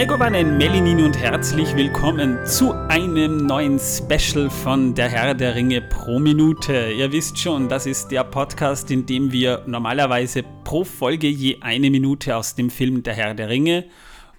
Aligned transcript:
Megovanen, 0.00 0.56
Melinin 0.56 1.04
und 1.04 1.18
herzlich 1.18 1.76
willkommen 1.76 2.38
zu 2.46 2.72
einem 2.88 3.36
neuen 3.44 3.78
Special 3.78 4.48
von 4.48 4.94
Der 4.94 5.10
Herr 5.10 5.34
der 5.34 5.54
Ringe 5.54 5.82
pro 5.82 6.18
Minute. 6.18 6.90
Ihr 6.90 7.12
wisst 7.12 7.38
schon, 7.38 7.68
das 7.68 7.84
ist 7.84 8.08
der 8.08 8.24
Podcast, 8.24 8.90
in 8.90 9.04
dem 9.04 9.30
wir 9.30 9.62
normalerweise 9.66 10.42
pro 10.64 10.84
Folge 10.84 11.28
je 11.28 11.58
eine 11.60 11.90
Minute 11.90 12.34
aus 12.34 12.54
dem 12.54 12.70
Film 12.70 13.02
Der 13.02 13.12
Herr 13.12 13.34
der 13.34 13.50
Ringe 13.50 13.84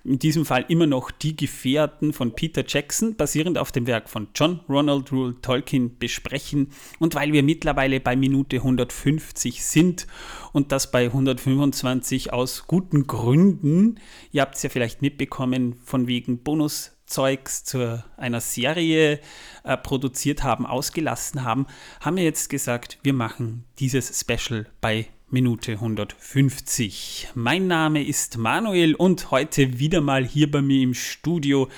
in 0.03 0.19
diesem 0.19 0.45
Fall 0.45 0.65
immer 0.67 0.87
noch 0.87 1.11
Die 1.11 1.35
Gefährten 1.35 2.13
von 2.13 2.33
Peter 2.33 2.63
Jackson, 2.67 3.15
basierend 3.15 3.57
auf 3.57 3.71
dem 3.71 3.87
Werk 3.87 4.09
von 4.09 4.29
John 4.35 4.61
Ronald 4.67 5.11
Rule 5.11 5.35
Tolkien, 5.41 5.97
besprechen. 5.97 6.71
Und 6.99 7.15
weil 7.15 7.33
wir 7.33 7.43
mittlerweile 7.43 7.99
bei 7.99 8.15
Minute 8.15 8.57
150 8.57 9.63
sind 9.63 10.07
und 10.53 10.71
das 10.71 10.91
bei 10.91 11.05
125 11.05 12.33
aus 12.33 12.67
guten 12.67 13.07
Gründen, 13.07 13.99
ihr 14.31 14.41
habt 14.41 14.55
es 14.55 14.63
ja 14.63 14.69
vielleicht 14.69 15.01
mitbekommen, 15.01 15.75
von 15.83 16.07
wegen 16.07 16.39
Bonuszeugs 16.39 17.63
zu 17.63 18.03
einer 18.17 18.41
Serie 18.41 19.19
äh, 19.63 19.77
produziert 19.77 20.43
haben, 20.43 20.65
ausgelassen 20.65 21.43
haben, 21.43 21.67
haben 21.99 22.17
wir 22.17 22.23
jetzt 22.23 22.49
gesagt, 22.49 22.97
wir 23.03 23.13
machen 23.13 23.65
dieses 23.79 24.19
Special 24.19 24.67
bei 24.81 25.07
Minute 25.33 25.71
150. 25.71 27.29
Mein 27.35 27.67
Name 27.67 28.05
ist 28.05 28.37
Manuel 28.37 28.95
und 28.95 29.31
heute 29.31 29.79
wieder 29.79 30.01
mal 30.01 30.25
hier 30.25 30.51
bei 30.51 30.61
mir 30.61 30.83
im 30.83 30.93
Studio 30.93 31.69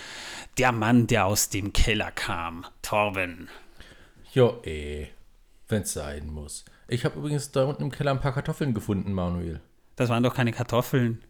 der 0.57 0.71
Mann, 0.71 1.05
der 1.05 1.27
aus 1.27 1.49
dem 1.49 1.71
Keller 1.71 2.09
kam, 2.09 2.65
Torben. 2.81 3.49
Jo, 4.33 4.59
eh, 4.63 5.05
wenn's 5.67 5.93
sein 5.93 6.33
muss. 6.33 6.65
Ich 6.87 7.05
habe 7.05 7.19
übrigens 7.19 7.51
da 7.51 7.65
unten 7.65 7.83
im 7.83 7.91
Keller 7.91 8.09
ein 8.09 8.21
paar 8.21 8.33
Kartoffeln 8.33 8.73
gefunden, 8.73 9.13
Manuel. 9.13 9.61
Das 9.97 10.09
waren 10.09 10.23
doch 10.23 10.33
keine 10.33 10.51
Kartoffeln. 10.51 11.23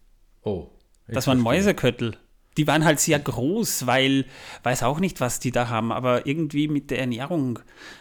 Oh. 0.43 0.69
Das 1.09 1.27
waren 1.27 1.41
Mäuseköttel 1.41 2.15
die 2.57 2.67
waren 2.67 2.85
halt 2.85 2.99
sehr 2.99 3.19
groß, 3.19 3.87
weil, 3.87 4.25
weiß 4.63 4.83
auch 4.83 4.99
nicht, 4.99 5.21
was 5.21 5.39
die 5.39 5.51
da 5.51 5.69
haben, 5.69 5.91
aber 5.91 6.25
irgendwie 6.27 6.67
mit 6.67 6.91
der 6.91 6.99
Ernährung 6.99 7.59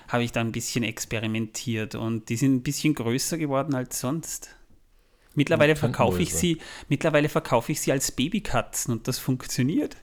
habe 0.09 0.25
ich 0.25 0.33
da 0.33 0.41
ein 0.41 0.53
bisschen 0.53 0.85
experimentiert 0.85 1.95
und 1.95 2.29
die 2.29 2.37
sind 2.37 2.57
ein 2.57 2.63
bisschen 2.63 2.95
größer 2.95 3.39
geworden 3.39 3.75
als 3.75 4.01
sonst. 4.01 4.55
Mittlerweile 5.35 5.77
verkaufe 5.77 6.21
ich 6.21 6.35
sie, 6.35 6.59
mittlerweile 6.89 7.29
verkaufe 7.29 7.73
ich 7.73 7.81
sie 7.81 7.93
als 7.93 8.13
Babykatzen 8.13 8.93
und 8.93 9.09
das 9.09 9.19
funktioniert. 9.19 9.97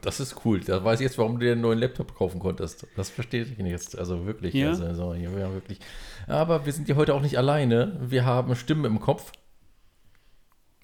Das 0.00 0.20
ist 0.20 0.44
cool. 0.44 0.60
Da 0.60 0.82
weiß 0.82 1.00
ich 1.00 1.04
jetzt, 1.04 1.16
warum 1.16 1.38
du 1.38 1.46
dir 1.46 1.52
einen 1.52 1.60
neuen 1.60 1.78
Laptop 1.78 2.14
kaufen 2.14 2.40
konntest. 2.40 2.86
Das 2.96 3.08
verstehe 3.08 3.42
ich 3.42 3.56
nicht 3.56 3.70
jetzt. 3.70 3.96
Also 3.96 4.26
wirklich. 4.26 4.52
Ja. 4.52 4.70
Also, 4.70 4.84
also, 4.84 5.14
ja, 5.14 5.30
wirklich. 5.30 5.78
Aber 6.26 6.66
wir 6.66 6.72
sind 6.72 6.88
ja 6.88 6.96
heute 6.96 7.14
auch 7.14 7.22
nicht 7.22 7.38
alleine. 7.38 7.96
Wir 8.00 8.24
haben 8.24 8.54
Stimmen 8.56 8.84
im 8.84 9.00
Kopf. 9.00 9.30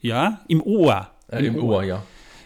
Ja, 0.00 0.42
im 0.46 0.62
Ohr. 0.62 1.10
Äh, 1.28 1.40
Im, 1.40 1.56
Im 1.56 1.64
Ohr, 1.64 1.76
Ohr, 1.76 1.84
ja. 1.84 2.02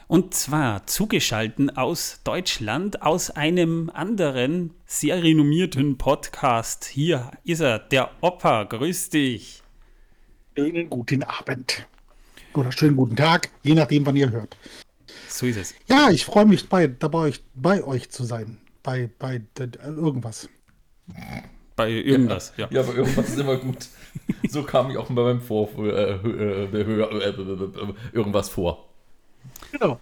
Und 0.08 0.34
zwar 0.34 0.86
zugeschalten 0.86 1.76
aus 1.76 2.20
Deutschland, 2.22 3.02
aus 3.02 3.32
einem 3.32 3.90
anderen 3.92 4.70
sehr 4.86 5.20
renommierten 5.20 5.98
Podcast. 5.98 6.84
Hier 6.84 7.32
ist 7.42 7.58
er, 7.58 7.80
der 7.80 8.10
Opa. 8.20 8.62
Grüß 8.62 9.10
dich. 9.10 9.64
Schönen 10.56 10.88
guten 10.88 11.24
Abend. 11.24 11.88
Oder 12.54 12.70
schönen 12.70 12.96
guten 12.96 13.16
Tag, 13.16 13.50
je 13.64 13.74
nachdem, 13.74 14.06
wann 14.06 14.14
ihr 14.14 14.30
hört. 14.30 14.56
So 15.28 15.44
ist 15.44 15.56
es. 15.56 15.74
Ja, 15.88 16.08
ich 16.10 16.24
freue 16.24 16.46
mich 16.46 16.68
bei, 16.68 16.86
dabei, 16.86 17.32
bei 17.56 17.82
euch 17.82 18.08
zu 18.08 18.22
sein. 18.22 18.58
Bei, 18.84 19.10
bei 19.18 19.42
irgendwas. 19.58 20.48
Bei 21.74 21.90
irgendwas, 21.90 22.52
ja. 22.56 22.68
Ja, 22.70 22.80
ja 22.80 22.86
bei 22.86 22.94
irgendwas 22.96 23.28
ist 23.30 23.40
immer 23.40 23.56
gut. 23.56 23.88
So 24.48 24.62
kam 24.62 24.88
ich 24.88 24.98
auch 24.98 25.08
bei 25.08 25.22
meinem 25.22 25.40
Vor 25.40 25.68
äh, 25.78 26.12
äh, 26.12 26.80
äh, 26.80 27.94
irgendwas 28.12 28.48
vor. 28.48 28.95
Genau. 29.72 30.00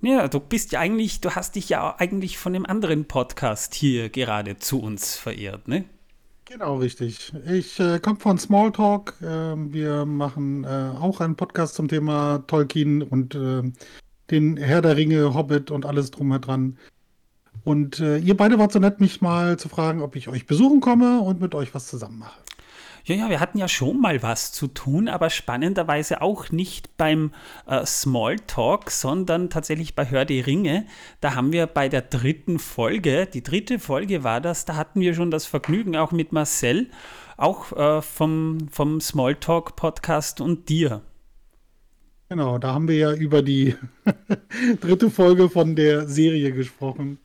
Ja, 0.00 0.26
du 0.26 0.40
bist 0.40 0.72
ja 0.72 0.80
eigentlich, 0.80 1.20
du 1.20 1.30
hast 1.30 1.54
dich 1.54 1.68
ja 1.68 1.94
eigentlich 1.98 2.36
von 2.36 2.52
dem 2.52 2.66
anderen 2.66 3.04
Podcast 3.04 3.74
hier 3.74 4.08
gerade 4.08 4.58
zu 4.58 4.80
uns 4.80 5.16
verehrt, 5.16 5.68
ne? 5.68 5.84
Genau, 6.44 6.76
richtig. 6.76 7.32
Ich 7.46 7.78
äh, 7.78 7.98
komme 8.00 8.18
von 8.18 8.36
Smalltalk. 8.36 9.14
Äh, 9.22 9.24
wir 9.72 10.04
machen 10.04 10.64
äh, 10.64 10.90
auch 11.00 11.20
einen 11.20 11.36
Podcast 11.36 11.76
zum 11.76 11.88
Thema 11.88 12.44
Tolkien 12.46 13.02
und 13.02 13.34
äh, 13.34 13.62
den 14.30 14.56
Herr 14.56 14.82
der 14.82 14.96
Ringe, 14.96 15.34
Hobbit 15.34 15.70
und 15.70 15.86
alles 15.86 16.10
drum 16.10 16.32
und 16.32 16.46
dran. 16.46 16.78
Und 17.64 18.00
äh, 18.00 18.18
ihr 18.18 18.36
beide 18.36 18.58
wart 18.58 18.72
so 18.72 18.80
nett, 18.80 19.00
mich 19.00 19.20
mal 19.20 19.58
zu 19.58 19.68
fragen, 19.68 20.02
ob 20.02 20.16
ich 20.16 20.28
euch 20.28 20.46
besuchen 20.46 20.80
komme 20.80 21.20
und 21.20 21.40
mit 21.40 21.54
euch 21.54 21.74
was 21.74 21.86
zusammen 21.86 22.18
mache. 22.18 22.40
Ja, 23.04 23.16
ja, 23.16 23.30
wir 23.30 23.40
hatten 23.40 23.58
ja 23.58 23.66
schon 23.66 24.00
mal 24.00 24.22
was 24.22 24.52
zu 24.52 24.68
tun, 24.68 25.08
aber 25.08 25.28
spannenderweise 25.28 26.22
auch 26.22 26.50
nicht 26.50 26.96
beim 26.96 27.32
äh, 27.66 27.84
Smalltalk, 27.84 28.92
sondern 28.92 29.50
tatsächlich 29.50 29.96
bei 29.96 30.08
Hör 30.08 30.24
die 30.24 30.40
Ringe. 30.40 30.86
Da 31.20 31.34
haben 31.34 31.52
wir 31.52 31.66
bei 31.66 31.88
der 31.88 32.02
dritten 32.02 32.60
Folge, 32.60 33.26
die 33.26 33.42
dritte 33.42 33.80
Folge 33.80 34.22
war 34.22 34.40
das, 34.40 34.64
da 34.66 34.76
hatten 34.76 35.00
wir 35.00 35.14
schon 35.14 35.32
das 35.32 35.46
Vergnügen 35.46 35.96
auch 35.96 36.12
mit 36.12 36.32
Marcel, 36.32 36.90
auch 37.36 37.72
äh, 37.72 38.02
vom, 38.02 38.68
vom 38.70 39.00
Smalltalk-Podcast 39.00 40.40
und 40.40 40.68
dir. 40.68 41.02
Genau, 42.28 42.58
da 42.58 42.72
haben 42.72 42.86
wir 42.86 42.96
ja 42.96 43.12
über 43.12 43.42
die 43.42 43.74
dritte 44.80 45.10
Folge 45.10 45.50
von 45.50 45.74
der 45.74 46.06
Serie 46.06 46.52
gesprochen, 46.52 47.18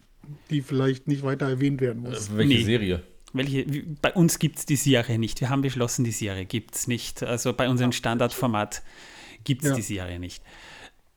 die 0.49 0.61
vielleicht 0.61 1.07
nicht 1.07 1.23
weiter 1.23 1.47
erwähnt 1.47 1.81
werden 1.81 2.01
muss. 2.01 2.29
Äh, 2.29 2.37
welche 2.37 2.55
nee. 2.55 2.63
Serie? 2.63 3.03
Welche, 3.33 3.65
bei 4.01 4.13
uns 4.13 4.39
gibt 4.39 4.59
es 4.59 4.65
die 4.65 4.75
Serie 4.75 5.19
nicht. 5.19 5.41
Wir 5.41 5.49
haben 5.49 5.61
beschlossen, 5.61 6.03
die 6.03 6.11
Serie 6.11 6.45
gibt 6.45 6.75
es 6.75 6.88
nicht. 6.88 7.23
Also 7.23 7.53
bei 7.53 7.69
unserem 7.69 7.91
Standardformat 7.91 8.81
gibt 9.43 9.63
es 9.63 9.69
ja. 9.69 9.75
die 9.75 9.81
Serie 9.81 10.19
nicht. 10.19 10.41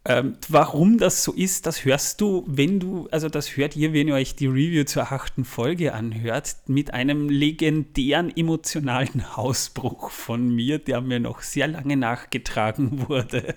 Ähm, 0.06 0.37
warum 0.49 0.97
das 0.97 1.22
so 1.22 1.32
ist, 1.32 1.66
das 1.66 1.84
hörst 1.84 2.22
du, 2.22 2.44
wenn 2.47 2.81
du, 2.81 3.06
also 3.10 3.28
das 3.28 3.56
hört 3.59 3.76
ihr, 3.76 3.93
wenn 3.93 4.09
ihr 4.09 4.15
euch 4.15 4.34
die 4.34 4.47
Review 4.47 4.84
zur 4.84 5.12
achten 5.12 5.44
Folge 5.44 5.93
anhört, 5.93 6.56
mit 6.66 6.94
einem 6.94 7.28
legendären 7.28 8.34
emotionalen 8.34 9.22
Ausbruch 9.34 10.10
von 10.10 10.49
mir, 10.54 10.78
der 10.78 11.03
mir 11.03 11.20
noch 11.20 11.43
sehr 11.43 11.66
lange 11.66 11.99
nachgetragen 11.99 13.09
wurde. 13.09 13.56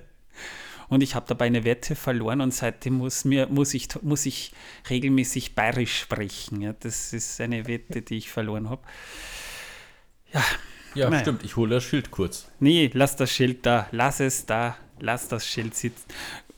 Und 0.90 1.02
ich 1.02 1.16
habe 1.16 1.26
dabei 1.28 1.46
eine 1.46 1.64
Wette 1.64 1.96
verloren 1.96 2.42
und 2.42 2.54
seitdem 2.54 2.96
muss, 2.96 3.26
mir, 3.26 3.48
muss, 3.48 3.74
ich, 3.74 3.90
muss 4.02 4.26
ich 4.26 4.52
regelmäßig 4.90 5.56
bayerisch 5.56 6.00
sprechen. 6.00 6.62
Ja, 6.62 6.74
das 6.74 7.14
ist 7.14 7.40
eine 7.42 7.68
Wette, 7.68 8.02
die 8.02 8.18
ich 8.18 8.30
verloren 8.30 8.70
habe. 8.70 8.82
Ja, 10.34 10.44
ja 10.96 11.10
naja. 11.10 11.22
stimmt. 11.22 11.44
Ich 11.44 11.56
hole 11.56 11.76
das 11.76 11.84
Schild 11.84 12.12
kurz. 12.12 12.50
Nee, 12.60 12.90
lass 12.94 13.16
das 13.16 13.32
Schild 13.32 13.66
da. 13.66 13.88
Lass 13.92 14.20
es 14.20 14.46
da. 14.46 14.78
Lass 15.00 15.28
das 15.28 15.48
Schild 15.48 15.76
sitzen. 15.76 16.06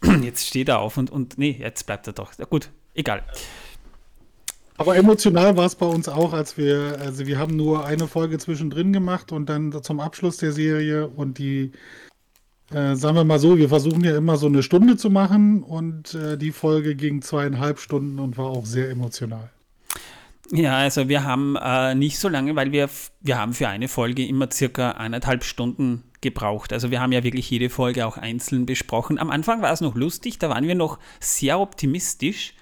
Jetzt 0.24 0.48
steht 0.48 0.70
er 0.70 0.80
auf 0.80 0.98
und, 0.98 1.10
und 1.10 1.38
nee, 1.38 1.56
jetzt 1.60 1.86
bleibt 1.86 2.08
er 2.08 2.14
doch. 2.14 2.34
Ja, 2.38 2.46
gut, 2.46 2.70
egal. 2.94 3.24
Aber 4.78 4.98
emotional 4.98 5.56
war 5.56 5.66
es 5.66 5.76
bei 5.76 5.86
uns 5.86 6.10
auch, 6.10 6.34
als 6.34 6.58
wir, 6.58 6.98
also 7.00 7.26
wir 7.26 7.40
haben 7.40 7.56
nur 7.56 7.86
eine 7.86 8.08
Folge 8.08 8.38
zwischendrin 8.38 8.92
gemacht 8.92 9.32
und 9.32 9.48
dann 9.48 9.82
zum 9.82 10.02
Abschluss 10.02 10.38
der 10.38 10.52
Serie 10.52 11.08
und 11.08 11.38
die 11.38 11.72
äh, 12.76 12.96
sagen 12.98 13.16
wir 13.16 13.24
mal 13.24 13.40
so, 13.40 13.58
wir 13.58 13.70
versuchen 13.70 14.04
ja 14.04 14.18
immer 14.18 14.36
so 14.36 14.48
eine 14.48 14.62
Stunde 14.62 14.98
zu 14.98 15.10
machen 15.10 15.64
und 15.64 16.14
äh, 16.14 16.38
die 16.38 16.52
Folge 16.52 16.96
ging 16.96 17.22
zweieinhalb 17.22 17.80
Stunden 17.80 18.20
und 18.20 18.38
war 18.38 18.48
auch 18.48 18.66
sehr 18.66 18.90
emotional. 18.90 19.50
Ja, 20.52 20.78
also 20.78 21.08
wir 21.08 21.24
haben 21.24 21.56
äh, 21.56 21.96
nicht 21.96 22.20
so 22.20 22.28
lange, 22.28 22.56
weil 22.58 22.74
wir, 22.74 22.90
wir 23.22 23.38
haben 23.40 23.54
für 23.54 23.70
eine 23.70 23.88
Folge 23.88 24.26
immer 24.28 24.52
circa 24.52 24.92
eineinhalb 24.92 25.46
Stunden 25.46 26.04
gebraucht. 26.20 26.74
Also 26.74 26.92
wir 26.92 27.00
haben 27.00 27.14
ja 27.14 27.24
wirklich 27.24 27.50
jede 27.50 27.70
Folge 27.70 28.06
auch 28.06 28.18
einzeln 28.18 28.66
besprochen. 28.66 29.20
Am 29.20 29.32
Anfang 29.32 29.62
war 29.62 29.72
es 29.72 29.80
noch 29.80 29.96
lustig, 29.96 30.38
da 30.38 30.50
waren 30.50 30.68
wir 30.68 30.76
noch 30.76 31.00
sehr 31.22 31.60
optimistisch. 31.60 32.56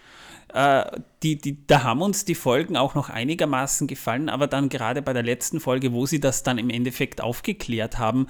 Äh, 0.53 0.85
die, 1.23 1.37
die, 1.37 1.65
da 1.65 1.81
haben 1.81 2.03
uns 2.03 2.23
die 2.23 2.35
Folgen 2.35 2.77
auch 2.77 2.93
noch 2.93 3.09
einigermaßen 3.09 3.87
gefallen, 3.87 4.29
aber 4.29 4.45
dann 4.45 4.69
gerade 4.69 5.01
bei 5.01 5.13
der 5.13 5.23
letzten 5.23 5.59
Folge, 5.59 5.91
wo 5.91 6.05
sie 6.05 6.19
das 6.19 6.43
dann 6.43 6.59
im 6.59 6.69
Endeffekt 6.69 7.19
aufgeklärt 7.19 7.97
haben, 7.97 8.27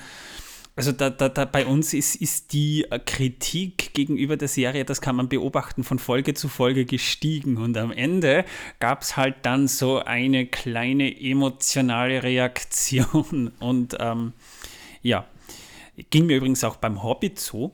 also 0.75 0.91
da, 0.91 1.11
da, 1.11 1.29
da 1.29 1.45
bei 1.45 1.67
uns 1.67 1.93
ist, 1.93 2.15
ist 2.15 2.51
die 2.51 2.85
Kritik 3.05 3.93
gegenüber 3.93 4.37
der 4.37 4.47
Serie, 4.47 4.85
das 4.85 5.01
kann 5.01 5.15
man 5.15 5.29
beobachten, 5.29 5.83
von 5.83 5.99
Folge 5.99 6.33
zu 6.33 6.47
Folge 6.47 6.85
gestiegen. 6.85 7.57
Und 7.57 7.77
am 7.77 7.91
Ende 7.91 8.43
gab 8.79 9.03
es 9.03 9.15
halt 9.15 9.35
dann 9.43 9.67
so 9.67 9.99
eine 9.99 10.47
kleine 10.47 11.19
emotionale 11.21 12.23
Reaktion. 12.23 13.51
Und 13.59 13.97
ähm, 13.99 14.33
ja, 15.03 15.27
ging 16.09 16.25
mir 16.25 16.37
übrigens 16.37 16.63
auch 16.63 16.77
beim 16.77 17.03
Hobbit 17.03 17.39
so, 17.39 17.71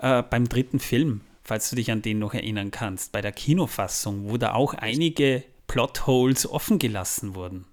äh, 0.00 0.22
beim 0.22 0.48
dritten 0.48 0.78
Film, 0.78 1.22
falls 1.42 1.70
du 1.70 1.76
dich 1.76 1.90
an 1.90 2.02
den 2.02 2.20
noch 2.20 2.34
erinnern 2.34 2.70
kannst, 2.70 3.10
bei 3.10 3.20
der 3.20 3.32
Kinofassung, 3.32 4.30
wo 4.30 4.36
da 4.36 4.54
auch 4.54 4.74
einige 4.74 5.42
Plotholes 5.66 6.48
offen 6.48 6.78
gelassen 6.78 7.34
wurden. 7.34 7.64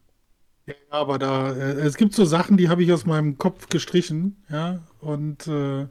Ja, 0.69 0.75
aber 0.89 1.17
da, 1.17 1.51
äh, 1.51 1.73
es 1.81 1.97
gibt 1.97 2.13
so 2.13 2.25
Sachen, 2.25 2.57
die 2.57 2.69
habe 2.69 2.83
ich 2.83 2.93
aus 2.93 3.05
meinem 3.05 3.37
Kopf 3.37 3.69
gestrichen, 3.69 4.43
ja, 4.49 4.81
und 4.99 5.47
äh, 5.47 5.87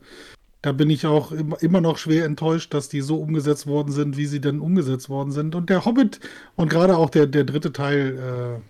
da 0.62 0.72
bin 0.72 0.90
ich 0.90 1.06
auch 1.06 1.32
immer, 1.32 1.60
immer 1.62 1.80
noch 1.80 1.98
schwer 1.98 2.24
enttäuscht, 2.24 2.74
dass 2.74 2.88
die 2.88 3.00
so 3.00 3.16
umgesetzt 3.16 3.66
worden 3.66 3.92
sind, 3.92 4.16
wie 4.16 4.26
sie 4.26 4.40
denn 4.40 4.60
umgesetzt 4.60 5.08
worden 5.08 5.30
sind. 5.30 5.54
Und 5.54 5.70
der 5.70 5.84
Hobbit 5.84 6.20
und 6.56 6.68
gerade 6.68 6.96
auch 6.96 7.10
der, 7.10 7.26
der 7.26 7.44
dritte 7.44 7.72
Teil, 7.72 8.60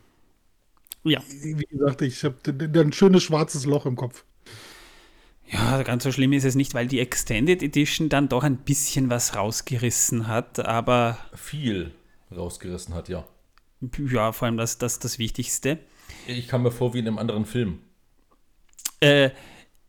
äh, 1.05 1.11
ja. 1.11 1.21
wie 1.43 1.65
gesagt, 1.65 2.03
ich 2.03 2.25
habe 2.25 2.37
ein 2.81 2.93
schönes 2.93 3.23
schwarzes 3.23 3.65
Loch 3.65 3.87
im 3.87 3.97
Kopf. 3.97 4.25
Ja, 5.51 5.83
ganz 5.83 6.05
so 6.05 6.13
schlimm 6.13 6.35
ist 6.35 6.45
es 6.45 6.57
nicht, 6.57 6.75
weil 6.75 6.87
die 6.87 7.01
Extended 7.01 7.63
Edition 7.63 8.11
dann 8.11 8.29
doch 8.29 8.45
ein 8.45 8.59
bisschen 8.59 9.09
was 9.09 9.35
rausgerissen 9.35 10.29
hat, 10.29 10.61
aber. 10.61 11.19
Viel 11.35 11.93
rausgerissen 12.35 12.95
hat, 12.95 13.09
ja. 13.09 13.27
Ja, 14.11 14.33
vor 14.33 14.47
allem 14.47 14.57
das, 14.59 14.77
das, 14.77 14.99
das 14.99 15.19
Wichtigste. 15.19 15.79
Ich 16.27 16.49
kam 16.49 16.63
mir 16.63 16.71
vor 16.71 16.95
wie 16.95 16.99
in 16.99 17.07
einem 17.07 17.19
anderen 17.19 17.45
Film. 17.45 17.81
Äh, 19.01 19.31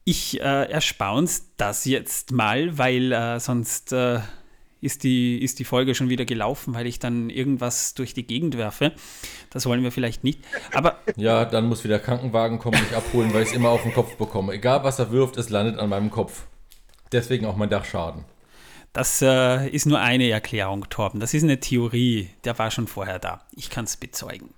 ich 0.04 0.40
äh, 0.40 0.72
erspaun's 0.72 1.52
das 1.58 1.86
jetzt 1.86 2.32
mal, 2.32 2.78
weil 2.78 3.12
äh, 3.12 3.40
sonst 3.40 3.92
äh, 3.92 4.20
ist, 4.82 5.04
die, 5.04 5.38
ist 5.38 5.60
die 5.60 5.66
Folge 5.66 5.94
schon 5.94 6.10
wieder 6.10 6.26
gelaufen, 6.26 6.74
weil 6.74 6.88
ich 6.88 7.00
dann 7.00 7.30
irgendwas 7.30 7.94
durch 7.94 8.14
die 8.14 8.26
Gegend 8.26 8.58
werfe. 8.58 8.94
Das 9.50 9.66
wollen 9.66 9.84
wir 9.84 9.92
vielleicht 9.92 10.24
nicht. 10.24 10.40
Aber 10.74 11.00
ja, 11.16 11.46
dann 11.46 11.66
muss 11.66 11.84
wieder 11.84 12.00
Krankenwagen 12.00 12.60
kommen, 12.60 12.80
mich 12.80 12.96
abholen, 12.96 13.34
weil 13.34 13.44
ich 13.44 13.50
es 13.50 13.56
immer 13.56 13.70
auf 13.70 13.84
den 13.84 13.94
Kopf 13.94 14.16
bekomme. 14.16 14.54
Egal 14.54 14.84
was 14.84 15.00
er 15.00 15.12
wirft, 15.12 15.38
es 15.38 15.50
landet 15.50 15.80
an 15.80 15.90
meinem 15.90 16.10
Kopf. 16.10 16.46
Deswegen 17.12 17.46
auch 17.46 17.56
mein 17.56 17.70
Dachschaden. 17.70 18.26
Das 18.94 19.22
äh, 19.22 19.68
ist 19.70 19.86
nur 19.86 20.00
eine 20.00 20.30
Erklärung, 20.30 20.90
Torben. 20.90 21.20
Das 21.20 21.34
ist 21.34 21.44
eine 21.44 21.60
Theorie. 21.60 22.30
Der 22.44 22.58
war 22.58 22.72
schon 22.72 22.88
vorher 22.88 23.20
da. 23.20 23.42
Ich 23.56 23.70
kann 23.70 23.86
es 23.86 23.98
bezeugen. 23.98 24.50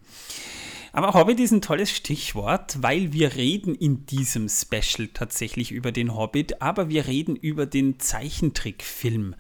Aber 0.94 1.14
Hobbit 1.14 1.40
ist 1.40 1.52
ein 1.52 1.62
tolles 1.62 1.90
Stichwort, 1.90 2.82
weil 2.82 3.14
wir 3.14 3.36
reden 3.36 3.76
in 3.76 4.06
diesem 4.06 4.50
Special 4.50 5.08
tatsächlich 5.14 5.72
über 5.72 5.94
den 5.94 6.16
Hobbit, 6.16 6.62
aber 6.62 6.90
wir 6.90 7.08
reden 7.08 7.38
über 7.38 7.66
den 7.66 7.98
Zeichentrickfilm 8.00 9.36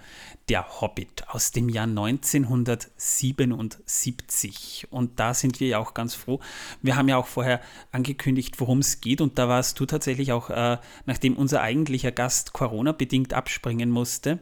Der 0.49 0.81
Hobbit 0.81 1.29
aus 1.29 1.51
dem 1.51 1.69
Jahr 1.69 1.87
1977. 1.87 4.87
Und 4.89 5.19
da 5.19 5.33
sind 5.33 5.59
wir 5.59 5.67
ja 5.67 5.79
auch 5.79 5.93
ganz 5.93 6.15
froh. 6.15 6.39
Wir 6.81 6.95
haben 6.95 7.07
ja 7.07 7.17
auch 7.17 7.27
vorher 7.27 7.61
angekündigt, 7.91 8.59
worum 8.59 8.79
es 8.79 9.01
geht. 9.01 9.21
Und 9.21 9.37
da 9.37 9.47
warst 9.47 9.79
du 9.79 9.85
tatsächlich 9.85 10.31
auch, 10.31 10.49
äh, 10.49 10.77
nachdem 11.05 11.37
unser 11.37 11.61
eigentlicher 11.61 12.11
Gast 12.11 12.53
Corona-bedingt 12.53 13.33
abspringen 13.33 13.89
musste, 13.89 14.39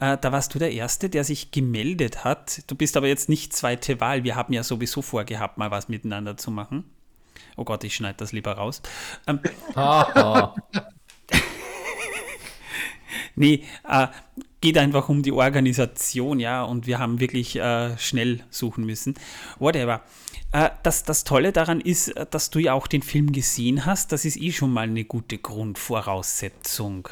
äh, 0.00 0.18
da 0.18 0.32
warst 0.32 0.54
du 0.54 0.58
der 0.58 0.72
Erste, 0.72 1.10
der 1.10 1.24
sich 1.24 1.50
gemeldet 1.50 2.24
hat. 2.24 2.62
Du 2.66 2.74
bist 2.74 2.96
aber 2.96 3.06
jetzt 3.06 3.28
nicht 3.28 3.52
zweite 3.52 4.00
Wahl. 4.00 4.24
Wir 4.24 4.36
haben 4.36 4.52
ja 4.52 4.62
sowieso 4.62 5.02
vorgehabt, 5.02 5.58
mal 5.58 5.70
was 5.70 5.88
miteinander 5.88 6.36
zu 6.36 6.50
machen. 6.50 6.84
Oh 7.56 7.64
Gott, 7.64 7.84
ich 7.84 7.94
schneide 7.94 8.18
das 8.18 8.32
lieber 8.32 8.52
raus. 8.52 8.82
Ähm, 9.26 9.40
nee, 13.34 13.64
äh, 13.88 14.08
geht 14.60 14.76
einfach 14.76 15.08
um 15.08 15.22
die 15.22 15.32
Organisation, 15.32 16.38
ja, 16.38 16.62
und 16.62 16.86
wir 16.86 16.98
haben 16.98 17.20
wirklich 17.20 17.56
äh, 17.56 17.96
schnell 17.98 18.40
suchen 18.50 18.84
müssen. 18.84 19.14
Whatever. 19.58 20.02
Äh, 20.52 20.70
das, 20.82 21.04
das 21.04 21.24
Tolle 21.24 21.52
daran 21.52 21.80
ist, 21.80 22.12
dass 22.30 22.50
du 22.50 22.58
ja 22.58 22.74
auch 22.74 22.86
den 22.86 23.02
Film 23.02 23.32
gesehen 23.32 23.86
hast. 23.86 24.12
Das 24.12 24.24
ist 24.24 24.36
eh 24.36 24.52
schon 24.52 24.72
mal 24.72 24.82
eine 24.82 25.04
gute 25.04 25.38
Grundvoraussetzung. 25.38 27.08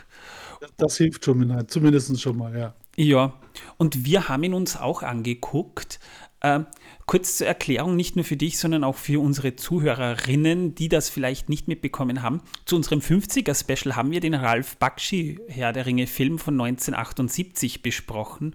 Das 0.77 0.97
hilft 0.97 1.25
schon, 1.25 1.69
zumindest 1.69 2.21
schon 2.21 2.37
mal, 2.37 2.56
ja. 2.56 2.75
Ja, 2.97 3.33
und 3.77 4.05
wir 4.05 4.29
haben 4.29 4.43
ihn 4.43 4.55
uns 4.55 4.77
auch 4.77 5.03
angeguckt. 5.03 6.00
Äh, 6.41 6.61
kurz 7.09 7.39
zur 7.39 7.49
Erklärung, 7.49 7.97
nicht 7.97 8.15
nur 8.15 8.25
für 8.25 8.37
dich, 8.37 8.59
sondern 8.59 8.85
auch 8.85 8.95
für 8.95 9.21
unsere 9.21 9.57
Zuhörerinnen, 9.57 10.77
die 10.77 10.89
das 10.89 11.09
vielleicht 11.09 11.49
nicht 11.49 11.67
mitbekommen 11.67 12.23
haben. 12.23 12.43
Zu 12.67 12.77
unserem 12.77 13.01
50er-Special 13.01 13.97
haben 13.97 14.13
wir 14.13 14.21
den 14.21 14.35
Ralf 14.35 14.77
Bakshi 14.77 15.41
Herr 15.49 15.73
der 15.73 15.87
Ringe-Film 15.87 16.39
von 16.39 16.55
1978 16.55 17.83
besprochen 17.83 18.55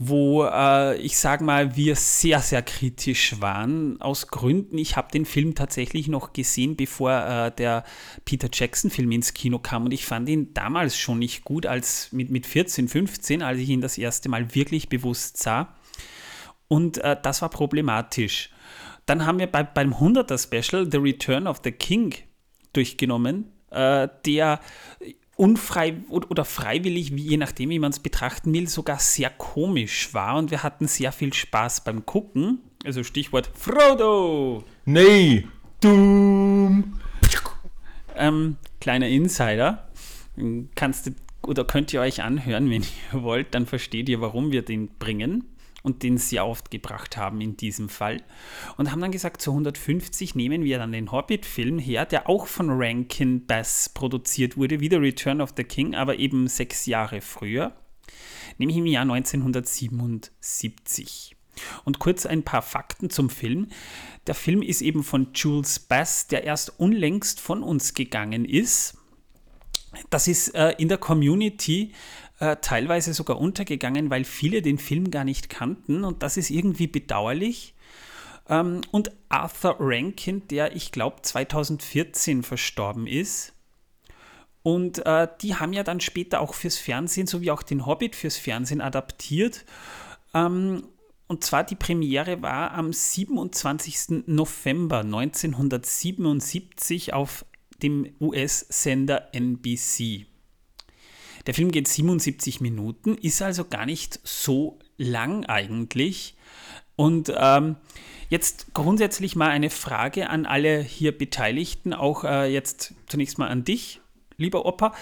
wo 0.00 0.44
äh, 0.44 0.96
ich 0.98 1.18
sage 1.18 1.42
mal, 1.42 1.74
wir 1.74 1.96
sehr, 1.96 2.40
sehr 2.40 2.62
kritisch 2.62 3.40
waren. 3.40 4.00
Aus 4.00 4.28
Gründen, 4.28 4.78
ich 4.78 4.96
habe 4.96 5.10
den 5.10 5.24
Film 5.24 5.56
tatsächlich 5.56 6.06
noch 6.06 6.32
gesehen, 6.32 6.76
bevor 6.76 7.10
äh, 7.10 7.50
der 7.50 7.82
Peter 8.24 8.48
Jackson-Film 8.52 9.10
ins 9.10 9.34
Kino 9.34 9.58
kam 9.58 9.86
und 9.86 9.90
ich 9.92 10.06
fand 10.06 10.28
ihn 10.28 10.54
damals 10.54 10.96
schon 10.96 11.18
nicht 11.18 11.44
gut, 11.44 11.66
als 11.66 12.12
mit, 12.12 12.30
mit 12.30 12.46
14, 12.46 12.86
15, 12.86 13.42
als 13.42 13.58
ich 13.58 13.68
ihn 13.68 13.80
das 13.80 13.98
erste 13.98 14.28
Mal 14.28 14.54
wirklich 14.54 14.88
bewusst 14.88 15.36
sah. 15.38 15.74
Und 16.68 16.98
äh, 16.98 17.16
das 17.20 17.42
war 17.42 17.48
problematisch. 17.48 18.50
Dann 19.06 19.24
haben 19.24 19.38
wir 19.38 19.46
bei, 19.46 19.62
beim 19.62 19.94
100er 19.94 20.38
Special 20.38 20.86
The 20.90 20.98
Return 20.98 21.46
of 21.46 21.62
the 21.64 21.72
King 21.72 22.14
durchgenommen, 22.74 23.50
äh, 23.70 24.08
der 24.26 24.60
unfrei 25.36 25.94
oder 26.08 26.44
freiwillig, 26.44 27.10
je 27.10 27.36
nachdem, 27.36 27.70
wie 27.70 27.78
man 27.78 27.90
es 27.90 28.00
betrachten 28.00 28.52
will, 28.52 28.68
sogar 28.68 28.98
sehr 28.98 29.30
komisch 29.30 30.12
war 30.12 30.36
und 30.36 30.50
wir 30.50 30.62
hatten 30.62 30.88
sehr 30.88 31.12
viel 31.12 31.32
Spaß 31.32 31.84
beim 31.84 32.04
Gucken. 32.04 32.60
Also 32.84 33.02
Stichwort 33.02 33.50
Frodo. 33.54 34.64
Nee. 34.84 35.46
Doom. 35.80 37.00
Ähm, 38.16 38.56
kleiner 38.80 39.08
Insider. 39.08 39.88
Kannst 40.74 41.06
du 41.06 41.10
oder 41.46 41.64
könnt 41.64 41.92
ihr 41.92 42.00
euch 42.00 42.22
anhören, 42.22 42.68
wenn 42.68 42.82
ihr 42.82 43.22
wollt, 43.22 43.54
dann 43.54 43.64
versteht 43.64 44.08
ihr, 44.08 44.20
warum 44.20 44.52
wir 44.52 44.62
den 44.62 44.88
bringen 44.98 45.44
und 45.88 46.02
den 46.02 46.18
sehr 46.18 46.46
oft 46.46 46.70
gebracht 46.70 47.16
haben 47.16 47.40
in 47.40 47.56
diesem 47.56 47.88
Fall. 47.88 48.22
Und 48.76 48.92
haben 48.92 49.00
dann 49.00 49.10
gesagt, 49.10 49.40
zu 49.40 49.52
150 49.52 50.34
nehmen 50.34 50.62
wir 50.62 50.76
dann 50.76 50.92
den 50.92 51.10
Hobbit-Film 51.10 51.78
her, 51.78 52.04
der 52.04 52.28
auch 52.28 52.46
von 52.46 52.68
Rankin 52.70 53.46
Bass 53.46 53.88
produziert 53.88 54.58
wurde, 54.58 54.80
wie 54.80 54.90
The 54.90 54.96
Return 54.96 55.40
of 55.40 55.54
the 55.56 55.64
King, 55.64 55.94
aber 55.94 56.18
eben 56.18 56.46
sechs 56.46 56.84
Jahre 56.84 57.22
früher, 57.22 57.72
nämlich 58.58 58.76
im 58.76 58.84
Jahr 58.84 59.00
1977. 59.02 61.34
Und 61.84 61.98
kurz 61.98 62.26
ein 62.26 62.42
paar 62.42 62.62
Fakten 62.62 63.08
zum 63.08 63.30
Film. 63.30 63.68
Der 64.26 64.34
Film 64.34 64.60
ist 64.60 64.82
eben 64.82 65.02
von 65.02 65.28
Jules 65.34 65.78
Bass, 65.80 66.26
der 66.26 66.44
erst 66.44 66.78
unlängst 66.78 67.40
von 67.40 67.62
uns 67.62 67.94
gegangen 67.94 68.44
ist. 68.44 68.98
Das 70.10 70.28
ist 70.28 70.54
äh, 70.54 70.74
in 70.76 70.88
der 70.88 70.98
Community 70.98 71.94
äh, 72.40 72.56
teilweise 72.60 73.14
sogar 73.14 73.38
untergegangen, 73.38 74.10
weil 74.10 74.24
viele 74.24 74.62
den 74.62 74.78
Film 74.78 75.10
gar 75.10 75.24
nicht 75.24 75.48
kannten 75.48 76.04
und 76.04 76.22
das 76.22 76.36
ist 76.36 76.50
irgendwie 76.50 76.86
bedauerlich. 76.86 77.74
Ähm, 78.48 78.80
und 78.90 79.12
Arthur 79.28 79.76
Rankin, 79.78 80.48
der 80.48 80.74
ich 80.74 80.92
glaube 80.92 81.22
2014 81.22 82.42
verstorben 82.42 83.06
ist. 83.06 83.52
Und 84.62 85.04
äh, 85.06 85.28
die 85.40 85.54
haben 85.54 85.72
ja 85.72 85.82
dann 85.82 86.00
später 86.00 86.40
auch 86.40 86.54
fürs 86.54 86.78
Fernsehen, 86.78 87.26
sowie 87.26 87.50
auch 87.50 87.62
den 87.62 87.86
Hobbit 87.86 88.16
fürs 88.16 88.36
Fernsehen 88.36 88.80
adaptiert. 88.80 89.64
Ähm, 90.34 90.88
und 91.26 91.44
zwar 91.44 91.64
die 91.64 91.76
Premiere 91.76 92.42
war 92.42 92.72
am 92.72 92.92
27. 92.92 94.24
November 94.26 95.00
1977 95.00 97.12
auf 97.12 97.44
dem 97.82 98.14
US-Sender 98.20 99.28
NBC. 99.32 100.26
Der 101.48 101.54
Film 101.54 101.70
geht 101.70 101.88
77 101.88 102.60
Minuten, 102.60 103.14
ist 103.14 103.40
also 103.40 103.64
gar 103.64 103.86
nicht 103.86 104.20
so 104.22 104.78
lang 104.98 105.46
eigentlich. 105.46 106.36
Und 106.94 107.32
ähm, 107.34 107.76
jetzt 108.28 108.74
grundsätzlich 108.74 109.34
mal 109.34 109.48
eine 109.48 109.70
Frage 109.70 110.28
an 110.28 110.44
alle 110.44 110.82
hier 110.82 111.16
Beteiligten, 111.16 111.94
auch 111.94 112.24
äh, 112.24 112.52
jetzt 112.52 112.92
zunächst 113.06 113.38
mal 113.38 113.48
an 113.48 113.64
dich, 113.64 114.02
lieber 114.36 114.66
Opa. 114.66 114.94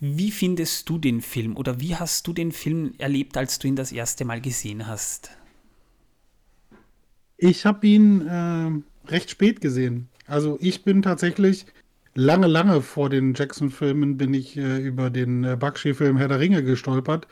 Wie 0.00 0.32
findest 0.32 0.88
du 0.88 0.98
den 0.98 1.20
Film 1.20 1.56
oder 1.56 1.80
wie 1.80 1.94
hast 1.94 2.26
du 2.26 2.32
den 2.32 2.50
Film 2.50 2.94
erlebt, 2.98 3.36
als 3.36 3.60
du 3.60 3.68
ihn 3.68 3.76
das 3.76 3.92
erste 3.92 4.24
Mal 4.24 4.40
gesehen 4.40 4.88
hast? 4.88 5.30
Ich 7.36 7.66
habe 7.66 7.86
ihn 7.86 8.26
äh, 8.26 9.08
recht 9.08 9.30
spät 9.30 9.60
gesehen. 9.60 10.08
Also 10.26 10.58
ich 10.60 10.82
bin 10.82 11.02
tatsächlich 11.02 11.66
lange, 12.14 12.46
lange 12.46 12.82
vor 12.82 13.08
den 13.10 13.34
Jackson-Filmen 13.34 14.16
bin 14.16 14.34
ich 14.34 14.56
äh, 14.56 14.78
über 14.78 15.10
den 15.10 15.44
äh, 15.44 15.56
Bakshi-Film 15.56 16.16
Herr 16.16 16.28
der 16.28 16.40
Ringe 16.40 16.62
gestolpert. 16.62 17.26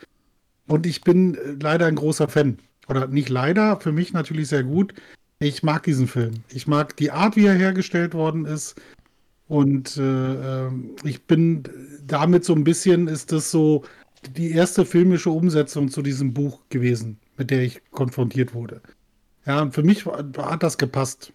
Und 0.67 0.85
ich 0.85 1.01
bin 1.01 1.35
äh, 1.35 1.57
leider 1.61 1.85
ein 1.85 1.95
großer 1.95 2.27
Fan. 2.27 2.57
Oder 2.87 3.07
nicht 3.07 3.29
leider, 3.29 3.79
für 3.79 3.91
mich 3.91 4.13
natürlich 4.13 4.47
sehr 4.47 4.63
gut. 4.63 4.93
Ich 5.39 5.63
mag 5.63 5.83
diesen 5.83 6.07
Film. 6.07 6.43
Ich 6.49 6.67
mag 6.67 6.95
die 6.97 7.11
Art, 7.11 7.35
wie 7.35 7.45
er 7.45 7.53
hergestellt 7.53 8.13
worden 8.13 8.45
ist. 8.45 8.79
Und 9.47 9.97
äh, 9.97 10.01
ähm, 10.01 10.95
ich 11.03 11.23
bin 11.23 11.63
damit 12.05 12.45
so 12.45 12.53
ein 12.53 12.63
bisschen, 12.63 13.07
ist 13.07 13.31
das 13.31 13.51
so 13.51 13.83
die 14.35 14.51
erste 14.51 14.85
filmische 14.85 15.29
Umsetzung 15.29 15.89
zu 15.89 16.01
diesem 16.01 16.33
Buch 16.33 16.61
gewesen, 16.69 17.19
mit 17.37 17.49
der 17.49 17.63
ich 17.63 17.81
konfrontiert 17.91 18.53
wurde. 18.53 18.81
Ja, 19.45 19.61
und 19.61 19.73
für 19.73 19.83
mich 19.83 20.05
hat 20.05 20.63
das 20.63 20.77
gepasst. 20.77 21.33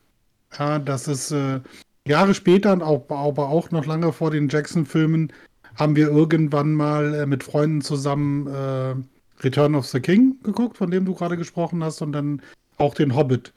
Ja, 0.59 0.79
das 0.79 1.09
ist, 1.09 1.33
äh, 1.33 1.61
Jahre 2.07 2.35
später, 2.35 2.73
auch, 2.87 3.09
aber 3.11 3.49
auch 3.49 3.71
noch 3.71 3.87
lange 3.87 4.13
vor 4.13 4.31
den 4.31 4.49
Jackson-Filmen, 4.49 5.33
haben 5.77 5.97
wir 5.97 6.09
irgendwann 6.09 6.73
mal 6.73 7.15
äh, 7.15 7.27
mit 7.27 7.45
Freunden 7.45 7.83
zusammen 7.83 8.47
äh, 8.47 8.95
Return 9.43 9.75
of 9.75 9.87
the 9.87 10.01
King 10.01 10.37
geguckt, 10.43 10.79
von 10.79 10.91
dem 10.91 11.05
du 11.05 11.15
gerade 11.15 11.37
gesprochen 11.37 11.85
hast, 11.85 12.01
und 12.01 12.13
dann 12.13 12.41
auch 12.79 12.95
den 12.95 13.15
Hobbit. 13.15 13.53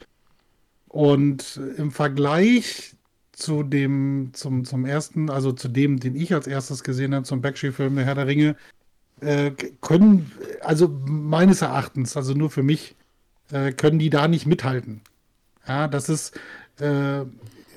Und 0.89 1.59
im 1.77 1.91
Vergleich 1.91 2.95
zu 3.31 3.63
dem, 3.63 4.31
zum, 4.33 4.65
zum 4.65 4.85
ersten, 4.85 5.29
also 5.29 5.51
zu 5.51 5.69
dem, 5.69 5.99
den 5.99 6.15
ich 6.15 6.33
als 6.33 6.47
erstes 6.47 6.83
gesehen 6.83 7.15
habe, 7.15 7.23
zum 7.23 7.41
Bakshi-Film 7.41 7.97
Herr 7.97 8.15
der 8.15 8.27
Ringe, 8.27 8.55
äh, 9.21 9.51
können, 9.81 10.31
also 10.61 10.89
meines 11.05 11.61
Erachtens, 11.61 12.17
also 12.17 12.33
nur 12.33 12.49
für 12.49 12.63
mich, 12.63 12.95
äh, 13.51 13.71
können 13.71 13.99
die 13.99 14.09
da 14.09 14.27
nicht 14.27 14.45
mithalten. 14.45 15.01
Ja, 15.67 15.87
das 15.87 16.09
ist, 16.09 16.37
äh, 16.79 17.21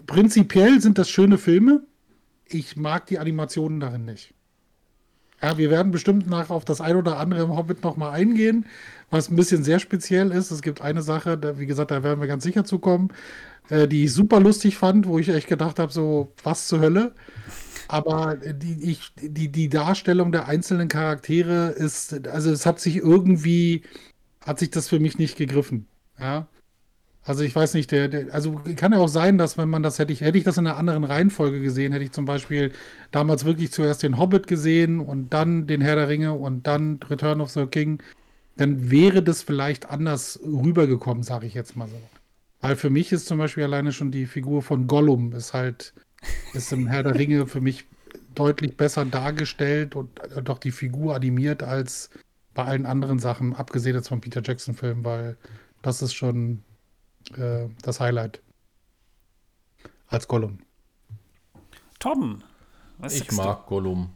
prinzipiell 0.07 0.81
sind 0.81 0.99
das 0.99 1.09
schöne 1.11 1.39
Filme. 1.39 1.83
ich 2.49 2.77
mag 2.77 3.07
die 3.07 3.19
Animationen 3.19 3.81
darin 3.81 4.05
nicht. 4.05 4.35
Ja, 5.43 5.59
wir 5.59 5.71
werden 5.71 5.91
bestimmt 5.91 6.29
nach 6.29 6.51
auf 6.51 6.65
das 6.65 6.81
ein 6.81 6.97
oder 6.97 7.19
andere 7.19 7.43
im 7.43 7.57
Hobbit 7.57 7.83
nochmal 7.83 8.13
eingehen, 8.13 8.67
was 9.11 9.29
ein 9.29 9.37
bisschen 9.37 9.65
sehr 9.65 9.81
speziell 9.81 10.31
ist. 10.31 10.53
Es 10.53 10.63
gibt 10.63 10.81
eine 10.81 11.03
Sache, 11.03 11.37
da, 11.37 11.59
wie 11.59 11.67
gesagt, 11.67 11.91
da 11.91 12.05
werden 12.05 12.21
wir 12.21 12.29
ganz 12.29 12.45
sicher 12.45 12.65
zukommen, 12.65 13.09
äh, 13.69 13.89
die 13.89 14.05
ich 14.05 14.13
super 14.13 14.39
lustig 14.39 14.77
fand, 14.77 15.07
wo 15.09 15.19
ich 15.19 15.29
echt 15.29 15.49
gedacht 15.49 15.81
habe, 15.81 15.93
so, 15.93 16.33
was 16.45 16.69
zur 16.69 16.81
Hölle. 16.81 17.15
Aber 17.89 18.37
die, 18.37 18.91
ich, 18.91 19.13
die, 19.21 19.51
die 19.51 19.69
Darstellung 19.69 20.33
der 20.33 20.49
einzelnen 20.49 20.89
Charaktere 20.89 21.71
ist, 21.71 22.27
also 22.29 22.51
es 22.53 22.65
hat 22.65 22.81
sich 22.81 22.97
irgendwie, 22.97 23.83
hat 24.41 24.61
sich 24.61 24.71
das 24.71 24.89
für 24.89 25.01
mich 25.01 25.19
nicht 25.19 25.37
gegriffen. 25.37 25.89
Ja. 26.19 26.49
Also 27.25 27.45
ich 27.45 27.55
weiß 27.55 27.75
nicht, 27.75 27.93
der, 27.93 28.09
der, 28.09 28.35
also 28.35 28.61
kann 28.77 28.93
ja 28.93 28.99
auch 28.99 29.09
sein, 29.09 29.39
dass 29.39 29.57
wenn 29.57 29.69
man 29.69 29.85
das 29.85 29.99
hätte 29.99 30.13
ich, 30.13 30.23
hätte 30.23 30.39
ich 30.39 30.45
das 30.45 30.59
in 30.59 30.67
einer 30.67 30.77
anderen 30.77 31.05
Reihenfolge 31.05 31.61
gesehen, 31.61 31.93
hätte 31.93 32.05
ich 32.05 32.11
zum 32.11 32.25
Beispiel 32.25 32.73
damals 33.13 33.45
wirklich 33.45 33.71
zuerst 33.73 34.03
den 34.03 34.19
Hobbit 34.19 34.49
gesehen 34.49 34.99
und 34.99 35.33
dann 35.33 35.69
den 35.69 35.81
Herr 35.81 35.95
der 35.95 36.09
Ringe 36.09 36.33
und 36.33 36.67
dann 36.67 36.99
Return 37.09 37.41
of 37.41 37.51
the 37.51 37.67
King, 37.67 38.03
dann 38.57 38.91
wäre 38.91 39.23
das 39.23 39.43
vielleicht 39.43 39.89
anders 39.89 40.41
rübergekommen, 40.45 41.23
sage 41.23 41.47
ich 41.47 41.55
jetzt 41.55 41.77
mal 41.77 41.89
so. 41.89 42.01
Weil 42.61 42.75
für 42.77 42.91
mich 42.91 43.13
ist 43.13 43.27
zum 43.27 43.39
Beispiel 43.39 43.65
alleine 43.65 43.93
schon 43.93 44.11
die 44.11 44.27
Figur 44.27 44.63
von 44.63 44.89
Gollum 44.89 45.33
ist 45.33 45.55
halt, 45.55 45.95
ist 46.55 46.73
im 46.73 46.89
Herr 46.89 47.05
der 47.05 47.15
Ringe 47.15 47.47
für 47.47 47.61
mich 47.61 47.85
deutlich 48.35 48.77
besser 48.77 49.05
dargestellt 49.05 49.95
und 49.95 50.11
doch 50.43 50.59
die 50.59 50.71
Figur 50.73 51.15
animiert 51.15 51.63
als 51.63 52.11
bei 52.55 52.65
allen 52.65 52.87
anderen 52.87 53.19
Sachen, 53.19 53.55
abgesehen 53.55 53.95
jetzt 53.95 54.09
vom 54.09 54.21
Peter 54.21 54.43
Jackson-Film, 54.45 55.05
weil 55.05 55.37
das 55.83 56.03
ist 56.03 56.15
schon 56.15 56.63
äh, 57.37 57.69
das 57.83 58.01
Highlight. 58.01 58.41
Als 60.09 60.29
Gollum. 60.29 60.59
Tom, 61.99 62.43
was 62.99 63.15
Ich 63.15 63.33
mag 63.33 63.65
du? 63.65 63.69
Gollum. 63.69 64.11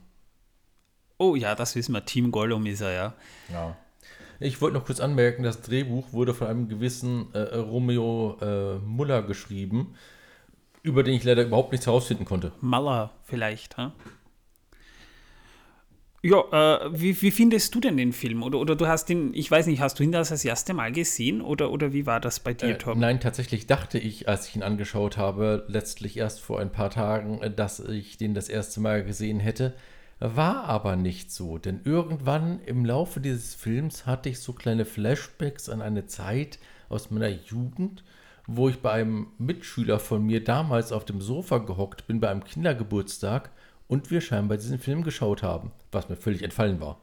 Oh 1.18 1.34
ja, 1.34 1.54
das 1.54 1.75
wissen 1.75 1.92
wir. 1.92 2.04
Team 2.04 2.30
Gollum 2.30 2.66
ist 2.66 2.80
er, 2.82 2.92
ja. 2.92 3.14
Ja. 3.52 3.76
Ich 4.38 4.60
wollte 4.60 4.76
noch 4.76 4.84
kurz 4.84 5.00
anmerken, 5.00 5.42
das 5.42 5.62
Drehbuch 5.62 6.12
wurde 6.12 6.34
von 6.34 6.48
einem 6.48 6.68
gewissen 6.68 7.32
äh, 7.32 7.56
Romeo 7.56 8.36
äh, 8.42 8.78
Muller 8.80 9.22
geschrieben, 9.22 9.94
über 10.82 11.02
den 11.02 11.14
ich 11.14 11.25
leider 11.25 11.44
überhaupt 11.44 11.72
nichts 11.72 11.86
herausfinden 11.86 12.26
konnte. 12.26 12.52
Muller 12.60 13.12
vielleicht, 13.25 13.78
ha? 13.78 13.92
Ja, 16.23 16.85
äh, 16.85 16.90
wie, 16.92 17.20
wie, 17.20 17.30
findest 17.30 17.75
du 17.75 17.80
denn 17.80 17.96
den 17.96 18.12
Film? 18.12 18.42
Oder, 18.42 18.58
oder 18.58 18.75
du 18.75 18.87
hast 18.87 19.08
den, 19.08 19.35
ich 19.35 19.50
weiß 19.50 19.66
nicht, 19.66 19.80
hast 19.80 19.99
du 19.99 20.02
ihn 20.02 20.12
das 20.12 20.30
das 20.30 20.44
erste 20.44 20.75
Mal 20.75 20.90
gesehen 20.92 21.40
oder, 21.40 21.70
oder 21.70 21.92
wie 21.92 22.06
war 22.06 22.20
das 22.20 22.40
bei 22.40 22.54
dir, 22.54 22.70
äh, 22.70 22.78
Tom? 22.78 22.99
Nein, 22.99 23.20
tatsächlich 23.20 23.66
dachte 23.66 23.99
ich, 23.99 24.28
als 24.28 24.49
ich 24.49 24.56
ihn 24.56 24.62
angeschaut 24.62 25.16
habe, 25.16 25.64
letztlich 25.68 26.16
erst 26.16 26.40
vor 26.40 26.58
ein 26.58 26.73
paar 26.73 26.90
Tagen, 26.90 27.42
äh, 27.42 27.50
dass 27.50 27.80
ich 27.80 28.16
den 28.16 28.35
das 28.35 28.49
erste 28.49 28.80
Mal 28.80 29.04
gesehen 29.04 29.40
hätte. 29.40 29.75
War 30.18 30.64
aber 30.64 30.96
nicht 30.96 31.30
so, 31.30 31.58
denn 31.58 31.80
irgendwann 31.85 32.61
im 32.64 32.87
Laufe 32.87 33.20
dieses 33.20 33.54
Films 33.54 34.06
hatte 34.06 34.30
ich 34.30 34.40
so 34.40 34.54
kleine 34.54 34.87
Flashbacks 34.87 35.68
an 35.68 35.82
eine 35.82 36.06
Zeit 36.06 36.58
aus 36.88 37.11
meiner 37.11 37.28
Jugend, 37.28 38.02
wo 38.46 38.70
ich 38.70 38.78
bei 38.78 38.92
einem 38.92 39.26
Mitschüler 39.38 39.99
von 39.99 40.25
mir 40.25 40.42
damals 40.42 40.92
auf 40.92 41.04
dem 41.04 41.20
Sofa 41.20 41.58
gehockt 41.58 42.06
bin 42.06 42.20
bei 42.20 42.30
einem 42.30 42.44
Kindergeburtstag 42.44 43.50
und 43.88 44.11
wir 44.11 44.21
scheinbar 44.21 44.59
diesen 44.59 44.78
Film 44.78 45.02
geschaut 45.02 45.43
haben, 45.43 45.73
was 45.93 46.09
mir 46.09 46.16
völlig 46.16 46.43
entfallen 46.43 46.81
war. 46.81 47.00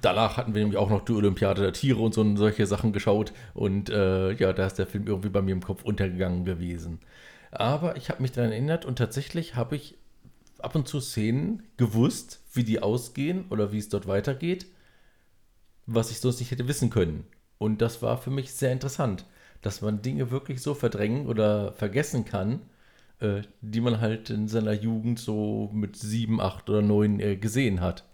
Danach 0.00 0.36
hatten 0.36 0.54
wir 0.54 0.62
nämlich 0.62 0.78
auch 0.78 0.88
noch 0.88 1.04
die 1.04 1.12
Olympiade 1.12 1.62
der 1.62 1.72
Tiere 1.72 2.00
und 2.00 2.14
so 2.14 2.36
solche 2.36 2.66
Sachen 2.66 2.92
geschaut 2.92 3.32
und 3.52 3.90
äh, 3.90 4.32
ja, 4.32 4.52
da 4.52 4.66
ist 4.66 4.78
der 4.78 4.86
Film 4.86 5.06
irgendwie 5.06 5.28
bei 5.28 5.42
mir 5.42 5.52
im 5.52 5.62
Kopf 5.62 5.84
untergegangen 5.84 6.44
gewesen. 6.44 7.00
Aber 7.50 7.96
ich 7.96 8.08
habe 8.08 8.22
mich 8.22 8.32
daran 8.32 8.52
erinnert 8.52 8.84
und 8.84 8.96
tatsächlich 8.96 9.54
habe 9.54 9.76
ich 9.76 9.98
ab 10.58 10.74
und 10.74 10.88
zu 10.88 11.00
Szenen 11.00 11.62
gewusst, 11.76 12.40
wie 12.52 12.64
die 12.64 12.80
ausgehen 12.80 13.46
oder 13.50 13.72
wie 13.72 13.78
es 13.78 13.88
dort 13.88 14.06
weitergeht, 14.06 14.66
was 15.86 16.10
ich 16.10 16.20
sonst 16.20 16.40
nicht 16.40 16.50
hätte 16.50 16.68
wissen 16.68 16.88
können. 16.88 17.24
Und 17.58 17.82
das 17.82 18.00
war 18.02 18.16
für 18.16 18.30
mich 18.30 18.52
sehr 18.52 18.72
interessant, 18.72 19.26
dass 19.60 19.82
man 19.82 20.02
Dinge 20.02 20.30
wirklich 20.30 20.62
so 20.62 20.74
verdrängen 20.74 21.26
oder 21.26 21.72
vergessen 21.72 22.24
kann, 22.24 22.60
äh, 23.22 23.42
die 23.60 23.80
man 23.80 24.00
halt 24.00 24.30
in 24.30 24.48
seiner 24.48 24.72
Jugend 24.72 25.18
so 25.18 25.70
mit 25.72 25.96
sieben, 25.96 26.40
acht 26.40 26.68
oder 26.68 26.82
neun 26.82 27.20
äh, 27.20 27.36
gesehen 27.36 27.80
hat. 27.80 28.04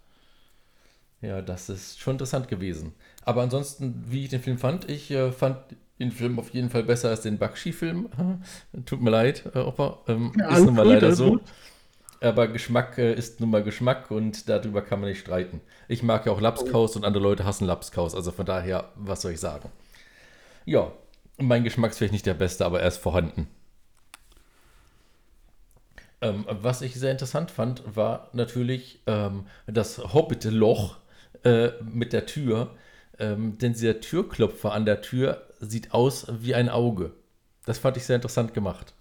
Ja, 1.21 1.41
das 1.41 1.67
ist 1.67 1.99
schon 1.99 2.13
interessant 2.13 2.47
gewesen. 2.47 2.93
Aber 3.25 3.41
ansonsten, 3.41 4.03
wie 4.07 4.23
ich 4.23 4.29
den 4.29 4.41
Film 4.41 4.57
fand, 4.57 4.89
ich 4.89 5.11
äh, 5.11 5.31
fand 5.31 5.57
den 5.99 6.11
Film 6.11 6.39
auf 6.39 6.51
jeden 6.51 6.69
Fall 6.69 6.83
besser 6.83 7.09
als 7.09 7.21
den 7.21 7.37
Bakshi-Film. 7.37 8.09
Tut 8.85 9.01
mir 9.01 9.09
leid, 9.09 9.43
äh, 9.53 9.59
Opa. 9.59 9.99
Ähm, 10.07 10.31
ja, 10.37 10.55
ist 10.55 10.65
nun 10.65 10.75
mal 10.75 10.87
leider 10.87 11.13
so. 11.13 11.31
Gut. 11.31 11.41
Aber 12.21 12.47
Geschmack 12.47 12.97
äh, 12.97 13.13
ist 13.13 13.39
nun 13.39 13.49
mal 13.49 13.63
Geschmack 13.63 14.11
und 14.11 14.47
darüber 14.47 14.81
kann 14.81 14.99
man 14.99 15.09
nicht 15.09 15.21
streiten. 15.21 15.61
Ich 15.87 16.03
mag 16.03 16.25
ja 16.25 16.31
auch 16.31 16.41
Lapskaus 16.41 16.95
und 16.95 17.05
andere 17.05 17.23
Leute 17.23 17.45
hassen 17.45 17.65
Lapskaus. 17.65 18.13
Also 18.13 18.31
von 18.31 18.45
daher, 18.45 18.91
was 18.95 19.21
soll 19.21 19.31
ich 19.31 19.39
sagen? 19.39 19.69
Ja, 20.65 20.91
mein 21.37 21.63
Geschmack 21.63 21.91
ist 21.91 21.97
vielleicht 21.97 22.13
nicht 22.13 22.25
der 22.25 22.33
beste, 22.33 22.65
aber 22.65 22.81
er 22.81 22.87
ist 22.87 22.97
vorhanden. 22.97 23.47
Ähm, 26.21 26.45
was 26.49 26.81
ich 26.81 26.95
sehr 26.95 27.11
interessant 27.11 27.51
fand, 27.51 27.83
war 27.95 28.29
natürlich 28.33 29.01
ähm, 29.07 29.45
das 29.67 29.97
Hobbit-Loch 30.13 30.97
äh, 31.43 31.69
mit 31.81 32.13
der 32.13 32.25
Tür. 32.25 32.75
Ähm, 33.17 33.57
denn 33.57 33.73
dieser 33.73 33.99
Türklopfer 33.99 34.73
an 34.73 34.85
der 34.85 35.01
Tür 35.01 35.45
sieht 35.59 35.93
aus 35.93 36.27
wie 36.39 36.55
ein 36.55 36.69
Auge. 36.69 37.11
Das 37.65 37.77
fand 37.77 37.97
ich 37.97 38.05
sehr 38.05 38.15
interessant 38.15 38.53
gemacht. 38.53 38.93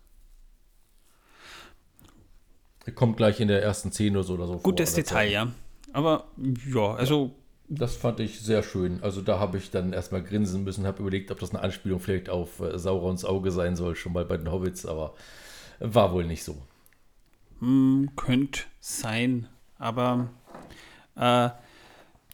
Kommt 2.95 3.17
gleich 3.17 3.39
in 3.41 3.49
der 3.49 3.63
ersten 3.63 3.93
Szene 3.93 4.19
oder 4.19 4.27
so. 4.27 4.35
Oder 4.35 4.47
so 4.47 4.59
Gutes 4.59 4.95
Detail, 4.95 5.31
ja. 5.31 5.53
Aber 5.93 6.25
ja, 6.73 6.95
also. 6.95 7.35
Das 7.71 7.97
fand 7.97 8.19
ich 8.21 8.41
sehr 8.41 8.63
schön. 8.63 9.03
Also 9.03 9.21
da 9.21 9.39
habe 9.39 9.59
ich 9.59 9.71
dann 9.71 9.93
erstmal 9.93 10.23
grinsen 10.23 10.65
müssen, 10.65 10.87
habe 10.87 11.03
überlegt, 11.03 11.31
ob 11.31 11.39
das 11.39 11.51
eine 11.51 11.61
Anspielung 11.61 12.01
vielleicht 12.01 12.31
auf 12.31 12.61
äh, 12.61 12.79
Saurons 12.79 13.27
Auge 13.27 13.51
sein 13.51 13.77
soll, 13.77 13.95
schon 13.95 14.15
mal 14.15 14.25
bei 14.25 14.39
den 14.39 14.51
Hobbits, 14.51 14.87
aber 14.87 15.15
war 15.79 16.13
wohl 16.13 16.25
nicht 16.25 16.45
so. 16.45 16.57
Hm, 17.61 18.11
könnte 18.17 18.63
sein, 18.81 19.49
aber 19.79 20.31
äh, 21.17 21.51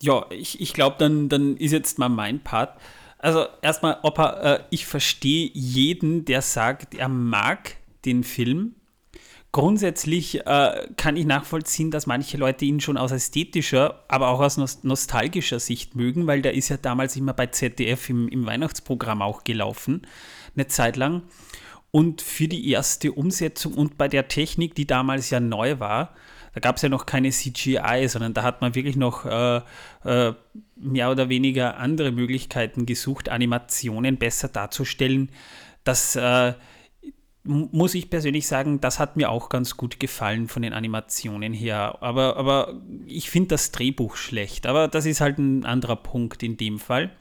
ja, 0.01 0.27
ich, 0.31 0.61
ich 0.61 0.73
glaube, 0.75 0.97
dann, 0.99 1.29
dann 1.29 1.57
ist 1.57 1.73
jetzt 1.73 1.99
mal 1.99 2.09
mein 2.09 2.41
Part. 2.41 2.79
Also 3.19 3.47
erstmal, 3.63 3.99
Opa, 4.03 4.33
äh, 4.43 4.65
ich 4.71 4.87
verstehe 4.87 5.51
jeden, 5.55 6.27
der 6.27 6.43
sagt, 6.43 6.95
er 6.95 7.09
mag 7.09 7.77
den 8.05 8.23
Film. 8.23 8.75
Grundsätzlich 9.51 10.47
äh, 10.47 10.89
kann 10.97 11.17
ich 11.17 11.25
nachvollziehen, 11.27 11.91
dass 11.91 12.07
manche 12.07 12.37
Leute 12.37 12.65
ihn 12.65 12.81
schon 12.81 12.97
aus 12.97 13.13
ästhetischer, 13.13 14.05
aber 14.09 14.29
auch 14.29 14.41
aus 14.41 14.83
nostalgischer 14.83 15.61
Sicht 15.61 15.95
mögen, 15.95 16.27
weil 16.27 16.43
der 16.43 16.55
ist 16.55 16.69
ja 16.69 16.77
damals 16.77 17.17
immer 17.17 17.33
bei 17.33 17.47
ZDF 17.47 18.11
im, 18.11 18.29
im 18.29 18.47
Weihnachtsprogramm 18.47 19.23
auch 19.23 19.45
gelaufen, 19.45 20.03
eine 20.57 20.67
Zeit 20.67 20.97
lang. 20.97 21.23
Und 21.95 22.23
für 22.23 22.49
die 22.49 22.71
erste 22.71 23.13
Umsetzung 23.13 23.75
und 23.75 23.97
bei 23.97 24.09
der 24.09 24.27
Technik, 24.27 24.75
die 24.75 24.85
damals 24.85 25.31
ja 25.31 25.39
neu 25.39 25.79
war, 25.79 26.13
da 26.53 26.59
gab 26.59 26.75
es 26.75 26.83
ja 26.83 26.89
noch 26.89 27.07
keine 27.07 27.31
CGI, 27.31 28.09
sondern 28.09 28.35
da 28.35 28.43
hat 28.43 28.61
man 28.61 28.75
wirklich 28.75 28.97
noch 28.97 29.25
äh, 29.25 29.61
äh, 30.05 30.35
mehr 30.75 31.13
oder 31.13 31.29
weniger 31.29 31.77
andere 31.77 32.11
Möglichkeiten 32.11 32.85
gesucht, 32.85 33.29
Animationen 33.29 34.17
besser 34.17 34.49
darzustellen. 34.49 35.31
Das 35.85 36.17
äh, 36.17 36.55
muss 37.45 37.95
ich 37.95 38.11
persönlich 38.11 38.49
sagen, 38.49 38.81
das 38.81 38.99
hat 38.99 39.17
mir 39.17 39.31
auch 39.31 39.49
ganz 39.49 39.77
gut 39.77 40.01
gefallen 40.01 40.49
von 40.49 40.63
den 40.63 40.73
Animationen 40.73 41.53
her. 41.53 41.99
Aber, 42.01 42.37
aber 42.37 42.75
ich 43.07 43.31
finde 43.31 43.51
das 43.51 43.71
Drehbuch 43.71 44.17
schlecht. 44.17 44.67
Aber 44.67 44.89
das 44.89 45.07
ist 45.07 45.21
halt 45.21 45.39
ein 45.39 45.65
anderer 45.65 45.95
Punkt 45.95 46.43
in 46.43 46.57
dem 46.57 46.81
Fall. 46.81 47.13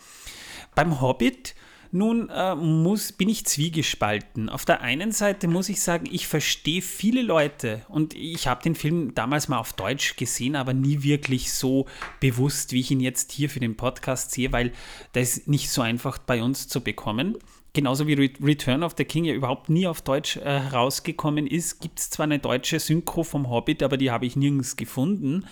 Beim 0.73 0.99
Hobbit 0.99 1.53
nun 1.93 2.29
äh, 2.29 2.55
muss, 2.55 3.11
bin 3.11 3.29
ich 3.29 3.45
zwiegespalten. 3.45 4.49
Auf 4.49 4.65
der 4.65 4.81
einen 4.81 5.11
Seite 5.11 5.47
muss 5.47 5.69
ich 5.69 5.81
sagen, 5.81 6.07
ich 6.11 6.27
verstehe 6.27 6.81
viele 6.81 7.21
Leute 7.21 7.85
und 7.87 8.15
ich 8.15 8.47
habe 8.47 8.63
den 8.63 8.73
Film 8.73 9.13
damals 9.13 9.47
mal 9.47 9.59
auf 9.59 9.73
Deutsch 9.73 10.15
gesehen, 10.15 10.55
aber 10.55 10.73
nie 10.73 11.03
wirklich 11.03 11.53
so 11.53 11.85
bewusst, 12.19 12.71
wie 12.71 12.79
ich 12.79 12.89
ihn 12.89 12.99
jetzt 12.99 13.31
hier 13.31 13.47
für 13.47 13.59
den 13.59 13.77
Podcast 13.77 14.31
sehe, 14.31 14.51
weil 14.51 14.71
der 15.13 15.21
ist 15.21 15.47
nicht 15.47 15.69
so 15.69 15.83
einfach 15.83 16.17
bei 16.17 16.41
uns 16.41 16.67
zu 16.67 16.81
bekommen. 16.81 17.37
Genauso 17.73 18.07
wie 18.07 18.13
Return 18.41 18.83
of 18.83 18.95
the 18.97 19.05
King 19.05 19.25
ja 19.25 19.33
überhaupt 19.35 19.69
nie 19.69 19.85
auf 19.85 20.01
Deutsch 20.01 20.37
äh, 20.37 20.41
herausgekommen 20.41 21.45
ist, 21.45 21.79
gibt 21.79 21.99
es 21.99 22.09
zwar 22.09 22.23
eine 22.23 22.39
deutsche 22.39 22.79
Synchro 22.79 23.23
vom 23.23 23.49
Hobbit, 23.49 23.83
aber 23.83 23.97
die 23.97 24.09
habe 24.09 24.25
ich 24.25 24.35
nirgends 24.35 24.77
gefunden. 24.77 25.45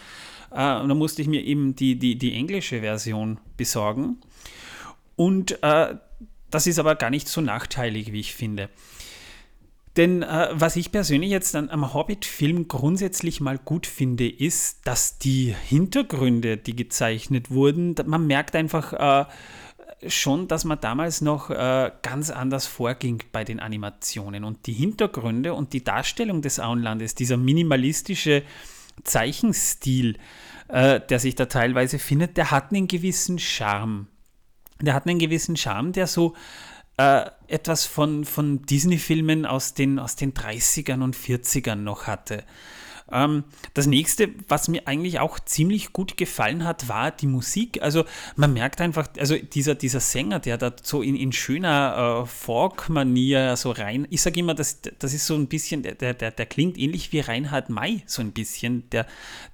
Äh, 0.52 0.80
und 0.80 0.90
da 0.90 0.96
musste 0.96 1.22
ich 1.22 1.28
mir 1.28 1.44
eben 1.44 1.76
die, 1.76 2.00
die, 2.00 2.18
die 2.18 2.34
englische 2.34 2.82
Version 2.82 3.40
besorgen. 3.58 4.18
Und 5.16 5.62
äh, 5.62 5.96
das 6.52 6.68
ist 6.68 6.80
aber 6.80 6.96
gar 6.96 7.10
nicht 7.10 7.28
so 7.28 7.42
nachteilig, 7.42 8.12
wie 8.12 8.20
ich 8.20 8.36
finde. 8.36 8.70
Denn 9.98 10.24
äh, 10.24 10.50
was 10.54 10.78
ich 10.78 10.92
persönlich 10.92 11.32
jetzt 11.32 11.54
am 11.56 11.94
Hobbit-Film 11.94 12.70
grundsätzlich 12.70 13.42
mal 13.42 13.58
gut 13.58 13.86
finde, 13.86 14.30
ist, 14.30 14.88
dass 14.88 15.18
die 15.18 15.54
Hintergründe, 15.68 16.56
die 16.56 16.76
gezeichnet 16.76 17.52
wurden, 17.52 17.96
man 18.06 18.26
merkt 18.26 18.56
einfach, 18.56 18.94
äh, 18.94 19.26
schon, 20.08 20.48
dass 20.48 20.66
man 20.66 20.80
damals 20.80 21.22
noch 21.22 21.50
äh, 21.50 21.92
ganz 22.02 22.30
anders 22.30 22.66
vorging 22.66 23.22
bei 23.32 23.44
den 23.44 23.60
Animationen 23.60 24.44
und 24.44 24.66
die 24.66 24.74
Hintergründe 24.74 25.54
und 25.54 25.74
die 25.74 25.84
Darstellung 25.84 26.42
des 26.42 26.60
Auenlandes, 26.60 27.14
dieser 27.16 27.38
minimalistische 27.38 28.44
Zeichenstil, 29.04 30.18
äh, 30.70 31.00
der 31.02 31.20
sich 31.20 31.36
da 31.36 31.46
teilweise 31.46 32.00
findet, 32.00 32.38
der 32.38 32.52
hat 32.52 32.72
einen 32.72 32.88
gewissen 32.88 33.40
Charme. 33.40 34.08
Der 34.82 34.94
hat 34.94 35.08
einen 35.08 35.20
gewissen 35.20 35.56
Charme, 35.56 35.92
der 35.92 36.08
so 36.08 36.36
äh, 36.98 37.30
etwas 37.48 37.86
von, 37.86 38.26
von 38.26 38.62
Disney-Filmen 38.64 39.46
aus 39.46 39.74
den, 39.74 40.00
aus 40.00 40.16
den 40.16 40.34
30ern 40.34 41.04
und 41.04 41.16
40ern 41.16 41.76
noch 41.76 42.08
hatte. 42.08 42.44
Ähm, 43.12 43.44
das 43.74 43.88
nächste, 43.88 44.30
was 44.48 44.68
mir 44.68 44.88
eigentlich 44.88 45.20
auch 45.20 45.40
ziemlich 45.40 45.94
gut 45.94 46.18
gefallen 46.18 46.64
hat, 46.64 46.88
war 46.88 47.12
die 47.12 47.28
Musik. 47.28 47.82
Also 47.82 48.06
man 48.36 48.54
merkt 48.54 48.82
einfach, 48.82 49.10
also 49.18 49.36
dieser, 49.36 49.76
dieser 49.76 50.00
Sänger, 50.00 50.40
der 50.40 50.58
da 50.58 50.74
so 50.82 51.02
in, 51.02 51.16
in 51.16 51.32
schöner 51.32 52.24
äh, 52.24 52.26
Folk-Manier 52.26 53.58
so 53.58 53.72
rein, 53.72 54.08
ich 54.10 54.22
sage 54.22 54.40
immer, 54.40 54.54
das, 54.54 54.82
das 54.82 55.14
ist 55.14 55.28
so 55.28 55.36
ein 55.36 55.48
bisschen, 55.48 55.84
der, 55.84 56.14
der, 56.14 56.32
der 56.32 56.46
klingt 56.46 56.78
ähnlich 56.78 57.12
wie 57.12 57.20
Reinhard 57.20 57.70
May, 57.70 58.04
so 58.06 58.22
ein 58.22 58.32
bisschen, 58.32 58.90
der, 58.92 59.06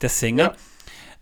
der 0.02 0.10
Sänger. 0.10 0.44
Ja 0.44 0.56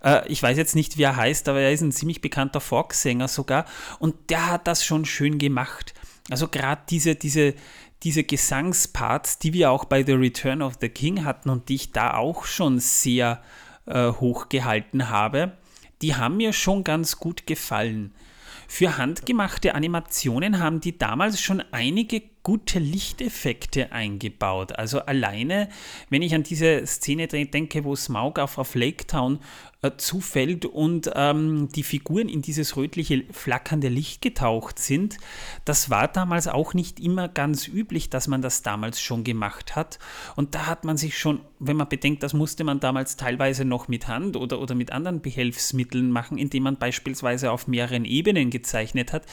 äh, 0.06 0.26
ich 0.28 0.42
weiß 0.42 0.58
jetzt 0.58 0.76
nicht, 0.76 0.98
wie 0.98 1.04
er 1.04 1.18
heißt, 1.18 1.50
aber 1.50 1.60
er 1.60 1.74
ist 1.74 1.82
ein 1.82 1.92
ziemlich 1.92 2.22
bekannter 2.22 2.62
Folk-Sänger 2.62 3.28
sogar. 3.28 3.66
Und 4.00 4.30
der 4.30 4.50
hat 4.52 4.68
das 4.68 4.86
schon 4.86 5.04
schön 5.04 5.38
gemacht. 5.38 5.94
Also 6.30 6.48
gerade 6.48 6.84
diese, 6.90 7.16
diese, 7.16 7.56
diese 8.04 8.24
Gesangsparts, 8.24 9.40
die 9.40 9.54
wir 9.54 9.72
auch 9.72 9.86
bei 9.86 10.04
The 10.04 10.14
Return 10.14 10.62
of 10.62 10.76
the 10.80 10.90
King 10.90 11.26
hatten 11.26 11.50
und 11.50 11.68
die 11.70 11.76
ich 11.76 11.92
da 11.92 12.14
auch 12.14 12.46
schon 12.46 12.80
sehr 12.80 13.42
äh, 13.86 14.12
hoch 14.12 14.50
gehalten 14.50 15.10
habe, 15.10 15.58
die 16.02 16.16
haben 16.16 16.38
mir 16.38 16.54
schon 16.54 16.84
ganz 16.84 17.18
gut 17.18 17.48
gefallen. 17.48 18.14
Für 18.68 18.98
handgemachte 18.98 19.76
Animationen 19.76 20.60
haben 20.60 20.82
die 20.82 20.98
damals 20.98 21.40
schon 21.40 21.64
einige 21.72 22.24
gute 22.46 22.78
Lichteffekte 22.78 23.92
eingebaut. 23.92 24.78
Also 24.78 25.00
alleine, 25.00 25.68
wenn 26.12 26.22
ich 26.22 26.36
an 26.36 26.44
diese 26.44 26.86
Szene 26.86 27.28
denke, 27.28 27.84
wo 27.84 27.96
Smaug 27.96 28.38
auf, 28.38 28.60
auf 28.60 28.76
Lake 28.76 29.08
Town 29.08 29.40
äh, 29.82 29.90
zufällt 29.98 30.68
und 30.68 31.10
ähm, 31.16 31.70
die 31.76 31.82
Figuren 31.82 32.30
in 32.30 32.44
dieses 32.44 32.78
rötliche, 32.78 33.24
flackernde 33.32 33.88
Licht 33.88 34.22
getaucht 34.22 34.78
sind, 34.78 35.18
das 35.66 35.90
war 35.90 36.08
damals 36.08 36.48
auch 36.48 36.76
nicht 36.76 37.00
immer 37.00 37.28
ganz 37.28 37.68
üblich, 37.68 38.12
dass 38.12 38.28
man 38.28 38.44
das 38.44 38.62
damals 38.62 39.02
schon 39.02 39.24
gemacht 39.24 39.76
hat. 39.76 39.98
Und 40.36 40.54
da 40.54 40.68
hat 40.68 40.86
man 40.86 40.98
sich 40.98 41.18
schon, 41.18 41.42
wenn 41.58 41.78
man 41.78 41.90
bedenkt, 41.90 42.22
das 42.22 42.34
musste 42.34 42.64
man 42.64 42.80
damals 42.80 43.18
teilweise 43.18 43.66
noch 43.66 43.88
mit 43.88 44.08
Hand 44.08 44.38
oder, 44.38 44.62
oder 44.62 44.76
mit 44.76 44.92
anderen 44.92 45.20
Behelfsmitteln 45.20 46.12
machen, 46.12 46.38
indem 46.38 46.62
man 46.62 46.78
beispielsweise 46.78 47.50
auf 47.50 47.66
mehreren 47.66 48.06
Ebenen 48.06 48.52
gezeichnet 48.52 49.14
hat, 49.14 49.24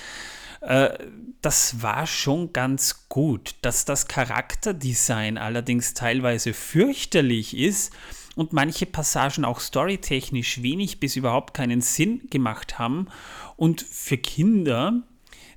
äh, 0.63 0.99
das 1.43 1.83
war 1.83 2.07
schon 2.07 2.53
ganz 2.53 3.09
gut. 3.09 3.57
Dass 3.63 3.85
das 3.85 4.09
Charakterdesign 4.09 5.39
allerdings 5.39 5.95
teilweise 5.95 6.55
fürchterlich 6.55 7.57
ist 7.57 7.93
und 8.37 8.53
manche 8.53 8.87
Passagen 8.87 9.45
auch 9.45 9.61
storytechnisch 9.61 10.63
wenig 10.63 11.01
bis 11.01 11.17
überhaupt 11.17 11.55
keinen 11.55 11.81
Sinn 11.81 12.29
gemacht 12.31 12.79
haben 12.79 13.09
und 13.57 13.83
für 13.83 14.17
Kinder 14.17 15.03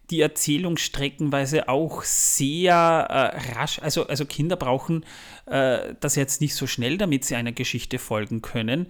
die 0.09 0.21
Erzählung 0.21 0.77
streckenweise 0.77 1.67
auch 1.67 2.03
sehr 2.03 2.73
äh, 2.73 3.53
rasch, 3.53 3.79
also, 3.79 4.07
also 4.07 4.25
Kinder 4.25 4.55
brauchen 4.55 5.03
äh, 5.47 5.95
das 5.99 6.15
jetzt 6.15 6.41
nicht 6.41 6.53
so 6.53 6.67
schnell, 6.67 6.97
damit 6.97 7.25
sie 7.25 7.35
einer 7.35 7.51
Geschichte 7.51 7.97
folgen 7.97 8.41
können. 8.41 8.87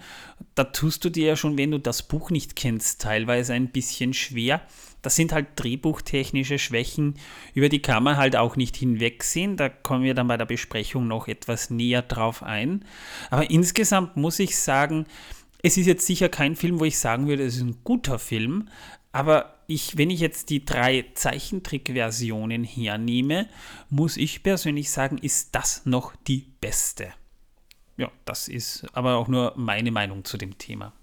Da 0.56 0.66
tust 0.66 1.06
du 1.06 1.10
dir 1.10 1.28
ja 1.28 1.36
schon, 1.36 1.58
wenn 1.58 1.72
du 1.72 1.80
das 1.80 2.04
Buch 2.04 2.32
nicht 2.32 2.56
kennst, 2.56 3.02
teilweise 3.02 3.54
ein 3.54 3.70
bisschen 3.70 4.14
schwer. 4.14 4.62
Das 5.06 5.16
sind 5.16 5.34
halt 5.34 5.50
drehbuchtechnische 5.56 6.58
Schwächen, 6.58 7.14
über 7.54 7.70
die 7.70 7.80
kann 7.80 8.02
man 8.02 8.18
halt 8.18 8.36
auch 8.36 8.56
nicht 8.56 8.76
hinwegsehen. 8.76 9.56
Da 9.56 9.70
kommen 9.70 10.04
wir 10.04 10.16
dann 10.16 10.28
bei 10.28 10.36
der 10.36 10.48
Besprechung 10.48 11.08
noch 11.08 11.28
etwas 11.28 11.70
näher 11.70 12.02
drauf 12.02 12.42
ein. 12.42 12.84
Aber 13.30 13.52
insgesamt 13.52 14.18
muss 14.18 14.40
ich 14.40 14.58
sagen, 14.58 15.06
es 15.62 15.78
ist 15.78 15.86
jetzt 15.86 16.08
sicher 16.08 16.28
kein 16.28 16.56
Film, 16.56 16.80
wo 16.80 16.86
ich 16.86 16.98
sagen 16.98 17.28
würde, 17.28 17.44
es 17.46 17.58
ist 17.58 17.62
ein 17.62 17.78
guter 17.84 18.18
Film. 18.18 18.68
Aber 19.12 19.60
ich, 19.68 19.96
wenn 19.96 20.10
ich 20.10 20.22
jetzt 20.22 20.50
die 20.50 20.66
drei 20.66 21.06
Zeichentrickversionen 21.14 22.64
hernehme, 22.64 23.48
muss 23.92 24.18
ich 24.18 24.42
persönlich 24.42 24.90
sagen, 24.90 25.20
ist 25.20 25.54
das 25.54 25.86
noch 25.86 26.16
die 26.28 26.48
beste. 26.62 27.14
Ja, 27.96 28.10
das 28.26 28.48
ist 28.48 28.88
aber 28.94 29.18
auch 29.18 29.28
nur 29.28 29.54
meine 29.56 29.92
Meinung 29.92 30.26
zu 30.26 30.38
dem 30.38 30.58
Thema. 30.58 30.94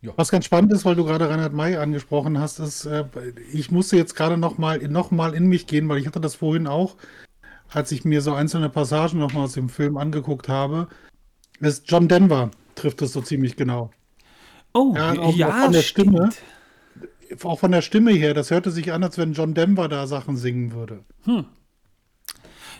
Ja. 0.00 0.12
Was 0.16 0.30
ganz 0.30 0.44
spannend 0.44 0.72
ist, 0.72 0.84
weil 0.84 0.94
du 0.94 1.04
gerade 1.04 1.28
Reinhard 1.28 1.52
May 1.52 1.76
angesprochen 1.76 2.38
hast, 2.38 2.60
ist, 2.60 2.84
äh, 2.84 3.04
ich 3.52 3.70
musste 3.70 3.96
jetzt 3.96 4.14
gerade 4.14 4.36
nochmal 4.36 4.78
noch 4.88 5.10
mal 5.10 5.34
in 5.34 5.46
mich 5.46 5.66
gehen, 5.66 5.88
weil 5.88 5.98
ich 5.98 6.06
hatte 6.06 6.20
das 6.20 6.36
vorhin 6.36 6.68
auch, 6.68 6.96
als 7.70 7.90
ich 7.90 8.04
mir 8.04 8.22
so 8.22 8.32
einzelne 8.32 8.68
Passagen 8.68 9.18
nochmal 9.18 9.44
aus 9.44 9.54
dem 9.54 9.68
Film 9.68 9.96
angeguckt 9.96 10.48
habe, 10.48 10.88
ist 11.60 11.90
John 11.90 12.06
Denver, 12.06 12.50
trifft 12.76 13.02
es 13.02 13.12
so 13.12 13.20
ziemlich 13.20 13.56
genau. 13.56 13.90
Oh, 14.72 14.94
ja, 14.96 15.18
auch, 15.18 15.34
ja 15.34 15.48
auch 15.48 15.64
von 15.64 15.72
der 15.72 15.82
stimmt. 15.82 16.34
Stimme. 16.34 17.38
Auch 17.42 17.58
von 17.58 17.72
der 17.72 17.82
Stimme 17.82 18.12
her, 18.12 18.32
das 18.32 18.50
hörte 18.50 18.70
sich 18.70 18.92
an, 18.92 19.02
als 19.02 19.18
wenn 19.18 19.32
John 19.32 19.52
Denver 19.52 19.88
da 19.88 20.06
Sachen 20.06 20.36
singen 20.36 20.72
würde. 20.72 21.04
Hm. 21.24 21.44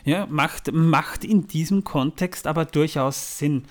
Ja, 0.05 0.27
macht, 0.27 0.73
macht 0.73 1.25
in 1.25 1.49
diesem 1.49 1.85
Kontext 1.85 2.47
aber 2.47 2.65
durchaus 2.65 3.39
Sinn. 3.39 3.65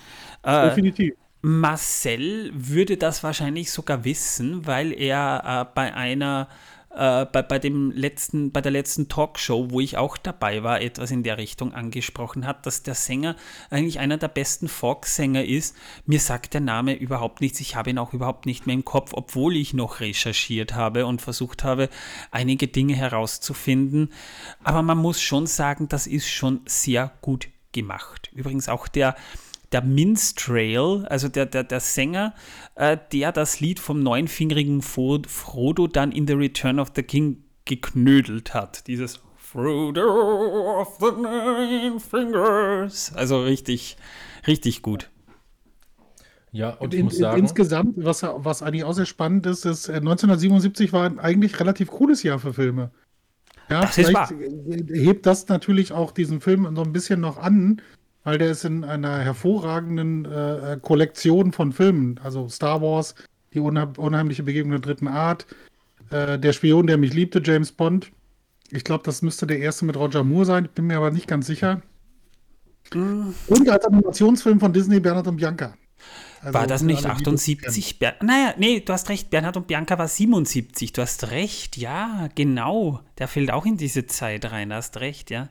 Äh, 0.44 0.70
Definitiv. 0.70 1.16
Marcel 1.42 2.52
würde 2.54 2.98
das 2.98 3.24
wahrscheinlich 3.24 3.72
sogar 3.72 4.04
wissen, 4.04 4.66
weil 4.66 4.92
er 4.92 5.68
äh, 5.70 5.74
bei 5.74 5.94
einer 5.94 6.48
äh, 6.98 7.26
bei, 7.26 7.44
bei 7.44 7.60
dem 7.60 7.92
letzten, 7.92 8.52
bei 8.52 8.60
der 8.60 8.72
letzten 8.72 9.08
Talkshow, 9.08 9.70
wo 9.70 9.80
ich 9.80 9.98
auch 9.98 10.18
dabei 10.18 10.64
war, 10.64 10.82
etwas 10.82 11.12
in 11.12 11.22
der 11.22 11.38
Richtung 11.38 11.74
angesprochen 11.74 12.48
hat, 12.48 12.66
dass 12.66 12.82
der 12.82 12.96
Sänger 12.96 13.36
eigentlich 13.70 14.00
einer 14.00 14.18
der 14.18 14.30
besten 14.30 14.68
Folk-Sänger 14.68 15.46
ist. 15.46 15.76
Mir 16.08 16.20
sagt 16.20 16.56
der 16.56 16.62
Name 16.62 16.96
überhaupt 16.96 17.40
nichts. 17.40 17.60
Ich 17.60 17.76
habe 17.76 17.92
ihn 17.92 18.00
auch 18.00 18.14
überhaupt 18.14 18.48
nicht 18.48 18.66
mehr 18.66 18.74
im 18.74 18.84
Kopf, 18.84 19.12
obwohl 19.14 19.56
ich 19.56 19.76
noch 19.76 20.00
recherchiert 20.00 20.74
habe 20.74 21.06
und 21.06 21.22
versucht 21.22 21.64
habe, 21.64 21.90
einige 22.32 22.68
Dinge 22.68 22.96
herauszufinden. 22.96 24.12
Aber 24.64 24.82
man 24.82 24.98
muss 24.98 25.22
schon 25.22 25.46
sagen, 25.46 25.88
das 25.90 26.08
ist 26.08 26.28
schon 26.28 26.62
sehr 26.66 27.12
gut 27.22 27.50
gemacht. 27.74 28.32
Übrigens 28.34 28.70
auch 28.70 28.88
der 28.88 29.16
der 29.72 29.84
Minstrel, 29.84 31.06
also 31.08 31.28
der, 31.28 31.46
der, 31.46 31.64
der 31.64 31.80
Sänger, 31.80 32.34
äh, 32.76 32.98
der 33.12 33.32
das 33.32 33.60
Lied 33.60 33.80
vom 33.80 34.02
neunfingerigen 34.02 34.82
Frodo 34.82 35.88
dann 35.88 36.12
in 36.12 36.28
The 36.28 36.34
Return 36.34 36.80
of 36.80 36.92
the 36.96 37.04
King 37.04 37.44
geknödelt 37.66 38.54
hat. 38.54 38.88
Dieses 38.88 39.20
Frodo 39.36 40.82
of 40.82 40.98
the 41.00 41.12
Nine 41.22 42.00
Fingers. 42.00 43.14
Also 43.16 43.42
richtig, 43.42 43.98
richtig 44.46 44.82
gut. 44.82 45.10
Ja, 46.52 46.72
und, 46.72 46.94
in, 46.94 47.06
muss 47.06 47.18
sagen, 47.18 47.40
insgesamt, 47.40 47.96
was, 47.98 48.24
was 48.24 48.64
eigentlich 48.64 48.84
auch 48.84 48.94
sehr 48.94 49.06
spannend 49.06 49.46
ist, 49.46 49.66
ist, 49.66 49.90
1977 49.90 50.90
äh, 50.90 50.94
war 50.94 51.20
eigentlich 51.20 51.54
ein 51.54 51.58
relativ 51.58 51.90
cooles 51.90 52.24
Jahr 52.24 52.40
für 52.40 52.54
Filme. 52.54 52.92
Ja, 53.70 53.82
das 53.82 53.96
vielleicht 53.96 54.34
hebt 54.90 55.26
das 55.26 55.48
natürlich 55.50 55.92
auch 55.92 56.12
diesen 56.12 56.40
Film 56.40 56.74
so 56.76 56.82
ein 56.84 56.94
bisschen 56.94 57.20
noch 57.20 57.38
an, 57.38 57.82
weil 58.28 58.40
der 58.40 58.52
ist 58.52 58.66
in 58.66 58.84
einer 58.84 59.20
hervorragenden 59.20 60.26
äh, 60.26 60.78
Kollektion 60.82 61.54
von 61.54 61.72
Filmen. 61.72 62.20
Also 62.22 62.50
Star 62.50 62.82
Wars, 62.82 63.16
die 63.54 63.62
unheimliche 63.62 64.44
Begegnung 64.44 64.72
der 64.72 64.82
dritten 64.82 65.08
Art, 65.08 65.46
äh, 66.10 66.38
Der 66.38 66.52
Spion, 66.52 66.88
der 66.88 66.98
mich 66.98 67.14
liebte, 67.14 67.42
James 67.42 67.72
Bond. 67.72 68.12
Ich 68.70 68.84
glaube, 68.84 69.06
das 69.06 69.22
müsste 69.22 69.48
der 69.48 69.60
erste 69.60 69.86
mit 69.86 69.96
Roger 69.96 70.26
Moore 70.26 70.44
sein, 70.44 70.66
ich 70.66 70.72
bin 70.72 70.88
mir 70.88 70.98
aber 70.98 71.12
nicht 71.12 71.30
ganz 71.30 71.48
sicher. 71.48 71.82
Mhm. 72.94 73.34
Und 73.48 73.70
als 73.70 73.86
Animationsfilm 73.86 74.60
von 74.60 74.74
Disney 74.74 75.00
Bernhard 75.00 75.30
und 75.30 75.38
Bianca. 75.38 75.76
Also 76.42 76.54
war 76.54 76.68
das 76.68 76.82
nicht 76.82 77.06
78? 77.06 77.98
Ber 77.98 78.16
naja, 78.22 78.56
nee, 78.58 78.82
du 78.82 78.92
hast 78.92 79.08
recht, 79.08 79.30
Bernhard 79.30 79.56
und 79.56 79.68
Bianca 79.68 79.98
war 79.98 80.10
77. 80.10 80.92
Du 80.92 81.02
hast 81.02 81.32
recht, 81.32 81.78
ja, 81.78 82.28
genau. 82.36 83.00
Der 83.20 83.30
fällt 83.30 83.52
auch 83.52 83.66
in 83.66 83.78
diese 83.78 84.06
Zeit 84.06 84.52
rein, 84.52 84.68
du 84.68 84.76
hast 84.76 84.98
recht, 85.00 85.32
ja. 85.32 85.48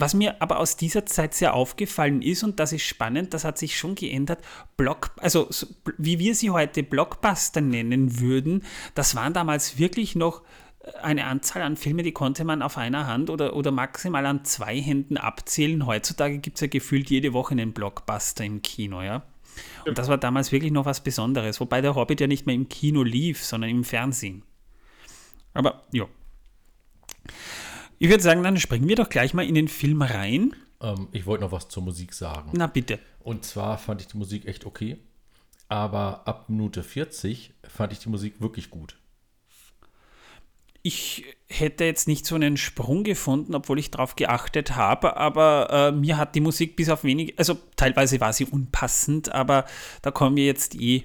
Was 0.00 0.14
mir 0.14 0.40
aber 0.40 0.58
aus 0.58 0.76
dieser 0.76 1.06
Zeit 1.06 1.34
sehr 1.34 1.54
aufgefallen 1.54 2.22
ist, 2.22 2.44
und 2.44 2.60
das 2.60 2.72
ist 2.72 2.82
spannend, 2.82 3.34
das 3.34 3.44
hat 3.44 3.58
sich 3.58 3.76
schon 3.76 3.94
geändert, 3.94 4.44
Block, 4.76 5.10
also 5.16 5.48
wie 5.96 6.18
wir 6.18 6.34
sie 6.34 6.50
heute 6.50 6.82
Blockbuster 6.82 7.60
nennen 7.60 8.20
würden, 8.20 8.64
das 8.94 9.16
waren 9.16 9.32
damals 9.32 9.78
wirklich 9.78 10.14
noch 10.14 10.42
äh, 10.80 10.92
eine 11.02 11.26
Anzahl 11.26 11.62
an 11.62 11.76
Filmen, 11.76 12.04
die 12.04 12.12
konnte 12.12 12.44
man 12.44 12.62
auf 12.62 12.78
einer 12.78 13.06
Hand 13.08 13.28
oder, 13.28 13.56
oder 13.56 13.72
maximal 13.72 14.24
an 14.26 14.44
zwei 14.44 14.80
Händen 14.80 15.16
abzählen. 15.16 15.84
Heutzutage 15.84 16.38
gibt 16.38 16.58
es 16.58 16.60
ja 16.60 16.68
gefühlt 16.68 17.10
jede 17.10 17.32
Woche 17.32 17.52
einen 17.52 17.72
Blockbuster 17.72 18.44
im 18.44 18.62
Kino, 18.62 19.02
ja. 19.02 19.24
Und 19.84 19.98
das 19.98 20.06
war 20.06 20.18
damals 20.18 20.52
wirklich 20.52 20.70
noch 20.70 20.84
was 20.84 21.02
Besonderes, 21.02 21.58
wobei 21.58 21.80
der 21.80 21.96
Hobbit 21.96 22.20
ja 22.20 22.28
nicht 22.28 22.46
mehr 22.46 22.54
im 22.54 22.68
Kino 22.68 23.02
lief, 23.02 23.44
sondern 23.44 23.70
im 23.70 23.84
Fernsehen. 23.84 24.44
Aber 25.54 25.82
ja. 25.92 26.06
Ich 27.98 28.08
würde 28.08 28.22
sagen, 28.22 28.42
dann 28.42 28.56
springen 28.58 28.88
wir 28.88 28.96
doch 28.96 29.08
gleich 29.08 29.34
mal 29.34 29.46
in 29.46 29.54
den 29.54 29.68
Film 29.68 30.02
rein. 30.02 30.54
Ähm, 30.80 31.08
ich 31.12 31.26
wollte 31.26 31.44
noch 31.44 31.52
was 31.52 31.68
zur 31.68 31.82
Musik 31.82 32.12
sagen. 32.12 32.50
Na 32.54 32.66
bitte. 32.66 32.98
Und 33.20 33.44
zwar 33.44 33.78
fand 33.78 34.00
ich 34.00 34.06
die 34.06 34.16
Musik 34.16 34.46
echt 34.46 34.66
okay. 34.66 34.98
Aber 35.68 36.26
ab 36.26 36.48
Minute 36.48 36.82
40 36.82 37.52
fand 37.68 37.92
ich 37.92 37.98
die 37.98 38.08
Musik 38.08 38.40
wirklich 38.40 38.70
gut. 38.70 38.96
ich 40.82 41.24
hätte 41.48 41.84
jetzt 41.84 42.08
nicht 42.08 42.24
so 42.24 42.34
einen 42.34 42.56
Sprung 42.56 43.04
gefunden, 43.04 43.54
obwohl 43.54 43.78
ich 43.78 43.90
darauf 43.90 44.16
geachtet 44.16 44.76
habe, 44.76 45.16
aber 45.16 45.68
äh, 45.70 45.92
mir 45.92 46.16
hat 46.16 46.34
die 46.34 46.40
Musik 46.40 46.76
bis 46.76 46.88
auf 46.88 47.04
wenig, 47.04 47.38
also 47.38 47.58
teilweise 47.76 48.20
war 48.20 48.32
sie 48.32 48.44
unpassend, 48.44 49.32
aber 49.32 49.66
da 50.02 50.10
kommen 50.10 50.36
wir 50.36 50.46
jetzt 50.46 50.74
eh, 50.76 51.04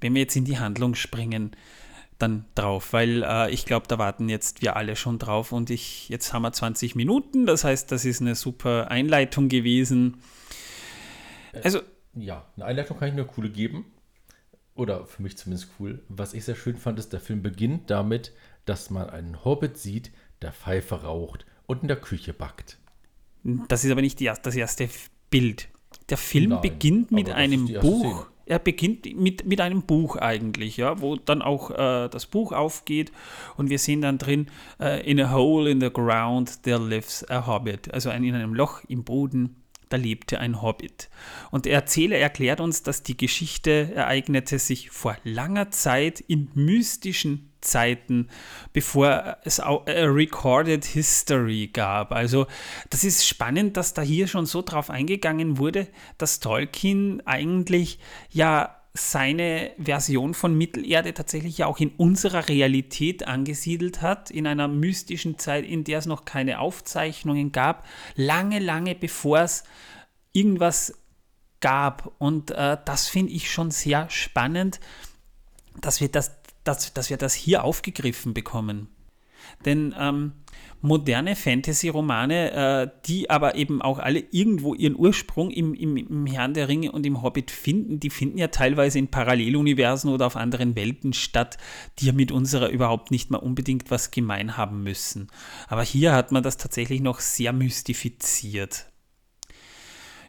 wenn 0.00 0.14
wir 0.14 0.22
jetzt 0.22 0.36
in 0.36 0.44
die 0.44 0.58
Handlung 0.58 0.94
springen, 0.94 1.52
dann 2.22 2.44
drauf, 2.54 2.92
weil 2.92 3.22
äh, 3.22 3.50
ich 3.50 3.66
glaube, 3.66 3.86
da 3.88 3.98
warten 3.98 4.28
jetzt 4.28 4.62
wir 4.62 4.76
alle 4.76 4.96
schon 4.96 5.18
drauf 5.18 5.52
und 5.52 5.70
ich, 5.70 6.08
jetzt 6.08 6.32
haben 6.32 6.42
wir 6.42 6.52
20 6.52 6.94
Minuten, 6.94 7.46
das 7.46 7.64
heißt, 7.64 7.90
das 7.90 8.04
ist 8.04 8.20
eine 8.20 8.34
super 8.34 8.90
Einleitung 8.90 9.48
gewesen. 9.48 10.18
Also. 11.62 11.78
Äh, 11.78 11.82
ja, 12.14 12.44
eine 12.56 12.64
Einleitung 12.64 12.98
kann 12.98 13.08
ich 13.08 13.14
nur 13.14 13.26
coole 13.26 13.50
geben. 13.50 13.86
Oder 14.74 15.04
für 15.04 15.22
mich 15.22 15.36
zumindest 15.36 15.70
cool. 15.78 16.02
Was 16.08 16.32
ich 16.32 16.44
sehr 16.44 16.54
schön 16.54 16.76
fand, 16.76 16.98
ist, 16.98 17.12
der 17.12 17.20
Film 17.20 17.42
beginnt 17.42 17.90
damit, 17.90 18.32
dass 18.64 18.90
man 18.90 19.10
einen 19.10 19.44
Hobbit 19.44 19.76
sieht, 19.76 20.10
der 20.42 20.52
Pfeife 20.52 21.02
raucht 21.02 21.44
und 21.66 21.82
in 21.82 21.88
der 21.88 21.98
Küche 21.98 22.32
backt. 22.32 22.78
Das 23.68 23.84
ist 23.84 23.90
aber 23.90 24.00
nicht 24.00 24.20
die, 24.20 24.32
das 24.42 24.56
erste 24.56 24.88
Bild. 25.28 25.68
Der 26.08 26.16
Film 26.16 26.50
Nein, 26.50 26.62
beginnt 26.62 27.10
mit 27.10 27.30
einem 27.30 27.66
Buch. 27.80 28.22
Szene. 28.22 28.26
Er 28.50 28.58
beginnt 28.58 29.06
mit, 29.16 29.46
mit 29.46 29.60
einem 29.60 29.82
Buch 29.82 30.16
eigentlich, 30.16 30.76
ja, 30.76 31.00
wo 31.00 31.14
dann 31.14 31.40
auch 31.40 31.70
äh, 31.70 32.08
das 32.08 32.26
Buch 32.26 32.50
aufgeht 32.50 33.12
und 33.56 33.70
wir 33.70 33.78
sehen 33.78 34.00
dann 34.00 34.18
drin, 34.18 34.48
äh, 34.80 35.08
in 35.08 35.20
a 35.20 35.32
hole 35.32 35.70
in 35.70 35.80
the 35.80 35.88
ground 35.88 36.64
there 36.64 36.84
lives 36.84 37.24
a 37.30 37.46
hobbit. 37.46 37.94
Also 37.94 38.10
in 38.10 38.34
einem 38.34 38.52
Loch 38.52 38.82
im 38.88 39.04
Boden 39.04 39.54
da 39.88 39.96
lebte 39.96 40.40
ein 40.40 40.62
Hobbit. 40.62 41.10
Und 41.50 41.64
der 41.64 41.74
Erzähler 41.74 42.16
erklärt 42.16 42.60
uns, 42.60 42.82
dass 42.82 43.04
die 43.04 43.16
Geschichte 43.16 43.92
ereignete 43.94 44.58
sich 44.58 44.90
vor 44.90 45.16
langer 45.24 45.70
Zeit 45.70 46.20
in 46.20 46.48
mystischen 46.54 47.49
Zeiten, 47.60 48.28
bevor 48.72 49.38
es 49.44 49.60
auch 49.60 49.86
a 49.86 50.04
Recorded 50.04 50.84
History 50.84 51.68
gab. 51.72 52.12
Also 52.12 52.46
das 52.90 53.04
ist 53.04 53.26
spannend, 53.26 53.76
dass 53.76 53.94
da 53.94 54.02
hier 54.02 54.26
schon 54.26 54.46
so 54.46 54.62
drauf 54.62 54.90
eingegangen 54.90 55.58
wurde, 55.58 55.88
dass 56.18 56.40
Tolkien 56.40 57.22
eigentlich 57.26 57.98
ja 58.30 58.76
seine 58.92 59.70
Version 59.78 60.34
von 60.34 60.56
Mittelerde 60.56 61.14
tatsächlich 61.14 61.58
ja 61.58 61.66
auch 61.66 61.78
in 61.78 61.90
unserer 61.90 62.48
Realität 62.48 63.26
angesiedelt 63.26 64.02
hat, 64.02 64.30
in 64.30 64.46
einer 64.46 64.66
mystischen 64.66 65.38
Zeit, 65.38 65.64
in 65.64 65.84
der 65.84 66.00
es 66.00 66.06
noch 66.06 66.24
keine 66.24 66.58
Aufzeichnungen 66.58 67.52
gab, 67.52 67.86
lange, 68.16 68.58
lange 68.58 68.94
bevor 68.96 69.40
es 69.40 69.64
irgendwas 70.32 70.94
gab. 71.60 72.12
Und 72.18 72.50
äh, 72.50 72.78
das 72.84 73.08
finde 73.08 73.32
ich 73.32 73.50
schon 73.50 73.70
sehr 73.70 74.10
spannend, 74.10 74.80
dass 75.80 76.00
wir 76.00 76.08
das, 76.08 76.39
dass, 76.64 76.92
dass 76.92 77.10
wir 77.10 77.16
das 77.16 77.34
hier 77.34 77.64
aufgegriffen 77.64 78.34
bekommen. 78.34 78.88
Denn 79.64 79.94
ähm, 79.98 80.32
moderne 80.80 81.36
Fantasy-Romane, 81.36 82.52
äh, 82.52 82.90
die 83.06 83.28
aber 83.28 83.54
eben 83.54 83.82
auch 83.82 83.98
alle 83.98 84.20
irgendwo 84.30 84.74
ihren 84.74 84.96
Ursprung 84.96 85.50
im, 85.50 85.74
im, 85.74 85.96
im, 85.96 86.26
Herrn 86.26 86.54
der 86.54 86.68
Ringe 86.68 86.92
und 86.92 87.04
im 87.04 87.22
Hobbit 87.22 87.50
finden, 87.50 88.00
die 88.00 88.10
finden 88.10 88.38
ja 88.38 88.48
teilweise 88.48 88.98
in 88.98 89.08
Paralleluniversen 89.08 90.10
oder 90.10 90.26
auf 90.26 90.36
anderen 90.36 90.76
Welten 90.76 91.12
statt, 91.12 91.58
die 91.98 92.06
ja 92.06 92.12
mit 92.12 92.32
unserer 92.32 92.68
überhaupt 92.68 93.10
nicht 93.10 93.30
mal 93.30 93.38
unbedingt 93.38 93.90
was 93.90 94.10
gemein 94.10 94.56
haben 94.56 94.82
müssen. 94.82 95.28
Aber 95.68 95.82
hier 95.82 96.12
hat 96.12 96.32
man 96.32 96.42
das 96.42 96.56
tatsächlich 96.56 97.00
noch 97.00 97.20
sehr 97.20 97.52
mystifiziert. 97.52 98.86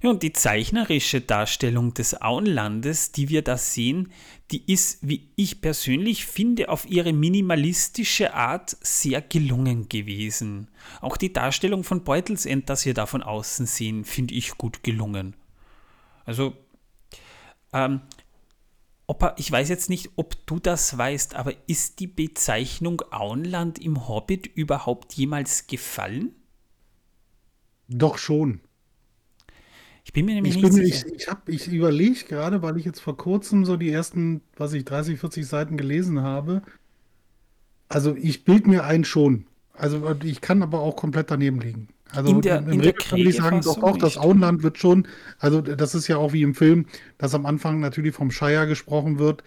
Ja, 0.02 0.10
und 0.10 0.24
die 0.24 0.34
zeichnerische 0.34 1.22
Darstellung 1.22 1.94
des 1.94 2.20
Auenlandes, 2.20 3.12
die 3.12 3.30
wir 3.30 3.44
da 3.44 3.56
sehen, 3.56 4.12
die 4.52 4.72
ist, 4.72 5.00
wie 5.08 5.30
ich 5.36 5.62
persönlich 5.62 6.26
finde, 6.26 6.70
auf 6.70 6.86
ihre 6.90 7.14
minimalistische 7.14 8.34
Art 8.34 8.76
sehr 8.82 9.22
gelungen 9.22 9.88
gewesen. 9.88 10.68
Auch 11.00 11.18
die 11.18 11.32
Darstellung 11.32 11.84
von 11.84 12.04
Beutelsend, 12.04 12.70
das 12.70 12.86
wir 12.86 12.94
da 12.94 13.06
von 13.06 13.24
außen 13.24 13.66
sehen, 13.66 14.04
finde 14.04 14.34
ich 14.34 14.58
gut 14.58 14.84
gelungen. 14.84 15.36
Also, 16.26 16.54
ähm, 17.74 18.02
ob, 19.08 19.34
ich 19.38 19.52
weiß 19.52 19.70
jetzt 19.70 19.90
nicht, 19.90 20.12
ob 20.16 20.46
du 20.46 20.60
das 20.60 20.98
weißt, 20.98 21.36
aber 21.36 21.54
ist 21.68 22.00
die 22.00 22.08
Bezeichnung 22.08 23.02
Auenland 23.12 23.80
im 23.80 24.08
Hobbit 24.08 24.48
überhaupt 24.48 25.14
jemals 25.14 25.68
gefallen? 25.68 26.36
Doch 27.88 28.18
schon. 28.18 28.62
Ich 30.12 30.14
bin 30.14 30.26
mir 30.26 30.36
nämlich 30.36 30.58
ich 30.58 30.62
nicht 30.62 30.76
bin, 30.76 30.86
sicher. 30.86 31.08
Ich, 31.48 31.56
ich, 31.56 31.68
ich 31.68 31.74
überlege 31.74 32.26
gerade, 32.26 32.62
weil 32.62 32.76
ich 32.76 32.84
jetzt 32.84 33.00
vor 33.00 33.16
kurzem 33.16 33.64
so 33.64 33.78
die 33.78 33.90
ersten, 33.90 34.42
was 34.58 34.74
ich, 34.74 34.84
30, 34.84 35.18
40 35.18 35.48
Seiten 35.48 35.78
gelesen 35.78 36.22
habe. 36.22 36.64
Also 37.88 38.14
ich 38.20 38.44
bild 38.44 38.68
mir 38.68 38.84
ein 38.84 39.06
schon. 39.06 39.46
Also 39.72 40.14
ich 40.22 40.42
kann 40.42 40.64
aber 40.64 40.82
auch 40.82 40.98
komplett 40.98 41.32
daneben 41.32 41.62
liegen. 41.62 41.88
Also 42.12 42.30
in 42.30 42.42
der, 42.42 42.58
im 42.58 42.82
Regel 42.82 43.12
würde 43.12 43.30
ich 43.30 43.38
sagen, 43.38 43.62
doch 43.62 43.82
auch 43.84 43.96
das 43.96 44.18
Auenland 44.18 44.64
wird 44.64 44.78
schon, 44.78 45.08
also 45.40 45.62
das 45.62 45.96
ist 45.96 46.10
ja 46.10 46.18
auch 46.18 46.34
wie 46.34 46.42
im 46.42 46.56
Film, 46.56 46.88
dass 47.18 47.34
am 47.34 47.46
Anfang 47.46 47.80
natürlich 47.80 48.14
vom 48.14 48.32
Shire 48.32 48.68
gesprochen 48.68 49.18
wird. 49.18 49.46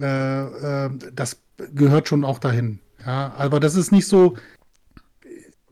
Äh, 0.00 0.86
äh, 0.86 0.90
das 1.14 1.42
gehört 1.76 2.08
schon 2.08 2.24
auch 2.24 2.40
dahin. 2.40 2.80
Ja, 3.06 3.32
aber 3.38 3.60
das 3.60 3.76
ist 3.76 3.92
nicht 3.92 4.08
so, 4.08 4.36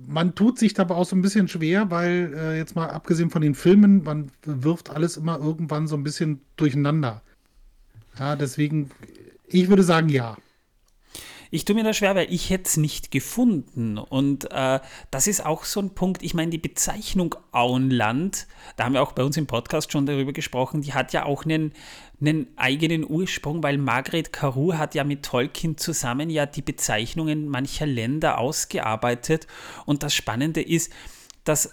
man 0.07 0.35
tut 0.35 0.59
sich 0.59 0.75
dabei 0.75 0.95
auch 0.95 1.07
so 1.07 1.17
ein 1.17 1.23
bisschen 1.23 1.49
schwer, 1.49 1.91
weil 1.91 2.35
äh, 2.37 2.57
jetzt 2.57 2.77
mal 2.77 2.89
abgesehen 2.91 3.31
von 3.31 3.43
den 3.43 3.55
Filmen, 3.55 4.03
man 4.03 4.31
wirft 4.45 4.91
alles 4.91 5.17
immer 5.17 5.39
irgendwann 5.39 5.87
so 5.87 5.97
ein 5.97 6.03
bisschen 6.03 6.41
durcheinander. 6.57 7.23
Ja, 8.19 8.37
deswegen, 8.37 8.91
ich 9.47 9.69
würde 9.69 9.83
sagen, 9.83 10.09
ja. 10.09 10.37
Ich 11.55 11.65
tue 11.65 11.77
mir 11.77 11.85
da 11.85 11.95
schwer, 11.95 12.17
weil 12.17 12.33
ich 12.33 12.51
hätte 12.51 12.65
es 12.65 12.77
nicht 12.77 13.13
gefunden. 13.13 13.97
Und 13.97 14.51
äh, 14.51 14.81
das 15.13 15.29
ist 15.29 15.47
auch 15.47 15.63
so 15.63 15.79
ein 15.79 15.95
Punkt. 15.95 16.25
Ich 16.25 16.35
meine, 16.35 16.51
die 16.51 16.59
Bezeichnung 16.59 17.37
Auenland, 17.53 18.49
da 18.75 18.83
haben 18.83 18.95
wir 18.95 19.03
auch 19.05 19.13
bei 19.13 19.23
uns 19.23 19.37
im 19.37 19.47
Podcast 19.47 19.93
schon 19.93 20.05
darüber 20.05 20.33
gesprochen, 20.33 20.81
die 20.81 20.95
hat 20.95 21.13
ja 21.13 21.25
auch 21.25 21.45
einen, 21.45 21.73
einen 22.21 22.49
eigenen 22.57 23.09
Ursprung, 23.09 23.63
weil 23.63 23.79
Margaret 23.79 24.33
Carew 24.33 24.75
hat 24.75 24.97
ja 24.97 25.05
mit 25.05 25.25
Tolkien 25.25 25.79
zusammen 25.79 26.29
ja 26.29 26.45
die 26.45 26.61
Bezeichnungen 26.61 27.49
mancher 27.49 27.87
Länder 27.87 28.39
ausgearbeitet. 28.39 29.47
Und 29.87 30.03
das 30.03 30.13
Spannende 30.13 30.61
ist, 30.61 30.93
dass 31.45 31.71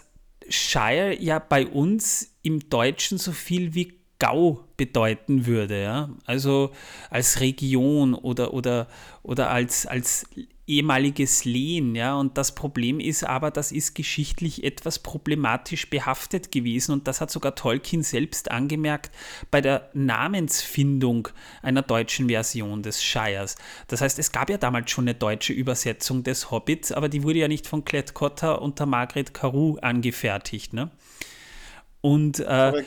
Shire 0.48 1.20
ja 1.20 1.40
bei 1.40 1.66
uns 1.66 2.36
im 2.44 2.70
Deutschen 2.70 3.18
so 3.18 3.32
viel 3.32 3.74
wie 3.74 4.00
Gau 4.20 4.64
bedeuten 4.82 5.46
würde, 5.46 5.80
ja. 5.80 6.10
Also 6.26 6.72
als 7.12 7.40
Region 7.40 8.16
oder, 8.16 8.52
oder, 8.52 8.88
oder 9.22 9.52
als, 9.52 9.86
als 9.86 10.26
ehemaliges 10.66 11.46
Lehen, 11.46 11.94
ja. 11.94 12.16
Und 12.16 12.36
das 12.40 12.56
Problem 12.56 13.00
ist 13.00 13.24
aber, 13.24 13.52
das 13.52 13.72
ist 13.72 13.94
geschichtlich 13.94 14.64
etwas 14.64 14.98
problematisch 14.98 15.88
behaftet 15.92 16.52
gewesen 16.52 16.94
und 16.94 17.08
das 17.08 17.22
hat 17.22 17.30
sogar 17.30 17.54
Tolkien 17.54 18.02
selbst 18.02 18.50
angemerkt 18.50 19.12
bei 19.52 19.62
der 19.62 19.92
Namensfindung 19.94 21.28
einer 21.62 21.84
deutschen 21.84 22.28
Version 22.28 22.82
des 22.82 23.04
Shires. 23.04 23.58
Das 23.86 24.02
heißt, 24.02 24.18
es 24.18 24.32
gab 24.32 24.50
ja 24.50 24.58
damals 24.58 24.90
schon 24.90 25.04
eine 25.04 25.14
deutsche 25.14 25.54
Übersetzung 25.54 26.24
des 26.24 26.50
Hobbits, 26.50 26.92
aber 26.92 27.08
die 27.08 27.22
wurde 27.22 27.38
ja 27.38 27.48
nicht 27.48 27.68
von 27.68 27.86
Klett-Cotta 27.86 28.54
unter 28.54 28.88
Margret 28.88 29.36
Carew 29.36 29.78
angefertigt, 29.80 30.74
ne? 30.74 30.90
Und 32.02 32.40
äh, 32.40 32.84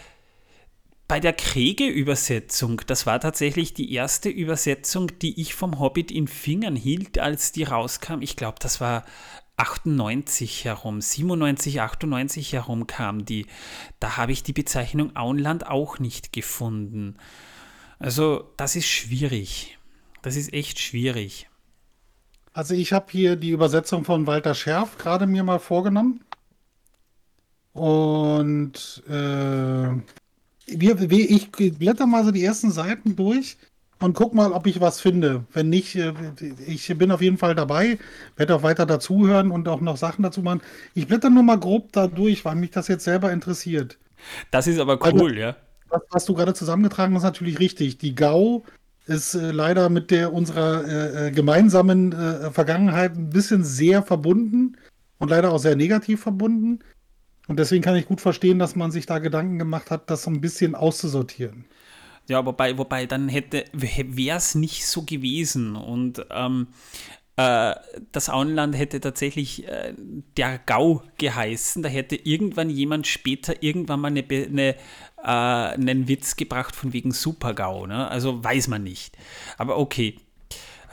bei 1.06 1.20
der 1.20 1.34
Kriege-Übersetzung, 1.34 2.80
das 2.86 3.04
war 3.04 3.20
tatsächlich 3.20 3.74
die 3.74 3.92
erste 3.92 4.30
Übersetzung, 4.30 5.10
die 5.20 5.40
ich 5.40 5.54
vom 5.54 5.78
Hobbit 5.78 6.10
in 6.10 6.28
Fingern 6.28 6.76
hielt, 6.76 7.18
als 7.18 7.52
die 7.52 7.64
rauskam. 7.64 8.22
Ich 8.22 8.36
glaube, 8.36 8.56
das 8.60 8.80
war 8.80 9.04
98 9.56 10.64
herum, 10.64 11.00
97, 11.00 11.80
98 11.80 12.52
herum 12.54 12.86
kam 12.86 13.24
die. 13.24 13.46
Da 14.00 14.16
habe 14.16 14.32
ich 14.32 14.42
die 14.42 14.52
Bezeichnung 14.52 15.14
Auenland 15.14 15.66
auch 15.66 15.98
nicht 15.98 16.32
gefunden. 16.32 17.16
Also, 17.98 18.50
das 18.56 18.74
ist 18.74 18.88
schwierig. 18.88 19.78
Das 20.22 20.36
ist 20.36 20.52
echt 20.52 20.80
schwierig. 20.80 21.48
Also, 22.54 22.74
ich 22.74 22.92
habe 22.92 23.06
hier 23.10 23.36
die 23.36 23.50
Übersetzung 23.50 24.04
von 24.04 24.26
Walter 24.26 24.54
Scherf 24.54 24.96
gerade 24.96 25.26
mir 25.26 25.44
mal 25.44 25.60
vorgenommen. 25.60 26.24
Und 27.72 29.02
äh, 29.08 29.88
ich 30.66 31.50
blätter 31.78 32.06
mal 32.06 32.24
so 32.24 32.30
die 32.30 32.44
ersten 32.44 32.70
Seiten 32.70 33.16
durch 33.16 33.56
und 34.00 34.14
guck 34.14 34.34
mal, 34.34 34.52
ob 34.52 34.66
ich 34.66 34.80
was 34.80 35.00
finde. 35.00 35.44
Wenn 35.52 35.70
nicht, 35.70 35.96
äh, 35.96 36.12
ich 36.66 36.86
bin 36.98 37.10
auf 37.10 37.22
jeden 37.22 37.38
Fall 37.38 37.54
dabei, 37.54 37.98
werde 38.36 38.54
auch 38.54 38.62
weiter 38.62 38.86
dazuhören 38.86 39.50
und 39.50 39.68
auch 39.68 39.80
noch 39.80 39.96
Sachen 39.96 40.22
dazu 40.22 40.42
machen. 40.42 40.60
Ich 40.94 41.06
blätter 41.06 41.30
nur 41.30 41.42
mal 41.42 41.58
grob 41.58 41.92
da 41.92 42.06
durch, 42.06 42.44
weil 42.44 42.56
mich 42.56 42.70
das 42.70 42.88
jetzt 42.88 43.04
selber 43.04 43.32
interessiert. 43.32 43.98
Das 44.50 44.66
ist 44.66 44.78
aber 44.78 44.98
cool, 45.00 45.22
also, 45.22 45.28
ja. 45.28 45.56
Was, 45.88 46.02
was, 46.10 46.24
du 46.24 46.34
gerade 46.34 46.54
zusammengetragen 46.54 47.14
hast, 47.14 47.22
ist 47.22 47.24
natürlich 47.24 47.58
richtig. 47.60 47.98
Die 47.98 48.14
GAU 48.14 48.64
ist 49.06 49.34
äh, 49.34 49.50
leider 49.52 49.88
mit 49.88 50.10
der 50.10 50.32
unserer 50.32 50.84
äh, 50.86 51.28
äh, 51.28 51.30
gemeinsamen 51.30 52.12
äh, 52.12 52.50
Vergangenheit 52.50 53.16
ein 53.16 53.30
bisschen 53.30 53.64
sehr 53.64 54.02
verbunden 54.02 54.76
und 55.18 55.30
leider 55.30 55.52
auch 55.52 55.58
sehr 55.58 55.76
negativ 55.76 56.22
verbunden. 56.22 56.80
Und 57.46 57.58
deswegen 57.58 57.82
kann 57.82 57.96
ich 57.96 58.06
gut 58.06 58.20
verstehen, 58.20 58.58
dass 58.58 58.76
man 58.76 58.90
sich 58.90 59.06
da 59.06 59.18
Gedanken 59.18 59.58
gemacht 59.58 59.90
hat, 59.90 60.10
das 60.10 60.22
so 60.22 60.30
ein 60.30 60.40
bisschen 60.40 60.74
auszusortieren. 60.74 61.66
Ja, 62.26 62.44
wobei, 62.46 62.78
wobei 62.78 63.04
dann 63.06 63.28
hätte, 63.28 63.64
wäre 63.72 64.38
es 64.38 64.54
nicht 64.54 64.86
so 64.86 65.02
gewesen. 65.02 65.76
Und 65.76 66.24
ähm, 66.30 66.68
äh, 67.36 67.74
das 68.12 68.30
Auenland 68.30 68.76
hätte 68.78 69.00
tatsächlich 69.00 69.68
äh, 69.68 69.92
der 70.38 70.58
Gau 70.58 71.02
geheißen. 71.18 71.82
Da 71.82 71.90
hätte 71.90 72.16
irgendwann 72.16 72.70
jemand 72.70 73.06
später 73.06 73.62
irgendwann 73.62 74.00
mal 74.00 74.08
eine, 74.08 74.24
eine, 74.30 74.74
äh, 75.22 75.26
einen 75.26 76.08
Witz 76.08 76.36
gebracht 76.36 76.74
von 76.74 76.94
wegen 76.94 77.12
Super-GAU. 77.12 77.86
Ne? 77.86 78.08
Also 78.08 78.42
weiß 78.42 78.68
man 78.68 78.84
nicht. 78.84 79.18
Aber 79.58 79.78
okay, 79.78 80.18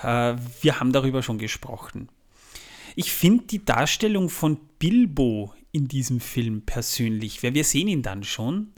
äh, 0.03 0.35
wir 0.61 0.79
haben 0.81 0.91
darüber 0.91 1.23
schon 1.23 1.37
gesprochen. 1.37 2.09
Ich 2.95 3.13
finde 3.13 3.45
die 3.45 3.63
Darstellung 3.63 4.27
von 4.27 4.57
Bilbo 4.79 5.53
in 5.71 5.87
diesem 5.87 6.19
Film 6.19 6.63
persönlich, 6.63 7.43
weil 7.43 7.53
wir 7.53 7.63
sehen 7.63 7.87
ihn 7.87 8.03
dann 8.03 8.23
schon, 8.23 8.73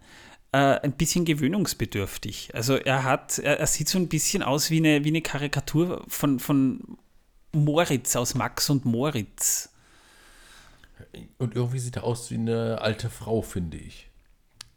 äh, 0.54 0.80
ein 0.82 0.94
bisschen 0.94 1.26
gewöhnungsbedürftig. 1.26 2.52
Also 2.54 2.76
er 2.76 3.04
hat, 3.04 3.40
er, 3.40 3.60
er, 3.60 3.68
sieht 3.68 3.90
so 3.90 3.98
ein 3.98 4.08
bisschen 4.08 4.44
aus 4.44 4.70
wie 4.70 4.78
eine, 4.78 5.04
wie 5.04 5.10
eine 5.10 5.22
Karikatur 5.22 6.04
von, 6.08 6.40
von 6.40 6.98
Moritz 7.52 8.16
aus 8.16 8.36
Max 8.36 8.70
und 8.70 8.86
Moritz. 8.86 9.70
Und 11.38 11.56
irgendwie 11.56 11.80
sieht 11.80 11.98
er 11.98 12.04
aus 12.04 12.30
wie 12.32 12.36
eine 12.36 12.80
alte 12.82 13.10
Frau, 13.10 13.42
finde 13.42 13.78
ich. 13.78 14.10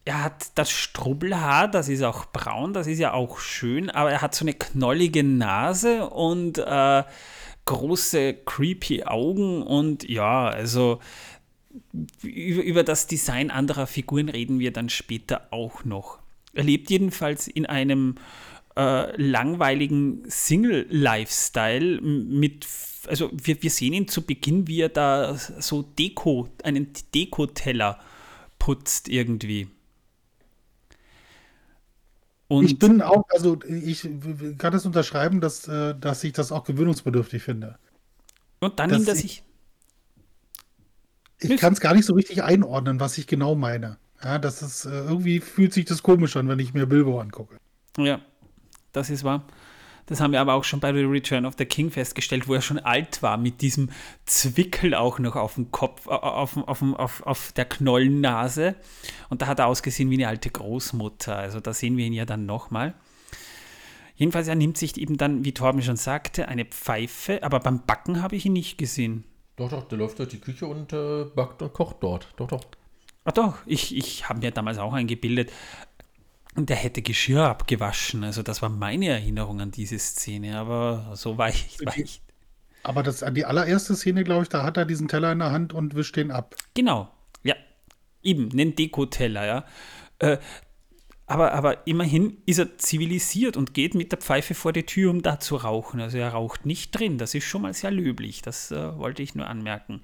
Er 0.07 0.23
hat 0.23 0.47
das 0.55 0.71
Strubbelhaar, 0.71 1.69
das 1.69 1.89
ist 1.89 2.03
auch 2.03 2.27
braun, 2.27 2.73
das 2.73 2.87
ist 2.87 2.99
ja 2.99 3.13
auch 3.13 3.39
schön, 3.39 3.91
aber 3.91 4.13
er 4.13 4.23
hat 4.23 4.35
so 4.35 4.45
eine 4.45 4.55
knollige 4.55 5.25
Nase 5.25 6.09
und 6.09 6.59
äh, 6.59 7.03
große, 7.65 8.35
creepy 8.45 9.05
Augen 9.05 9.63
und 9.63 10.09
ja, 10.09 10.49
also 10.49 11.01
über, 12.23 12.63
über 12.63 12.83
das 12.83 13.07
Design 13.07 13.51
anderer 13.51 13.87
Figuren 13.87 14.29
reden 14.29 14.59
wir 14.59 14.73
dann 14.73 14.89
später 14.89 15.49
auch 15.51 15.85
noch. 15.85 16.19
Er 16.53 16.65
lebt 16.65 16.91
jedenfalls 16.91 17.49
in 17.49 17.67
einem 17.67 18.17
äh, 18.77 19.21
langweiligen 19.21 20.23
Single-Lifestyle 20.29 22.01
mit, 22.01 22.67
also 23.07 23.31
wir, 23.33 23.63
wir 23.63 23.71
sehen 23.71 23.93
ihn 23.93 24.09
zu 24.09 24.23
Beginn, 24.23 24.69
wie 24.69 24.81
er 24.81 24.89
da 24.89 25.37
so 25.37 25.83
Deko, 25.83 26.49
einen 26.63 26.89
Dekoteller 27.15 27.99
putzt 28.59 29.09
irgendwie. 29.09 29.69
Und 32.49 32.65
ich 32.65 32.79
bin 32.79 33.03
auch, 33.03 33.25
also 33.31 33.59
ich 33.65 34.03
kann 34.59 34.73
das 34.73 34.87
unterschreiben, 34.87 35.41
dass, 35.41 35.67
äh, 35.67 35.95
dass 35.99 36.23
ich 36.23 36.33
das 36.33 36.53
auch 36.53 36.65
gewöhnungsbedürftig 36.65 37.43
finde. 37.43 37.79
Und 38.61 38.79
dann 38.79 38.91
nimmt 38.91 39.09
er 39.09 39.17
sich. 39.17 39.43
Ich, 41.39 41.61
kann 41.61 41.73
es 41.73 41.81
gar 41.81 41.95
nicht 41.95 42.07
so 42.07 42.15
richtig 42.15 42.43
einordnen, 42.43 43.01
was 43.01 43.19
ich 43.19 43.27
genau 43.27 43.55
meine. 43.55 43.99
Ja, 44.23 44.39
das 44.39 44.63
ist, 44.63 44.87
äh, 44.87 45.05
irgendwie 45.05 45.41
fühlt 45.41 45.73
sich 45.73 45.85
das 45.85 46.03
komisch 46.03 46.37
an, 46.37 46.49
wenn 46.49 46.59
ich 46.59 46.73
mir 46.73 46.87
Bilbo 46.87 47.21
angucke. 47.21 47.57
Ja, 47.99 48.21
das 48.93 49.11
ist 49.11 49.25
wahr. 49.25 49.47
Das 50.07 50.21
haben 50.21 50.33
wir 50.33 50.41
aber 50.41 50.55
auch 50.55 50.63
schon 50.63 50.79
bei 50.79 50.93
The 50.93 51.03
Return 51.03 51.45
of 51.45 51.55
the 51.59 51.65
King 51.65 51.91
festgestellt, 51.91 52.47
wo 52.47 52.55
er 52.55 52.63
schon 52.63 52.79
alt 52.79 53.23
war, 53.23 53.37
mit 53.37 53.61
diesem 53.61 53.91
Zwickel 54.25 54.95
auch 54.95 55.19
noch 55.19 55.35
auf 55.35 55.55
dem 55.55 55.73
Kopf, 55.73 56.07
auf, 56.07 56.57
auf, 56.57 56.83
auf, 56.83 57.23
auf 57.27 57.53
der 57.53 57.65
Knollennase. 57.65 58.77
Und 59.29 59.43
da 59.43 59.49
hat 59.49 59.59
er 59.59 59.67
ausgesehen 59.67 60.09
wie 60.11 60.15
eine 60.15 60.29
alte 60.29 60.49
Großmutter. 60.49 61.37
Also 61.37 61.59
da 61.59 61.75
sehen 61.75 61.97
wir 61.97 62.07
ihn 62.07 62.13
ja 62.13 62.25
dann 62.25 62.47
nochmal. 62.47 62.95
Jedenfalls, 64.15 64.47
er 64.49 64.55
nimmt 64.55 64.79
sich 64.79 64.97
eben 64.97 65.19
dann, 65.19 65.45
wie 65.45 65.53
Torben 65.53 65.83
schon 65.83 65.97
sagte, 65.97 66.49
eine 66.49 66.65
Pfeife, 66.65 67.43
aber 67.43 67.59
beim 67.59 67.83
Backen 67.85 68.23
habe 68.23 68.37
ich 68.37 68.47
ihn 68.47 68.55
nicht 68.55 68.79
gesehen. 68.79 69.25
Doch, 69.57 69.71
doch, 69.71 69.89
der 69.89 69.99
läuft 69.99 70.19
durch 70.19 70.29
die 70.29 70.41
Küche 70.41 70.67
und 70.67 70.93
äh, 70.93 71.25
backt 71.25 71.63
und 71.63 71.73
kocht 71.73 71.97
dort. 72.01 72.29
Doch, 72.37 72.49
doch. 72.49 72.61
Ach 73.25 73.33
doch, 73.33 73.59
ich, 73.67 73.97
ich 73.97 74.29
habe 74.29 74.41
mir 74.41 74.51
damals 74.51 74.79
auch 74.79 74.93
eingebildet, 74.93 75.51
und 76.57 76.71
der 76.71 76.77
hätte 76.77 77.03
Geschirr 77.03 77.45
abgewaschen. 77.45 78.25
Also 78.25 78.43
das 78.43 78.63
war 78.63 78.71
meine 78.71 79.09
Erinnerung 79.09 79.61
an 79.61 79.71
diese 79.71 79.99
Szene, 79.99 80.59
aber 80.59 81.13
so 81.15 81.39
war 81.39 81.51
ich. 81.51 81.79
War 81.85 81.97
ich. 81.97 82.23
Aber 82.83 83.03
das, 83.03 83.25
die 83.33 83.45
allererste 83.45 83.97
Szene, 83.97 84.23
glaube 84.23 84.45
ich, 84.45 84.49
da 84.49 84.63
hat 84.63 84.77
er 84.77 84.85
diesen 84.85 85.09
Teller 85.09 85.33
in 85.33 85.41
der 85.41 85.51
Hand 85.51 85.73
und 85.73 85.97
wischt 85.97 86.15
den 86.17 86.31
ab. 86.31 86.55
Genau, 86.75 87.11
ja. 87.43 87.57
Eben, 88.23 88.51
einen 88.53 88.77
Dekoteller, 88.77 89.45
ja. 89.45 89.65
Äh, 90.21 90.39
aber, 91.29 91.53
aber 91.55 91.89
immerhin 91.89 92.37
ist 92.47 92.59
er 92.59 92.79
zivilisiert 92.79 93.57
und 93.57 93.75
geht 93.75 93.97
mit 93.97 94.13
der 94.13 94.21
Pfeife 94.21 94.55
vor 94.55 94.73
die 94.73 94.85
Tür, 94.85 95.11
um 95.11 95.23
da 95.23 95.41
zu 95.41 95.57
rauchen. 95.57 96.01
Also 96.01 96.19
er 96.19 96.29
raucht 96.31 96.67
nicht 96.67 96.93
drin. 96.93 97.19
Das 97.19 97.35
ist 97.35 97.45
schon 97.45 97.63
mal 97.63 97.75
sehr 97.75 97.91
löblich. 97.91 98.43
Das 98.43 98.71
äh, 98.71 98.97
wollte 98.97 99.25
ich 99.25 99.35
nur 99.35 99.49
anmerken. 99.49 100.03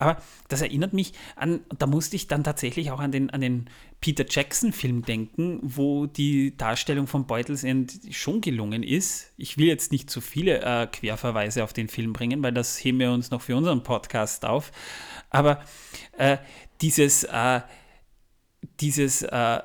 Aber 0.00 0.20
das 0.48 0.62
erinnert 0.62 0.92
mich 0.92 1.12
an, 1.36 1.60
da 1.78 1.86
musste 1.86 2.16
ich 2.16 2.26
dann 2.26 2.42
tatsächlich 2.42 2.90
auch 2.90 2.98
an 2.98 3.12
den, 3.12 3.30
an 3.30 3.42
den 3.42 3.70
Peter 4.00 4.24
Jackson-Film 4.28 5.02
denken, 5.02 5.60
wo 5.62 6.06
die 6.06 6.56
Darstellung 6.56 7.06
von 7.06 7.28
Beutels 7.28 7.62
End 7.62 8.00
schon 8.10 8.40
gelungen 8.40 8.82
ist. 8.82 9.32
Ich 9.36 9.58
will 9.58 9.68
jetzt 9.68 9.92
nicht 9.92 10.10
zu 10.10 10.20
viele 10.20 10.62
äh, 10.62 10.88
Querverweise 10.88 11.62
auf 11.62 11.74
den 11.74 11.86
Film 11.86 12.12
bringen, 12.12 12.42
weil 12.42 12.52
das 12.52 12.82
heben 12.82 12.98
wir 12.98 13.12
uns 13.12 13.30
noch 13.30 13.40
für 13.40 13.54
unseren 13.54 13.84
Podcast 13.84 14.44
auf. 14.44 14.72
Aber 15.30 15.62
äh, 16.18 16.38
dieses, 16.80 17.22
äh, 17.22 17.60
dieses 18.80 19.22
äh, 19.22 19.60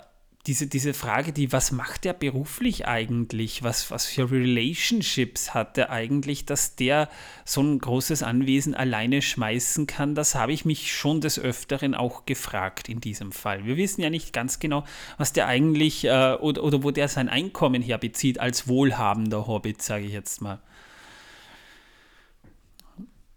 diese, 0.47 0.65
diese 0.65 0.93
Frage, 0.95 1.33
die, 1.33 1.51
was 1.51 1.71
macht 1.71 2.05
er 2.05 2.13
beruflich 2.13 2.87
eigentlich? 2.87 3.61
Was, 3.61 3.91
was 3.91 4.07
für 4.07 4.31
Relationships 4.31 5.53
hat 5.53 5.77
er 5.77 5.91
eigentlich, 5.91 6.45
dass 6.45 6.75
der 6.75 7.09
so 7.45 7.61
ein 7.61 7.77
großes 7.77 8.23
Anwesen 8.23 8.73
alleine 8.73 9.21
schmeißen 9.21 9.85
kann? 9.85 10.15
Das 10.15 10.33
habe 10.33 10.51
ich 10.51 10.65
mich 10.65 10.95
schon 10.95 11.21
des 11.21 11.37
Öfteren 11.37 11.93
auch 11.93 12.25
gefragt 12.25 12.89
in 12.89 13.01
diesem 13.01 13.31
Fall. 13.31 13.65
Wir 13.65 13.77
wissen 13.77 14.01
ja 14.01 14.09
nicht 14.09 14.33
ganz 14.33 14.57
genau, 14.57 14.83
was 15.17 15.31
der 15.31 15.47
eigentlich 15.47 16.05
äh, 16.05 16.33
oder, 16.39 16.63
oder 16.63 16.81
wo 16.81 16.89
der 16.89 17.07
sein 17.07 17.29
Einkommen 17.29 17.83
herbezieht 17.83 18.39
als 18.39 18.67
wohlhabender 18.67 19.45
Hobbit, 19.45 19.83
sage 19.83 20.05
ich 20.05 20.13
jetzt 20.13 20.41
mal. 20.41 20.59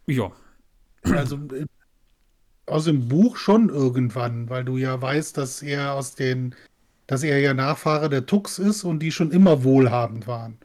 Ja. 0.06 0.32
Also 1.02 1.36
äh, 1.52 1.66
aus 2.66 2.84
dem 2.84 3.08
Buch 3.08 3.36
schon 3.36 3.68
irgendwann, 3.68 4.48
weil 4.48 4.64
du 4.64 4.78
ja 4.78 5.00
weißt, 5.00 5.36
dass 5.36 5.60
er 5.60 5.92
aus 5.92 6.14
den 6.14 6.54
dass 7.06 7.22
er 7.22 7.38
ja 7.40 7.54
Nachfahre 7.54 8.08
der 8.08 8.26
Tux 8.26 8.58
ist 8.58 8.84
und 8.84 9.00
die 9.00 9.12
schon 9.12 9.30
immer 9.30 9.64
wohlhabend 9.64 10.26
waren. 10.26 10.58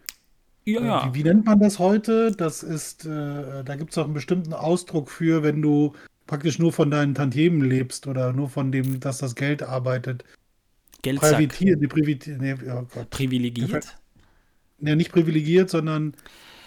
Ja, 0.65 0.81
ja. 0.81 1.09
Wie, 1.13 1.19
wie 1.19 1.23
nennt 1.23 1.45
man 1.45 1.59
das 1.59 1.79
heute? 1.79 2.31
Das 2.31 2.63
ist, 2.63 3.05
äh, 3.05 3.63
da 3.63 3.75
gibt 3.75 3.91
es 3.91 3.97
auch 3.97 4.05
einen 4.05 4.13
bestimmten 4.13 4.53
Ausdruck 4.53 5.09
für, 5.09 5.43
wenn 5.43 5.61
du 5.61 5.93
praktisch 6.27 6.59
nur 6.59 6.71
von 6.71 6.91
deinen 6.91 7.15
Tantiemen 7.15 7.61
lebst 7.61 8.05
oder 8.05 8.33
nur 8.33 8.49
von 8.49 8.71
dem, 8.71 8.99
dass 8.99 9.17
das 9.17 9.35
Geld 9.35 9.63
arbeitet. 9.63 10.23
Geldsack. 11.01 11.37
Privatier, 11.37 11.77
nee, 11.77 11.87
Privatier, 11.87 12.37
nee, 12.37 12.55
oh 12.71 12.85
Privilegiert? 13.09 13.97
Ja, 14.79 14.95
nicht 14.95 15.11
privilegiert, 15.11 15.69
sondern 15.69 16.13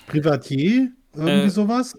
Privatier, 0.06 0.90
irgendwie 1.14 1.46
äh, 1.46 1.50
sowas. 1.50 1.96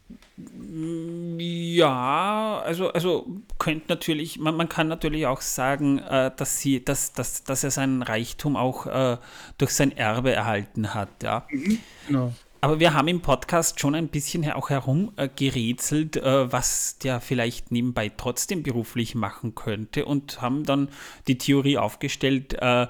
Ja, 1.37 2.61
also, 2.65 2.91
also 2.91 3.27
könnte 3.59 3.85
natürlich, 3.89 4.39
man, 4.39 4.55
man 4.55 4.69
kann 4.69 4.87
natürlich 4.87 5.27
auch 5.27 5.41
sagen, 5.41 5.99
äh, 5.99 6.31
dass, 6.35 6.59
sie, 6.59 6.83
dass, 6.83 7.13
dass, 7.13 7.43
dass 7.43 7.63
er 7.63 7.71
seinen 7.71 8.01
Reichtum 8.01 8.55
auch 8.55 8.87
äh, 8.87 9.17
durch 9.57 9.71
sein 9.71 9.91
Erbe 9.95 10.31
erhalten 10.31 10.93
hat, 10.93 11.21
ja. 11.21 11.45
Mhm, 11.49 11.79
genau. 12.07 12.33
Aber 12.63 12.79
wir 12.79 12.93
haben 12.93 13.09
im 13.09 13.19
Podcast 13.19 13.81
schon 13.81 13.93
ein 13.93 14.07
bisschen 14.07 14.49
auch 14.49 14.69
herumgerätselt, 14.69 16.15
äh, 16.15 16.49
was 16.49 16.97
der 16.97 17.19
vielleicht 17.19 17.73
nebenbei 17.73 18.09
trotzdem 18.15 18.63
beruflich 18.63 19.15
machen 19.15 19.53
könnte 19.53 20.05
und 20.05 20.41
haben 20.41 20.63
dann 20.63 20.87
die 21.27 21.37
Theorie 21.37 21.77
aufgestellt, 21.77 22.53
äh, 22.53 22.87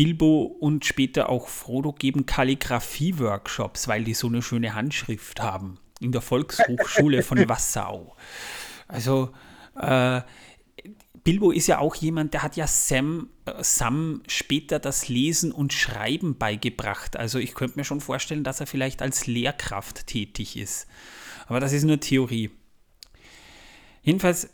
Bilbo 0.00 0.44
und 0.44 0.86
später 0.86 1.28
auch 1.28 1.48
Frodo 1.48 1.92
geben 1.92 2.24
Kalligrafie-Workshops, 2.24 3.86
weil 3.86 4.02
die 4.02 4.14
so 4.14 4.28
eine 4.28 4.40
schöne 4.40 4.74
Handschrift 4.74 5.42
haben 5.42 5.76
in 6.00 6.10
der 6.10 6.22
Volkshochschule 6.22 7.22
von 7.22 7.36
Wassau. 7.50 8.16
Also 8.88 9.28
äh, 9.78 10.22
Bilbo 11.22 11.50
ist 11.50 11.66
ja 11.66 11.80
auch 11.80 11.96
jemand, 11.96 12.32
der 12.32 12.42
hat 12.42 12.56
ja 12.56 12.66
Sam, 12.66 13.28
äh, 13.44 13.62
Sam 13.62 14.22
später 14.26 14.78
das 14.78 15.08
Lesen 15.08 15.52
und 15.52 15.74
Schreiben 15.74 16.38
beigebracht. 16.38 17.18
Also 17.18 17.38
ich 17.38 17.54
könnte 17.54 17.78
mir 17.78 17.84
schon 17.84 18.00
vorstellen, 18.00 18.42
dass 18.42 18.60
er 18.60 18.66
vielleicht 18.66 19.02
als 19.02 19.26
Lehrkraft 19.26 20.06
tätig 20.06 20.56
ist. 20.56 20.86
Aber 21.46 21.60
das 21.60 21.74
ist 21.74 21.84
nur 21.84 22.00
Theorie. 22.00 22.50
Jedenfalls 24.02 24.48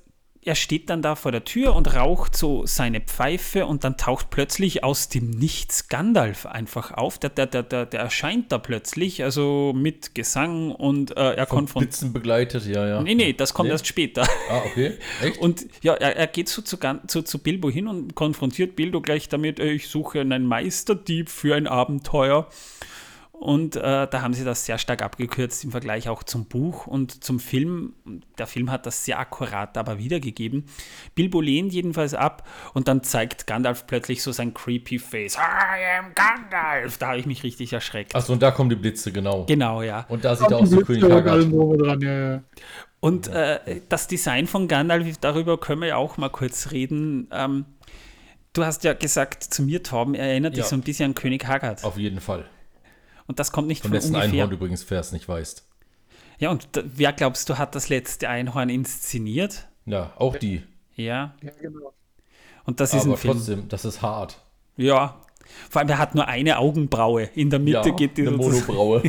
er 0.46 0.54
steht 0.54 0.88
dann 0.90 1.02
da 1.02 1.16
vor 1.16 1.32
der 1.32 1.44
Tür 1.44 1.74
und 1.74 1.94
raucht 1.94 2.36
so 2.36 2.64
seine 2.66 3.00
Pfeife 3.00 3.66
und 3.66 3.82
dann 3.82 3.96
taucht 3.96 4.30
plötzlich 4.30 4.84
aus 4.84 5.08
dem 5.08 5.30
Nichts 5.30 5.88
Gandalf 5.88 6.46
einfach 6.46 6.92
auf. 6.92 7.18
Der, 7.18 7.30
der, 7.30 7.46
der, 7.46 7.64
der, 7.64 7.84
der 7.84 8.00
erscheint 8.00 8.52
da 8.52 8.58
plötzlich, 8.58 9.24
also 9.24 9.72
mit 9.74 10.14
Gesang 10.14 10.70
und 10.70 11.16
äh, 11.16 11.32
er 11.34 11.46
konfrontiert. 11.46 11.90
Blitzen 11.90 12.12
begleitet, 12.12 12.64
ja, 12.66 12.86
ja. 12.86 13.02
Nee, 13.02 13.16
nee, 13.16 13.32
das 13.32 13.54
kommt 13.54 13.68
nee. 13.68 13.72
erst 13.72 13.88
später. 13.88 14.22
Ah, 14.48 14.62
okay. 14.64 14.92
Echt? 15.20 15.38
Und 15.38 15.66
ja, 15.82 15.94
er, 15.94 16.14
er 16.16 16.26
geht 16.28 16.48
so 16.48 16.62
zu, 16.62 16.78
zu, 17.08 17.22
zu 17.22 17.38
Bilbo 17.40 17.68
hin 17.68 17.88
und 17.88 18.14
konfrontiert 18.14 18.76
Bilbo 18.76 19.00
gleich 19.00 19.28
damit, 19.28 19.58
ich 19.58 19.88
suche 19.88 20.20
einen 20.20 20.46
Meisterdieb 20.46 21.28
für 21.28 21.56
ein 21.56 21.66
Abenteuer. 21.66 22.48
Und 23.38 23.76
äh, 23.76 23.80
da 24.08 24.22
haben 24.22 24.32
sie 24.32 24.44
das 24.44 24.64
sehr 24.64 24.78
stark 24.78 25.02
abgekürzt 25.02 25.62
im 25.62 25.70
Vergleich 25.70 26.08
auch 26.08 26.22
zum 26.22 26.46
Buch 26.46 26.86
und 26.86 27.22
zum 27.22 27.38
Film. 27.38 27.92
Der 28.38 28.46
Film 28.46 28.70
hat 28.70 28.86
das 28.86 29.04
sehr 29.04 29.18
akkurat 29.18 29.76
aber 29.76 29.98
wiedergegeben. 29.98 30.64
Bilbo 31.14 31.42
lehnt 31.42 31.72
jedenfalls 31.72 32.14
ab 32.14 32.48
und 32.72 32.88
dann 32.88 33.02
zeigt 33.02 33.46
Gandalf 33.46 33.86
plötzlich 33.86 34.22
so 34.22 34.32
sein 34.32 34.54
creepy 34.54 34.98
Face. 34.98 35.36
I 35.36 35.98
am 35.98 36.12
Gandalf! 36.14 36.96
Da 36.96 37.08
habe 37.08 37.18
ich 37.18 37.26
mich 37.26 37.42
richtig 37.42 37.72
erschreckt. 37.74 38.14
Achso, 38.14 38.32
und 38.32 38.42
da 38.42 38.50
kommen 38.52 38.70
die 38.70 38.76
Blitze, 38.76 39.12
genau. 39.12 39.44
Genau, 39.44 39.82
ja. 39.82 40.06
Und 40.08 40.24
da 40.24 40.34
sieht 40.34 40.50
er 40.50 40.56
aus 40.58 40.72
wie 40.72 40.82
König 40.82 41.04
Haggard. 41.04 41.42
Dran, 41.52 42.00
ja, 42.00 42.30
ja. 42.32 42.42
Und 43.00 43.28
äh, 43.28 43.82
das 43.90 44.08
Design 44.08 44.46
von 44.46 44.66
Gandalf, 44.66 45.18
darüber 45.18 45.58
können 45.60 45.82
wir 45.82 45.88
ja 45.88 45.96
auch 45.96 46.16
mal 46.16 46.30
kurz 46.30 46.70
reden. 46.72 47.28
Ähm, 47.30 47.66
du 48.54 48.64
hast 48.64 48.82
ja 48.84 48.94
gesagt 48.94 49.44
zu 49.44 49.62
mir, 49.62 49.82
Torben, 49.82 50.14
er 50.14 50.26
erinnert 50.28 50.56
Ja. 50.56 50.62
dich 50.62 50.70
so 50.70 50.76
ein 50.76 50.80
bisschen 50.82 51.10
an 51.10 51.14
König 51.14 51.46
Haggard. 51.46 51.84
Auf 51.84 51.98
jeden 51.98 52.20
Fall. 52.20 52.46
Und 53.26 53.38
das 53.38 53.52
kommt 53.52 53.68
nicht 53.68 53.82
Vom 53.82 53.90
von 53.90 53.96
letzten 53.96 54.14
ungefähr. 54.14 54.44
Einhorn 54.44 54.52
übrigens, 54.52 54.88
wer 54.90 55.00
es 55.00 55.12
nicht 55.12 55.28
weißt. 55.28 55.66
Ja, 56.38 56.50
und 56.50 56.68
da, 56.72 56.82
wer 56.84 57.12
glaubst 57.12 57.48
du, 57.48 57.58
hat 57.58 57.74
das 57.74 57.88
letzte 57.88 58.28
Einhorn 58.28 58.68
inszeniert? 58.68 59.68
Ja, 59.86 60.12
auch 60.16 60.36
die. 60.36 60.62
Ja, 60.94 61.34
Ja, 61.42 61.50
genau. 61.60 61.92
und 62.64 62.80
das 62.80 62.94
ist 62.94 63.02
Aber 63.04 63.12
ein 63.12 63.16
Film. 63.16 63.34
trotzdem, 63.34 63.68
das 63.68 63.84
ist 63.84 64.02
hart. 64.02 64.40
Ja. 64.76 65.20
Vor 65.70 65.80
allem, 65.80 65.88
er 65.88 65.98
hat 65.98 66.14
nur 66.14 66.26
eine 66.26 66.58
Augenbraue. 66.58 67.24
In 67.34 67.50
der 67.50 67.58
Mitte 67.60 67.88
ja, 67.88 67.94
geht 67.94 68.16
die 68.18 68.26
eine 68.26 68.36
Monobraue. 68.36 69.02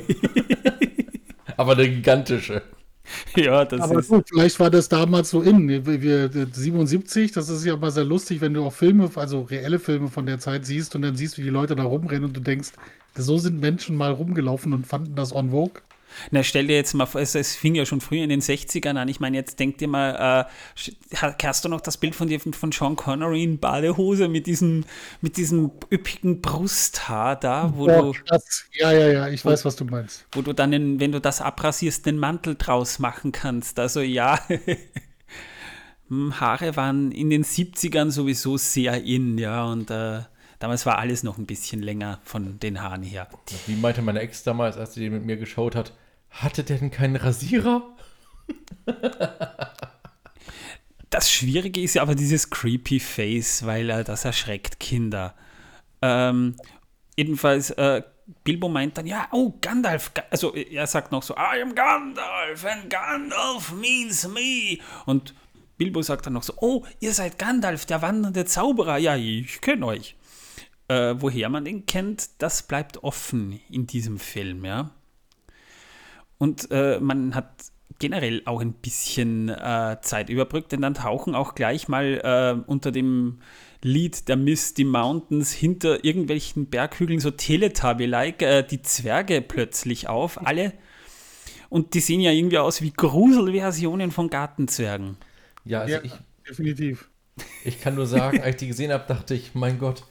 Aber 1.58 1.74
eine 1.74 1.90
gigantische. 1.90 2.62
Ja, 3.36 3.66
das 3.66 3.82
Aber 3.82 4.00
ist. 4.00 4.10
gut, 4.10 4.28
vielleicht 4.30 4.60
war 4.60 4.70
das 4.70 4.90
damals 4.90 5.30
so 5.30 5.42
in. 5.42 5.68
Wir, 5.68 5.86
wir, 6.02 6.48
77, 6.52 7.32
das 7.32 7.50
ist 7.50 7.66
ja 7.66 7.76
immer 7.76 7.92
sehr 7.92 8.04
lustig, 8.04 8.42
wenn 8.42 8.54
du 8.54 8.64
auch 8.64 8.74
Filme, 8.74 9.10
also 9.16 9.42
reelle 9.42 9.80
Filme 9.80 10.10
von 10.10 10.26
der 10.26 10.40
Zeit 10.40 10.66
siehst 10.66 10.96
und 10.96 11.02
dann 11.04 11.16
siehst, 11.16 11.38
wie 11.38 11.44
die 11.44 11.50
Leute 11.50 11.76
da 11.76 11.84
rumrennen 11.84 12.26
und 12.26 12.36
du 12.36 12.42
denkst, 12.42 12.72
so 13.16 13.38
sind 13.38 13.60
Menschen 13.60 13.96
mal 13.96 14.12
rumgelaufen 14.12 14.74
und 14.74 14.86
fanden 14.86 15.16
das 15.16 15.32
en 15.32 15.52
vogue. 15.52 15.82
Na, 16.32 16.44
stell 16.44 16.68
dir 16.68 16.76
jetzt 16.76 16.94
mal 16.94 17.06
vor, 17.06 17.22
es, 17.22 17.36
es 17.36 17.56
fing 17.56 17.76
ja 17.76 17.86
schon 17.86 18.02
früher 18.02 18.24
in 18.24 18.30
den 18.30 18.42
60ern 18.42 18.98
an. 18.98 19.08
Ich 19.08 19.20
meine, 19.20 19.38
jetzt 19.38 19.60
denk 19.60 19.78
dir 19.78 19.88
mal, 19.88 20.48
äh, 20.50 21.26
hast 21.44 21.66
du 21.66 21.70
noch 21.70 21.82
das 21.82 21.98
Bild 21.98 22.16
von 22.16 22.28
dir 22.28 22.40
von 22.40 22.72
Sean 22.72 22.96
Connery 22.96 23.44
in 23.44 23.60
Badehose 23.60 24.28
mit 24.28 24.48
diesem, 24.48 24.86
mit 25.22 25.38
diesem 25.38 25.72
üppigen 25.92 26.42
Brusthaar 26.42 27.36
da, 27.40 27.74
wo 27.76 27.88
Ja, 27.88 28.02
du, 28.02 28.14
das, 28.26 28.66
ja, 28.74 28.92
ja, 28.92 29.08
ja, 29.12 29.28
ich 29.30 29.44
weiß, 29.46 29.66
was 29.66 29.76
du 29.76 29.86
meinst. 29.86 30.26
wo 30.34 30.42
du 30.42 30.54
dann, 30.54 30.72
den, 30.72 31.00
wenn 31.00 31.12
du 31.12 31.20
das 31.22 31.42
abrasierst, 31.42 32.06
den 32.06 32.18
Mantel 32.18 32.56
draus 32.56 33.00
machen 33.00 33.32
kannst. 33.32 33.80
Also 33.80 34.02
ja, 34.02 34.40
Hm, 36.10 36.40
Haare 36.40 36.76
waren 36.76 37.12
in 37.12 37.30
den 37.30 37.44
70ern 37.44 38.12
sowieso 38.12 38.58
sehr 38.58 39.04
in, 39.04 39.38
ja, 39.38 39.66
und 39.66 39.92
äh, 39.92 40.22
damals 40.60 40.86
war 40.86 40.98
alles 41.00 41.24
noch 41.24 41.38
ein 41.38 41.46
bisschen 41.46 41.82
länger 41.82 42.20
von 42.24 42.60
den 42.60 42.82
Haaren 42.82 43.04
her. 43.04 43.28
Wie 43.66 43.76
meinte 43.76 44.02
meine 44.02 44.20
Ex 44.22 44.44
damals, 44.44 44.78
als 44.78 44.94
sie 44.94 45.02
den 45.02 45.14
mit 45.14 45.26
mir 45.26 45.38
geschaut 45.38 45.76
hat, 45.76 45.94
hatte 46.30 46.64
der 46.64 46.78
denn 46.78 46.92
keinen 46.92 47.16
Rasierer? 47.16 47.96
Das 51.10 51.32
Schwierige 51.32 51.82
ist 51.82 51.96
ja 51.96 52.02
aber 52.02 52.16
dieses 52.16 52.50
creepy 52.50 53.00
Face, 53.00 53.66
weil 53.66 53.90
äh, 53.90 54.04
das 54.04 54.26
erschreckt 54.26 54.80
Kinder. 54.80 55.36
Ähm, 56.02 56.56
jedenfalls, 57.16 57.72
äh, 57.72 58.04
Bilbo 58.44 58.68
meint 58.68 58.98
dann, 58.98 59.08
ja, 59.08 59.28
oh, 59.32 59.54
Gandalf, 59.62 60.14
Ga- 60.14 60.26
also 60.30 60.54
er 60.54 60.86
sagt 60.86 61.12
noch 61.14 61.24
so, 61.24 61.34
I 61.36 61.62
am 61.62 61.74
Gandalf 61.74 62.66
and 62.66 62.90
Gandalf 62.90 63.72
means 63.72 64.28
me. 64.28 64.80
Und 65.06 65.34
Bilbo 65.78 66.02
sagt 66.02 66.26
dann 66.26 66.34
noch 66.34 66.44
so, 66.44 66.54
oh, 66.58 66.86
ihr 67.00 67.14
seid 67.14 67.40
Gandalf, 67.40 67.86
der 67.86 68.02
wandernde 68.02 68.46
Zauberer. 68.46 68.98
Ja, 68.98 69.16
ich 69.16 69.62
kenne 69.62 69.86
euch. 69.86 70.16
Äh, 70.90 71.16
woher 71.18 71.50
man 71.50 71.66
den 71.66 71.86
kennt, 71.86 72.42
das 72.42 72.64
bleibt 72.64 73.04
offen 73.04 73.60
in 73.70 73.88
diesem 73.88 74.20
Film, 74.20 74.66
ja. 74.66 74.92
Und 76.38 76.70
äh, 76.72 77.00
man 77.00 77.34
hat 77.36 77.50
generell 78.00 78.42
auch 78.46 78.62
ein 78.62 78.74
bisschen 78.74 79.50
äh, 79.50 79.98
Zeit 80.02 80.30
überbrückt, 80.30 80.72
denn 80.72 80.82
dann 80.82 80.94
tauchen 80.94 81.36
auch 81.36 81.56
gleich 81.56 81.88
mal 81.88 82.22
äh, 82.24 82.70
unter 82.70 82.92
dem 82.92 83.40
Lied 83.82 84.28
der 84.28 84.38
Misty 84.38 84.84
Mountains 84.84 85.52
hinter 85.52 86.04
irgendwelchen 86.04 86.68
Berghügeln 86.68 87.20
so 87.20 87.32
Teletubby-like 87.32 88.42
äh, 88.42 88.64
die 88.64 88.82
Zwerge 88.82 89.42
plötzlich 89.42 90.08
auf, 90.08 90.46
alle. 90.46 90.74
Und 91.70 91.94
die 91.94 92.00
sehen 92.00 92.22
ja 92.22 92.32
irgendwie 92.32 92.60
aus 92.60 92.82
wie 92.82 92.92
Gruselversionen 92.92 94.12
von 94.12 94.30
Gartenzwergen. 94.30 95.18
Ja, 95.66 95.82
also 95.82 95.94
Ja, 95.96 96.02
ich, 96.04 96.14
definitiv. 96.48 97.10
ich 97.64 97.82
kann 97.82 97.96
nur 97.96 98.08
sagen, 98.08 98.40
als 98.42 98.56
ich 98.56 98.56
die 98.58 98.68
gesehen 98.68 98.92
habe, 98.92 99.06
dachte 99.08 99.34
ich, 99.34 99.54
mein 99.54 99.80
Gott, 99.80 100.04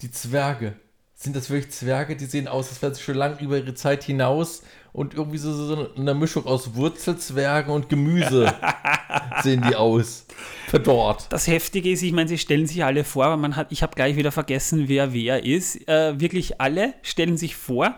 die 0.00 0.10
Zwerge. 0.10 0.74
Sind 1.14 1.36
das 1.36 1.50
wirklich 1.50 1.72
Zwerge? 1.72 2.16
Die 2.16 2.24
sehen 2.24 2.48
aus, 2.48 2.68
als 2.68 2.82
wären 2.82 2.94
sie 2.94 3.02
schon 3.02 3.14
lang 3.14 3.38
über 3.38 3.56
ihre 3.56 3.74
Zeit 3.74 4.02
hinaus 4.04 4.62
und 4.92 5.14
irgendwie 5.14 5.38
so, 5.38 5.52
so 5.52 5.88
eine 5.96 6.14
Mischung 6.14 6.46
aus 6.46 6.74
Wurzelzwergen 6.74 7.72
und 7.72 7.88
Gemüse 7.88 8.54
sehen 9.42 9.64
die 9.68 9.74
aus. 9.74 10.26
Verdorrt. 10.68 11.26
Das 11.30 11.46
Heftige 11.46 11.90
ist, 11.90 12.02
ich 12.02 12.12
meine, 12.12 12.28
sie 12.28 12.38
stellen 12.38 12.66
sich 12.66 12.84
alle 12.84 13.04
vor, 13.04 13.26
aber 13.26 13.36
man 13.36 13.56
hat, 13.56 13.72
ich 13.72 13.82
habe 13.82 13.94
gleich 13.94 14.16
wieder 14.16 14.32
vergessen, 14.32 14.88
wer 14.88 15.12
wer 15.12 15.44
ist. 15.44 15.88
Äh, 15.88 16.20
wirklich 16.20 16.60
alle 16.60 16.94
stellen 17.02 17.36
sich 17.36 17.56
vor 17.56 17.96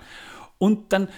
und 0.58 0.92
dann 0.92 1.08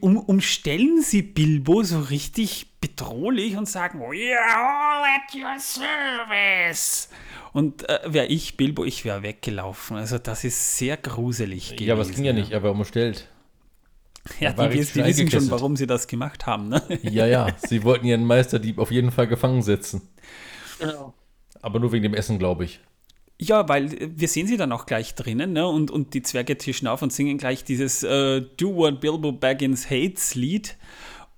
um, 0.00 0.16
umstellen 0.16 1.02
sie 1.02 1.22
Bilbo 1.22 1.82
so 1.82 2.00
richtig 2.00 2.66
bedrohlich 2.80 3.56
und 3.56 3.68
sagen, 3.68 4.00
We 4.00 4.34
are 4.36 4.56
all 4.56 5.04
at 5.04 5.34
your 5.34 5.58
service. 5.58 7.08
Und 7.52 7.88
äh, 7.88 8.00
wäre 8.06 8.26
ich 8.26 8.56
Bilbo, 8.56 8.84
ich 8.84 9.04
wäre 9.04 9.22
weggelaufen. 9.22 9.96
Also 9.96 10.18
das 10.18 10.44
ist 10.44 10.78
sehr 10.78 10.96
gruselig 10.96 11.70
gewesen. 11.70 11.86
Ja, 11.86 11.94
aber 11.94 12.02
es 12.02 12.14
ging 12.14 12.24
ja 12.24 12.32
nicht, 12.32 12.50
er 12.50 12.62
war 12.62 12.70
umstellt. 12.70 13.28
Ja, 14.40 14.52
die, 14.52 14.62
richtig 14.62 15.02
die 15.02 15.04
wissen 15.04 15.30
schon, 15.30 15.50
warum 15.50 15.76
sie 15.76 15.86
das 15.86 16.06
gemacht 16.06 16.46
haben. 16.46 16.68
Ne? 16.68 16.82
Ja, 17.02 17.26
ja, 17.26 17.48
sie 17.56 17.82
wollten 17.82 18.06
ihren 18.06 18.24
Meisterdieb 18.24 18.78
auf 18.78 18.90
jeden 18.90 19.10
Fall 19.10 19.26
gefangen 19.26 19.62
setzen. 19.62 20.02
Genau. 20.78 21.14
Aber 21.60 21.78
nur 21.78 21.92
wegen 21.92 22.04
dem 22.04 22.14
Essen, 22.14 22.38
glaube 22.38 22.64
ich. 22.64 22.80
Ja, 23.38 23.68
weil 23.68 23.92
äh, 23.92 24.10
wir 24.14 24.28
sehen 24.28 24.46
sie 24.46 24.56
dann 24.56 24.72
auch 24.72 24.86
gleich 24.86 25.14
drinnen, 25.14 25.52
ne? 25.52 25.66
Und, 25.66 25.90
und 25.90 26.14
die 26.14 26.22
Zwerge 26.22 26.56
tischen 26.56 26.86
auf 26.86 27.02
und 27.02 27.12
singen 27.12 27.38
gleich 27.38 27.64
dieses 27.64 28.02
äh, 28.02 28.42
Do 28.56 28.76
What 28.76 29.00
Bilbo 29.00 29.32
Baggins 29.32 29.90
Hates 29.90 30.34
Lied. 30.34 30.76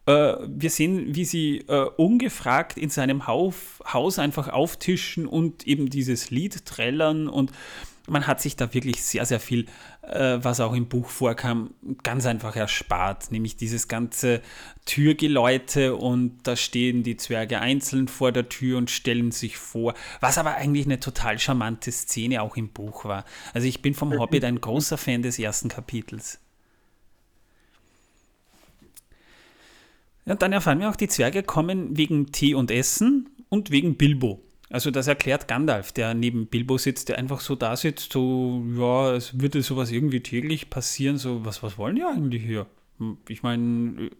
Äh, 0.07 0.35
wir 0.47 0.71
sehen, 0.71 1.15
wie 1.15 1.25
sie 1.25 1.59
äh, 1.69 1.87
ungefragt 1.97 2.77
in 2.77 2.91
seinem 2.91 3.27
Hauf, 3.27 3.83
Haus 3.91 4.19
einfach 4.19 4.49
auftischen 4.49 5.27
und 5.27 5.67
eben 5.67 5.89
dieses 5.89 6.31
Lied 6.31 6.67
trällern 6.67 7.29
und 7.29 7.53
man 8.07 8.27
hat 8.27 8.41
sich 8.41 8.57
da 8.57 8.73
wirklich 8.75 9.03
sehr, 9.03 9.25
sehr 9.25 9.41
viel, 9.41 9.67
äh, 10.03 10.39
was 10.41 10.61
auch 10.61 10.75
im 10.75 10.89
Buch 10.89 11.09
vorkam, 11.09 11.71
ganz 12.03 12.27
einfach 12.27 12.55
erspart. 12.55 13.31
Nämlich 13.31 13.57
dieses 13.57 13.89
ganze 13.89 14.43
Türgeläute 14.85 15.97
und 15.97 16.39
da 16.43 16.57
stehen 16.57 17.03
die 17.03 17.17
Zwerge 17.17 17.61
einzeln 17.61 18.09
vor 18.09 18.31
der 18.33 18.49
Tür 18.49 18.79
und 18.79 18.91
stellen 18.91 19.31
sich 19.33 19.57
vor. 19.57 19.95
Was 20.21 20.37
aber 20.37 20.55
eigentlich 20.57 20.87
eine 20.87 21.01
total 21.01 21.39
charmante 21.39 21.91
Szene 21.93 22.43
auch 22.43 22.57
im 22.57 22.69
Buch 22.69 23.05
war. 23.07 23.25
Also 23.55 23.67
ich 23.67 23.81
bin 23.81 23.95
vom 23.95 24.19
Hobbit 24.19 24.45
ein 24.45 24.61
großer 24.61 24.99
Fan 24.99 25.23
des 25.23 25.39
ersten 25.39 25.69
Kapitels. 25.69 26.41
Ja, 30.27 30.33
und 30.33 30.43
dann 30.43 30.53
erfahren 30.53 30.81
wir 30.81 30.91
auch, 30.91 30.97
die 30.97 31.09
Zwerge 31.09 31.43
kommen 31.43 31.97
wegen 31.97 32.33
Tee 32.33 32.55
und 32.55 32.71
Essen 32.71 33.29
und 33.49 33.71
wegen 33.71 33.97
Bilbo. 33.97 34.41
Also 34.75 34.91
das 34.91 35.07
erklärt 35.07 35.47
Gandalf, 35.47 35.93
der 35.93 36.15
neben 36.15 36.47
Bilbo 36.49 36.79
sitzt, 36.79 37.09
der 37.09 37.17
einfach 37.19 37.39
so 37.41 37.55
da 37.55 37.77
sitzt, 37.77 38.13
so, 38.13 38.65
ja, 38.77 39.13
es 39.15 39.39
würde 39.41 39.63
sowas 39.63 39.93
irgendwie 39.93 40.19
täglich 40.19 40.69
passieren, 40.69 41.17
so, 41.17 41.45
was, 41.45 41.63
was 41.63 41.79
wollen 41.79 41.95
die 41.95 42.03
eigentlich 42.03 42.43
hier? 42.43 42.67
Hm, 42.99 43.17
Ich 43.29 43.45
meine, 43.45 44.11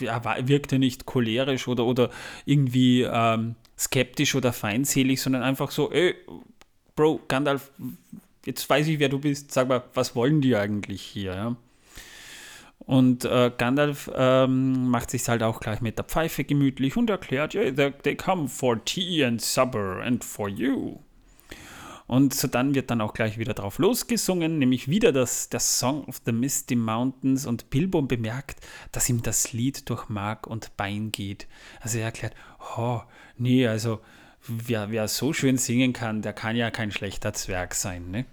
er 0.00 0.24
war- 0.26 0.46
wirkte 0.46 0.78
nicht 0.78 1.06
cholerisch 1.06 1.68
oder, 1.68 1.86
oder 1.86 2.10
irgendwie 2.44 3.00
ähm, 3.10 3.54
skeptisch 3.78 4.34
oder 4.34 4.52
feindselig, 4.52 5.22
sondern 5.22 5.42
einfach 5.42 5.70
so, 5.70 5.90
ey, 5.90 6.14
Bro, 6.94 7.20
Gandalf, 7.28 7.70
jetzt 8.44 8.68
weiß 8.68 8.86
ich, 8.88 8.98
wer 8.98 9.08
du 9.08 9.18
bist, 9.20 9.52
sag 9.52 9.68
mal, 9.68 9.82
was 9.94 10.14
wollen 10.14 10.42
die 10.42 10.54
eigentlich 10.54 11.00
hier, 11.00 11.34
ja? 11.34 11.56
Und 12.84 13.24
äh, 13.24 13.52
Gandalf 13.56 14.10
ähm, 14.14 14.88
macht 14.88 15.10
sich 15.10 15.28
halt 15.28 15.42
auch 15.42 15.60
gleich 15.60 15.80
mit 15.80 15.98
der 15.98 16.04
Pfeife 16.04 16.44
gemütlich 16.44 16.96
und 16.96 17.10
erklärt, 17.10 17.54
yeah, 17.54 17.70
they, 17.70 17.92
they 18.02 18.16
come 18.16 18.48
for 18.48 18.84
tea 18.84 19.24
and 19.24 19.40
supper 19.40 20.02
and 20.02 20.24
for 20.24 20.48
you. 20.48 20.98
Und 22.06 22.34
so 22.34 22.48
dann 22.48 22.74
wird 22.74 22.90
dann 22.90 23.00
auch 23.00 23.14
gleich 23.14 23.38
wieder 23.38 23.54
drauf 23.54 23.78
losgesungen, 23.78 24.58
nämlich 24.58 24.88
wieder 24.88 25.12
das, 25.12 25.48
der 25.48 25.60
Song 25.60 26.04
of 26.04 26.20
the 26.26 26.32
Misty 26.32 26.74
Mountains 26.74 27.46
und 27.46 27.70
Bilbo 27.70 28.02
bemerkt, 28.02 28.60
dass 28.90 29.08
ihm 29.08 29.22
das 29.22 29.52
Lied 29.52 29.88
durch 29.88 30.08
Mark 30.08 30.46
und 30.46 30.76
Bein 30.76 31.12
geht. 31.12 31.46
Also 31.80 31.98
er 31.98 32.06
erklärt, 32.06 32.34
oh, 32.76 33.00
nee, 33.38 33.66
also 33.66 34.00
wer, 34.46 34.90
wer 34.90 35.08
so 35.08 35.32
schön 35.32 35.56
singen 35.56 35.92
kann, 35.92 36.20
der 36.20 36.32
kann 36.32 36.56
ja 36.56 36.70
kein 36.70 36.90
schlechter 36.90 37.32
Zwerg 37.32 37.74
sein, 37.74 38.10
ne? 38.10 38.26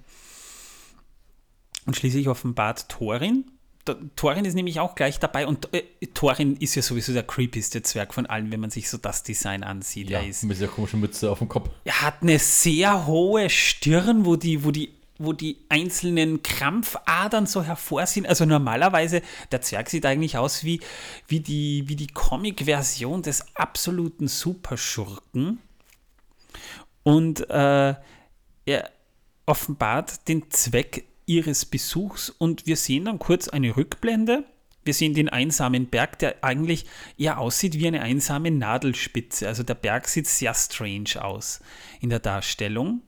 Und 1.85 1.95
schließlich 1.95 2.27
offenbart 2.27 2.89
Thorin. 2.89 3.45
Da- 3.85 3.95
Thorin 4.15 4.45
ist 4.45 4.53
nämlich 4.55 4.79
auch 4.79 4.95
gleich 4.95 5.19
dabei 5.19 5.47
und 5.47 5.73
äh, 5.73 5.83
Thorin 6.13 6.55
ist 6.57 6.75
ja 6.75 6.81
sowieso 6.81 7.13
der 7.13 7.23
creepyste 7.23 7.81
Zwerg 7.81 8.13
von 8.13 8.25
allen, 8.25 8.51
wenn 8.51 8.59
man 8.59 8.69
sich 8.69 8.89
so 8.89 8.97
das 8.97 9.23
Design 9.23 9.63
ansieht. 9.63 10.09
Ja, 10.09 10.19
er, 10.19 10.27
ist, 10.27 10.43
mit 10.43 10.57
dieser 10.57 10.67
komischen 10.67 10.99
Mütze 10.99 11.31
auf 11.31 11.39
dem 11.39 11.47
Kopf. 11.47 11.69
er 11.85 12.01
hat 12.01 12.21
eine 12.21 12.39
sehr 12.39 13.07
hohe 13.07 13.49
Stirn, 13.49 14.25
wo 14.25 14.35
die, 14.35 14.63
wo 14.63 14.71
die 14.71 14.93
wo 15.21 15.33
die 15.33 15.57
einzelnen 15.67 16.43
Krampfadern 16.43 17.45
so 17.45 17.61
hervor 17.61 18.05
sind. 18.05 18.25
Also 18.25 18.45
normalerweise, 18.45 19.21
der 19.51 19.61
Zwerg 19.61 19.89
sieht 19.89 20.05
eigentlich 20.05 20.37
aus 20.37 20.63
wie, 20.63 20.79
wie 21.27 21.41
die, 21.41 21.83
wie 21.87 21.97
die 21.97 22.07
Comic-Version 22.07 23.21
des 23.21 23.43
absoluten 23.53 24.29
Superschurken. 24.29 25.59
Und 27.03 27.49
äh, 27.49 27.95
er 28.65 28.89
offenbart 29.45 30.25
den 30.29 30.49
Zweck 30.51 31.05
ihres 31.29 31.63
Besuchs 31.65 32.31
und 32.31 32.65
wir 32.65 32.75
sehen 32.75 33.05
dann 33.05 33.19
kurz 33.19 33.47
eine 33.47 33.77
Rückblende. 33.77 34.45
Wir 34.83 34.95
sehen 34.95 35.13
den 35.13 35.29
einsamen 35.29 35.85
Berg, 35.85 36.17
der 36.17 36.43
eigentlich 36.43 36.85
eher 37.17 37.37
aussieht 37.37 37.75
wie 37.75 37.87
eine 37.87 38.01
einsame 38.01 38.49
Nadelspitze. 38.49 39.47
Also 39.47 39.61
der 39.61 39.75
Berg 39.75 40.07
sieht 40.07 40.25
sehr 40.25 40.55
strange 40.55 41.23
aus 41.23 41.59
in 42.01 42.09
der 42.09 42.19
Darstellung. 42.19 43.03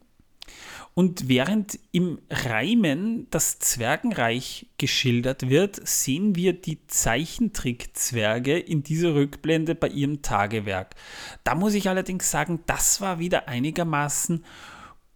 Und 0.94 1.30
während 1.30 1.80
im 1.94 2.20
Reimen 2.30 3.26
das 3.32 3.58
Zwergenreich 3.58 4.68
geschildert 4.78 5.50
wird, 5.50 5.88
sehen 5.88 6.36
wir 6.36 6.54
die 6.54 6.86
Zeichentrickzwerge 6.86 8.60
in 8.60 8.84
dieser 8.84 9.16
Rückblende 9.16 9.74
bei 9.74 9.88
ihrem 9.88 10.22
Tagewerk. 10.22 10.96
Da 11.44 11.56
muss 11.56 11.74
ich 11.74 11.90
allerdings 11.90 12.30
sagen, 12.30 12.60
das 12.68 13.02
war 13.02 13.20
wieder 13.20 13.48
einigermaßen 13.48 14.44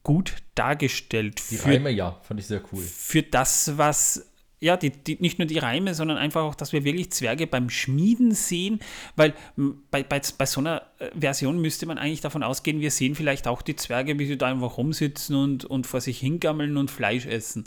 gut 0.05 0.35
dargestellt. 0.53 1.41
Die 1.51 1.57
Reime, 1.57 1.89
ja, 1.89 2.17
fand 2.21 2.39
ich 2.39 2.47
sehr 2.47 2.61
cool. 2.71 2.81
Für 2.81 3.23
das, 3.23 3.77
was 3.77 4.31
ja, 4.61 4.77
die, 4.77 4.89
die, 4.89 5.17
nicht 5.19 5.37
nur 5.37 5.47
die 5.47 5.57
Reime, 5.57 5.93
sondern 5.93 6.17
einfach 6.17 6.43
auch, 6.43 6.55
dass 6.55 6.71
wir 6.71 6.85
wirklich 6.85 7.11
Zwerge 7.11 7.45
beim 7.45 7.69
Schmieden 7.69 8.31
sehen, 8.31 8.79
weil 9.15 9.33
bei, 9.91 10.03
bei, 10.03 10.21
bei 10.37 10.45
so 10.45 10.61
einer 10.61 10.83
äh, 10.99 11.09
Version 11.19 11.59
müsste 11.59 11.85
man 11.85 11.97
eigentlich 11.97 12.21
davon 12.21 12.41
ausgehen, 12.41 12.79
wir 12.79 12.91
sehen 12.91 13.15
vielleicht 13.15 13.47
auch 13.47 13.61
die 13.61 13.75
Zwerge, 13.75 14.17
wie 14.17 14.25
sie 14.25 14.37
da 14.37 14.47
einfach 14.47 14.77
rumsitzen 14.77 15.35
und, 15.35 15.65
und 15.65 15.85
vor 15.85 15.99
sich 15.99 16.19
hingammeln 16.19 16.77
und 16.77 16.89
Fleisch 16.89 17.25
essen. 17.25 17.65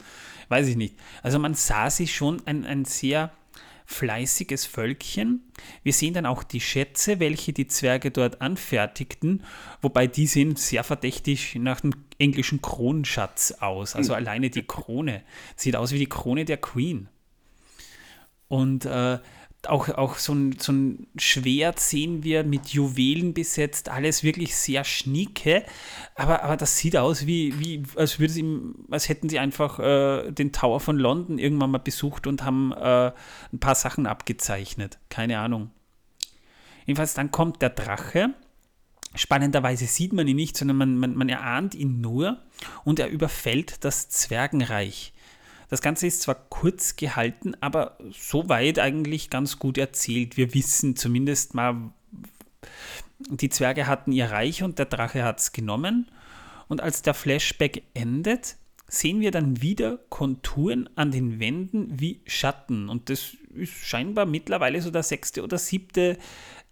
Weiß 0.49 0.66
ich 0.66 0.76
nicht. 0.76 0.97
Also 1.22 1.39
man 1.39 1.55
sah 1.55 1.91
sie 1.91 2.09
schon 2.09 2.41
ein, 2.47 2.64
ein 2.64 2.84
sehr 2.84 3.32
fleißiges 3.89 4.66
Völkchen. 4.66 5.51
Wir 5.82 5.95
sehen 5.95 6.12
dann 6.12 6.26
auch 6.26 6.43
die 6.43 6.61
Schätze, 6.61 7.20
welche 7.20 7.55
die 7.55 7.66
Zwerge 7.66 8.11
dort 8.11 8.43
anfertigten, 8.43 9.43
wobei 9.80 10.07
die 10.07 10.26
sehen 10.26 10.57
sehr 10.57 10.84
verdächtig 10.84 11.55
nach 11.55 11.80
dem 11.80 11.95
englischen 12.18 12.61
Kronschatz 12.61 13.53
aus. 13.61 13.97
Also 13.97 14.12
alleine 14.12 14.51
die 14.51 14.62
Krone 14.62 15.22
sieht 15.57 15.74
aus 15.74 15.93
wie 15.93 15.99
die 15.99 16.09
Krone 16.09 16.45
der 16.45 16.59
Queen. 16.59 17.09
Und 18.47 18.84
äh, 18.84 19.18
auch, 19.68 19.88
auch 19.90 20.16
so, 20.16 20.32
ein, 20.32 20.56
so 20.58 20.72
ein 20.72 21.06
Schwert 21.16 21.80
sehen 21.80 22.24
wir 22.24 22.44
mit 22.44 22.68
Juwelen 22.68 23.34
besetzt, 23.34 23.88
alles 23.88 24.22
wirklich 24.22 24.56
sehr 24.56 24.84
schnieke, 24.84 25.64
aber, 26.14 26.42
aber 26.42 26.56
das 26.56 26.78
sieht 26.78 26.96
aus 26.96 27.26
wie, 27.26 27.58
wie 27.58 27.82
als, 27.96 28.18
würde 28.18 28.32
sie, 28.32 28.44
als 28.90 29.08
hätten 29.08 29.28
sie 29.28 29.38
einfach 29.38 29.78
äh, 29.78 30.30
den 30.32 30.52
Tower 30.52 30.80
von 30.80 30.98
London 30.98 31.38
irgendwann 31.38 31.70
mal 31.70 31.78
besucht 31.78 32.26
und 32.26 32.42
haben 32.44 32.72
äh, 32.72 33.12
ein 33.52 33.60
paar 33.60 33.74
Sachen 33.74 34.06
abgezeichnet. 34.06 34.98
Keine 35.08 35.38
Ahnung. 35.38 35.70
Jedenfalls 36.86 37.14
dann 37.14 37.30
kommt 37.30 37.60
der 37.60 37.70
Drache. 37.70 38.34
Spannenderweise 39.14 39.86
sieht 39.86 40.12
man 40.12 40.26
ihn 40.28 40.36
nicht, 40.36 40.56
sondern 40.56 40.76
man, 40.76 40.98
man, 40.98 41.14
man 41.14 41.28
erahnt 41.28 41.74
ihn 41.74 42.00
nur 42.00 42.42
und 42.84 42.98
er 42.98 43.08
überfällt 43.08 43.84
das 43.84 44.08
Zwergenreich. 44.08 45.12
Das 45.68 45.82
Ganze 45.82 46.06
ist 46.06 46.22
zwar 46.22 46.34
kurz 46.34 46.96
gehalten, 46.96 47.54
aber 47.60 47.98
soweit 48.10 48.78
eigentlich 48.78 49.30
ganz 49.30 49.58
gut 49.58 49.76
erzählt. 49.76 50.36
Wir 50.36 50.54
wissen 50.54 50.96
zumindest 50.96 51.54
mal, 51.54 51.92
die 53.28 53.50
Zwerge 53.50 53.86
hatten 53.86 54.12
ihr 54.12 54.30
Reich 54.30 54.62
und 54.62 54.78
der 54.78 54.86
Drache 54.86 55.24
hat 55.24 55.40
es 55.40 55.52
genommen. 55.52 56.10
Und 56.68 56.80
als 56.80 57.02
der 57.02 57.14
Flashback 57.14 57.82
endet, 57.94 58.56
sehen 58.86 59.20
wir 59.20 59.30
dann 59.30 59.60
wieder 59.60 59.98
Konturen 60.08 60.88
an 60.96 61.10
den 61.10 61.38
Wänden 61.38 62.00
wie 62.00 62.20
Schatten. 62.26 62.88
Und 62.88 63.10
das 63.10 63.36
ist 63.54 63.72
scheinbar 63.74 64.24
mittlerweile 64.24 64.80
so 64.80 64.90
der 64.90 65.02
sechste 65.02 65.42
oder 65.42 65.58
siebte 65.58 66.18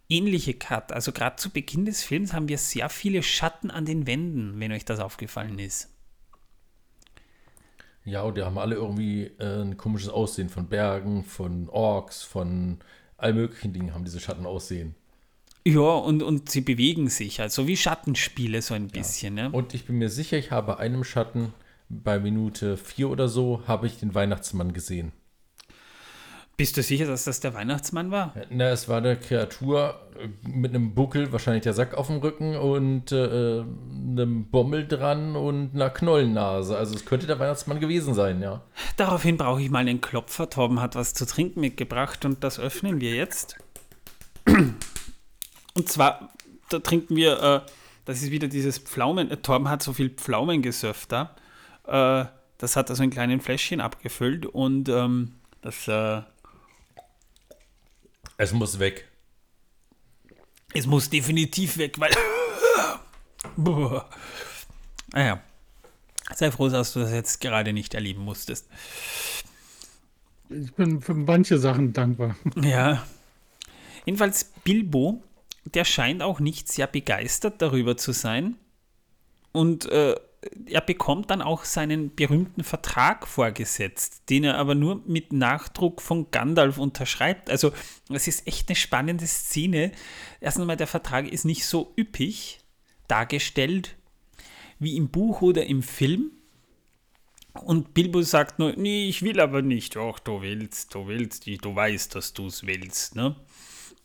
ähnliche 0.08 0.54
Cut. 0.54 0.92
Also 0.92 1.12
gerade 1.12 1.36
zu 1.36 1.50
Beginn 1.50 1.84
des 1.84 2.02
Films 2.02 2.32
haben 2.32 2.48
wir 2.48 2.58
sehr 2.58 2.88
viele 2.88 3.22
Schatten 3.22 3.70
an 3.70 3.84
den 3.84 4.06
Wänden, 4.06 4.58
wenn 4.58 4.72
euch 4.72 4.84
das 4.84 5.00
aufgefallen 5.00 5.58
ist. 5.58 5.90
Ja, 8.06 8.22
und 8.22 8.36
die 8.36 8.42
haben 8.42 8.56
alle 8.56 8.76
irgendwie 8.76 9.32
äh, 9.38 9.62
ein 9.62 9.76
komisches 9.76 10.08
Aussehen 10.08 10.48
von 10.48 10.68
Bergen, 10.68 11.24
von 11.24 11.68
Orks, 11.68 12.22
von 12.22 12.78
all 13.18 13.34
möglichen 13.34 13.72
Dingen 13.72 13.92
haben 13.92 14.04
diese 14.04 14.20
Schatten 14.20 14.46
aussehen. 14.46 14.94
Ja, 15.64 15.80
und, 15.80 16.22
und 16.22 16.48
sie 16.48 16.60
bewegen 16.60 17.08
sich, 17.08 17.40
also 17.40 17.66
wie 17.66 17.76
Schattenspiele 17.76 18.62
so 18.62 18.74
ein 18.74 18.86
bisschen. 18.86 19.36
Ja. 19.36 19.48
Ne? 19.48 19.56
Und 19.56 19.74
ich 19.74 19.86
bin 19.86 19.98
mir 19.98 20.08
sicher, 20.08 20.38
ich 20.38 20.52
habe 20.52 20.78
einem 20.78 21.02
Schatten 21.02 21.52
bei 21.88 22.20
Minute 22.20 22.76
4 22.76 23.10
oder 23.10 23.26
so, 23.26 23.62
habe 23.66 23.88
ich 23.88 23.98
den 23.98 24.14
Weihnachtsmann 24.14 24.72
gesehen. 24.72 25.10
Bist 26.56 26.78
du 26.78 26.82
sicher, 26.82 27.06
dass 27.06 27.24
das 27.24 27.40
der 27.40 27.52
Weihnachtsmann 27.52 28.10
war? 28.10 28.34
Na, 28.48 28.70
es 28.70 28.88
war 28.88 28.98
eine 28.98 29.16
Kreatur 29.16 30.00
äh, 30.18 30.28
mit 30.48 30.74
einem 30.74 30.94
Buckel, 30.94 31.30
wahrscheinlich 31.30 31.64
der 31.64 31.74
Sack 31.74 31.92
auf 31.92 32.06
dem 32.06 32.16
Rücken 32.16 32.56
und 32.56 33.12
äh, 33.12 33.62
einem 33.62 34.46
Bommel 34.46 34.88
dran 34.88 35.36
und 35.36 35.74
einer 35.74 35.90
Knollennase. 35.90 36.74
Also 36.76 36.94
es 36.94 37.04
könnte 37.04 37.26
der 37.26 37.38
Weihnachtsmann 37.38 37.78
gewesen 37.78 38.14
sein, 38.14 38.40
ja. 38.40 38.62
Daraufhin 38.96 39.36
brauche 39.36 39.60
ich 39.60 39.68
mal 39.68 39.80
einen 39.80 40.00
Klopfer. 40.00 40.48
Torben 40.48 40.80
hat 40.80 40.94
was 40.94 41.12
zu 41.12 41.26
trinken 41.26 41.60
mitgebracht 41.60 42.24
und 42.24 42.42
das 42.42 42.58
öffnen 42.58 43.02
wir 43.02 43.14
jetzt. 43.14 43.58
Und 44.46 45.88
zwar, 45.90 46.30
da 46.70 46.78
trinken 46.78 47.16
wir, 47.16 47.42
äh, 47.42 47.70
das 48.06 48.22
ist 48.22 48.30
wieder 48.30 48.48
dieses 48.48 48.78
Pflaumen. 48.78 49.30
Äh, 49.30 49.36
Torben 49.36 49.68
hat 49.68 49.82
so 49.82 49.92
viel 49.92 50.08
Pflaumengesöff 50.08 51.04
da. 51.04 51.36
Äh, 51.86 52.24
das 52.56 52.76
hat 52.76 52.88
er 52.88 52.96
so 52.96 53.02
in 53.02 53.10
kleinen 53.10 53.42
Fläschchen 53.42 53.82
abgefüllt 53.82 54.46
und 54.46 54.88
ähm, 54.88 55.32
das 55.60 55.86
äh, 55.88 56.22
es 58.36 58.52
muss 58.52 58.78
weg. 58.78 59.08
Es 60.74 60.86
muss 60.86 61.08
definitiv 61.08 61.78
weg, 61.78 61.98
weil. 61.98 62.12
naja. 65.12 65.42
Sei 66.34 66.50
froh, 66.50 66.68
dass 66.68 66.92
du 66.92 67.00
das 67.00 67.12
jetzt 67.12 67.40
gerade 67.40 67.72
nicht 67.72 67.94
erleben 67.94 68.22
musstest. 68.22 68.68
Ich 70.50 70.72
bin 70.74 71.00
für 71.00 71.14
manche 71.14 71.58
Sachen 71.58 71.92
dankbar. 71.92 72.36
Ja. 72.62 73.06
Jedenfalls 74.04 74.52
Bilbo, 74.62 75.22
der 75.64 75.84
scheint 75.84 76.22
auch 76.22 76.38
nicht 76.38 76.70
sehr 76.70 76.86
begeistert 76.86 77.60
darüber 77.60 77.96
zu 77.96 78.12
sein. 78.12 78.56
Und 79.50 79.86
äh, 79.86 80.14
er 80.66 80.80
bekommt 80.80 81.30
dann 81.30 81.42
auch 81.42 81.64
seinen 81.64 82.14
berühmten 82.14 82.64
Vertrag 82.64 83.26
vorgesetzt, 83.26 84.22
den 84.30 84.44
er 84.44 84.58
aber 84.58 84.74
nur 84.74 85.02
mit 85.06 85.32
Nachdruck 85.32 86.00
von 86.00 86.30
Gandalf 86.30 86.78
unterschreibt. 86.78 87.50
Also 87.50 87.72
es 88.10 88.28
ist 88.28 88.46
echt 88.46 88.68
eine 88.68 88.76
spannende 88.76 89.26
Szene. 89.26 89.92
Erstens 90.40 90.62
einmal, 90.62 90.76
der 90.76 90.86
Vertrag 90.86 91.28
ist 91.28 91.44
nicht 91.44 91.66
so 91.66 91.92
üppig 91.98 92.60
dargestellt 93.08 93.96
wie 94.78 94.96
im 94.96 95.08
Buch 95.08 95.42
oder 95.42 95.66
im 95.66 95.82
Film. 95.82 96.32
Und 97.64 97.94
Bilbo 97.94 98.20
sagt 98.22 98.58
nur, 98.58 98.74
nee, 98.76 99.08
ich 99.08 99.22
will 99.22 99.40
aber 99.40 99.62
nicht. 99.62 99.96
Ach, 99.96 100.18
du 100.18 100.42
willst, 100.42 100.94
du 100.94 101.06
willst, 101.06 101.46
du 101.46 101.74
weißt, 101.74 102.14
dass 102.14 102.34
du 102.34 102.46
es 102.46 102.66
willst. 102.66 103.16
Ne? 103.16 103.34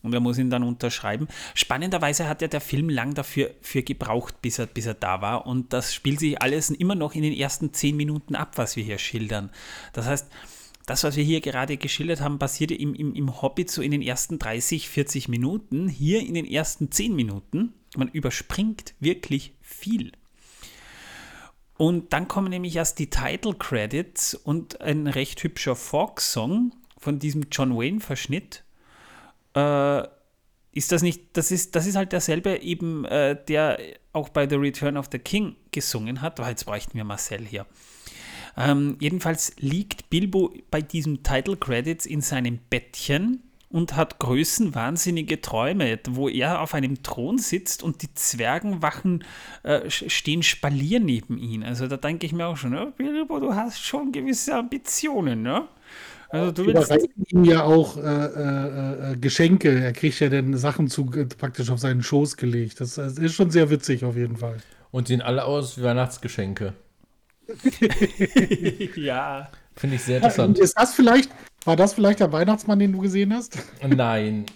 Und 0.02 0.12
er 0.12 0.20
muss 0.20 0.38
ihn 0.38 0.50
dann 0.50 0.62
unterschreiben. 0.62 1.28
Spannenderweise 1.54 2.28
hat 2.28 2.42
ja 2.42 2.48
der 2.48 2.60
Film 2.60 2.88
lang 2.88 3.14
dafür 3.14 3.50
für 3.60 3.82
gebraucht, 3.82 4.42
bis 4.42 4.58
er, 4.58 4.66
bis 4.66 4.86
er 4.86 4.94
da 4.94 5.20
war 5.20 5.46
und 5.46 5.72
das 5.72 5.94
spielt 5.94 6.20
sich 6.20 6.40
alles 6.40 6.70
immer 6.70 6.94
noch 6.94 7.14
in 7.14 7.22
den 7.22 7.34
ersten 7.34 7.72
zehn 7.72 7.96
Minuten 7.96 8.34
ab, 8.34 8.52
was 8.56 8.76
wir 8.76 8.84
hier 8.84 8.98
schildern. 8.98 9.50
Das 9.92 10.06
heißt, 10.06 10.28
das, 10.86 11.04
was 11.04 11.16
wir 11.16 11.24
hier 11.24 11.40
gerade 11.40 11.76
geschildert 11.76 12.20
haben, 12.20 12.38
passierte 12.38 12.74
im, 12.74 12.94
im, 12.94 13.14
im 13.14 13.40
Hobbit 13.40 13.70
so 13.70 13.82
in 13.82 13.92
den 13.92 14.02
ersten 14.02 14.38
30, 14.38 14.88
40 14.88 15.28
Minuten, 15.28 15.88
hier 15.88 16.20
in 16.20 16.34
den 16.34 16.44
ersten 16.44 16.90
10 16.90 17.14
Minuten. 17.14 17.72
Man 17.96 18.08
überspringt 18.08 18.94
wirklich 18.98 19.54
viel. 19.60 20.12
Und 21.78 22.12
dann 22.12 22.28
kommen 22.28 22.50
nämlich 22.50 22.76
erst 22.76 22.98
die 22.98 23.10
Title 23.10 23.54
Credits 23.54 24.34
und 24.34 24.80
ein 24.80 25.06
recht 25.06 25.42
hübscher 25.42 25.76
Folk-Song 25.76 26.72
von 26.98 27.18
diesem 27.18 27.46
John 27.50 27.76
Wayne-Verschnitt 27.76 28.64
äh, 29.54 30.02
ist 30.72 30.90
das 30.90 31.02
nicht, 31.02 31.36
das 31.36 31.50
ist, 31.50 31.76
das 31.76 31.86
ist 31.86 31.96
halt 31.96 32.12
derselbe 32.12 32.62
eben, 32.62 33.04
äh, 33.04 33.36
der 33.48 33.78
auch 34.12 34.30
bei 34.30 34.48
The 34.48 34.56
Return 34.56 34.96
of 34.96 35.08
the 35.12 35.18
King 35.18 35.56
gesungen 35.70 36.22
hat. 36.22 36.40
Oh, 36.40 36.44
jetzt 36.44 36.64
bräuchten 36.64 36.94
wir 36.94 37.04
Marcel 37.04 37.46
hier. 37.46 37.66
Ähm, 38.56 38.96
jedenfalls 39.00 39.54
liegt 39.58 40.10
Bilbo 40.10 40.54
bei 40.70 40.82
diesem 40.82 41.22
Title 41.22 41.56
Credits 41.56 42.06
in 42.06 42.20
seinem 42.20 42.58
Bettchen 42.70 43.42
und 43.72 43.96
hat 43.96 44.18
größenwahnsinnige 44.18 45.40
Träume, 45.40 45.98
wo 46.10 46.28
er 46.28 46.60
auf 46.60 46.74
einem 46.74 47.02
Thron 47.02 47.38
sitzt 47.38 47.82
und 47.82 48.02
die 48.02 48.12
Zwergenwachen 48.12 49.24
äh, 49.62 49.88
stehen 49.88 50.42
Spalier 50.42 51.00
neben 51.00 51.38
ihm. 51.38 51.62
Also 51.62 51.88
da 51.88 51.96
denke 51.96 52.26
ich 52.26 52.32
mir 52.32 52.46
auch 52.46 52.58
schon, 52.58 52.76
oh, 52.76 52.90
Bilbo, 52.90 53.40
du 53.40 53.54
hast 53.54 53.82
schon 53.82 54.12
gewisse 54.12 54.54
Ambitionen, 54.54 55.42
ne? 55.42 55.68
Also 56.32 56.50
du 56.50 56.66
willst 56.66 56.90
ihm 57.30 57.44
ja 57.44 57.62
auch 57.62 57.98
äh, 57.98 58.00
äh, 58.00 59.12
äh, 59.12 59.16
Geschenke. 59.18 59.68
Er 59.68 59.92
kriegt 59.92 60.18
ja 60.18 60.30
dann 60.30 60.56
Sachen 60.56 60.88
zu, 60.88 61.10
äh, 61.14 61.26
praktisch 61.26 61.68
auf 61.68 61.78
seinen 61.78 62.02
Schoß 62.02 62.38
gelegt. 62.38 62.80
Das, 62.80 62.94
das, 62.94 63.18
ist 63.18 63.34
schon 63.34 63.50
sehr 63.50 63.68
witzig 63.68 64.02
auf 64.06 64.16
jeden 64.16 64.38
Fall. 64.38 64.56
Und 64.90 65.08
sehen 65.08 65.20
alle 65.20 65.44
aus 65.44 65.76
wie 65.76 65.82
Weihnachtsgeschenke. 65.82 66.72
ja. 68.96 69.50
Finde 69.76 69.96
ich 69.96 70.02
sehr 70.02 70.16
interessant. 70.16 70.58
Ist 70.58 70.78
das 70.78 70.94
vielleicht, 70.94 71.30
war 71.66 71.76
das 71.76 71.92
vielleicht 71.92 72.20
der 72.20 72.32
Weihnachtsmann, 72.32 72.78
den 72.78 72.92
du 72.92 73.00
gesehen 73.00 73.34
hast? 73.34 73.58
Nein. 73.86 74.46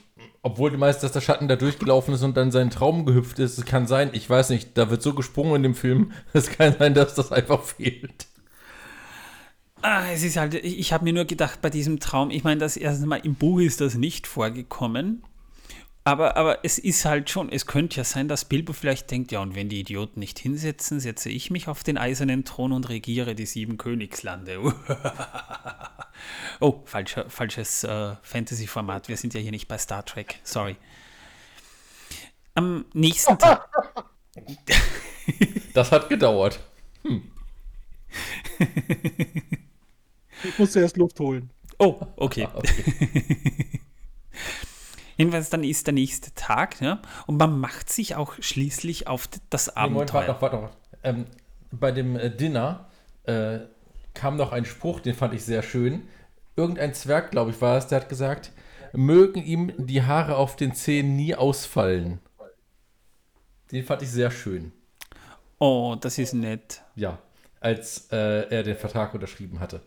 Obwohl 0.41 0.71
du 0.71 0.79
meinst, 0.79 1.03
dass 1.03 1.13
der 1.13 1.21
Schatten 1.21 1.47
da 1.47 1.57
durchgelaufen 1.57 2.15
ist 2.15 2.23
und 2.23 2.39
dann 2.39 2.53
seinen 2.53 2.71
Traum 2.71 3.05
gehüpft 3.05 3.39
ist. 3.39 3.59
Es 3.59 3.67
kann 3.67 3.87
sein, 3.87 4.11
ich 4.15 4.31
weiß 4.31 4.49
nicht, 4.49 4.79
da 4.79 4.89
wird 4.89 5.03
so 5.03 5.13
gesprungen 5.13 5.57
in 5.57 5.63
dem 5.63 5.75
Film. 5.75 6.13
Es 6.33 6.49
kann 6.49 6.75
sein, 6.79 6.95
dass 6.95 7.15
das 7.15 7.33
einfach 7.33 7.63
fehlt. 7.63 8.29
Ah, 9.89 10.11
es 10.11 10.25
ist 10.25 10.37
halt, 10.37 10.55
ich, 10.55 10.81
ich 10.81 10.93
habe 10.93 11.05
mir 11.05 11.13
nur 11.13 11.27
gedacht 11.27 11.61
bei 11.63 11.71
diesem 11.71 12.01
Traum, 12.01 12.33
ich 12.33 12.43
meine, 12.43 12.59
das 12.59 12.77
erste 12.77 13.07
Mal 13.07 13.19
im 13.19 13.37
Buch 13.37 13.61
ist 13.61 13.81
das 13.81 13.95
nicht 13.95 14.27
vorgekommen. 14.27 15.23
Aber, 16.03 16.37
aber 16.37 16.65
es 16.65 16.81
ist 16.81 17.05
halt 17.05 17.31
schon, 17.31 17.53
es 17.53 17.67
könnte 17.67 17.99
ja 17.99 18.03
sein, 18.03 18.27
dass 18.27 18.47
Bilbo 18.47 18.73
vielleicht 18.73 19.09
denkt, 19.13 19.31
ja, 19.31 19.39
und 19.39 19.55
wenn 19.55 19.69
die 19.69 19.79
Idioten 19.79 20.19
nicht 20.19 20.41
hinsetzen, 20.41 20.99
setze 20.99 21.31
ich 21.31 21.53
mich 21.53 21.69
auf 21.69 21.85
den 21.85 21.99
eisernen 21.99 22.45
Thron 22.45 22.73
und 22.73 22.89
regiere 22.89 23.37
die 23.37 23.47
sieben 23.47 23.77
Königslande. 23.77 24.59
oh, 26.61 26.83
falscher, 26.85 27.31
falsches 27.31 27.85
äh, 27.85 28.17
Fantasy-Format. 28.23 29.07
Wir 29.07 29.17
sind 29.17 29.35
ja 29.35 29.41
hier 29.41 29.53
nicht 29.53 29.69
bei 29.69 29.79
Star 29.79 30.05
Trek. 30.05 30.41
Sorry. 30.43 30.75
Am 32.55 32.87
nächsten 32.93 33.39
Tag. 33.39 33.69
das 35.75 35.93
hat 35.93 36.09
gedauert. 36.09 36.59
Hm. 37.05 37.23
ich 40.49 40.59
musste 40.59 40.81
erst 40.81 40.97
Luft 40.97 41.19
holen. 41.21 41.51
Oh, 41.79 41.97
okay. 42.17 42.49
Ah, 42.51 42.57
okay. 42.57 43.81
Jedenfalls 45.17 45.49
dann 45.49 45.65
ist 45.65 45.87
der 45.87 45.95
nächste 45.95 46.35
Tag 46.35 46.81
ja, 46.81 47.01
und 47.27 47.39
man 47.39 47.59
macht 47.59 47.91
sich 47.91 48.17
auch 48.17 48.35
schließlich 48.39 49.07
auf 49.07 49.29
das 49.51 49.75
Abenteuer. 49.75 50.23
Nee, 50.23 50.29
Moment, 50.29 50.43
warte, 50.43 50.57
warte, 50.63 50.77
ähm, 51.03 51.27
bei 51.71 51.91
dem 51.91 52.17
äh, 52.17 52.31
Dinner 52.31 52.89
äh, 53.25 53.61
kam 54.15 54.37
noch 54.37 54.53
ein 54.53 54.65
Spruch, 54.65 55.01
den 55.01 55.15
fand 55.15 55.35
ich 55.35 55.45
sehr 55.45 55.63
schön. 55.63 56.03
Irgendein 56.55 56.95
Zwerg, 56.95 57.31
glaube 57.31 57.51
ich, 57.51 57.61
war 57.61 57.77
es, 57.77 57.87
der 57.87 58.01
hat 58.01 58.09
gesagt, 58.09 58.53
mögen 58.93 59.43
ihm 59.43 59.73
die 59.79 60.03
Haare 60.03 60.37
auf 60.37 60.57
den 60.57 60.75
Zähnen 60.75 61.17
nie 61.17 61.35
ausfallen. 61.35 62.21
Den 63.73 63.85
fand 63.85 64.03
ich 64.03 64.11
sehr 64.11 64.31
schön. 64.31 64.73
Oh, 65.59 65.97
das 66.01 66.19
ist 66.19 66.35
nett. 66.35 66.83
Ja, 66.95 67.19
als 67.61 68.09
äh, 68.13 68.49
er 68.49 68.63
den 68.63 68.77
Vertrag 68.77 69.15
unterschrieben 69.15 69.61
hatte. 69.61 69.81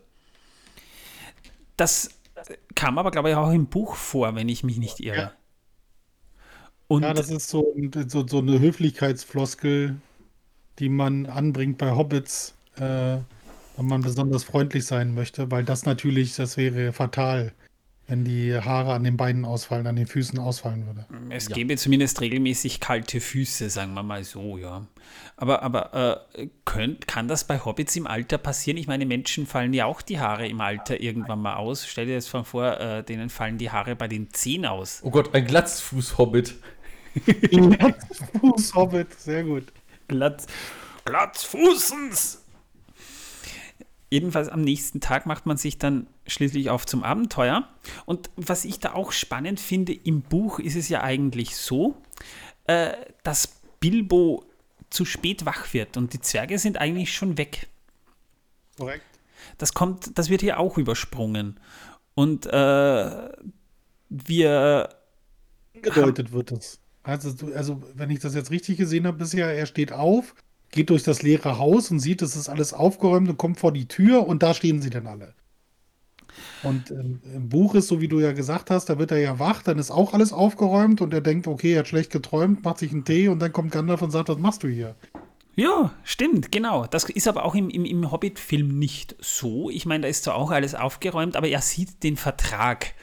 Das 1.80 2.10
kam 2.74 2.98
aber, 2.98 3.10
glaube 3.10 3.30
ich, 3.30 3.36
auch 3.36 3.50
im 3.50 3.64
Buch 3.64 3.94
vor, 3.94 4.34
wenn 4.34 4.50
ich 4.50 4.62
mich 4.62 4.76
nicht 4.76 5.00
irre. 5.00 5.16
Ja, 5.16 5.32
Und 6.88 7.04
ja 7.04 7.14
das 7.14 7.30
ist 7.30 7.48
so, 7.48 7.74
so, 8.06 8.26
so, 8.26 8.38
eine 8.40 8.60
Höflichkeitsfloskel, 8.60 9.96
die 10.78 10.90
man 10.90 11.24
anbringt 11.24 11.78
bei 11.78 11.92
Hobbits, 11.92 12.52
äh, 12.76 13.16
wenn 13.78 13.86
man 13.86 14.02
besonders 14.02 14.44
freundlich 14.44 14.84
sein 14.84 15.14
möchte, 15.14 15.50
weil 15.50 15.64
das 15.64 15.86
natürlich, 15.86 16.36
das 16.36 16.58
wäre 16.58 16.92
fatal, 16.92 17.54
wenn 18.10 18.24
die 18.24 18.58
Haare 18.58 18.92
an 18.92 19.04
den 19.04 19.16
Beinen 19.16 19.44
ausfallen, 19.44 19.86
an 19.86 19.94
den 19.94 20.08
Füßen 20.08 20.38
ausfallen 20.40 20.84
würde. 20.86 21.06
Es 21.30 21.48
ja. 21.48 21.54
gäbe 21.54 21.76
zumindest 21.76 22.20
regelmäßig 22.20 22.80
kalte 22.80 23.20
Füße, 23.20 23.70
sagen 23.70 23.94
wir 23.94 24.02
mal 24.02 24.24
so, 24.24 24.58
ja. 24.58 24.86
Aber, 25.36 25.62
aber 25.62 26.26
äh, 26.34 26.48
könnt, 26.64 27.06
kann 27.06 27.28
das 27.28 27.44
bei 27.44 27.64
Hobbits 27.64 27.94
im 27.94 28.08
Alter 28.08 28.36
passieren? 28.36 28.76
Ich 28.78 28.88
meine, 28.88 29.06
Menschen 29.06 29.46
fallen 29.46 29.72
ja 29.72 29.86
auch 29.86 30.02
die 30.02 30.18
Haare 30.18 30.48
im 30.48 30.60
Alter 30.60 31.00
irgendwann 31.00 31.40
mal 31.40 31.54
aus. 31.54 31.86
Stell 31.86 32.06
dir 32.06 32.16
das 32.16 32.26
vor, 32.26 32.80
äh, 32.80 33.04
denen 33.04 33.30
fallen 33.30 33.58
die 33.58 33.70
Haare 33.70 33.94
bei 33.94 34.08
den 34.08 34.32
Zehen 34.32 34.66
aus. 34.66 35.00
Oh 35.04 35.10
Gott, 35.10 35.32
ein 35.32 35.46
Glatzfuß-Hobbit. 35.46 36.56
Glatzfuß-Hobbit, 37.50 39.20
sehr 39.20 39.44
gut. 39.44 39.72
Glatz, 40.08 40.46
Glatzfußens! 41.04 42.44
Jedenfalls 44.10 44.48
am 44.48 44.60
nächsten 44.62 45.00
Tag 45.00 45.26
macht 45.26 45.46
man 45.46 45.56
sich 45.56 45.78
dann 45.78 46.08
schließlich 46.26 46.68
auf 46.68 46.84
zum 46.84 47.04
Abenteuer. 47.04 47.68
Und 48.06 48.30
was 48.36 48.64
ich 48.64 48.80
da 48.80 48.94
auch 48.94 49.12
spannend 49.12 49.60
finde, 49.60 49.92
im 49.92 50.22
Buch 50.22 50.58
ist 50.58 50.74
es 50.74 50.88
ja 50.88 51.02
eigentlich 51.02 51.56
so, 51.56 51.96
äh, 52.66 52.92
dass 53.22 53.60
Bilbo 53.78 54.44
zu 54.90 55.04
spät 55.04 55.46
wach 55.46 55.72
wird 55.72 55.96
und 55.96 56.12
die 56.12 56.20
Zwerge 56.20 56.58
sind 56.58 56.78
eigentlich 56.78 57.14
schon 57.14 57.38
weg. 57.38 57.68
Korrekt. 58.76 59.04
Das 59.58 59.74
kommt, 59.74 60.18
das 60.18 60.28
wird 60.28 60.40
hier 60.40 60.58
auch 60.58 60.76
übersprungen. 60.76 61.60
Und 62.14 62.46
äh, 62.46 63.30
wir. 64.08 64.88
Gedeutet 65.72 66.32
wird 66.32 66.52
es. 66.52 66.80
Also, 67.02 67.46
also, 67.54 67.82
wenn 67.94 68.10
ich 68.10 68.18
das 68.18 68.34
jetzt 68.34 68.50
richtig 68.50 68.76
gesehen 68.76 69.06
habe 69.06 69.18
bisher, 69.18 69.54
er 69.54 69.66
steht 69.66 69.92
auf, 69.92 70.34
geht 70.70 70.90
durch 70.90 71.02
das 71.02 71.22
leere 71.22 71.58
Haus 71.58 71.90
und 71.90 72.00
sieht, 72.00 72.22
es 72.22 72.36
ist 72.36 72.48
alles 72.48 72.72
aufgeräumt 72.72 73.28
und 73.28 73.38
kommt 73.38 73.58
vor 73.58 73.72
die 73.72 73.88
Tür 73.88 74.26
und 74.26 74.42
da 74.42 74.54
stehen 74.54 74.80
sie 74.80 74.90
dann 74.90 75.06
alle. 75.06 75.34
Und 76.62 76.90
ähm, 76.90 77.20
im 77.34 77.48
Buch 77.48 77.74
ist, 77.74 77.88
so 77.88 78.00
wie 78.00 78.08
du 78.08 78.20
ja 78.20 78.32
gesagt 78.32 78.70
hast, 78.70 78.86
da 78.86 78.98
wird 78.98 79.10
er 79.10 79.18
ja 79.18 79.38
wach, 79.38 79.62
dann 79.62 79.78
ist 79.78 79.90
auch 79.90 80.14
alles 80.14 80.32
aufgeräumt 80.32 81.00
und 81.00 81.12
er 81.12 81.20
denkt, 81.20 81.46
okay, 81.46 81.72
er 81.72 81.80
hat 81.80 81.88
schlecht 81.88 82.10
geträumt, 82.10 82.64
macht 82.64 82.78
sich 82.78 82.92
einen 82.92 83.04
Tee 83.04 83.28
und 83.28 83.40
dann 83.40 83.52
kommt 83.52 83.72
Gandalf 83.72 84.02
und 84.02 84.10
sagt, 84.10 84.28
was 84.28 84.38
machst 84.38 84.62
du 84.62 84.68
hier? 84.68 84.94
Ja, 85.56 85.92
stimmt, 86.04 86.52
genau. 86.52 86.86
Das 86.86 87.04
ist 87.04 87.28
aber 87.28 87.44
auch 87.44 87.54
im, 87.54 87.68
im, 87.70 87.84
im 87.84 88.10
Hobbit-Film 88.10 88.78
nicht 88.78 89.16
so. 89.20 89.68
Ich 89.68 89.84
meine, 89.84 90.02
da 90.02 90.08
ist 90.08 90.24
zwar 90.24 90.36
auch 90.36 90.50
alles 90.50 90.74
aufgeräumt, 90.74 91.36
aber 91.36 91.48
er 91.48 91.60
sieht 91.60 92.02
den 92.02 92.16
Vertrag. 92.16 92.94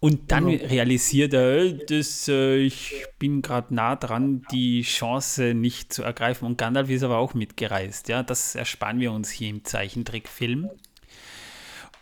Und 0.00 0.30
dann 0.30 0.46
genau. 0.46 0.64
realisiert 0.66 1.34
er, 1.34 1.72
dass 1.72 2.28
äh, 2.28 2.56
ich 2.56 3.04
bin 3.18 3.42
gerade 3.42 3.74
nah 3.74 3.96
dran, 3.96 4.44
die 4.52 4.82
Chance 4.82 5.54
nicht 5.54 5.92
zu 5.92 6.04
ergreifen. 6.04 6.46
Und 6.46 6.56
Gandalf 6.56 6.88
ist 6.88 7.02
aber 7.02 7.18
auch 7.18 7.34
mitgereist. 7.34 8.08
Ja, 8.08 8.22
das 8.22 8.54
ersparen 8.54 9.00
wir 9.00 9.10
uns 9.10 9.30
hier 9.30 9.48
im 9.48 9.64
Zeichentrickfilm. 9.64 10.70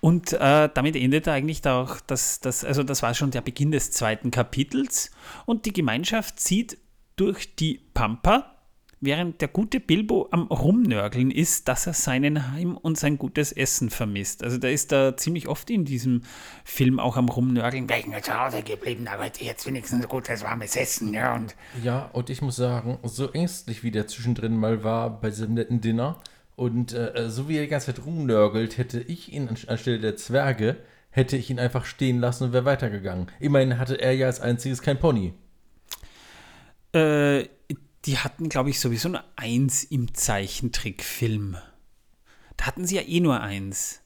Und 0.01 0.35
äh, 0.35 0.69
damit 0.73 0.95
endet 0.95 1.27
eigentlich 1.27 1.67
auch 1.67 2.01
das, 2.01 2.41
das, 2.41 2.65
also 2.65 2.83
das 2.83 3.03
war 3.03 3.15
schon 3.15 3.31
der 3.31 3.41
Beginn 3.41 3.71
des 3.71 3.91
zweiten 3.93 4.31
Kapitels. 4.31 5.11
Und 5.47 5.65
die 5.65 5.73
Gemeinschaft 5.73 6.39
zieht 6.39 6.77
durch 7.17 7.57
die 7.57 7.81
Pampa 7.95 8.56
während 9.07 9.41
der 9.41 9.49
gute 9.49 9.81
Bilbo 9.81 10.29
am 10.33 10.49
Rumnörgeln 10.49 11.31
ist, 11.31 11.69
dass 11.69 11.87
er 11.87 11.95
seinen 11.95 12.53
Heim 12.53 12.77
und 12.77 12.99
sein 12.99 13.17
gutes 13.17 13.53
Essen 13.53 13.89
vermisst. 13.89 14.45
Also 14.45 14.59
da 14.59 14.69
ist 14.69 14.93
er 14.93 15.17
ziemlich 15.17 15.49
oft 15.49 15.71
in 15.71 15.87
diesem 15.87 16.25
Film 16.65 17.01
auch 17.01 17.17
am 17.17 17.31
Rumnörgeln. 17.31 17.89
Wäre 17.89 18.01
ich 18.01 18.07
nur 18.07 18.21
zu 18.21 18.39
Hause 18.39 18.63
geblieben, 18.63 19.09
aber 19.09 19.31
jetzt 19.39 19.67
wenigstens 19.67 20.07
gutes 20.07 20.43
warmes 20.43 20.77
Essen, 20.77 21.15
ja. 21.15 21.35
Und 21.35 21.57
ja, 21.83 22.11
und 22.13 22.29
ich 22.29 22.43
muss 22.43 22.57
sagen, 22.57 22.99
so 23.05 23.33
ängstlich 23.33 23.83
wie 23.83 23.91
der 23.91 24.07
zwischendrin 24.07 24.55
mal 24.55 24.85
war 24.85 25.21
bei 25.21 25.31
diesem 25.31 25.55
netten 25.55 25.81
Dinner 25.81 26.21
und 26.57 26.93
äh, 26.93 27.29
so 27.29 27.49
wie 27.49 27.57
er 27.57 27.63
die 27.63 27.69
ganze 27.69 27.95
Zeit 27.95 28.05
rumnörgelt, 28.05 28.79
hätte 28.79 29.01
ich 29.01 29.33
ihn 29.33 29.49
anstelle 29.49 30.01
der 30.01 30.17
Zwerge, 30.17 30.77
hätte 31.11 31.37
ich 31.37 31.51
ihn 31.51 31.61
einfach 31.61 31.85
stehen 31.85 32.19
lassen 32.19 32.45
und 32.45 32.53
wäre 32.53 32.65
weitergegangen. 32.65 33.29
Immerhin 33.39 33.79
hatte 33.79 34.01
er 34.01 34.13
ja 34.13 34.27
als 34.27 34.41
einziges 34.41 34.83
kein 34.83 34.99
Pony. 34.99 35.35
Äh, 36.95 37.45
die 38.05 38.19
hatten, 38.19 38.49
glaube 38.49 38.71
ich, 38.71 38.79
sowieso 38.79 39.09
nur 39.09 39.25
eins 39.37 39.85
im 39.85 40.15
Zeichentrickfilm. 40.15 41.57
Da 42.57 42.67
hatten 42.67 42.87
sie 42.87 42.97
ja 42.97 43.03
eh 43.03 43.21
nur 43.21 43.41
eins. 43.41 44.03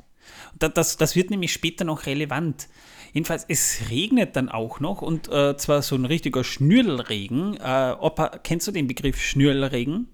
Das, 0.58 0.72
das, 0.74 0.96
das 0.96 1.16
wird 1.16 1.30
nämlich 1.30 1.52
später 1.52 1.84
noch 1.84 2.06
relevant. 2.06 2.68
Jedenfalls, 3.12 3.44
es 3.48 3.90
regnet 3.90 4.36
dann 4.36 4.48
auch 4.48 4.80
noch 4.80 5.02
und 5.02 5.28
äh, 5.28 5.56
zwar 5.56 5.82
so 5.82 5.96
ein 5.96 6.04
richtiger 6.04 6.44
Schnürlregen. 6.44 7.56
Äh, 7.56 7.96
Opa, 7.98 8.38
kennst 8.42 8.68
du 8.68 8.72
den 8.72 8.86
Begriff 8.86 9.20
Schnürlregen? 9.20 10.08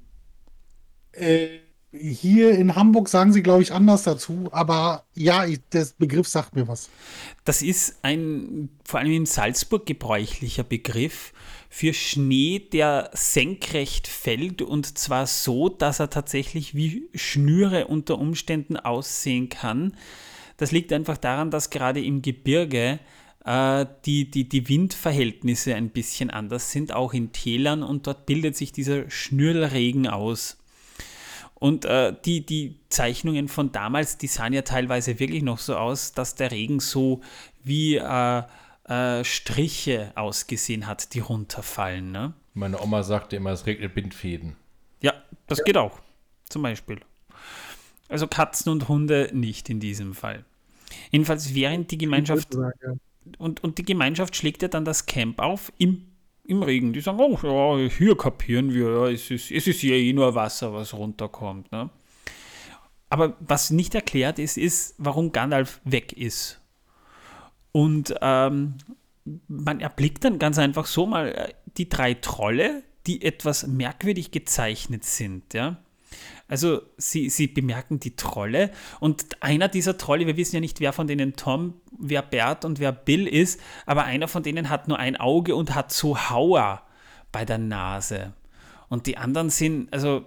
Äh, 1.13 1.59
hier 1.93 2.53
in 2.53 2.75
Hamburg 2.75 3.09
sagen 3.09 3.33
sie, 3.33 3.43
glaube 3.43 3.63
ich, 3.63 3.73
anders 3.73 4.03
dazu, 4.03 4.49
aber 4.53 5.05
ja, 5.15 5.47
ich, 5.47 5.61
der 5.73 5.87
Begriff 5.99 6.29
sagt 6.29 6.55
mir 6.55 6.69
was. 6.69 6.91
Das 7.45 7.63
ist 7.63 7.99
ein 8.03 8.71
vor 8.85 9.01
allem 9.01 9.13
in 9.13 9.27
Salzburg 9.27 9.87
gebräuchlicher 9.87 10.65
Begriff 10.65 11.33
für 11.77 11.93
Schnee, 11.93 12.59
der 12.59 13.11
senkrecht 13.13 14.09
fällt 14.09 14.63
und 14.63 14.97
zwar 14.97 15.27
so, 15.27 15.69
dass 15.69 16.01
er 16.01 16.09
tatsächlich 16.09 16.75
wie 16.75 17.11
Schnüre 17.15 17.89
unter 17.89 18.19
Umständen 18.19 18.79
aussehen 18.79 19.51
kann. 19.51 19.95
Das 20.57 20.73
liegt 20.73 20.91
einfach 20.91 21.19
daran, 21.19 21.51
dass 21.51 21.69
gerade 21.69 22.03
im 22.03 22.23
Gebirge 22.23 22.99
äh, 23.45 23.85
die, 24.07 24.31
die, 24.31 24.49
die 24.49 24.71
Windverhältnisse 24.71 25.75
ein 25.75 25.91
bisschen 25.91 26.31
anders 26.31 26.73
sind, 26.73 26.95
auch 26.95 27.13
in 27.13 27.33
Tälern 27.33 27.83
und 27.83 28.07
dort 28.07 28.25
bildet 28.25 28.57
sich 28.57 28.73
dieser 28.73 29.11
Schnürlregen 29.11 30.07
aus. 30.07 30.57
Und 31.57 31.85
äh, 31.85 32.15
die, 32.25 32.47
die 32.47 32.79
Zeichnungen 32.89 33.49
von 33.49 33.71
damals, 33.71 34.17
die 34.17 34.29
sahen 34.29 34.55
ja 34.55 34.63
teilweise 34.63 35.19
wirklich 35.19 35.43
noch 35.43 35.59
so 35.59 35.77
aus, 35.77 36.13
dass 36.13 36.37
der 36.37 36.53
Regen 36.53 36.81
so 36.81 37.21
wie 37.65 37.97
äh, 37.97 38.43
äh, 38.89 39.25
Striche 39.25 40.13
ausgesehen 40.15 40.87
hat, 40.87 41.15
die 41.15 41.21
runterfallen. 41.21 42.13
Ne? 42.13 42.35
Meine 42.55 42.81
Oma 42.81 43.03
sagte 43.03 43.37
immer, 43.37 43.51
es 43.51 43.67
regnet 43.67 43.95
Bindfäden. 43.95 44.57
Ja, 45.01 45.15
das 45.47 45.59
ja. 45.59 45.65
geht 45.65 45.77
auch. 45.77 46.01
Zum 46.49 46.63
Beispiel. 46.63 47.01
Also 48.09 48.27
Katzen 48.27 48.71
und 48.71 48.89
Hunde 48.89 49.31
nicht 49.33 49.69
in 49.69 49.81
diesem 49.81 50.15
Fall. 50.15 50.45
Jedenfalls 51.11 51.55
während 51.55 51.91
die 51.91 51.99
Gemeinschaft 51.99 52.55
und, 53.39 53.65
und 53.65 53.79
die 53.79 53.85
Gemeinschaft 53.85 54.37
schlägt 54.37 54.63
ja 54.63 54.69
dann 54.69 54.85
das 54.85 55.07
Camp 55.07 55.41
auf 55.41 55.73
im 55.79 56.07
im 56.45 56.63
Regen. 56.63 56.93
Die 56.93 57.01
sagen, 57.01 57.19
oh 57.19 57.77
ja, 57.77 57.89
hier 57.89 58.17
kapieren 58.17 58.73
wir, 58.73 58.89
ja, 58.89 59.09
es 59.09 59.33
ist, 59.33 59.51
es 59.51 59.67
ist 59.67 59.83
ja 59.83 59.95
eh 59.95 60.13
nur 60.13 60.33
Wasser, 60.37 60.73
was 60.73 60.95
runterkommt. 60.95 61.73
Ne? 61.73 61.91
aber 63.09 63.37
was 63.41 63.71
nicht 63.71 63.95
erklärt 63.95 64.39
ist, 64.39 64.59
ist, 64.59 64.95
warum 64.99 65.33
Gandalf 65.33 65.81
weg 65.85 66.13
ist. 66.13 66.61
Und 67.77 68.15
ähm, 68.23 68.77
man 69.49 69.81
erblickt 69.81 70.25
dann 70.25 70.39
ganz 70.39 70.57
einfach 70.59 70.87
so 70.87 71.05
mal 71.05 71.29
äh, 71.29 71.53
die 71.77 71.91
drei 71.91 72.15
Trolle, 72.15 72.83
die 73.07 73.21
etwas 73.21 73.67
merkwürdig 73.67 74.31
gezeichnet 74.31 75.05
sind, 75.05 75.53
ja. 75.53 75.77
Also 76.49 76.81
sie, 76.97 77.29
sie 77.29 77.49
bemerken 77.49 78.01
die 78.01 78.17
Trolle 78.17 78.71
und 78.99 79.43
einer 79.43 79.69
dieser 79.69 79.99
Trolle, 79.99 80.27
wir 80.27 80.39
wissen 80.39 80.57
ja 80.57 80.61
nicht, 80.61 80.81
wer 80.81 80.95
von 80.95 81.07
denen 81.07 81.37
Tom, 81.37 81.75
wer 81.99 82.23
Bert 82.23 82.65
und 82.65 82.81
wer 82.81 82.93
Bill 82.93 83.27
ist, 83.27 83.61
aber 83.85 84.05
einer 84.05 84.29
von 84.29 84.43
denen 84.43 84.71
hat 84.71 84.89
nur 84.89 84.99
ein 84.99 85.17
Auge 85.17 85.55
und 85.55 85.75
hat 85.75 85.93
so 85.93 86.31
Hauer 86.31 86.81
bei 87.31 87.45
der 87.45 87.59
Nase. 87.59 88.33
Und 88.89 89.07
die 89.07 89.19
anderen 89.19 89.51
sind, 89.51 89.93
also 89.93 90.25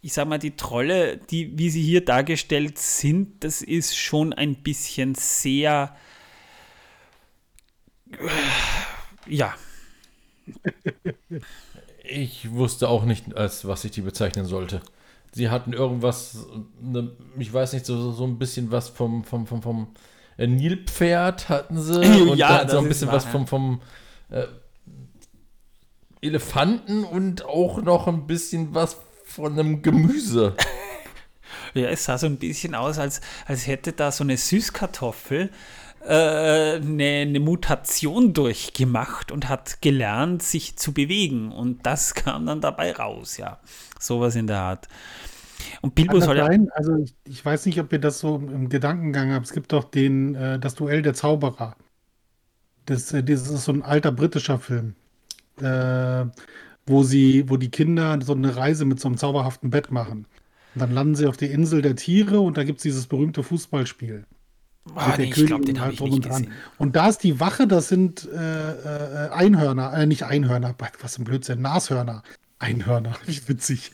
ich 0.00 0.14
sag 0.14 0.28
mal, 0.28 0.38
die 0.38 0.56
Trolle, 0.56 1.18
die, 1.18 1.58
wie 1.58 1.68
sie 1.68 1.82
hier 1.82 2.02
dargestellt 2.02 2.78
sind, 2.78 3.44
das 3.44 3.60
ist 3.60 3.98
schon 3.98 4.32
ein 4.32 4.62
bisschen 4.62 5.14
sehr, 5.14 5.94
ja. 9.26 9.54
Ich 12.04 12.52
wusste 12.52 12.88
auch 12.88 13.04
nicht, 13.04 13.36
als 13.36 13.66
was 13.66 13.84
ich 13.84 13.90
die 13.90 14.02
bezeichnen 14.02 14.46
sollte. 14.46 14.80
Sie 15.32 15.50
hatten 15.50 15.72
irgendwas, 15.72 16.46
ne, 16.80 17.10
ich 17.38 17.52
weiß 17.52 17.72
nicht, 17.72 17.84
so, 17.84 18.12
so 18.12 18.24
ein 18.24 18.38
bisschen 18.38 18.70
was 18.70 18.88
vom, 18.88 19.24
vom, 19.24 19.46
vom, 19.46 19.60
vom 19.60 19.88
äh, 20.38 20.46
Nilpferd 20.46 21.48
hatten 21.48 21.80
sie. 21.80 22.00
Und 22.30 22.38
Ja, 22.38 22.58
dann 22.58 22.68
so 22.68 22.78
ein 22.78 22.88
bisschen 22.88 23.08
wahr, 23.08 23.16
was 23.16 23.24
ja. 23.24 23.30
vom, 23.30 23.46
vom 23.46 23.82
äh, 24.30 24.46
Elefanten 26.22 27.04
und 27.04 27.44
auch 27.44 27.80
noch 27.82 28.08
ein 28.08 28.26
bisschen 28.26 28.74
was 28.74 28.96
von 29.24 29.52
einem 29.52 29.82
Gemüse. 29.82 30.54
Ja, 31.74 31.88
es 31.88 32.06
sah 32.06 32.16
so 32.16 32.26
ein 32.26 32.38
bisschen 32.38 32.74
aus, 32.74 32.98
als, 32.98 33.20
als 33.44 33.66
hätte 33.66 33.92
da 33.92 34.10
so 34.10 34.24
eine 34.24 34.38
Süßkartoffel 34.38 35.50
äh, 36.06 36.76
eine, 36.76 37.04
eine 37.22 37.40
Mutation 37.40 38.32
durchgemacht 38.32 39.32
und 39.32 39.48
hat 39.48 39.82
gelernt, 39.82 40.42
sich 40.42 40.76
zu 40.76 40.92
bewegen. 40.92 41.52
Und 41.52 41.84
das 41.84 42.14
kam 42.14 42.46
dann 42.46 42.60
dabei 42.60 42.92
raus, 42.92 43.36
ja. 43.36 43.58
Sowas 43.98 44.36
in 44.36 44.46
der 44.46 44.60
Art. 44.60 44.88
Und 45.80 45.94
Bilbo 45.94 46.20
soll 46.20 46.36
ja. 46.36 46.48
Also 46.74 46.96
ich, 46.96 47.14
ich 47.24 47.44
weiß 47.44 47.66
nicht, 47.66 47.80
ob 47.80 47.92
ihr 47.92 47.98
das 47.98 48.20
so 48.20 48.36
im 48.36 48.68
Gedankengang 48.68 49.32
habt. 49.32 49.46
Es 49.46 49.52
gibt 49.52 49.72
doch 49.72 49.84
den, 49.84 50.34
äh, 50.34 50.58
das 50.58 50.74
Duell 50.74 51.02
der 51.02 51.14
Zauberer. 51.14 51.76
Das, 52.84 53.12
äh, 53.12 53.22
das 53.22 53.48
ist 53.48 53.64
so 53.64 53.72
ein 53.72 53.82
alter 53.82 54.12
britischer 54.12 54.58
Film, 54.58 54.94
äh, 55.60 56.24
wo 56.86 57.02
sie, 57.02 57.48
wo 57.48 57.56
die 57.56 57.70
Kinder 57.70 58.18
so 58.22 58.32
eine 58.32 58.56
Reise 58.56 58.84
mit 58.84 59.00
so 59.00 59.08
einem 59.08 59.16
zauberhaften 59.16 59.70
Bett 59.70 59.90
machen. 59.90 60.26
Und 60.74 60.80
dann 60.80 60.92
landen 60.92 61.14
sie 61.14 61.26
auf 61.26 61.36
die 61.36 61.46
Insel 61.46 61.82
der 61.82 61.96
Tiere 61.96 62.40
und 62.40 62.58
da 62.58 62.64
gibt 62.64 62.78
es 62.78 62.82
dieses 62.82 63.06
berühmte 63.06 63.42
Fußballspiel. 63.42 64.24
Ah, 64.94 65.08
mit 65.08 65.18
der 65.18 65.26
nee, 65.26 65.30
Königin 65.32 65.62
den 65.62 65.80
habe 65.80 65.90
halt 65.90 66.00
drum 66.00 66.12
und 66.12 66.26
dran. 66.26 66.52
Und 66.78 66.96
da 66.96 67.08
ist 67.08 67.22
die 67.22 67.40
Wache, 67.40 67.66
das 67.66 67.88
sind 67.88 68.28
äh, 68.32 69.26
äh, 69.26 69.30
Einhörner, 69.30 69.92
äh, 69.92 70.06
nicht 70.06 70.22
Einhörner, 70.24 70.74
was 71.00 71.18
ein 71.18 71.24
Blödsinn, 71.24 71.60
Nashörner. 71.60 72.22
Einhörner, 72.58 73.14
wie 73.26 73.48
witzig. 73.48 73.92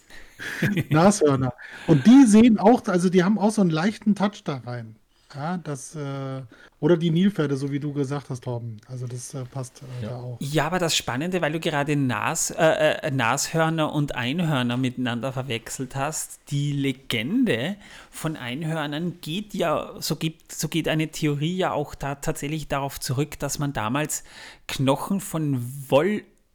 Nashörner. 0.90 1.55
Und 1.86 2.07
die 2.07 2.26
sehen 2.26 2.59
auch, 2.59 2.86
also 2.86 3.09
die 3.09 3.24
haben 3.24 3.38
auch 3.38 3.51
so 3.51 3.62
einen 3.62 3.70
leichten 3.70 4.14
Touch 4.14 4.43
da 4.45 4.59
rein. 4.59 4.97
Ja, 5.35 5.57
das, 5.57 5.95
äh, 5.95 6.43
oder 6.80 6.97
die 6.97 7.11
Nilpferde, 7.11 7.57
so 7.57 7.70
wie 7.70 7.80
du 7.80 7.93
gesagt 7.93 8.28
hast, 8.28 8.45
Torben. 8.45 8.78
Also 8.87 9.07
das 9.07 9.33
äh, 9.35 9.45
passt 9.45 9.83
äh, 9.83 10.05
Ja. 10.05 10.11
da 10.11 10.16
auch. 10.18 10.37
Ja, 10.41 10.66
aber 10.66 10.78
das 10.78 10.97
Spannende, 10.97 11.41
weil 11.41 11.53
du 11.53 11.61
gerade 11.61 11.97
Nas, 11.97 12.51
äh, 12.51 12.64
äh, 12.64 13.11
Nashörner 13.11 13.93
und 13.93 14.14
Einhörner 14.14 14.76
miteinander 14.76 15.33
verwechselt 15.33 15.97
hast, 15.97 16.41
die 16.51 16.72
Legende 16.72 17.76
von 18.11 18.37
Einhörnern 18.37 19.20
geht 19.20 19.55
ja, 19.55 19.95
so, 20.01 20.16
gibt, 20.16 20.53
so 20.53 20.68
geht 20.68 20.89
eine 20.89 21.09
Theorie 21.09 21.57
ja 21.57 21.72
auch 21.72 21.95
da 21.95 22.16
tatsächlich 22.16 22.68
darauf 22.68 23.01
zurück, 23.01 23.39
dass 23.39 23.59
man 23.59 23.72
damals 23.72 24.24
Knochen 24.68 25.20
von 25.20 25.64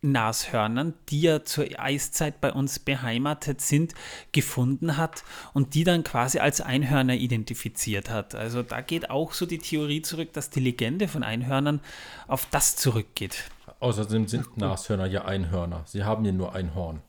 Wollnashörnern, 0.02 0.94
die 1.10 1.22
ja 1.22 1.44
zur 1.44 1.66
Eiszeit 1.78 2.42
bei 2.42 2.52
uns 2.52 2.80
beheimatet 2.80 3.62
sind, 3.62 3.94
gefunden 4.32 4.98
hat 4.98 5.24
und 5.54 5.74
die 5.74 5.84
dann 5.84 6.04
quasi 6.04 6.40
als 6.40 6.62
Einhörner 6.62 7.16
identifiziert 7.16 8.10
hat. 8.10 8.36
Also 8.36 8.64
da 8.64 8.82
geht 8.82 9.10
auch 9.10 9.34
so 9.34 9.46
die 9.46 9.60
Theorie 9.60 10.02
zurück, 10.02 10.34
dass 10.34 10.50
die 10.50 10.60
Legende 10.60 11.08
von 11.08 11.24
Einhörnern 11.24 11.82
auf 12.28 12.48
das 12.52 12.76
zurückgeht. 12.76 13.50
Außerdem 13.80 14.28
sind 14.28 14.58
Nashörner 14.58 15.08
ja 15.08 15.26
Einhörner. 15.26 15.84
Sie 15.86 16.04
haben 16.04 16.26
ja 16.26 16.32
nur 16.32 16.56
ein 16.56 16.74
Horn. 16.74 17.02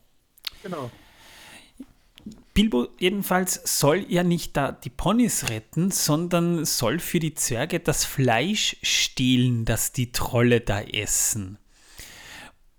Genau. 0.61 0.91
Bilbo 2.53 2.89
jedenfalls 2.99 3.79
soll 3.79 4.05
ja 4.09 4.23
nicht 4.23 4.57
da 4.57 4.73
die 4.73 4.89
Ponys 4.89 5.49
retten, 5.49 5.91
sondern 5.91 6.65
soll 6.65 6.99
für 6.99 7.19
die 7.19 7.33
Zwerge 7.33 7.79
das 7.79 8.03
Fleisch 8.03 8.75
stehlen, 8.83 9.63
das 9.63 9.93
die 9.93 10.11
Trolle 10.11 10.59
da 10.59 10.81
essen. 10.81 11.57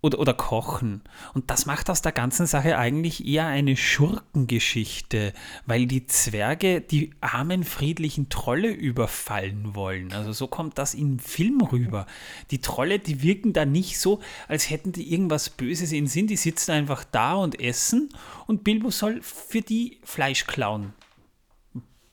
Oder, 0.03 0.19
oder 0.19 0.33
kochen. 0.33 1.03
Und 1.35 1.51
das 1.51 1.67
macht 1.67 1.91
aus 1.91 2.01
der 2.01 2.13
ganzen 2.13 2.47
Sache 2.47 2.79
eigentlich 2.79 3.27
eher 3.27 3.47
eine 3.47 3.77
Schurkengeschichte, 3.77 5.35
weil 5.67 5.87
die 5.87 6.07
Zwerge 6.07 6.81
die 6.81 7.11
armen, 7.21 7.65
friedlichen 7.65 8.31
Trolle 8.31 8.71
überfallen 8.71 9.75
wollen. 9.75 10.15
Also 10.15 10.33
so 10.33 10.47
kommt 10.47 10.79
das 10.79 10.95
im 10.95 11.19
Film 11.19 11.61
rüber. 11.61 12.07
Die 12.51 12.63
Trolle, 12.63 12.99
die 12.99 13.23
wirken 13.23 13.53
da 13.53 13.67
nicht 13.67 13.99
so, 13.99 14.21
als 14.49 14.71
hätten 14.71 14.93
die 14.93 15.13
irgendwas 15.13 15.51
Böses 15.51 15.93
in 15.93 16.07
Sinn. 16.07 16.29
Die 16.29 16.37
sitzen 16.37 16.71
einfach 16.71 17.05
da 17.05 17.35
und 17.35 17.61
essen 17.61 18.09
und 18.47 18.65
Bilbo 18.65 18.91
soll 18.91 19.21
für 19.21 19.61
die 19.61 19.99
Fleisch 20.03 20.47
klauen. 20.47 20.95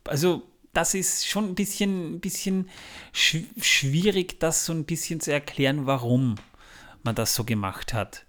Also 0.03 0.43
das 0.77 0.93
ist 0.93 1.27
schon 1.27 1.45
ein 1.45 1.55
bisschen, 1.55 2.19
bisschen 2.19 2.69
schw 3.11 3.45
schwierig, 3.59 4.39
das 4.39 4.65
so 4.65 4.73
ein 4.73 4.85
bisschen 4.85 5.19
zu 5.19 5.31
erklären, 5.31 5.88
warum 5.88 6.35
man 7.03 7.15
das 7.15 7.35
so 7.35 7.43
gemacht 7.43 7.93
hat. 7.93 8.25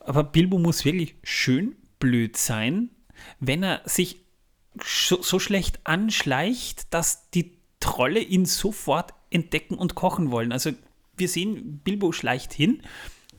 Aber 0.00 0.24
Bilbo 0.24 0.58
muss 0.58 0.84
wirklich 0.84 1.16
schön 1.22 1.76
blöd 1.98 2.36
sein, 2.36 2.90
wenn 3.38 3.62
er 3.62 3.82
sich 3.84 4.20
so, 4.82 5.22
so 5.22 5.38
schlecht 5.38 5.80
anschleicht, 5.84 6.92
dass 6.92 7.30
die 7.30 7.58
Trolle 7.80 8.20
ihn 8.20 8.46
sofort 8.46 9.12
entdecken 9.30 9.74
und 9.74 9.94
kochen 9.94 10.30
wollen. 10.30 10.52
Also 10.52 10.70
wir 11.16 11.28
sehen, 11.28 11.80
Bilbo 11.84 12.12
schleicht 12.12 12.52
hin 12.52 12.82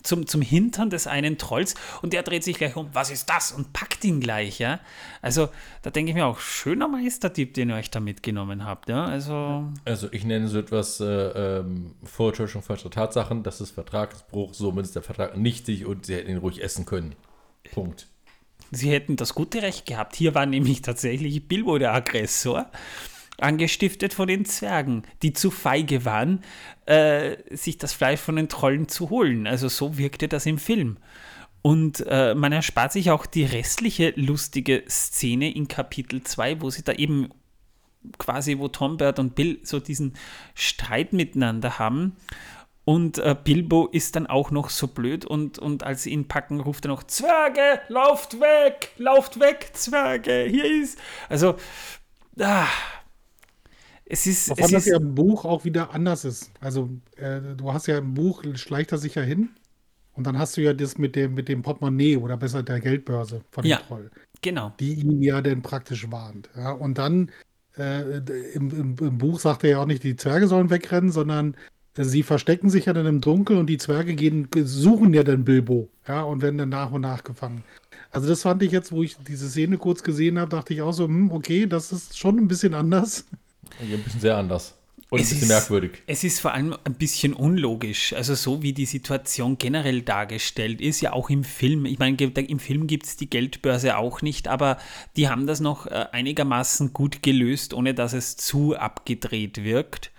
zum, 0.03 0.27
zum 0.27 0.41
Hintern 0.41 0.89
des 0.89 1.07
einen 1.07 1.37
Trolls 1.37 1.75
und 2.01 2.13
der 2.13 2.23
dreht 2.23 2.43
sich 2.43 2.57
gleich 2.57 2.75
um, 2.75 2.89
was 2.93 3.09
ist 3.09 3.29
das? 3.29 3.51
Und 3.51 3.73
packt 3.73 4.03
ihn 4.03 4.19
gleich, 4.19 4.59
ja. 4.59 4.79
Also 5.21 5.49
da 5.81 5.89
denke 5.89 6.11
ich 6.11 6.15
mir 6.15 6.25
auch, 6.25 6.39
schöner 6.39 6.87
Meistertipp, 6.87 7.53
den 7.53 7.69
ihr 7.69 7.75
euch 7.75 7.89
da 7.89 7.99
mitgenommen 7.99 8.65
habt, 8.65 8.89
ja. 8.89 9.05
Also 9.05 9.71
Also 9.85 10.07
ich 10.11 10.23
nenne 10.23 10.47
so 10.47 10.59
etwas 10.59 10.99
äh, 10.99 11.05
ähm, 11.05 11.95
Vortäuschung 12.03 12.61
falscher 12.61 12.89
Tatsachen. 12.89 13.43
Das 13.43 13.61
ist 13.61 13.71
Vertragsbruch. 13.71 14.53
Somit 14.53 14.85
ist 14.85 14.95
der 14.95 15.03
Vertrag 15.03 15.37
nichtig 15.37 15.85
und 15.85 16.05
sie 16.05 16.15
hätten 16.15 16.31
ihn 16.31 16.37
ruhig 16.37 16.63
essen 16.63 16.85
können. 16.85 17.15
Punkt. 17.71 18.07
Sie 18.71 18.91
hätten 18.91 19.15
das 19.15 19.35
gute 19.35 19.61
Recht 19.61 19.85
gehabt. 19.85 20.15
Hier 20.15 20.33
war 20.33 20.45
nämlich 20.45 20.81
tatsächlich 20.81 21.47
Bilbo 21.47 21.77
der 21.77 21.93
Aggressor, 21.93 22.71
angestiftet 23.43 24.13
von 24.13 24.27
den 24.27 24.45
Zwergen, 24.45 25.03
die 25.21 25.33
zu 25.33 25.51
feige 25.51 26.05
waren, 26.05 26.41
äh, 26.85 27.37
sich 27.55 27.77
das 27.77 27.93
Fleisch 27.93 28.19
von 28.19 28.35
den 28.35 28.49
Trollen 28.49 28.87
zu 28.87 29.09
holen. 29.09 29.47
Also 29.47 29.67
so 29.67 29.97
wirkte 29.97 30.27
das 30.27 30.45
im 30.45 30.57
Film. 30.57 30.97
Und 31.61 32.05
äh, 32.07 32.35
man 32.35 32.51
erspart 32.51 32.91
sich 32.91 33.11
auch 33.11 33.25
die 33.25 33.45
restliche 33.45 34.13
lustige 34.15 34.83
Szene 34.89 35.53
in 35.53 35.67
Kapitel 35.67 36.21
2, 36.21 36.61
wo 36.61 36.69
sie 36.69 36.83
da 36.83 36.91
eben 36.93 37.29
quasi, 38.17 38.59
wo 38.59 38.67
Tom, 38.67 38.97
Bert 38.97 39.19
und 39.19 39.35
Bill 39.35 39.59
so 39.63 39.79
diesen 39.79 40.13
Streit 40.55 41.13
miteinander 41.13 41.79
haben. 41.79 42.17
Und 42.85 43.17
äh, 43.19 43.33
Bilbo 43.41 43.87
ist 43.87 44.17
dann 44.17 44.27
auch 44.27 44.51
noch 44.51 44.69
so 44.69 44.87
blöd 44.87 45.23
und, 45.23 45.57
und 45.57 45.83
als 45.83 46.03
sie 46.03 46.11
ihn 46.11 46.27
packen, 46.27 46.59
ruft 46.59 46.85
er 46.85 46.89
noch: 46.89 47.03
Zwerge, 47.03 47.79
lauft 47.87 48.41
weg, 48.41 48.91
lauft 48.97 49.39
weg, 49.39 49.69
Zwerge, 49.71 50.45
hier 50.49 50.65
ist. 50.65 50.99
Also, 51.29 51.55
ah, 52.39 52.67
es 54.05 54.27
ist. 54.27 54.49
Wovon 54.49 54.65
Es 54.65 54.71
das 54.71 54.85
ist 54.85 54.91
ja 54.91 54.97
im 54.97 55.15
Buch 55.15 55.45
auch 55.45 55.65
wieder 55.65 55.93
anders 55.93 56.25
ist. 56.25 56.51
Also, 56.59 56.89
äh, 57.17 57.41
du 57.55 57.73
hast 57.73 57.87
ja 57.87 57.97
im 57.97 58.13
Buch, 58.13 58.43
schleicht 58.55 58.91
er 58.91 58.97
sich 58.97 59.15
ja 59.15 59.21
hin 59.21 59.49
und 60.13 60.27
dann 60.27 60.37
hast 60.37 60.57
du 60.57 60.61
ja 60.61 60.73
das 60.73 60.97
mit 60.97 61.15
dem, 61.15 61.33
mit 61.33 61.49
dem 61.49 61.61
Portemonnaie 61.61 62.17
oder 62.17 62.37
besser 62.37 62.63
der 62.63 62.79
Geldbörse 62.79 63.41
von 63.51 63.63
dem 63.63 63.69
Ja. 63.71 63.77
Troll, 63.77 64.11
genau. 64.41 64.73
die 64.79 64.95
ihn 64.95 65.21
ja 65.21 65.41
dann 65.41 65.61
praktisch 65.61 66.11
warnt. 66.11 66.49
Ja, 66.55 66.71
und 66.71 66.97
dann 66.97 67.31
äh, 67.77 68.17
im, 68.53 68.69
im, 68.71 68.95
im 68.99 69.17
Buch 69.17 69.39
sagt 69.39 69.63
er 69.63 69.71
ja 69.71 69.79
auch 69.79 69.85
nicht, 69.87 70.03
die 70.03 70.15
Zwerge 70.15 70.47
sollen 70.47 70.69
wegrennen, 70.69 71.11
sondern 71.11 71.55
äh, 71.97 72.03
sie 72.03 72.23
verstecken 72.23 72.69
sich 72.69 72.85
ja 72.85 72.93
dann 72.93 73.05
im 73.07 73.21
Dunkeln 73.21 73.59
und 73.59 73.67
die 73.67 73.77
Zwerge 73.77 74.15
gehen, 74.15 74.47
suchen 74.55 75.13
ja 75.13 75.23
dann 75.23 75.45
Bilbo, 75.45 75.89
ja, 76.07 76.21
und 76.23 76.41
werden 76.41 76.57
dann 76.57 76.69
nach 76.69 76.91
und 76.91 77.01
nach 77.01 77.23
gefangen. 77.23 77.63
Also 78.11 78.27
das 78.29 78.43
fand 78.43 78.61
ich 78.61 78.71
jetzt, 78.71 78.91
wo 78.91 79.01
ich 79.03 79.17
diese 79.17 79.49
Szene 79.49 79.77
kurz 79.79 80.03
gesehen 80.03 80.37
habe, 80.39 80.49
dachte 80.49 80.73
ich 80.73 80.81
auch 80.83 80.91
so, 80.93 81.05
hm, 81.07 81.31
okay, 81.31 81.65
das 81.65 81.91
ist 81.91 82.17
schon 82.17 82.37
ein 82.37 82.47
bisschen 82.47 82.75
anders. 82.75 83.25
Ein 83.79 84.01
bisschen 84.03 84.19
sehr 84.21 84.37
anders. 84.37 84.75
Und 85.09 85.19
ein 85.19 85.23
Es 85.23 85.29
bisschen 85.29 85.43
ist- 85.43 85.49
merkwürdig. 85.49 85.91
Es 86.07 86.23
ist 86.23 86.39
vor 86.39 86.53
allem 86.53 86.75
ein 86.85 86.95
bisschen 86.95 87.33
unlogisch. 87.33 88.13
Also 88.13 88.33
so 88.33 88.63
wie 88.63 88.73
die 88.73 88.85
Situation 88.87 89.57
generell 89.59 90.01
dargestellt 90.01 90.81
ist, 90.81 91.01
ja 91.01 91.13
auch 91.13 91.29
im 91.29 91.43
Film. 91.43 91.85
Ich 91.85 91.99
meine, 91.99 92.17
im 92.17 92.59
Film 92.59 92.87
gibt 92.87 93.05
es 93.05 93.15
die 93.15 93.29
Geldbörse 93.29 93.97
auch 93.97 94.21
nicht, 94.23 94.47
aber 94.47 94.77
die 95.15 95.29
haben 95.29 95.45
das 95.45 95.59
noch 95.59 95.85
äh, 95.85 96.05
einigermaßen 96.11 96.93
gut 96.93 97.21
gelöst, 97.21 97.75
ohne 97.75 97.93
dass 97.93 98.13
es 98.13 98.37
zu 98.37 98.75
abgedreht 98.75 99.63
wirkt. 99.63 100.11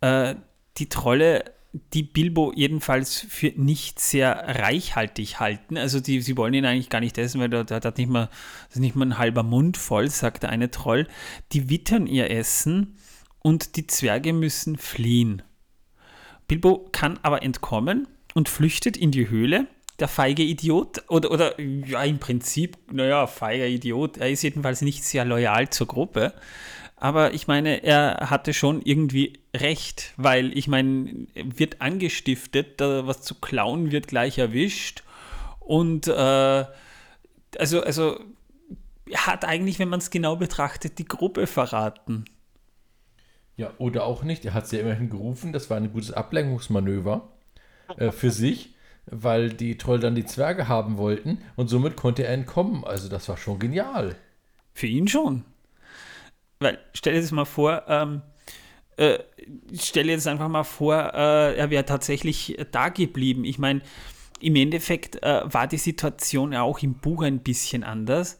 Äh, 0.00 0.36
die 0.78 0.88
Trolle, 0.88 1.44
die 1.92 2.02
Bilbo 2.02 2.52
jedenfalls 2.54 3.26
für 3.28 3.52
nicht 3.56 4.00
sehr 4.00 4.34
reichhaltig 4.60 5.40
halten. 5.40 5.76
Also 5.76 6.00
die, 6.00 6.20
sie 6.20 6.36
wollen 6.36 6.54
ihn 6.54 6.64
eigentlich 6.64 6.88
gar 6.88 7.00
nicht 7.00 7.18
essen, 7.18 7.40
weil 7.40 7.48
der 7.48 7.64
hat 7.68 7.98
nicht 7.98 8.10
mal, 8.10 8.28
ist 8.68 8.78
nicht 8.78 8.96
mal 8.96 9.06
ein 9.06 9.18
halber 9.18 9.42
Mund 9.42 9.76
voll, 9.76 10.10
sagt 10.10 10.42
der 10.42 10.50
eine 10.50 10.70
Troll. 10.70 11.06
Die 11.52 11.68
wittern 11.68 12.06
ihr 12.06 12.30
Essen 12.30 12.96
und 13.40 13.76
die 13.76 13.86
Zwerge 13.86 14.32
müssen 14.32 14.76
fliehen. 14.76 15.42
Bilbo 16.48 16.88
kann 16.92 17.18
aber 17.22 17.42
entkommen 17.42 18.08
und 18.34 18.48
flüchtet 18.48 18.96
in 18.96 19.10
die 19.10 19.28
Höhle. 19.28 19.66
Der 19.98 20.08
feige 20.08 20.42
Idiot, 20.42 21.04
oder, 21.08 21.30
oder 21.30 21.58
ja, 21.60 22.02
im 22.04 22.18
Prinzip, 22.18 22.76
naja, 22.92 23.26
feiger 23.26 23.66
Idiot, 23.66 24.18
er 24.18 24.30
ist 24.30 24.42
jedenfalls 24.42 24.82
nicht 24.82 25.04
sehr 25.04 25.24
loyal 25.24 25.70
zur 25.70 25.86
Gruppe. 25.86 26.34
Aber 26.96 27.34
ich 27.34 27.46
meine, 27.46 27.84
er 27.84 28.30
hatte 28.30 28.54
schon 28.54 28.80
irgendwie 28.82 29.38
recht, 29.54 30.14
weil 30.16 30.56
ich 30.56 30.66
meine, 30.66 31.26
wird 31.34 31.82
angestiftet, 31.82 32.80
da 32.80 33.06
was 33.06 33.20
zu 33.20 33.34
klauen, 33.34 33.92
wird 33.92 34.08
gleich 34.08 34.38
erwischt. 34.38 35.02
Und 35.60 36.08
äh, 36.08 36.64
also, 37.58 37.82
also 37.82 38.18
er 39.08 39.26
hat 39.26 39.44
eigentlich, 39.44 39.78
wenn 39.78 39.90
man 39.90 40.00
es 40.00 40.10
genau 40.10 40.36
betrachtet, 40.36 40.98
die 40.98 41.04
Gruppe 41.04 41.46
verraten. 41.46 42.24
Ja, 43.56 43.72
oder 43.78 44.04
auch 44.04 44.22
nicht. 44.22 44.44
Er 44.44 44.54
hat 44.54 44.66
sie 44.66 44.76
ja 44.76 44.82
immerhin 44.82 45.10
gerufen. 45.10 45.52
Das 45.52 45.68
war 45.68 45.76
ein 45.76 45.92
gutes 45.92 46.12
Ablenkungsmanöver 46.12 47.28
äh, 47.96 48.10
für 48.10 48.30
sich, 48.30 48.74
weil 49.06 49.50
die 49.50 49.78
Troll 49.78 50.00
dann 50.00 50.14
die 50.14 50.26
Zwerge 50.26 50.68
haben 50.68 50.98
wollten 50.98 51.38
und 51.56 51.68
somit 51.68 51.96
konnte 51.96 52.24
er 52.24 52.32
entkommen. 52.32 52.84
Also 52.84 53.08
das 53.08 53.28
war 53.28 53.36
schon 53.36 53.58
genial. 53.58 54.16
Für 54.72 54.86
ihn 54.86 55.08
schon. 55.08 55.44
Weil, 56.58 56.78
stell 56.94 57.14
dir 57.14 57.20
das 57.20 57.32
mal 57.32 57.44
vor, 57.44 57.82
ähm, 57.88 58.22
äh, 58.96 59.18
stell 59.78 60.04
dir 60.04 60.12
jetzt 60.12 60.26
einfach 60.26 60.48
mal 60.48 60.64
vor, 60.64 60.94
äh, 61.14 61.56
er 61.56 61.70
wäre 61.70 61.84
tatsächlich 61.84 62.56
da 62.72 62.88
geblieben. 62.88 63.44
Ich 63.44 63.58
meine, 63.58 63.82
im 64.40 64.56
Endeffekt 64.56 65.22
äh, 65.22 65.42
war 65.44 65.66
die 65.66 65.78
Situation 65.78 66.52
ja 66.52 66.62
auch 66.62 66.80
im 66.80 66.94
Buch 66.94 67.22
ein 67.22 67.40
bisschen 67.40 67.84
anders. 67.84 68.38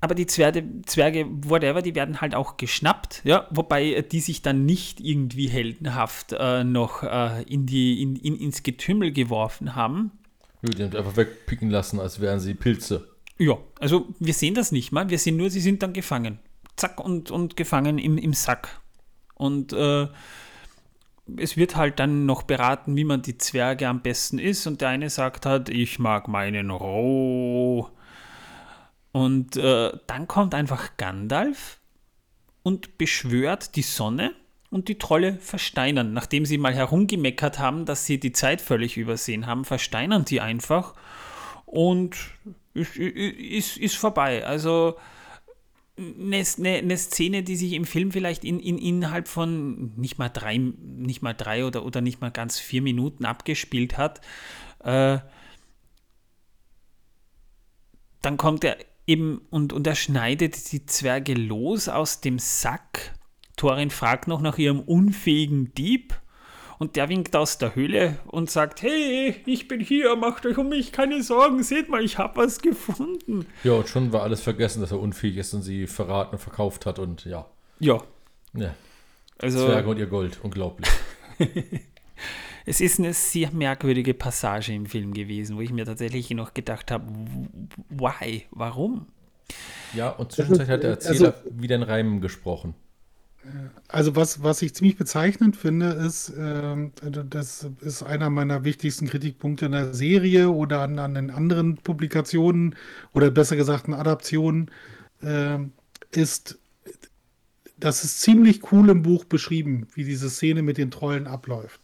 Aber 0.00 0.14
die 0.14 0.26
Zwerge, 0.26 0.64
Zwerge, 0.84 1.26
whatever, 1.30 1.80
die 1.80 1.94
werden 1.94 2.20
halt 2.20 2.34
auch 2.34 2.58
geschnappt, 2.58 3.22
ja, 3.24 3.48
wobei 3.50 3.84
äh, 3.84 4.02
die 4.02 4.20
sich 4.20 4.42
dann 4.42 4.66
nicht 4.66 5.00
irgendwie 5.00 5.48
heldenhaft 5.48 6.34
äh, 6.38 6.62
noch 6.62 7.02
äh, 7.02 7.42
in 7.44 7.64
die, 7.64 8.02
in, 8.02 8.16
in, 8.16 8.36
ins 8.36 8.62
Getümmel 8.62 9.12
geworfen 9.12 9.74
haben. 9.74 10.10
Nö, 10.60 10.70
Die 10.70 10.82
haben 10.82 10.94
einfach 10.94 11.16
wegpicken 11.16 11.70
lassen, 11.70 12.00
als 12.00 12.20
wären 12.20 12.38
sie 12.38 12.52
Pilze. 12.52 13.08
Ja, 13.38 13.56
also 13.80 14.08
wir 14.18 14.34
sehen 14.34 14.54
das 14.54 14.72
nicht 14.72 14.92
mal. 14.92 15.08
Wir 15.08 15.18
sehen 15.18 15.38
nur, 15.38 15.48
sie 15.48 15.60
sind 15.60 15.82
dann 15.82 15.94
gefangen. 15.94 16.38
Zack 16.76 17.00
und, 17.00 17.30
und 17.30 17.56
gefangen 17.56 17.98
im, 17.98 18.18
im 18.18 18.32
Sack. 18.32 18.80
Und 19.34 19.72
äh, 19.72 20.08
es 21.36 21.56
wird 21.56 21.76
halt 21.76 21.98
dann 21.98 22.26
noch 22.26 22.42
beraten, 22.42 22.96
wie 22.96 23.04
man 23.04 23.22
die 23.22 23.38
Zwerge 23.38 23.88
am 23.88 24.02
besten 24.02 24.38
isst. 24.38 24.66
Und 24.66 24.80
der 24.80 24.90
eine 24.90 25.10
sagt 25.10 25.46
halt, 25.46 25.68
ich 25.68 25.98
mag 25.98 26.28
meinen 26.28 26.70
roh. 26.70 27.88
Und 29.12 29.56
äh, 29.56 29.92
dann 30.06 30.26
kommt 30.26 30.54
einfach 30.54 30.96
Gandalf 30.96 31.78
und 32.62 32.98
beschwört 32.98 33.76
die 33.76 33.82
Sonne 33.82 34.32
und 34.70 34.88
die 34.88 34.98
Trolle 34.98 35.38
versteinern. 35.38 36.12
Nachdem 36.12 36.44
sie 36.44 36.58
mal 36.58 36.74
herumgemeckert 36.74 37.58
haben, 37.58 37.84
dass 37.86 38.06
sie 38.06 38.18
die 38.18 38.32
Zeit 38.32 38.60
völlig 38.60 38.96
übersehen 38.96 39.46
haben, 39.46 39.64
versteinern 39.64 40.24
die 40.24 40.40
einfach 40.40 40.94
und 41.64 42.16
ist, 42.74 42.96
ist, 42.96 43.76
ist 43.76 43.96
vorbei. 43.96 44.44
Also 44.44 44.96
eine, 45.96 46.44
eine, 46.78 46.96
Szene, 46.96 47.42
die 47.44 47.56
sich 47.56 47.72
im 47.72 47.84
Film 47.84 48.10
vielleicht 48.10 48.44
in, 48.44 48.58
in, 48.58 48.78
innerhalb 48.78 49.28
von 49.28 49.94
nicht 49.96 50.18
mal 50.18 50.28
drei, 50.28 50.58
nicht 50.58 51.22
mal 51.22 51.34
drei 51.34 51.64
oder, 51.64 51.84
oder 51.84 52.00
nicht 52.00 52.20
mal 52.20 52.30
ganz 52.30 52.58
vier 52.58 52.82
Minuten 52.82 53.24
abgespielt 53.24 53.96
hat, 53.96 54.20
äh, 54.80 55.18
dann 58.22 58.36
kommt 58.36 58.64
er 58.64 58.76
eben 59.06 59.42
und, 59.50 59.72
und 59.72 59.86
er 59.86 59.94
schneidet 59.94 60.72
die 60.72 60.86
Zwerge 60.86 61.34
los 61.34 61.88
aus 61.88 62.20
dem 62.20 62.38
Sack. 62.38 63.14
Thorin 63.56 63.90
fragt 63.90 64.26
noch 64.26 64.40
nach 64.40 64.58
ihrem 64.58 64.80
unfähigen 64.80 65.74
Dieb 65.74 66.20
und 66.78 66.96
der 66.96 67.08
winkt 67.08 67.34
aus 67.36 67.58
der 67.58 67.74
Höhle 67.74 68.18
und 68.26 68.50
sagt, 68.50 68.82
hey, 68.82 69.36
ich 69.46 69.68
bin 69.68 69.80
hier, 69.80 70.16
macht 70.16 70.46
euch 70.46 70.58
um 70.58 70.68
mich 70.68 70.92
keine 70.92 71.22
Sorgen, 71.22 71.62
seht 71.62 71.88
mal, 71.88 72.04
ich 72.04 72.18
habe 72.18 72.36
was 72.36 72.60
gefunden. 72.60 73.46
Ja, 73.62 73.72
und 73.72 73.88
schon 73.88 74.12
war 74.12 74.22
alles 74.22 74.40
vergessen, 74.40 74.80
dass 74.80 74.92
er 74.92 75.00
unfähig 75.00 75.36
ist 75.36 75.54
und 75.54 75.62
sie 75.62 75.86
verraten 75.86 76.34
und 76.34 76.40
verkauft 76.40 76.86
hat 76.86 76.98
und 76.98 77.24
ja. 77.24 77.46
Ja, 77.80 78.02
ja. 78.54 78.74
also 79.38 79.66
Zwerge 79.66 79.88
und 79.88 79.98
ihr 79.98 80.06
Gold, 80.06 80.40
unglaublich. 80.42 80.88
es 82.66 82.80
ist 82.80 82.98
eine 82.98 83.12
sehr 83.12 83.50
merkwürdige 83.50 84.14
Passage 84.14 84.72
im 84.72 84.86
Film 84.86 85.12
gewesen, 85.12 85.56
wo 85.56 85.60
ich 85.60 85.72
mir 85.72 85.84
tatsächlich 85.84 86.30
noch 86.30 86.54
gedacht 86.54 86.90
habe, 86.90 87.06
why, 87.88 88.44
warum? 88.50 89.06
Ja, 89.94 90.10
und 90.10 90.32
zwischenzeitlich 90.32 90.70
hat 90.70 90.82
der 90.82 90.90
Erzähler 90.90 91.34
wieder 91.50 91.76
in 91.76 91.82
Reimen 91.82 92.20
gesprochen. 92.20 92.74
Also 93.88 94.16
was, 94.16 94.42
was 94.42 94.62
ich 94.62 94.74
ziemlich 94.74 94.96
bezeichnend 94.96 95.56
finde, 95.56 95.90
ist, 95.90 96.32
ähm, 96.36 96.92
das 97.28 97.66
ist 97.80 98.02
einer 98.02 98.30
meiner 98.30 98.64
wichtigsten 98.64 99.06
Kritikpunkte 99.06 99.66
in 99.66 99.72
der 99.72 99.92
Serie 99.92 100.50
oder 100.50 100.80
an, 100.80 100.98
an 100.98 101.14
den 101.14 101.30
anderen 101.30 101.76
Publikationen 101.76 102.74
oder 103.12 103.30
besser 103.30 103.56
gesagt 103.56 103.86
in 103.86 103.94
Adaptionen, 103.94 104.70
ähm, 105.22 105.72
ist, 106.10 106.58
das 107.78 108.04
ist 108.04 108.20
ziemlich 108.20 108.72
cool 108.72 108.88
im 108.88 109.02
Buch 109.02 109.24
beschrieben, 109.24 109.88
wie 109.94 110.04
diese 110.04 110.30
Szene 110.30 110.62
mit 110.62 110.78
den 110.78 110.90
Trollen 110.90 111.26
abläuft. 111.26 111.80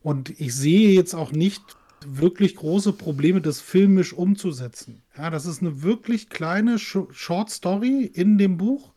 Und 0.00 0.40
ich 0.40 0.54
sehe 0.54 0.90
jetzt 0.90 1.14
auch 1.14 1.32
nicht 1.32 1.62
wirklich 2.06 2.56
große 2.56 2.92
Probleme, 2.92 3.40
das 3.40 3.60
filmisch 3.60 4.12
umzusetzen. 4.12 5.02
Ja, 5.16 5.30
das 5.30 5.46
ist 5.46 5.60
eine 5.60 5.82
wirklich 5.82 6.28
kleine 6.28 6.78
Sh 6.78 6.98
Short 7.10 7.50
Story 7.50 8.04
in 8.04 8.38
dem 8.38 8.56
Buch, 8.56 8.92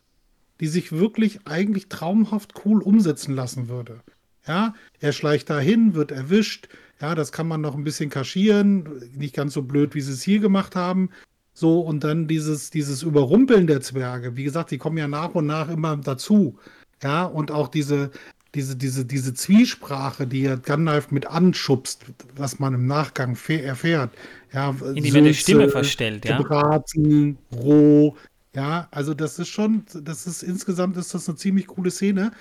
die 0.62 0.68
sich 0.68 0.92
wirklich 0.92 1.40
eigentlich 1.44 1.88
traumhaft 1.88 2.52
cool 2.64 2.82
umsetzen 2.82 3.34
lassen 3.34 3.68
würde. 3.68 3.98
Ja, 4.46 4.74
er 5.00 5.12
schleicht 5.12 5.50
dahin, 5.50 5.94
wird 5.94 6.12
erwischt. 6.12 6.68
Ja, 7.00 7.16
das 7.16 7.32
kann 7.32 7.48
man 7.48 7.60
noch 7.60 7.74
ein 7.74 7.82
bisschen 7.82 8.10
kaschieren. 8.10 8.88
Nicht 9.16 9.34
ganz 9.34 9.54
so 9.54 9.62
blöd, 9.62 9.96
wie 9.96 10.00
sie 10.00 10.12
es 10.12 10.22
hier 10.22 10.38
gemacht 10.38 10.76
haben. 10.76 11.10
So, 11.52 11.80
und 11.80 12.04
dann 12.04 12.28
dieses, 12.28 12.70
dieses 12.70 13.02
Überrumpeln 13.02 13.66
der 13.66 13.80
Zwerge. 13.80 14.36
Wie 14.36 14.44
gesagt, 14.44 14.70
die 14.70 14.78
kommen 14.78 14.98
ja 14.98 15.08
nach 15.08 15.34
und 15.34 15.46
nach 15.46 15.68
immer 15.68 15.96
dazu. 15.96 16.56
Ja, 17.02 17.24
und 17.24 17.50
auch 17.50 17.66
diese, 17.66 18.12
diese, 18.54 18.76
diese, 18.76 19.04
diese 19.04 19.34
Zwiesprache, 19.34 20.28
die 20.28 20.42
ja 20.42 20.54
Gandalf 20.54 21.10
mit 21.10 21.26
anschubst, 21.26 22.04
was 22.36 22.60
man 22.60 22.74
im 22.74 22.86
Nachgang 22.86 23.36
erfährt. 23.48 24.10
Ja, 24.52 24.76
Indem 24.94 25.16
er 25.16 25.22
die 25.22 25.34
Stimme 25.34 25.68
verstellt, 25.70 26.24
ja. 26.24 26.38
Gebraten, 26.38 27.36
roh, 27.52 28.16
ja, 28.54 28.88
also 28.90 29.14
das 29.14 29.38
ist 29.38 29.48
schon, 29.48 29.84
das 29.94 30.26
ist 30.26 30.42
insgesamt 30.42 30.96
ist 30.96 31.14
das 31.14 31.28
eine 31.28 31.36
ziemlich 31.36 31.66
coole 31.68 31.90
Szene. 31.90 32.32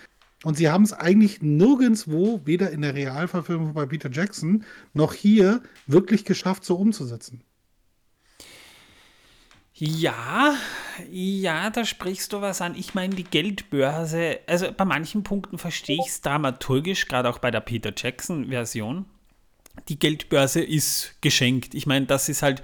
Und 0.43 0.57
sie 0.57 0.69
haben 0.69 0.83
es 0.83 0.93
eigentlich 0.93 1.41
nirgendwo, 1.41 2.41
weder 2.45 2.71
in 2.71 2.81
der 2.81 2.95
Realverfilmung 2.95 3.73
bei 3.73 3.85
Peter 3.85 4.09
Jackson, 4.11 4.65
noch 4.93 5.13
hier 5.13 5.61
wirklich 5.85 6.25
geschafft, 6.25 6.65
so 6.65 6.75
umzusetzen. 6.75 7.43
Ja, 9.73 10.55
ja, 11.09 11.69
da 11.69 11.85
sprichst 11.85 12.33
du 12.33 12.41
was 12.41 12.61
an. 12.61 12.75
Ich 12.75 12.93
meine, 12.93 13.15
die 13.15 13.23
Geldbörse, 13.23 14.39
also 14.45 14.71
bei 14.71 14.85
manchen 14.85 15.23
Punkten 15.23 15.57
verstehe 15.57 15.97
ich 15.99 16.09
es 16.09 16.21
dramaturgisch, 16.21 17.07
gerade 17.07 17.29
auch 17.29 17.39
bei 17.39 17.51
der 17.51 17.61
Peter 17.61 17.93
Jackson-Version. 17.95 19.05
Die 19.89 19.97
Geldbörse 19.97 20.61
ist 20.61 21.15
geschenkt. 21.21 21.73
Ich 21.73 21.87
meine, 21.87 22.05
das 22.05 22.29
ist 22.29 22.43
halt 22.43 22.61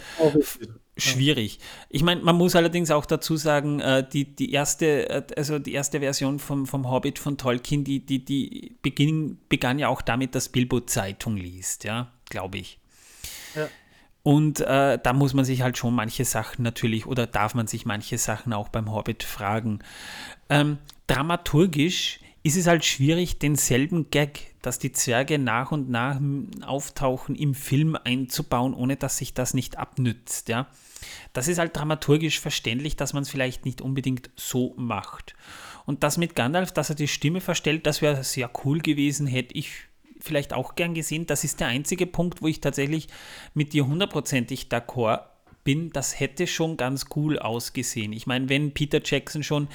schwierig. 0.98 1.60
Ich 1.90 2.04
meine, 2.04 2.22
man 2.22 2.36
muss 2.36 2.56
allerdings 2.56 2.92
auch 2.92 3.06
dazu 3.06 3.38
sagen, 3.38 3.80
äh, 3.80 4.08
die, 4.08 4.36
die, 4.36 4.52
erste, 4.52 5.10
äh, 5.10 5.24
also 5.36 5.60
die 5.60 5.74
erste 5.74 6.00
Version 6.00 6.40
vom, 6.40 6.66
vom 6.66 6.90
Hobbit 6.90 7.20
von 7.20 7.38
Tolkien, 7.38 7.84
die, 7.84 8.06
die, 8.06 8.24
die 8.24 8.76
beginn, 8.82 9.40
begann 9.50 9.80
ja 9.80 9.88
auch 9.88 10.02
damit, 10.02 10.36
dass 10.36 10.50
Bilbo 10.50 10.82
Zeitung 10.82 11.38
liest, 11.38 11.84
ja, 11.84 12.12
glaube 12.30 12.58
ich. 12.58 12.80
Ja. 13.56 13.68
Und 14.24 14.60
äh, 14.60 15.00
da 15.02 15.14
muss 15.14 15.34
man 15.34 15.46
sich 15.46 15.62
halt 15.62 15.78
schon 15.78 15.96
manche 15.96 16.26
Sachen 16.26 16.64
natürlich, 16.64 17.06
oder 17.06 17.28
darf 17.28 17.56
man 17.56 17.68
sich 17.68 17.86
manche 17.86 18.18
Sachen 18.18 18.52
auch 18.52 18.68
beim 18.68 18.92
Hobbit 18.92 19.24
fragen. 19.24 19.80
Ähm, 20.50 20.80
dramaturgisch 21.08 22.20
ist 22.44 22.58
es 22.58 22.68
halt 22.68 22.86
schwierig, 22.86 23.40
denselben 23.40 24.10
Gag, 24.10 24.54
dass 24.62 24.80
die 24.80 24.92
Zwerge 24.92 25.40
nach 25.40 25.72
und 25.72 25.90
nach 25.90 26.20
auftauchen, 26.66 27.36
im 27.36 27.54
Film 27.54 27.98
einzubauen, 28.02 28.74
ohne 28.74 28.96
dass 28.96 29.18
sich 29.18 29.34
das 29.34 29.54
nicht 29.54 29.78
abnützt. 29.78 30.50
Ja? 30.50 30.68
Das 31.34 31.48
ist 31.48 31.60
halt 31.60 31.76
dramaturgisch 31.76 32.40
verständlich, 32.40 32.96
dass 32.96 33.14
man 33.14 33.24
es 33.24 33.30
vielleicht 33.30 33.66
nicht 33.66 33.82
unbedingt 33.82 34.30
so 34.36 34.74
macht. 34.78 35.36
Und 35.86 36.04
das 36.04 36.18
mit 36.18 36.36
Gandalf, 36.36 36.72
dass 36.72 36.90
er 36.90 36.96
die 36.96 37.08
Stimme 37.08 37.42
verstellt, 37.42 37.86
das 37.86 38.02
wäre 38.02 38.24
sehr 38.24 38.50
cool 38.66 38.80
gewesen, 38.80 39.28
hätte 39.28 39.56
ich 39.56 39.72
vielleicht 40.20 40.54
auch 40.54 40.76
gern 40.76 40.94
gesehen. 40.94 41.26
Das 41.26 41.44
ist 41.44 41.60
der 41.60 41.68
einzige 41.68 42.08
Punkt, 42.08 42.42
wo 42.42 42.48
ich 42.48 42.62
tatsächlich 42.62 43.08
mit 43.54 43.74
dir 43.74 43.88
hundertprozentig 43.88 44.68
d'accord 44.70 45.22
bin. 45.64 45.92
Das 45.92 46.20
hätte 46.20 46.48
schon 46.48 46.78
ganz 46.78 47.06
cool 47.16 47.40
ausgesehen. 47.40 48.14
Ich 48.14 48.28
meine, 48.28 48.50
wenn 48.50 48.74
Peter 48.74 49.02
Jackson 49.04 49.44
schon 49.44 49.68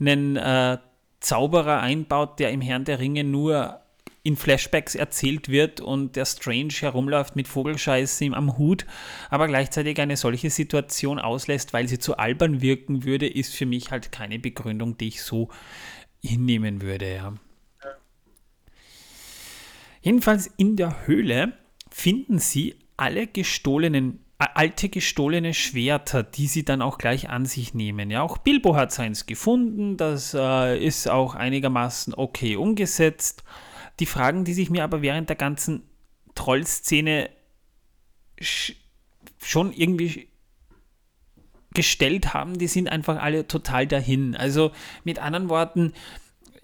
einen 0.00 0.36
äh, 0.36 0.78
Zauberer 1.20 1.80
einbaut, 1.80 2.38
der 2.38 2.50
im 2.52 2.60
Herrn 2.60 2.84
der 2.84 2.98
Ringe 3.00 3.24
nur 3.24 3.80
in 4.22 4.36
Flashbacks 4.36 4.94
erzählt 4.94 5.48
wird 5.48 5.80
und 5.80 6.16
der 6.16 6.24
Strange 6.24 6.72
herumläuft 6.80 7.36
mit 7.36 7.48
Vogelscheiße 7.48 8.30
am 8.32 8.58
Hut, 8.58 8.86
aber 9.30 9.46
gleichzeitig 9.46 10.00
eine 10.00 10.16
solche 10.16 10.50
Situation 10.50 11.18
auslässt, 11.18 11.72
weil 11.72 11.88
sie 11.88 11.98
zu 11.98 12.16
albern 12.16 12.60
wirken 12.60 13.04
würde, 13.04 13.28
ist 13.28 13.54
für 13.54 13.66
mich 13.66 13.90
halt 13.90 14.12
keine 14.12 14.38
Begründung, 14.38 14.98
die 14.98 15.08
ich 15.08 15.22
so 15.22 15.48
hinnehmen 16.22 16.82
würde. 16.82 17.14
Ja. 17.14 17.34
Jedenfalls 20.02 20.50
in 20.56 20.76
der 20.76 21.06
Höhle 21.06 21.52
finden 21.90 22.38
sie 22.38 22.76
alle 22.96 23.26
gestohlenen 23.26 24.24
alte 24.38 24.88
gestohlene 24.88 25.52
Schwerter, 25.52 26.22
die 26.22 26.46
sie 26.46 26.64
dann 26.64 26.80
auch 26.80 26.98
gleich 26.98 27.28
an 27.28 27.44
sich 27.44 27.74
nehmen. 27.74 28.10
Ja, 28.10 28.22
auch 28.22 28.38
Bilbo 28.38 28.76
hat 28.76 28.92
seins 28.92 29.26
gefunden, 29.26 29.96
das 29.96 30.32
äh, 30.32 30.78
ist 30.78 31.08
auch 31.08 31.34
einigermaßen 31.34 32.14
okay 32.14 32.54
umgesetzt. 32.54 33.42
Die 34.00 34.06
Fragen, 34.06 34.44
die 34.44 34.54
sich 34.54 34.70
mir 34.70 34.84
aber 34.84 35.02
während 35.02 35.28
der 35.28 35.36
ganzen 35.36 35.82
Trollszene 36.34 37.30
schon 38.40 39.72
irgendwie 39.72 40.28
gestellt 41.74 42.34
haben, 42.34 42.58
die 42.58 42.66
sind 42.66 42.88
einfach 42.88 43.20
alle 43.22 43.46
total 43.46 43.86
dahin. 43.86 44.36
Also 44.36 44.72
mit 45.04 45.18
anderen 45.18 45.48
Worten, 45.48 45.92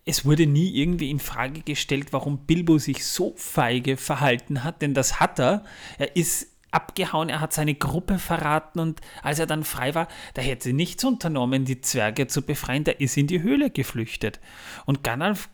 es 0.04 0.24
wurde 0.24 0.46
nie 0.46 0.74
irgendwie 0.76 1.10
in 1.10 1.20
Frage 1.20 1.60
gestellt, 1.60 2.12
warum 2.12 2.46
Bilbo 2.46 2.78
sich 2.78 3.06
so 3.06 3.34
feige 3.36 3.96
verhalten 3.96 4.64
hat, 4.64 4.82
denn 4.82 4.94
das 4.94 5.20
hat 5.20 5.38
er. 5.38 5.64
Er 5.98 6.16
ist 6.16 6.48
abgehauen, 6.70 7.28
er 7.28 7.40
hat 7.40 7.52
seine 7.52 7.74
Gruppe 7.74 8.18
verraten 8.18 8.80
und 8.80 9.00
als 9.22 9.38
er 9.38 9.46
dann 9.46 9.64
frei 9.64 9.94
war, 9.94 10.08
da 10.34 10.42
hätte 10.42 10.72
nichts 10.72 11.04
unternommen, 11.04 11.64
die 11.64 11.80
Zwerge 11.80 12.26
zu 12.26 12.42
befreien, 12.42 12.84
der 12.84 13.00
ist 13.00 13.16
in 13.16 13.28
die 13.28 13.42
Höhle 13.42 13.70
geflüchtet. 13.70 14.40
Und 14.84 15.04
Gandalf 15.04 15.48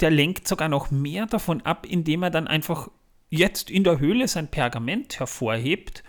der 0.00 0.10
lenkt 0.10 0.48
sogar 0.48 0.68
noch 0.68 0.90
mehr 0.90 1.26
davon 1.26 1.62
ab, 1.62 1.86
indem 1.86 2.22
er 2.22 2.30
dann 2.30 2.46
einfach 2.46 2.90
jetzt 3.30 3.70
in 3.70 3.84
der 3.84 3.98
Höhle 3.98 4.28
sein 4.28 4.48
Pergament 4.48 5.18
hervorhebt. 5.18 6.02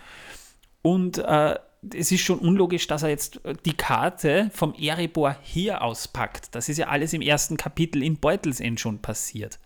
Und 0.82 1.18
äh, 1.18 1.58
es 1.94 2.10
ist 2.10 2.22
schon 2.22 2.38
unlogisch, 2.38 2.86
dass 2.86 3.02
er 3.02 3.10
jetzt 3.10 3.40
die 3.64 3.76
Karte 3.76 4.50
vom 4.52 4.74
Erebor 4.74 5.36
hier 5.42 5.82
auspackt. 5.82 6.54
Das 6.54 6.68
ist 6.68 6.78
ja 6.78 6.88
alles 6.88 7.12
im 7.12 7.22
ersten 7.22 7.56
Kapitel 7.56 8.02
in 8.02 8.18
Beutelsend 8.18 8.80
schon 8.80 9.00
passiert. 9.00 9.58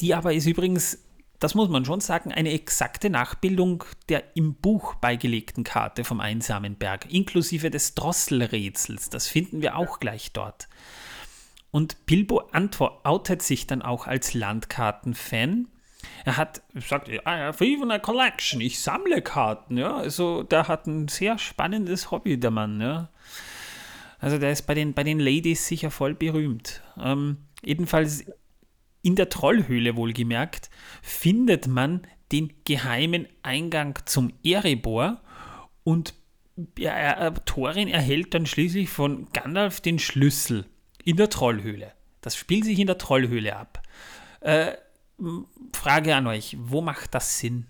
Die 0.00 0.14
aber 0.14 0.32
ist 0.32 0.46
übrigens, 0.46 0.98
das 1.40 1.54
muss 1.54 1.68
man 1.68 1.84
schon 1.84 2.00
sagen, 2.00 2.32
eine 2.32 2.52
exakte 2.52 3.10
Nachbildung 3.10 3.84
der 4.08 4.36
im 4.36 4.54
Buch 4.54 4.94
beigelegten 4.94 5.64
Karte 5.64 6.04
vom 6.04 6.20
einsamen 6.20 6.76
Berg, 6.76 7.12
inklusive 7.12 7.70
des 7.70 7.94
Drosselrätsels. 7.94 9.10
Das 9.10 9.28
finden 9.28 9.60
wir 9.60 9.76
auch 9.76 10.00
gleich 10.00 10.32
dort. 10.32 10.68
Und 11.74 12.06
Bilbo 12.06 12.44
outet 13.02 13.42
sich 13.42 13.66
dann 13.66 13.82
auch 13.82 14.06
als 14.06 14.32
Landkartenfan. 14.32 15.66
Er 16.24 16.36
hat 16.36 16.62
sagt, 16.76 17.08
I 17.08 17.18
have 17.24 17.64
even 17.64 17.90
a 17.90 17.98
collection. 17.98 18.60
Ich 18.60 18.80
sammle 18.80 19.22
Karten. 19.22 19.76
Ja, 19.76 19.96
also 19.96 20.44
der 20.44 20.68
hat 20.68 20.86
ein 20.86 21.08
sehr 21.08 21.36
spannendes 21.36 22.12
Hobby, 22.12 22.38
der 22.38 22.52
Mann. 22.52 22.80
Ja. 22.80 23.10
Also 24.20 24.38
der 24.38 24.52
ist 24.52 24.68
bei 24.68 24.74
den, 24.74 24.94
bei 24.94 25.02
den 25.02 25.18
Ladies 25.18 25.66
sicher 25.66 25.90
voll 25.90 26.14
berühmt. 26.14 26.80
Ähm, 26.96 27.38
jedenfalls 27.64 28.24
in 29.02 29.16
der 29.16 29.28
Trollhöhle 29.28 29.96
wohlgemerkt 29.96 30.70
findet 31.02 31.66
man 31.66 32.02
den 32.30 32.52
geheimen 32.64 33.26
Eingang 33.42 33.98
zum 34.04 34.32
Erebor 34.44 35.20
und 35.82 36.14
ja, 36.78 37.32
Thorin 37.32 37.88
erhält 37.88 38.32
dann 38.32 38.46
schließlich 38.46 38.90
von 38.90 39.26
Gandalf 39.32 39.80
den 39.80 39.98
Schlüssel 39.98 40.66
in 41.04 41.16
der 41.16 41.30
Trollhöhle. 41.30 41.92
Das 42.20 42.36
spielt 42.36 42.64
sich 42.64 42.78
in 42.78 42.86
der 42.86 42.98
Trollhöhle 42.98 43.56
ab. 43.56 43.82
Äh, 44.40 44.72
Frage 45.72 46.14
an 46.14 46.26
euch, 46.26 46.56
wo 46.58 46.80
macht 46.80 47.14
das 47.14 47.38
Sinn? 47.38 47.66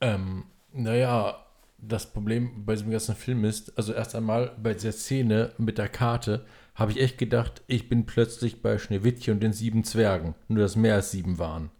Ähm, 0.00 0.44
naja, 0.72 1.46
das 1.78 2.12
Problem 2.12 2.64
bei 2.64 2.74
diesem 2.74 2.90
ganzen 2.90 3.14
Film 3.14 3.44
ist, 3.44 3.76
also 3.76 3.92
erst 3.92 4.14
einmal 4.14 4.52
bei 4.62 4.74
dieser 4.74 4.92
Szene 4.92 5.52
mit 5.58 5.78
der 5.78 5.88
Karte 5.88 6.44
habe 6.74 6.92
ich 6.92 7.00
echt 7.00 7.18
gedacht, 7.18 7.62
ich 7.66 7.88
bin 7.88 8.04
plötzlich 8.04 8.60
bei 8.60 8.78
Schneewittchen 8.78 9.34
und 9.34 9.40
den 9.40 9.52
sieben 9.52 9.84
Zwergen. 9.84 10.34
Nur, 10.48 10.62
dass 10.62 10.76
mehr 10.76 10.94
als 10.94 11.10
sieben 11.10 11.38
waren. 11.38 11.70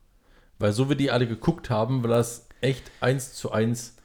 Weil 0.58 0.72
so 0.72 0.88
wie 0.88 0.96
die 0.96 1.10
alle 1.10 1.26
geguckt 1.26 1.68
haben, 1.68 2.02
war 2.02 2.10
das 2.10 2.48
echt 2.62 2.90
eins 3.00 3.34
zu 3.34 3.52
eins 3.52 3.96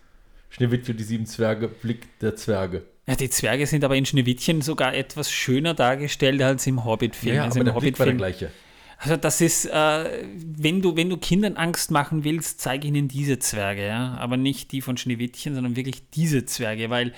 Schneewittchen 0.50 0.94
und 0.94 1.00
die 1.00 1.06
sieben 1.06 1.26
Zwerge, 1.26 1.70
Blick 1.70 2.20
der 2.20 2.36
Zwerge. 2.36 2.84
Ja, 3.12 3.18
die 3.18 3.30
Zwerge 3.30 3.68
sind 3.68 3.84
aber 3.84 3.98
in 3.98 4.06
Schneewittchen 4.06 4.62
sogar 4.62 4.94
etwas 4.94 5.30
schöner 5.30 5.74
dargestellt 5.74 6.42
als 6.42 6.66
im 6.66 6.86
Hobbit-Film. 6.86 7.36
Ja, 7.36 7.44
also 7.44 7.60
aber 7.60 7.68
im 7.68 7.74
der 7.74 7.82
Blick 7.82 8.00
war 8.00 8.06
der 8.06 8.16
gleiche. 8.16 8.52
Also 9.00 9.18
das 9.18 9.42
ist, 9.42 9.66
äh, 9.66 10.24
wenn, 10.34 10.82
du, 10.82 10.96
wenn 10.96 11.10
du 11.10 11.18
Kindern 11.18 11.58
Angst 11.58 11.92
machen 11.92 12.24
willst, 12.24 12.62
zeige 12.62 12.88
ihnen 12.88 13.10
diese 13.10 13.38
Zwerge, 13.38 13.86
ja. 13.86 14.16
Aber 14.16 14.38
nicht 14.38 14.72
die 14.72 14.80
von 14.80 14.96
Schneewittchen, 14.96 15.56
sondern 15.56 15.76
wirklich 15.76 16.10
diese 16.12 16.46
Zwerge, 16.46 16.90
weil 16.90 17.12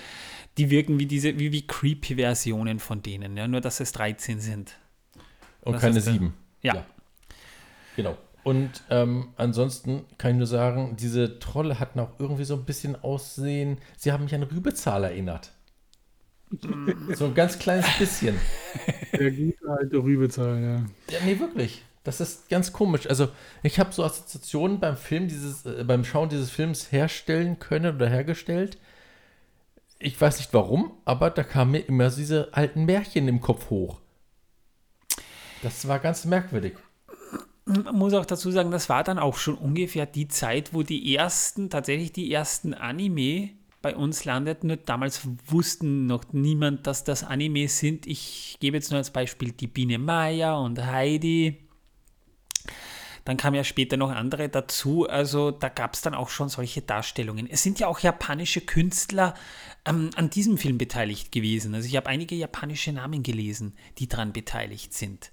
die 0.57 0.71
wirken 0.71 0.97
wie 0.97 1.05
diese, 1.05 1.37
wie, 1.37 1.51
wie 1.51 1.67
creepy 1.67 2.15
Versionen 2.15 2.79
von 2.79 3.03
denen, 3.03 3.37
ja. 3.37 3.47
Nur 3.47 3.61
dass 3.61 3.79
es 3.79 3.91
13 3.91 4.39
sind. 4.39 4.75
Und 5.61 5.73
das 5.73 5.81
keine 5.83 6.01
sieben. 6.01 6.33
Ja. 6.63 6.73
ja. 6.73 6.85
Genau. 7.95 8.17
Und 8.41 8.81
ähm, 8.89 9.27
ansonsten 9.37 10.05
kann 10.17 10.31
ich 10.31 10.37
nur 10.37 10.47
sagen, 10.47 10.95
diese 10.99 11.37
Trolle 11.37 11.79
hatten 11.79 11.99
auch 11.99 12.13
irgendwie 12.17 12.45
so 12.45 12.55
ein 12.55 12.65
bisschen 12.65 12.95
Aussehen. 13.03 13.77
Sie 13.95 14.11
haben 14.11 14.23
mich 14.23 14.33
an 14.33 14.41
Rübezahl 14.41 15.03
erinnert. 15.03 15.51
So 17.15 17.25
ein 17.25 17.33
ganz 17.33 17.59
kleines 17.59 17.85
bisschen. 17.97 18.39
Der 19.11 19.31
gute 19.31 19.69
alte 19.69 19.97
Rübezahl, 19.97 20.61
ja. 20.61 20.75
Ja, 21.13 21.25
nee, 21.25 21.39
wirklich. 21.39 21.83
Das 22.03 22.19
ist 22.19 22.49
ganz 22.49 22.73
komisch. 22.73 23.07
Also, 23.07 23.29
ich 23.61 23.79
habe 23.79 23.93
so 23.93 24.03
Assoziationen 24.03 24.79
beim 24.79 24.97
Film 24.97 25.27
dieses, 25.27 25.65
äh, 25.65 25.83
beim 25.85 26.03
Schauen 26.03 26.29
dieses 26.29 26.49
Films 26.49 26.91
herstellen 26.91 27.59
können 27.59 27.95
oder 27.95 28.09
hergestellt. 28.09 28.77
Ich 29.99 30.19
weiß 30.19 30.37
nicht 30.37 30.53
warum, 30.53 30.91
aber 31.05 31.29
da 31.29 31.43
kamen 31.43 31.71
mir 31.71 31.79
immer 31.79 32.09
diese 32.09 32.53
alten 32.53 32.83
Märchen 32.85 33.27
im 33.29 33.39
Kopf 33.39 33.69
hoch. 33.69 34.01
Das 35.61 35.87
war 35.87 35.99
ganz 35.99 36.25
merkwürdig. 36.25 36.73
Man 37.65 37.95
muss 37.95 38.13
auch 38.13 38.25
dazu 38.25 38.51
sagen, 38.51 38.71
das 38.71 38.89
war 38.89 39.05
dann 39.05 39.17
auch 39.17 39.37
schon 39.37 39.55
ungefähr 39.55 40.05
die 40.05 40.27
Zeit, 40.27 40.73
wo 40.73 40.83
die 40.83 41.15
ersten, 41.15 41.69
tatsächlich 41.69 42.11
die 42.11 42.29
ersten 42.33 42.73
Anime 42.73 43.51
bei 43.84 43.95
uns 43.95 44.25
landeten. 44.25 44.67
Nur 44.67 44.77
damals 44.77 45.21
wussten 45.45 46.07
noch 46.07 46.23
niemand, 46.31 46.88
dass 46.88 47.03
das 47.03 47.23
Anime 47.23 47.67
sind. 47.67 48.07
Ich 48.07 48.57
gebe 48.59 48.77
jetzt 48.77 48.89
nur 48.89 48.97
als 48.97 49.11
Beispiel 49.11 49.51
die 49.51 49.67
Biene 49.67 49.99
Maya 49.99 50.55
und 50.55 50.84
Heidi. 50.84 51.59
Dann 53.25 53.38
kamen 53.38 53.55
ja 53.55 53.63
später 53.63 53.97
noch 53.97 54.09
andere 54.09 54.49
dazu. 54.49 55.07
Also 55.07 55.51
da 55.51 55.69
gab 55.69 55.93
es 55.93 56.01
dann 56.01 56.15
auch 56.15 56.29
schon 56.29 56.49
solche 56.49 56.81
Darstellungen. 56.81 57.47
Es 57.47 57.61
sind 57.61 57.79
ja 57.79 57.88
auch 57.88 57.99
japanische 57.99 58.61
Künstler 58.61 59.34
ähm, 59.86 60.09
an 60.15 60.29
diesem 60.29 60.57
Film 60.57 60.77
beteiligt 60.77 61.31
gewesen. 61.31 61.75
Also 61.75 61.88
ich 61.88 61.95
habe 61.95 62.07
einige 62.07 62.36
japanische 62.36 62.93
Namen 62.93 63.21
gelesen, 63.21 63.75
die 63.97 64.07
daran 64.07 64.34
beteiligt 64.34 64.93
sind. 64.93 65.31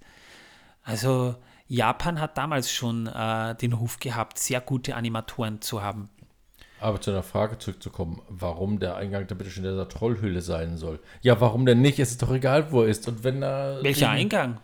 Also 0.82 1.36
Japan 1.68 2.20
hat 2.20 2.36
damals 2.36 2.72
schon 2.72 3.06
äh, 3.06 3.54
den 3.54 3.74
Ruf 3.74 4.00
gehabt, 4.00 4.40
sehr 4.40 4.60
gute 4.60 4.96
Animatoren 4.96 5.60
zu 5.60 5.82
haben. 5.82 6.10
Aber 6.80 7.00
zu 7.00 7.10
einer 7.10 7.22
Frage 7.22 7.58
zurückzukommen, 7.58 8.22
warum 8.28 8.78
der 8.78 8.96
Eingang 8.96 9.26
da 9.26 9.34
bitte 9.34 9.50
schon 9.50 9.64
in 9.64 9.70
dieser 9.70 9.88
Trollhülle 9.88 10.40
sein 10.40 10.78
soll. 10.78 10.98
Ja, 11.20 11.40
warum 11.40 11.66
denn 11.66 11.82
nicht? 11.82 11.98
Es 11.98 12.12
ist 12.12 12.22
doch 12.22 12.32
egal, 12.32 12.72
wo 12.72 12.82
er 12.82 12.88
ist. 12.88 13.06
Und 13.06 13.22
wenn 13.22 13.42
er. 13.42 13.80
Welcher 13.82 14.06
eben, 14.06 14.14
Eingang? 14.14 14.60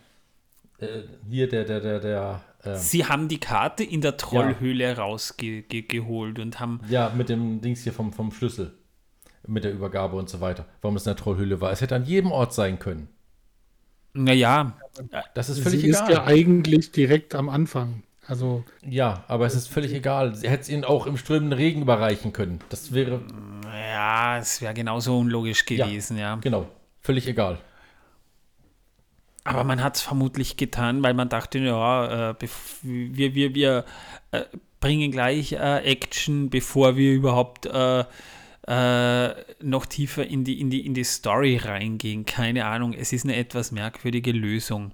Äh, 0.79 1.03
hier, 1.29 1.49
der, 1.49 1.65
der, 1.65 1.81
der, 1.81 2.01
der. 2.01 2.41
Äh, 2.63 2.77
Sie 2.77 3.05
haben 3.05 3.29
die 3.29 3.39
Karte 3.39 3.85
in 3.85 4.01
der 4.01 4.17
Trollhöhle 4.17 4.85
ja. 4.85 4.93
rausgeholt 4.95 6.39
und 6.39 6.59
haben. 6.59 6.81
Ja, 6.89 7.13
mit 7.15 7.29
dem 7.29 7.61
Dings 7.61 7.83
hier 7.83 7.93
vom, 7.93 8.13
vom 8.13 8.33
Schlüssel. 8.33 8.73
Mit 9.47 9.65
der 9.65 9.73
Übergabe 9.73 10.17
und 10.17 10.29
so 10.29 10.41
weiter. 10.41 10.67
Warum 10.81 10.97
es 10.97 11.07
in 11.07 11.11
der 11.11 11.17
Trollhöhle 11.17 11.61
war. 11.61 11.71
Es 11.71 11.81
hätte 11.81 11.95
an 11.95 12.05
jedem 12.05 12.33
Ort 12.33 12.55
sein 12.55 12.79
können. 12.79 13.09
Naja. 14.15 14.77
Das 15.35 15.51
ist 15.51 15.61
völlig 15.61 15.83
Sie 15.83 15.89
egal. 15.91 16.03
ist 16.03 16.17
ja 16.17 16.25
eigentlich 16.25 16.91
direkt 16.91 17.35
am 17.35 17.49
Anfang. 17.49 18.03
Also 18.29 18.65
ja, 18.85 19.25
aber 19.29 19.47
es 19.47 19.55
ist 19.55 19.69
völlig 19.69 19.93
egal. 19.93 20.35
Sie 20.35 20.49
hätte 20.49 20.63
es 20.63 20.69
ihnen 20.69 20.85
auch 20.85 21.07
im 21.07 21.17
strömenden 21.17 21.57
Regen 21.57 21.83
überreichen 21.83 22.33
können. 22.33 22.61
Das 22.69 22.93
wäre. 22.93 23.23
Ja, 23.65 24.39
es 24.39 24.61
wäre 24.61 24.75
genauso 24.75 25.19
unlogisch 25.19 25.65
gewesen, 25.65 26.17
ja. 26.17 26.35
ja. 26.35 26.37
Genau, 26.37 26.67
völlig 27.01 27.29
egal. 27.29 27.59
Aber 29.45 29.63
man 29.63 29.83
hat 29.83 29.97
es 29.97 30.03
vermutlich 30.03 30.57
getan, 30.57 31.05
weil 31.05 31.15
man 31.15 31.29
dachte, 31.29 31.61
ja, 31.61 32.31
äh, 32.31 32.35
wir, 32.83 33.35
wir, 33.35 33.55
wir 33.55 33.85
äh, 34.33 34.43
bringen 34.81 35.13
gleich 35.13 35.53
äh, 35.53 35.79
Action, 35.85 36.51
bevor 36.51 36.97
wir 36.97 37.13
überhaupt 37.13 37.67
äh, 37.67 38.05
äh, 38.67 39.35
noch 39.63 39.87
tiefer 39.87 40.27
in 40.27 40.43
die, 40.43 40.61
in, 40.61 40.71
die, 40.71 40.85
in 40.85 40.95
die 40.95 41.05
Story 41.05 41.59
reingehen. 41.59 42.25
Keine 42.25 42.67
Ahnung, 42.67 42.93
es 42.93 43.13
ist 43.13 43.25
eine 43.25 43.37
etwas 43.37 43.71
merkwürdige 43.71 44.33
Lösung. 44.33 44.91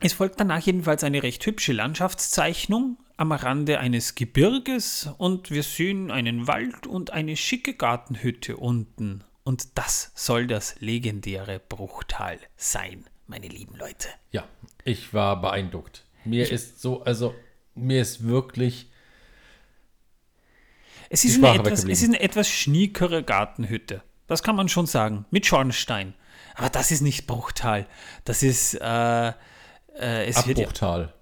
Es 0.00 0.12
folgt 0.12 0.38
danach 0.38 0.60
jedenfalls 0.60 1.02
eine 1.02 1.22
recht 1.22 1.44
hübsche 1.44 1.72
Landschaftszeichnung 1.72 2.98
am 3.16 3.32
Rande 3.32 3.80
eines 3.80 4.14
Gebirges 4.14 5.10
und 5.18 5.50
wir 5.50 5.64
sehen 5.64 6.12
einen 6.12 6.46
Wald 6.46 6.86
und 6.86 7.12
eine 7.12 7.36
schicke 7.36 7.74
Gartenhütte 7.74 8.56
unten. 8.56 9.24
Und 9.42 9.76
das 9.76 10.12
soll 10.14 10.46
das 10.46 10.76
legendäre 10.78 11.58
Bruchtal 11.58 12.38
sein, 12.56 13.06
meine 13.26 13.48
lieben 13.48 13.74
Leute. 13.76 14.08
Ja, 14.30 14.46
ich 14.84 15.12
war 15.14 15.40
beeindruckt. 15.40 16.04
Mir 16.24 16.44
ich, 16.44 16.52
ist 16.52 16.80
so, 16.80 17.02
also 17.02 17.34
mir 17.74 18.00
ist 18.00 18.24
wirklich. 18.24 18.90
Es 21.10 21.24
ist, 21.24 21.42
eine 21.42 21.58
etwas, 21.58 21.84
es 21.84 22.02
ist 22.02 22.08
eine 22.08 22.20
etwas 22.20 22.48
schniekere 22.48 23.24
Gartenhütte. 23.24 24.02
Das 24.28 24.44
kann 24.44 24.54
man 24.54 24.68
schon 24.68 24.86
sagen. 24.86 25.24
Mit 25.30 25.46
Schornstein. 25.46 26.14
Aber 26.54 26.68
das 26.68 26.92
ist 26.92 27.00
nicht 27.00 27.26
Bruchtal. 27.26 27.88
Das 28.24 28.44
ist. 28.44 28.74
Äh, 28.74 29.32
äh, 29.98 30.26
es, 30.26 30.46
wird, 30.46 30.58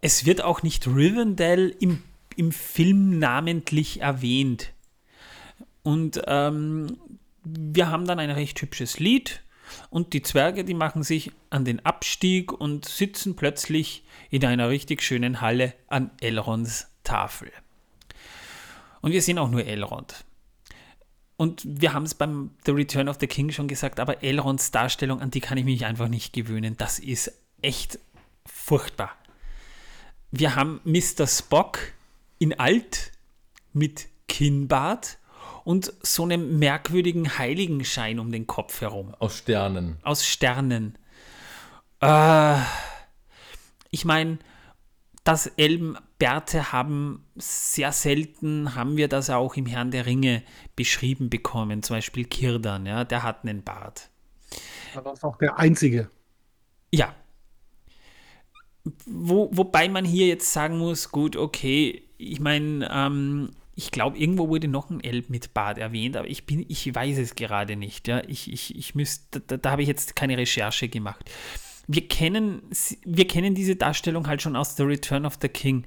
es 0.01 0.27
wird 0.27 0.43
auch 0.43 0.63
nicht 0.63 0.87
Rivendell 0.87 1.75
im, 1.81 2.03
im 2.37 2.53
Film 2.53 3.19
namentlich 3.19 4.01
erwähnt. 4.01 4.73
Und 5.83 6.21
ähm, 6.27 6.99
wir 7.45 7.91
haben 7.91 8.07
dann 8.07 8.19
ein 8.19 8.31
recht 8.31 8.61
hübsches 8.61 8.99
Lied 8.99 9.43
und 9.91 10.13
die 10.13 10.23
Zwerge, 10.23 10.65
die 10.65 10.75
machen 10.75 11.03
sich 11.03 11.33
an 11.51 11.65
den 11.65 11.85
Abstieg 11.85 12.53
und 12.53 12.87
sitzen 12.87 13.37
plötzlich 13.37 14.05
in 14.31 14.45
einer 14.45 14.69
richtig 14.69 15.03
schönen 15.03 15.41
Halle 15.41 15.75
an 15.89 16.11
Elronds 16.21 16.89
Tafel. 17.05 17.51
Und 19.01 19.13
wir 19.13 19.23
sehen 19.23 19.39
auch 19.39 19.51
nur 19.51 19.65
Elrond. 19.65 20.25
Und 21.37 21.63
wir 21.65 21.93
haben 21.93 22.05
es 22.05 22.15
beim 22.15 22.51
The 22.65 22.73
Return 22.73 23.09
of 23.09 23.19
the 23.21 23.27
King 23.27 23.51
schon 23.53 23.69
gesagt, 23.69 24.01
aber 24.01 24.23
Elronds 24.25 24.71
Darstellung, 24.71 25.21
an 25.21 25.31
die 25.31 25.41
kann 25.41 25.59
ich 25.59 25.65
mich 25.65 25.85
einfach 25.85 26.09
nicht 26.09 26.33
gewöhnen. 26.33 26.77
Das 26.77 26.99
ist 26.99 27.33
echt 27.63 27.99
furchtbar. 28.67 29.13
Wir 30.33 30.57
haben 30.57 30.81
Mr. 30.83 31.29
Spock 31.29 31.79
in 32.41 32.59
alt 32.59 33.13
mit 33.73 34.09
Kinnbart 34.27 35.19
und 35.63 35.93
so 36.03 36.25
einem 36.25 36.59
merkwürdigen 36.59 37.39
Heiligenschein 37.39 38.19
um 38.19 38.33
den 38.33 38.49
Kopf 38.49 38.81
herum. 38.81 39.15
Aus 39.21 39.39
Sternen. 39.39 39.99
Aus 40.03 40.27
Sternen. 40.27 40.99
Äh, 42.01 42.57
ich 43.93 44.05
meine, 44.05 44.39
dass 45.23 45.47
Elben 45.47 45.97
Bärte 46.19 46.73
haben, 46.73 47.25
sehr 47.37 47.93
selten 47.93 48.75
haben 48.75 48.97
wir 48.97 49.07
das 49.07 49.31
auch 49.31 49.55
im 49.55 49.67
Herrn 49.67 49.93
der 49.93 50.07
Ringe 50.07 50.43
beschrieben 50.75 51.31
bekommen. 51.31 51.85
Zum 51.85 51.97
Beispiel 51.97 52.25
Kirdan, 52.25 52.85
ja, 52.85 53.05
der 53.05 53.23
hat 53.23 53.45
einen 53.45 53.63
Bart. 53.63 54.11
Aber 54.95 55.11
das 55.11 55.21
ist 55.21 55.25
auch 55.25 55.39
der 55.39 55.57
einzige. 55.57 56.11
Ja, 56.91 57.15
wo, 59.07 59.49
wobei 59.53 59.89
man 59.89 60.05
hier 60.05 60.27
jetzt 60.27 60.53
sagen 60.53 60.79
muss, 60.79 61.11
gut, 61.11 61.37
okay, 61.37 62.03
ich 62.19 62.41
meine, 62.41 62.89
ähm, 62.93 63.51
ich 63.75 63.91
glaube, 63.91 64.19
irgendwo 64.19 64.49
wurde 64.49 64.69
noch 64.69 64.89
ein 64.89 65.05
Elb 65.05 65.29
mit 65.29 65.53
Bart 65.53 65.79
erwähnt, 65.79 66.17
aber 66.17 66.29
ich 66.29 66.47
bin, 66.47 66.65
ich 66.69 66.95
weiß 66.95 67.19
es 67.19 67.35
gerade 67.35 67.77
nicht. 67.77 68.09
Ja, 68.09 68.23
ich, 68.27 68.51
ich, 68.51 68.77
ich 68.77 68.95
müsste, 68.95 69.41
da, 69.41 69.59
da 69.59 69.71
habe 69.71 69.83
ich 69.83 69.89
jetzt 69.89 70.17
keine 70.17 70.39
Recherche 70.39 70.89
gemacht. 70.89 71.31
Wir 71.87 72.09
kennen, 72.09 72.63
wir 73.05 73.27
kennen 73.27 73.55
diese 73.55 73.77
Darstellung 73.77 74.27
halt 74.27 74.41
schon 74.41 74.57
aus 74.57 74.77
The 74.77 74.83
Return 74.83 75.27
of 75.27 75.39
the 75.41 75.49
King. 75.49 75.85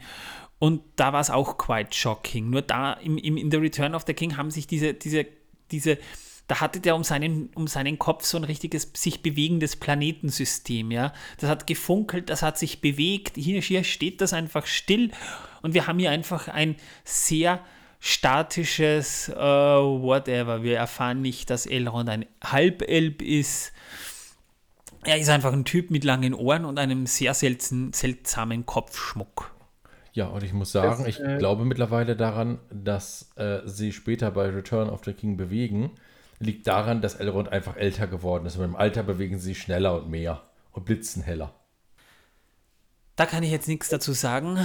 Und 0.59 0.81
da 0.97 1.13
war 1.13 1.21
es 1.21 1.29
auch 1.29 1.57
quite 1.57 1.95
shocking. 1.97 2.49
Nur 2.49 2.61
da 2.61 2.93
im, 2.93 3.17
im, 3.17 3.37
in 3.37 3.49
The 3.49 3.57
Return 3.57 3.95
of 3.95 4.03
the 4.05 4.13
King 4.13 4.37
haben 4.37 4.51
sich 4.51 4.67
diese, 4.67 4.93
diese, 4.93 5.25
diese 5.71 5.97
da 6.49 6.59
hatte 6.61 6.79
der 6.79 6.95
um 6.95 7.03
seinen, 7.03 7.49
um 7.53 7.67
seinen 7.67 7.99
Kopf 7.99 8.25
so 8.25 8.35
ein 8.35 8.43
richtiges 8.43 8.91
sich 8.95 9.21
bewegendes 9.21 9.75
Planetensystem, 9.75 10.89
ja. 10.89 11.13
Das 11.37 11.47
hat 11.47 11.67
gefunkelt, 11.67 12.31
das 12.31 12.41
hat 12.41 12.57
sich 12.57 12.81
bewegt. 12.81 13.37
Hier, 13.37 13.61
hier 13.61 13.83
steht 13.83 14.19
das 14.19 14.33
einfach 14.33 14.65
still 14.65 15.11
und 15.61 15.75
wir 15.75 15.85
haben 15.85 15.99
hier 15.99 16.09
einfach 16.09 16.47
ein 16.47 16.75
sehr 17.03 17.63
statisches 17.99 19.29
uh, 19.29 20.01
whatever. 20.01 20.63
Wir 20.63 20.77
erfahren 20.77 21.21
nicht, 21.21 21.51
dass 21.51 21.67
Elrond 21.67 22.09
ein 22.09 22.25
Halbelb 22.43 23.21
ist. 23.21 23.71
Er 25.03 25.19
ist 25.19 25.29
einfach 25.29 25.53
ein 25.53 25.65
Typ 25.65 25.91
mit 25.91 26.03
langen 26.03 26.33
Ohren 26.33 26.65
und 26.65 26.79
einem 26.79 27.05
sehr 27.05 27.35
selten, 27.35 27.93
seltsamen 27.93 28.65
Kopfschmuck. 28.65 29.53
Ja, 30.13 30.25
und 30.25 30.43
ich 30.43 30.53
muss 30.53 30.71
sagen, 30.71 31.03
das, 31.05 31.15
ich 31.15 31.23
äh, 31.23 31.37
glaube 31.37 31.63
mittlerweile 31.63 32.15
daran, 32.15 32.57
dass 32.71 33.29
äh, 33.35 33.59
sie 33.65 33.91
später 33.91 34.31
bei 34.31 34.49
Return 34.49 34.89
of 34.89 35.05
the 35.05 35.13
King 35.13 35.37
bewegen, 35.37 35.91
liegt 36.39 36.67
daran, 36.67 37.01
dass 37.01 37.15
Elrond 37.15 37.49
einfach 37.49 37.75
älter 37.75 38.07
geworden 38.07 38.45
ist. 38.45 38.57
Und 38.57 38.63
im 38.63 38.75
Alter 38.75 39.03
bewegen 39.03 39.39
sie 39.39 39.49
sich 39.49 39.61
schneller 39.61 40.01
und 40.01 40.09
mehr 40.09 40.41
und 40.71 40.85
blitzen 40.85 41.21
heller. 41.21 41.53
Da 43.15 43.25
kann 43.25 43.43
ich 43.43 43.51
jetzt 43.51 43.67
nichts 43.67 43.89
dazu 43.89 44.13
sagen. 44.13 44.57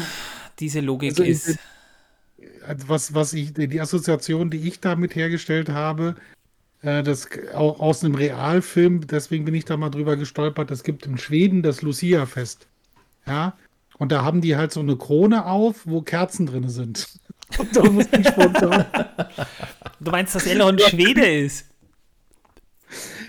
Diese 0.61 0.81
Logik 0.81 1.11
also 1.11 1.25
ist. 1.25 1.59
Also 2.66 2.89
was, 2.89 3.14
was 3.14 3.33
ich, 3.33 3.53
die 3.55 3.81
Assoziation, 3.81 4.51
die 4.51 4.68
ich 4.68 4.81
damit 4.81 5.16
hergestellt 5.16 5.68
habe, 5.68 6.14
äh, 6.83 7.03
das 7.03 7.29
auch 7.55 7.81
aus 7.81 8.05
einem 8.05 8.14
Realfilm, 8.14 9.07
deswegen 9.07 9.45
bin 9.45 9.55
ich 9.55 9.64
da 9.64 9.77
mal 9.77 9.91
drüber 9.91 10.16
gestolpert. 10.16 10.70
Es 10.70 10.85
gibt 10.85 11.07
in 11.07 11.18
Schweden 11.18 11.62
das 11.62 11.83
Lucia-Fest. 11.83 12.68
Ja. 13.27 13.57
Und 13.99 14.12
da 14.12 14.22
haben 14.22 14.41
die 14.41 14.57
halt 14.57 14.72
so 14.72 14.81
eine 14.81 14.97
Krone 14.97 15.47
auf, 15.47 15.87
wo 15.87 16.03
Kerzen 16.03 16.47
drin 16.47 16.68
sind. 16.68 17.09
Und 17.59 17.76
da 17.76 17.82
muss 17.84 18.07
ich 18.18 18.28
spontan. 18.28 18.84
Du 20.00 20.11
meinst, 20.11 20.34
dass 20.34 20.46
Elrond 20.46 20.80
Schwede 20.82 21.26
ist? 21.26 21.66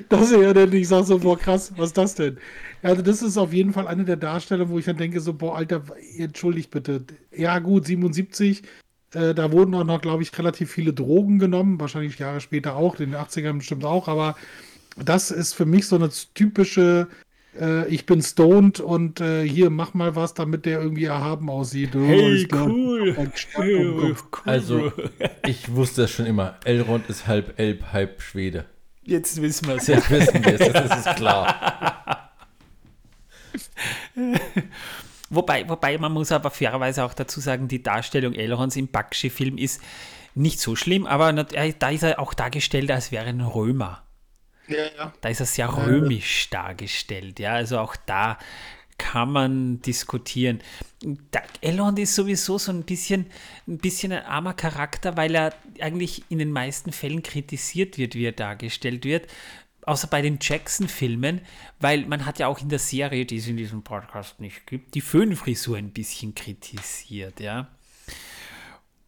Das 0.09 0.29
ist 0.29 0.31
ja 0.31 0.53
dann, 0.53 0.71
ich 0.73 0.87
sag 0.87 1.05
so, 1.05 1.19
boah, 1.19 1.37
krass, 1.37 1.71
was 1.77 1.87
ist 1.87 1.97
das 1.97 2.15
denn? 2.15 2.37
Also, 2.83 3.01
das 3.01 3.21
ist 3.21 3.37
auf 3.37 3.53
jeden 3.53 3.73
Fall 3.73 3.87
eine 3.87 4.05
der 4.05 4.17
Darsteller, 4.17 4.69
wo 4.69 4.77
ich 4.77 4.85
dann 4.85 4.97
denke, 4.97 5.19
so, 5.19 5.33
boah, 5.33 5.55
Alter, 5.55 5.83
entschuldigt 6.17 6.69
bitte. 6.69 7.03
Ja, 7.35 7.57
gut, 7.59 7.85
77, 7.85 8.63
äh, 9.13 9.33
da 9.33 9.51
wurden 9.51 9.73
auch 9.73 9.83
noch, 9.83 10.01
glaube 10.01 10.21
ich, 10.21 10.37
relativ 10.37 10.71
viele 10.71 10.93
Drogen 10.93 11.39
genommen, 11.39 11.79
wahrscheinlich 11.79 12.19
Jahre 12.19 12.41
später 12.41 12.75
auch, 12.75 12.99
in 12.99 13.11
den 13.11 13.19
80ern 13.19 13.57
bestimmt 13.57 13.85
auch, 13.85 14.07
aber 14.07 14.35
das 15.03 15.31
ist 15.31 15.53
für 15.53 15.65
mich 15.65 15.87
so 15.87 15.95
eine 15.95 16.09
typische 16.33 17.07
äh, 17.59 17.87
ich 17.87 18.05
bin 18.05 18.21
stoned 18.21 18.79
und 18.79 19.21
äh, 19.21 19.47
hier 19.47 19.69
mach 19.69 19.93
mal 19.93 20.15
was, 20.15 20.33
damit 20.33 20.65
der 20.65 20.81
irgendwie 20.81 21.05
erhaben 21.05 21.49
aussieht. 21.49 21.95
Oh, 21.95 21.99
hey, 21.99 22.47
cool. 22.51 23.15
Hey, 23.15 23.85
cool. 23.95 24.15
Also, 24.45 24.91
ich 25.45 25.73
wusste 25.73 26.01
das 26.03 26.11
schon 26.11 26.25
immer. 26.25 26.55
Elrond 26.65 27.09
ist 27.09 27.27
halb 27.27 27.59
Elb, 27.59 27.93
halb 27.93 28.21
Schwede. 28.21 28.65
Jetzt 29.03 29.41
wissen 29.41 29.67
wir 29.67 29.75
es. 29.75 29.87
Jetzt 29.87 30.09
wissen 30.09 30.43
wir 30.43 30.59
es, 30.59 30.73
das 30.73 31.05
ist 31.05 31.15
klar. 31.15 32.31
wobei, 35.29 35.67
wobei, 35.69 35.97
man 35.97 36.11
muss 36.11 36.31
aber 36.31 36.49
fairerweise 36.49 37.03
auch 37.03 37.13
dazu 37.13 37.39
sagen, 37.39 37.67
die 37.67 37.83
Darstellung 37.83 38.33
Elronds 38.33 38.75
im 38.75 38.87
Bakshi-Film 38.87 39.57
ist 39.57 39.81
nicht 40.33 40.59
so 40.59 40.75
schlimm, 40.75 41.05
aber 41.05 41.31
da 41.31 41.89
ist 41.89 42.03
er 42.03 42.19
auch 42.19 42.33
dargestellt, 42.33 42.91
als 42.91 43.11
wäre 43.11 43.27
ein 43.27 43.41
Römer. 43.41 44.04
Ja, 44.67 44.85
ja. 44.97 45.13
Da 45.21 45.29
ist 45.29 45.39
er 45.39 45.45
sehr 45.45 45.75
römisch 45.75 46.49
dargestellt. 46.49 47.39
Ja, 47.39 47.53
also 47.53 47.79
auch 47.79 47.95
da 48.05 48.37
kann 48.97 49.31
man 49.31 49.81
diskutieren. 49.81 50.61
Der 51.03 51.43
Elrond 51.61 51.99
ist 51.99 52.15
sowieso 52.15 52.57
so 52.57 52.71
ein 52.71 52.83
bisschen, 52.83 53.27
ein 53.67 53.77
bisschen 53.77 54.11
ein 54.11 54.25
armer 54.25 54.53
Charakter, 54.53 55.17
weil 55.17 55.35
er 55.35 55.53
eigentlich 55.79 56.23
in 56.29 56.39
den 56.39 56.51
meisten 56.51 56.91
Fällen 56.91 57.21
kritisiert 57.21 57.97
wird, 57.97 58.15
wie 58.15 58.25
er 58.25 58.31
dargestellt 58.31 59.05
wird. 59.05 59.27
Außer 59.81 60.07
bei 60.07 60.21
den 60.21 60.39
Jackson-Filmen, 60.41 61.41
weil 61.79 62.07
man 62.07 62.25
hat 62.25 62.39
ja 62.39 62.47
auch 62.47 62.59
in 62.59 62.69
der 62.69 62.79
Serie, 62.79 63.25
die 63.25 63.37
es 63.37 63.47
in 63.47 63.57
diesem 63.57 63.83
Podcast 63.83 64.39
nicht 64.39 64.65
gibt, 64.65 64.95
die 64.95 65.01
Föhnfrisur 65.01 65.77
ein 65.77 65.91
bisschen 65.91 66.33
kritisiert, 66.33 67.39
ja. 67.39 67.67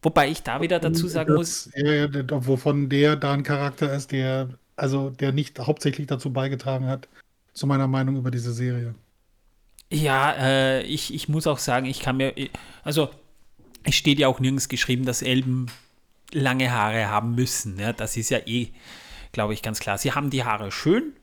Wobei 0.02 0.28
ich 0.28 0.44
da 0.44 0.60
wieder 0.60 0.78
dazu 0.78 1.08
sagen 1.08 1.30
das, 1.30 1.66
muss. 1.66 1.70
Ja, 1.74 2.08
wovon 2.46 2.88
der 2.88 3.16
da 3.16 3.32
ein 3.32 3.42
Charakter 3.42 3.92
ist, 3.92 4.12
der 4.12 4.50
also 4.78 5.10
der 5.10 5.32
nicht 5.32 5.58
hauptsächlich 5.58 6.06
dazu 6.06 6.32
beigetragen 6.32 6.86
hat, 6.86 7.08
zu 7.52 7.66
meiner 7.66 7.88
Meinung 7.88 8.16
über 8.16 8.30
diese 8.30 8.52
Serie. 8.52 8.94
Ja, 9.90 10.32
äh, 10.32 10.82
ich, 10.82 11.14
ich 11.14 11.28
muss 11.28 11.46
auch 11.46 11.58
sagen, 11.58 11.86
ich 11.86 12.00
kann 12.00 12.16
mir, 12.16 12.34
also 12.84 13.10
es 13.84 13.94
steht 13.94 14.18
ja 14.18 14.28
auch 14.28 14.40
nirgends 14.40 14.68
geschrieben, 14.68 15.04
dass 15.04 15.22
Elben 15.22 15.66
lange 16.32 16.70
Haare 16.70 17.08
haben 17.08 17.34
müssen. 17.34 17.78
Ja? 17.78 17.92
Das 17.92 18.16
ist 18.16 18.30
ja 18.30 18.38
eh, 18.46 18.68
glaube 19.32 19.54
ich, 19.54 19.62
ganz 19.62 19.80
klar. 19.80 19.98
Sie 19.98 20.12
haben 20.12 20.30
die 20.30 20.44
Haare 20.44 20.70
schön, 20.70 21.14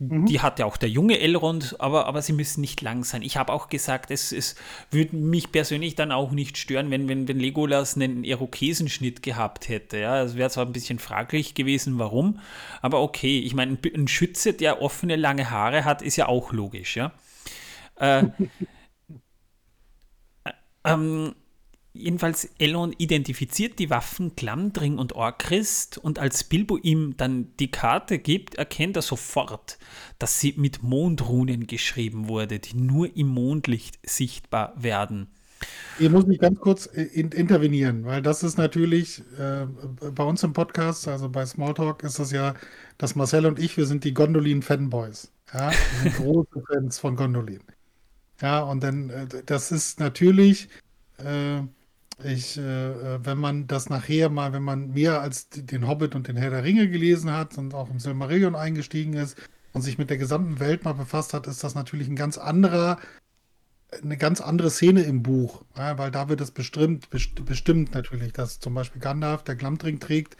Mhm. 0.00 0.26
Die 0.26 0.40
hat 0.40 0.60
ja 0.60 0.66
auch 0.66 0.76
der 0.76 0.88
junge 0.88 1.18
Elrond, 1.18 1.80
aber, 1.80 2.06
aber 2.06 2.22
sie 2.22 2.32
müssen 2.32 2.60
nicht 2.60 2.80
lang 2.82 3.02
sein. 3.02 3.22
Ich 3.22 3.36
habe 3.36 3.52
auch 3.52 3.68
gesagt, 3.68 4.12
es, 4.12 4.30
es 4.30 4.54
würde 4.92 5.16
mich 5.16 5.50
persönlich 5.50 5.96
dann 5.96 6.12
auch 6.12 6.30
nicht 6.30 6.56
stören, 6.56 6.90
wenn, 6.90 7.08
wenn, 7.08 7.26
wenn 7.26 7.40
Legolas 7.40 7.96
einen 7.96 8.22
Irokesenschnitt 8.22 9.24
gehabt 9.24 9.68
hätte. 9.68 9.98
Ja, 9.98 10.22
es 10.22 10.36
wäre 10.36 10.50
zwar 10.50 10.66
ein 10.66 10.72
bisschen 10.72 11.00
fraglich 11.00 11.54
gewesen, 11.54 11.98
warum, 11.98 12.38
aber 12.80 13.02
okay. 13.02 13.40
Ich 13.40 13.54
meine, 13.54 13.76
ein 13.92 14.06
Schütze, 14.06 14.52
der 14.52 14.82
offene 14.82 15.16
lange 15.16 15.50
Haare 15.50 15.84
hat, 15.84 16.02
ist 16.02 16.16
ja 16.16 16.28
auch 16.28 16.52
logisch, 16.52 16.96
ja. 16.96 17.10
Äh, 17.96 18.26
ähm, 20.84 21.34
jedenfalls 21.92 22.48
Elrond 22.58 22.94
identifiziert 22.98 23.78
die 23.78 23.90
Waffen 23.90 24.36
Glamdring 24.36 24.98
und 24.98 25.14
Orchrist 25.14 25.98
und 25.98 26.18
als 26.18 26.44
Bilbo 26.44 26.76
ihm 26.76 27.16
dann 27.16 27.56
die 27.58 27.70
Karte 27.70 28.18
gibt, 28.18 28.54
erkennt 28.56 28.96
er 28.96 29.02
sofort, 29.02 29.78
dass 30.18 30.40
sie 30.40 30.54
mit 30.56 30.82
Mondrunen 30.82 31.66
geschrieben 31.66 32.28
wurde, 32.28 32.58
die 32.58 32.76
nur 32.76 33.16
im 33.16 33.28
Mondlicht 33.28 33.98
sichtbar 34.08 34.74
werden. 34.76 35.28
Hier 35.98 36.10
muss 36.10 36.28
ich 36.28 36.38
ganz 36.38 36.60
kurz 36.60 36.86
äh, 36.86 37.02
in, 37.02 37.32
intervenieren, 37.32 38.04
weil 38.04 38.22
das 38.22 38.42
ist 38.42 38.58
natürlich 38.58 39.22
äh, 39.38 39.66
bei 40.12 40.22
uns 40.22 40.42
im 40.44 40.52
Podcast, 40.52 41.08
also 41.08 41.28
bei 41.28 41.44
Smalltalk, 41.44 42.04
ist 42.04 42.18
das 42.20 42.30
ja, 42.30 42.54
dass 42.98 43.16
Marcel 43.16 43.46
und 43.46 43.58
ich, 43.58 43.76
wir 43.76 43.86
sind 43.86 44.04
die 44.04 44.14
Gondolin-Fanboys. 44.14 45.32
Ja, 45.52 45.70
wir 45.70 46.12
sind 46.12 46.16
große 46.24 46.62
Fans 46.68 46.98
von 46.98 47.16
Gondolin. 47.16 47.62
Ja, 48.40 48.60
und 48.60 48.82
dann, 48.82 49.10
äh, 49.10 49.26
das 49.46 49.72
ist 49.72 49.98
natürlich, 49.98 50.68
äh, 51.18 51.62
ich, 52.24 52.58
äh, 52.58 53.24
wenn 53.24 53.38
man 53.38 53.66
das 53.66 53.88
nachher 53.88 54.28
mal, 54.28 54.52
wenn 54.52 54.62
man 54.62 54.90
mehr 54.90 55.20
als 55.20 55.48
den 55.50 55.86
Hobbit 55.86 56.14
und 56.14 56.28
den 56.28 56.36
Herr 56.36 56.50
der 56.50 56.64
Ringe 56.64 56.88
gelesen 56.88 57.32
hat 57.32 57.56
und 57.58 57.74
auch 57.74 57.90
im 57.90 58.00
Silmarillion 58.00 58.56
eingestiegen 58.56 59.14
ist 59.14 59.36
und 59.72 59.82
sich 59.82 59.98
mit 59.98 60.10
der 60.10 60.18
gesamten 60.18 60.60
Welt 60.60 60.84
mal 60.84 60.94
befasst 60.94 61.34
hat, 61.34 61.46
ist 61.46 61.62
das 61.62 61.74
natürlich 61.74 62.08
ein 62.08 62.16
ganz 62.16 62.38
anderer 62.38 62.98
eine 64.02 64.16
ganz 64.16 64.40
andere 64.40 64.70
Szene 64.70 65.02
im 65.02 65.22
Buch, 65.22 65.64
ja, 65.76 65.96
weil 65.96 66.10
da 66.10 66.28
wird 66.28 66.40
es 66.40 66.50
bestimmt, 66.50 67.08
bestimmt 67.10 67.94
natürlich, 67.94 68.32
dass 68.34 68.60
zum 68.60 68.74
Beispiel 68.74 69.00
Gandalf, 69.00 69.44
der 69.44 69.56
Glamdring 69.56 69.98
trägt, 69.98 70.36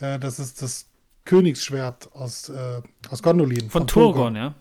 äh, 0.00 0.18
das 0.18 0.38
ist 0.38 0.62
das 0.62 0.88
Königsschwert 1.24 2.10
aus, 2.14 2.48
äh, 2.48 2.80
aus 3.10 3.22
Gondolin. 3.22 3.68
Von, 3.68 3.82
von 3.82 3.86
Turgon, 3.86 4.36
ja. 4.36 4.54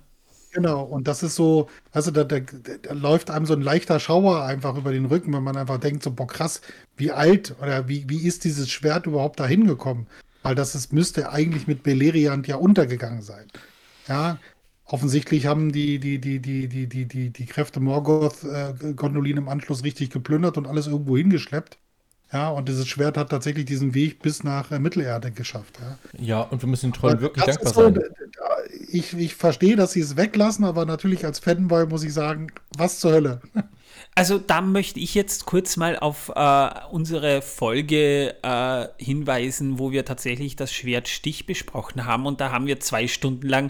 Genau, 0.52 0.84
und 0.84 1.08
das 1.08 1.24
ist 1.24 1.36
so, 1.36 1.70
also 1.91 2.10
da, 2.10 2.24
da, 2.24 2.39
da, 2.39 2.93
läuft 2.93 3.30
einem 3.30 3.45
so 3.45 3.54
ein 3.54 3.62
leichter 3.62 4.00
Schauer 4.00 4.43
einfach 4.43 4.78
über 4.78 4.91
den 4.91 5.06
Rücken, 5.06 5.34
wenn 5.34 5.43
man 5.43 5.58
einfach 5.58 5.80
denkt, 5.80 6.04
so, 6.04 6.12
boah, 6.12 6.28
krass, 6.28 6.62
wie 6.95 7.12
alt 7.12 7.56
oder 7.62 7.88
wie, 7.88 8.10
wie 8.10 8.26
ist 8.26 8.43
dieses 8.43 8.70
Schwert 8.70 9.06
überhaupt 9.06 9.39
da 9.39 9.45
hingekommen? 9.45 10.08
Weil 10.43 10.56
das 10.56 10.74
ist, 10.74 10.93
müsste 10.93 11.32
eigentlich 11.32 11.68
mit 11.68 11.84
Beleriand 11.84 12.48
ja 12.48 12.56
untergegangen 12.56 13.22
sein. 13.22 13.48
Ja, 14.08 14.39
Offensichtlich 14.89 15.45
haben 15.45 15.74
die, 15.74 16.00
die, 16.00 16.20
die, 16.20 16.39
die, 16.39 16.70
die, 16.70 16.88
die, 16.88 17.06
die, 17.06 17.30
die 17.30 17.45
Kräfte 17.45 17.82
Morgoth 17.82 18.45
äh, 18.45 18.93
Gondolin 18.93 19.36
im 19.36 19.50
Anschluss 19.50 19.84
richtig 19.84 20.12
geplündert 20.12 20.58
und 20.58 20.66
alles 20.66 20.88
irgendwo 20.88 21.18
hingeschleppt. 21.18 21.78
Ja, 22.32 22.49
und 22.49 22.67
dieses 22.67 22.88
Schwert 22.88 23.17
hat 23.17 23.30
tatsächlich 23.30 23.65
diesen 23.65 23.93
Weg 23.93 24.21
bis 24.21 24.43
nach 24.43 24.71
äh, 24.71 24.80
Mittelerde 24.80 25.32
geschafft. 25.32 25.80
Ja. 25.80 26.23
ja, 26.23 26.41
und 26.41 26.61
wir 26.61 26.67
müssen 26.67 26.88
den 26.91 26.93
Trollen 26.93 27.21
wirklich 27.21 27.45
dankbar 27.45 27.73
so, 27.73 27.82
sein. 27.84 27.99
Ich, 28.89 29.17
ich 29.17 29.36
verstehe, 29.36 29.75
dass 29.75 29.93
sie 29.93 30.01
es 30.01 30.17
weglassen, 30.17 30.65
aber 30.65 30.86
natürlich 30.86 31.25
als 31.25 31.39
Fanboy 31.39 31.86
muss 31.86 32.03
ich 32.03 32.13
sagen, 32.13 32.47
was 32.78 32.99
zur 32.99 33.13
Hölle. 33.13 33.41
Also 34.18 34.39
da 34.39 34.61
möchte 34.61 34.99
ich 34.99 35.13
jetzt 35.13 35.45
kurz 35.45 35.78
mal 35.78 35.99
auf 35.99 36.32
äh, 36.36 36.70
unsere 36.89 37.43
Folge 37.43 38.34
äh, 38.41 38.88
hinweisen, 38.97 39.78
wo 39.78 39.91
wir 39.91 40.05
tatsächlich 40.05 40.55
das 40.55 40.74
Schwertstich 40.74 41.45
besprochen 41.45 42.03
haben. 42.05 42.26
Und 42.26 42.41
da 42.41 42.51
haben 42.51 42.65
wir 42.65 42.80
zwei 42.80 43.07
Stunden 43.07 43.47
lang 43.47 43.70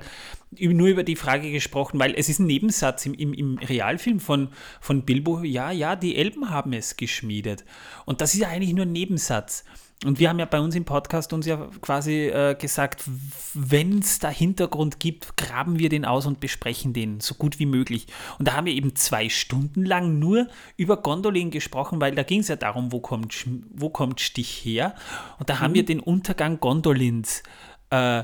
nur 0.51 0.87
über 0.87 1.03
die 1.03 1.17
Frage 1.17 1.51
gesprochen, 1.51 1.99
weil 1.99 2.15
es 2.15 2.29
ist 2.29 2.39
ein 2.39 2.47
Nebensatz 2.47 3.05
im, 3.05 3.13
im, 3.13 3.33
im 3.33 3.57
Realfilm 3.57 4.21
von, 4.21 4.47
von 4.79 5.03
Bilbo, 5.03 5.43
ja, 5.43 5.71
ja, 5.71 5.97
die 5.97 6.15
Elben 6.15 6.49
haben 6.49 6.71
es 6.71 6.95
geschmiedet. 6.95 7.65
Und 8.05 8.21
das 8.21 8.33
ist 8.33 8.39
ja 8.39 8.47
eigentlich 8.47 8.73
nur 8.73 8.85
ein 8.85 8.93
Nebensatz. 8.93 9.65
Und 10.05 10.19
wir 10.19 10.29
haben 10.29 10.37
ja 10.37 10.45
bei 10.45 10.59
uns 10.59 10.75
im 10.75 10.85
Podcast 10.85 11.33
uns 11.33 11.47
ja 11.47 11.69
quasi 11.81 12.27
äh, 12.27 12.53
gesagt, 12.53 13.03
wenn 13.55 13.97
es 13.97 14.19
da 14.19 14.29
Hintergrund 14.29 14.99
gibt, 14.99 15.35
graben 15.37 15.79
wir 15.79 15.89
den 15.89 16.05
aus 16.05 16.27
und 16.27 16.39
besprechen 16.39 16.93
den 16.93 17.19
so 17.19 17.33
gut 17.33 17.57
wie 17.57 17.65
möglich. 17.65 18.05
Und 18.37 18.47
da 18.47 18.53
haben 18.53 18.67
wir 18.67 18.73
eben 18.73 18.95
zwei 18.95 19.27
Stunden 19.27 19.83
lang 19.83 20.19
nur 20.19 20.47
über 20.75 20.97
Gondolin 20.97 21.49
gesprochen, 21.49 21.99
weil 21.99 22.13
da 22.13 22.21
ging 22.21 22.41
es 22.41 22.47
ja 22.47 22.55
darum, 22.55 22.91
wo 22.91 22.99
kommt, 22.99 23.47
wo 23.73 23.89
kommt 23.89 24.21
Stich 24.21 24.63
her. 24.63 24.93
Und 25.39 25.49
da 25.49 25.55
mhm. 25.55 25.59
haben 25.61 25.73
wir 25.73 25.83
den 25.83 25.99
Untergang 25.99 26.59
Gondolins 26.59 27.41
äh, 27.89 28.23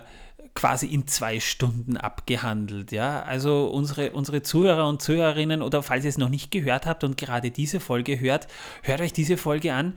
quasi 0.54 0.86
in 0.86 1.08
zwei 1.08 1.40
Stunden 1.40 1.98
abgehandelt. 1.98 2.92
Ja? 2.92 3.24
Also 3.24 3.66
unsere, 3.66 4.12
unsere 4.12 4.44
Zuhörer 4.44 4.88
und 4.88 5.02
Zuhörerinnen 5.02 5.64
oder 5.64 5.82
falls 5.82 6.04
ihr 6.04 6.10
es 6.10 6.20
noch 6.20 6.30
nicht 6.30 6.52
gehört 6.52 6.86
habt 6.86 7.04
und 7.04 7.18
gerade 7.18 7.50
diese 7.50 7.80
Folge 7.80 8.20
hört, 8.20 8.48
hört 8.84 9.02
euch 9.02 9.14
diese 9.14 9.38
Folge 9.38 9.74
an 9.74 9.96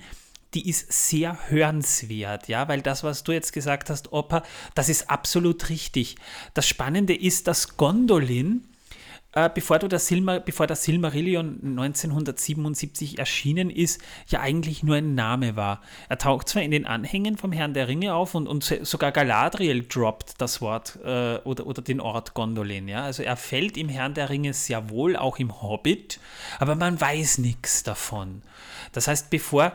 die 0.55 0.69
ist 0.69 0.93
sehr 1.09 1.39
hörenswert, 1.49 2.49
ja, 2.49 2.69
weil 2.69 2.81
das, 2.81 3.05
was 3.05 3.25
du 3.25 3.33
jetzt 3.33 3.53
gesagt 3.53 3.91
hast, 3.91 4.13
Opa, 4.13 4.43
das 4.75 4.89
ist 4.89 5.11
absolut 5.11 5.69
richtig. 5.69 6.17
Das 6.55 6.67
Spannende 6.67 7.15
ist, 7.15 7.47
dass 7.47 7.77
Gondolin, 7.77 8.65
äh, 9.33 9.51
bevor, 9.53 9.79
du 9.79 9.87
das 9.87 10.07
Silmar, 10.07 10.41
bevor 10.41 10.67
das 10.67 10.85
Silmarillion 10.85 11.61
1977 11.63 13.19
erschienen 13.19 13.69
ist, 13.69 14.01
ja 14.29 14.41
eigentlich 14.41 14.83
nur 14.83 14.97
ein 14.97 15.15
Name 15.15 15.57
war. 15.57 15.83
Er 16.09 16.17
taucht 16.17 16.49
zwar 16.49 16.63
in 16.63 16.71
den 16.71 16.87
Anhängen 16.87 17.37
vom 17.37 17.53
Herrn 17.53 17.75
der 17.75 17.87
Ringe 17.87 18.15
auf 18.15 18.35
und, 18.35 18.47
und 18.47 18.65
sogar 18.65 19.13
Galadriel 19.13 19.85
droppt 19.87 20.41
das 20.41 20.63
Wort 20.63 20.99
äh, 21.05 21.37
oder, 21.45 21.67
oder 21.67 21.83
den 21.83 22.01
Ort 22.01 22.33
Gondolin, 22.33 22.89
ja, 22.89 23.05
also 23.05 23.23
er 23.23 23.37
fällt 23.37 23.77
im 23.77 23.91
Herrn 23.91 24.15
der 24.15 24.31
Ringe 24.31 24.55
sehr 24.55 24.89
wohl, 24.89 25.17
auch 25.17 25.39
im 25.39 25.61
Hobbit, 25.61 26.19
aber 26.59 26.77
man 26.77 26.99
weiß 26.99 27.39
nichts 27.39 27.83
davon. 27.83 28.41
Das 28.93 29.07
heißt, 29.07 29.29
bevor 29.29 29.73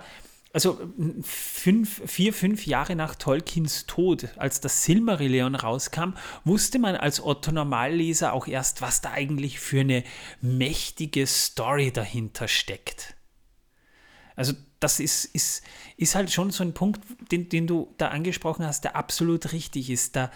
also 0.54 0.80
fünf, 1.22 2.02
vier, 2.06 2.34
fünf 2.34 2.66
Jahre 2.66 2.95
nach 2.95 3.16
Tolkiens 3.16 3.86
Tod, 3.86 4.28
als 4.38 4.60
das 4.60 4.84
Silmarillion 4.84 5.56
rauskam, 5.56 6.14
wusste 6.43 6.80
man 6.80 6.95
als 6.95 7.24
Otto 7.24 7.52
Normalleser 7.52 8.34
auch 8.34 8.47
erst, 8.47 8.82
was 8.82 9.02
da 9.02 9.12
eigentlich 9.12 9.60
für 9.60 9.80
eine 9.80 10.04
mächtige 10.41 11.26
Story 11.26 11.91
dahinter 11.91 12.47
steckt. 12.47 13.16
Also 14.36 14.54
das 14.80 14.99
ist, 14.99 15.26
ist, 15.26 15.64
ist 15.97 16.16
halt 16.16 16.32
schon 16.32 16.52
so 16.52 16.64
ein 16.64 16.74
Punkt, 16.74 17.02
den, 17.32 17.47
den 17.49 17.68
du 17.68 17.93
da 17.97 18.10
angesprochen 18.10 18.66
hast, 18.66 18.84
der 18.84 18.95
absolut 18.95 19.54
richtig 19.54 19.89
ist. 19.89 20.16
Da, 20.16 20.32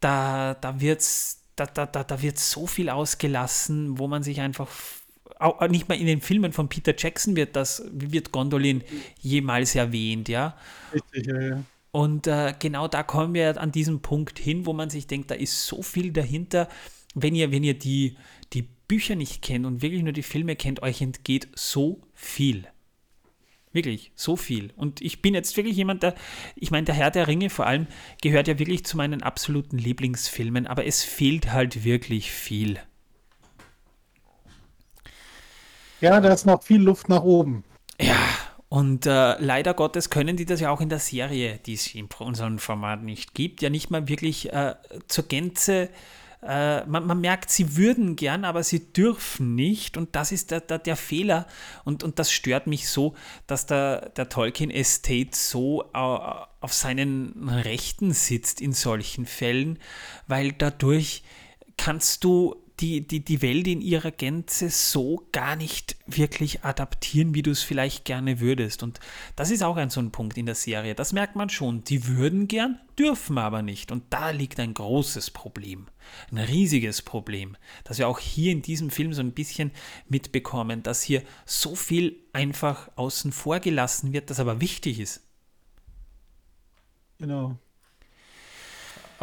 da, 0.00 0.54
da 0.54 0.80
wird 0.80 1.02
da, 1.56 1.66
da, 1.66 1.86
da, 1.86 2.04
da 2.04 2.22
wird 2.22 2.38
so 2.38 2.66
viel 2.66 2.90
ausgelassen, 2.90 3.98
wo 3.98 4.08
man 4.08 4.22
sich 4.22 4.40
einfach 4.40 4.68
auch 5.38 5.66
nicht 5.68 5.88
mal 5.88 5.98
in 5.98 6.06
den 6.06 6.20
Filmen 6.20 6.52
von 6.52 6.68
Peter 6.68 6.94
Jackson 6.96 7.36
wird 7.36 7.56
das, 7.56 7.82
wird 7.92 8.32
Gondolin 8.32 8.82
jemals 9.20 9.74
erwähnt, 9.74 10.28
ja. 10.28 10.56
Richtig, 10.92 11.26
ja, 11.26 11.40
ja. 11.40 11.64
Und 11.90 12.26
äh, 12.26 12.54
genau 12.58 12.88
da 12.88 13.04
kommen 13.04 13.34
wir 13.34 13.60
an 13.60 13.70
diesem 13.70 14.00
Punkt 14.00 14.38
hin, 14.38 14.66
wo 14.66 14.72
man 14.72 14.90
sich 14.90 15.06
denkt, 15.06 15.30
da 15.30 15.36
ist 15.36 15.66
so 15.66 15.82
viel 15.82 16.12
dahinter. 16.12 16.68
Wenn 17.14 17.36
ihr, 17.36 17.52
wenn 17.52 17.62
ihr 17.62 17.78
die, 17.78 18.16
die 18.52 18.62
Bücher 18.62 19.14
nicht 19.14 19.42
kennt 19.42 19.64
und 19.64 19.80
wirklich 19.80 20.02
nur 20.02 20.12
die 20.12 20.24
Filme 20.24 20.56
kennt, 20.56 20.82
euch 20.82 21.00
entgeht 21.00 21.48
so 21.54 22.00
viel. 22.12 22.66
Wirklich, 23.72 24.12
so 24.14 24.36
viel. 24.36 24.72
Und 24.76 25.00
ich 25.02 25.22
bin 25.22 25.34
jetzt 25.34 25.56
wirklich 25.56 25.76
jemand, 25.76 26.02
der, 26.02 26.14
ich 26.56 26.70
meine, 26.70 26.84
der 26.84 26.94
Herr 26.94 27.10
der 27.10 27.28
Ringe 27.28 27.50
vor 27.50 27.66
allem 27.66 27.86
gehört 28.22 28.48
ja 28.48 28.58
wirklich 28.58 28.84
zu 28.84 28.96
meinen 28.96 29.22
absoluten 29.22 29.78
Lieblingsfilmen, 29.78 30.66
aber 30.66 30.86
es 30.86 31.02
fehlt 31.02 31.52
halt 31.52 31.84
wirklich 31.84 32.30
viel. 32.30 32.78
Ja, 36.04 36.20
da 36.20 36.34
ist 36.34 36.44
noch 36.44 36.62
viel 36.62 36.82
Luft 36.82 37.08
nach 37.08 37.22
oben. 37.22 37.64
Ja, 37.98 38.28
und 38.68 39.06
äh, 39.06 39.40
leider 39.40 39.72
Gottes 39.72 40.10
können 40.10 40.36
die 40.36 40.44
das 40.44 40.60
ja 40.60 40.68
auch 40.68 40.82
in 40.82 40.90
der 40.90 40.98
Serie, 40.98 41.58
die 41.64 41.72
es 41.72 41.94
in 41.94 42.08
unserem 42.18 42.58
Format 42.58 43.02
nicht 43.02 43.32
gibt, 43.32 43.62
ja 43.62 43.70
nicht 43.70 43.90
mal 43.90 44.06
wirklich 44.06 44.52
äh, 44.52 44.74
zur 45.08 45.24
Gänze. 45.24 45.88
Äh, 46.42 46.84
man, 46.84 47.06
man, 47.06 47.22
merkt, 47.22 47.48
sie 47.48 47.78
würden 47.78 48.16
gern, 48.16 48.44
aber 48.44 48.62
sie 48.64 48.92
dürfen 48.92 49.54
nicht. 49.54 49.96
Und 49.96 50.14
das 50.14 50.30
ist 50.30 50.50
der, 50.50 50.60
der, 50.60 50.78
der 50.78 50.96
Fehler. 50.96 51.46
Und, 51.84 52.02
und 52.02 52.18
das 52.18 52.30
stört 52.30 52.66
mich 52.66 52.86
so, 52.90 53.14
dass 53.46 53.64
der, 53.64 54.10
der 54.10 54.28
Tolkien 54.28 54.70
Estate 54.70 55.30
so 55.32 55.84
äh, 55.94 55.96
auf 55.96 56.74
seinen 56.74 57.48
Rechten 57.48 58.12
sitzt 58.12 58.60
in 58.60 58.74
solchen 58.74 59.24
Fällen, 59.24 59.78
weil 60.26 60.52
dadurch 60.52 61.22
kannst 61.78 62.24
du 62.24 62.56
die, 62.84 63.06
die, 63.06 63.24
die 63.24 63.40
Welt 63.40 63.66
in 63.66 63.80
ihrer 63.80 64.10
Gänze 64.10 64.68
so 64.68 65.26
gar 65.32 65.56
nicht 65.56 65.96
wirklich 66.06 66.64
adaptieren, 66.64 67.34
wie 67.34 67.40
du 67.40 67.50
es 67.50 67.62
vielleicht 67.62 68.04
gerne 68.04 68.40
würdest. 68.40 68.82
Und 68.82 69.00
das 69.36 69.50
ist 69.50 69.62
auch 69.62 69.76
ein 69.76 69.88
so 69.88 70.00
ein 70.00 70.10
Punkt 70.10 70.36
in 70.36 70.44
der 70.44 70.54
Serie. 70.54 70.94
Das 70.94 71.14
merkt 71.14 71.34
man 71.34 71.48
schon. 71.48 71.82
Die 71.84 72.06
würden 72.06 72.46
gern, 72.46 72.78
dürfen 72.98 73.38
aber 73.38 73.62
nicht. 73.62 73.90
Und 73.90 74.04
da 74.10 74.30
liegt 74.30 74.60
ein 74.60 74.74
großes 74.74 75.30
Problem. 75.30 75.86
Ein 76.30 76.36
riesiges 76.36 77.00
Problem, 77.00 77.56
das 77.84 77.96
wir 77.96 78.06
auch 78.06 78.18
hier 78.18 78.52
in 78.52 78.60
diesem 78.60 78.90
Film 78.90 79.14
so 79.14 79.22
ein 79.22 79.32
bisschen 79.32 79.70
mitbekommen, 80.06 80.82
dass 80.82 81.02
hier 81.02 81.22
so 81.46 81.74
viel 81.74 82.20
einfach 82.34 82.90
außen 82.96 83.32
vor 83.32 83.60
gelassen 83.60 84.12
wird, 84.12 84.28
das 84.28 84.40
aber 84.40 84.60
wichtig 84.60 85.00
ist. 85.00 85.22
Genau. 87.16 87.56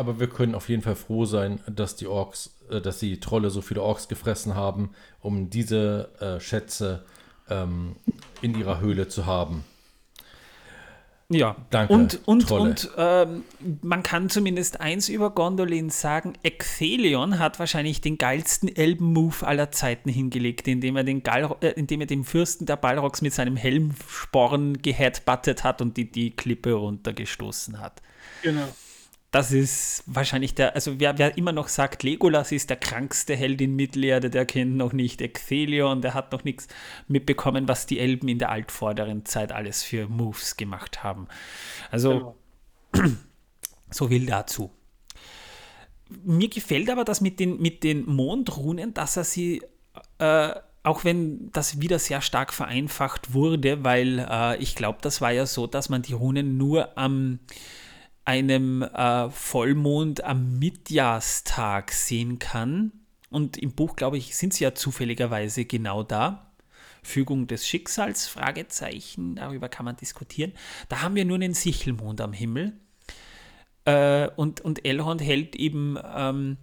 Aber 0.01 0.19
wir 0.19 0.25
können 0.25 0.55
auf 0.55 0.67
jeden 0.67 0.81
Fall 0.81 0.95
froh 0.95 1.25
sein, 1.25 1.59
dass 1.67 1.95
die 1.95 2.07
Orks, 2.07 2.55
äh, 2.71 2.81
dass 2.81 2.97
die 2.97 3.19
Trolle 3.19 3.51
so 3.51 3.61
viele 3.61 3.83
Orks 3.83 4.07
gefressen 4.07 4.55
haben, 4.55 4.95
um 5.19 5.51
diese 5.51 6.09
äh, 6.19 6.39
Schätze 6.39 7.03
ähm, 7.51 7.97
in 8.41 8.57
ihrer 8.57 8.79
Höhle 8.79 9.09
zu 9.09 9.27
haben. 9.27 9.63
Ja, 11.29 11.55
Danke, 11.69 11.93
und, 11.93 12.19
und, 12.25 12.47
Trolle. 12.47 12.63
und 12.63 12.89
ähm, 12.97 13.43
man 13.83 14.01
kann 14.01 14.31
zumindest 14.31 14.81
eins 14.81 15.07
über 15.07 15.29
Gondolin 15.29 15.91
sagen, 15.91 16.33
Exelion 16.41 17.37
hat 17.37 17.59
wahrscheinlich 17.59 18.01
den 18.01 18.17
geilsten 18.17 18.75
Elben-Move 18.75 19.45
aller 19.45 19.71
Zeiten 19.71 20.09
hingelegt, 20.09 20.67
indem 20.67 20.97
er 20.97 21.03
den, 21.03 21.21
Gal 21.21 21.55
äh, 21.61 21.73
indem 21.73 22.01
er 22.01 22.07
den 22.07 22.23
Fürsten 22.23 22.65
der 22.65 22.75
Balrogs 22.75 23.21
mit 23.21 23.35
seinem 23.35 23.55
Helmsporn 23.55 24.81
geheadbuttet 24.81 25.63
hat 25.63 25.79
und 25.79 25.95
die, 25.95 26.11
die 26.11 26.31
Klippe 26.35 26.73
runtergestoßen 26.73 27.79
hat. 27.79 28.01
Genau. 28.41 28.67
Das 29.31 29.53
ist 29.53 30.03
wahrscheinlich 30.07 30.55
der, 30.55 30.75
also 30.75 30.99
wer, 30.99 31.17
wer 31.17 31.37
immer 31.37 31.53
noch 31.53 31.69
sagt, 31.69 32.03
Legolas 32.03 32.51
ist 32.51 32.69
der 32.69 32.75
krankste 32.75 33.33
Held 33.33 33.61
in 33.61 33.77
Mittelerde, 33.77 34.29
der 34.29 34.45
kennt 34.45 34.75
noch 34.75 34.91
nicht 34.91 35.21
Exelion, 35.21 36.01
der 36.01 36.13
hat 36.13 36.33
noch 36.33 36.43
nichts 36.43 36.67
mitbekommen, 37.07 37.69
was 37.69 37.85
die 37.85 37.99
Elben 37.99 38.27
in 38.27 38.39
der 38.39 38.49
altvorderen 38.49 39.23
Zeit 39.23 39.53
alles 39.53 39.83
für 39.83 40.09
Moves 40.09 40.57
gemacht 40.57 41.01
haben. 41.01 41.29
Also, 41.91 42.35
Genau. 42.91 43.11
so 43.89 44.09
viel 44.09 44.25
dazu. 44.25 44.69
Mir 46.25 46.49
gefällt 46.49 46.89
aber 46.89 47.05
das 47.05 47.21
mit 47.21 47.39
den, 47.39 47.61
mit 47.61 47.85
den 47.85 48.05
Mondrunen, 48.05 48.93
dass 48.93 49.15
er 49.15 49.23
sie, 49.23 49.61
äh, 50.17 50.53
auch 50.83 51.05
wenn 51.05 51.49
das 51.53 51.79
wieder 51.79 51.99
sehr 51.99 52.19
stark 52.21 52.51
vereinfacht 52.51 53.33
wurde, 53.33 53.81
weil 53.85 54.27
äh, 54.29 54.57
ich 54.57 54.75
glaube, 54.75 54.99
das 55.01 55.21
war 55.21 55.31
ja 55.31 55.45
so, 55.45 55.67
dass 55.67 55.87
man 55.87 56.01
die 56.01 56.11
Runen 56.11 56.57
nur 56.57 56.97
am 56.97 57.39
einem 58.25 58.83
äh, 58.83 59.29
Vollmond 59.29 60.23
am 60.23 60.59
Mitjahrstag 60.59 61.91
sehen 61.91 62.39
kann. 62.39 62.91
Und 63.29 63.57
im 63.57 63.71
Buch, 63.71 63.95
glaube 63.95 64.17
ich, 64.17 64.35
sind 64.35 64.53
sie 64.53 64.63
ja 64.63 64.75
zufälligerweise 64.75 65.65
genau 65.65 66.03
da. 66.03 66.51
Fügung 67.03 67.47
des 67.47 67.67
Schicksals, 67.67 68.27
Fragezeichen, 68.27 69.35
darüber 69.35 69.69
kann 69.69 69.85
man 69.85 69.95
diskutieren. 69.95 70.53
Da 70.87 71.01
haben 71.01 71.15
wir 71.15 71.25
nur 71.25 71.35
einen 71.35 71.53
Sichelmond 71.53 72.21
am 72.21 72.33
Himmel. 72.33 72.73
Äh, 73.85 74.29
und, 74.35 74.61
und 74.61 74.85
Elrond 74.85 75.21
hält 75.21 75.55
eben 75.55 75.97
ähm, 76.15 76.57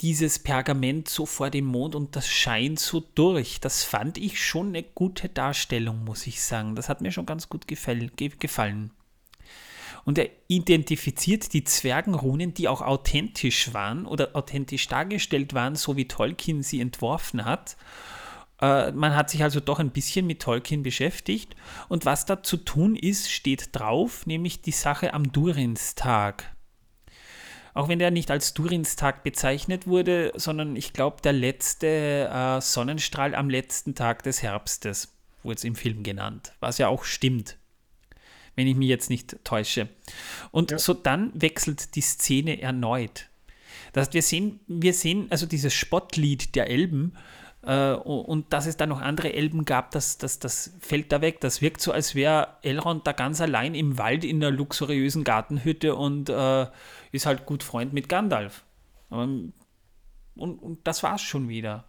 dieses 0.00 0.38
Pergament 0.38 1.08
so 1.08 1.26
vor 1.26 1.50
dem 1.50 1.66
Mond 1.66 1.94
und 1.94 2.16
das 2.16 2.28
scheint 2.28 2.80
so 2.80 3.00
durch. 3.14 3.60
Das 3.60 3.84
fand 3.84 4.18
ich 4.18 4.42
schon 4.44 4.68
eine 4.68 4.82
gute 4.82 5.28
Darstellung, 5.28 6.04
muss 6.04 6.26
ich 6.26 6.42
sagen. 6.42 6.74
Das 6.74 6.88
hat 6.88 7.00
mir 7.00 7.12
schon 7.12 7.26
ganz 7.26 7.48
gut 7.48 7.68
gefall, 7.68 8.08
ge 8.16 8.30
gefallen. 8.38 8.90
Und 10.04 10.18
er 10.18 10.30
identifiziert 10.48 11.52
die 11.52 11.64
Zwergenrunen, 11.64 12.54
die 12.54 12.68
auch 12.68 12.82
authentisch 12.82 13.72
waren 13.74 14.06
oder 14.06 14.34
authentisch 14.34 14.88
dargestellt 14.88 15.54
waren, 15.54 15.76
so 15.76 15.96
wie 15.96 16.08
Tolkien 16.08 16.62
sie 16.62 16.80
entworfen 16.80 17.44
hat. 17.44 17.76
Äh, 18.60 18.92
man 18.92 19.14
hat 19.14 19.30
sich 19.30 19.42
also 19.42 19.60
doch 19.60 19.78
ein 19.78 19.90
bisschen 19.90 20.26
mit 20.26 20.42
Tolkien 20.42 20.82
beschäftigt. 20.82 21.54
Und 21.88 22.06
was 22.06 22.26
da 22.26 22.42
zu 22.42 22.56
tun 22.56 22.96
ist, 22.96 23.30
steht 23.30 23.70
drauf, 23.72 24.26
nämlich 24.26 24.62
die 24.62 24.72
Sache 24.72 25.14
am 25.14 25.32
Durinstag. 25.32 26.54
Auch 27.74 27.88
wenn 27.88 27.98
der 28.00 28.10
nicht 28.10 28.30
als 28.30 28.54
Durinstag 28.54 29.22
bezeichnet 29.22 29.86
wurde, 29.86 30.32
sondern 30.34 30.74
ich 30.74 30.92
glaube, 30.92 31.18
der 31.22 31.32
letzte 31.32 32.28
äh, 32.32 32.60
Sonnenstrahl 32.60 33.34
am 33.34 33.50
letzten 33.50 33.94
Tag 33.94 34.22
des 34.24 34.42
Herbstes 34.42 35.14
wurde 35.44 35.56
es 35.58 35.64
im 35.64 35.76
Film 35.76 36.02
genannt, 36.02 36.54
was 36.58 36.78
ja 36.78 36.88
auch 36.88 37.04
stimmt 37.04 37.56
wenn 38.58 38.66
ich 38.66 38.74
mich 38.74 38.88
jetzt 38.88 39.08
nicht 39.08 39.36
täusche. 39.44 39.88
Und 40.50 40.72
Ja. 40.72 40.78
so 40.78 40.92
dann 40.92 41.30
wechselt 41.32 41.94
die 41.94 42.00
Szene 42.00 42.60
erneut. 42.60 43.28
Das 43.92 44.06
heißt, 44.08 44.14
wir 44.14 44.22
sehen, 44.22 44.58
wir 44.66 44.92
sehen 44.92 45.28
also 45.30 45.46
dieses 45.46 45.72
Spottlied 45.72 46.56
der 46.56 46.68
Elben 46.68 47.16
äh, 47.62 47.92
und 47.92 48.52
dass 48.52 48.66
es 48.66 48.76
da 48.76 48.86
noch 48.86 49.00
andere 49.00 49.32
Elben 49.32 49.64
gab, 49.64 49.92
das, 49.92 50.18
das, 50.18 50.40
das 50.40 50.74
fällt 50.80 51.12
da 51.12 51.20
weg. 51.20 51.40
Das 51.40 51.62
wirkt 51.62 51.80
so, 51.80 51.92
als 51.92 52.16
wäre 52.16 52.48
Elrond 52.62 53.06
da 53.06 53.12
ganz 53.12 53.40
allein 53.40 53.76
im 53.76 53.96
Wald 53.96 54.24
in 54.24 54.42
einer 54.42 54.50
luxuriösen 54.50 55.22
Gartenhütte 55.22 55.94
und 55.94 56.28
äh, 56.28 56.66
ist 57.12 57.26
halt 57.26 57.46
gut 57.46 57.62
Freund 57.62 57.92
mit 57.92 58.08
Gandalf. 58.08 58.64
Ähm, 59.12 59.52
und, 60.34 60.58
und 60.58 60.84
das 60.84 61.04
war's 61.04 61.22
schon 61.22 61.48
wieder. 61.48 61.84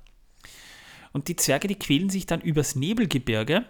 Und 1.13 1.29
die 1.29 1.35
Zwerge, 1.35 1.67
die 1.67 1.79
quälen 1.79 2.11
sich 2.11 2.27
dann 2.27 2.41
übers 2.41 2.75
Nebelgebirge 2.75 3.65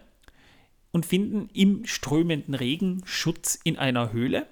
und 0.92 1.06
finden 1.06 1.50
im 1.54 1.86
strömenden 1.86 2.56
Regen 2.56 3.02
Schutz 3.06 3.60
in 3.64 3.78
einer 3.78 4.12
Höhle. 4.12 4.48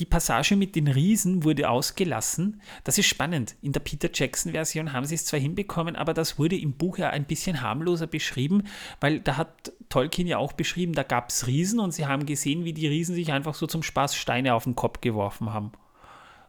Die 0.00 0.06
Passage 0.06 0.56
mit 0.56 0.76
den 0.76 0.88
Riesen 0.88 1.44
wurde 1.44 1.68
ausgelassen. 1.68 2.62
Das 2.84 2.96
ist 2.96 3.06
spannend. 3.06 3.56
In 3.60 3.72
der 3.72 3.80
Peter 3.80 4.08
Jackson-Version 4.12 4.94
haben 4.94 5.04
sie 5.04 5.14
es 5.14 5.26
zwar 5.26 5.38
hinbekommen, 5.38 5.94
aber 5.94 6.14
das 6.14 6.38
wurde 6.38 6.56
im 6.56 6.72
Buch 6.72 6.96
ja 6.96 7.10
ein 7.10 7.26
bisschen 7.26 7.60
harmloser 7.60 8.06
beschrieben, 8.06 8.62
weil 9.00 9.20
da 9.20 9.36
hat 9.36 9.72
Tolkien 9.90 10.26
ja 10.26 10.38
auch 10.38 10.54
beschrieben, 10.54 10.94
da 10.94 11.02
gab 11.02 11.28
es 11.28 11.46
Riesen 11.46 11.80
und 11.80 11.92
sie 11.92 12.06
haben 12.06 12.24
gesehen, 12.24 12.64
wie 12.64 12.72
die 12.72 12.86
Riesen 12.86 13.14
sich 13.14 13.30
einfach 13.30 13.54
so 13.54 13.66
zum 13.66 13.82
Spaß 13.82 14.16
Steine 14.16 14.54
auf 14.54 14.64
den 14.64 14.74
Kopf 14.74 15.02
geworfen 15.02 15.52
haben. 15.52 15.72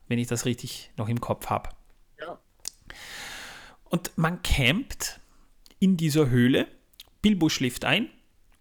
Wenn 0.08 0.18
ich 0.18 0.28
das 0.28 0.46
richtig 0.46 0.92
noch 0.96 1.10
im 1.10 1.20
Kopf 1.20 1.48
habe. 1.48 1.72
Ja. 2.22 2.40
Und 3.90 4.12
man 4.16 4.42
campt 4.44 5.20
in 5.80 5.98
dieser 5.98 6.30
Höhle. 6.30 6.68
Bilbo 7.22 7.50
schläft 7.50 7.84
ein 7.84 8.10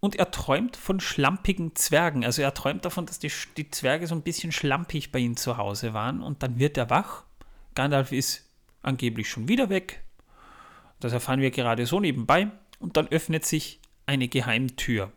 und 0.01 0.15
er 0.15 0.31
träumt 0.31 0.75
von 0.75 0.99
schlampigen 0.99 1.75
Zwergen. 1.75 2.25
Also 2.25 2.41
er 2.41 2.55
träumt 2.55 2.83
davon, 2.83 3.05
dass 3.05 3.19
die, 3.19 3.31
die 3.55 3.69
Zwerge 3.69 4.07
so 4.07 4.15
ein 4.15 4.23
bisschen 4.23 4.51
schlampig 4.51 5.11
bei 5.11 5.19
ihm 5.19 5.37
zu 5.37 5.57
Hause 5.57 5.93
waren. 5.93 6.23
Und 6.23 6.41
dann 6.43 6.57
wird 6.57 6.75
er 6.75 6.89
wach. 6.89 7.23
Gandalf 7.75 8.11
ist 8.11 8.43
angeblich 8.81 9.29
schon 9.29 9.47
wieder 9.47 9.69
weg. 9.69 10.03
Das 10.99 11.13
erfahren 11.13 11.39
wir 11.39 11.51
gerade 11.51 11.85
so 11.85 11.99
nebenbei. 11.99 12.49
Und 12.79 12.97
dann 12.97 13.07
öffnet 13.09 13.45
sich 13.45 13.79
eine 14.07 14.27
Geheimtür. 14.27 15.11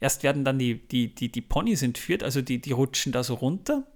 Erst 0.00 0.24
werden 0.24 0.44
dann 0.44 0.58
die, 0.58 0.86
die, 0.88 1.14
die, 1.14 1.30
die 1.30 1.40
Ponys 1.40 1.80
entführt, 1.82 2.24
also 2.24 2.42
die, 2.42 2.60
die 2.60 2.72
rutschen 2.72 3.12
da 3.12 3.22
so 3.22 3.34
runter. 3.34 3.86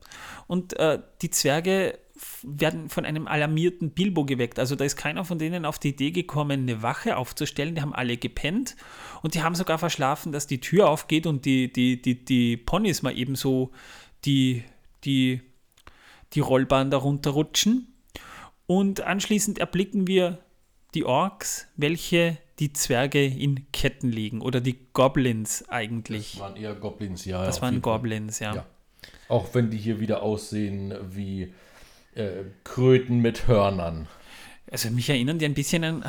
Und 0.47 0.79
äh, 0.79 1.01
die 1.21 1.31
Zwerge 1.31 1.99
werden 2.43 2.89
von 2.89 3.05
einem 3.05 3.27
alarmierten 3.27 3.91
Bilbo 3.91 4.25
geweckt. 4.25 4.59
Also 4.59 4.77
da 4.77 4.85
ist 4.85 4.97
keiner 4.97 5.25
von 5.25 5.39
denen 5.39 5.65
auf 5.65 5.79
die 5.79 5.91
Idee 5.91 6.11
gekommen, 6.11 6.63
eine 6.63 6.83
Wache 6.83 7.17
aufzustellen. 7.17 7.75
Die 7.75 7.83
haben 7.83 7.95
alle 7.95 8.17
gepennt 8.17 8.77
und 9.23 9.35
die 9.35 9.43
haben 9.43 9.55
sogar 9.55 9.79
verschlafen, 9.79 10.33
dass 10.33 10.47
die 10.47 10.61
Tür 10.61 10.89
aufgeht 10.89 11.27
und 11.27 11.45
die, 11.45 11.73
die, 11.73 12.01
die, 12.01 12.25
die 12.25 12.57
Ponys 12.57 13.03
mal 13.03 13.17
eben 13.17 13.37
so 13.37 13.73
die, 14.25 14.65
die, 15.05 15.41
die 16.33 16.41
Rollbahn 16.41 16.91
da 16.91 16.99
runterrutschen. 16.99 17.93
Und 18.67 19.01
anschließend 19.01 19.59
erblicken 19.59 20.07
wir 20.07 20.39
die 20.95 21.05
Orks, 21.05 21.69
welche 21.77 22.39
die 22.59 22.73
Zwerge 22.73 23.25
in 23.25 23.71
Ketten 23.73 24.11
legen. 24.11 24.41
Oder 24.41 24.61
die 24.61 24.79
Goblins 24.93 25.69
eigentlich. 25.69 26.33
Das 26.33 26.41
waren 26.41 26.57
eher 26.57 26.75
Goblins, 26.75 27.25
ja. 27.25 27.45
Das 27.45 27.61
waren. 27.63 27.83
Goblins, 27.83 28.39
ja. 28.39 28.55
Ja. 28.55 28.67
Auch 29.29 29.55
wenn 29.55 29.71
die 29.71 29.77
hier 29.77 30.01
wieder 30.01 30.23
aussehen 30.23 30.95
wie 31.11 31.53
äh, 32.17 32.45
Kröten 32.65 33.21
mit 33.21 33.47
Hörnern. 33.47 34.09
Also 34.71 34.91
mich 34.91 35.09
erinnern 35.09 35.39
die 35.39 35.45
ein 35.45 35.55
bisschen 35.55 35.85
an, 35.85 36.05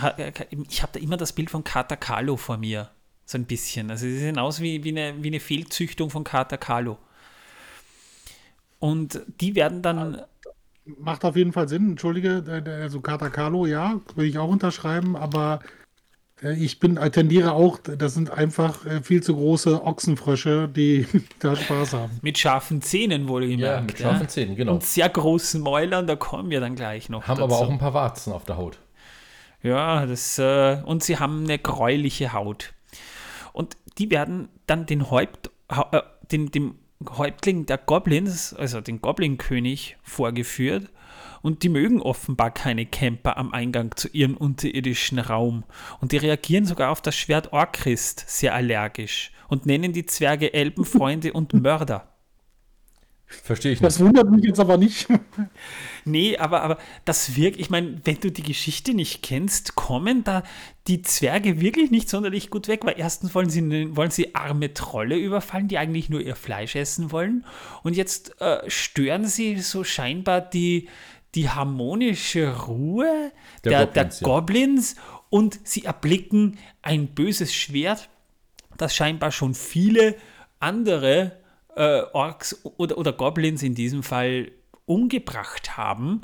ich 0.70 0.82
habe 0.82 0.94
da 0.94 1.00
immer 1.00 1.18
das 1.18 1.34
Bild 1.34 1.50
von 1.52 1.64
Kater 1.64 1.98
Carlo 1.98 2.38
vor 2.38 2.58
mir. 2.58 2.90
So 3.26 3.38
ein 3.38 3.46
bisschen. 3.46 3.92
Also 3.92 4.06
sie 4.06 4.18
sehen 4.18 4.40
aus 4.40 4.62
wie, 4.62 4.84
wie, 4.84 4.90
eine, 4.90 5.22
wie 5.22 5.28
eine 5.28 5.40
Fehlzüchtung 5.40 6.10
von 6.10 6.24
Kater 6.24 6.58
Carlo. 6.58 6.98
Und 8.80 9.22
die 9.42 9.56
werden 9.56 9.82
dann, 9.82 10.22
Macht 11.00 11.26
auf 11.26 11.36
jeden 11.36 11.52
Fall 11.52 11.68
Sinn. 11.68 11.92
Entschuldige, 11.92 12.44
äh, 12.48 12.84
also 12.84 13.02
Katakalo, 13.02 13.66
ja, 13.66 14.00
würde 14.16 14.28
ich 14.28 14.38
auch 14.38 14.50
unterschreiben, 14.50 15.16
aber 15.18 15.60
äh, 15.62 15.77
ich 16.42 16.80
bin, 16.80 16.98
äh, 16.98 17.10
tendiere 17.10 17.54
auch, 17.54 17.80
das 17.80 18.14
sind 18.14 18.30
einfach 18.30 18.86
äh, 18.86 19.02
viel 19.02 19.24
zu 19.24 19.36
große 19.36 19.84
Ochsenfrösche, 19.84 20.68
die 20.70 21.08
da 21.40 21.56
Spaß 21.56 21.94
haben. 21.94 22.20
mit 22.22 22.38
scharfen 22.38 22.82
Zähnen 22.82 23.28
wohl 23.28 23.44
Ja, 23.46 23.56
gemerkt. 23.80 23.88
mit 23.88 23.98
scharfen 24.00 24.30
Zähnen, 24.30 24.56
genau. 24.56 24.74
Und 24.74 24.84
sehr 24.84 25.10
großen 25.10 25.62
Mäulern, 25.62 26.06
da 26.06 26.16
kommen 26.16 26.50
wir 26.50 26.60
dann 26.60 26.76
gleich 26.76 27.10
noch 27.10 27.28
Haben 27.28 27.40
dazu. 27.40 27.56
aber 27.56 27.66
auch 27.66 27.70
ein 27.72 27.80
paar 27.80 27.94
Warzen 27.94 28.34
auf 28.34 28.44
der 28.44 28.58
Haut. 28.58 28.78
Ja, 29.64 30.06
das, 30.06 30.38
äh, 30.38 30.78
und 30.86 31.04
sie 31.04 31.18
haben 31.18 31.44
eine 31.46 31.58
gräuliche 31.58 32.34
Haut. 32.34 32.74
Und 33.54 33.76
die 33.98 34.12
werden 34.12 34.50
dann 34.68 34.86
den 34.86 35.10
Häupt, 35.10 35.50
äh, 35.92 36.02
den, 36.32 36.52
dem 36.52 36.76
Häuptling 37.18 37.66
der 37.66 37.78
Goblins, 37.80 38.54
also 38.54 38.80
den 38.82 39.02
Goblin-König, 39.02 39.98
vorgeführt. 40.04 40.90
Und 41.42 41.64
die 41.64 41.70
mögen 41.70 42.02
offenbar 42.02 42.52
keine 42.52 42.86
Camper 42.86 43.38
am 43.38 43.52
Eingang 43.54 43.96
zu 43.96 44.08
ihrem 44.10 44.38
unterirdischen 44.38 45.20
Raum. 45.20 45.64
Und 46.02 46.12
die 46.12 46.18
reagieren 46.18 46.66
sogar 46.66 46.92
auf 46.92 47.02
das 47.02 47.16
Schwert 47.16 47.54
Orchrist 47.54 48.24
sehr 48.28 48.54
allergisch 48.54 49.32
und 49.48 49.66
nennen 49.66 49.94
die 49.94 50.06
Zwerge 50.06 50.54
Elbenfreunde 50.54 51.34
und 51.34 51.54
Mörder. 51.62 52.14
Verstehe 53.30 53.74
ich 53.74 53.82
nicht. 53.82 53.86
Das 53.86 54.00
wundert 54.00 54.32
mich 54.32 54.46
jetzt 54.46 54.60
aber 54.60 54.78
nicht. 54.78 55.08
Nee, 56.06 56.38
aber, 56.38 56.62
aber 56.62 56.78
das 57.04 57.36
wirkt, 57.36 57.60
ich 57.60 57.70
meine, 57.70 58.00
wenn 58.06 58.18
du 58.22 58.32
die 58.32 58.42
Geschichte 58.42 58.94
nicht 58.94 59.24
kennst, 59.24 59.76
kommen 59.76 60.24
da 60.24 60.44
die 60.88 61.02
Zwerge 61.02 61.60
wirklich 61.60 61.92
nicht 61.92 62.08
sonderlich 62.08 62.50
gut 62.50 62.70
weg, 62.70 62.86
weil 62.86 62.96
erstens 62.98 63.36
wollen 63.36 63.50
sie, 63.50 63.94
wollen 63.94 64.10
sie 64.10 64.34
arme 64.34 64.74
Trolle 64.74 65.18
überfallen, 65.18 65.68
die 65.68 65.78
eigentlich 65.78 66.08
nur 66.08 66.22
ihr 66.22 66.38
Fleisch 66.38 66.78
essen 66.78 67.12
wollen. 67.12 67.44
Und 67.84 67.98
jetzt 67.98 68.40
äh, 68.40 68.60
stören 68.70 69.26
sie 69.26 69.60
so 69.60 69.84
scheinbar 69.84 70.40
die, 70.40 70.88
die 71.38 71.50
harmonische 71.50 72.66
Ruhe 72.66 73.32
Der 73.64 73.86
der, 73.86 73.86
Goblins, 73.86 74.20
der 74.20 74.28
ja. 74.28 74.34
Goblins 74.34 74.96
und 75.30 75.60
sie 75.64 75.86
erblicken 75.86 76.58
ein 76.82 77.08
böses 77.08 77.54
Schwert, 77.54 78.10
das 78.78 78.96
scheinbar 78.96 79.32
schon 79.32 79.54
viele 79.54 80.16
andere 80.60 81.34
äh, 81.76 82.02
Orks 82.14 82.66
oder, 82.78 82.98
oder 82.98 83.14
Goblins 83.14 83.62
in 83.62 83.76
diesem 83.76 84.02
Fall 84.02 84.52
umgebracht 84.86 85.78
haben, 85.78 86.22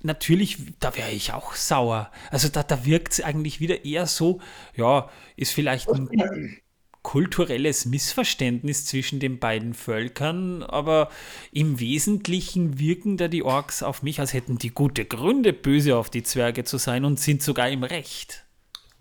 natürlich, 0.00 0.58
da 0.80 0.96
wäre 0.96 1.10
ich 1.10 1.32
auch 1.32 1.54
sauer. 1.54 2.10
Also 2.30 2.48
da, 2.48 2.62
da 2.62 2.86
wirkt 2.86 3.12
es 3.14 3.20
eigentlich 3.20 3.60
wieder 3.60 3.84
eher 3.84 4.06
so, 4.06 4.40
ja, 4.76 5.10
ist 5.36 5.52
vielleicht 5.52 5.88
ein 5.88 6.08
kulturelles 7.04 7.84
Missverständnis 7.84 8.86
zwischen 8.86 9.20
den 9.20 9.38
beiden 9.38 9.74
Völkern, 9.74 10.64
aber 10.64 11.10
im 11.52 11.78
Wesentlichen 11.78 12.80
wirken 12.80 13.16
da 13.18 13.28
die 13.28 13.44
Orks 13.44 13.84
auf 13.84 14.02
mich, 14.02 14.18
als 14.18 14.32
hätten 14.32 14.58
die 14.58 14.70
gute 14.70 15.04
Gründe, 15.04 15.52
böse 15.52 15.96
auf 15.96 16.10
die 16.10 16.24
Zwerge 16.24 16.64
zu 16.64 16.78
sein 16.78 17.04
und 17.04 17.20
sind 17.20 17.42
sogar 17.42 17.68
im 17.68 17.84
Recht. 17.84 18.44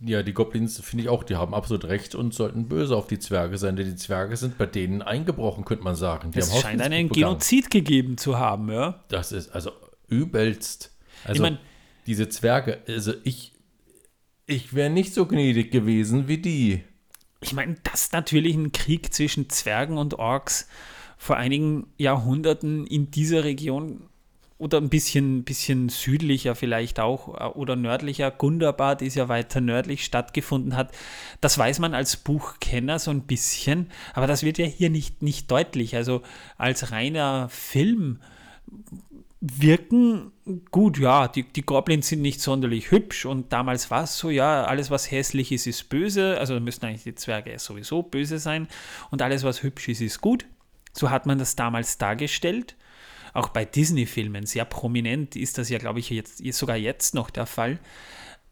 Ja, 0.05 0.21
die 0.21 0.34
Goblins 0.34 0.81
finde 0.81 1.05
ich 1.05 1.09
auch, 1.09 1.23
die 1.23 1.38
haben 1.38 1.53
absolut 1.53 1.85
recht 1.85 2.13
und 2.13 2.34
sollten 2.34 2.67
böse 2.67 2.93
auf 2.95 3.07
die 3.07 3.19
Zwerge 3.19 3.57
sein, 3.57 3.77
denn 3.77 3.85
die 3.85 3.95
Zwerge 3.95 4.35
sind 4.35 4.57
bei 4.57 4.65
denen 4.65 5.01
eingebrochen, 5.01 5.63
könnte 5.63 5.85
man 5.85 5.95
sagen. 5.95 6.31
Die 6.31 6.39
es 6.39 6.51
haben 6.51 6.61
scheint 6.61 6.81
einen. 6.81 7.07
Genozid 7.07 7.71
gegeben 7.71 8.17
zu 8.17 8.38
haben, 8.38 8.69
ja. 8.69 9.01
Das 9.07 9.31
ist 9.31 9.49
also 9.55 9.71
übelst. 10.09 10.93
Also 11.23 11.41
mein- 11.41 11.57
diese 12.05 12.27
Zwerge, 12.27 12.80
also 12.85 13.13
ich, 13.23 13.53
ich 14.45 14.73
wäre 14.73 14.89
nicht 14.89 15.13
so 15.13 15.25
gnädig 15.25 15.71
gewesen 15.71 16.27
wie 16.27 16.38
die. 16.38 16.84
Ich 17.43 17.53
meine, 17.53 17.75
dass 17.83 18.11
natürlich 18.11 18.55
ein 18.55 18.71
Krieg 18.71 19.13
zwischen 19.13 19.49
Zwergen 19.49 19.97
und 19.97 20.15
Orks 20.15 20.67
vor 21.17 21.37
einigen 21.37 21.87
Jahrhunderten 21.97 22.87
in 22.87 23.11
dieser 23.11 23.43
Region 23.43 24.09
oder 24.57 24.77
ein 24.77 24.89
bisschen, 24.89 25.43
bisschen 25.43 25.89
südlicher 25.89 26.55
vielleicht 26.55 26.99
auch 26.99 27.39
äh, 27.39 27.45
oder 27.57 27.75
nördlicher, 27.75 28.31
Gundabad 28.31 29.01
ist 29.01 29.15
ja 29.15 29.27
weiter 29.27 29.59
nördlich 29.59 30.05
stattgefunden 30.05 30.75
hat, 30.77 30.93
das 31.41 31.57
weiß 31.57 31.79
man 31.79 31.93
als 31.93 32.17
Buchkenner 32.17 32.97
so 32.99 33.11
ein 33.11 33.23
bisschen, 33.23 33.89
aber 34.13 34.25
das 34.25 34.43
wird 34.43 34.57
ja 34.57 34.65
hier 34.65 34.89
nicht, 34.89 35.21
nicht 35.21 35.51
deutlich. 35.51 35.95
Also 35.97 36.21
als 36.57 36.91
reiner 36.91 37.49
Film 37.49 38.19
wirken 39.45 40.31
gut, 40.71 40.97
ja, 40.97 41.27
die, 41.27 41.43
die 41.43 41.63
Goblins 41.63 42.07
sind 42.07 42.21
nicht 42.21 42.39
sonderlich 42.39 42.91
hübsch 42.91 43.25
und 43.25 43.51
damals 43.51 43.91
war 43.91 44.05
es 44.05 44.17
so, 44.17 44.29
ja, 44.29 44.63
alles 44.63 44.89
was 44.89 45.11
hässlich 45.11 45.51
ist, 45.51 45.67
ist 45.67 45.89
böse, 45.89 46.37
also 46.39 46.57
müssten 46.61 46.85
eigentlich 46.85 47.03
die 47.03 47.15
Zwerge 47.15 47.59
sowieso 47.59 48.03
böse 48.03 48.39
sein 48.39 48.69
und 49.11 49.21
alles 49.21 49.43
was 49.43 49.61
hübsch 49.61 49.89
ist, 49.89 49.99
ist 49.99 50.21
gut. 50.21 50.45
So 50.93 51.09
hat 51.09 51.25
man 51.25 51.39
das 51.39 51.57
damals 51.57 51.97
dargestellt. 51.97 52.75
Auch 53.33 53.49
bei 53.49 53.65
Disney-Filmen, 53.65 54.45
sehr 54.45 54.63
prominent 54.63 55.35
ist 55.35 55.57
das 55.57 55.69
ja, 55.69 55.77
glaube 55.77 55.99
ich, 55.99 56.09
jetzt, 56.09 56.41
sogar 56.53 56.77
jetzt 56.77 57.13
noch 57.13 57.29
der 57.29 57.47
Fall. 57.47 57.79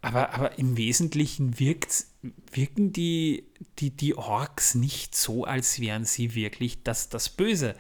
Aber, 0.02 0.34
aber 0.34 0.58
im 0.58 0.76
Wesentlichen 0.76 1.60
wirkt's, 1.60 2.16
wirken 2.52 2.92
die, 2.92 3.46
die, 3.80 3.92
die 3.92 4.18
Orks 4.18 4.76
nicht 4.76 5.16
so, 5.16 5.46
als 5.46 5.80
wären 5.80 6.04
sie 6.04 6.36
wirklich 6.36 6.84
das, 6.84 7.10
das 7.10 7.30
Böse, 7.30 7.76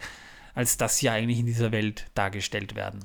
als 0.53 0.77
dass 0.77 0.97
sie 0.97 1.09
eigentlich 1.09 1.39
in 1.39 1.45
dieser 1.45 1.71
Welt 1.71 2.05
dargestellt 2.13 2.75
werden. 2.75 2.99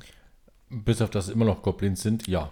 Bis 0.68 1.00
auf 1.00 1.10
das 1.10 1.28
immer 1.28 1.44
noch 1.44 1.62
Goblins 1.62 2.02
sind, 2.02 2.26
ja. 2.26 2.50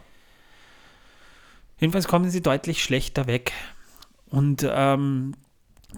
Jedenfalls 1.78 2.06
kommen 2.06 2.30
sie 2.30 2.42
deutlich 2.42 2.82
schlechter 2.82 3.26
weg. 3.26 3.52
Und 4.26 4.66
ähm, 4.68 5.34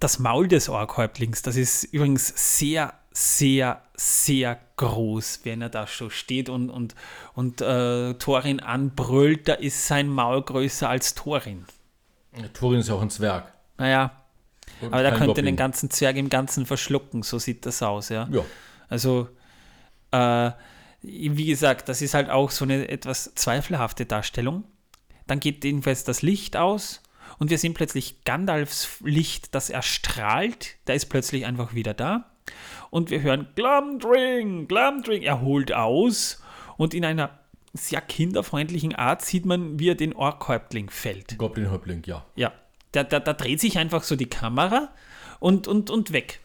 das 0.00 0.18
Maul 0.18 0.48
des 0.48 0.68
Orkhäuptlings, 0.68 1.42
das 1.42 1.56
ist 1.56 1.84
übrigens 1.84 2.32
sehr, 2.58 2.94
sehr, 3.12 3.82
sehr 3.94 4.58
groß, 4.76 5.40
wenn 5.44 5.62
er 5.62 5.68
da 5.68 5.86
so 5.86 6.10
steht 6.10 6.48
und, 6.48 6.70
und, 6.70 6.94
und 7.34 7.60
äh, 7.60 8.14
Thorin 8.14 8.60
anbrüllt, 8.60 9.48
da 9.48 9.54
ist 9.54 9.86
sein 9.86 10.08
Maul 10.08 10.42
größer 10.42 10.88
als 10.88 11.14
Thorin. 11.14 11.64
Thorin 12.52 12.80
ist 12.80 12.88
ja 12.88 12.94
auch 12.94 13.02
ein 13.02 13.10
Zwerg. 13.10 13.52
Naja, 13.78 14.12
Und 14.80 14.92
aber 14.92 15.02
kein 15.02 15.12
könnte 15.12 15.26
Goblin. 15.26 15.46
den 15.46 15.56
ganzen 15.56 15.90
Zwerg 15.90 16.16
im 16.16 16.28
Ganzen 16.28 16.66
verschlucken, 16.66 17.22
so 17.22 17.38
sieht 17.38 17.64
das 17.64 17.82
aus, 17.82 18.10
ja. 18.10 18.28
Ja. 18.30 18.42
Also, 18.88 19.28
äh, 20.10 20.50
wie 21.02 21.46
gesagt, 21.46 21.88
das 21.88 22.02
ist 22.02 22.14
halt 22.14 22.30
auch 22.30 22.50
so 22.50 22.64
eine 22.64 22.88
etwas 22.88 23.34
zweifelhafte 23.34 24.06
Darstellung. 24.06 24.64
Dann 25.26 25.40
geht 25.40 25.64
jedenfalls 25.64 26.04
das 26.04 26.22
Licht 26.22 26.56
aus 26.56 27.02
und 27.38 27.50
wir 27.50 27.58
sehen 27.58 27.74
plötzlich 27.74 28.24
Gandalfs 28.24 29.00
Licht, 29.04 29.54
das 29.54 29.70
erstrahlt. 29.70 30.76
Der 30.86 30.94
ist 30.94 31.06
plötzlich 31.06 31.46
einfach 31.46 31.74
wieder 31.74 31.94
da. 31.94 32.30
Und 32.90 33.10
wir 33.10 33.22
hören 33.22 33.48
Glamdring, 33.54 34.68
Glamdring. 34.68 35.22
Er 35.22 35.40
holt 35.40 35.72
aus 35.72 36.42
und 36.76 36.94
in 36.94 37.04
einer 37.04 37.38
sehr 37.72 38.00
kinderfreundlichen 38.00 38.94
Art 38.94 39.22
sieht 39.22 39.44
man, 39.44 39.78
wie 39.78 39.90
er 39.90 39.94
den 39.94 40.14
Orkhäuptling 40.14 40.88
fällt. 40.88 41.36
Goblin-Häuptling, 41.36 42.02
ja. 42.06 42.24
Ja, 42.36 42.52
da, 42.92 43.04
da, 43.04 43.20
da 43.20 43.32
dreht 43.32 43.60
sich 43.60 43.78
einfach 43.78 44.02
so 44.02 44.16
die 44.16 44.30
Kamera 44.30 44.88
und, 45.40 45.68
und, 45.68 45.90
und 45.90 46.12
weg. 46.12 46.40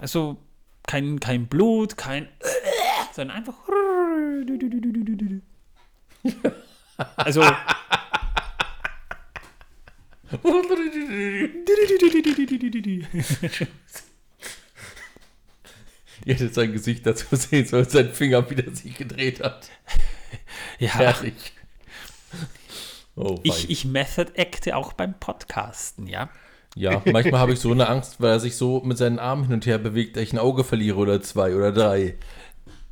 Also 0.00 0.36
kein, 0.90 1.20
kein 1.20 1.46
Blut, 1.46 1.96
kein 1.96 2.28
sondern 3.12 3.36
einfach. 3.36 3.54
Also. 7.16 7.42
Ihr 16.24 16.34
hättet 16.34 16.54
sein 16.54 16.72
Gesicht 16.72 17.06
dazu 17.06 17.36
sehen 17.36 17.66
sollen, 17.66 17.88
sein 17.88 18.12
Finger 18.12 18.50
wieder 18.50 18.74
sich 18.74 18.96
gedreht 18.96 19.40
hat. 19.40 19.70
Ja, 20.80 20.94
Herrlich. 20.94 21.52
Oh, 23.14 23.38
ich, 23.42 23.70
ich 23.70 23.84
Method 23.84 24.32
acte 24.36 24.76
auch 24.76 24.92
beim 24.92 25.18
Podcasten, 25.18 26.06
ja. 26.06 26.30
Ja, 26.76 27.02
manchmal 27.04 27.40
habe 27.40 27.52
ich 27.52 27.60
so 27.60 27.72
eine 27.72 27.88
Angst, 27.88 28.20
weil 28.20 28.30
er 28.30 28.40
sich 28.40 28.56
so 28.56 28.80
mit 28.84 28.96
seinen 28.96 29.18
Armen 29.18 29.44
hin 29.44 29.54
und 29.54 29.66
her 29.66 29.78
bewegt, 29.78 30.16
dass 30.16 30.22
ich 30.22 30.32
ein 30.32 30.38
Auge 30.38 30.62
verliere 30.64 30.96
oder 30.98 31.20
zwei 31.20 31.54
oder 31.54 31.72
drei. 31.72 32.16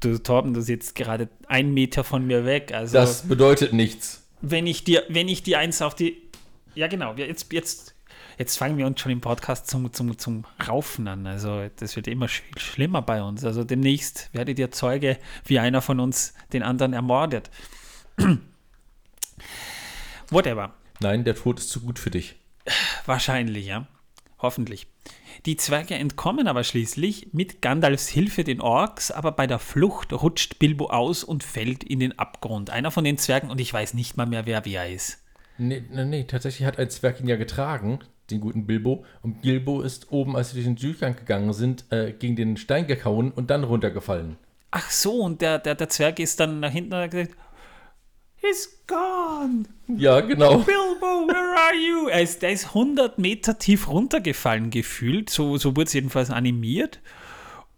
Du, 0.00 0.18
Torben, 0.18 0.52
du 0.54 0.60
sitzt 0.60 0.94
gerade 0.94 1.28
einen 1.46 1.74
Meter 1.74 2.04
von 2.04 2.26
mir 2.26 2.44
weg. 2.44 2.72
Also, 2.72 2.94
Das 2.94 3.22
bedeutet 3.28 3.72
nichts. 3.72 4.22
wenn 4.40 4.66
ich 4.66 4.84
dir, 4.84 5.04
wenn 5.08 5.28
ich 5.28 5.42
dir 5.42 5.58
eins 5.58 5.80
auf 5.82 5.94
die. 5.94 6.16
Ja, 6.74 6.86
genau, 6.86 7.14
jetzt, 7.14 7.52
jetzt, 7.52 7.94
jetzt 8.36 8.56
fangen 8.56 8.78
wir 8.78 8.86
uns 8.86 9.00
schon 9.00 9.10
im 9.10 9.20
Podcast 9.20 9.68
zum, 9.68 9.92
zum, 9.92 10.16
zum 10.18 10.44
Raufen 10.68 11.08
an. 11.08 11.26
Also, 11.26 11.68
das 11.76 11.96
wird 11.96 12.06
immer 12.08 12.28
sch 12.28 12.42
schlimmer 12.56 13.02
bei 13.02 13.22
uns. 13.22 13.44
Also, 13.44 13.64
demnächst 13.64 14.28
werdet 14.32 14.58
ihr 14.58 14.70
Zeuge, 14.70 15.18
wie 15.44 15.58
einer 15.58 15.82
von 15.82 15.98
uns 16.00 16.34
den 16.52 16.62
anderen 16.62 16.92
ermordet. 16.92 17.50
Whatever. 20.30 20.74
Nein, 21.00 21.24
der 21.24 21.34
Tod 21.36 21.58
ist 21.58 21.70
zu 21.70 21.80
gut 21.80 21.98
für 21.98 22.10
dich. 22.10 22.36
Wahrscheinlich, 23.06 23.66
ja. 23.66 23.86
Hoffentlich. 24.40 24.86
Die 25.46 25.56
Zwerge 25.56 25.94
entkommen 25.94 26.46
aber 26.46 26.64
schließlich 26.64 27.28
mit 27.32 27.62
Gandalfs 27.62 28.08
Hilfe 28.08 28.44
den 28.44 28.60
Orks, 28.60 29.10
aber 29.10 29.32
bei 29.32 29.46
der 29.46 29.58
Flucht 29.58 30.12
rutscht 30.12 30.58
Bilbo 30.58 30.90
aus 30.90 31.24
und 31.24 31.42
fällt 31.42 31.82
in 31.84 32.00
den 32.00 32.18
Abgrund. 32.18 32.70
Einer 32.70 32.90
von 32.90 33.04
den 33.04 33.18
Zwergen, 33.18 33.50
und 33.50 33.60
ich 33.60 33.72
weiß 33.72 33.94
nicht 33.94 34.16
mal 34.16 34.26
mehr, 34.26 34.46
wer 34.46 34.64
wer 34.64 34.88
ist. 34.88 35.22
Nee, 35.58 35.82
nee, 35.90 36.04
nee, 36.04 36.24
tatsächlich 36.24 36.66
hat 36.66 36.78
ein 36.78 36.90
Zwerg 36.90 37.20
ihn 37.20 37.28
ja 37.28 37.36
getragen, 37.36 37.98
den 38.30 38.40
guten 38.40 38.66
Bilbo. 38.66 39.04
Und 39.22 39.42
Bilbo 39.42 39.80
ist 39.80 40.12
oben, 40.12 40.36
als 40.36 40.50
sie 40.50 40.54
durch 40.56 40.66
den 40.66 40.76
Durchgang 40.76 41.16
gegangen 41.16 41.52
sind, 41.52 41.84
äh, 41.90 42.12
gegen 42.12 42.36
den 42.36 42.56
Stein 42.56 42.86
gekauen 42.86 43.32
und 43.32 43.50
dann 43.50 43.64
runtergefallen. 43.64 44.36
Ach 44.70 44.90
so, 44.90 45.22
und 45.22 45.40
der, 45.40 45.58
der, 45.58 45.74
der 45.74 45.88
Zwerg 45.88 46.18
ist 46.20 46.38
dann 46.38 46.60
nach 46.60 46.70
hinten 46.70 46.92
und 46.92 47.00
hat 47.00 47.10
gesagt, 47.10 47.36
He's 48.40 48.84
gone. 48.86 49.64
Ja, 49.88 50.20
genau. 50.20 50.58
Bilbo, 50.58 51.26
where 51.26 51.56
are 51.56 51.74
you? 51.74 52.08
Er 52.08 52.22
ist, 52.22 52.42
der 52.42 52.52
ist 52.52 52.66
100 52.66 53.18
Meter 53.18 53.58
tief 53.58 53.88
runtergefallen 53.88 54.70
gefühlt. 54.70 55.28
So, 55.30 55.56
so 55.56 55.74
wurde 55.76 55.88
es 55.88 55.92
jedenfalls 55.92 56.30
animiert. 56.30 57.00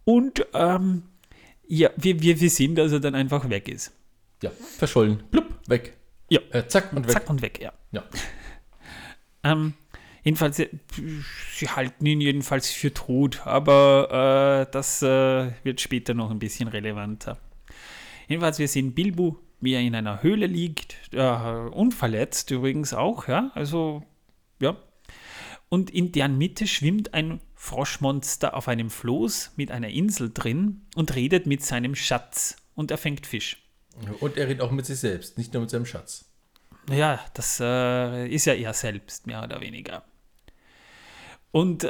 Und 0.05 0.47
ähm, 0.53 1.05
ja, 1.67 1.91
wir, 1.97 2.21
wir, 2.21 2.41
wir 2.41 2.51
sehen, 2.51 2.75
dass 2.75 2.93
er 2.93 3.01
dann 3.01 3.15
einfach 3.15 3.49
weg 3.49 3.69
ist. 3.69 3.93
Ja, 4.43 4.51
verschollen. 4.51 5.23
Blub, 5.31 5.47
weg. 5.67 5.97
Ja. 6.29 6.41
Äh, 6.51 6.67
zack 6.67 6.93
und 6.93 7.07
weg. 7.07 7.13
Zack 7.13 7.31
und 7.31 7.43
weg, 7.43 7.61
ja. 7.61 7.73
Ja. 7.93 8.05
Ähm, 9.43 9.75
jedenfalls, 10.23 10.59
äh, 10.59 10.69
sie 11.55 11.69
halten 11.69 12.05
ihn 12.07 12.21
jedenfalls 12.21 12.71
für 12.71 12.93
tot, 12.93 13.47
aber 13.47 14.67
äh, 14.67 14.73
das 14.73 15.03
äh, 15.03 15.53
wird 15.63 15.81
später 15.81 16.15
noch 16.15 16.31
ein 16.31 16.39
bisschen 16.39 16.69
relevanter. 16.69 17.39
Jedenfalls, 18.29 18.59
wir 18.59 18.69
sehen 18.69 18.93
Bilbo, 18.93 19.39
wie 19.61 19.75
er 19.75 19.81
in 19.81 19.95
einer 19.95 20.23
Höhle 20.23 20.47
liegt, 20.47 20.97
äh, 21.13 21.21
unverletzt 21.21 22.51
übrigens 22.51 22.95
auch, 22.95 23.29
ja, 23.29 23.51
also, 23.55 24.03
ja. 24.61 24.77
Und 25.69 25.91
in 25.91 26.13
deren 26.13 26.37
Mitte 26.37 26.67
schwimmt 26.67 27.15
ein 27.15 27.41
Froschmonster 27.55 28.55
auf 28.57 28.67
einem 28.67 28.91
Floß 28.91 29.53
mit 29.57 29.71
einer 29.71 29.89
Insel 29.89 30.31
drin 30.33 30.83
und 30.97 31.15
redet 31.15 31.47
mit 31.47 31.65
seinem 31.65 31.95
Schatz 31.95 32.57
und 32.75 32.91
er 32.91 32.99
fängt 32.99 33.27
Fisch. 33.27 33.63
Und 34.21 34.37
er 34.37 34.49
redet 34.49 34.63
auch 34.63 34.71
mit 34.71 34.87
sich 34.87 34.99
selbst, 34.99 35.39
nicht 35.39 35.53
nur 35.53 35.63
mit 35.63 35.71
seinem 35.71 35.87
Schatz. 35.87 36.25
Naja, 36.89 37.21
das 37.35 37.61
äh, 37.61 38.27
ist 38.29 38.47
ja 38.47 38.55
er 38.55 38.73
selbst, 38.73 39.27
mehr 39.27 39.43
oder 39.43 39.61
weniger. 39.61 40.03
Und 41.53 41.85
äh, 41.85 41.89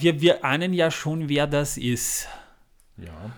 wir, 0.00 0.20
wir 0.20 0.44
ahnen 0.44 0.72
ja 0.72 0.90
schon, 0.90 1.28
wer 1.28 1.46
das 1.46 1.76
ist. 1.76 2.28
Ja. 2.96 3.32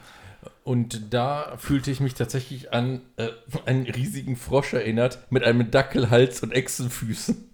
Und 0.65 1.13
da 1.13 1.57
fühlte 1.59 1.91
ich 1.91 1.99
mich 2.01 2.15
tatsächlich 2.15 2.73
an 2.73 3.03
äh, 3.17 3.29
einen 3.67 3.87
riesigen 3.87 4.37
Frosch 4.37 4.73
erinnert, 4.75 5.19
mit 5.31 5.43
einem 5.43 5.71
Dackelhals 5.71 6.43
und 6.43 6.53
Echsenfüßen. 6.53 7.49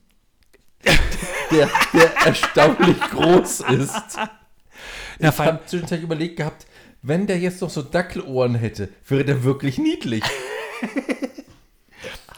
der, 1.51 1.69
der 1.95 2.17
erstaunlich 2.27 3.01
groß 3.01 3.61
ist. 3.61 4.17
Ja, 5.19 5.31
Ich 5.31 5.39
habe 5.39 5.61
zwischenzeitlich 5.67 6.05
überlegt 6.05 6.37
gehabt, 6.37 6.67
wenn 7.03 7.27
der 7.27 7.39
jetzt 7.39 7.61
noch 7.63 7.71
so 7.71 7.83
Dackelohren 7.83 8.55
hätte, 8.55 8.91
wäre 9.07 9.25
der 9.25 9.43
wirklich 9.43 9.79
niedlich. 9.79 10.23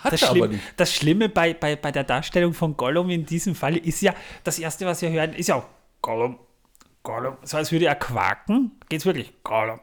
Hat 0.03 0.13
Das, 0.15 0.23
er 0.23 0.29
aber 0.31 0.39
Schlimm, 0.39 0.51
nicht. 0.53 0.63
das 0.77 0.95
Schlimme 0.95 1.29
bei, 1.29 1.53
bei, 1.53 1.77
bei 1.77 1.93
der 1.93 2.05
Darstellung 2.05 2.55
von 2.55 2.77
Gollum 2.77 3.11
in 3.11 3.27
diesem 3.27 3.55
Fall 3.55 3.77
ist 3.77 4.01
ja, 4.01 4.15
das 4.45 4.59
Erste, 4.59 4.87
was 4.87 5.03
wir 5.03 5.11
hören, 5.11 5.35
ist 5.35 5.49
ja 5.49 5.57
auch 5.57 5.67
Gollum, 6.01 6.39
Gollum. 7.03 7.37
So 7.43 7.59
als 7.59 7.71
würde 7.71 7.85
er 7.87 7.97
quaken. 7.97 8.73
Geht's 8.89 9.05
wirklich? 9.05 9.35
Gollum, 9.45 9.81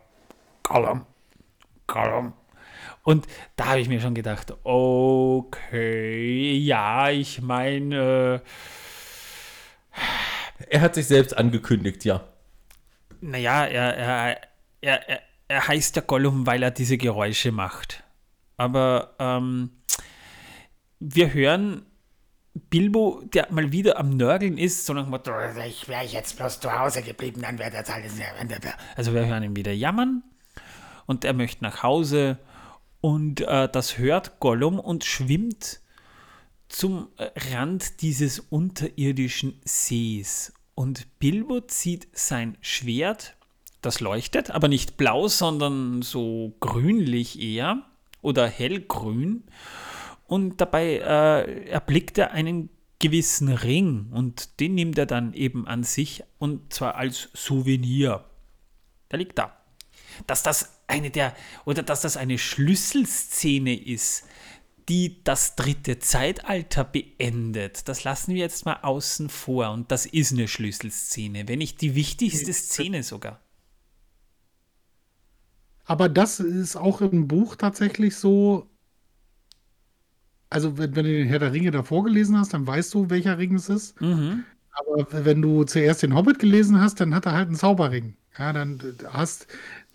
Gollum, 0.67 1.05
Gollum. 1.87 2.33
Und 3.03 3.25
da 3.55 3.67
habe 3.67 3.79
ich 3.79 3.87
mir 3.87 4.01
schon 4.01 4.15
gedacht, 4.15 4.53
okay, 4.65 6.57
ja, 6.57 7.09
ich 7.09 7.41
meine, 7.41 8.41
Er 10.69 10.81
hat 10.81 10.95
sich 10.95 11.07
selbst 11.07 11.37
angekündigt, 11.37 12.03
ja. 12.03 12.23
naja, 13.21 13.65
er, 13.65 13.95
er, 13.95 14.41
er, 14.81 15.21
er, 15.47 15.67
heißt 15.67 15.95
ja 15.95 16.01
Gollum, 16.01 16.45
weil 16.45 16.63
er 16.63 16.71
diese 16.71 16.97
Geräusche 16.97 17.51
macht. 17.51 18.03
Aber 18.57 19.15
ähm, 19.19 19.69
wir 20.99 21.33
hören 21.33 21.85
Bilbo, 22.53 23.21
der 23.33 23.47
mal 23.51 23.71
wieder 23.71 23.97
am 23.97 24.17
Nörgeln 24.17 24.57
ist, 24.57 24.85
so 24.85 24.93
nach 24.93 25.03
dem 25.03 25.11
Motto, 25.11 25.31
ich 25.65 25.87
wäre 25.87 26.03
jetzt 26.03 26.37
bloß 26.37 26.59
zu 26.59 26.77
Hause 26.77 27.03
geblieben, 27.03 27.41
dann 27.41 27.59
wäre 27.59 27.71
das 27.71 27.89
alles. 27.89 28.13
Also 28.95 29.13
wir 29.13 29.25
hören 29.25 29.43
ihn 29.43 29.55
wieder 29.55 29.71
jammern 29.71 30.23
und 31.07 31.25
er 31.25 31.33
möchte 31.33 31.63
nach 31.63 31.81
Hause 31.81 32.37
und 33.01 33.41
äh, 33.41 33.67
das 33.69 33.97
hört 33.97 34.39
Gollum 34.39 34.79
und 34.79 35.03
schwimmt 35.03 35.79
zum 36.67 37.07
äh, 37.17 37.29
Rand 37.53 38.01
dieses 38.01 38.39
unterirdischen 38.39 39.59
Sees. 39.63 40.53
Und 40.75 41.07
Bilbo 41.19 41.61
zieht 41.61 42.07
sein 42.11 42.57
Schwert, 42.61 43.35
das 43.81 43.99
leuchtet, 43.99 44.51
aber 44.51 44.67
nicht 44.67 44.97
blau, 44.97 45.27
sondern 45.27 46.01
so 46.01 46.53
grünlich 46.59 47.39
eher 47.39 47.83
oder 48.21 48.47
hellgrün. 48.47 49.43
Und 50.27 50.59
dabei 50.59 50.97
äh, 50.97 51.69
erblickt 51.69 52.17
er 52.17 52.31
einen 52.31 52.69
gewissen 52.99 53.49
Ring 53.49 54.07
und 54.11 54.59
den 54.59 54.75
nimmt 54.75 54.97
er 54.97 55.05
dann 55.05 55.33
eben 55.33 55.67
an 55.67 55.83
sich 55.83 56.23
und 56.39 56.73
zwar 56.73 56.95
als 56.95 57.29
Souvenir. 57.33 58.25
Der 59.11 59.19
liegt 59.19 59.37
da. 59.37 59.55
Dass 60.25 60.43
das 60.43 60.76
eine 60.87 61.11
der, 61.11 61.35
oder 61.65 61.83
dass 61.83 62.01
das 62.01 62.17
eine 62.17 62.37
Schlüsselszene 62.37 63.77
ist, 63.77 64.23
die 64.89 65.21
das 65.23 65.55
dritte 65.55 65.99
Zeitalter 65.99 66.85
beendet, 66.85 67.89
das 67.89 68.05
lassen 68.05 68.33
wir 68.33 68.39
jetzt 68.39 68.65
mal 68.65 68.79
außen 68.81 69.29
vor. 69.29 69.71
Und 69.71 69.91
das 69.91 70.05
ist 70.05 70.31
eine 70.31 70.47
Schlüsselszene, 70.47 71.47
wenn 71.47 71.59
nicht 71.59 71.81
die 71.81 71.93
wichtigste 71.93 72.53
Szene 72.53 73.03
sogar. 73.03 73.41
Aber 75.83 76.09
das 76.09 76.39
ist 76.39 76.75
auch 76.75 77.01
im 77.01 77.27
Buch 77.27 77.55
tatsächlich 77.55 78.15
so. 78.15 78.69
Also, 80.49 80.77
wenn, 80.77 80.95
wenn 80.95 81.05
du 81.05 81.11
den 81.11 81.27
Herr 81.27 81.39
der 81.39 81.53
Ringe 81.53 81.71
davor 81.71 82.05
gelesen 82.05 82.37
hast, 82.37 82.53
dann 82.53 82.65
weißt 82.65 82.93
du, 82.93 83.09
welcher 83.09 83.37
Ring 83.37 83.55
es 83.55 83.67
ist. 83.69 83.99
Mhm. 84.01 84.45
Aber 84.71 85.25
wenn 85.25 85.41
du 85.41 85.63
zuerst 85.63 86.03
den 86.03 86.15
Hobbit 86.15 86.39
gelesen 86.39 86.79
hast, 86.79 86.99
dann 86.99 87.13
hat 87.13 87.25
er 87.25 87.33
halt 87.33 87.47
einen 87.47 87.55
Zauberring. 87.55 88.15
Ja, 88.37 88.53
dann 88.53 88.97
hast. 89.11 89.47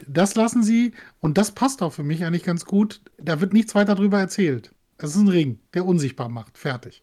Das 0.07 0.35
lassen 0.35 0.63
sie, 0.63 0.95
und 1.21 1.39
das 1.39 1.53
passt 1.53 1.83
auch 1.83 1.93
für 1.93 2.03
mich 2.03 2.25
eigentlich 2.25 2.45
ganz 2.45 2.65
gut. 2.65 3.01
Da 3.19 3.41
wird 3.41 3.53
nichts 3.53 3.75
weiter 3.75 3.95
drüber 3.95 4.19
erzählt. 4.19 4.73
Das 4.99 5.11
ist 5.11 5.23
ein 5.23 5.29
Ring, 5.29 5.61
der 5.75 5.87
unsichtbar 5.87 6.29
macht. 6.29 6.59
Fertig. 6.59 7.03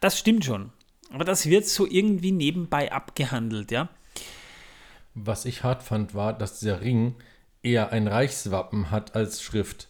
Das 0.00 0.18
stimmt 0.18 0.44
schon. 0.44 0.72
Aber 1.12 1.24
das 1.24 1.46
wird 1.46 1.66
so 1.66 1.86
irgendwie 1.86 2.32
nebenbei 2.32 2.92
abgehandelt, 2.92 3.70
ja. 3.72 3.88
Was 5.14 5.44
ich 5.44 5.64
hart 5.64 5.82
fand, 5.82 6.14
war, 6.14 6.32
dass 6.32 6.60
dieser 6.60 6.80
Ring 6.80 7.16
eher 7.62 7.90
ein 7.92 8.06
Reichswappen 8.06 8.90
hat 8.90 9.16
als 9.16 9.42
Schrift. 9.42 9.88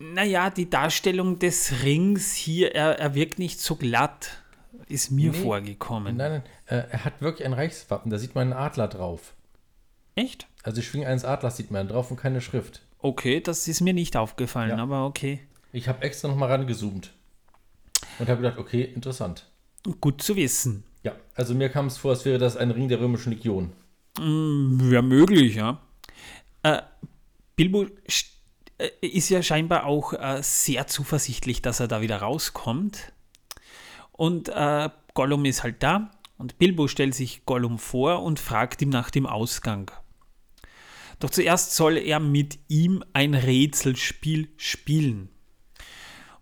Naja, 0.00 0.50
die 0.50 0.68
Darstellung 0.68 1.38
des 1.38 1.82
Rings 1.82 2.32
hier, 2.32 2.74
er, 2.74 2.98
er 2.98 3.14
wirkt 3.14 3.38
nicht 3.38 3.60
so 3.60 3.76
glatt, 3.76 4.42
ist 4.90 5.10
mir 5.10 5.32
Nee. 5.32 5.38
vorgekommen. 5.38 6.16
Nein, 6.16 6.32
nein, 6.32 6.42
äh, 6.66 6.86
er 6.90 7.04
hat 7.04 7.20
wirklich 7.20 7.46
ein 7.46 7.52
Reichswappen, 7.52 8.10
da 8.10 8.18
sieht 8.18 8.34
man 8.34 8.52
einen 8.52 8.60
Adler 8.60 8.88
drauf. 8.88 9.34
Echt? 10.14 10.46
Also 10.62 10.80
die 10.80 10.86
Schwinge 10.86 11.06
eines 11.06 11.24
Adlers 11.24 11.56
sieht 11.56 11.70
man 11.70 11.88
drauf 11.88 12.10
und 12.10 12.16
keine 12.16 12.40
Schrift. 12.40 12.82
Okay, 12.98 13.40
das 13.40 13.68
ist 13.68 13.80
mir 13.80 13.92
nicht 13.94 14.16
aufgefallen, 14.16 14.70
Ja. 14.70 14.78
aber 14.78 15.06
okay. 15.06 15.40
Ich 15.72 15.86
habe 15.88 16.02
extra 16.02 16.28
nochmal 16.28 16.50
rangezoomt 16.50 17.12
und 18.18 18.28
habe 18.28 18.42
gedacht, 18.42 18.58
okay, 18.58 18.82
interessant. 18.82 19.46
Gut 20.00 20.20
zu 20.22 20.34
wissen. 20.36 20.82
Ja, 21.04 21.12
also 21.34 21.54
mir 21.54 21.68
kam 21.68 21.86
es 21.86 21.96
vor, 21.96 22.10
als 22.10 22.24
wäre 22.24 22.38
das 22.38 22.56
ein 22.56 22.70
Ring 22.72 22.88
der 22.88 22.98
römischen 23.00 23.32
Legion. 23.32 23.72
Wäre 24.18 25.02
möglich, 25.02 25.54
ja. 25.54 25.80
Äh, 26.64 26.82
Bilbo 27.54 27.84
äh, 28.78 28.88
ist 29.00 29.28
ja 29.28 29.42
scheinbar 29.42 29.84
auch 29.86 30.12
äh, 30.12 30.42
sehr 30.42 30.88
zuversichtlich, 30.88 31.62
dass 31.62 31.78
er 31.78 31.86
da 31.86 32.00
wieder 32.00 32.16
rauskommt. 32.18 33.12
Und 34.18 34.48
äh, 34.48 34.90
Gollum 35.14 35.44
ist 35.44 35.62
halt 35.62 35.80
da 35.80 36.10
und 36.38 36.58
Bilbo 36.58 36.88
stellt 36.88 37.14
sich 37.14 37.46
Gollum 37.46 37.78
vor 37.78 38.24
und 38.24 38.40
fragt 38.40 38.82
ihm 38.82 38.88
nach 38.88 39.10
dem 39.10 39.26
Ausgang. 39.26 39.92
Doch 41.20 41.30
zuerst 41.30 41.76
soll 41.76 41.96
er 41.96 42.18
mit 42.18 42.58
ihm 42.66 43.04
ein 43.12 43.34
Rätselspiel 43.34 44.48
spielen. 44.56 45.28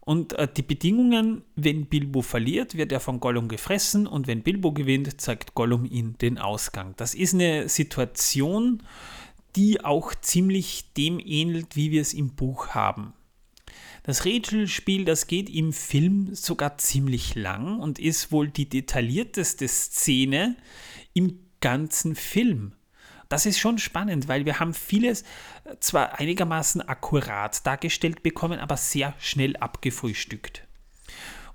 Und 0.00 0.32
äh, 0.32 0.48
die 0.50 0.62
Bedingungen, 0.62 1.42
wenn 1.54 1.84
Bilbo 1.84 2.22
verliert, 2.22 2.78
wird 2.78 2.92
er 2.92 3.00
von 3.00 3.20
Gollum 3.20 3.46
gefressen 3.46 4.06
und 4.06 4.26
wenn 4.26 4.42
Bilbo 4.42 4.72
gewinnt, 4.72 5.20
zeigt 5.20 5.54
Gollum 5.54 5.84
ihm 5.84 6.16
den 6.16 6.38
Ausgang. 6.38 6.94
Das 6.96 7.14
ist 7.14 7.34
eine 7.34 7.68
Situation, 7.68 8.82
die 9.54 9.84
auch 9.84 10.14
ziemlich 10.14 10.94
dem 10.94 11.20
ähnelt, 11.20 11.76
wie 11.76 11.90
wir 11.90 12.00
es 12.00 12.14
im 12.14 12.30
Buch 12.30 12.68
haben. 12.68 13.12
Das 14.06 14.24
Rätselspiel, 14.24 15.04
das 15.04 15.26
geht 15.26 15.50
im 15.50 15.72
Film 15.72 16.32
sogar 16.32 16.78
ziemlich 16.78 17.34
lang 17.34 17.80
und 17.80 17.98
ist 17.98 18.30
wohl 18.30 18.46
die 18.46 18.68
detaillierteste 18.68 19.66
Szene 19.66 20.54
im 21.12 21.40
ganzen 21.60 22.14
Film. 22.14 22.72
Das 23.28 23.46
ist 23.46 23.58
schon 23.58 23.78
spannend, 23.78 24.28
weil 24.28 24.44
wir 24.44 24.60
haben 24.60 24.74
vieles 24.74 25.22
äh, 25.64 25.74
zwar 25.80 26.20
einigermaßen 26.20 26.82
akkurat 26.82 27.66
dargestellt 27.66 28.22
bekommen, 28.22 28.60
aber 28.60 28.76
sehr 28.76 29.12
schnell 29.18 29.56
abgefrühstückt. 29.56 30.62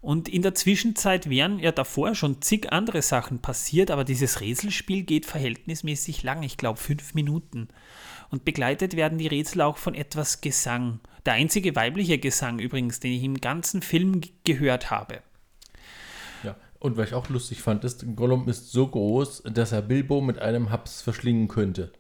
Und 0.02 0.28
in 0.28 0.42
der 0.42 0.54
Zwischenzeit 0.54 1.30
wären 1.30 1.58
ja 1.58 1.72
davor 1.72 2.16
schon 2.16 2.42
zig 2.42 2.74
andere 2.74 3.02
Sachen 3.02 3.40
passiert, 3.40 3.92
aber 3.92 4.04
dieses 4.04 4.42
Rätselspiel 4.42 5.04
geht 5.04 5.26
verhältnismäßig 5.26 6.24
lang, 6.24 6.44
ich 6.44 6.58
glaube 6.58 6.82
fünf 6.82 7.14
Minuten. 7.14 7.70
Und 8.30 8.44
begleitet 8.44 8.98
werden 8.98 9.20
die 9.20 9.28
Rätsel 9.28 9.62
auch 9.62 9.78
von 9.78 9.96
etwas 9.96 10.42
Gesang. 10.42 11.00
Der 11.26 11.34
einzige 11.34 11.76
weibliche 11.76 12.18
Gesang 12.18 12.60
übrigens, 12.60 13.00
den 13.00 13.14
ich 13.14 13.24
im 13.24 13.40
ganzen 13.40 13.82
Film 13.82 14.22
gehört 14.44 14.90
habe. 14.90 15.22
Ja, 16.44 16.56
und 16.80 16.98
was 16.98 17.10
ich 17.10 17.14
auch 17.14 17.30
lustig 17.30 17.62
fand, 17.62 17.84
ist, 17.84 18.06
Gollum 18.16 18.50
ist 18.50 18.72
so 18.72 18.88
groß, 18.88 19.44
dass 19.52 19.72
er 19.72 19.82
Bilbo 19.82 20.22
mit 20.22 20.40
einem 20.40 20.72
Haps 20.72 21.02
verschlingen 21.02 21.48
könnte. 21.48 21.92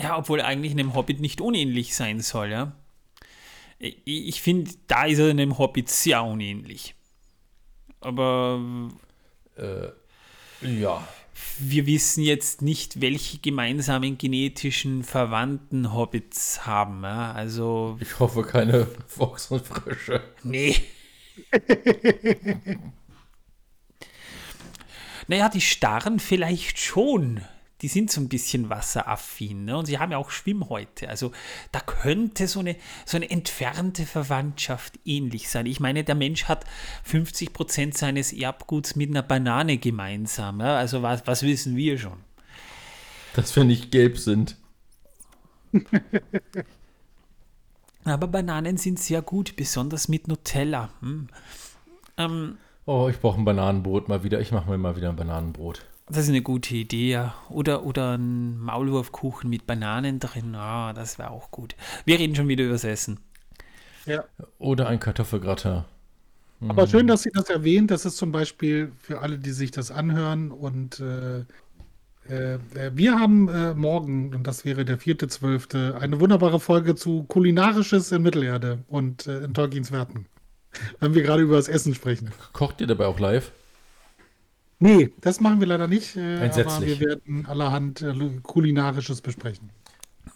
Ja, 0.00 0.18
obwohl 0.18 0.40
er 0.40 0.46
eigentlich 0.46 0.72
einem 0.72 0.94
Hobbit 0.94 1.20
nicht 1.20 1.40
unähnlich 1.40 1.94
sein 1.94 2.20
soll, 2.20 2.50
ja. 2.50 2.72
Ich, 3.78 4.40
finde, 4.40 4.70
da 4.86 5.04
ist 5.04 5.18
er 5.18 5.28
einem 5.28 5.58
Hobbit 5.58 5.90
sehr 5.90 6.24
unähnlich. 6.24 6.94
Aber 8.00 8.60
Ja, 10.62 11.06
wir 11.58 11.86
wissen 11.86 12.22
jetzt 12.22 12.62
nicht, 12.62 13.00
welche 13.00 13.38
gemeinsamen 13.38 14.18
genetischen 14.18 15.04
Verwandten 15.04 15.92
Hobbits 15.92 16.66
haben. 16.66 17.02
Ja? 17.02 17.32
Also, 17.32 17.96
ich 18.00 18.18
hoffe 18.18 18.42
keine 18.42 18.86
Fox 19.06 19.50
und 19.50 19.66
Frösche. 19.66 20.22
nee. 20.42 20.76
naja, 25.28 25.48
die 25.48 25.60
Starren 25.60 26.18
vielleicht 26.20 26.78
schon. 26.78 27.40
Die 27.84 27.88
sind 27.88 28.10
so 28.10 28.18
ein 28.22 28.30
bisschen 28.30 28.70
wasseraffin. 28.70 29.66
Ne? 29.66 29.76
Und 29.76 29.84
sie 29.84 29.98
haben 29.98 30.10
ja 30.10 30.16
auch 30.16 30.30
Schwimmhäute. 30.30 31.06
Also 31.06 31.32
da 31.70 31.80
könnte 31.80 32.48
so 32.48 32.60
eine, 32.60 32.76
so 33.04 33.18
eine 33.18 33.30
entfernte 33.30 34.06
Verwandtschaft 34.06 34.98
ähnlich 35.04 35.50
sein. 35.50 35.66
Ich 35.66 35.80
meine, 35.80 36.02
der 36.02 36.14
Mensch 36.14 36.44
hat 36.44 36.64
50% 37.06 37.94
seines 37.94 38.32
Erbguts 38.32 38.96
mit 38.96 39.10
einer 39.10 39.20
Banane 39.20 39.76
gemeinsam. 39.76 40.60
Ja? 40.60 40.78
Also 40.78 41.02
was, 41.02 41.26
was 41.26 41.42
wissen 41.42 41.76
wir 41.76 41.98
schon? 41.98 42.16
Dass 43.34 43.54
wir 43.54 43.64
nicht 43.64 43.90
gelb 43.90 44.16
sind. 44.16 44.56
Aber 48.04 48.28
Bananen 48.28 48.78
sind 48.78 48.98
sehr 48.98 49.20
gut, 49.20 49.56
besonders 49.56 50.08
mit 50.08 50.26
Nutella. 50.26 50.88
Hm. 51.00 51.28
Ähm, 52.16 52.56
Oh, 52.86 53.08
ich 53.10 53.20
brauche 53.20 53.38
ein 53.38 53.44
Bananenbrot 53.44 54.08
mal 54.08 54.24
wieder. 54.24 54.40
Ich 54.40 54.52
mache 54.52 54.70
mir 54.70 54.78
mal 54.78 54.96
wieder 54.96 55.10
ein 55.10 55.16
Bananenbrot. 55.16 55.84
Das 56.06 56.24
ist 56.24 56.28
eine 56.28 56.42
gute 56.42 56.74
Idee, 56.74 57.10
ja. 57.10 57.34
Oder, 57.48 57.84
oder 57.84 58.16
ein 58.16 58.58
Maulwurfkuchen 58.58 59.48
mit 59.50 59.66
Bananen 59.66 60.20
drin. 60.20 60.54
Ah, 60.54 60.92
das 60.92 61.18
wäre 61.18 61.30
auch 61.30 61.50
gut. 61.50 61.76
Wir 62.04 62.18
reden 62.18 62.34
schon 62.34 62.48
wieder 62.48 62.64
übers 62.64 62.84
Essen. 62.84 63.20
Ja. 64.06 64.24
Oder 64.58 64.88
ein 64.88 65.00
Kartoffelgratin. 65.00 65.84
Aber 66.68 66.86
schön, 66.86 67.06
dass 67.06 67.22
Sie 67.22 67.30
das 67.32 67.50
erwähnt. 67.50 67.90
Das 67.90 68.04
ist 68.04 68.16
zum 68.16 68.32
Beispiel 68.32 68.92
für 68.98 69.20
alle, 69.20 69.38
die 69.38 69.52
sich 69.52 69.70
das 69.70 69.90
anhören 69.90 70.50
und 70.50 71.00
äh, 71.00 71.44
Äh, 72.26 72.54
äh, 72.54 72.90
wir 72.94 73.18
haben 73.18 73.48
äh, 73.48 73.74
morgen, 73.74 74.34
und 74.34 74.46
das 74.46 74.64
wäre 74.64 74.86
der 74.86 74.96
vierte 74.98 75.28
Zwölfte, 75.28 75.98
eine 76.00 76.20
wunderbare 76.20 76.58
Folge 76.58 76.94
zu 76.94 77.24
Kulinarisches 77.24 78.12
in 78.12 78.22
Mittelerde 78.22 78.78
und 78.88 79.26
äh, 79.26 79.44
in 79.44 79.52
Tolkiens 79.52 79.92
Werten. 79.92 80.26
Wenn 81.00 81.14
wir 81.14 81.22
gerade 81.22 81.42
über 81.42 81.56
das 81.56 81.68
Essen 81.68 81.94
sprechen. 81.94 82.32
Kocht 82.54 82.80
ihr 82.80 82.86
dabei 82.86 83.06
auch 83.06 83.20
live? 83.20 83.52
Nee, 84.84 85.10
das 85.22 85.40
machen 85.40 85.60
wir 85.60 85.66
leider 85.66 85.88
nicht. 85.88 86.14
Äh, 86.14 86.34
aber 86.36 86.42
Entsetzlich. 86.44 87.00
wir 87.00 87.08
werden 87.08 87.46
allerhand 87.46 88.02
äh, 88.02 88.12
Kulinarisches 88.42 89.22
besprechen. 89.22 89.70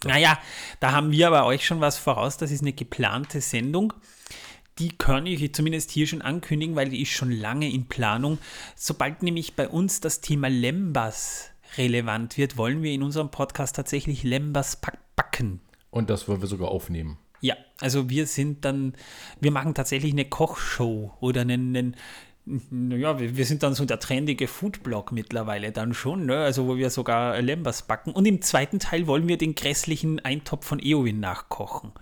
Naja, 0.04 0.38
da 0.80 0.92
haben 0.92 1.10
wir 1.12 1.26
aber 1.26 1.44
euch 1.44 1.66
schon 1.66 1.80
was 1.82 1.98
voraus. 1.98 2.38
Das 2.38 2.50
ist 2.50 2.62
eine 2.62 2.72
geplante 2.72 3.40
Sendung. 3.42 3.92
Die 4.78 4.88
kann 4.96 5.26
ich 5.26 5.52
zumindest 5.52 5.90
hier 5.90 6.06
schon 6.06 6.22
ankündigen, 6.22 6.76
weil 6.76 6.88
die 6.88 7.02
ist 7.02 7.10
schon 7.10 7.30
lange 7.30 7.70
in 7.70 7.86
Planung. 7.88 8.38
Sobald 8.74 9.22
nämlich 9.22 9.54
bei 9.54 9.68
uns 9.68 10.00
das 10.00 10.20
Thema 10.22 10.48
Lembas 10.48 11.50
relevant 11.76 12.38
wird, 12.38 12.56
wollen 12.56 12.82
wir 12.82 12.92
in 12.92 13.02
unserem 13.02 13.30
Podcast 13.30 13.76
tatsächlich 13.76 14.22
Lembas 14.22 14.76
back- 14.76 14.98
backen. 15.14 15.60
Und 15.90 16.08
das 16.08 16.26
wollen 16.26 16.40
wir 16.40 16.48
sogar 16.48 16.68
aufnehmen. 16.68 17.18
Ja, 17.40 17.54
also 17.80 18.08
wir 18.08 18.26
sind 18.26 18.64
dann, 18.64 18.94
wir 19.40 19.50
machen 19.50 19.74
tatsächlich 19.74 20.12
eine 20.12 20.24
Kochshow 20.24 21.12
oder 21.20 21.42
einen, 21.42 21.76
einen 21.76 21.96
naja, 22.70 23.18
wir 23.18 23.36
wir 23.36 23.46
sind 23.46 23.62
dann 23.62 23.74
so 23.74 23.84
der 23.84 24.00
trendige 24.00 24.48
Foodblog 24.48 25.12
mittlerweile 25.12 25.72
dann 25.72 25.94
schon, 25.94 26.26
ne? 26.26 26.38
also 26.38 26.66
wo 26.66 26.76
wir 26.76 26.90
sogar 26.90 27.40
Lembas 27.40 27.82
backen. 27.82 28.12
Und 28.12 28.26
im 28.26 28.42
zweiten 28.42 28.78
Teil 28.78 29.06
wollen 29.06 29.28
wir 29.28 29.38
den 29.38 29.54
grässlichen 29.54 30.20
Eintopf 30.20 30.66
von 30.66 30.78
Eowyn 30.80 31.20
nachkochen. 31.20 31.92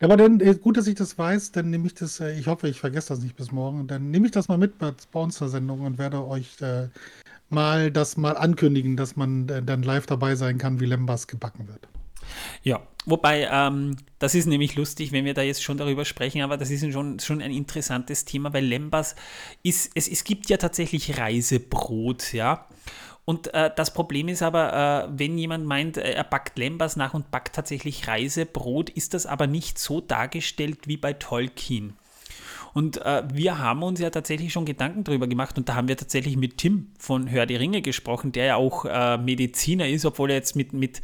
Ja, 0.00 0.06
aber 0.06 0.16
dann 0.16 0.40
äh, 0.40 0.54
gut, 0.54 0.78
dass 0.78 0.86
ich 0.86 0.94
das 0.94 1.18
weiß, 1.18 1.52
dann 1.52 1.70
nehme 1.70 1.86
ich 1.86 1.94
das, 1.94 2.20
äh, 2.20 2.32
ich 2.38 2.46
hoffe, 2.46 2.68
ich 2.68 2.80
vergesse 2.80 3.10
das 3.10 3.20
nicht 3.20 3.36
bis 3.36 3.52
morgen, 3.52 3.86
dann 3.86 4.10
nehme 4.10 4.26
ich 4.26 4.32
das 4.32 4.48
mal 4.48 4.56
mit 4.56 4.78
bei, 4.78 4.92
uns 5.12 5.36
zur 5.36 5.48
Sendung 5.50 5.82
und 5.82 5.98
werde 5.98 6.26
euch 6.26 6.60
äh, 6.62 6.88
mal 7.50 7.90
das 7.90 8.16
mal 8.16 8.36
ankündigen, 8.36 8.96
dass 8.96 9.16
man 9.16 9.48
äh, 9.48 9.62
dann 9.62 9.82
live 9.82 10.06
dabei 10.06 10.36
sein 10.36 10.56
kann, 10.56 10.80
wie 10.80 10.86
Lembas 10.86 11.26
gebacken 11.26 11.68
wird. 11.68 11.86
Ja, 12.62 12.80
wobei, 13.06 13.48
ähm, 13.50 13.96
das 14.18 14.34
ist 14.34 14.46
nämlich 14.46 14.76
lustig, 14.76 15.12
wenn 15.12 15.24
wir 15.24 15.34
da 15.34 15.42
jetzt 15.42 15.62
schon 15.62 15.78
darüber 15.78 16.04
sprechen, 16.04 16.42
aber 16.42 16.56
das 16.56 16.70
ist 16.70 16.90
schon, 16.92 17.18
schon 17.20 17.40
ein 17.40 17.52
interessantes 17.52 18.24
Thema, 18.24 18.52
weil 18.52 18.64
Lembas 18.64 19.16
ist, 19.62 19.92
es, 19.94 20.08
es 20.08 20.24
gibt 20.24 20.48
ja 20.50 20.56
tatsächlich 20.56 21.18
Reisebrot, 21.18 22.32
ja. 22.32 22.66
Und 23.24 23.54
äh, 23.54 23.70
das 23.74 23.92
Problem 23.92 24.28
ist 24.28 24.42
aber, 24.42 25.06
äh, 25.06 25.08
wenn 25.16 25.38
jemand 25.38 25.64
meint, 25.64 25.96
äh, 25.96 26.12
er 26.12 26.24
backt 26.24 26.58
Lembas 26.58 26.96
nach 26.96 27.14
und 27.14 27.30
backt 27.30 27.54
tatsächlich 27.54 28.08
Reisebrot, 28.08 28.90
ist 28.90 29.14
das 29.14 29.26
aber 29.26 29.46
nicht 29.46 29.78
so 29.78 30.00
dargestellt 30.00 30.88
wie 30.88 30.96
bei 30.96 31.12
Tolkien. 31.12 31.94
Und 32.72 33.04
äh, 33.04 33.22
wir 33.32 33.58
haben 33.58 33.82
uns 33.82 34.00
ja 34.00 34.10
tatsächlich 34.10 34.52
schon 34.52 34.64
Gedanken 34.64 35.04
darüber 35.04 35.26
gemacht 35.26 35.58
und 35.58 35.68
da 35.68 35.74
haben 35.74 35.88
wir 35.88 35.96
tatsächlich 35.96 36.36
mit 36.36 36.58
Tim 36.58 36.88
von 36.98 37.30
Hör 37.30 37.46
die 37.46 37.56
Ringe 37.56 37.82
gesprochen, 37.82 38.32
der 38.32 38.44
ja 38.44 38.56
auch 38.56 38.84
äh, 38.84 39.18
Mediziner 39.18 39.88
ist, 39.88 40.04
obwohl 40.04 40.30
er 40.30 40.36
jetzt 40.36 40.56
mit, 40.56 40.72
mit, 40.72 41.02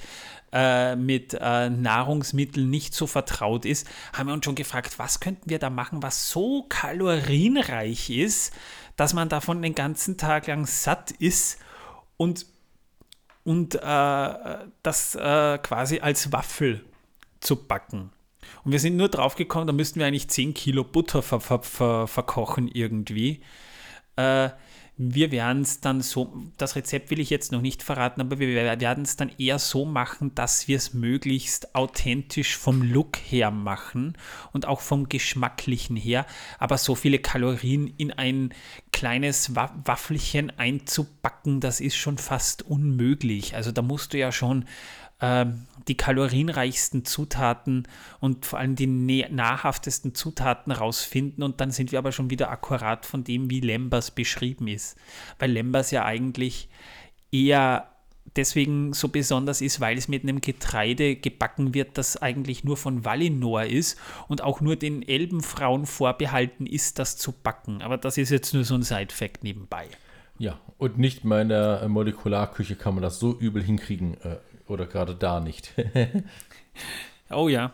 äh, 0.53 0.97
mit 0.97 1.35
äh, 1.35 1.71
Nahrungsmitteln 1.71 2.71
nicht 2.71 2.95
so 2.95 3.07
vertraut 3.07 3.65
ist, 3.65 3.87
haben 4.13 4.29
wir 4.29 4.35
uns 4.35 4.45
schon 4.45 4.55
gefragt, 4.55 4.99
was 4.99 5.21
könnten 5.21 5.51
wir 5.51 5.59
da 5.59 5.71
machen, 5.71 6.03
was 6.03 6.31
so 6.31 6.65
kalorienreich 6.69 8.11
ist, 8.11 8.53
dass 8.97 9.15
man 9.15 9.29
davon 9.29 9.63
den 9.63 9.75
ganzen 9.75 10.17
Tag 10.17 10.47
lang 10.47 10.67
satt 10.67 11.11
ist 11.11 11.59
und, 12.17 12.47
und 13.45 13.75
äh, 13.75 13.79
das 14.83 15.15
äh, 15.15 15.59
quasi 15.59 16.01
als 16.01 16.33
Waffel 16.33 16.85
zu 17.41 17.57
backen. 17.57 18.11
Und 18.65 18.73
wir 18.73 18.81
sind 18.81 18.97
nur 18.97 19.09
drauf 19.09 19.35
gekommen, 19.35 19.67
da 19.67 19.73
müssten 19.73 20.01
wir 20.01 20.07
eigentlich 20.07 20.29
10 20.29 20.55
Kilo 20.55 20.85
Butter 20.85 21.23
ver 21.23 21.41
ver 21.41 21.63
ver 21.63 22.07
verkochen 22.07 22.69
irgendwie. 22.69 23.43
Äh, 24.17 24.51
wir 24.99 25.31
werden 25.31 25.61
es 25.61 25.81
dann 25.81 26.01
so, 26.01 26.33
das 26.57 26.75
Rezept 26.75 27.11
will 27.11 27.21
ich 27.21 27.29
jetzt 27.29 27.53
noch 27.53 27.61
nicht 27.61 27.83
verraten, 27.83 28.23
aber 28.23 28.39
wir 28.39 28.49
werden 28.49 29.05
es 29.05 29.17
dann 29.17 29.31
eher 29.37 29.59
so 29.59 29.85
machen, 29.85 30.35
dass 30.35 30.69
wir 30.69 30.79
es 30.79 30.95
möglichst 30.95 31.75
authentisch 31.75 32.57
vom 32.57 32.81
Look 32.81 33.19
her 33.19 33.51
machen 33.51 34.17
und 34.53 34.67
auch 34.67 34.81
vom 34.81 35.11
Geschmacklichen 35.11 35.97
her. 35.97 36.25
Aber 36.59 36.79
so 36.79 36.95
viele 36.95 37.19
Kalorien 37.19 37.93
in 37.99 38.11
ein 38.11 38.55
kleines 38.91 39.55
Wa 39.55 39.71
Waffelchen 39.85 40.51
einzubacken, 40.59 41.61
das 41.61 41.81
ist 41.81 41.97
schon 41.97 42.17
fast 42.17 42.63
unmöglich. 42.63 43.55
Also 43.55 43.73
da 43.73 43.83
musst 43.83 44.15
du 44.15 44.19
ja 44.19 44.33
schon 44.33 44.65
ähm, 45.21 45.67
die 45.89 45.97
kalorienreichsten 45.97 47.05
Zutaten 47.05 47.87
und 48.21 48.45
vor 48.45 48.59
allem 48.59 48.77
die 48.77 48.87
nahrhaftesten 48.87 50.15
Zutaten 50.15 50.73
rausfinden 50.73 51.43
und 51.43 51.61
dann 51.61 51.71
sind 51.71 51.93
wir 51.93 51.99
aber 51.99 52.13
schon 52.13 52.31
wieder 52.31 52.51
akkurat 52.51 53.07
von 53.07 53.25
dem, 53.25 53.49
wie 53.51 53.61
Lembas 53.61 54.11
beschrieben 54.11 54.69
ist. 54.69 54.97
Weil 55.39 55.53
Lembas 55.53 55.91
ja 55.91 56.05
eigentlich 56.05 56.69
eher 57.31 57.89
deswegen 58.35 58.93
so 58.93 59.09
besonders 59.09 59.61
ist, 59.61 59.81
weil 59.81 59.97
es 59.97 60.09
mit 60.09 60.23
einem 60.23 60.41
Getreide 60.41 61.17
gebacken 61.17 61.75
wird, 61.75 61.97
das 61.97 62.17
eigentlich 62.21 62.65
nur 62.65 62.77
von 62.77 63.05
Valinor 63.05 63.65
ist 63.65 63.99
und 64.29 64.43
auch 64.43 64.61
nur 64.61 64.77
den 64.77 65.07
Elbenfrauen 65.07 65.87
vorbehalten 65.87 66.67
ist, 66.67 66.99
das 66.99 67.17
zu 67.17 67.33
backen. 67.33 67.83
Aber 67.83 67.97
das 67.97 68.19
ist 68.19 68.31
jetzt 68.31 68.53
nur 68.53 68.65
so 68.65 68.75
ein 68.75 68.83
Side-Fact 68.83 69.45
nebenbei. 69.45 69.87
Ja, 70.39 70.59
und 70.79 70.99
nicht 70.99 71.25
mal 71.25 71.43
in 71.43 71.49
der 71.49 71.83
äh, 71.83 71.89
Molekularküche 71.89 72.77
kann 72.77 72.95
man 72.95 73.03
das 73.03 73.19
so 73.19 73.39
übel 73.39 73.63
hinkriegen. 73.63 74.21
Oder 74.69 74.87
gerade 74.87 75.15
da 75.15 75.41
nicht. 75.41 75.73
Oh 77.31 77.49
ja. 77.49 77.73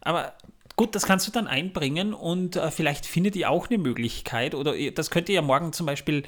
Aber 0.00 0.32
gut, 0.76 0.94
das 0.94 1.04
kannst 1.04 1.26
du 1.26 1.30
dann 1.30 1.46
einbringen 1.46 2.14
und 2.14 2.56
äh, 2.56 2.70
vielleicht 2.70 3.04
findet 3.04 3.36
ihr 3.36 3.50
auch 3.50 3.68
eine 3.68 3.78
Möglichkeit 3.78 4.54
oder 4.54 4.74
das 4.92 5.10
könnt 5.10 5.28
ihr 5.28 5.34
ja 5.34 5.42
morgen 5.42 5.72
zum 5.72 5.86
Beispiel, 5.86 6.22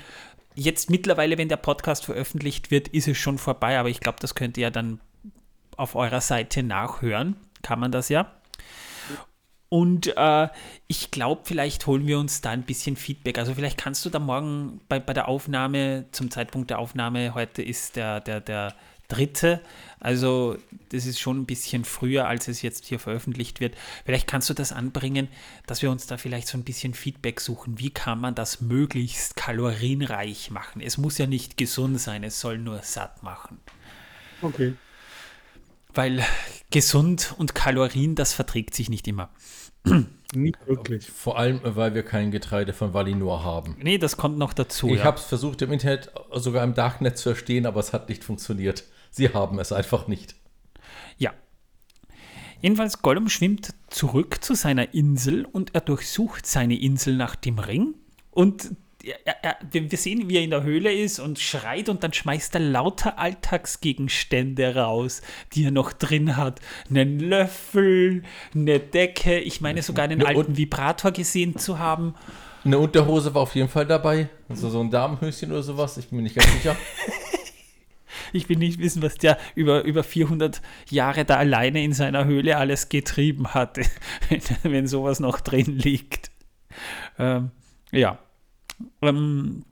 jetzt 0.54 0.90
mittlerweile, 0.90 1.38
wenn 1.38 1.48
der 1.48 1.56
Podcast 1.56 2.04
veröffentlicht 2.04 2.70
wird, 2.70 2.88
ist 2.88 3.08
es 3.08 3.16
schon 3.16 3.38
vorbei, 3.38 3.78
aber 3.78 3.88
ich 3.88 4.00
glaube, 4.00 4.18
das 4.20 4.34
könnt 4.34 4.58
ihr 4.58 4.64
ja 4.64 4.70
dann 4.70 5.00
auf 5.76 5.94
eurer 5.94 6.20
Seite 6.20 6.62
nachhören. 6.62 7.36
Kann 7.62 7.80
man 7.80 7.92
das 7.92 8.08
ja. 8.10 8.30
Und 9.70 10.14
äh, 10.18 10.48
ich 10.86 11.10
glaube, 11.10 11.42
vielleicht 11.44 11.86
holen 11.86 12.06
wir 12.06 12.18
uns 12.18 12.42
da 12.42 12.50
ein 12.50 12.64
bisschen 12.64 12.96
Feedback. 12.96 13.38
Also 13.38 13.54
vielleicht 13.54 13.78
kannst 13.78 14.04
du 14.04 14.10
da 14.10 14.18
morgen 14.18 14.82
bei, 14.86 15.00
bei 15.00 15.14
der 15.14 15.28
Aufnahme, 15.28 16.04
zum 16.12 16.30
Zeitpunkt 16.30 16.68
der 16.68 16.78
Aufnahme, 16.78 17.32
heute 17.32 17.62
ist 17.62 17.96
der, 17.96 18.20
der, 18.20 18.42
der 18.42 18.74
dritte, 19.08 19.60
also 20.00 20.56
das 20.88 21.06
ist 21.06 21.20
schon 21.20 21.40
ein 21.40 21.46
bisschen 21.46 21.84
früher, 21.84 22.26
als 22.26 22.48
es 22.48 22.60
jetzt 22.60 22.86
hier 22.86 22.98
veröffentlicht 22.98 23.60
wird. 23.60 23.76
Vielleicht 24.04 24.26
kannst 24.26 24.50
du 24.50 24.54
das 24.54 24.72
anbringen, 24.72 25.28
dass 25.66 25.80
wir 25.80 25.92
uns 25.92 26.06
da 26.06 26.16
vielleicht 26.16 26.48
so 26.48 26.58
ein 26.58 26.64
bisschen 26.64 26.92
Feedback 26.92 27.40
suchen. 27.40 27.78
Wie 27.78 27.90
kann 27.90 28.20
man 28.20 28.34
das 28.34 28.60
möglichst 28.60 29.36
kalorienreich 29.36 30.50
machen? 30.50 30.80
Es 30.80 30.98
muss 30.98 31.18
ja 31.18 31.26
nicht 31.26 31.56
gesund 31.56 32.00
sein, 32.00 32.24
es 32.24 32.40
soll 32.40 32.58
nur 32.58 32.82
satt 32.82 33.22
machen. 33.22 33.60
Okay. 34.42 34.74
Weil 35.94 36.24
gesund 36.70 37.34
und 37.38 37.54
Kalorien, 37.54 38.14
das 38.14 38.32
verträgt 38.32 38.74
sich 38.74 38.88
nicht 38.88 39.06
immer. 39.06 39.30
Nicht 40.34 40.66
wirklich. 40.66 41.06
Vor 41.06 41.38
allem, 41.38 41.60
weil 41.62 41.94
wir 41.94 42.02
kein 42.02 42.30
Getreide 42.30 42.72
von 42.72 42.94
Valinor 42.94 43.44
haben. 43.44 43.76
Nee, 43.78 43.98
das 43.98 44.16
kommt 44.16 44.38
noch 44.38 44.52
dazu. 44.52 44.88
Ich 44.88 44.98
ja. 44.98 45.04
habe 45.04 45.18
es 45.18 45.24
versucht 45.24 45.60
im 45.62 45.72
Internet, 45.72 46.10
sogar 46.34 46.64
im 46.64 46.74
Darknet 46.74 47.18
zu 47.18 47.30
verstehen, 47.30 47.66
aber 47.66 47.80
es 47.80 47.92
hat 47.92 48.08
nicht 48.08 48.24
funktioniert. 48.24 48.84
Sie 49.12 49.32
haben 49.32 49.60
es 49.60 49.72
einfach 49.72 50.08
nicht. 50.08 50.34
Ja. 51.18 51.32
Jedenfalls, 52.60 53.02
Gollum 53.02 53.28
schwimmt 53.28 53.74
zurück 53.88 54.42
zu 54.42 54.54
seiner 54.54 54.94
Insel 54.94 55.44
und 55.44 55.74
er 55.74 55.82
durchsucht 55.82 56.46
seine 56.46 56.80
Insel 56.80 57.16
nach 57.16 57.36
dem 57.36 57.58
Ring. 57.58 57.94
Und 58.30 58.70
er, 59.04 59.44
er, 59.44 59.56
wir 59.70 59.98
sehen, 59.98 60.28
wie 60.28 60.36
er 60.36 60.44
in 60.44 60.50
der 60.50 60.62
Höhle 60.62 60.94
ist 60.94 61.18
und 61.18 61.38
schreit 61.38 61.88
und 61.88 62.02
dann 62.04 62.12
schmeißt 62.12 62.54
er 62.54 62.60
lauter 62.60 63.18
Alltagsgegenstände 63.18 64.76
raus, 64.76 65.22
die 65.52 65.64
er 65.64 65.72
noch 65.72 65.92
drin 65.92 66.36
hat. 66.36 66.60
Einen 66.88 67.20
Löffel, 67.20 68.22
eine 68.54 68.80
Decke, 68.80 69.40
ich 69.40 69.60
meine 69.60 69.82
sogar 69.82 70.04
einen 70.04 70.24
alten 70.24 70.56
Vibrator 70.56 71.10
gesehen 71.10 71.58
zu 71.58 71.78
haben. 71.78 72.14
Eine 72.64 72.78
Unterhose 72.78 73.34
war 73.34 73.42
auf 73.42 73.54
jeden 73.56 73.68
Fall 73.68 73.86
dabei. 73.86 74.28
Also 74.48 74.70
so 74.70 74.80
ein 74.80 74.90
Damenhöschen 74.90 75.50
oder 75.50 75.64
sowas. 75.64 75.98
Ich 75.98 76.08
bin 76.08 76.18
mir 76.18 76.22
nicht 76.22 76.36
ganz 76.36 76.50
sicher. 76.52 76.76
Ich 78.32 78.48
will 78.48 78.58
nicht 78.58 78.78
wissen, 78.78 79.02
was 79.02 79.16
der 79.16 79.38
über, 79.54 79.84
über 79.84 80.04
400 80.04 80.60
Jahre 80.90 81.24
da 81.24 81.36
alleine 81.36 81.82
in 81.82 81.92
seiner 81.92 82.24
Höhle 82.24 82.56
alles 82.56 82.88
getrieben 82.88 83.48
hat, 83.48 83.78
wenn 84.62 84.86
sowas 84.86 85.20
noch 85.20 85.40
drin 85.40 85.78
liegt. 85.78 86.30
Ähm, 87.18 87.50
ja. 87.90 88.18
Ähm, 89.00 89.64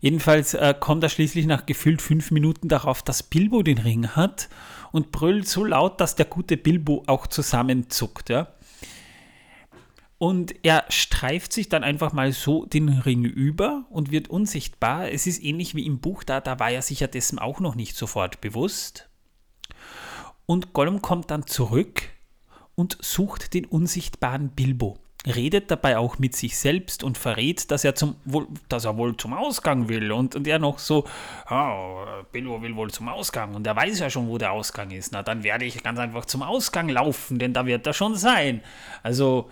jedenfalls 0.00 0.54
äh, 0.54 0.74
kommt 0.78 1.02
er 1.02 1.08
schließlich 1.08 1.46
nach 1.46 1.66
gefühlt 1.66 2.02
fünf 2.02 2.30
Minuten 2.30 2.68
darauf, 2.68 3.02
dass 3.02 3.22
Bilbo 3.22 3.62
den 3.62 3.78
Ring 3.78 4.08
hat 4.08 4.48
und 4.92 5.12
brüllt 5.12 5.48
so 5.48 5.64
laut, 5.64 6.00
dass 6.00 6.16
der 6.16 6.26
gute 6.26 6.56
Bilbo 6.56 7.02
auch 7.06 7.26
zusammenzuckt. 7.26 8.28
Ja? 8.28 8.48
Und 10.22 10.54
er 10.64 10.84
streift 10.88 11.52
sich 11.52 11.68
dann 11.68 11.82
einfach 11.82 12.12
mal 12.12 12.30
so 12.30 12.64
den 12.64 12.88
Ring 12.88 13.24
über 13.24 13.86
und 13.90 14.12
wird 14.12 14.30
unsichtbar. 14.30 15.10
Es 15.10 15.26
ist 15.26 15.42
ähnlich 15.42 15.74
wie 15.74 15.84
im 15.84 15.98
Buch, 15.98 16.22
da, 16.22 16.40
da 16.40 16.60
war 16.60 16.70
er 16.70 16.80
sich 16.80 17.00
ja 17.00 17.08
dessen 17.08 17.40
auch 17.40 17.58
noch 17.58 17.74
nicht 17.74 17.96
sofort 17.96 18.40
bewusst. 18.40 19.10
Und 20.46 20.74
Gollum 20.74 21.02
kommt 21.02 21.32
dann 21.32 21.48
zurück 21.48 22.04
und 22.76 22.98
sucht 23.00 23.52
den 23.52 23.64
unsichtbaren 23.64 24.50
Bilbo. 24.50 24.96
redet 25.26 25.72
dabei 25.72 25.98
auch 25.98 26.20
mit 26.20 26.36
sich 26.36 26.56
selbst 26.56 27.02
und 27.02 27.18
verrät, 27.18 27.72
dass 27.72 27.82
er, 27.82 27.96
zum, 27.96 28.14
wohl, 28.24 28.46
dass 28.68 28.84
er 28.84 28.96
wohl 28.96 29.16
zum 29.16 29.32
Ausgang 29.32 29.88
will. 29.88 30.12
Und, 30.12 30.36
und 30.36 30.46
er 30.46 30.60
noch 30.60 30.78
so, 30.78 31.04
oh, 31.50 32.04
Bilbo 32.30 32.62
will 32.62 32.76
wohl 32.76 32.92
zum 32.92 33.08
Ausgang 33.08 33.56
und 33.56 33.66
er 33.66 33.74
weiß 33.74 33.98
ja 33.98 34.08
schon, 34.08 34.28
wo 34.28 34.38
der 34.38 34.52
Ausgang 34.52 34.92
ist. 34.92 35.10
Na, 35.10 35.24
dann 35.24 35.42
werde 35.42 35.64
ich 35.64 35.82
ganz 35.82 35.98
einfach 35.98 36.26
zum 36.26 36.44
Ausgang 36.44 36.88
laufen, 36.88 37.40
denn 37.40 37.52
da 37.52 37.66
wird 37.66 37.88
er 37.88 37.92
schon 37.92 38.14
sein. 38.14 38.62
Also 39.02 39.50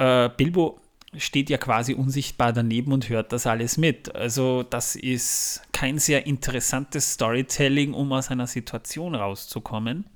äh, 0.00 0.30
Bilbo 0.34 0.80
steht 1.16 1.50
ja 1.50 1.58
quasi 1.58 1.94
unsichtbar 1.94 2.52
daneben 2.52 2.92
und 2.92 3.08
hört 3.08 3.32
das 3.32 3.46
alles 3.46 3.76
mit. 3.76 4.14
Also 4.14 4.62
das 4.62 4.96
ist 4.96 5.62
kein 5.72 5.98
sehr 5.98 6.26
interessantes 6.26 7.12
Storytelling, 7.12 7.92
um 7.92 8.12
aus 8.12 8.30
einer 8.30 8.46
Situation 8.46 9.14
rauszukommen. 9.14 10.06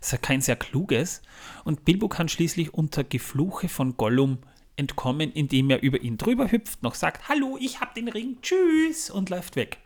Das 0.00 0.14
ist 0.14 0.22
kein 0.22 0.40
sehr 0.40 0.56
kluges. 0.56 1.22
Und 1.64 1.84
Bilbo 1.84 2.08
kann 2.08 2.28
schließlich 2.28 2.72
unter 2.72 3.04
Gefluche 3.04 3.68
von 3.68 3.96
Gollum 3.96 4.38
entkommen, 4.76 5.30
indem 5.32 5.70
er 5.70 5.82
über 5.82 6.00
ihn 6.00 6.16
drüber 6.16 6.50
hüpft, 6.50 6.82
noch 6.82 6.94
sagt, 6.94 7.28
hallo, 7.28 7.58
ich 7.60 7.80
hab 7.80 7.94
den 7.94 8.08
Ring, 8.08 8.38
tschüss, 8.40 9.10
und 9.10 9.28
läuft 9.28 9.56
weg. 9.56 9.78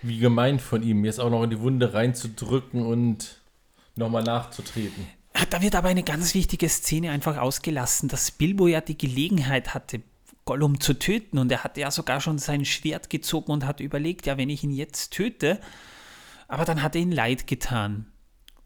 Wie 0.00 0.18
gemein 0.18 0.58
von 0.58 0.82
ihm, 0.82 1.04
jetzt 1.04 1.20
auch 1.20 1.30
noch 1.30 1.44
in 1.44 1.50
die 1.50 1.60
Wunde 1.60 1.92
reinzudrücken 1.92 2.84
und 2.84 3.40
nochmal 3.94 4.24
nachzutreten. 4.24 5.06
Da 5.50 5.60
wird 5.60 5.74
aber 5.74 5.88
eine 5.88 6.02
ganz 6.02 6.34
wichtige 6.34 6.68
Szene 6.68 7.10
einfach 7.10 7.36
ausgelassen, 7.36 8.08
dass 8.08 8.30
Bilbo 8.30 8.68
ja 8.68 8.80
die 8.80 8.96
Gelegenheit 8.96 9.74
hatte, 9.74 10.02
Gollum 10.44 10.80
zu 10.80 10.94
töten. 10.94 11.38
Und 11.38 11.52
er 11.52 11.64
hatte 11.64 11.80
ja 11.80 11.90
sogar 11.90 12.20
schon 12.20 12.38
sein 12.38 12.64
Schwert 12.64 13.10
gezogen 13.10 13.52
und 13.52 13.66
hat 13.66 13.80
überlegt, 13.80 14.26
ja, 14.26 14.36
wenn 14.36 14.50
ich 14.50 14.64
ihn 14.64 14.70
jetzt 14.70 15.12
töte, 15.12 15.60
aber 16.48 16.64
dann 16.64 16.82
hat 16.82 16.94
er 16.94 17.02
ihn 17.02 17.12
leid 17.12 17.46
getan. 17.46 18.06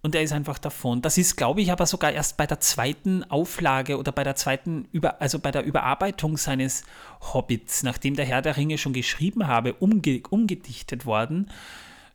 Und 0.02 0.14
er 0.14 0.22
ist 0.22 0.32
einfach 0.32 0.58
davon. 0.58 1.02
Das 1.02 1.18
ist, 1.18 1.36
glaube 1.36 1.60
ich, 1.60 1.72
aber 1.72 1.86
sogar 1.86 2.12
erst 2.12 2.36
bei 2.36 2.46
der 2.46 2.60
zweiten 2.60 3.24
Auflage 3.24 3.98
oder 3.98 4.12
bei 4.12 4.22
der 4.22 4.36
zweiten, 4.36 4.86
Über 4.92 5.20
also 5.20 5.40
bei 5.40 5.50
der 5.50 5.64
Überarbeitung 5.64 6.36
seines 6.36 6.84
Hobbits, 7.32 7.82
nachdem 7.82 8.14
der 8.14 8.24
Herr 8.24 8.42
der 8.42 8.56
Ringe 8.56 8.78
schon 8.78 8.92
geschrieben 8.92 9.48
habe, 9.48 9.74
umge 9.74 10.22
umgedichtet 10.30 11.06
worden. 11.06 11.50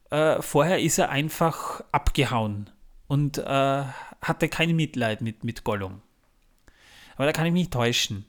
Äh, 0.09 0.41
vorher 0.41 0.79
ist 0.79 0.99
er 0.99 1.09
einfach 1.09 1.83
abgehauen 1.91 2.69
und 3.11 3.39
äh, 3.39 3.43
hatte 4.21 4.47
kein 4.47 4.73
Mitleid 4.73 5.19
mit, 5.19 5.43
mit 5.43 5.65
Gollum. 5.65 6.01
Aber 7.17 7.25
da 7.25 7.33
kann 7.33 7.45
ich 7.45 7.51
mich 7.51 7.69
täuschen. 7.69 8.23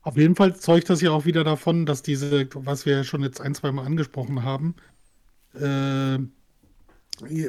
Auf 0.00 0.16
jeden 0.16 0.34
Fall 0.34 0.56
zeugt 0.56 0.88
das 0.88 1.02
ja 1.02 1.10
auch 1.10 1.26
wieder 1.26 1.44
davon, 1.44 1.84
dass 1.84 2.00
diese, 2.00 2.48
was 2.54 2.86
wir 2.86 3.04
schon 3.04 3.22
jetzt 3.22 3.42
ein, 3.42 3.54
zwei 3.54 3.70
Mal 3.70 3.84
angesprochen 3.84 4.44
haben, 4.44 4.74
äh, 5.52 6.18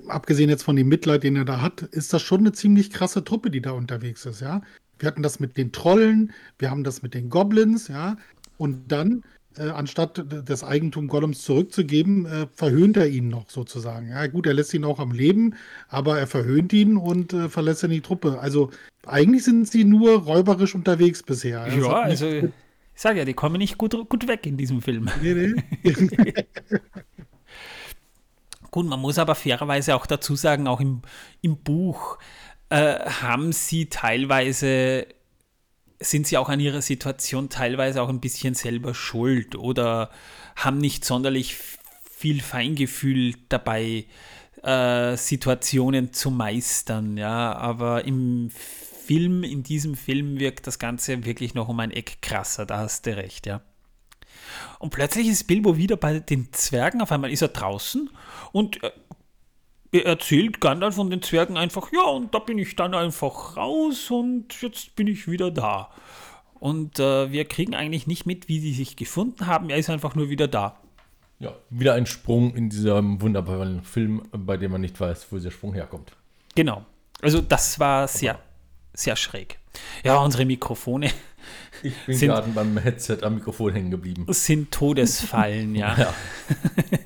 abgesehen 0.09 0.49
jetzt 0.49 0.63
von 0.63 0.75
dem 0.75 0.89
Mitleid, 0.89 1.23
den 1.23 1.37
er 1.37 1.45
da 1.45 1.61
hat, 1.61 1.81
ist 1.81 2.11
das 2.11 2.21
schon 2.21 2.41
eine 2.41 2.51
ziemlich 2.51 2.89
krasse 2.91 3.23
Truppe, 3.23 3.51
die 3.51 3.61
da 3.61 3.71
unterwegs 3.71 4.25
ist, 4.25 4.41
ja. 4.41 4.63
Wir 4.99 5.07
hatten 5.07 5.23
das 5.23 5.39
mit 5.39 5.55
den 5.55 5.71
Trollen, 5.71 6.33
wir 6.59 6.69
haben 6.69 6.83
das 6.83 7.01
mit 7.01 7.13
den 7.13 7.29
Goblins, 7.29 7.87
ja. 7.87 8.17
Und 8.57 8.91
dann 8.91 9.23
äh, 9.57 9.69
anstatt 9.69 10.23
das 10.45 10.63
Eigentum 10.63 11.07
Gollums 11.07 11.43
zurückzugeben, 11.43 12.25
äh, 12.25 12.47
verhöhnt 12.53 12.97
er 12.97 13.07
ihn 13.07 13.29
noch 13.29 13.49
sozusagen. 13.49 14.09
Ja, 14.09 14.27
gut, 14.27 14.47
er 14.47 14.53
lässt 14.53 14.73
ihn 14.73 14.85
auch 14.85 14.99
am 14.99 15.11
Leben, 15.11 15.55
aber 15.87 16.19
er 16.19 16.27
verhöhnt 16.27 16.73
ihn 16.73 16.97
und 16.97 17.33
äh, 17.33 17.49
verlässt 17.49 17.83
dann 17.83 17.91
die 17.91 18.01
Truppe. 18.01 18.39
Also 18.39 18.71
eigentlich 19.05 19.43
sind 19.43 19.67
sie 19.67 19.83
nur 19.83 20.23
räuberisch 20.23 20.75
unterwegs 20.75 21.23
bisher. 21.23 21.65
Das 21.65 21.75
ja, 21.75 21.91
also 21.91 22.27
ich 22.27 23.01
sage 23.01 23.19
ja, 23.19 23.25
die 23.25 23.33
kommen 23.33 23.57
nicht 23.57 23.77
gut, 23.77 23.93
gut 24.09 24.27
weg 24.27 24.45
in 24.45 24.57
diesem 24.57 24.81
Film. 24.81 25.09
Nee, 25.21 25.33
nee. 25.83 25.93
gut, 28.71 28.85
man 28.85 28.99
muss 28.99 29.17
aber 29.17 29.35
fairerweise 29.35 29.95
auch 29.95 30.05
dazu 30.05 30.35
sagen, 30.35 30.67
auch 30.67 30.79
im, 30.79 31.01
im 31.41 31.57
Buch 31.57 32.19
äh, 32.69 32.99
haben 32.99 33.51
sie 33.51 33.87
teilweise 33.87 35.07
sind 35.99 36.27
sie 36.27 36.37
auch 36.37 36.49
an 36.49 36.59
ihrer 36.59 36.81
Situation 36.81 37.49
teilweise 37.49 38.01
auch 38.01 38.09
ein 38.09 38.19
bisschen 38.19 38.53
selber 38.53 38.93
schuld 38.93 39.55
oder 39.55 40.09
haben 40.55 40.77
nicht 40.77 41.05
sonderlich 41.05 41.55
viel 42.03 42.41
Feingefühl 42.41 43.35
dabei, 43.49 44.05
äh, 44.63 45.17
Situationen 45.17 46.13
zu 46.13 46.31
meistern, 46.31 47.17
ja, 47.17 47.53
aber 47.53 48.05
im 48.05 48.49
Film, 49.05 49.43
in 49.43 49.63
diesem 49.63 49.95
Film 49.95 50.39
wirkt 50.39 50.67
das 50.67 50.79
Ganze 50.79 51.25
wirklich 51.25 51.53
noch 51.53 51.67
um 51.67 51.79
ein 51.79 51.91
Eck 51.91 52.21
krasser, 52.21 52.65
da 52.65 52.77
hast 52.79 53.05
du 53.05 53.15
recht, 53.15 53.45
ja. 53.45 53.61
Und 54.79 54.91
plötzlich 54.91 55.27
ist 55.27 55.45
Bilbo 55.45 55.77
wieder 55.77 55.97
bei 55.97 56.19
den 56.19 56.51
Zwergen, 56.53 57.01
auf 57.01 57.11
einmal 57.11 57.31
ist 57.31 57.41
er 57.41 57.49
draußen 57.49 58.09
und 58.51 58.81
äh, 58.83 58.91
er 59.93 60.05
erzählt 60.05 60.59
Gandalf 60.59 60.95
von 60.95 61.09
den 61.09 61.21
Zwergen 61.21 61.55
einfach, 61.55 61.91
ja, 61.93 62.03
und 62.03 62.33
da 62.33 62.39
bin 62.39 62.57
ich 62.57 62.75
dann 62.75 62.95
einfach 62.95 63.55
raus 63.55 64.09
und 64.09 64.61
jetzt 64.61 64.95
bin 64.95 65.07
ich 65.07 65.29
wieder 65.29 65.51
da. 65.51 65.91
Und 66.59 66.99
äh, 66.99 67.31
wir 67.31 67.45
kriegen 67.45 67.75
eigentlich 67.75 68.07
nicht 68.07 68.25
mit, 68.25 68.47
wie 68.47 68.59
sie 68.59 68.73
sich 68.73 68.95
gefunden 68.95 69.45
haben. 69.47 69.69
Er 69.69 69.77
ist 69.77 69.89
einfach 69.89 70.15
nur 70.15 70.29
wieder 70.29 70.47
da. 70.47 70.79
Ja, 71.39 71.53
wieder 71.69 71.93
ein 71.93 72.05
Sprung 72.05 72.55
in 72.55 72.69
diesem 72.69 73.21
wunderbaren 73.21 73.83
Film, 73.83 74.23
bei 74.31 74.57
dem 74.57 74.71
man 74.71 74.81
nicht 74.81 74.99
weiß, 74.99 75.27
wo 75.29 75.35
dieser 75.35 75.51
Sprung 75.51 75.73
herkommt. 75.73 76.13
Genau. 76.55 76.85
Also 77.21 77.41
das 77.41 77.79
war 77.79 78.07
sehr, 78.07 78.39
sehr 78.93 79.15
schräg. 79.15 79.59
Ja, 80.03 80.17
unsere 80.17 80.45
Mikrofone. 80.45 81.11
Ich 81.81 81.93
bin 82.05 82.17
gerade 82.17 82.49
beim 82.51 82.77
Headset 82.77 83.17
am 83.23 83.35
Mikrofon 83.35 83.73
hängen 83.73 83.91
geblieben. 83.91 84.25
Sind 84.29 84.71
Todesfallen, 84.71 85.75
ja. 85.75 85.93
ja. 85.97 86.13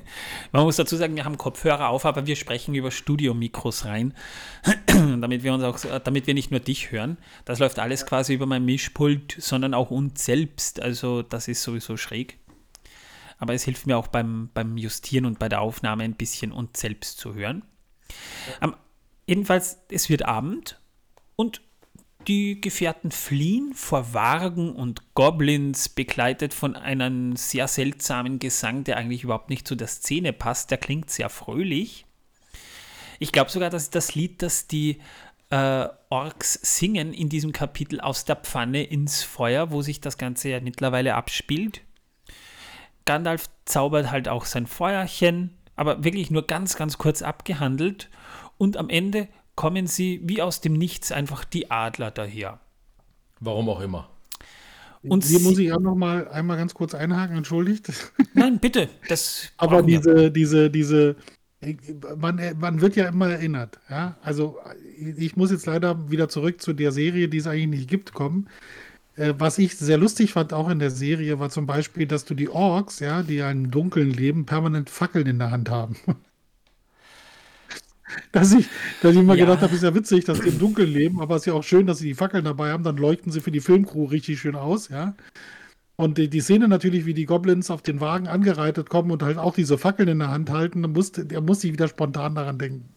Man 0.52 0.64
muss 0.64 0.76
dazu 0.76 0.96
sagen, 0.96 1.16
wir 1.16 1.24
haben 1.24 1.38
Kopfhörer 1.38 1.88
auf, 1.88 2.04
aber 2.04 2.26
wir 2.26 2.36
sprechen 2.36 2.74
über 2.74 2.90
Studio-Mikros 2.90 3.84
rein, 3.84 4.14
damit 4.86 5.42
wir 5.42 5.52
uns 5.52 5.64
auch, 5.64 6.00
damit 6.00 6.26
wir 6.26 6.34
nicht 6.34 6.50
nur 6.50 6.60
dich 6.60 6.90
hören. 6.90 7.18
Das 7.44 7.58
läuft 7.58 7.78
alles 7.78 8.06
quasi 8.06 8.34
über 8.34 8.46
mein 8.46 8.64
Mischpult, 8.64 9.36
sondern 9.38 9.74
auch 9.74 9.90
uns 9.90 10.24
selbst. 10.24 10.80
Also 10.80 11.22
das 11.22 11.48
ist 11.48 11.62
sowieso 11.62 11.96
schräg. 11.96 12.38
Aber 13.38 13.54
es 13.54 13.64
hilft 13.64 13.86
mir 13.86 13.96
auch 13.96 14.08
beim, 14.08 14.50
beim 14.54 14.76
Justieren 14.76 15.24
und 15.24 15.38
bei 15.38 15.48
der 15.48 15.60
Aufnahme 15.60 16.04
ein 16.04 16.14
bisschen 16.14 16.52
uns 16.52 16.80
selbst 16.80 17.18
zu 17.18 17.34
hören. 17.34 17.62
Um, 18.60 18.74
jedenfalls, 19.26 19.78
es 19.90 20.08
wird 20.08 20.24
Abend 20.24 20.80
und 21.36 21.60
die 22.28 22.60
Gefährten 22.60 23.10
fliehen 23.10 23.72
vor 23.74 24.12
Wargen 24.12 24.72
und 24.72 25.14
Goblins, 25.14 25.88
begleitet 25.88 26.52
von 26.52 26.76
einem 26.76 27.36
sehr 27.36 27.66
seltsamen 27.66 28.38
Gesang, 28.38 28.84
der 28.84 28.98
eigentlich 28.98 29.24
überhaupt 29.24 29.48
nicht 29.48 29.66
zu 29.66 29.74
der 29.74 29.88
Szene 29.88 30.34
passt. 30.34 30.70
Der 30.70 30.78
klingt 30.78 31.10
sehr 31.10 31.30
fröhlich. 31.30 32.04
Ich 33.18 33.32
glaube 33.32 33.50
sogar, 33.50 33.70
dass 33.70 33.88
das 33.90 34.14
Lied, 34.14 34.42
das 34.42 34.66
die 34.66 35.00
äh, 35.50 35.88
Orks 36.10 36.58
singen 36.62 37.14
in 37.14 37.30
diesem 37.30 37.52
Kapitel 37.52 38.00
aus 38.00 38.26
der 38.26 38.36
Pfanne 38.36 38.82
ins 38.82 39.22
Feuer, 39.22 39.70
wo 39.70 39.80
sich 39.80 40.00
das 40.00 40.18
Ganze 40.18 40.50
ja 40.50 40.60
mittlerweile 40.60 41.14
abspielt. 41.14 41.80
Gandalf 43.06 43.48
zaubert 43.64 44.10
halt 44.10 44.28
auch 44.28 44.44
sein 44.44 44.66
Feuerchen, 44.66 45.56
aber 45.76 46.04
wirklich 46.04 46.30
nur 46.30 46.46
ganz, 46.46 46.76
ganz 46.76 46.98
kurz 46.98 47.22
abgehandelt. 47.22 48.10
Und 48.58 48.76
am 48.76 48.90
Ende 48.90 49.28
kommen 49.58 49.88
sie 49.88 50.20
wie 50.22 50.40
aus 50.40 50.60
dem 50.60 50.74
Nichts 50.74 51.10
einfach 51.10 51.44
die 51.44 51.68
Adler 51.68 52.12
daher. 52.12 52.60
Warum 53.40 53.68
auch 53.68 53.80
immer. 53.80 54.08
Und 55.02 55.24
Hier 55.24 55.40
muss 55.40 55.58
ich 55.58 55.72
auch 55.72 55.80
noch 55.80 55.96
mal 55.96 56.28
einmal 56.28 56.56
ganz 56.56 56.74
kurz 56.74 56.94
einhaken, 56.94 57.38
entschuldigt. 57.38 57.90
Nein, 58.34 58.60
bitte. 58.60 58.88
Das 59.08 59.50
Aber 59.56 59.82
diese, 59.82 60.30
diese, 60.30 60.70
diese, 60.70 61.16
man, 62.16 62.40
man 62.60 62.80
wird 62.80 62.94
ja 62.94 63.08
immer 63.08 63.30
erinnert. 63.30 63.80
Ja? 63.90 64.16
Also 64.22 64.58
ich 64.96 65.34
muss 65.34 65.50
jetzt 65.50 65.66
leider 65.66 66.08
wieder 66.08 66.28
zurück 66.28 66.62
zu 66.62 66.72
der 66.72 66.92
Serie, 66.92 67.26
die 67.26 67.38
es 67.38 67.48
eigentlich 67.48 67.80
nicht 67.80 67.90
gibt, 67.90 68.14
kommen. 68.14 68.48
Äh, 69.16 69.34
was 69.38 69.58
ich 69.58 69.76
sehr 69.76 69.98
lustig 69.98 70.34
fand, 70.34 70.52
auch 70.52 70.68
in 70.68 70.78
der 70.78 70.92
Serie, 70.92 71.40
war 71.40 71.50
zum 71.50 71.66
Beispiel, 71.66 72.06
dass 72.06 72.24
du 72.24 72.34
die 72.34 72.48
Orks, 72.48 73.00
ja, 73.00 73.24
die 73.24 73.34
ja 73.34 73.50
im 73.50 73.72
Dunkeln 73.72 74.12
leben, 74.12 74.46
permanent 74.46 74.88
Fackeln 74.88 75.26
in 75.26 75.40
der 75.40 75.50
Hand 75.50 75.68
haben. 75.68 75.96
dass 78.32 78.52
ich, 78.52 78.68
dass 79.02 79.12
ich 79.12 79.20
immer 79.20 79.34
ja. 79.34 79.44
gedacht 79.44 79.62
habe, 79.62 79.74
ist 79.74 79.82
ja 79.82 79.94
witzig, 79.94 80.24
dass 80.24 80.40
die 80.40 80.48
im 80.48 80.58
Dunkeln 80.58 80.92
leben, 80.92 81.20
aber 81.20 81.36
es 81.36 81.42
ist 81.42 81.46
ja 81.46 81.54
auch 81.54 81.64
schön, 81.64 81.86
dass 81.86 81.98
sie 81.98 82.08
die 82.08 82.14
Fackeln 82.14 82.44
dabei 82.44 82.70
haben, 82.70 82.84
dann 82.84 82.96
leuchten 82.96 83.32
sie 83.32 83.40
für 83.40 83.50
die 83.50 83.60
Filmcrew 83.60 84.04
richtig 84.04 84.40
schön 84.40 84.56
aus, 84.56 84.88
ja. 84.88 85.14
Und 85.96 86.16
die, 86.16 86.28
die 86.28 86.40
Szene 86.40 86.68
natürlich, 86.68 87.06
wie 87.06 87.14
die 87.14 87.26
Goblins 87.26 87.72
auf 87.72 87.82
den 87.82 88.00
Wagen 88.00 88.28
angereitet 88.28 88.88
kommen 88.88 89.10
und 89.10 89.22
halt 89.22 89.36
auch 89.36 89.54
diese 89.54 89.78
Fackeln 89.78 90.08
in 90.08 90.20
der 90.20 90.30
Hand 90.30 90.48
halten, 90.48 90.82
da 90.82 90.88
muss, 90.88 91.10
der 91.10 91.40
muss 91.40 91.60
sich 91.60 91.72
wieder 91.72 91.88
spontan 91.88 92.36
daran 92.36 92.56
denken. 92.56 92.88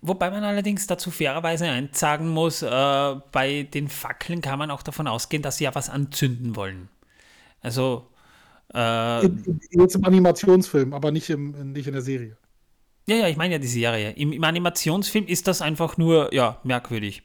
Wobei 0.00 0.30
man 0.30 0.44
allerdings 0.44 0.86
dazu 0.86 1.10
fairerweise 1.10 1.66
eins 1.66 1.98
sagen 1.98 2.28
muss, 2.28 2.62
äh, 2.62 3.14
bei 3.32 3.68
den 3.72 3.88
Fackeln 3.88 4.40
kann 4.40 4.58
man 4.58 4.70
auch 4.70 4.82
davon 4.82 5.06
ausgehen, 5.06 5.42
dass 5.42 5.58
sie 5.58 5.64
ja 5.64 5.74
was 5.74 5.90
anzünden 5.90 6.56
wollen. 6.56 6.88
Also. 7.60 8.06
Äh, 8.74 9.26
Jetzt 9.70 9.94
im 9.94 10.04
Animationsfilm, 10.04 10.92
aber 10.92 11.10
nicht, 11.10 11.30
im, 11.30 11.72
nicht 11.72 11.86
in 11.86 11.94
der 11.94 12.02
Serie. 12.02 12.36
Ja, 13.08 13.16
ja, 13.16 13.28
ich 13.28 13.38
meine 13.38 13.54
ja 13.54 13.58
die 13.58 13.66
Serie. 13.66 14.10
Im, 14.10 14.32
Im, 14.32 14.44
Animationsfilm 14.44 15.26
ist 15.26 15.48
das 15.48 15.62
einfach 15.62 15.96
nur, 15.96 16.34
ja, 16.34 16.60
merkwürdig. 16.62 17.22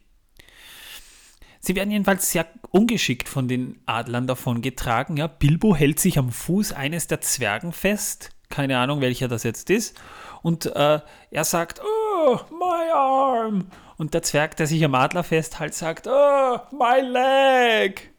Sie 1.59 1.75
werden 1.75 1.91
jedenfalls 1.91 2.31
sehr 2.31 2.47
ungeschickt 2.71 3.27
von 3.27 3.49
den 3.49 3.81
Adlern 3.85 4.25
davon 4.25 4.61
getragen. 4.61 5.17
Ja. 5.17 5.27
Bilbo 5.27 5.75
hält 5.75 5.99
sich 5.99 6.17
am 6.17 6.31
Fuß 6.31 6.71
eines 6.71 7.07
der 7.07 7.19
Zwergen 7.19 7.73
fest. 7.73 8.29
Keine 8.47 8.77
Ahnung, 8.77 9.01
welcher 9.01 9.27
das 9.27 9.43
jetzt 9.43 9.69
ist. 9.69 9.99
Und 10.41 10.67
äh, 10.67 11.01
er 11.31 11.43
sagt, 11.43 11.81
oh, 11.81 12.39
my 12.49 12.91
arm. 12.93 13.67
Und 13.97 14.13
der 14.13 14.23
Zwerg, 14.23 14.55
der 14.55 14.67
sich 14.67 14.85
am 14.85 14.95
Adler 14.95 15.23
festhält, 15.23 15.73
sagt, 15.73 16.07
oh, 16.07 16.59
my 16.71 17.01
leg. 17.01 18.13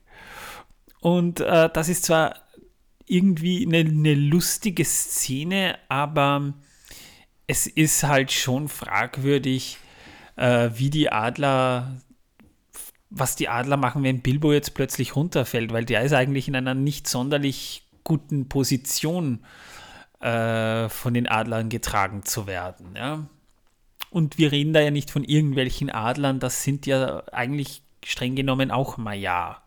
Und 1.01 1.41
äh, 1.41 1.71
das 1.73 1.89
ist 1.89 2.05
zwar 2.05 2.35
irgendwie 3.07 3.67
eine, 3.67 3.89
eine 3.89 4.15
lustige 4.15 4.85
Szene, 4.85 5.79
aber 5.89 6.53
es 7.47 7.67
ist 7.67 8.03
halt 8.03 8.33
schon 8.33 8.69
fragwürdig, 8.69 9.79
äh, 10.37 10.71
wie 10.75 10.91
die 10.91 11.13
Adler, 11.13 12.01
was 13.11 13.37
die 13.37 13.49
Adler 13.49 13.77
machen, 13.77 14.03
wenn 14.03 14.23
Bilbo 14.23 14.53
jetzt 14.53 14.75
plötzlich 14.75 15.15
runterfällt, 15.15 15.73
weil 15.73 15.85
der 15.85 16.03
ist 16.03 16.13
eigentlich 16.13 16.49
in 16.49 16.57
einer 16.57 16.75
nicht 16.75 17.07
sonderlich 17.07 17.87
guten 18.03 18.49
Position 18.49 19.45
äh, 20.21 20.89
von 20.89 21.15
den 21.15 21.29
Adlern 21.29 21.69
getragen 21.69 22.25
zu 22.25 22.47
werden. 22.47 22.95
Ja? 22.97 23.27
Und 24.11 24.39
wir 24.39 24.53
reden 24.53 24.73
da 24.73 24.81
ja 24.81 24.91
nicht 24.91 25.11
von 25.11 25.25
irgendwelchen 25.25 25.91
Adlern, 25.91 26.41
das 26.41 26.63
sind 26.63 26.87
ja 26.87 27.25
eigentlich 27.33 27.83
streng 28.05 28.37
genommen 28.37 28.71
auch 28.71 28.97
Maya. 28.97 29.63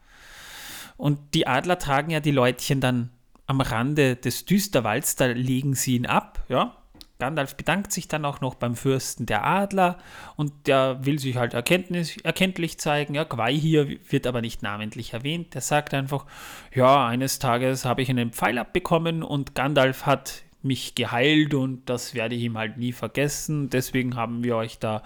Und 0.95 1.19
die 1.33 1.47
Adler 1.47 1.77
tragen 1.77 2.11
ja 2.11 2.19
die 2.19 2.31
Leutchen 2.31 2.81
dann 2.81 3.11
am 3.45 3.61
Rande 3.61 4.15
des 4.15 4.45
Düsterwalds, 4.45 5.15
da 5.15 5.27
legen 5.27 5.73
sie 5.73 5.95
ihn 5.95 6.05
ab, 6.05 6.43
ja, 6.49 6.76
Gandalf 7.19 7.55
bedankt 7.55 7.91
sich 7.91 8.07
dann 8.07 8.25
auch 8.25 8.41
noch 8.41 8.55
beim 8.55 8.75
Fürsten 8.75 9.25
der 9.25 9.43
Adler 9.43 9.97
und 10.35 10.67
der 10.67 11.05
will 11.05 11.19
sich 11.19 11.37
halt 11.37 11.53
erkenntlich 11.53 12.79
zeigen. 12.79 13.15
Ja, 13.15 13.25
Quai 13.25 13.53
hier 13.53 13.87
wird 14.09 14.27
aber 14.27 14.41
nicht 14.41 14.61
namentlich 14.61 15.13
erwähnt. 15.13 15.53
Der 15.53 15.61
sagt 15.61 15.93
einfach, 15.93 16.25
ja, 16.73 17.07
eines 17.07 17.39
Tages 17.39 17.85
habe 17.85 18.01
ich 18.01 18.09
einen 18.09 18.31
Pfeil 18.31 18.57
abbekommen 18.57 19.23
und 19.23 19.55
Gandalf 19.55 20.05
hat 20.05 20.43
mich 20.61 20.95
geheilt 20.95 21.53
und 21.53 21.89
das 21.89 22.13
werde 22.13 22.35
ich 22.35 22.43
ihm 22.43 22.57
halt 22.57 22.77
nie 22.77 22.91
vergessen. 22.91 23.69
Deswegen 23.69 24.15
haben 24.15 24.43
wir 24.43 24.55
euch 24.55 24.77
da 24.77 25.01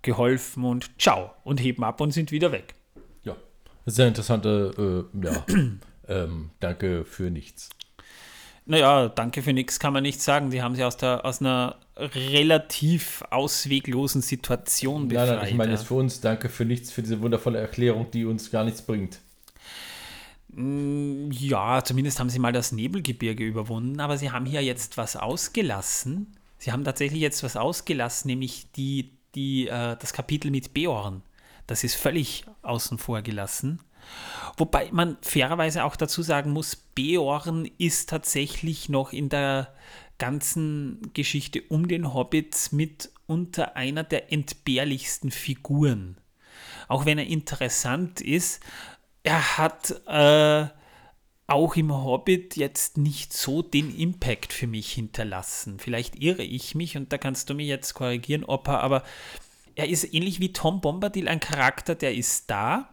geholfen 0.00 0.64
und 0.64 0.90
ciao 1.00 1.32
und 1.44 1.60
heben 1.60 1.84
ab 1.84 2.00
und 2.00 2.12
sind 2.12 2.32
wieder 2.32 2.52
weg. 2.52 2.74
Ja, 3.24 3.36
sehr 3.86 4.08
interessante, 4.08 5.08
äh, 5.14 5.24
ja, 5.26 5.46
ähm, 6.08 6.50
danke 6.60 7.04
für 7.04 7.30
nichts. 7.30 7.70
Naja, 8.64 9.08
danke 9.08 9.42
für 9.42 9.52
nichts 9.52 9.80
kann 9.80 9.92
man 9.92 10.02
nicht 10.02 10.22
sagen. 10.22 10.50
Die 10.50 10.62
haben 10.62 10.76
sie 10.76 10.84
aus, 10.84 10.96
der, 10.96 11.24
aus 11.24 11.40
einer 11.40 11.76
relativ 11.96 13.22
ausweglosen 13.30 14.22
Situation 14.22 15.08
befreit. 15.08 15.28
Nein, 15.28 15.36
nein, 15.36 15.48
ich 15.48 15.54
meine 15.54 15.72
jetzt 15.72 15.86
für 15.86 15.94
uns, 15.94 16.20
danke 16.20 16.48
für 16.48 16.64
nichts, 16.64 16.92
für 16.92 17.02
diese 17.02 17.20
wundervolle 17.20 17.58
Erklärung, 17.58 18.10
die 18.10 18.24
uns 18.24 18.50
gar 18.50 18.64
nichts 18.64 18.82
bringt. 18.82 19.18
Mm, 20.48 21.30
ja, 21.32 21.82
zumindest 21.82 22.20
haben 22.20 22.30
sie 22.30 22.38
mal 22.38 22.52
das 22.52 22.72
Nebelgebirge 22.72 23.44
überwunden, 23.44 24.00
aber 24.00 24.16
sie 24.16 24.30
haben 24.30 24.46
hier 24.46 24.62
jetzt 24.62 24.96
was 24.96 25.16
ausgelassen. 25.16 26.36
Sie 26.58 26.70
haben 26.70 26.84
tatsächlich 26.84 27.20
jetzt 27.20 27.42
was 27.42 27.56
ausgelassen, 27.56 28.28
nämlich 28.28 28.70
die, 28.76 29.10
die, 29.34 29.66
äh, 29.66 29.96
das 29.98 30.12
Kapitel 30.12 30.50
mit 30.50 30.72
Beorn. 30.72 31.22
Das 31.66 31.84
ist 31.84 31.94
völlig 31.94 32.44
außen 32.62 32.98
vor 32.98 33.22
gelassen. 33.22 33.80
Wobei 34.56 34.88
man 34.92 35.16
fairerweise 35.22 35.84
auch 35.84 35.96
dazu 35.96 36.22
sagen 36.22 36.50
muss, 36.50 36.76
Beorn 36.76 37.68
ist 37.78 38.10
tatsächlich 38.10 38.88
noch 38.88 39.12
in 39.12 39.28
der 39.28 39.72
ganzen 40.18 41.10
Geschichte 41.14 41.62
um 41.68 41.88
den 41.88 42.14
Hobbits 42.14 42.70
mit 42.72 43.10
unter 43.26 43.76
einer 43.76 44.04
der 44.04 44.32
entbehrlichsten 44.32 45.30
Figuren. 45.30 46.18
Auch 46.88 47.06
wenn 47.06 47.18
er 47.18 47.26
interessant 47.26 48.20
ist, 48.20 48.60
er 49.22 49.58
hat 49.58 50.02
äh, 50.06 50.66
auch 51.46 51.76
im 51.76 51.92
Hobbit 51.92 52.56
jetzt 52.56 52.98
nicht 52.98 53.32
so 53.32 53.62
den 53.62 53.94
Impact 53.96 54.52
für 54.52 54.66
mich 54.66 54.92
hinterlassen. 54.92 55.78
Vielleicht 55.78 56.16
irre 56.16 56.42
ich 56.42 56.74
mich 56.74 56.96
und 56.96 57.12
da 57.12 57.18
kannst 57.18 57.50
du 57.50 57.54
mich 57.54 57.66
jetzt 57.66 57.94
korrigieren, 57.94 58.44
Opa, 58.44 58.78
aber 58.78 59.02
er 59.74 59.88
ist 59.88 60.12
ähnlich 60.12 60.40
wie 60.40 60.52
Tom 60.52 60.80
Bombadil 60.80 61.28
ein 61.28 61.40
Charakter, 61.40 61.94
der 61.94 62.14
ist 62.14 62.50
da, 62.50 62.88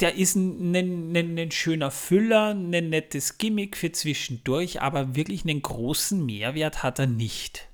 der 0.00 0.14
ist 0.14 0.36
ein, 0.36 0.74
ein, 0.74 1.16
ein, 1.16 1.38
ein, 1.38 1.50
schöner 1.50 1.90
Füller, 1.90 2.50
ein 2.50 2.70
nettes 2.70 3.38
Gimmick 3.38 3.76
für 3.76 3.90
zwischendurch, 3.90 4.80
aber 4.80 5.16
wirklich 5.16 5.44
einen 5.44 5.60
großen 5.60 6.24
Mehrwert 6.24 6.82
hat 6.82 6.98
er 6.98 7.06
nicht. 7.06 7.68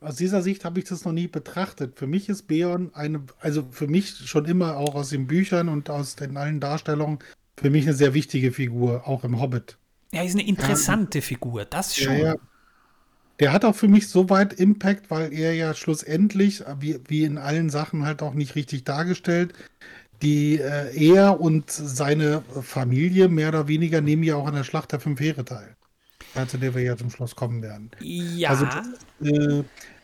Aus 0.00 0.16
dieser 0.16 0.42
Sicht 0.42 0.64
habe 0.64 0.78
ich 0.80 0.86
das 0.86 1.04
noch 1.04 1.12
nie 1.12 1.28
betrachtet. 1.28 1.98
Für 1.98 2.06
mich 2.06 2.28
ist 2.28 2.48
Beon 2.48 2.94
eine, 2.94 3.22
also 3.40 3.66
für 3.70 3.86
mich 3.86 4.08
schon 4.08 4.44
immer 4.44 4.76
auch 4.76 4.94
aus 4.94 5.10
den 5.10 5.26
Büchern 5.26 5.68
und 5.68 5.88
aus 5.90 6.16
den 6.16 6.36
allen 6.36 6.60
Darstellungen, 6.60 7.20
für 7.56 7.70
mich 7.70 7.84
eine 7.84 7.94
sehr 7.94 8.12
wichtige 8.12 8.52
Figur, 8.52 9.06
auch 9.06 9.24
im 9.24 9.40
Hobbit. 9.40 9.78
Er 10.12 10.24
ist 10.24 10.34
eine 10.34 10.46
interessante 10.46 11.18
ja, 11.18 11.22
Figur, 11.22 11.64
das 11.64 11.96
schon. 11.96 12.12
Ja, 12.12 12.24
ja. 12.24 12.36
Der 13.38 13.52
hat 13.52 13.64
auch 13.64 13.74
für 13.74 13.88
mich 13.88 14.08
so 14.08 14.30
weit 14.30 14.54
Impact, 14.54 15.10
weil 15.10 15.32
er 15.32 15.54
ja 15.54 15.74
schlussendlich, 15.74 16.62
wie, 16.80 16.98
wie 17.06 17.24
in 17.24 17.36
allen 17.38 17.68
Sachen 17.68 18.04
halt 18.04 18.22
auch 18.22 18.32
nicht 18.32 18.54
richtig 18.54 18.84
dargestellt, 18.84 19.52
die 20.22 20.58
äh, 20.58 20.94
er 20.94 21.40
und 21.40 21.70
seine 21.70 22.42
Familie 22.62 23.28
mehr 23.28 23.48
oder 23.48 23.68
weniger 23.68 24.00
nehmen 24.00 24.22
ja 24.22 24.36
auch 24.36 24.46
an 24.46 24.54
der 24.54 24.64
Schlacht 24.64 24.92
der 24.92 25.00
Fünf 25.00 25.20
Heere 25.20 25.44
teil. 25.44 25.76
Zu 26.48 26.58
der 26.58 26.74
wir 26.74 26.82
ja 26.82 26.96
zum 26.96 27.08
Schluss 27.08 27.34
kommen 27.34 27.62
werden. 27.62 27.90
Ja. 28.00 28.50
Also, 28.50 28.66
äh, 29.22 29.62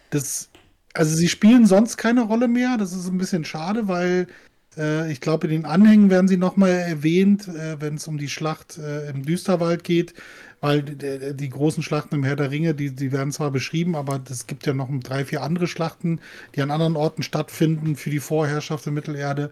das, 0.09 0.49
also 0.95 1.15
sie 1.15 1.29
spielen 1.29 1.67
sonst 1.67 1.99
keine 1.99 2.23
Rolle 2.23 2.49
mehr. 2.49 2.79
Das 2.79 2.93
ist 2.93 3.07
ein 3.07 3.19
bisschen 3.19 3.45
schade, 3.45 3.87
weil 3.87 4.29
äh, 4.77 5.11
ich 5.13 5.21
glaube, 5.21 5.47
in 5.47 5.53
den 5.53 5.65
Anhängen 5.65 6.11
werden 6.11 6.29
sie 6.29 6.37
nochmal 6.37 6.71
erwähnt, 6.71 7.49
äh, 7.49 7.81
wenn 7.81 7.97
es 7.97 8.09
um 8.09 8.19
die 8.19 8.29
Schlacht 8.29 8.79
äh, 8.79 9.11
im 9.11 9.25
Düsterwald 9.25 9.85
geht. 9.85 10.15
Weil 10.61 10.83
die, 10.83 11.35
die, 11.35 11.49
großen 11.49 11.83
Schlachten 11.83 12.15
im 12.15 12.25
Herr 12.25 12.37
der 12.37 12.53
Ringe, 12.53 12.73
die, 12.75 12.95
die 12.95 13.11
werden 13.11 13.33
zwar 13.33 13.51
beschrieben, 13.51 13.97
aber 13.97 14.23
es 14.31 14.47
gibt 14.47 14.65
ja 14.65 14.73
noch 14.73 14.89
drei, 15.01 15.25
vier 15.25 15.43
andere 15.43 15.67
Schlachten, 15.67 16.21
die 16.55 16.63
an 16.63 16.71
anderen 16.71 16.95
Orten 16.95 17.25
stattfinden 17.25 17.97
für 17.97 18.11
die 18.11 18.21
Vorherrschaft 18.21 18.87
in 18.87 18.95
Mittelerde. 18.95 19.51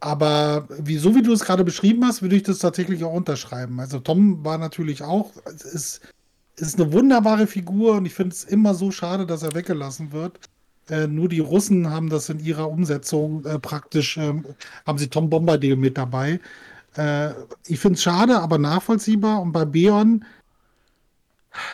Aber 0.00 0.68
wie, 0.78 0.98
so 0.98 1.14
wie 1.14 1.22
du 1.22 1.32
es 1.32 1.44
gerade 1.44 1.64
beschrieben 1.64 2.04
hast, 2.04 2.22
würde 2.22 2.36
ich 2.36 2.42
das 2.42 2.58
tatsächlich 2.58 3.02
auch 3.04 3.14
unterschreiben. 3.14 3.80
Also 3.80 3.98
Tom 3.98 4.44
war 4.44 4.58
natürlich 4.58 5.02
auch, 5.02 5.32
ist, 5.46 6.00
ist 6.56 6.80
eine 6.80 6.92
wunderbare 6.92 7.46
Figur 7.46 7.96
und 7.96 8.06
ich 8.06 8.14
finde 8.14 8.34
es 8.34 8.44
immer 8.44 8.74
so 8.74 8.90
schade, 8.90 9.26
dass 9.26 9.42
er 9.42 9.54
weggelassen 9.54 10.12
wird. 10.12 10.38
Äh, 10.88 11.06
nur 11.08 11.28
die 11.28 11.40
Russen 11.40 11.90
haben 11.90 12.10
das 12.10 12.28
in 12.28 12.38
ihrer 12.38 12.70
Umsetzung 12.70 13.44
äh, 13.44 13.58
praktisch, 13.58 14.16
äh, 14.18 14.34
haben 14.86 14.98
sie 14.98 15.08
Tom 15.08 15.30
Bombadil 15.30 15.76
mit 15.76 15.98
dabei. 15.98 16.40
Äh, 16.96 17.30
ich 17.66 17.80
finde 17.80 17.96
es 17.96 18.02
schade, 18.02 18.40
aber 18.40 18.58
nachvollziehbar. 18.58 19.40
Und 19.40 19.52
bei 19.52 19.64
Beon 19.64 20.24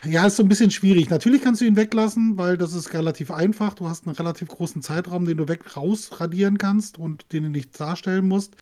ja, 0.05 0.27
ist 0.27 0.37
so 0.37 0.43
ein 0.43 0.49
bisschen 0.49 0.71
schwierig. 0.71 1.11
Natürlich 1.11 1.43
kannst 1.43 1.61
du 1.61 1.65
ihn 1.65 1.77
weglassen, 1.77 2.37
weil 2.37 2.57
das 2.57 2.73
ist 2.73 2.93
relativ 2.93 3.31
einfach. 3.31 3.75
Du 3.75 3.89
hast 3.89 4.07
einen 4.07 4.17
relativ 4.17 4.49
großen 4.49 4.83
Zeitraum, 4.83 5.25
den 5.25 5.37
du 5.37 5.49
weg 5.49 5.77
rausradieren 5.77 6.59
kannst 6.59 6.99
und 6.99 7.33
den 7.33 7.45
du 7.45 7.49
nicht 7.51 7.79
darstellen 7.79 8.29
musst. 8.29 8.57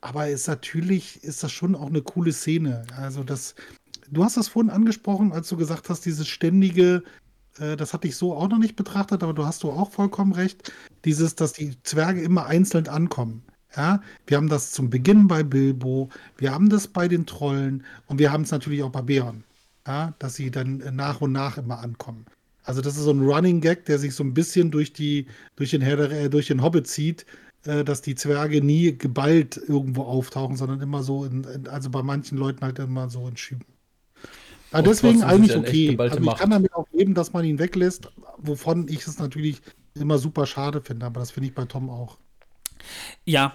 Aber 0.00 0.28
ist 0.28 0.48
natürlich, 0.48 1.22
ist 1.24 1.42
das 1.42 1.52
schon 1.52 1.74
auch 1.74 1.88
eine 1.88 2.02
coole 2.02 2.32
Szene. 2.32 2.84
Also 2.96 3.22
das, 3.22 3.54
du 4.10 4.24
hast 4.24 4.36
das 4.36 4.48
vorhin 4.48 4.70
angesprochen, 4.70 5.32
als 5.32 5.48
du 5.48 5.56
gesagt 5.56 5.90
hast, 5.90 6.06
dieses 6.06 6.26
ständige, 6.26 7.02
äh, 7.58 7.76
das 7.76 7.92
hatte 7.92 8.08
ich 8.08 8.16
so 8.16 8.34
auch 8.34 8.48
noch 8.48 8.58
nicht 8.58 8.76
betrachtet, 8.76 9.22
aber 9.22 9.34
du 9.34 9.44
hast 9.44 9.62
du 9.62 9.70
auch 9.70 9.90
vollkommen 9.90 10.32
recht, 10.32 10.72
dieses, 11.04 11.34
dass 11.34 11.52
die 11.52 11.76
Zwerge 11.82 12.22
immer 12.22 12.46
einzeln 12.46 12.88
ankommen. 12.88 13.42
Ja, 13.76 14.02
wir 14.26 14.36
haben 14.36 14.48
das 14.48 14.72
zum 14.72 14.90
Beginn 14.90 15.28
bei 15.28 15.44
Bilbo, 15.44 16.08
wir 16.38 16.52
haben 16.52 16.70
das 16.70 16.88
bei 16.88 17.06
den 17.06 17.26
Trollen 17.26 17.84
und 18.06 18.18
wir 18.18 18.32
haben 18.32 18.42
es 18.42 18.50
natürlich 18.50 18.82
auch 18.82 18.90
bei 18.90 19.02
Bären 19.02 19.44
ja, 19.90 20.14
dass 20.18 20.34
sie 20.34 20.50
dann 20.50 20.80
äh, 20.80 20.90
nach 20.90 21.20
und 21.20 21.32
nach 21.32 21.58
immer 21.58 21.80
ankommen. 21.80 22.26
Also 22.62 22.80
das 22.80 22.96
ist 22.96 23.04
so 23.04 23.10
ein 23.10 23.22
Running 23.22 23.60
Gag, 23.60 23.84
der 23.86 23.98
sich 23.98 24.14
so 24.14 24.22
ein 24.22 24.34
bisschen 24.34 24.70
durch 24.70 24.92
die 24.92 25.26
durch 25.56 25.70
den 25.70 25.80
Herr 25.80 25.96
der, 25.96 26.10
äh, 26.10 26.30
durch 26.30 26.46
den 26.46 26.62
Hobbit 26.62 26.86
zieht, 26.86 27.26
äh, 27.64 27.84
dass 27.84 28.02
die 28.02 28.14
Zwerge 28.14 28.62
nie 28.62 28.96
geballt 28.96 29.56
irgendwo 29.56 30.02
auftauchen, 30.02 30.56
sondern 30.56 30.80
immer 30.80 31.02
so 31.02 31.24
in, 31.24 31.44
in 31.44 31.68
also 31.68 31.90
bei 31.90 32.02
manchen 32.02 32.38
Leuten 32.38 32.60
halt 32.64 32.78
immer 32.78 33.08
so 33.08 33.26
in 33.26 33.36
Schüben. 33.36 33.64
Aber 34.72 34.84
deswegen 34.84 35.24
eigentlich 35.24 35.56
okay. 35.56 35.96
Also 35.98 36.20
ich 36.20 36.36
kann 36.36 36.50
damit 36.50 36.72
auch 36.74 36.86
leben, 36.92 37.14
dass 37.14 37.32
man 37.32 37.44
ihn 37.44 37.58
weglässt, 37.58 38.12
wovon 38.38 38.86
ich 38.86 39.04
es 39.04 39.18
natürlich 39.18 39.60
immer 39.94 40.18
super 40.18 40.46
schade 40.46 40.80
finde, 40.80 41.06
aber 41.06 41.18
das 41.18 41.32
finde 41.32 41.48
ich 41.48 41.54
bei 41.54 41.64
Tom 41.64 41.90
auch. 41.90 42.18
Ja, 43.24 43.52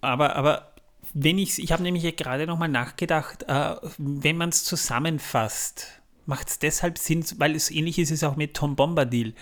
aber, 0.00 0.34
aber 0.34 0.72
wenn 1.18 1.38
ich, 1.38 1.62
ich 1.62 1.72
habe 1.72 1.82
nämlich 1.82 2.14
gerade 2.16 2.46
nochmal 2.46 2.68
nachgedacht, 2.68 3.44
äh, 3.48 3.76
wenn 3.96 4.36
man 4.36 4.50
es 4.50 4.64
zusammenfasst, 4.64 6.02
macht 6.26 6.48
es 6.48 6.58
deshalb 6.58 6.98
Sinn, 6.98 7.24
weil 7.38 7.56
es 7.56 7.70
ähnlich 7.70 7.98
ist 7.98 8.10
es 8.10 8.22
auch 8.22 8.36
mit 8.36 8.52
Tom 8.52 8.76
Bombadil. 8.76 9.34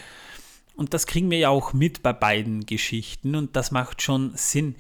Und 0.77 0.93
das 0.93 1.07
kriegen 1.07 1.31
wir 1.31 1.39
ja 1.39 1.51
auch 1.51 1.73
mit 1.73 2.03
bei 2.03 2.13
beiden 2.13 2.67
Geschichten 2.67 3.37
und 3.37 3.55
das 3.55 3.71
macht 3.71 4.03
schon 4.03 4.33
Sinn. 4.35 4.75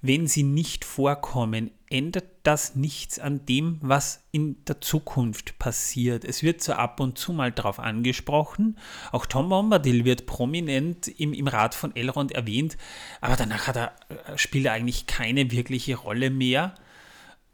Wenn 0.00 0.28
sie 0.28 0.44
nicht 0.44 0.84
vorkommen, 0.84 1.72
ändert 1.90 2.26
das 2.44 2.76
nichts 2.76 3.18
an 3.18 3.44
dem, 3.46 3.78
was 3.80 4.22
in 4.30 4.64
der 4.64 4.80
Zukunft 4.80 5.58
passiert. 5.58 6.24
Es 6.24 6.44
wird 6.44 6.62
so 6.62 6.74
ab 6.74 7.00
und 7.00 7.18
zu 7.18 7.32
mal 7.32 7.50
darauf 7.50 7.80
angesprochen. 7.80 8.78
Auch 9.10 9.26
Tom 9.26 9.48
Bombadil 9.48 10.04
wird 10.04 10.26
prominent 10.26 11.08
im, 11.08 11.32
im 11.32 11.48
Rat 11.48 11.74
von 11.74 11.96
Elrond 11.96 12.30
erwähnt, 12.30 12.78
aber 13.20 13.34
danach 13.34 13.66
er, 13.74 13.92
äh, 14.08 14.38
spielt 14.38 14.66
er 14.66 14.72
eigentlich 14.72 15.06
keine 15.06 15.50
wirkliche 15.50 15.96
Rolle 15.96 16.30
mehr. 16.30 16.76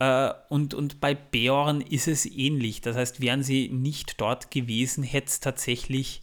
Äh, 0.01 0.33
und, 0.51 0.75
und 0.75 1.01
bei 1.01 1.15
Beorn 1.15 1.81
ist 1.81 2.09
es 2.09 2.27
ähnlich. 2.27 2.83
Das 2.83 2.95
heißt, 2.95 3.23
wären 3.23 3.43
sie 3.43 3.71
nicht 3.71 4.21
dort 4.21 4.51
gewesen, 4.51 5.03
hätte 5.03 5.29
es 5.29 5.41
tatsächlich 5.41 6.23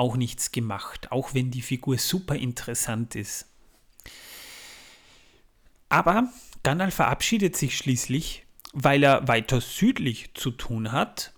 auch 0.00 0.16
nichts 0.16 0.50
gemacht, 0.50 1.12
auch 1.12 1.34
wenn 1.34 1.50
die 1.50 1.60
Figur 1.60 1.98
super 1.98 2.34
interessant 2.34 3.14
ist. 3.14 3.46
Aber 5.90 6.30
Gandalf 6.62 6.94
verabschiedet 6.94 7.54
sich 7.54 7.76
schließlich, 7.76 8.46
weil 8.72 9.02
er 9.02 9.28
weiter 9.28 9.60
südlich 9.60 10.32
zu 10.34 10.52
tun 10.52 10.90
hat 10.90 11.34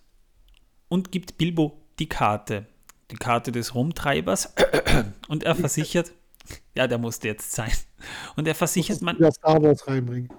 und 0.89 1.11
gibt 1.11 1.39
Bilbo 1.39 1.77
die 1.99 2.09
Karte, 2.09 2.67
die 3.11 3.17
Karte 3.17 3.51
des 3.51 3.75
Rumtreibers 3.75 4.55
und 5.29 5.43
er 5.43 5.57
versichert, 5.57 6.13
ja, 6.77 6.87
der 6.87 6.99
musste 6.99 7.27
jetzt 7.29 7.53
sein. 7.53 7.73
Und 8.37 8.47
er 8.47 8.55
versichert 8.55 9.03
man. 9.03 9.17
Ja, 9.19 9.33
Star 9.33 9.61
Wars 9.61 9.87
reinbringen. 9.89 10.31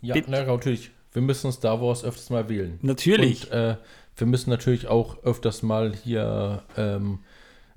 Ja, 0.00 0.16
na, 0.26 0.44
natürlich. 0.44 0.90
Wir 1.12 1.22
müssen 1.22 1.52
Star 1.52 1.80
Wars 1.80 2.02
öfters 2.02 2.30
mal 2.30 2.48
wählen. 2.48 2.78
Natürlich. 2.82 3.50
Und 3.50 3.56
äh, 3.56 3.76
wir 4.16 4.26
müssen 4.26 4.50
natürlich 4.50 4.88
auch 4.88 5.22
öfters 5.22 5.62
mal 5.62 5.94
hier 5.94 6.64
ähm, 6.76 7.20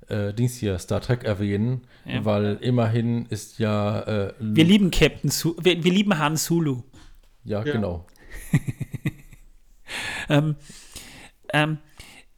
äh, 0.08 0.32
Dings 0.34 0.56
hier, 0.56 0.78
Star 0.78 1.00
Trek 1.00 1.24
erwähnen, 1.24 1.82
Ja. 2.04 2.24
weil 2.24 2.58
immerhin 2.60 3.26
ist 3.26 3.58
ja 3.58 4.00
äh, 4.00 4.34
Wir 4.40 4.64
lieben 4.64 4.90
Captain 4.90 5.30
Su 5.30 5.56
wir, 5.60 5.82
wir 5.82 5.92
lieben 5.92 6.18
Han 6.18 6.36
Sulu. 6.36 6.82
ja, 7.44 7.64
Ja. 7.64 7.72
genau. 7.72 8.06
Ähm, 10.28 10.56
ähm, 11.52 11.78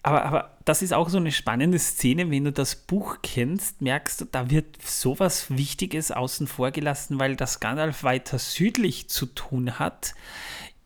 aber, 0.03 0.25
aber 0.25 0.57
das 0.65 0.83
ist 0.83 0.93
auch 0.93 1.09
so 1.09 1.17
eine 1.19 1.33
spannende 1.33 1.79
Szene, 1.79 2.31
wenn 2.31 2.45
du 2.45 2.53
das 2.53 2.75
Buch 2.77 3.19
kennst, 3.23 3.81
merkst 3.83 4.21
du, 4.21 4.25
da 4.25 4.51
wird 4.51 4.83
sowas 4.83 5.51
Wichtiges 5.51 6.11
außen 6.11 6.47
vor 6.49 6.71
gelassen, 6.71 7.19
weil 7.19 7.37
das 7.37 7.61
Gandalf 7.61 8.03
weiter 8.03 8.39
südlich 8.39 9.09
zu 9.09 9.27
tun 9.27 9.79
hat, 9.79 10.15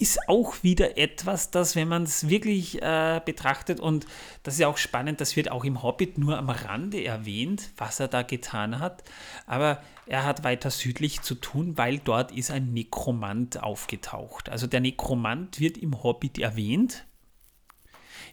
ist 0.00 0.28
auch 0.28 0.62
wieder 0.62 0.96
etwas, 0.96 1.50
das, 1.50 1.76
wenn 1.76 1.88
man 1.88 2.04
es 2.04 2.28
wirklich 2.28 2.80
äh, 2.80 3.20
betrachtet, 3.24 3.80
und 3.80 4.06
das 4.42 4.54
ist 4.54 4.60
ja 4.60 4.68
auch 4.68 4.78
spannend, 4.78 5.20
das 5.20 5.36
wird 5.36 5.50
auch 5.50 5.64
im 5.64 5.82
Hobbit 5.82 6.16
nur 6.16 6.38
am 6.38 6.48
Rande 6.48 7.04
erwähnt, 7.04 7.70
was 7.76 8.00
er 8.00 8.08
da 8.08 8.22
getan 8.22 8.78
hat, 8.78 9.04
aber 9.46 9.82
er 10.06 10.24
hat 10.24 10.42
weiter 10.42 10.70
südlich 10.70 11.20
zu 11.20 11.34
tun, 11.34 11.76
weil 11.76 11.98
dort 11.98 12.32
ist 12.32 12.50
ein 12.50 12.72
Nekromant 12.72 13.62
aufgetaucht. 13.62 14.48
Also 14.48 14.66
der 14.66 14.80
Nekromant 14.80 15.60
wird 15.60 15.76
im 15.78 16.02
Hobbit 16.02 16.38
erwähnt, 16.38 17.04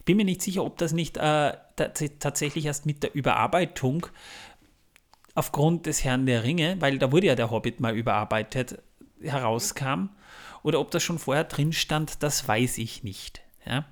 bin 0.04 0.16
mir 0.16 0.24
nicht 0.24 0.42
sicher, 0.42 0.64
ob 0.64 0.78
das 0.78 0.92
nicht 0.92 1.18
äh, 1.18 1.52
tats- 1.76 2.18
tatsächlich 2.18 2.64
erst 2.64 2.86
mit 2.86 3.02
der 3.02 3.14
Überarbeitung 3.14 4.06
aufgrund 5.34 5.86
des 5.86 6.02
Herrn 6.02 6.24
der 6.24 6.44
Ringe, 6.44 6.80
weil 6.80 6.98
da 6.98 7.12
wurde 7.12 7.26
ja 7.26 7.34
der 7.34 7.50
Hobbit 7.50 7.78
mal 7.78 7.94
überarbeitet, 7.94 8.82
herauskam. 9.20 10.08
Oder 10.68 10.80
ob 10.80 10.90
das 10.90 11.02
schon 11.02 11.18
vorher 11.18 11.44
drin 11.44 11.72
stand, 11.72 12.22
das 12.22 12.46
weiß 12.46 12.76
ich 12.76 13.02
nicht. 13.02 13.40
Ja? 13.64 13.86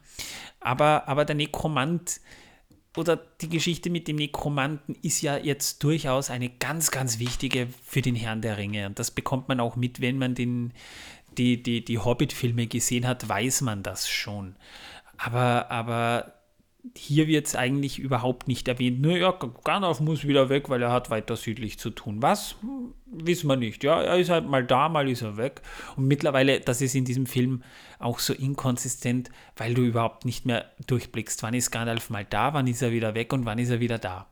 Aber, 0.61 1.09
aber 1.09 1.25
der 1.25 1.35
Nekromant 1.35 2.21
oder 2.99 3.17
die 3.17 3.49
Geschichte 3.49 3.89
mit 3.89 4.09
dem 4.09 4.17
Nekromanten 4.17 4.95
ist 5.01 5.23
ja 5.23 5.39
jetzt 5.39 5.83
durchaus 5.83 6.29
eine 6.29 6.51
ganz, 6.51 6.91
ganz 6.91 7.19
wichtige 7.19 7.69
für 7.83 8.03
den 8.03 8.15
Herrn 8.15 8.43
der 8.43 8.59
Ringe. 8.59 8.89
Und 8.89 8.99
das 8.99 9.11
bekommt 9.11 9.49
man 9.49 9.59
auch 9.59 9.77
mit, 9.77 10.03
wenn 10.03 10.19
man 10.19 10.35
den, 10.35 10.75
die, 11.39 11.63
die, 11.63 11.83
die 11.83 11.99
Hobbit-Filme 11.99 12.67
gesehen 12.67 13.07
hat, 13.07 13.27
weiß 13.27 13.63
man 13.63 13.83
das 13.83 14.07
schon. 14.07 14.55
Aber, 15.17 15.71
aber 15.71 16.35
hier 16.95 17.27
wird 17.27 17.47
es 17.47 17.57
eigentlich 17.57 17.99
überhaupt 17.99 18.49
nicht 18.49 18.69
erwähnt. 18.69 19.01
Nur 19.01 19.17
ja, 19.17 19.33
Gandalf 19.65 20.01
muss 20.01 20.27
wieder 20.27 20.51
weg, 20.51 20.69
weil 20.69 20.83
er 20.83 20.93
hat 20.93 21.09
weiter 21.09 21.37
südlich 21.37 21.79
zu 21.79 21.89
tun. 21.89 22.21
Was? 22.21 22.57
Wissen 23.09 23.49
wir 23.49 23.57
nicht. 23.57 23.85
Ja, 23.85 24.03
er 24.03 24.19
ist 24.19 24.31
halt 24.31 24.49
mal 24.49 24.65
da, 24.65 24.89
mal 24.89 25.09
ist 25.09 25.23
er 25.23 25.37
weg. 25.37 25.63
Und 25.97 26.09
mittlerweile, 26.09 26.61
das 26.61 26.81
ist 26.81 26.95
in 26.95 27.05
diesem 27.05 27.27
Film 27.27 27.63
auch 28.01 28.19
so 28.19 28.33
inkonsistent, 28.33 29.31
weil 29.57 29.75
du 29.75 29.83
überhaupt 29.83 30.25
nicht 30.25 30.45
mehr 30.45 30.73
durchblickst. 30.87 31.43
Wann 31.43 31.55
ist 31.55 31.71
Gandalf 31.71 32.11
mal 32.11 32.25
da, 32.25 32.53
wann 32.53 32.67
ist 32.67 32.83
er 32.83 32.91
wieder 32.91 33.15
weg 33.15 33.33
und 33.33 33.45
wann 33.45 33.59
ist 33.59 33.71
er 33.71 33.79
wieder 33.79 33.99
da? 33.99 34.27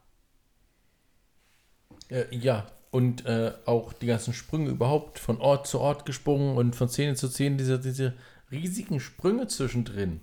Äh, 2.09 2.25
ja, 2.35 2.67
und 2.91 3.27
äh, 3.27 3.53
auch 3.65 3.93
die 3.93 4.07
ganzen 4.07 4.35
Sprünge 4.35 4.71
überhaupt 4.71 5.19
von 5.19 5.39
Ort 5.39 5.67
zu 5.69 5.81
Ort 5.81 6.05
gesprungen 6.05 6.57
und 6.57 6.75
von 6.75 6.89
Szene 6.89 7.15
zu 7.15 7.29
Szene, 7.29 7.57
diese, 7.57 7.79
diese 7.79 8.15
riesigen 8.51 8.99
Sprünge 8.99 9.47
zwischendrin. 9.47 10.21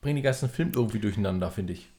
Bringen 0.00 0.16
die 0.16 0.22
ganzen 0.22 0.48
Film 0.48 0.72
irgendwie 0.74 0.98
durcheinander, 0.98 1.50
finde 1.50 1.74
ich. 1.74 1.91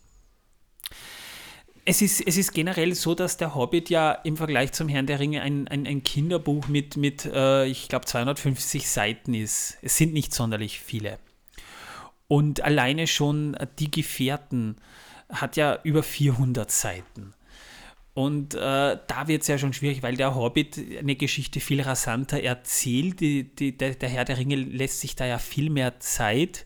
Es 1.85 2.01
ist, 2.01 2.25
es 2.25 2.37
ist 2.37 2.53
generell 2.53 2.95
so, 2.95 3.13
dass 3.13 3.35
der 3.35 3.55
Hobbit 3.55 3.89
ja 3.89 4.13
im 4.13 4.37
Vergleich 4.37 4.71
zum 4.71 4.87
Herrn 4.87 5.05
der 5.05 5.19
Ringe 5.19 5.41
ein, 5.41 5.67
ein, 5.67 5.85
ein 5.85 6.01
Kinderbuch 6.01 6.67
mit, 6.67 6.95
mit 6.95 7.25
äh, 7.25 7.65
ich 7.65 7.89
glaube, 7.89 8.05
250 8.05 8.89
Seiten 8.89 9.33
ist. 9.33 9.77
Es 9.81 9.97
sind 9.97 10.13
nicht 10.13 10.33
sonderlich 10.33 10.79
viele. 10.79 11.19
Und 12.29 12.61
alleine 12.61 13.05
schon 13.05 13.57
die 13.79 13.91
Gefährten 13.91 14.77
hat 15.29 15.57
ja 15.57 15.79
über 15.83 16.03
400 16.03 16.71
Seiten. 16.71 17.33
Und 18.13 18.53
äh, 18.53 18.59
da 18.59 19.27
wird 19.27 19.41
es 19.41 19.47
ja 19.47 19.57
schon 19.57 19.73
schwierig, 19.73 20.03
weil 20.03 20.15
der 20.15 20.35
Hobbit 20.35 20.79
eine 20.99 21.15
Geschichte 21.15 21.59
viel 21.59 21.81
rasanter 21.81 22.41
erzählt. 22.41 23.19
Die, 23.19 23.55
die, 23.55 23.75
der, 23.75 23.95
der 23.95 24.09
Herr 24.09 24.23
der 24.23 24.37
Ringe 24.37 24.55
lässt 24.55 25.01
sich 25.01 25.15
da 25.15 25.25
ja 25.25 25.39
viel 25.39 25.69
mehr 25.69 25.99
Zeit 25.99 26.65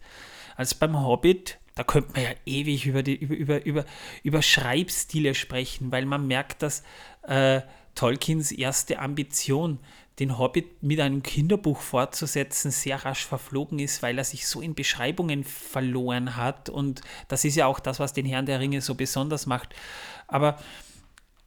als 0.58 0.76
beim 0.76 1.02
Hobbit. 1.02 1.58
Da 1.78 1.84
könnte 1.84 2.12
man 2.14 2.24
ja 2.24 2.30
ewig 2.46 2.86
über, 2.86 3.04
die, 3.04 3.16
über, 3.16 3.36
über, 3.36 3.66
über, 3.66 3.86
über 4.24 4.42
Schreibstile 4.42 5.36
sprechen, 5.36 5.92
weil 5.92 6.06
man 6.06 6.28
merkt, 6.28 6.64
dass 6.64 6.84
äh, 7.28 7.62
Tolkiens 7.96 8.52
erste 8.52 9.00
Ambition, 9.00 9.80
den 10.20 10.40
Hobbit 10.40 10.82
mit 10.82 11.00
einem 11.00 11.22
Kinderbuch 11.22 11.80
fortzusetzen, 11.80 12.72
sehr 12.72 13.06
rasch 13.06 13.24
verflogen 13.26 13.78
ist, 13.78 14.02
weil 14.02 14.18
er 14.18 14.24
sich 14.24 14.48
so 14.48 14.62
in 14.62 14.74
Beschreibungen 14.74 15.44
verloren 15.44 16.36
hat. 16.36 16.70
Und 16.70 17.02
das 17.28 17.46
ist 17.46 17.56
ja 17.56 17.68
auch 17.68 17.80
das, 17.80 18.00
was 18.00 18.14
den 18.14 18.26
Herrn 18.26 18.48
der 18.48 18.60
Ringe 18.60 18.82
so 18.82 18.96
besonders 18.96 19.46
macht. 19.46 19.76
Aber 20.28 20.58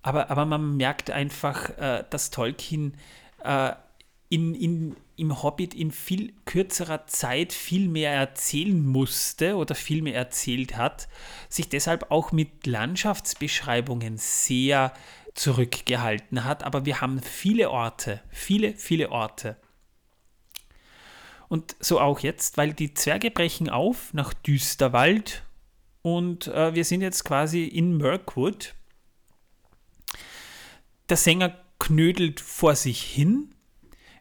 aber, 0.02 0.30
aber 0.30 0.46
man 0.46 0.76
merkt 0.76 1.10
einfach, 1.10 1.70
äh, 1.78 2.04
dass 2.08 2.30
Tolkien 2.30 2.94
äh, 3.44 3.72
in, 4.30 4.54
in, 4.54 4.96
im 5.16 5.42
Hobbit 5.42 5.74
in 5.74 5.90
viel 5.90 6.32
kürzerer 6.44 7.06
Zeit 7.06 7.52
viel 7.52 7.88
mehr 7.88 8.12
erzählen 8.12 8.86
musste 8.86 9.56
oder 9.56 9.74
viel 9.74 10.02
mehr 10.02 10.14
erzählt 10.14 10.76
hat, 10.76 11.08
sich 11.48 11.68
deshalb 11.68 12.10
auch 12.12 12.30
mit 12.30 12.66
Landschaftsbeschreibungen 12.66 14.16
sehr 14.16 14.94
zurückgehalten 15.34 16.44
hat. 16.44 16.62
Aber 16.62 16.86
wir 16.86 17.00
haben 17.00 17.20
viele 17.20 17.70
Orte, 17.70 18.22
viele, 18.30 18.74
viele 18.74 19.10
Orte. 19.10 19.56
Und 21.48 21.74
so 21.80 22.00
auch 22.00 22.20
jetzt, 22.20 22.56
weil 22.56 22.72
die 22.72 22.94
Zwerge 22.94 23.32
brechen 23.32 23.68
auf 23.68 24.14
nach 24.14 24.32
Düsterwald 24.32 25.42
und 26.02 26.46
äh, 26.46 26.72
wir 26.74 26.84
sind 26.84 27.00
jetzt 27.00 27.24
quasi 27.24 27.64
in 27.64 27.96
Mirkwood. 27.96 28.76
Der 31.08 31.16
Sänger 31.16 31.58
knödelt 31.80 32.38
vor 32.40 32.76
sich 32.76 33.02
hin, 33.02 33.52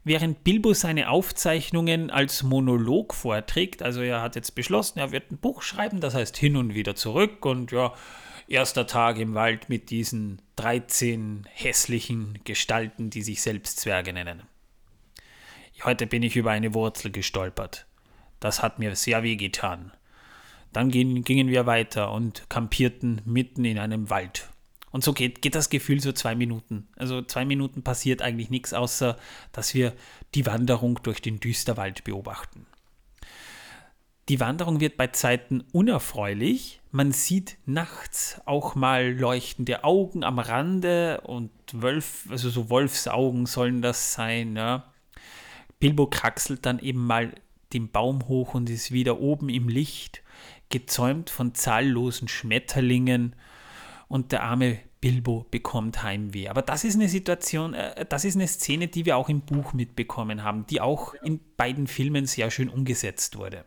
während 0.03 0.43
Bilbo 0.43 0.73
seine 0.73 1.09
Aufzeichnungen 1.09 2.09
als 2.09 2.43
Monolog 2.43 3.13
vorträgt. 3.13 3.83
Also 3.83 4.01
er 4.01 4.21
hat 4.21 4.35
jetzt 4.35 4.55
beschlossen, 4.55 4.99
er 4.99 5.11
wird 5.11 5.31
ein 5.31 5.37
Buch 5.37 5.61
schreiben, 5.61 5.99
das 5.99 6.15
heißt 6.15 6.37
hin 6.37 6.57
und 6.57 6.73
wieder 6.73 6.95
zurück 6.95 7.45
und 7.45 7.71
ja, 7.71 7.93
erster 8.47 8.87
Tag 8.87 9.17
im 9.17 9.35
Wald 9.35 9.69
mit 9.69 9.89
diesen 9.89 10.41
13 10.55 11.47
hässlichen 11.51 12.39
Gestalten, 12.43 13.09
die 13.09 13.21
sich 13.21 13.41
selbst 13.41 13.79
Zwerge 13.79 14.13
nennen. 14.13 14.43
Heute 15.83 16.07
bin 16.07 16.23
ich 16.23 16.35
über 16.35 16.51
eine 16.51 16.73
Wurzel 16.73 17.11
gestolpert. 17.11 17.85
Das 18.39 18.61
hat 18.61 18.79
mir 18.79 18.95
sehr 18.95 19.23
weh 19.23 19.37
getan. 19.37 19.91
Dann 20.73 20.91
gingen, 20.91 21.23
gingen 21.23 21.47
wir 21.47 21.65
weiter 21.65 22.11
und 22.11 22.49
kampierten 22.49 23.21
mitten 23.25 23.65
in 23.65 23.79
einem 23.79 24.09
Wald. 24.09 24.49
Und 24.91 25.03
so 25.03 25.13
geht, 25.13 25.41
geht 25.41 25.55
das 25.55 25.69
Gefühl 25.69 25.99
so 25.99 26.11
zwei 26.11 26.35
Minuten. 26.35 26.87
Also 26.95 27.21
zwei 27.21 27.45
Minuten 27.45 27.83
passiert 27.83 28.21
eigentlich 28.21 28.49
nichts, 28.49 28.73
außer 28.73 29.17
dass 29.51 29.73
wir 29.73 29.93
die 30.35 30.45
Wanderung 30.45 30.99
durch 31.03 31.21
den 31.21 31.39
Düsterwald 31.39 32.03
beobachten. 32.03 32.65
Die 34.29 34.39
Wanderung 34.39 34.79
wird 34.79 34.95
bei 34.95 35.07
Zeiten 35.07 35.63
unerfreulich. 35.71 36.81
Man 36.91 37.11
sieht 37.11 37.57
nachts 37.65 38.39
auch 38.45 38.75
mal 38.75 39.11
leuchtende 39.11 39.83
Augen 39.83 40.23
am 40.23 40.37
Rande 40.37 41.21
und 41.21 41.49
Wölf, 41.73 42.27
also 42.29 42.49
so 42.51 42.69
Wolfsaugen 42.69 43.47
sollen 43.47 43.81
das 43.81 44.13
sein. 44.13 44.55
Ja. 44.55 44.93
Bilbo 45.79 46.05
kraxelt 46.05 46.65
dann 46.67 46.77
eben 46.77 47.07
mal 47.07 47.33
den 47.73 47.89
Baum 47.89 48.27
hoch 48.27 48.53
und 48.53 48.69
ist 48.69 48.91
wieder 48.91 49.19
oben 49.19 49.49
im 49.49 49.67
Licht, 49.67 50.21
gezäumt 50.69 51.31
von 51.31 51.55
zahllosen 51.55 52.27
Schmetterlingen 52.27 53.35
und 54.09 54.33
der 54.33 54.43
arme 54.43 54.79
Bilbo 54.99 55.45
bekommt 55.49 56.03
Heimweh. 56.03 56.49
Aber 56.49 56.61
das 56.61 56.83
ist 56.83 56.95
eine 56.95 57.07
Situation, 57.07 57.73
äh, 57.73 58.05
das 58.05 58.25
ist 58.25 58.35
eine 58.35 58.47
Szene, 58.47 58.89
die 58.89 59.05
wir 59.05 59.15
auch 59.15 59.29
im 59.29 59.41
Buch 59.41 59.71
mitbekommen 59.71 60.43
haben, 60.43 60.65
die 60.67 60.81
auch 60.81 61.13
in 61.23 61.39
beiden 61.55 61.87
Filmen 61.87 62.25
sehr 62.25 62.51
schön 62.51 62.67
umgesetzt 62.67 63.37
wurde. 63.37 63.63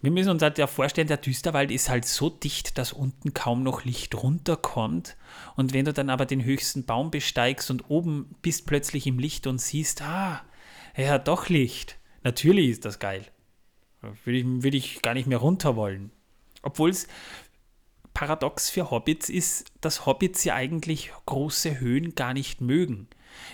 Wir 0.00 0.10
müssen 0.10 0.30
uns 0.30 0.42
halt 0.42 0.58
ja 0.58 0.66
vorstellen, 0.66 1.06
der 1.06 1.18
Düsterwald 1.18 1.70
ist 1.70 1.88
halt 1.88 2.06
so 2.06 2.28
dicht, 2.28 2.76
dass 2.76 2.92
unten 2.92 3.34
kaum 3.34 3.62
noch 3.62 3.84
Licht 3.84 4.20
runterkommt. 4.20 5.16
Und 5.54 5.72
wenn 5.72 5.84
du 5.84 5.92
dann 5.92 6.10
aber 6.10 6.26
den 6.26 6.42
höchsten 6.42 6.84
Baum 6.84 7.12
besteigst 7.12 7.70
und 7.70 7.88
oben 7.88 8.34
bist 8.42 8.66
plötzlich 8.66 9.06
im 9.06 9.20
Licht 9.20 9.46
und 9.46 9.60
siehst, 9.60 10.02
ah, 10.02 10.42
er 10.94 11.12
hat 11.12 11.28
doch 11.28 11.48
Licht. 11.48 11.98
Natürlich 12.24 12.70
ist 12.70 12.84
das 12.84 12.98
geil. 12.98 13.26
Würde 14.24 14.38
ich, 14.38 14.44
würde 14.44 14.76
ich 14.76 15.02
gar 15.02 15.14
nicht 15.14 15.28
mehr 15.28 15.38
runter 15.38 15.76
wollen. 15.76 16.10
Obwohl 16.62 16.90
es 16.90 17.06
paradox 18.14 18.70
für 18.70 18.90
Hobbits 18.90 19.28
ist, 19.28 19.66
dass 19.80 20.06
Hobbits 20.06 20.44
ja 20.44 20.54
eigentlich 20.54 21.12
große 21.26 21.80
Höhen 21.80 22.14
gar 22.14 22.34
nicht 22.34 22.60
mögen. 22.60 23.08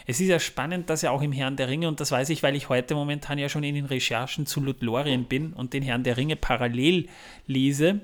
Es 0.06 0.20
ist 0.20 0.28
ja 0.28 0.40
spannend, 0.40 0.90
dass 0.90 1.02
ja 1.02 1.10
auch 1.10 1.22
im 1.22 1.32
Herrn 1.32 1.56
der 1.56 1.68
Ringe, 1.68 1.88
und 1.88 2.00
das 2.00 2.10
weiß 2.10 2.30
ich, 2.30 2.42
weil 2.42 2.56
ich 2.56 2.68
heute 2.68 2.94
momentan 2.94 3.38
ja 3.38 3.48
schon 3.48 3.62
in 3.62 3.74
den 3.74 3.84
Recherchen 3.84 4.46
zu 4.46 4.60
Lothlorien 4.60 5.24
bin 5.24 5.52
und 5.52 5.72
den 5.72 5.82
Herrn 5.82 6.02
der 6.02 6.16
Ringe 6.16 6.36
parallel 6.36 7.08
lese, 7.46 8.00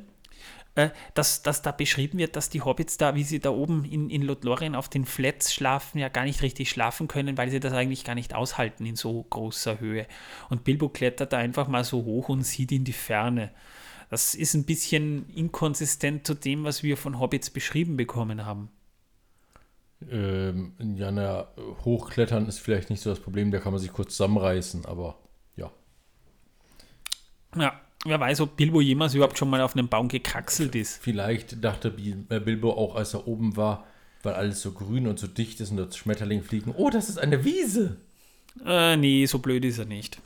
äh, 0.77 0.91
dass, 1.15 1.43
dass 1.43 1.63
da 1.63 1.71
beschrieben 1.73 2.19
wird, 2.19 2.37
dass 2.37 2.51
die 2.51 2.63
Hobbits 2.63 2.97
da, 2.97 3.15
wie 3.15 3.23
sie 3.23 3.41
da 3.41 3.51
oben 3.51 3.85
in, 3.85 4.11
in 4.11 4.23
Lothlorien 4.23 4.75
auf 4.75 4.89
den 4.89 5.05
Flats 5.05 5.55
schlafen, 5.55 5.99
ja 5.99 6.09
gar 6.09 6.25
nicht 6.25 6.43
richtig 6.43 6.71
schlafen 6.71 7.09
können, 7.09 7.39
weil 7.39 7.51
sie 7.51 7.61
das 7.61 7.73
eigentlich 7.73 8.05
gar 8.05 8.15
nicht 8.15 8.35
aushalten 8.35 8.85
in 8.85 8.97
so 8.97 9.23
großer 9.23 9.81
Höhe. 9.81 10.07
Und 10.51 10.65
Bilbo 10.65 10.89
klettert 10.89 11.33
da 11.33 11.39
einfach 11.39 11.69
mal 11.69 11.85
so 11.85 12.05
hoch 12.05 12.29
und 12.29 12.43
sieht 12.43 12.73
in 12.73 12.85
die 12.85 12.93
Ferne. 12.93 13.51
Das 14.15 14.37
ist 14.37 14.55
ein 14.55 14.63
bisschen 14.63 15.29
inkonsistent 15.31 16.25
zu 16.25 16.35
dem, 16.35 16.63
was 16.63 16.85
wir 16.85 16.97
von 16.97 17.19
Hobbits 17.19 17.51
beschrieben 17.51 17.97
bekommen 17.97 18.47
haben. 18.47 18.69
Ähm, 20.09 20.73
ja, 20.97 21.11
na, 21.11 21.49
hochklettern 21.85 22.47
ist 22.47 22.61
vielleicht 22.61 22.91
nicht 22.91 23.03
so 23.03 23.11
das 23.11 23.19
Problem, 23.19 23.51
da 23.51 23.59
kann 23.59 23.73
man 23.73 23.83
sich 23.83 23.93
kurz 23.93 24.13
zusammenreißen, 24.13 24.87
aber 24.87 25.19
ja. 25.57 25.69
Ja, 27.57 27.81
wer 28.05 28.21
weiß, 28.21 28.43
ob 28.43 28.57
Bilbo 28.57 28.81
jemals 28.81 29.15
überhaupt 29.15 29.37
schon 29.37 29.51
mal 29.51 29.61
auf 29.61 29.75
einem 29.75 29.89
Baum 29.89 30.07
gekraxelt 30.07 30.77
ist. 30.77 31.03
Vielleicht 31.03 31.65
dachte 31.65 31.93
äh, 32.29 32.39
Bilbo 32.39 32.71
auch, 32.71 32.95
als 32.95 33.15
er 33.15 33.27
oben 33.27 33.57
war, 33.57 33.85
weil 34.23 34.35
alles 34.35 34.63
so 34.63 34.71
grün 34.71 35.09
und 35.09 35.19
so 35.19 35.27
dicht 35.27 35.59
ist 35.59 35.73
und 35.73 35.79
dort 35.79 35.97
Schmetterlinge 35.97 36.45
fliegen, 36.45 36.73
oh, 36.77 36.89
das 36.89 37.09
ist 37.09 37.19
eine 37.19 37.45
Wiese. 37.45 37.97
Äh, 38.65 38.97
nee, 38.97 39.27
so 39.27 39.41
blöd 39.41 39.65
ist 39.65 39.79
er 39.79 39.87
nicht. 39.87 40.21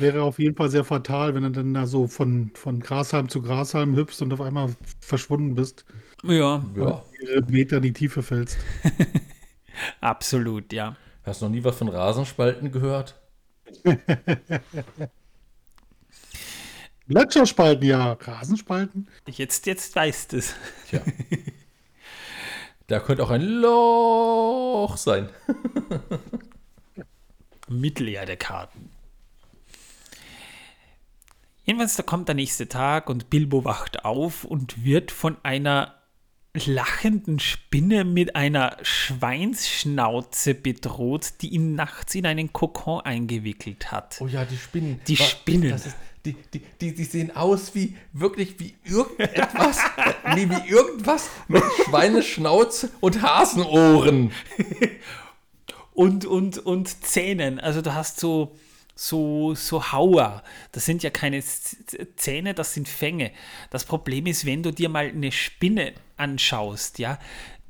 Wäre 0.00 0.22
auf 0.22 0.38
jeden 0.38 0.56
Fall 0.56 0.70
sehr 0.70 0.84
fatal, 0.84 1.34
wenn 1.34 1.42
du 1.42 1.50
dann 1.50 1.74
da 1.74 1.86
so 1.86 2.06
von, 2.06 2.52
von 2.54 2.80
Grashalm 2.80 3.28
zu 3.28 3.42
Grashalm 3.42 3.94
hüpfst 3.96 4.22
und 4.22 4.32
auf 4.32 4.40
einmal 4.40 4.74
verschwunden 5.00 5.54
bist. 5.54 5.84
Ja, 6.24 6.64
Ja. 6.76 7.04
Meter 7.48 7.76
in 7.76 7.82
die 7.82 7.92
Tiefe 7.92 8.22
fällst. 8.22 8.56
absolut, 10.00 10.72
ja. 10.72 10.96
Hast 11.22 11.42
du 11.42 11.46
noch 11.46 11.52
nie 11.52 11.62
was 11.62 11.76
von 11.76 11.88
Rasenspalten 11.88 12.72
gehört? 12.72 13.20
Gletscherspalten, 17.08 17.86
ja. 17.86 18.12
Rasenspalten? 18.12 19.08
Jetzt, 19.26 19.66
jetzt 19.66 19.94
weißt 19.94 20.32
es. 20.34 20.54
Tja. 20.88 21.02
da 22.86 23.00
könnte 23.00 23.22
auch 23.24 23.30
ein 23.30 23.42
Loch 23.42 24.96
sein. 24.96 25.28
Mittelerde-Karten. 27.68 28.90
Jedenfalls, 31.70 31.94
da 31.94 32.02
kommt 32.02 32.26
der 32.26 32.34
nächste 32.34 32.66
Tag 32.66 33.08
und 33.08 33.30
Bilbo 33.30 33.64
wacht 33.64 34.04
auf 34.04 34.42
und 34.42 34.84
wird 34.84 35.12
von 35.12 35.36
einer 35.44 35.94
lachenden 36.52 37.38
Spinne 37.38 38.04
mit 38.04 38.34
einer 38.34 38.76
Schweinsschnauze 38.82 40.54
bedroht, 40.54 41.34
die 41.42 41.50
ihn 41.50 41.76
nachts 41.76 42.16
in 42.16 42.26
einen 42.26 42.52
Kokon 42.52 43.02
eingewickelt 43.02 43.92
hat. 43.92 44.16
Oh 44.20 44.26
ja, 44.26 44.44
die 44.44 44.56
Spinnen. 44.56 45.00
Die 45.06 45.16
Wa- 45.20 45.22
Spinnen. 45.22 45.72
Ist, 45.74 45.94
die, 46.26 46.34
die, 46.52 46.60
die, 46.80 46.92
die 46.92 47.04
sehen 47.04 47.36
aus 47.36 47.72
wie 47.76 47.96
wirklich 48.12 48.58
wie 48.58 48.74
irgendetwas. 48.84 49.78
nee, 50.34 50.48
wie 50.50 50.68
irgendwas 50.68 51.30
mit 51.46 51.62
Schweineschnauze 51.84 52.90
und 52.98 53.22
Hasenohren. 53.22 54.32
und, 55.94 56.24
und, 56.24 56.58
und 56.58 57.04
Zähnen. 57.04 57.60
Also 57.60 57.80
du 57.80 57.94
hast 57.94 58.18
so, 58.18 58.56
so, 59.00 59.54
so 59.54 59.92
Hauer. 59.92 60.42
Das 60.72 60.84
sind 60.84 61.02
ja 61.02 61.08
keine 61.08 61.42
Zähne, 61.42 62.52
das 62.52 62.74
sind 62.74 62.86
Fänge. 62.86 63.32
Das 63.70 63.86
Problem 63.86 64.26
ist, 64.26 64.44
wenn 64.44 64.62
du 64.62 64.72
dir 64.72 64.90
mal 64.90 65.06
eine 65.06 65.32
Spinne 65.32 65.94
anschaust, 66.18 66.98
ja, 66.98 67.18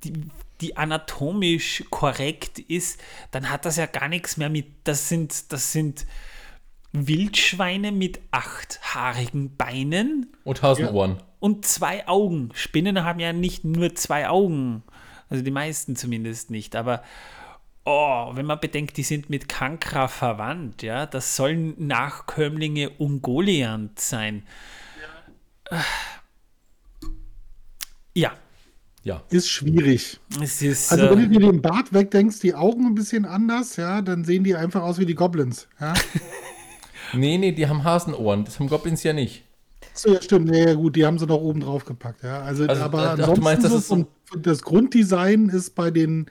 die, 0.03 0.13
die 0.61 0.77
anatomisch 0.77 1.85
korrekt 1.89 2.59
ist, 2.59 3.01
dann 3.31 3.49
hat 3.49 3.65
das 3.65 3.77
ja 3.77 3.87
gar 3.87 4.09
nichts 4.09 4.39
mehr 4.39 4.49
mit, 4.49 4.67
das 4.83 5.09
sind, 5.09 5.53
das 5.53 5.71
sind 5.71 6.05
Wildschweine 6.91 7.93
mit 7.93 8.21
achthaarigen 8.33 9.57
Beinen 9.57 10.33
Und 10.43 10.63
Hasenohren. 10.63 11.23
und 11.39 11.65
zwei 11.65 12.09
Augen. 12.09 12.51
Spinnen 12.55 13.05
haben 13.05 13.21
ja 13.21 13.33
nicht 13.33 13.65
nur 13.65 13.95
zwei 13.95 14.29
Augen. 14.29 14.83
Also 15.29 15.45
die 15.45 15.53
meisten 15.53 15.95
zumindest 15.95 16.51
nicht. 16.51 16.75
Aber 16.75 17.05
oh, 17.91 18.37
wenn 18.37 18.47
man 18.47 18.61
bedenkt, 18.61 18.97
die 18.97 19.03
sind 19.03 19.31
mit 19.31 19.49
Kankra 19.49 20.07
verwandt, 20.09 20.83
ja, 20.83 21.07
das 21.07 21.37
sollen 21.37 21.75
Nachkömmlinge 21.87 22.91
Ungoliant 22.99 23.99
sein. 23.99 24.43
Ja, 28.15 28.33
Ja. 29.03 29.23
Ist 29.31 29.49
schwierig. 29.49 30.21
es 30.43 30.61
ist. 30.63 30.93
Also, 30.93 31.11
wenn 31.11 31.31
du 31.33 31.39
dir 31.39 31.51
den 31.53 31.63
Bart 31.63 31.93
wegdenkst, 31.93 32.41
die 32.41 32.55
Augen 32.55 32.87
ein 32.87 32.95
bisschen 32.95 33.25
anders, 33.25 33.77
ja, 33.77 34.03
dann 34.03 34.25
sehen 34.25 34.45
die 34.45 34.55
einfach 34.55 34.83
aus 34.83 34.99
wie 34.99 35.07
die 35.07 35.15
Goblins. 35.15 35.69
Ja, 35.81 35.95
Nee, 37.13 37.39
nee, 37.39 37.51
die 37.53 37.67
haben 37.67 37.83
Hasenohren. 37.83 38.45
Das 38.45 38.61
haben 38.61 38.69
Goblins 38.69 39.03
ja 39.03 39.13
nicht. 39.13 39.45
so, 39.95 40.13
ja 40.15 40.23
stimmt. 40.23 40.49
Nee, 40.51 40.65
ja, 40.65 40.75
gut, 40.75 40.95
die 40.97 41.05
haben 41.07 41.19
sie 41.19 41.27
noch 41.27 41.41
oben 41.41 41.61
drauf 41.61 41.85
gepackt. 41.85 42.23
Ja, 42.23 42.43
also, 42.43 42.67
Also, 42.67 42.83
aber 42.83 42.99
äh, 43.03 43.07
ach, 43.07 43.11
ansonsten 43.19 43.45
meinst, 43.45 43.65
das 43.65 43.73
so 43.73 43.79
ist 43.79 43.89
so- 43.89 44.07
das 44.39 44.63
Grunddesign 44.63 45.49
ist 45.49 45.75
bei 45.75 45.91
den, 45.91 46.27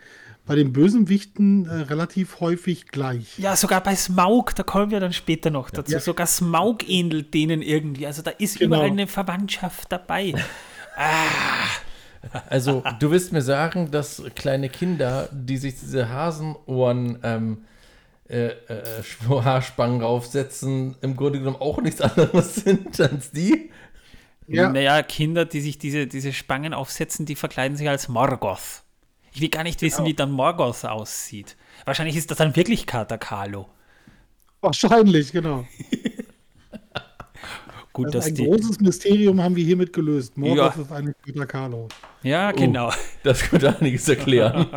bei 0.49 0.55
den 0.55 0.73
Bösenwichten 0.73 1.67
äh, 1.67 1.73
relativ 1.83 2.39
häufig 2.39 2.87
gleich. 2.87 3.37
ja, 3.37 3.55
sogar 3.55 3.83
bei 3.83 3.95
Smaug, 3.95 4.55
da 4.55 4.63
kommen 4.63 4.89
wir 4.89 4.99
dann 4.99 5.13
später 5.13 5.51
noch 5.51 5.69
dazu. 5.69 5.91
Ja. 5.91 5.99
Sogar 5.99 6.25
Smaug 6.25 6.89
ähnelt 6.89 7.35
denen 7.35 7.61
irgendwie. 7.61 8.07
Also 8.07 8.23
da 8.23 8.31
ist 8.31 8.57
Genau. 8.57 8.77
überall 8.77 8.89
eine 8.89 9.05
Verwandtschaft 9.05 9.91
dabei. 9.91 10.33
Also, 12.49 12.83
du 12.99 13.11
willst 13.11 13.31
mir 13.31 13.41
sagen, 13.41 13.91
dass 13.91 14.21
kleine 14.35 14.67
Kinder, 14.67 15.29
die 15.31 15.55
sich 15.55 15.79
diese 15.79 16.09
Hasenohren 16.09 17.17
ähm, 17.23 17.63
äh, 18.27 18.47
äh, 18.47 19.03
Haarspangen 19.29 20.01
raufsetzen, 20.01 20.97
im 21.01 21.15
Grunde 21.15 21.39
genommen 21.39 21.61
auch 21.61 21.79
nichts 21.81 22.01
anderes 22.01 22.55
sind 22.65 22.99
als 22.99 23.31
die? 23.31 23.71
Ja. 24.47 24.69
Naja, 24.69 25.01
Kinder, 25.03 25.45
die 25.45 25.61
sich 25.61 25.77
diese, 25.77 26.07
diese 26.07 26.33
Spangen 26.33 26.73
aufsetzen, 26.73 27.25
die 27.25 27.35
verkleiden 27.35 27.77
sich 27.77 27.87
als 27.87 28.09
Morgoth. 28.09 28.83
Ich 29.39 29.43
will 29.43 29.49
gar 29.49 29.63
nicht 29.63 29.81
wissen, 29.81 30.03
wie 30.03 30.13
dann 30.13 30.31
Morgoth 30.31 30.83
aussieht. 30.83 31.55
Wahrscheinlich 31.85 32.17
ist 32.17 32.29
das 32.29 32.39
dann 32.39 32.57
wirklich 32.57 32.85
Kater 32.85 33.17
Carlo. 33.17 33.69
Wahrscheinlich, 34.59 35.31
genau. 35.31 35.65
Gut, 37.93 38.07
Also 38.07 38.17
dass 38.17 38.25
ein 38.27 38.35
die. 38.35 38.43
großes 38.43 38.81
Mysterium 38.81 39.41
haben 39.41 39.55
wir 39.55 39.63
hiermit 39.63 39.93
gelöst. 39.93 40.37
Morgoth 40.37 40.75
Ja. 40.75 40.81
ist 40.81 40.91
eine 40.91 41.13
Peter 41.23 41.45
Carlo. 41.45 41.87
Ja, 42.21 42.51
genau. 42.51 42.91
Das 43.23 43.39
könnte 43.43 43.77
einiges 43.79 44.09
erklären. 44.09 44.67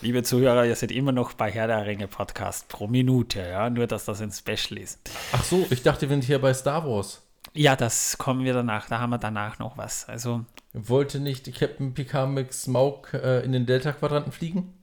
Liebe 0.00 0.24
Zuhörer, 0.24 0.66
ihr 0.66 0.74
seid 0.74 0.90
immer 0.90 1.12
noch 1.12 1.32
bei 1.34 1.48
Herr 1.52 1.68
der 1.68 1.86
Ringe 1.86 2.08
Podcast 2.08 2.66
pro 2.66 2.88
Minute, 2.88 3.38
ja, 3.38 3.70
nur 3.70 3.86
dass 3.86 4.04
das 4.04 4.20
ein 4.20 4.32
Special 4.32 4.80
ist. 4.80 4.98
Ach 5.30 5.44
so, 5.44 5.64
ich 5.70 5.82
dachte, 5.84 6.08
wir 6.08 6.16
sind 6.16 6.24
hier 6.24 6.40
bei 6.40 6.52
Star 6.54 6.84
Wars. 6.84 7.22
Ja, 7.54 7.76
das 7.76 8.18
kommen 8.18 8.44
wir 8.44 8.52
danach, 8.52 8.88
da 8.88 9.00
haben 9.00 9.10
wir 9.10 9.18
danach 9.18 9.58
noch 9.58 9.76
was. 9.76 10.08
Also, 10.08 10.44
Wollte 10.72 11.20
nicht 11.20 11.52
Captain 11.58 11.94
Picard 11.94 12.30
mit 12.30 12.52
Smaug 12.52 13.12
äh, 13.14 13.44
in 13.44 13.52
den 13.52 13.66
Delta-Quadranten 13.66 14.32
fliegen? 14.32 14.74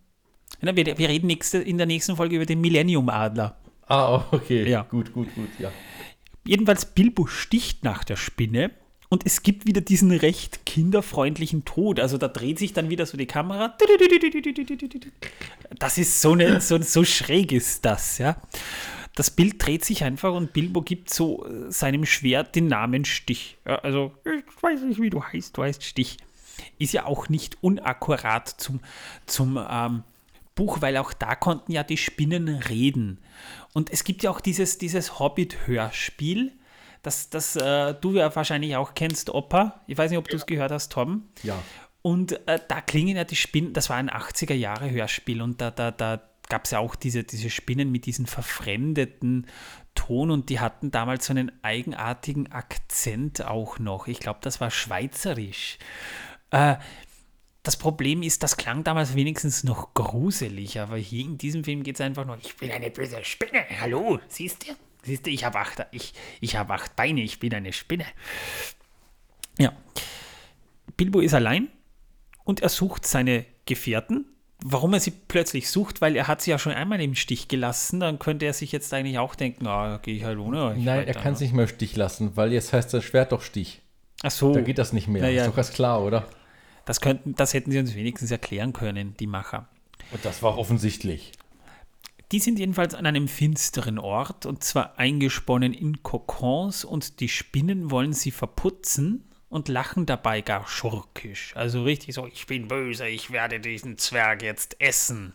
na, 0.61 0.75
wir, 0.75 0.97
wir 0.97 1.09
reden 1.09 1.27
nächste, 1.27 1.59
in 1.59 1.77
der 1.77 1.87
nächsten 1.87 2.15
Folge 2.15 2.35
über 2.35 2.45
den 2.45 2.61
Millennium-Adler. 2.61 3.55
Ah, 3.87 4.23
okay. 4.31 4.67
Ja. 4.69 4.83
Gut, 4.83 5.13
gut, 5.13 5.33
gut, 5.35 5.49
ja. 5.59 5.71
Jedenfalls 6.45 6.85
Bilbo 6.85 7.27
sticht 7.27 7.83
nach 7.83 8.03
der 8.03 8.15
Spinne 8.15 8.71
und 9.09 9.25
es 9.25 9.43
gibt 9.43 9.65
wieder 9.65 9.81
diesen 9.81 10.11
recht 10.11 10.65
kinderfreundlichen 10.65 11.65
Tod. 11.65 11.99
Also 11.99 12.17
da 12.17 12.27
dreht 12.27 12.59
sich 12.59 12.73
dann 12.73 12.89
wieder 12.89 13.05
so 13.05 13.17
die 13.17 13.25
Kamera. 13.25 13.77
Das 15.77 15.97
ist 15.97 16.21
so, 16.21 16.33
eine, 16.33 16.61
so, 16.61 16.81
so 16.81 17.03
schräg 17.03 17.51
ist 17.51 17.85
das, 17.85 18.17
ja. 18.17 18.37
Das 19.15 19.31
Bild 19.31 19.65
dreht 19.65 19.85
sich 19.85 20.03
einfach 20.03 20.33
und 20.33 20.53
Bilbo 20.53 20.81
gibt 20.81 21.13
so 21.13 21.45
äh, 21.45 21.71
seinem 21.71 22.05
Schwert 22.05 22.55
den 22.55 22.67
Namen 22.67 23.05
Stich. 23.05 23.57
Ja, 23.65 23.77
also, 23.79 24.11
ich 24.25 24.63
weiß 24.63 24.81
nicht, 24.81 25.01
wie 25.01 25.09
du 25.09 25.23
heißt, 25.23 25.57
du 25.57 25.63
heißt 25.63 25.83
Stich. 25.83 26.17
Ist 26.77 26.93
ja 26.93 27.05
auch 27.05 27.29
nicht 27.29 27.57
unakkurat 27.61 28.47
zum, 28.47 28.81
zum 29.25 29.59
ähm, 29.69 30.03
Buch, 30.55 30.81
weil 30.81 30.97
auch 30.97 31.13
da 31.13 31.35
konnten 31.35 31.71
ja 31.71 31.83
die 31.83 31.97
Spinnen 31.97 32.47
reden. 32.49 33.19
Und 33.73 33.91
es 33.91 34.03
gibt 34.03 34.23
ja 34.23 34.31
auch 34.31 34.41
dieses, 34.41 34.77
dieses 34.77 35.19
Hobbit-Hörspiel, 35.19 36.53
das, 37.05 37.29
das 37.29 37.55
äh, 37.55 37.93
du 37.93 38.13
ja 38.13 38.35
wahrscheinlich 38.35 38.75
auch 38.75 38.95
kennst, 38.95 39.29
Opa. 39.29 39.81
Ich 39.85 39.97
weiß 39.97 40.09
nicht, 40.09 40.17
ob 40.17 40.27
du 40.27 40.35
es 40.35 40.45
gehört 40.45 40.71
hast, 40.71 40.91
Tom. 40.91 41.27
Ja. 41.43 41.61
Und 42.01 42.33
äh, 42.47 42.59
da 42.67 42.81
klingen 42.81 43.15
ja 43.15 43.23
die 43.23 43.35
Spinnen, 43.35 43.73
das 43.73 43.89
war 43.89 43.97
ein 43.97 44.09
80er-Jahre-Hörspiel 44.09 45.41
und 45.41 45.61
da, 45.61 45.71
da, 45.71 45.91
da 45.91 46.21
gab 46.49 46.65
es 46.65 46.71
ja 46.71 46.79
auch 46.79 46.95
diese, 46.95 47.23
diese 47.23 47.49
Spinnen 47.49 47.91
mit 47.91 48.05
diesem 48.05 48.25
verfremdeten 48.25 49.47
Ton 49.95 50.29
und 50.31 50.49
die 50.49 50.59
hatten 50.59 50.91
damals 50.91 51.25
so 51.25 51.31
einen 51.31 51.51
eigenartigen 51.63 52.51
Akzent 52.51 53.43
auch 53.45 53.79
noch. 53.79 54.07
Ich 54.07 54.19
glaube, 54.19 54.39
das 54.41 54.59
war 54.59 54.69
schweizerisch. 54.69 55.77
Äh, 56.51 56.75
das 57.63 57.77
Problem 57.77 58.21
ist, 58.21 58.43
das 58.43 58.57
klang 58.57 58.83
damals 58.83 59.15
wenigstens 59.15 59.63
noch 59.63 59.93
gruselig, 59.95 60.79
aber 60.79 60.97
hier 60.97 61.25
in 61.25 61.37
diesem 61.37 61.63
Film 61.63 61.81
geht 61.81 61.95
es 61.95 62.01
einfach 62.01 62.25
nur, 62.25 62.37
ich 62.37 62.55
bin 62.57 62.71
eine 62.71 62.91
böse 62.91 63.23
Spinne. 63.23 63.65
Hallo, 63.81 64.19
siehst 64.27 64.67
du? 64.67 64.73
Siehst 65.01 65.25
du, 65.25 65.31
ich 65.31 65.45
habe 65.45 65.59
acht, 65.59 65.85
ich, 65.91 66.13
ich 66.41 66.55
hab 66.57 66.69
acht 66.69 66.95
Beine, 66.95 67.21
ich 67.21 67.39
bin 67.39 67.53
eine 67.53 67.73
Spinne. 67.73 68.05
Ja. 69.57 69.73
Bilbo 70.97 71.21
ist 71.21 71.33
allein 71.33 71.69
und 72.43 72.61
er 72.61 72.69
sucht 72.69 73.05
seine 73.05 73.45
Gefährten. 73.65 74.25
Warum 74.63 74.93
er 74.93 74.99
sie 74.99 75.11
plötzlich 75.11 75.69
sucht, 75.69 76.01
weil 76.01 76.15
er 76.15 76.27
hat 76.27 76.41
sie 76.41 76.51
ja 76.51 76.57
schon 76.57 76.71
einmal 76.71 77.01
im 77.01 77.13
Stich 77.13 77.47
gelassen, 77.47 77.99
dann 77.99 78.19
könnte 78.19 78.45
er 78.45 78.53
sich 78.53 78.71
jetzt 78.71 78.93
eigentlich 78.93 79.19
auch 79.19 79.35
denken, 79.35 79.67
ah, 79.67 79.99
gehe 80.01 80.15
ich 80.15 80.23
halt 80.23 80.39
ohne 80.39 80.63
euch. 80.63 80.77
Nein, 80.77 80.99
weiter, 80.99 81.07
er 81.07 81.13
kann 81.13 81.33
es 81.33 81.39
ne? 81.39 81.47
nicht 81.47 81.55
mehr 81.55 81.67
Stich 81.67 81.95
lassen, 81.95 82.35
weil 82.35 82.53
jetzt 82.53 82.73
heißt 82.73 82.93
das 82.93 83.03
Schwert 83.03 83.31
doch 83.31 83.41
Stich. 83.41 83.81
Ach 84.23 84.31
so, 84.31 84.53
Da 84.53 84.61
geht 84.61 84.77
das 84.77 84.93
nicht 84.93 85.07
mehr. 85.07 85.21
Naja. 85.21 85.43
Ist 85.43 85.49
doch 85.49 85.55
ganz 85.55 85.71
klar, 85.71 86.01
oder? 86.01 86.25
das, 86.85 87.01
könnten, 87.01 87.35
das 87.35 87.53
hätten 87.53 87.71
sie 87.71 87.79
uns 87.79 87.95
wenigstens 87.95 88.31
erklären 88.31 88.71
können, 88.71 89.15
die 89.19 89.27
Macher. 89.27 89.67
Und 90.11 90.23
das 90.23 90.41
war 90.41 90.57
offensichtlich. 90.57 91.33
Die 92.31 92.39
sind 92.39 92.57
jedenfalls 92.57 92.95
an 92.95 93.05
einem 93.05 93.27
finsteren 93.27 93.99
Ort 93.99 94.45
und 94.45 94.63
zwar 94.63 94.97
eingesponnen 94.97 95.73
in 95.73 96.01
Kokons 96.01 96.85
und 96.85 97.19
die 97.19 97.29
Spinnen 97.29 97.91
wollen 97.91 98.13
sie 98.13 98.31
verputzen 98.31 99.23
und 99.55 99.69
lachen 99.69 100.05
dabei 100.05 100.41
gar 100.41 100.67
schurkisch. 100.67 101.55
Also 101.55 101.83
richtig 101.83 102.13
so, 102.13 102.27
ich 102.27 102.45
bin 102.45 102.67
böse, 102.67 103.07
ich 103.07 103.31
werde 103.31 103.61
diesen 103.61 103.97
Zwerg 103.97 104.43
jetzt 104.43 104.81
essen. 104.81 105.31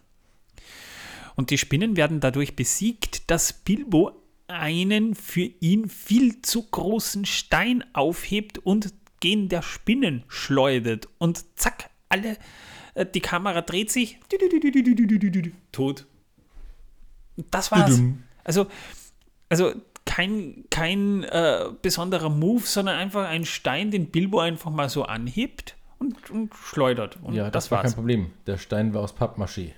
Und 1.36 1.48
die 1.48 1.56
Spinnen 1.56 1.97
werden 1.97 2.20
dadurch 2.20 2.55
besiegt, 2.55 3.30
dass 3.30 3.55
Bilbo 3.55 4.12
einen 4.47 5.14
für 5.14 5.48
ihn 5.60 5.88
viel 5.88 6.42
zu 6.42 6.64
großen 6.64 7.24
Stein 7.24 7.82
aufhebt 7.94 8.59
und 8.59 8.92
gen 9.20 9.48
der 9.48 9.62
Spinnen 9.62 10.24
schleudert. 10.28 11.09
Und 11.16 11.59
zack, 11.59 11.88
alle, 12.10 12.36
äh, 12.92 13.06
die 13.06 13.22
Kamera 13.22 13.62
dreht 13.62 13.90
sich, 13.90 14.18
tot. 15.72 16.06
Das 17.51 17.72
war's. 17.72 18.02
Also, 18.44 18.66
also 19.48 19.72
kein, 20.10 20.64
kein 20.70 21.22
äh, 21.22 21.66
besonderer 21.82 22.30
Move, 22.30 22.62
sondern 22.64 22.96
einfach 22.96 23.28
ein 23.28 23.44
Stein, 23.44 23.92
den 23.92 24.10
Bilbo 24.10 24.40
einfach 24.40 24.70
mal 24.70 24.88
so 24.88 25.04
anhebt 25.04 25.76
und, 25.98 26.30
und 26.30 26.52
schleudert. 26.54 27.18
Und 27.22 27.34
Ja, 27.34 27.44
das, 27.44 27.64
das, 27.64 27.70
war 27.70 27.78
war's. 27.78 27.92
kein 27.92 27.94
Problem. 27.94 28.30
Der 28.48 28.58
Stein 28.58 28.92
war 28.92 29.02
aus 29.02 29.14
Pappmaché. 29.14 29.70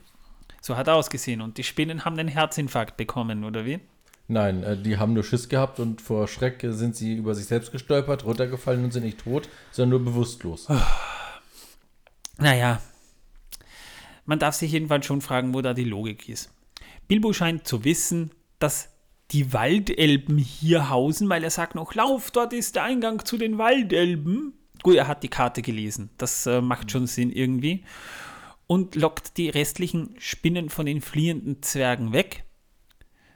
So 0.62 0.76
hat 0.78 0.86
er 0.86 0.94
ausgesehen. 0.94 1.42
Und 1.42 1.58
die 1.58 1.64
Spinnen 1.64 2.06
haben 2.06 2.18
einen 2.18 2.28
Herzinfarkt 2.28 2.96
bekommen, 2.96 3.44
oder 3.44 3.66
wie? 3.66 3.80
Nein, 4.26 4.62
äh, 4.62 4.78
die 4.78 4.96
haben 4.96 5.12
nur 5.12 5.22
Schiss 5.22 5.50
gehabt 5.50 5.78
und 5.80 6.00
vor 6.00 6.26
Schreck 6.28 6.64
sind 6.66 6.96
sie 6.96 7.14
über 7.14 7.34
sich 7.34 7.44
selbst 7.44 7.70
gestolpert, 7.70 8.24
runtergefallen 8.24 8.82
und 8.84 8.92
sind 8.92 9.04
nicht 9.04 9.18
tot, 9.18 9.50
sondern 9.70 10.02
nur 10.02 10.12
bewusstlos. 10.12 10.68
Naja, 12.38 12.80
man 14.24 14.38
darf 14.38 14.54
sich 14.54 14.72
jedenfalls 14.72 15.04
schon 15.06 15.20
fragen, 15.20 15.52
wo 15.54 15.60
da 15.60 15.74
die 15.74 15.84
Logik 15.84 16.28
ist. 16.28 16.50
Bilbo 17.06 17.32
scheint 17.34 17.68
zu 17.68 17.84
wissen, 17.84 18.32
dass 18.58 18.91
die 19.32 19.52
Waldelben 19.52 20.38
hier 20.38 20.90
hausen, 20.90 21.28
weil 21.28 21.44
er 21.44 21.50
sagt 21.50 21.74
noch, 21.74 21.94
lauf, 21.94 22.30
dort 22.30 22.52
ist 22.52 22.76
der 22.76 22.84
Eingang 22.84 23.24
zu 23.24 23.36
den 23.36 23.58
Waldelben. 23.58 24.54
Gut, 24.82 24.96
er 24.96 25.08
hat 25.08 25.22
die 25.22 25.28
Karte 25.28 25.62
gelesen, 25.62 26.10
das 26.18 26.46
äh, 26.46 26.60
macht 26.60 26.90
schon 26.90 27.06
Sinn 27.06 27.30
irgendwie. 27.30 27.84
Und 28.66 28.94
lockt 28.94 29.36
die 29.36 29.48
restlichen 29.48 30.14
Spinnen 30.18 30.68
von 30.68 30.86
den 30.86 31.00
fliehenden 31.00 31.62
Zwergen 31.62 32.12
weg. 32.12 32.44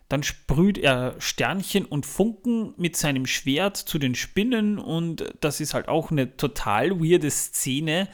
Dann 0.09 0.23
sprüht 0.23 0.79
er 0.79 1.17
Sternchen 1.19 1.85
und 1.85 2.07
Funken 2.07 2.75
mit 2.77 2.97
seinem 2.97 3.27
Schwert 3.27 3.77
zu 3.77 3.99
den 3.99 4.15
Spinnen 4.15 4.79
und 4.79 5.25
das 5.41 5.61
ist 5.61 5.75
halt 5.75 5.89
auch 5.89 6.11
eine 6.11 6.37
total 6.37 7.01
weirde 7.01 7.31
Szene 7.31 8.09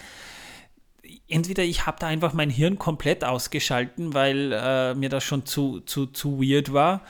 entweder 1.29 1.63
ich 1.63 1.87
habe 1.87 1.99
da 2.01 2.07
einfach 2.07 2.33
mein 2.33 2.51
Hirn 2.51 2.79
komplett 2.79 3.25
ausgeschalten, 3.25 4.15
weil 4.15 4.53
äh, 4.53 4.95
mir 4.95 5.09
das 5.09 5.25
schon 5.25 5.47
zu, 5.47 5.81
zu, 5.81 6.07
zu 6.07 6.41
weird 6.41 6.73
war, 6.73 7.03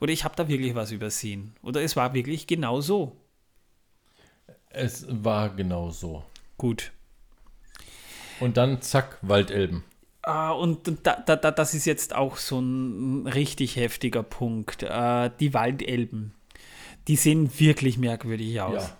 oder 0.00 0.12
ich 0.12 0.24
habe 0.24 0.34
da 0.36 0.48
wirklich 0.48 0.74
was 0.74 0.92
übersehen. 0.92 1.54
Oder 1.62 1.82
es 1.82 1.94
war 1.94 2.14
wirklich 2.14 2.46
genau 2.46 2.80
so. 2.80 3.16
Es 4.70 5.06
war 5.08 5.50
genau 5.50 5.90
so. 5.90 6.24
Gut. 6.56 6.92
Und 8.40 8.56
dann 8.56 8.80
zack, 8.80 9.18
Waldelben. 9.22 9.84
Ah, 10.22 10.50
und 10.50 10.90
da, 11.02 11.16
da, 11.16 11.36
da, 11.36 11.50
das 11.50 11.74
ist 11.74 11.86
jetzt 11.86 12.14
auch 12.14 12.36
so 12.36 12.60
ein 12.60 13.26
richtig 13.26 13.76
heftiger 13.76 14.22
Punkt. 14.22 14.82
Äh, 14.82 15.30
die 15.40 15.54
Waldelben, 15.54 16.34
die 17.08 17.16
sehen 17.16 17.50
wirklich 17.58 17.98
merkwürdig 17.98 18.60
aus. 18.60 18.82
Ja. 18.82 18.96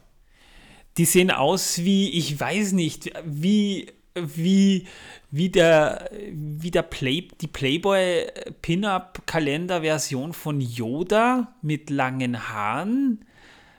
Die 0.96 1.04
sehen 1.04 1.30
aus 1.30 1.78
wie, 1.78 2.10
ich 2.10 2.38
weiß 2.38 2.72
nicht, 2.72 3.12
wie, 3.24 3.92
wie, 4.14 4.86
wie 5.30 5.48
der, 5.48 6.10
wie 6.32 6.70
der 6.70 6.82
Play, 6.82 7.28
die 7.40 7.46
Playboy 7.46 8.26
Pin-Up-Kalender-Version 8.62 10.32
von 10.32 10.60
Yoda 10.60 11.54
mit 11.62 11.90
langen 11.90 12.48
Haaren. 12.48 13.24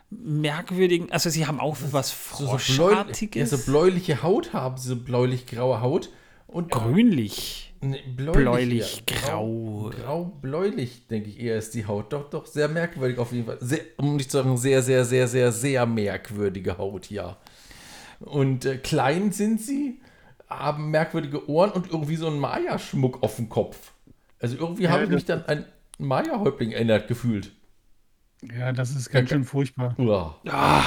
Merkwürdigen, 0.09 1.09
also 1.11 1.29
sie 1.29 1.47
haben 1.47 1.59
auch 1.59 1.77
was 1.91 2.09
So, 2.09 2.45
so, 2.45 2.45
bläu 2.45 2.57
Froschartiges. 2.57 3.51
ja, 3.51 3.57
so 3.57 3.65
bläulich 3.71 4.21
Haut 4.21 4.51
haben 4.51 4.77
sie, 4.77 4.89
so 4.89 4.95
bläulich-graue 4.97 5.79
Haut. 5.81 6.09
Und 6.47 6.69
grünlich. 6.69 7.73
Nee, 7.79 8.03
Bläulich, 8.15 9.03
ja. 9.09 9.15
grau. 9.15 9.89
Grau-bläulich, 9.95 11.07
denke 11.07 11.29
ich, 11.29 11.39
eher 11.39 11.57
ist 11.57 11.73
die 11.73 11.85
Haut. 11.87 12.13
Doch, 12.13 12.29
doch, 12.29 12.45
sehr 12.45 12.67
merkwürdig 12.67 13.17
auf 13.17 13.31
jeden 13.31 13.45
Fall. 13.45 13.57
Sehr, 13.59 13.79
um 13.97 14.17
nicht 14.17 14.29
zu 14.29 14.37
sagen, 14.37 14.57
sehr, 14.57 14.83
sehr, 14.83 15.03
sehr, 15.05 15.27
sehr, 15.27 15.51
sehr 15.51 15.85
merkwürdige 15.85 16.77
Haut, 16.77 17.09
ja. 17.09 17.37
Und 18.19 18.65
äh, 18.65 18.77
klein 18.77 19.31
sind 19.31 19.61
sie, 19.61 19.99
haben 20.59 20.91
merkwürdige 20.91 21.49
Ohren 21.49 21.71
und 21.71 21.87
irgendwie 21.89 22.15
so 22.15 22.27
einen 22.27 22.39
Maya-Schmuck 22.39 23.23
auf 23.23 23.37
dem 23.37 23.49
Kopf. 23.49 23.93
Also 24.39 24.57
irgendwie 24.57 24.83
Ja, 24.83 24.91
habe 24.91 25.05
ich 25.05 25.09
mich 25.09 25.25
dann 25.25 25.43
an 25.45 25.65
Maya-Häuptling 25.97 26.71
erinnert 26.71 27.07
gefühlt. 27.07 27.51
Ja, 28.41 28.71
das 28.71 28.91
ist 28.95 29.11
ganz 29.11 29.29
schön 29.29 29.43
furchtbar. 29.43 29.95
Uah. 29.99 30.39
Ah, 30.47 30.83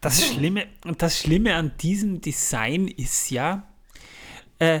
das 0.00 0.26
Schlimme, 0.26 0.66
und 0.84 1.02
das 1.02 1.18
Schlimme 1.18 1.54
an 1.54 1.72
diesem 1.80 2.20
Design 2.22 2.88
ist 2.88 3.30
ja, 3.30 3.66
äh, 4.58 4.80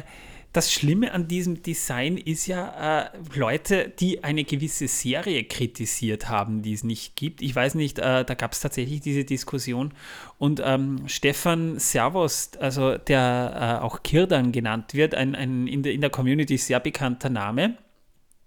das 0.56 0.72
Schlimme 0.72 1.12
an 1.12 1.28
diesem 1.28 1.62
Design 1.62 2.16
ist 2.16 2.46
ja, 2.46 3.02
äh, 3.02 3.10
Leute, 3.34 3.90
die 4.00 4.24
eine 4.24 4.42
gewisse 4.44 4.88
Serie 4.88 5.44
kritisiert 5.44 6.30
haben, 6.30 6.62
die 6.62 6.72
es 6.72 6.82
nicht 6.82 7.14
gibt. 7.14 7.42
Ich 7.42 7.54
weiß 7.54 7.74
nicht, 7.74 7.98
äh, 7.98 8.24
da 8.24 8.34
gab 8.34 8.52
es 8.52 8.60
tatsächlich 8.60 9.02
diese 9.02 9.24
Diskussion. 9.24 9.92
Und 10.38 10.62
ähm, 10.64 11.06
Stefan 11.08 11.78
Servos, 11.78 12.52
also 12.58 12.96
der 12.96 13.78
äh, 13.80 13.84
auch 13.84 14.02
Kirdan 14.02 14.50
genannt 14.50 14.94
wird, 14.94 15.14
ein, 15.14 15.34
ein 15.34 15.66
in, 15.66 15.82
der, 15.82 15.92
in 15.92 16.00
der 16.00 16.08
Community 16.08 16.56
sehr 16.56 16.80
bekannter 16.80 17.28
Name, 17.28 17.76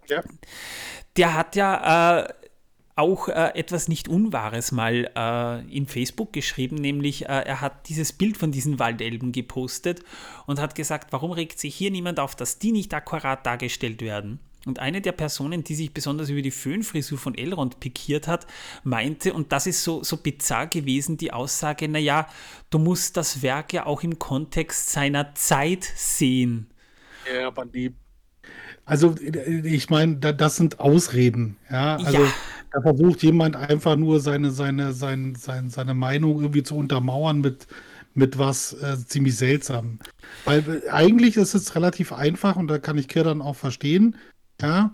Ja. 0.08 0.24
der 1.16 1.36
hat 1.36 1.56
ja 1.56 2.22
äh, 2.22 2.34
auch 3.00 3.30
äh, 3.30 3.52
etwas 3.56 3.88
nicht 3.88 4.08
Unwahres 4.08 4.72
mal 4.72 5.10
äh, 5.16 5.76
in 5.76 5.88
Facebook 5.88 6.34
geschrieben, 6.34 6.76
nämlich 6.76 7.24
äh, 7.24 7.44
er 7.46 7.62
hat 7.62 7.88
dieses 7.90 8.14
Bild 8.14 8.38
von 8.38 8.52
diesen 8.52 8.78
Waldelben 8.78 9.32
gepostet 9.32 10.04
und 10.46 10.60
hat 10.60 10.76
gesagt, 10.76 11.12
warum 11.12 11.32
regt 11.32 11.60
sich 11.60 11.74
hier 11.74 11.92
niemand 11.92 12.20
auf, 12.20 12.36
dass 12.36 12.60
die 12.60 12.72
nicht 12.72 12.94
akkurat 12.94 13.46
dargestellt 13.46 14.02
werden? 14.02 14.40
Und 14.66 14.80
eine 14.80 15.00
der 15.00 15.14
Personen, 15.14 15.64
die 15.64 15.74
sich 15.74 15.94
besonders 15.94 16.30
über 16.30 16.42
die 16.42 16.52
Föhnfrisur 16.52 17.18
von 17.18 17.34
Elrond 17.36 17.80
pikiert 17.80 18.28
hat, 18.28 18.46
meinte, 18.84 19.34
und 19.34 19.54
das 19.54 19.66
ist 19.68 19.84
so, 19.84 20.04
so 20.04 20.18
bizarr 20.18 20.68
gewesen, 20.68 21.16
die 21.16 21.32
Aussage, 21.32 21.88
naja, 21.88 22.28
du 22.70 22.78
musst 22.78 23.16
das 23.16 23.42
Werk 23.42 23.72
ja 23.72 23.86
auch 23.86 24.04
im 24.04 24.20
Kontext 24.20 24.92
seiner 24.92 25.34
Zeit 25.34 25.86
sehen. 25.96 26.68
Ja, 27.34 27.48
aber 27.48 27.66
die. 27.66 27.94
Also, 28.84 29.16
ich 29.20 29.90
meine, 29.90 30.18
da, 30.18 30.34
das 30.34 30.58
sind 30.58 30.80
Ausreden. 30.80 31.58
Ja, 31.70 31.96
also 31.96 32.24
Ja. 32.24 32.32
Da 32.72 32.82
versucht 32.82 33.24
jemand 33.24 33.56
einfach 33.56 33.96
nur 33.96 34.20
seine, 34.20 34.52
seine, 34.52 34.94
sein, 34.94 35.36
sein, 35.36 35.70
seine 35.70 35.94
Meinung 35.94 36.42
irgendwie 36.42 36.64
zu 36.64 36.76
untermauern 36.76 37.42
mit, 37.42 37.68
mit 38.14 38.38
was 38.38 38.74
äh, 38.74 38.98
ziemlich 39.06 39.38
seltsam. 39.38 40.00
Weil 40.46 40.84
äh, 40.86 40.90
eigentlich 40.90 41.38
ist 41.38 41.54
es 41.54 41.76
relativ 41.76 42.14
einfach 42.14 42.56
und 42.56 42.68
da 42.68 42.78
kann 42.78 42.98
ich 42.98 43.08
Kirdan 43.08 43.42
auch 43.42 43.56
verstehen. 43.56 44.16
Ja, 44.62 44.94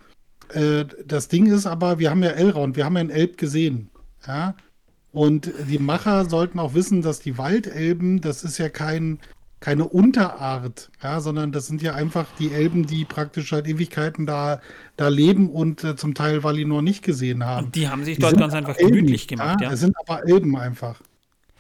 äh, 0.50 0.86
das 1.06 1.28
Ding 1.28 1.48
ist 1.48 1.66
aber, 1.66 2.00
wir 2.00 2.12
haben 2.12 2.24
ja 2.24 2.32
Elrond, 2.32 2.76
wir 2.76 2.86
haben 2.86 2.96
ja 2.96 3.02
einen 3.02 3.10
Elb 3.10 3.38
gesehen. 3.38 3.90
Ja, 4.28 4.56
und 5.12 5.52
die 5.70 5.80
Macher 5.80 6.30
sollten 6.30 6.60
auch 6.60 6.74
wissen, 6.74 7.02
dass 7.02 7.20
die 7.20 7.38
Waldelben, 7.38 8.22
das 8.22 8.44
ist 8.44 8.58
ja 8.58 8.70
kein, 8.70 9.20
keine 9.60 9.88
Unterart, 9.88 10.92
ja, 11.02 11.20
sondern 11.22 11.52
das 11.52 11.68
sind 11.68 11.82
ja 11.82 11.94
einfach 11.94 12.28
die 12.38 12.52
Elben, 12.52 12.86
die 12.86 13.06
praktisch 13.06 13.50
seit 13.50 13.68
Ewigkeiten 13.68 14.26
da, 14.26 14.62
da 14.96 15.08
leben 15.08 15.50
und 15.50 15.84
äh, 15.84 15.96
zum 15.96 16.14
Teil 16.14 16.44
Valinor 16.44 16.82
nicht 16.82 17.04
gesehen 17.04 17.46
haben. 17.46 17.68
Und 17.68 17.76
die 17.76 17.88
haben 17.88 18.04
sich 18.04 18.18
Die 18.18 18.22
dort 18.22 18.38
ganz 18.38 18.54
einfach 18.54 18.78
Elben, 18.78 18.94
gemütlich 18.94 19.28
gemacht. 19.28 19.62
Ja. 19.62 19.72
Es 19.72 19.80
sind 19.80 19.96
aber 19.98 20.28
Elben 20.28 20.56
einfach. 20.56 21.02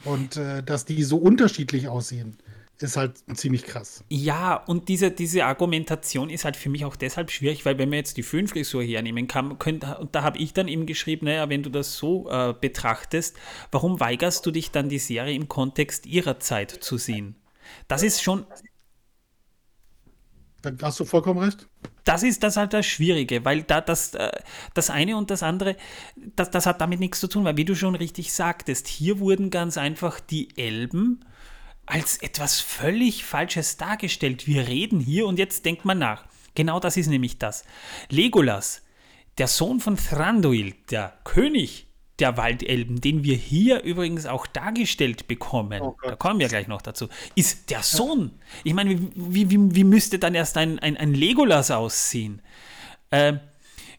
Und 0.04 0.38
äh, 0.38 0.62
dass 0.62 0.86
die 0.86 1.02
so 1.04 1.18
unterschiedlich 1.18 1.88
aussehen, 1.88 2.38
ist 2.80 2.98
halt 2.98 3.14
ziemlich 3.36 3.64
krass. 3.64 4.04
Ja, 4.10 4.56
und 4.56 4.90
diese, 4.90 5.10
diese 5.10 5.46
Argumentation 5.46 6.30
ist 6.30 6.46
halt 6.46 6.58
für 6.58 6.70
mich 6.70 6.86
auch 6.86 6.96
deshalb 6.96 7.32
schwierig, 7.32 7.66
weil 7.66 7.78
wenn 7.78 7.90
man 7.90 7.98
jetzt 7.98 8.18
die 8.18 8.24
Föhnfrisur 8.24 8.84
hernehmen 8.84 9.28
kann, 9.28 9.58
könnt, 9.60 9.84
und 10.00 10.14
da 10.14 10.24
habe 10.24 10.38
ich 10.38 10.54
dann 10.54 10.68
eben 10.68 10.86
geschrieben, 10.86 11.26
naja, 11.26 11.50
wenn 11.50 11.64
du 11.64 11.70
das 11.70 11.98
so 11.98 12.30
äh, 12.30 12.54
betrachtest, 12.60 13.38
warum 13.72 14.00
weigerst 14.00 14.46
du 14.46 14.52
dich 14.52 14.72
dann 14.72 14.90
die 14.90 15.00
Serie 15.00 15.34
im 15.34 15.48
Kontext 15.48 16.06
ihrer 16.06 16.40
Zeit 16.40 16.70
zu 16.70 16.98
sehen? 16.98 17.36
Das 17.88 18.03
ist 18.03 18.22
schon, 18.22 18.45
Da 20.62 20.72
hast 20.82 20.99
du 20.99 21.06
vollkommen 21.06 21.40
recht. 21.40 21.68
das 22.06 22.24
ist 22.24 22.44
das 22.44 22.57
halt 22.57 22.74
das 22.74 22.86
Schwierige, 22.86 23.45
weil 23.45 23.64
da 23.64 23.82
das, 23.82 24.14
äh, 24.16 24.32
das 24.74 24.90
eine 24.90 25.16
und 25.18 25.30
das 25.30 25.44
andere, 25.44 25.76
das, 26.36 26.49
das 26.52 26.66
hat 26.66 26.82
damit 26.82 26.99
nichts 26.99 27.20
zu 27.20 27.28
tun, 27.28 27.44
weil 27.45 27.57
wie 27.57 27.66
du 27.66 27.76
schon 27.76 27.95
richtig 27.95 28.34
sagtest, 28.34 28.88
hier 28.88 29.20
wurden 29.20 29.49
ganz 29.52 29.78
einfach 29.78 30.20
die 30.20 30.57
Elben 30.57 31.24
als 31.86 32.18
etwas 32.18 32.60
völlig 32.62 33.26
Falsches 33.26 33.78
dargestellt. 33.78 34.48
Wir 34.48 34.68
reden 34.68 34.99
hier 34.99 35.28
und 35.28 35.38
jetzt 35.38 35.66
denkt 35.66 35.86
man 35.86 35.99
nach. 35.99 36.26
Genau 36.56 36.80
das 36.80 36.98
ist 36.98 37.07
nämlich 37.07 37.38
das. 37.38 37.64
Legolas, 38.10 38.82
der 39.38 39.48
Sohn 39.48 39.80
von 39.80 39.98
Thranduil, 39.98 40.74
der 40.90 41.14
König 41.26 41.88
der 42.20 42.38
Waldelben, 42.38 43.02
den 43.02 43.24
wir 43.24 43.36
hier 43.36 43.84
übrigens 43.84 44.26
auch 44.26 44.48
dargestellt 44.48 45.28
bekommen, 45.28 45.82
Oh 45.82 45.96
da 46.02 46.16
kommen 46.16 46.40
wir 46.40 46.48
gleich 46.48 46.68
noch 46.68 46.82
dazu, 46.82 47.08
ist 47.36 47.70
der 47.70 47.84
Sohn. 47.84 48.32
Ich 48.64 48.74
meine, 48.74 49.00
wie, 49.16 49.50
wie, 49.50 49.76
wie 49.76 49.84
müsste 49.84 50.20
dann 50.20 50.36
erst 50.36 50.58
ein, 50.58 50.80
ein, 50.80 50.96
ein 50.98 51.14
Legolas 51.14 51.72
aussehen? 51.72 52.42
Äh, 53.12 53.34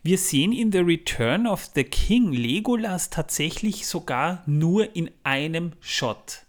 wir 0.03 0.19
sehen 0.19 0.53
in 0.53 0.71
The 0.73 0.79
Return 0.79 1.47
of 1.47 1.71
the 1.75 1.85
King 1.85 2.33
Legolas 2.33 3.11
tatsächlich 3.11 3.87
sogar 3.87 4.43
nur 4.47 4.95
in 4.95 5.11
einem 5.25 5.73
Shot. 5.81 6.47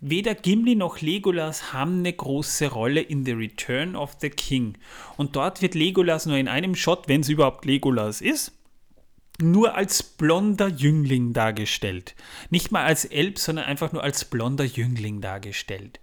Weder 0.00 0.34
Gimli 0.34 0.76
noch 0.76 1.00
Legolas 1.00 1.72
haben 1.72 2.00
eine 2.00 2.12
große 2.12 2.70
Rolle 2.70 3.00
in 3.00 3.24
The 3.24 3.32
Return 3.32 3.96
of 3.96 4.16
the 4.20 4.30
King. 4.30 4.74
Und 5.16 5.34
dort 5.36 5.62
wird 5.62 5.74
Legolas 5.74 6.26
nur 6.26 6.36
in 6.36 6.48
einem 6.48 6.74
Shot, 6.74 7.08
wenn 7.08 7.22
es 7.22 7.28
überhaupt 7.28 7.64
Legolas 7.64 8.20
ist, 8.20 8.57
nur 9.40 9.74
als 9.74 10.02
blonder 10.02 10.68
Jüngling 10.68 11.32
dargestellt. 11.32 12.14
Nicht 12.50 12.72
mal 12.72 12.84
als 12.84 13.04
Elb, 13.04 13.38
sondern 13.38 13.66
einfach 13.66 13.92
nur 13.92 14.02
als 14.02 14.24
blonder 14.24 14.64
Jüngling 14.64 15.20
dargestellt. 15.20 16.00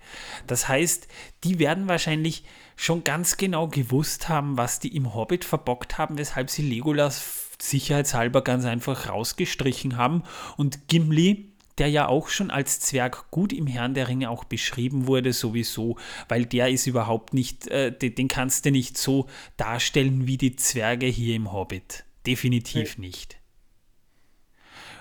Das 0.48 0.68
heißt, 0.68 1.08
die 1.44 1.60
werden 1.60 1.88
wahrscheinlich 1.88 2.46
schon 2.76 3.04
ganz 3.04 3.38
genau 3.38 3.68
gewusst 3.68 4.30
haben, 4.30 4.58
was 4.58 4.80
die 4.80 4.96
im 4.96 5.14
Hobbit 5.14 5.44
verbockt 5.46 5.98
haben, 5.98 6.18
weshalb 6.18 6.50
sie 6.50 6.62
Legolas 6.62 7.50
sicherheitshalber 7.62 8.42
ganz 8.42 8.66
einfach 8.66 9.10
rausgestrichen 9.10 9.98
haben 9.98 10.24
und 10.58 10.88
Gimli 10.88 11.52
der 11.78 11.90
ja 11.90 12.08
auch 12.08 12.30
schon 12.30 12.52
als 12.52 12.80
Zwerg 12.80 13.30
gut 13.32 13.52
im 13.52 13.68
Herrn 13.68 13.94
der 13.94 14.08
Ringe 14.08 14.30
auch 14.30 14.46
beschrieben 14.46 15.08
wurde, 15.08 15.34
sowieso, 15.34 15.98
weil 16.30 16.46
der 16.46 16.70
ist 16.70 16.88
überhaupt 16.88 17.34
nicht, 17.34 17.68
äh, 17.68 17.92
den, 17.92 18.16
den 18.16 18.28
kannst 18.28 18.66
du 18.66 18.72
nicht 18.72 18.98
so 18.98 19.28
darstellen 19.58 20.26
wie 20.26 20.38
die 20.38 20.56
Zwerge 20.56 21.06
hier 21.06 21.36
im 21.36 21.52
Hobbit. 21.52 22.05
Definitiv 22.26 22.98
nicht. 22.98 23.38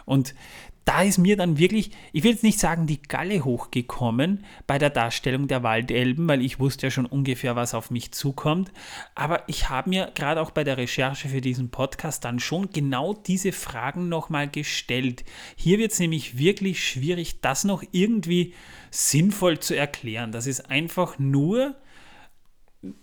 Und 0.04 0.34
da 0.84 1.02
ist 1.02 1.16
mir 1.16 1.36
dann 1.36 1.58
wirklich, 1.58 1.92
ich 2.12 2.24
will 2.24 2.32
jetzt 2.32 2.42
nicht 2.42 2.58
sagen, 2.58 2.86
die 2.86 3.00
Galle 3.00 3.44
hochgekommen 3.44 4.44
bei 4.66 4.78
der 4.78 4.90
Darstellung 4.90 5.48
der 5.48 5.62
Waldelben, 5.62 6.28
weil 6.28 6.42
ich 6.42 6.60
wusste 6.60 6.86
ja 6.86 6.90
schon 6.90 7.06
ungefähr, 7.06 7.56
was 7.56 7.72
auf 7.72 7.90
mich 7.90 8.12
zukommt. 8.12 8.70
Aber 9.14 9.48
ich 9.48 9.70
habe 9.70 9.88
mir 9.88 10.12
gerade 10.14 10.42
auch 10.42 10.50
bei 10.50 10.62
der 10.62 10.76
Recherche 10.76 11.28
für 11.30 11.40
diesen 11.40 11.70
Podcast 11.70 12.24
dann 12.24 12.38
schon 12.38 12.68
genau 12.70 13.14
diese 13.14 13.52
Fragen 13.52 14.10
nochmal 14.10 14.48
gestellt. 14.48 15.24
Hier 15.56 15.78
wird 15.78 15.92
es 15.92 16.00
nämlich 16.00 16.36
wirklich 16.36 16.86
schwierig, 16.86 17.40
das 17.40 17.64
noch 17.64 17.82
irgendwie 17.92 18.52
sinnvoll 18.90 19.60
zu 19.60 19.74
erklären. 19.74 20.32
Das 20.32 20.46
ist 20.46 20.70
einfach 20.70 21.18
nur 21.18 21.76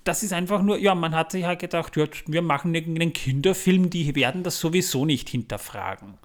das 0.03 0.23
ist 0.23 0.33
einfach 0.33 0.61
nur, 0.61 0.77
ja, 0.77 0.95
man 0.95 1.15
hat 1.15 1.31
sich 1.31 1.45
halt 1.45 1.59
gedacht, 1.59 1.95
ja, 1.97 2.05
wir 2.27 2.41
machen 2.41 2.75
einen 2.75 3.13
Kinderfilm, 3.13 3.89
die 3.89 4.15
werden 4.15 4.43
das 4.43 4.59
sowieso 4.59 5.05
nicht 5.05 5.29
hinterfragen. 5.29 6.15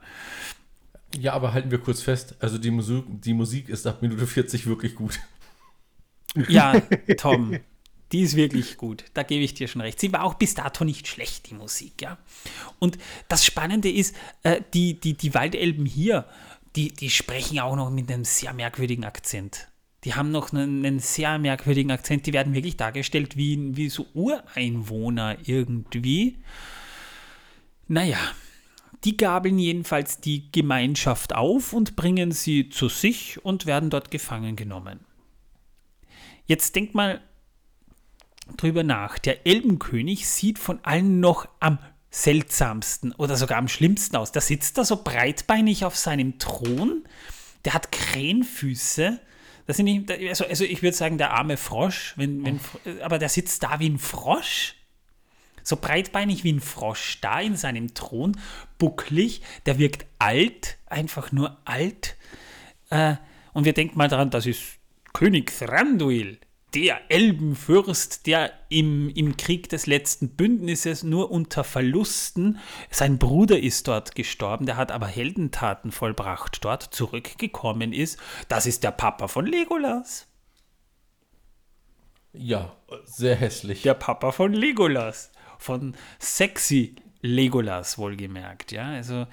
Ja, 1.18 1.32
aber 1.32 1.52
halten 1.52 1.70
wir 1.70 1.78
kurz 1.78 2.02
fest, 2.02 2.36
also 2.40 2.58
die 2.58 2.70
Musik, 2.70 3.04
die 3.08 3.34
Musik 3.34 3.68
ist 3.68 3.86
ab 3.86 4.02
Minute 4.02 4.26
40 4.26 4.66
wirklich 4.66 4.94
gut. 4.94 5.18
Ja, 6.48 6.80
Tom, 7.16 7.58
die 8.12 8.22
ist 8.22 8.36
wirklich 8.36 8.76
gut. 8.76 9.04
Da 9.14 9.22
gebe 9.22 9.42
ich 9.42 9.54
dir 9.54 9.68
schon 9.68 9.80
recht. 9.80 9.98
Sie 10.00 10.12
war 10.12 10.24
auch 10.24 10.34
bis 10.34 10.54
dato 10.54 10.84
nicht 10.84 11.08
schlecht, 11.08 11.48
die 11.50 11.54
Musik, 11.54 12.02
ja. 12.02 12.18
Und 12.78 12.98
das 13.28 13.44
Spannende 13.44 13.90
ist, 13.90 14.14
äh, 14.42 14.60
die, 14.74 15.00
die, 15.00 15.14
die 15.14 15.34
Waldelben 15.34 15.86
hier, 15.86 16.26
die, 16.76 16.92
die 16.92 17.10
sprechen 17.10 17.58
auch 17.60 17.76
noch 17.76 17.90
mit 17.90 18.10
einem 18.10 18.24
sehr 18.24 18.52
merkwürdigen 18.52 19.04
Akzent. 19.04 19.68
Die 20.06 20.14
haben 20.14 20.30
noch 20.30 20.52
einen, 20.52 20.86
einen 20.86 21.00
sehr 21.00 21.36
merkwürdigen 21.36 21.90
Akzent. 21.90 22.26
Die 22.26 22.32
werden 22.32 22.54
wirklich 22.54 22.76
dargestellt 22.76 23.36
wie, 23.36 23.76
wie 23.76 23.88
so 23.88 24.06
Ureinwohner 24.14 25.36
irgendwie. 25.46 26.36
Naja, 27.88 28.18
die 29.02 29.16
gabeln 29.16 29.58
jedenfalls 29.58 30.20
die 30.20 30.52
Gemeinschaft 30.52 31.34
auf 31.34 31.72
und 31.72 31.96
bringen 31.96 32.30
sie 32.30 32.68
zu 32.68 32.88
sich 32.88 33.44
und 33.44 33.66
werden 33.66 33.90
dort 33.90 34.12
gefangen 34.12 34.54
genommen. 34.54 35.00
Jetzt 36.46 36.76
denkt 36.76 36.94
mal 36.94 37.20
drüber 38.56 38.84
nach. 38.84 39.18
Der 39.18 39.44
Elbenkönig 39.44 40.28
sieht 40.28 40.60
von 40.60 40.78
allen 40.84 41.18
noch 41.18 41.48
am 41.58 41.80
seltsamsten 42.10 43.10
oder 43.10 43.34
sogar 43.34 43.58
am 43.58 43.66
schlimmsten 43.66 44.14
aus. 44.14 44.30
Der 44.30 44.42
sitzt 44.42 44.78
da 44.78 44.84
so 44.84 45.02
breitbeinig 45.02 45.84
auf 45.84 45.96
seinem 45.96 46.38
Thron. 46.38 47.02
Der 47.64 47.74
hat 47.74 47.90
Krähenfüße. 47.90 49.18
Das 49.66 49.76
sind 49.76 49.86
nicht, 49.86 50.10
also, 50.10 50.46
also 50.46 50.64
ich 50.64 50.82
würde 50.82 50.96
sagen, 50.96 51.18
der 51.18 51.32
arme 51.32 51.56
Frosch, 51.56 52.14
wenn, 52.16 52.44
wenn, 52.44 52.60
aber 53.02 53.18
der 53.18 53.28
sitzt 53.28 53.62
da 53.62 53.80
wie 53.80 53.88
ein 53.88 53.98
Frosch? 53.98 54.74
So 55.62 55.76
breitbeinig 55.76 56.44
wie 56.44 56.52
ein 56.52 56.60
Frosch 56.60 57.18
da 57.20 57.40
in 57.40 57.56
seinem 57.56 57.92
Thron, 57.92 58.36
bucklig, 58.78 59.42
der 59.66 59.78
wirkt 59.78 60.06
alt, 60.20 60.78
einfach 60.86 61.32
nur 61.32 61.56
alt. 61.64 62.16
Äh, 62.90 63.16
und 63.52 63.64
wir 63.64 63.72
denken 63.72 63.98
mal 63.98 64.08
daran, 64.08 64.30
das 64.30 64.46
ist 64.46 64.62
König 65.12 65.50
Thranduil, 65.58 66.38
der 66.76 67.10
Elbenfürst, 67.10 68.26
der 68.26 68.52
im, 68.68 69.08
im 69.08 69.38
Krieg 69.38 69.70
des 69.70 69.86
letzten 69.86 70.36
Bündnisses 70.36 71.02
nur 71.02 71.30
unter 71.30 71.64
Verlusten, 71.64 72.58
sein 72.90 73.16
Bruder 73.16 73.58
ist 73.58 73.88
dort 73.88 74.14
gestorben, 74.14 74.66
der 74.66 74.76
hat 74.76 74.92
aber 74.92 75.06
Heldentaten 75.06 75.90
vollbracht, 75.90 76.62
dort 76.62 76.82
zurückgekommen 76.82 77.94
ist. 77.94 78.18
Das 78.48 78.66
ist 78.66 78.84
der 78.84 78.90
Papa 78.90 79.26
von 79.26 79.46
Legolas. 79.46 80.28
Ja, 82.34 82.76
sehr 83.04 83.36
hässlich. 83.36 83.80
Der 83.80 83.94
Papa 83.94 84.30
von 84.30 84.52
Legolas 84.52 85.32
von 85.58 85.96
sexy 86.18 86.96
Legolas 87.22 87.96
wohlgemerkt. 87.96 88.72
Ja, 88.72 88.90
also 88.90 89.26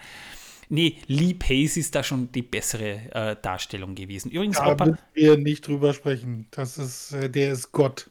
nee, 0.74 0.98
Lee 1.08 1.34
Pace 1.34 1.78
ist 1.78 1.96
da 1.96 2.04
schon 2.04 2.32
die 2.32 2.42
bessere 2.42 3.12
äh, 3.14 3.36
Darstellung 3.42 3.96
gewesen. 3.96 4.32
Übrigens, 4.32 4.58
Da 4.58 4.76
müssen 4.76 4.98
wir 5.14 5.38
nicht 5.38 5.68
drüber 5.68 5.94
sprechen. 5.94 6.48
Das 6.52 6.78
ist, 6.78 7.14
äh, 7.14 7.30
der 7.30 7.52
ist 7.54 7.72
Gott 7.72 8.10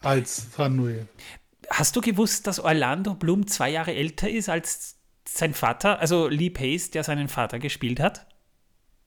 als 0.00 0.50
Thranduil. 0.52 1.06
hast 1.70 1.96
du 1.96 2.00
gewusst, 2.00 2.46
dass 2.46 2.60
Orlando 2.60 3.14
Bloom 3.14 3.46
zwei 3.46 3.70
Jahre 3.70 3.94
älter 3.94 4.28
ist 4.28 4.48
als 4.48 4.96
sein 5.26 5.54
Vater, 5.54 5.98
also 6.00 6.28
Lee 6.28 6.50
Pace, 6.50 6.90
der 6.90 7.02
seinen 7.04 7.28
Vater 7.28 7.58
gespielt 7.58 7.98
hat? 8.00 8.26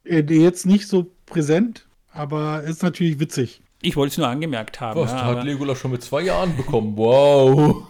Äh, 0.04 0.24
Jetzt 0.28 0.66
nicht 0.66 0.88
so 0.88 1.12
präsent, 1.26 1.88
aber 2.12 2.64
ist 2.64 2.82
natürlich 2.84 3.20
witzig. 3.20 3.62
Ich 3.82 3.96
wollte 3.96 4.14
es 4.14 4.18
nur 4.18 4.28
angemerkt 4.28 4.82
haben. 4.82 5.00
Was, 5.00 5.12
ja, 5.12 5.24
hat 5.26 5.44
Legolas 5.44 5.78
schon 5.78 5.92
mit 5.92 6.02
zwei 6.02 6.22
Jahren 6.22 6.58
bekommen? 6.58 6.98
Wow. 6.98 7.88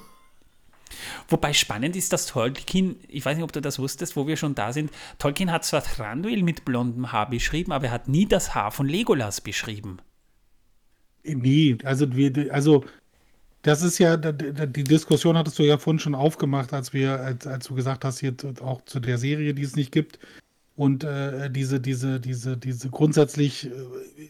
Wobei 1.27 1.53
spannend 1.53 1.95
ist, 1.95 2.13
dass 2.13 2.25
Tolkien, 2.27 2.97
ich 3.07 3.25
weiß 3.25 3.35
nicht, 3.37 3.43
ob 3.43 3.51
du 3.51 3.61
das 3.61 3.79
wusstest, 3.79 4.15
wo 4.15 4.27
wir 4.27 4.37
schon 4.37 4.55
da 4.55 4.73
sind, 4.73 4.91
Tolkien 5.19 5.51
hat 5.51 5.65
zwar 5.65 5.83
Thranduil 5.83 6.43
mit 6.43 6.65
blondem 6.65 7.11
Haar 7.11 7.29
beschrieben, 7.29 7.71
aber 7.71 7.87
er 7.87 7.91
hat 7.91 8.07
nie 8.07 8.25
das 8.25 8.55
Haar 8.55 8.71
von 8.71 8.87
Legolas 8.87 9.41
beschrieben. 9.41 9.99
Äh, 11.23 11.35
Nee, 11.35 11.77
also 11.83 12.15
wir, 12.15 12.53
also 12.53 12.85
das 13.61 13.81
ist 13.81 13.97
ja, 13.99 14.15
die 14.17 14.83
Diskussion 14.83 15.37
hattest 15.37 15.59
du 15.59 15.63
ja 15.63 15.77
vorhin 15.77 15.99
schon 15.99 16.15
aufgemacht, 16.15 16.73
als 16.73 16.93
wir, 16.93 17.19
als, 17.19 17.45
als 17.45 17.67
du 17.67 17.75
gesagt 17.75 18.05
hast, 18.05 18.19
hier 18.19 18.33
auch 18.61 18.81
zu 18.85 18.99
der 18.99 19.17
Serie, 19.17 19.53
die 19.53 19.63
es 19.63 19.75
nicht 19.75 19.91
gibt. 19.91 20.19
Und 20.75 21.03
äh, 21.03 21.49
diese, 21.49 21.79
diese, 21.81 22.19
diese, 22.19 22.55
diese 22.55 22.89
grundsätzlich, 22.89 23.65
äh, 23.65 23.71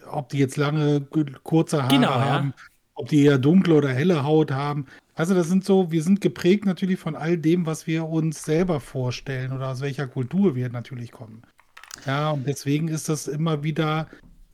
ob 0.09 0.29
die 0.29 0.39
jetzt 0.39 0.57
lange, 0.57 1.01
kurze 1.43 1.83
Haare 1.83 1.93
Genau, 1.93 2.09
ja. 2.09 2.25
haben, 2.25 2.53
ob 2.95 3.09
die 3.09 3.25
eher 3.25 3.37
dunkle 3.37 3.75
oder 3.75 3.89
helle 3.89 4.23
Haut 4.23 4.51
haben. 4.51 4.87
Also 5.17 5.33
das 5.33 5.47
sind 5.47 5.65
so, 5.65 5.91
wir 5.91 6.03
sind 6.03 6.21
geprägt 6.21 6.65
natürlich 6.65 6.99
von 6.99 7.15
all 7.15 7.37
dem, 7.37 7.65
was 7.65 7.87
wir 7.87 8.07
uns 8.07 8.43
selber 8.43 8.79
vorstellen 8.79 9.51
oder 9.51 9.69
aus 9.69 9.81
welcher 9.81 10.05
Kultur 10.05 10.55
wir 10.55 10.69
natürlich 10.69 11.11
kommen. 11.11 11.41
Ja, 12.05 12.29
und 12.29 12.45
deswegen 12.45 12.87
ist 12.87 13.09
das 13.09 13.27
immer 13.27 13.63
wieder 13.63 14.07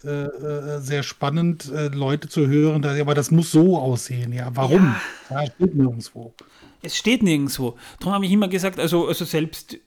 äh, 0.05 0.07
äh, 0.07 0.79
sehr 0.79 1.03
spannend, 1.03 1.69
äh, 1.69 1.89
Leute 1.89 2.29
zu 2.29 2.47
hören, 2.47 2.81
dass, 2.81 2.97
aber 2.97 3.13
das 3.13 3.29
muss 3.29 3.51
so 3.51 3.77
aussehen. 3.77 4.31
Ja, 4.31 4.51
warum? 4.53 4.95
Ja, 5.29 5.45
steht 5.45 5.75
nirgendwo. 5.75 6.33
Es 6.81 6.97
steht 6.97 7.23
nirgendwo. 7.23 7.77
Darum 7.99 8.13
habe 8.13 8.25
ich 8.25 8.31
immer 8.31 8.47
gesagt, 8.47 8.79
also, 8.79 9.07
also 9.07 9.25
selbst 9.25 9.77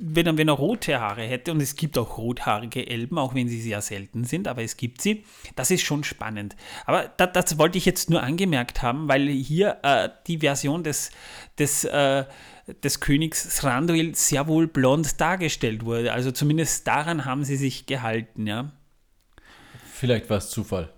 wenn 0.00 0.26
er, 0.26 0.38
wenn 0.38 0.48
er 0.48 0.54
rote 0.54 0.98
Haare 0.98 1.22
hätte, 1.22 1.52
und 1.52 1.60
es 1.60 1.76
gibt 1.76 1.98
auch 1.98 2.16
rothaarige 2.18 2.86
Elben, 2.86 3.18
auch 3.18 3.34
wenn 3.34 3.48
sie 3.48 3.60
sehr 3.60 3.82
selten 3.82 4.24
sind, 4.24 4.48
aber 4.48 4.62
es 4.62 4.76
gibt 4.76 5.02
sie, 5.02 5.24
das 5.56 5.70
ist 5.70 5.82
schon 5.82 6.04
spannend. 6.04 6.56
Aber 6.86 7.10
da, 7.16 7.26
das 7.26 7.58
wollte 7.58 7.78
ich 7.78 7.84
jetzt 7.84 8.10
nur 8.10 8.22
angemerkt 8.22 8.82
haben, 8.82 9.08
weil 9.08 9.28
hier 9.28 9.78
äh, 9.82 10.08
die 10.26 10.38
Version 10.38 10.82
des, 10.82 11.10
des, 11.58 11.84
äh, 11.84 12.24
des 12.82 13.00
Königs 13.00 13.56
Thranduil 13.56 14.14
sehr 14.14 14.46
wohl 14.48 14.66
blond 14.66 15.20
dargestellt 15.20 15.84
wurde. 15.84 16.12
Also 16.12 16.32
zumindest 16.32 16.86
daran 16.86 17.24
haben 17.24 17.44
sie 17.44 17.56
sich 17.56 17.86
gehalten, 17.86 18.46
ja. 18.46 18.72
Vielleicht 19.92 20.30
war 20.30 20.38
es 20.38 20.48
Zufall. 20.48 20.90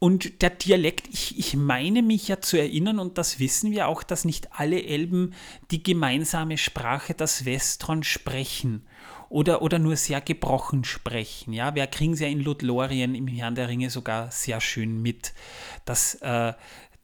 Und 0.00 0.42
der 0.42 0.50
Dialekt, 0.50 1.08
ich, 1.08 1.38
ich 1.38 1.54
meine 1.56 2.02
mich 2.02 2.28
ja 2.28 2.40
zu 2.40 2.56
erinnern, 2.56 3.00
und 3.00 3.18
das 3.18 3.40
wissen 3.40 3.72
wir 3.72 3.88
auch, 3.88 4.04
dass 4.04 4.24
nicht 4.24 4.52
alle 4.52 4.84
Elben 4.84 5.34
die 5.70 5.82
gemeinsame 5.82 6.56
Sprache, 6.56 7.14
das 7.14 7.44
Westron, 7.44 8.04
sprechen. 8.04 8.86
Oder, 9.28 9.60
oder 9.60 9.78
nur 9.78 9.96
sehr 9.96 10.22
gebrochen 10.22 10.84
sprechen. 10.84 11.52
Ja, 11.52 11.74
wir 11.74 11.86
kriegen 11.86 12.14
es 12.14 12.20
ja 12.20 12.28
in 12.28 12.40
Lothlorien 12.40 13.14
im 13.14 13.26
Herrn 13.26 13.56
der 13.56 13.68
Ringe 13.68 13.90
sogar 13.90 14.30
sehr 14.30 14.58
schön 14.60 15.02
mit, 15.02 15.34
dass 15.84 16.14
äh, 16.22 16.54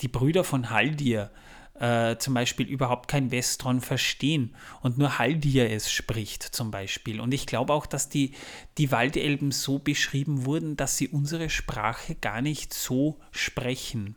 die 0.01 0.09
Brüder 0.09 0.43
von 0.43 0.71
Haldir 0.71 1.31
äh, 1.79 2.17
zum 2.19 2.35
Beispiel 2.35 2.69
überhaupt 2.69 3.09
kein 3.09 3.31
Westron 3.31 3.81
verstehen 3.81 4.55
und 4.81 4.97
nur 4.97 5.19
Haldir 5.19 5.71
es 5.71 5.91
spricht 5.91 6.43
zum 6.43 6.71
Beispiel. 6.71 7.21
Und 7.21 7.35
ich 7.35 7.47
glaube 7.47 7.73
auch, 7.73 7.87
dass 7.87 8.09
die, 8.09 8.33
die 8.79 8.93
Waldelben 8.93 9.51
so 9.51 9.79
beschrieben 9.79 10.45
wurden, 10.45 10.77
dass 10.77 10.97
sie 10.97 11.09
unsere 11.09 11.51
Sprache 11.51 12.15
gar 12.15 12.43
nicht 12.43 12.73
so 12.73 13.19
sprechen. 13.33 14.15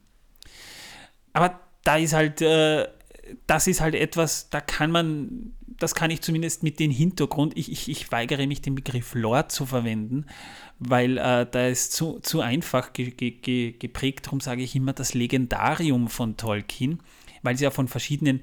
Aber 1.34 1.60
da 1.84 1.98
ist 1.98 2.14
halt, 2.14 2.42
äh, 2.42 2.88
das 3.48 3.68
ist 3.68 3.82
halt 3.82 3.96
etwas, 3.96 4.50
da 4.50 4.62
kann 4.62 4.92
man, 4.92 5.54
das 5.80 5.96
kann 5.96 6.12
ich 6.12 6.22
zumindest 6.22 6.64
mit 6.64 6.80
dem 6.80 6.92
Hintergrund, 6.92 7.58
ich, 7.58 7.72
ich, 7.72 7.90
ich 7.90 8.12
weigere 8.12 8.46
mich, 8.48 8.62
den 8.62 8.76
Begriff 8.76 9.16
Lore 9.16 9.48
zu 9.48 9.66
verwenden, 9.66 10.26
weil 10.80 11.18
äh, 11.18 11.48
da 11.50 11.68
ist 11.68 11.94
zu, 11.94 12.20
zu 12.20 12.42
einfach 12.42 12.94
ge, 12.94 13.12
ge, 13.12 13.72
geprägt, 13.72 14.28
darum 14.28 14.42
sage 14.42 14.62
ich 14.62 14.76
immer 14.76 14.94
das 14.94 15.14
Legendarium 15.14 16.08
von 16.08 16.38
Tolkien 16.38 17.00
weil 17.44 17.56
es 17.56 17.62
ja 17.62 17.72
von 17.72 17.88
verschiedenen 17.88 18.42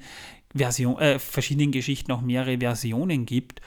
Version, 0.54 0.98
äh, 0.98 1.18
verschiedenen 1.18 1.72
Geschichten 1.72 2.12
auch 2.12 2.20
mehrere 2.20 2.58
Versionen 2.58 3.26
gibt. 3.26 3.60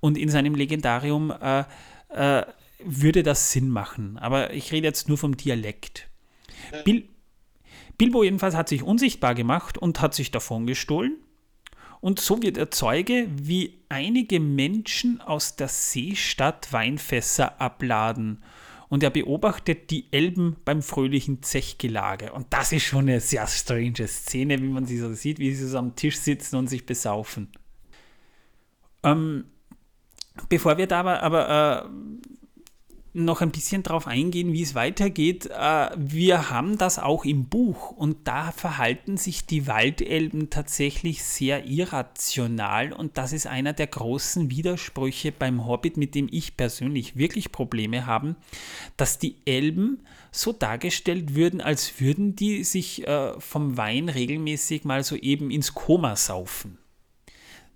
Und 0.00 0.18
in 0.18 0.28
seinem 0.28 0.54
Legendarium 0.54 1.30
äh, 1.30 1.64
äh, 2.10 2.44
würde 2.84 3.22
das 3.22 3.52
Sinn 3.52 3.68
machen. 3.70 4.18
Aber 4.18 4.52
ich 4.52 4.72
rede 4.72 4.86
jetzt 4.86 5.08
nur 5.08 5.18
vom 5.18 5.36
Dialekt. 5.36 6.08
Bil 6.84 7.08
Bilbo 7.96 8.24
jedenfalls 8.24 8.56
hat 8.56 8.68
sich 8.68 8.82
unsichtbar 8.82 9.36
gemacht 9.36 9.78
und 9.78 10.00
hat 10.00 10.14
sich 10.14 10.32
davon 10.32 10.66
gestohlen. 10.66 11.16
Und 12.00 12.18
so 12.20 12.42
wird 12.42 12.58
er 12.58 12.72
Zeuge, 12.72 13.28
wie 13.30 13.78
einige 13.88 14.40
Menschen 14.40 15.20
aus 15.20 15.54
der 15.54 15.68
Seestadt 15.68 16.72
Weinfässer 16.72 17.60
abladen 17.60 18.42
und 18.88 19.02
er 19.02 19.10
beobachtet 19.10 19.90
die 19.90 20.12
Elben 20.12 20.56
beim 20.64 20.82
fröhlichen 20.82 21.42
Zechgelage. 21.42 22.32
Und 22.32 22.46
das 22.50 22.72
ist 22.72 22.84
schon 22.84 23.08
eine 23.08 23.20
sehr 23.20 23.46
strange 23.46 24.06
Szene, 24.06 24.60
wie 24.60 24.68
man 24.68 24.86
sie 24.86 24.98
so 24.98 25.12
sieht, 25.12 25.38
wie 25.38 25.54
sie 25.54 25.66
so 25.66 25.78
am 25.78 25.96
Tisch 25.96 26.18
sitzen 26.18 26.56
und 26.56 26.68
sich 26.68 26.86
besaufen. 26.86 27.48
Ähm, 29.02 29.44
bevor 30.48 30.78
wir 30.78 30.86
da 30.86 31.00
aber, 31.00 31.22
aber 31.22 31.84
äh, 31.84 32.43
noch 33.14 33.40
ein 33.40 33.52
bisschen 33.52 33.84
darauf 33.84 34.08
eingehen, 34.08 34.52
wie 34.52 34.62
es 34.62 34.74
weitergeht. 34.74 35.46
Äh, 35.46 35.90
wir 35.96 36.50
haben 36.50 36.76
das 36.76 36.98
auch 36.98 37.24
im 37.24 37.46
Buch 37.46 37.92
und 37.92 38.26
da 38.26 38.50
verhalten 38.50 39.16
sich 39.16 39.46
die 39.46 39.66
Waldelben 39.66 40.50
tatsächlich 40.50 41.22
sehr 41.22 41.64
irrational 41.64 42.92
und 42.92 43.16
das 43.16 43.32
ist 43.32 43.46
einer 43.46 43.72
der 43.72 43.86
großen 43.86 44.50
Widersprüche 44.50 45.30
beim 45.30 45.64
Hobbit, 45.66 45.96
mit 45.96 46.14
dem 46.14 46.28
ich 46.30 46.56
persönlich 46.56 47.16
wirklich 47.16 47.52
Probleme 47.52 48.04
habe, 48.06 48.34
dass 48.96 49.18
die 49.18 49.36
Elben 49.46 50.00
so 50.32 50.52
dargestellt 50.52 51.36
würden, 51.36 51.60
als 51.60 52.00
würden 52.00 52.34
die 52.34 52.64
sich 52.64 53.06
äh, 53.06 53.38
vom 53.38 53.76
Wein 53.76 54.08
regelmäßig 54.08 54.84
mal 54.84 55.04
so 55.04 55.14
eben 55.14 55.52
ins 55.52 55.74
Koma 55.74 56.16
saufen. 56.16 56.78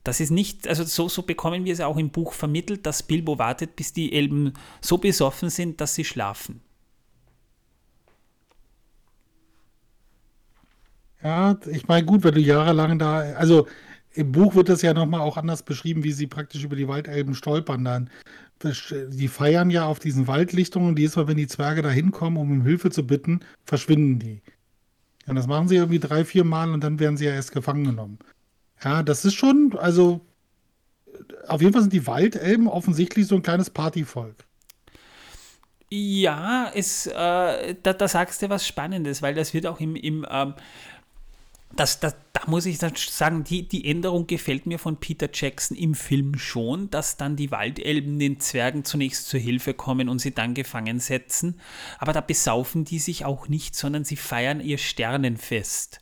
Das 0.08 0.20
ist 0.20 0.30
nicht, 0.30 0.66
also 0.66 0.84
so, 0.84 1.06
so 1.10 1.20
bekommen 1.20 1.66
wir 1.66 1.72
es 1.74 1.82
auch 1.82 1.98
im 1.98 2.08
Buch 2.08 2.32
vermittelt, 2.32 2.86
dass 2.86 3.02
Bilbo 3.02 3.38
wartet, 3.38 3.76
bis 3.76 3.92
die 3.92 4.14
Elben 4.14 4.54
so 4.80 4.96
besoffen 4.96 5.50
sind, 5.50 5.82
dass 5.82 5.94
sie 5.94 6.06
schlafen. 6.06 6.62
Ja, 11.22 11.58
ich 11.70 11.88
meine, 11.88 12.06
gut, 12.06 12.24
wenn 12.24 12.32
du 12.32 12.40
jahrelang 12.40 12.98
da, 12.98 13.18
also 13.34 13.68
im 14.14 14.32
Buch 14.32 14.54
wird 14.54 14.70
das 14.70 14.80
ja 14.80 14.94
nochmal 14.94 15.20
auch 15.20 15.36
anders 15.36 15.62
beschrieben, 15.62 16.02
wie 16.04 16.12
sie 16.12 16.26
praktisch 16.26 16.64
über 16.64 16.74
die 16.74 16.88
Waldelben 16.88 17.34
stolpern 17.34 17.84
dann. 17.84 18.08
Die 18.62 19.28
feiern 19.28 19.68
ja 19.68 19.84
auf 19.84 19.98
diesen 19.98 20.26
Waldlichtungen 20.26 20.88
und 20.88 20.98
jedes 20.98 21.16
Mal, 21.16 21.28
wenn 21.28 21.36
die 21.36 21.48
Zwerge 21.48 21.82
da 21.82 21.90
hinkommen, 21.90 22.38
um 22.38 22.50
um 22.50 22.62
Hilfe 22.62 22.88
zu 22.88 23.06
bitten, 23.06 23.40
verschwinden 23.66 24.18
die. 24.18 24.40
Und 25.26 25.36
das 25.36 25.46
machen 25.46 25.68
sie 25.68 25.76
irgendwie 25.76 25.98
drei, 25.98 26.24
vier 26.24 26.44
Mal 26.44 26.72
und 26.72 26.82
dann 26.82 26.98
werden 26.98 27.18
sie 27.18 27.26
ja 27.26 27.32
erst 27.32 27.52
gefangen 27.52 27.84
genommen. 27.84 28.18
Ja, 28.82 29.02
das 29.02 29.24
ist 29.24 29.34
schon, 29.34 29.76
also 29.78 30.20
auf 31.46 31.60
jeden 31.60 31.72
Fall 31.72 31.82
sind 31.82 31.92
die 31.92 32.06
Waldelben 32.06 32.68
offensichtlich 32.68 33.26
so 33.26 33.36
ein 33.36 33.42
kleines 33.42 33.70
Partyvolk. 33.70 34.36
Ja, 35.90 36.70
es, 36.74 37.06
äh, 37.06 37.74
da, 37.82 37.92
da, 37.94 38.08
sagst 38.08 38.42
du 38.42 38.50
was 38.50 38.66
Spannendes, 38.66 39.22
weil 39.22 39.34
das 39.34 39.54
wird 39.54 39.66
auch 39.66 39.80
im, 39.80 39.96
im 39.96 40.26
ähm, 40.30 40.54
das, 41.76 42.00
das, 42.00 42.16
da 42.32 42.42
muss 42.46 42.66
ich 42.66 42.78
sagen, 42.78 43.44
die, 43.44 43.68
die 43.68 43.88
Änderung 43.88 44.26
gefällt 44.26 44.66
mir 44.66 44.78
von 44.78 44.96
Peter 44.96 45.28
Jackson 45.32 45.76
im 45.76 45.94
Film 45.94 46.38
schon, 46.38 46.90
dass 46.90 47.16
dann 47.16 47.36
die 47.36 47.50
Waldelben 47.50 48.18
den 48.18 48.40
Zwergen 48.40 48.84
zunächst 48.84 49.28
zur 49.28 49.38
Hilfe 49.38 49.74
kommen 49.74 50.08
und 50.08 50.18
sie 50.18 50.34
dann 50.34 50.54
gefangen 50.54 50.98
setzen. 50.98 51.60
Aber 51.98 52.12
da 52.12 52.20
besaufen 52.20 52.84
die 52.84 52.98
sich 52.98 53.24
auch 53.24 53.48
nicht, 53.48 53.76
sondern 53.76 54.04
sie 54.04 54.16
feiern 54.16 54.60
ihr 54.60 54.78
Sternenfest. 54.78 56.00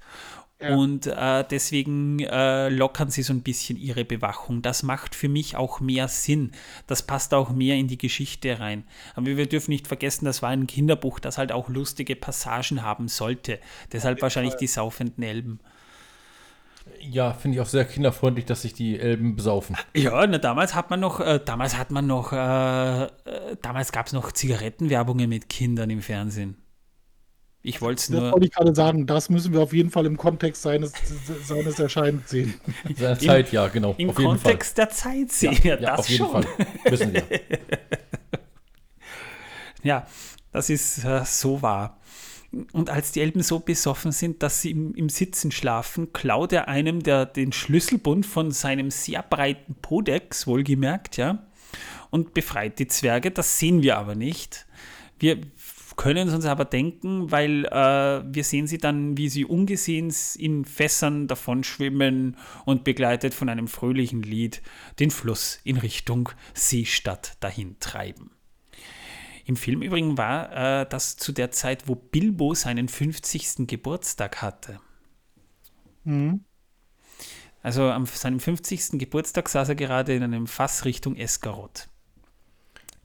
Und 0.59 1.07
äh, 1.07 1.45
deswegen 1.51 2.19
äh, 2.21 2.71
lockern 2.71 3.11
sie 3.11 3.23
so 3.23 3.35
ein 3.35 3.43
bisschen 3.43 3.77
ihre 3.77 4.07
Bewachung. 4.07 4.63
Das 4.63 4.83
macht 4.83 5.15
für 5.15 5.29
mich 5.29 5.55
auch 5.55 5.81
mehr 5.81 6.09
Sinn. 6.09 6.53
Das 6.87 7.03
passt 7.03 7.35
auch 7.35 7.51
mehr 7.51 7.77
in 7.77 7.89
die 7.89 7.99
Geschichte 7.99 8.59
rein. 8.59 8.85
Aber 9.15 9.27
wir 9.27 9.47
dürfen 9.47 9.71
nicht 9.71 9.87
vergessen, 9.87 10.25
das 10.25 10.41
war 10.41 10.49
ein 10.49 10.67
Kinderbuch, 10.67 11.21
das 11.21 11.37
halt 11.37 11.53
auch 11.53 11.69
lustige 11.69 12.17
Passagen 12.17 12.83
haben 12.83 13.09
sollte. 13.09 13.59
Deshalb 13.93 14.23
wahrscheinlich 14.23 14.55
die 14.55 14.67
saufenden 14.67 15.23
Elben. 15.23 15.61
Ja, 17.01 17.35
finde 17.35 17.57
ich 17.57 17.61
auch 17.61 17.67
sehr 17.67 17.85
kinderfreundlich, 17.85 18.47
dass 18.47 18.63
sich 18.63 18.73
die 18.73 18.99
Elben 18.99 19.37
besaufen. 19.37 19.77
Ja, 19.95 20.27
na, 20.27 20.39
damals 20.39 20.75
hat 20.75 20.89
man 20.89 21.01
noch, 21.01 21.21
äh, 21.21 21.41
damals 21.45 21.77
hat 21.77 21.91
man 21.91 22.07
noch, 22.07 22.33
äh, 22.33 23.05
äh, 23.05 23.09
damals 23.61 23.93
gab 23.93 24.07
es 24.07 24.13
noch 24.13 24.33
Zigarettenwerbungen 24.33 25.29
mit 25.29 25.49
Kindern 25.49 25.91
im 25.91 26.01
Fernsehen. 26.01 26.57
Ich 27.67 27.83
wollte 27.83 27.99
es 27.99 28.11
nur. 28.11 28.21
Das 28.21 28.33
wollte 28.33 28.47
ich 28.47 28.53
gerade 28.53 28.73
sagen, 28.77 29.07
das 29.07 29.29
müssen 29.29 29.53
wir 29.53 29.61
auf 29.61 29.73
jeden 29.73 29.91
Fall 29.91 30.07
im 30.07 30.17
Kontext 30.17 30.63
seines, 30.63 30.93
seines 31.43 31.81
Erscheinens 31.81 32.31
sehen. 32.31 32.55
Seiner 32.97 33.19
Zeit, 33.19 33.51
ja, 33.51 33.67
genau. 33.67 33.97
Im 33.99 34.15
Kontext 34.15 34.79
der 34.79 34.89
Zeit 34.91 35.33
sehen, 35.33 35.59
ja, 35.65 35.77
ja 35.77 35.97
auf 35.97 36.09
jeden 36.09 36.27
schon. 36.27 36.45
Fall. 36.45 36.67
Müssen 36.89 37.13
wir. 37.13 37.25
ja, 39.83 40.07
das 40.53 40.71
ist 40.71 41.05
äh, 41.05 41.25
so 41.25 41.61
wahr. 41.61 41.99
Und 42.71 42.89
als 42.89 43.11
die 43.11 43.21
Elben 43.21 43.43
so 43.43 43.59
besoffen 43.59 44.13
sind, 44.13 44.45
dass 44.45 44.63
sie 44.63 44.71
im, 44.71 44.95
im, 44.95 45.09
Sitzen 45.09 45.51
schlafen, 45.51 46.13
klaut 46.13 46.53
er 46.53 46.69
einem 46.69 47.03
der, 47.03 47.27
den 47.27 47.51
Schlüsselbund 47.51 48.27
von 48.27 48.53
seinem 48.53 48.93
sehr 48.93 49.25
breiten 49.25 49.75
Podex, 49.83 50.47
wohlgemerkt, 50.47 51.17
ja, 51.17 51.45
und 52.11 52.33
befreit 52.33 52.79
die 52.79 52.87
Zwerge. 52.87 53.33
Das 53.33 53.59
sehen 53.59 53.83
wir 53.83 53.99
aber 53.99 54.15
nicht. 54.15 54.67
Wir, 55.19 55.41
können 55.97 56.29
es 56.29 56.35
uns 56.35 56.45
aber 56.45 56.65
denken, 56.65 57.31
weil 57.31 57.65
äh, 57.67 58.23
wir 58.27 58.45
sehen 58.45 58.67
sie 58.67 58.79
dann, 58.79 59.17
wie 59.17 59.29
sie 59.29 59.45
ungesehen 59.45 60.15
in 60.37 60.65
Fässern 60.65 61.27
davon 61.27 61.65
schwimmen 61.65 62.37
und 62.65 62.85
begleitet 62.85 63.35
von 63.35 63.49
einem 63.49 63.67
fröhlichen 63.67 64.23
Lied 64.23 64.63
den 65.01 65.11
Fluss 65.11 65.59
in 65.65 65.79
Richtung 65.79 66.29
Seestadt 66.55 67.37
dahin 67.41 67.77
treiben. 67.81 68.31
Im 69.47 69.57
Film 69.57 69.81
übrigens 69.81 70.19
war 70.19 70.83
äh, 70.83 70.87
das 70.89 71.17
zu 71.17 71.33
der 71.33 71.51
Zeit, 71.51 71.89
wo 71.89 71.95
Bilbo 71.95 72.55
seinen 72.55 72.89
50. 72.89 73.67
Geburtstag 73.67 74.43
hatte. 74.43 74.81
Mhm. 76.05 76.45
Also 77.63 77.91
am 77.91 78.07
seinem 78.07 78.39
50. 78.39 78.99
Geburtstag 78.99 79.49
saß 79.49 79.71
er 79.71 79.75
gerade 79.75 80.15
in 80.15 80.23
einem 80.23 80.47
Fass 80.47 80.85
Richtung 80.85 81.17
Eskarot. 81.17 81.89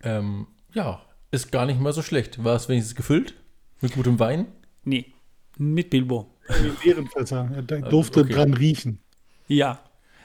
Ähm, 0.03 0.47
ja, 0.73 1.01
ist 1.31 1.51
gar 1.51 1.65
nicht 1.65 1.79
mal 1.79 1.93
so 1.93 2.01
schlecht. 2.01 2.43
War 2.43 2.55
es 2.55 2.69
wenigstens 2.69 2.95
gefüllt? 2.95 3.33
Mit 3.79 3.93
gutem 3.93 4.19
Wein? 4.19 4.47
Nee, 4.83 5.05
mit 5.57 5.89
Bilbo. 5.89 6.27
Mit 6.61 6.85
Ehrenfässer. 6.85 7.49
Er 7.55 7.61
durfte 7.63 8.21
okay. 8.21 8.33
dran 8.33 8.53
riechen. 8.53 8.99
Ja. 9.47 9.79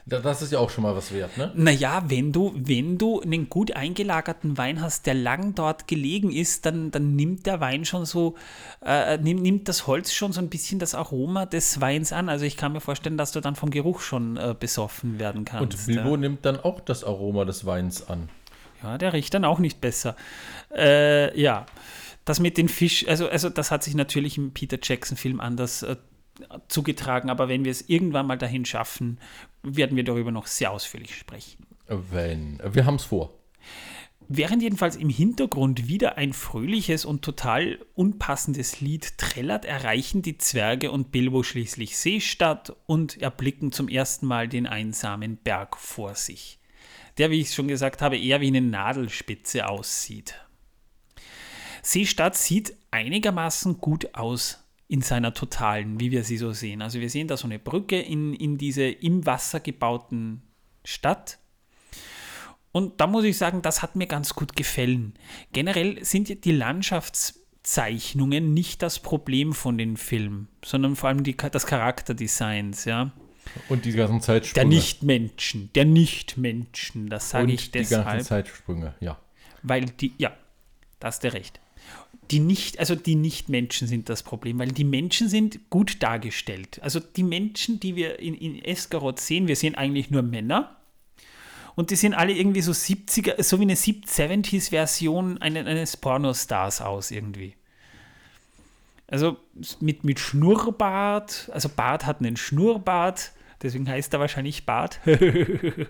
Das 0.08 0.40
ist 0.40 0.52
ja 0.52 0.60
auch 0.60 0.70
schon 0.70 0.82
mal 0.84 0.94
was 0.94 1.12
wert, 1.12 1.36
ne? 1.36 1.50
Naja, 1.56 2.04
wenn 2.06 2.30
du, 2.30 2.52
wenn 2.54 2.96
du 2.96 3.20
einen 3.20 3.48
gut 3.48 3.72
eingelagerten 3.72 4.56
Wein 4.56 4.80
hast, 4.80 5.04
der 5.06 5.14
lang 5.14 5.56
dort 5.56 5.88
gelegen 5.88 6.30
ist, 6.30 6.64
dann, 6.64 6.92
dann 6.92 7.16
nimmt 7.16 7.44
der 7.44 7.58
Wein 7.58 7.84
schon 7.84 8.06
so, 8.06 8.36
äh, 8.84 9.18
nimmt, 9.18 9.42
nimmt 9.42 9.68
das 9.68 9.88
Holz 9.88 10.12
schon 10.12 10.32
so 10.32 10.40
ein 10.40 10.48
bisschen 10.48 10.78
das 10.78 10.94
Aroma 10.94 11.44
des 11.44 11.80
Weins 11.80 12.12
an. 12.12 12.28
Also 12.28 12.44
ich 12.44 12.56
kann 12.56 12.72
mir 12.72 12.80
vorstellen, 12.80 13.18
dass 13.18 13.32
du 13.32 13.40
dann 13.40 13.56
vom 13.56 13.70
Geruch 13.70 14.00
schon 14.00 14.36
äh, 14.36 14.54
besoffen 14.58 15.18
werden 15.18 15.44
kannst. 15.44 15.76
Und 15.76 15.86
Bilbo 15.86 16.10
ja. 16.10 16.16
nimmt 16.18 16.44
dann 16.44 16.60
auch 16.60 16.78
das 16.78 17.02
Aroma 17.02 17.44
des 17.44 17.66
Weins 17.66 18.08
an. 18.08 18.28
Ja, 18.82 18.98
der 18.98 19.12
riecht 19.12 19.34
dann 19.34 19.44
auch 19.44 19.58
nicht 19.58 19.80
besser. 19.80 20.16
Äh, 20.74 21.38
ja, 21.40 21.66
das 22.24 22.40
mit 22.40 22.58
den 22.58 22.68
Fisch, 22.68 23.06
also, 23.06 23.28
also 23.28 23.48
das 23.48 23.70
hat 23.70 23.82
sich 23.82 23.94
natürlich 23.94 24.36
im 24.36 24.52
Peter 24.52 24.78
Jackson-Film 24.82 25.40
anders 25.40 25.82
äh, 25.82 25.96
zugetragen, 26.68 27.30
aber 27.30 27.48
wenn 27.48 27.64
wir 27.64 27.70
es 27.70 27.88
irgendwann 27.88 28.26
mal 28.26 28.36
dahin 28.36 28.64
schaffen, 28.64 29.18
werden 29.62 29.96
wir 29.96 30.04
darüber 30.04 30.30
noch 30.30 30.46
sehr 30.46 30.70
ausführlich 30.70 31.14
sprechen. 31.14 31.66
Wenn. 31.88 32.60
Wir 32.72 32.84
haben 32.84 32.96
es 32.96 33.04
vor. 33.04 33.32
Während 34.28 34.60
jedenfalls 34.60 34.96
im 34.96 35.08
Hintergrund 35.08 35.86
wieder 35.86 36.18
ein 36.18 36.32
fröhliches 36.32 37.04
und 37.04 37.22
total 37.22 37.78
unpassendes 37.94 38.80
Lied 38.80 39.18
trällert, 39.18 39.64
erreichen 39.64 40.20
die 40.20 40.36
Zwerge 40.36 40.90
und 40.90 41.12
Bilbo 41.12 41.44
schließlich 41.44 41.96
Seestadt 41.96 42.74
und 42.86 43.22
erblicken 43.22 43.70
zum 43.70 43.88
ersten 43.88 44.26
Mal 44.26 44.48
den 44.48 44.66
einsamen 44.66 45.36
Berg 45.36 45.76
vor 45.76 46.16
sich, 46.16 46.58
der, 47.18 47.30
wie 47.30 47.40
ich 47.40 47.54
schon 47.54 47.68
gesagt 47.68 48.02
habe, 48.02 48.18
eher 48.18 48.40
wie 48.40 48.48
eine 48.48 48.60
Nadelspitze 48.60 49.68
aussieht. 49.68 50.34
Seestadt 51.82 52.36
sieht 52.36 52.76
einigermaßen 52.90 53.78
gut 53.78 54.14
aus 54.14 54.64
in 54.88 55.02
seiner 55.02 55.34
totalen, 55.34 56.00
wie 56.00 56.10
wir 56.10 56.24
sie 56.24 56.36
so 56.36 56.52
sehen. 56.52 56.82
Also 56.82 57.00
wir 57.00 57.10
sehen 57.10 57.28
da 57.28 57.36
so 57.36 57.46
eine 57.46 57.58
Brücke 57.58 58.00
in, 58.00 58.34
in 58.34 58.58
diese 58.58 58.84
im 58.84 59.26
Wasser 59.26 59.60
gebauten 59.60 60.42
Stadt 60.84 61.38
und 62.76 63.00
da 63.00 63.06
muss 63.06 63.24
ich 63.24 63.38
sagen, 63.38 63.62
das 63.62 63.80
hat 63.80 63.96
mir 63.96 64.06
ganz 64.06 64.34
gut 64.34 64.54
gefallen. 64.54 65.14
Generell 65.54 66.04
sind 66.04 66.44
die 66.44 66.52
Landschaftszeichnungen 66.52 68.52
nicht 68.52 68.82
das 68.82 68.98
Problem 68.98 69.54
von 69.54 69.78
den 69.78 69.96
Filmen, 69.96 70.48
sondern 70.62 70.94
vor 70.94 71.08
allem 71.08 71.22
die, 71.22 71.38
das 71.38 71.64
Charakterdesigns, 71.64 72.84
ja. 72.84 73.12
Und 73.68 73.84
die 73.84 73.92
ganzen 73.92 74.20
Zeitsprünge. 74.20 74.68
Der 74.68 74.78
Nichtmenschen, 74.78 75.70
der 75.74 75.84
Nichtmenschen, 75.84 77.08
das 77.08 77.30
sage 77.30 77.52
ich 77.52 77.70
deshalb. 77.70 78.04
Die 78.04 78.10
ganzen 78.10 78.26
Zeitsprünge, 78.26 78.94
ja. 79.00 79.18
Weil 79.62 79.86
die, 79.86 80.12
ja, 80.18 80.32
da 81.00 81.08
hast 81.08 81.24
du 81.24 81.32
recht. 81.32 81.60
Die 82.30 82.40
nicht, 82.40 82.80
also 82.80 82.94
die 82.96 83.14
Nichtmenschen 83.14 83.86
sind 83.86 84.08
das 84.08 84.22
Problem, 84.22 84.58
weil 84.58 84.72
die 84.72 84.84
Menschen 84.84 85.28
sind 85.28 85.70
gut 85.70 86.02
dargestellt. 86.02 86.80
Also 86.82 86.98
die 86.98 87.22
Menschen, 87.22 87.78
die 87.78 87.94
wir 87.94 88.18
in, 88.18 88.34
in 88.34 88.64
Eskarot 88.64 89.20
sehen, 89.20 89.46
wir 89.46 89.56
sehen 89.56 89.76
eigentlich 89.76 90.10
nur 90.10 90.22
Männer 90.22 90.76
und 91.76 91.90
die 91.90 91.96
sehen 91.96 92.14
alle 92.14 92.32
irgendwie 92.32 92.62
so 92.62 92.72
70er, 92.72 93.40
so 93.42 93.60
wie 93.60 93.64
eine 93.64 93.74
70s-Version 93.74 95.38
eines 95.38 95.96
Pornostars 95.96 96.80
aus 96.80 97.10
irgendwie. 97.12 97.54
Also 99.08 99.36
mit, 99.80 100.04
mit 100.04 100.18
Schnurrbart, 100.18 101.50
also 101.52 101.68
Bart 101.68 102.06
hat 102.06 102.20
einen 102.20 102.36
Schnurrbart, 102.36 103.32
deswegen 103.62 103.88
heißt 103.88 104.12
er 104.12 104.20
wahrscheinlich 104.20 104.66
Bart. 104.66 105.00
ähm, 105.06 105.88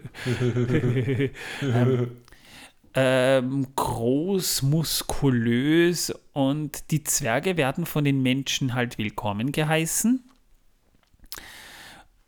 ähm, 2.95 3.67
groß, 3.75 4.63
muskulös 4.63 6.15
und 6.33 6.91
die 6.91 7.05
Zwerge 7.05 7.57
werden 7.57 7.87
von 7.87 8.05
den 8.05 8.23
Menschen 8.23 8.75
halt 8.75 8.99
willkommen 8.99 9.53
geheißen. 9.53 10.23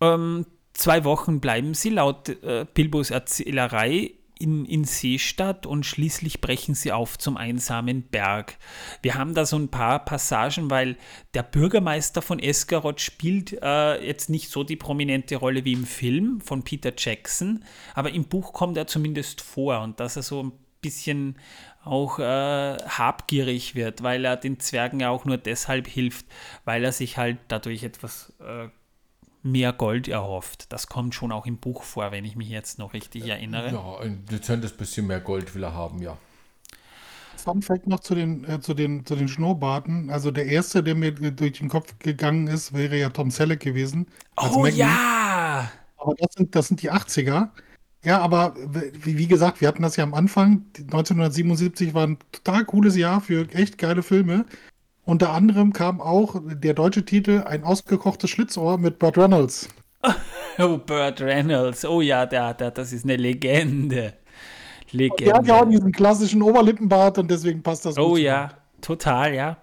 Ähm, 0.01 0.47
Zwei 0.79 1.03
Wochen 1.03 1.41
bleiben 1.41 1.75
sie 1.75 1.91
laut 1.91 2.29
äh, 2.29 2.65
Bilbos 2.73 3.11
Erzählerei 3.11 4.13
in, 4.39 4.65
in 4.65 4.85
Seestadt 4.85 5.67
und 5.67 5.85
schließlich 5.85 6.41
brechen 6.41 6.75
sie 6.75 6.93
auf 6.93 7.19
zum 7.19 7.37
einsamen 7.37 8.03
Berg. 8.03 8.57
Wir 9.03 9.15
haben 9.15 9.35
da 9.35 9.47
so 9.47 9.57
ein 9.57 9.69
paar 9.69 10.05
Passagen, 10.05 10.71
weil 10.71 10.97
der 11.35 11.43
Bürgermeister 11.43 12.23
von 12.23 12.39
Eskarot 12.39 13.01
spielt 13.01 13.53
äh, 13.63 14.05
jetzt 14.05 14.31
nicht 14.31 14.51
so 14.51 14.65
die 14.65 14.77
prominente 14.77 15.37
Rolle 15.37 15.65
wie 15.65 15.73
im 15.73 15.87
Film 15.87 16.41
von 16.41 16.63
Peter 16.63 16.93
Jackson, 16.97 17.65
aber 17.95 18.11
im 18.11 18.25
Buch 18.25 18.53
kommt 18.53 18.77
er 18.77 18.87
zumindest 18.87 19.41
vor 19.41 19.81
und 19.81 20.01
dass 20.01 20.17
er 20.17 20.23
so 20.23 20.43
ein 20.43 20.53
bisschen 20.81 21.37
auch 21.85 22.19
äh, 22.19 22.77
habgierig 22.77 23.75
wird, 23.75 24.03
weil 24.03 24.25
er 24.25 24.37
den 24.37 24.61
Zwergen 24.61 25.01
ja 25.01 25.11
auch 25.11 25.25
nur 25.25 25.39
deshalb 25.39 25.87
hilft, 25.87 26.27
weil 26.65 26.85
er 26.85 26.93
sich 26.93 27.17
halt 27.17 27.39
dadurch 27.49 27.83
etwas 27.83 28.33
äh, 28.41 28.69
mehr 29.43 29.73
Gold 29.73 30.09
erhofft. 30.09 30.73
Das 30.73 30.87
kommt 30.87 31.15
schon 31.15 31.33
auch 31.33 31.47
im 31.47 31.59
Buch 31.59 31.83
vor, 31.83 32.11
wenn 32.13 32.25
ich 32.25 32.37
mich 32.37 32.49
jetzt 32.49 32.79
noch 32.79 32.93
richtig 32.93 33.27
erinnere. 33.27 33.73
Ja, 33.73 33.99
ein 34.01 34.25
dezentes 34.27 34.73
bisschen 34.73 35.07
mehr 35.07 35.21
Gold 35.21 35.55
will 35.55 35.63
er 35.63 35.75
haben, 35.75 36.03
ja. 36.03 36.17
Fun 37.37 37.63
Fact 37.63 37.87
noch 37.87 38.01
zu 38.01 38.15
den, 38.15 38.45
äh, 38.45 38.61
zu, 38.61 38.75
den, 38.75 39.07
zu 39.07 39.15
den 39.15 39.29
Schnurrbarten. 39.29 40.11
Also 40.11 40.31
der 40.31 40.47
erste, 40.47 40.83
der 40.83 40.95
mir 40.95 41.13
durch 41.13 41.59
den 41.59 41.69
Kopf 41.69 41.95
gegangen 41.99 42.49
ist, 42.49 42.75
wäre 42.75 42.99
ja 42.99 43.11
Tom 43.11 43.31
Selleck 43.31 43.61
gewesen. 43.61 44.07
Oh 44.37 44.67
ja! 44.67 45.71
Aber 45.97 46.15
das 46.19 46.35
sind, 46.35 46.55
das 46.55 46.69
sind 46.69 46.83
die 46.83 46.91
80er. 46.91 47.51
Ja, 48.05 48.21
aber 48.21 48.55
wie, 48.57 49.19
wie, 49.19 49.27
gesagt, 49.27 49.61
wir 49.61 49.69
hatten 49.69 49.83
das 49.83 49.97
ja 49.97 50.05
am 50.05 50.15
Anfang. 50.15 50.65
1977 50.77 51.95
war 51.95 52.07
ein 52.07 52.19
total 52.33 52.65
cooles 52.65 52.97
Jahr 52.97 53.21
für 53.21 53.49
echt 53.53 53.79
geile 53.79 54.03
Filme. 54.03 54.45
Unter 55.09 55.33
anderem 55.33 55.73
kam 55.73 56.03
auch 56.03 56.37
der 56.45 56.75
deutsche 56.75 57.03
Titel 57.03 57.43
Ein 57.47 57.65
ausgekochtes 57.65 58.29
Schlitzohr 58.29 58.77
mit 58.77 58.99
Burt 58.99 59.17
Reynolds. 59.17 59.71
Oh, 60.61 60.77
Burt 60.77 61.21
Reynolds. 61.21 61.85
Oh 61.85 62.01
ja, 62.01 62.27
der, 62.27 62.53
der, 62.53 62.73
das 62.73 62.93
ist 62.93 63.05
eine 63.05 63.17
Legende. 63.17 64.15
Legende. 64.91 65.25
Der 65.25 65.35
hat 65.35 65.47
ja 65.47 65.61
auch 65.63 65.69
diesen 65.69 65.93
klassischen 65.93 66.43
Oberlippenbart 66.43 67.17
und 67.19 67.31
deswegen 67.31 67.63
passt 67.63 67.87
das 67.87 67.97
Oh 67.97 68.17
ja, 68.17 68.51
total, 68.81 69.35
ja. 69.35 69.57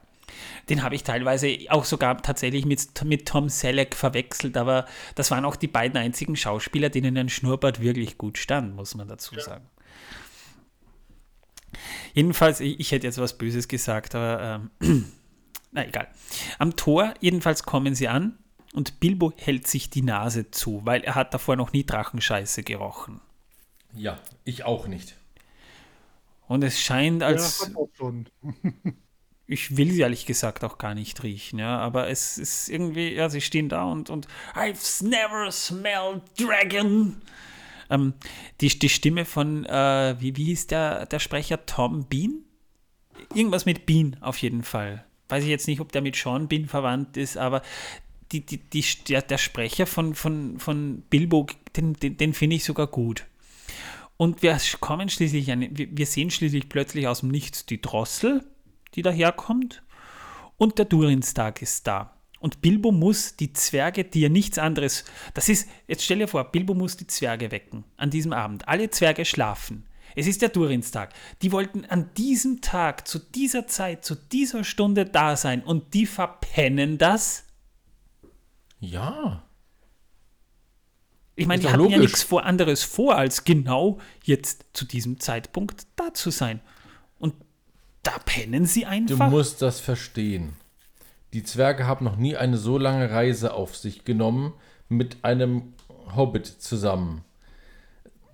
Den 0.69 0.81
habe 0.81 0.95
ich 0.95 1.03
teilweise 1.03 1.57
auch 1.67 1.83
sogar 1.83 2.21
tatsächlich 2.21 2.65
mit, 2.65 3.03
mit 3.03 3.27
Tom 3.27 3.49
Selleck 3.49 3.93
verwechselt, 3.93 4.55
aber 4.55 4.85
das 5.15 5.31
waren 5.31 5.43
auch 5.43 5.57
die 5.57 5.67
beiden 5.67 5.97
einzigen 5.97 6.37
Schauspieler, 6.37 6.89
denen 6.89 7.17
ein 7.17 7.29
Schnurrbart 7.29 7.81
wirklich 7.81 8.17
gut 8.17 8.37
stand, 8.37 8.73
muss 8.73 8.95
man 8.95 9.09
dazu 9.09 9.37
sagen. 9.37 9.65
Jedenfalls, 12.13 12.61
ich, 12.61 12.79
ich, 12.79 12.91
hätte 12.93 13.05
jetzt 13.05 13.19
was 13.19 13.37
Böses 13.37 13.67
gesagt, 13.67 14.15
aber 14.15 14.61
ähm, 14.81 15.11
Na 15.75 15.85
egal. 15.85 16.07
Am 16.57 16.77
Tor 16.77 17.13
jedenfalls 17.19 17.63
kommen 17.63 17.95
sie 17.95 18.07
an 18.07 18.37
und 18.73 19.01
Bilbo 19.01 19.33
hält 19.35 19.67
sich 19.67 19.89
die 19.89 20.03
Nase 20.03 20.49
zu, 20.49 20.81
weil 20.85 21.01
er 21.01 21.15
hat 21.15 21.33
davor 21.33 21.57
noch 21.57 21.73
nie 21.73 21.85
Drachenscheiße 21.85 22.63
gerochen. 22.63 23.19
Ja, 23.93 24.17
ich 24.45 24.63
auch 24.63 24.87
nicht. 24.87 25.17
Und 26.47 26.63
es 26.63 26.79
scheint 26.79 27.23
als. 27.23 27.69
Ja, 27.75 28.13
ich 29.47 29.75
will 29.75 29.91
sie 29.91 29.99
ehrlich 29.99 30.25
gesagt 30.25 30.63
auch 30.63 30.77
gar 30.77 30.95
nicht 30.95 31.21
riechen, 31.23 31.59
ja, 31.59 31.77
aber 31.77 32.07
es 32.07 32.37
ist 32.37 32.69
irgendwie, 32.69 33.13
ja, 33.13 33.27
sie 33.27 33.41
stehen 33.41 33.67
da 33.67 33.83
und, 33.83 34.09
und 34.09 34.29
I've 34.53 35.03
never 35.03 35.51
smelled 35.51 36.21
dragon. 36.39 37.21
Ähm, 37.89 38.13
die, 38.61 38.69
die 38.79 38.89
Stimme 38.89 39.25
von, 39.25 39.65
äh, 39.65 40.15
wie, 40.19 40.37
wie 40.37 40.45
hieß 40.45 40.67
der, 40.67 41.05
der 41.05 41.19
Sprecher? 41.19 41.65
Tom 41.65 42.05
Bean? 42.05 42.45
Irgendwas 43.33 43.65
mit 43.65 43.85
Bean 43.85 44.15
auf 44.21 44.37
jeden 44.37 44.63
Fall 44.63 45.05
weiß 45.29 45.43
ich 45.43 45.49
jetzt 45.49 45.67
nicht, 45.67 45.79
ob 45.79 45.91
der 45.91 46.01
mit 46.01 46.15
Sean 46.15 46.47
Bean 46.47 46.65
verwandt 46.67 47.17
ist, 47.17 47.37
aber 47.37 47.61
die, 48.31 48.45
die, 48.45 48.57
die, 48.57 48.83
der, 49.07 49.21
der 49.21 49.37
Sprecher 49.37 49.85
von, 49.85 50.15
von, 50.15 50.59
von 50.59 51.03
Bilbo, 51.09 51.47
den, 51.75 51.93
den, 51.93 52.17
den 52.17 52.33
finde 52.33 52.55
ich 52.55 52.63
sogar 52.63 52.87
gut. 52.87 53.25
Und 54.17 54.41
wir 54.41 54.57
kommen 54.79 55.09
schließlich, 55.09 55.51
eine, 55.51 55.69
wir 55.71 56.05
sehen 56.05 56.31
schließlich 56.31 56.69
plötzlich 56.69 57.07
aus 57.07 57.19
dem 57.19 57.29
Nichts 57.29 57.65
die 57.65 57.81
Drossel, 57.81 58.45
die 58.95 59.01
daherkommt, 59.01 59.83
und 60.57 60.77
der 60.77 60.85
Durinstag 60.85 61.61
ist 61.61 61.85
da. 61.85 62.13
Und 62.39 62.61
Bilbo 62.61 62.91
muss 62.91 63.35
die 63.35 63.51
Zwerge, 63.53 64.03
die 64.03 64.21
ja 64.21 64.29
nichts 64.29 64.57
anderes, 64.57 65.03
das 65.33 65.49
ist, 65.49 65.67
jetzt 65.87 66.03
stell 66.03 66.19
dir 66.19 66.27
vor, 66.27 66.43
Bilbo 66.51 66.73
muss 66.73 66.95
die 66.95 67.07
Zwerge 67.07 67.51
wecken 67.51 67.83
an 67.97 68.09
diesem 68.09 68.33
Abend. 68.33 68.67
Alle 68.67 68.89
Zwerge 68.89 69.25
schlafen. 69.25 69.85
Es 70.15 70.27
ist 70.27 70.41
der 70.41 70.49
Durinstag. 70.49 71.13
Die 71.41 71.51
wollten 71.51 71.85
an 71.85 72.09
diesem 72.17 72.61
Tag, 72.61 73.07
zu 73.07 73.19
dieser 73.19 73.67
Zeit, 73.67 74.05
zu 74.05 74.15
dieser 74.15 74.63
Stunde 74.63 75.05
da 75.05 75.35
sein 75.35 75.61
und 75.61 75.93
die 75.93 76.05
verpennen 76.05 76.97
das? 76.97 77.43
Ja. 78.79 79.43
Ich 81.35 81.47
meine, 81.47 81.61
die 81.61 81.67
hatten 81.67 81.79
logisch. 81.79 81.93
ja 81.93 82.01
nichts 82.01 82.23
vor 82.23 82.45
anderes 82.45 82.83
vor, 82.83 83.17
als 83.17 83.43
genau 83.43 83.99
jetzt 84.23 84.65
zu 84.71 84.85
diesem 84.85 85.19
Zeitpunkt 85.19 85.85
da 85.97 86.13
zu 86.13 86.31
sein. 86.31 86.61
Und 87.19 87.35
da 88.03 88.17
pennen 88.19 88.65
sie 88.65 88.85
einfach. 88.85 89.29
Du 89.29 89.35
musst 89.35 89.61
das 89.61 89.81
verstehen. 89.81 90.53
Die 91.33 91.43
Zwerge 91.43 91.85
haben 91.85 92.05
noch 92.05 92.15
nie 92.15 92.37
eine 92.37 92.57
so 92.57 92.77
lange 92.77 93.11
Reise 93.11 93.53
auf 93.53 93.75
sich 93.75 94.05
genommen 94.05 94.53
mit 94.87 95.25
einem 95.25 95.73
Hobbit 96.15 96.45
zusammen 96.45 97.24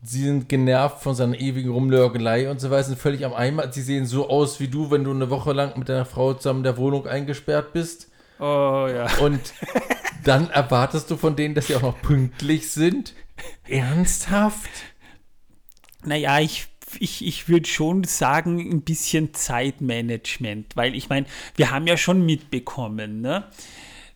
sie 0.04 0.24
sind 0.24 0.50
genervt 0.50 1.02
von 1.02 1.16
seiner 1.16 1.40
ewigen 1.40 1.70
Rumlörgelei 1.70 2.50
und 2.50 2.60
so 2.60 2.72
weiter, 2.72 2.86
sind 2.86 3.00
völlig 3.00 3.26
am 3.26 3.34
Eimer. 3.34 3.72
Sie 3.72 3.82
sehen 3.82 4.06
so 4.06 4.30
aus 4.30 4.60
wie 4.60 4.68
du, 4.68 4.92
wenn 4.92 5.04
du 5.04 5.12
eine 5.12 5.30
Woche 5.30 5.54
lang 5.54 5.78
mit 5.78 5.90
deiner 5.90 6.06
Frau 6.06 6.34
zusammen 6.34 6.60
in 6.60 6.64
der 6.64 6.78
Wohnung 6.78 7.08
eingesperrt 7.08 7.74
bist. 7.74 8.10
Oh 8.40 8.88
ja. 8.92 9.08
Und 9.22 9.40
dann 10.24 10.50
erwartest 10.50 11.12
du 11.12 11.18
von 11.18 11.36
denen, 11.36 11.54
dass 11.56 11.68
sie 11.68 11.76
auch 11.76 11.82
noch 11.82 12.02
pünktlich 12.02 12.72
sind. 12.72 13.14
Ernsthaft? 13.68 14.70
Naja, 16.04 16.40
ich, 16.40 16.68
ich, 17.00 17.26
ich 17.26 17.48
würde 17.48 17.68
schon 17.68 18.04
sagen, 18.04 18.60
ein 18.60 18.82
bisschen 18.82 19.34
Zeitmanagement, 19.34 20.76
weil 20.76 20.96
ich 20.96 21.10
meine, 21.10 21.28
wir 21.56 21.70
haben 21.70 21.86
ja 21.86 21.98
schon 21.98 22.26
mitbekommen, 22.26 23.22
ne? 23.22 23.46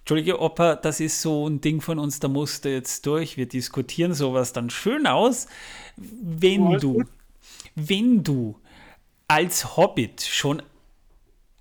Entschuldige, 0.06 0.40
Opa, 0.40 0.76
das 0.76 1.00
ist 1.00 1.20
so 1.20 1.50
ein 1.50 1.62
Ding 1.62 1.82
von 1.82 1.98
uns, 1.98 2.20
da 2.20 2.28
musst 2.28 2.64
du 2.64 2.72
jetzt 2.72 3.08
durch. 3.08 3.38
Wir 3.38 3.48
diskutieren 3.48 4.14
sowas 4.14 4.54
dann 4.54 4.70
schön 4.70 5.08
aus. 5.08 5.48
Wenn 5.98 6.78
du, 6.78 7.06
wenn 7.74 8.22
du 8.24 8.60
als 9.28 9.78
Hobbit 9.78 10.22
schon 10.22 10.62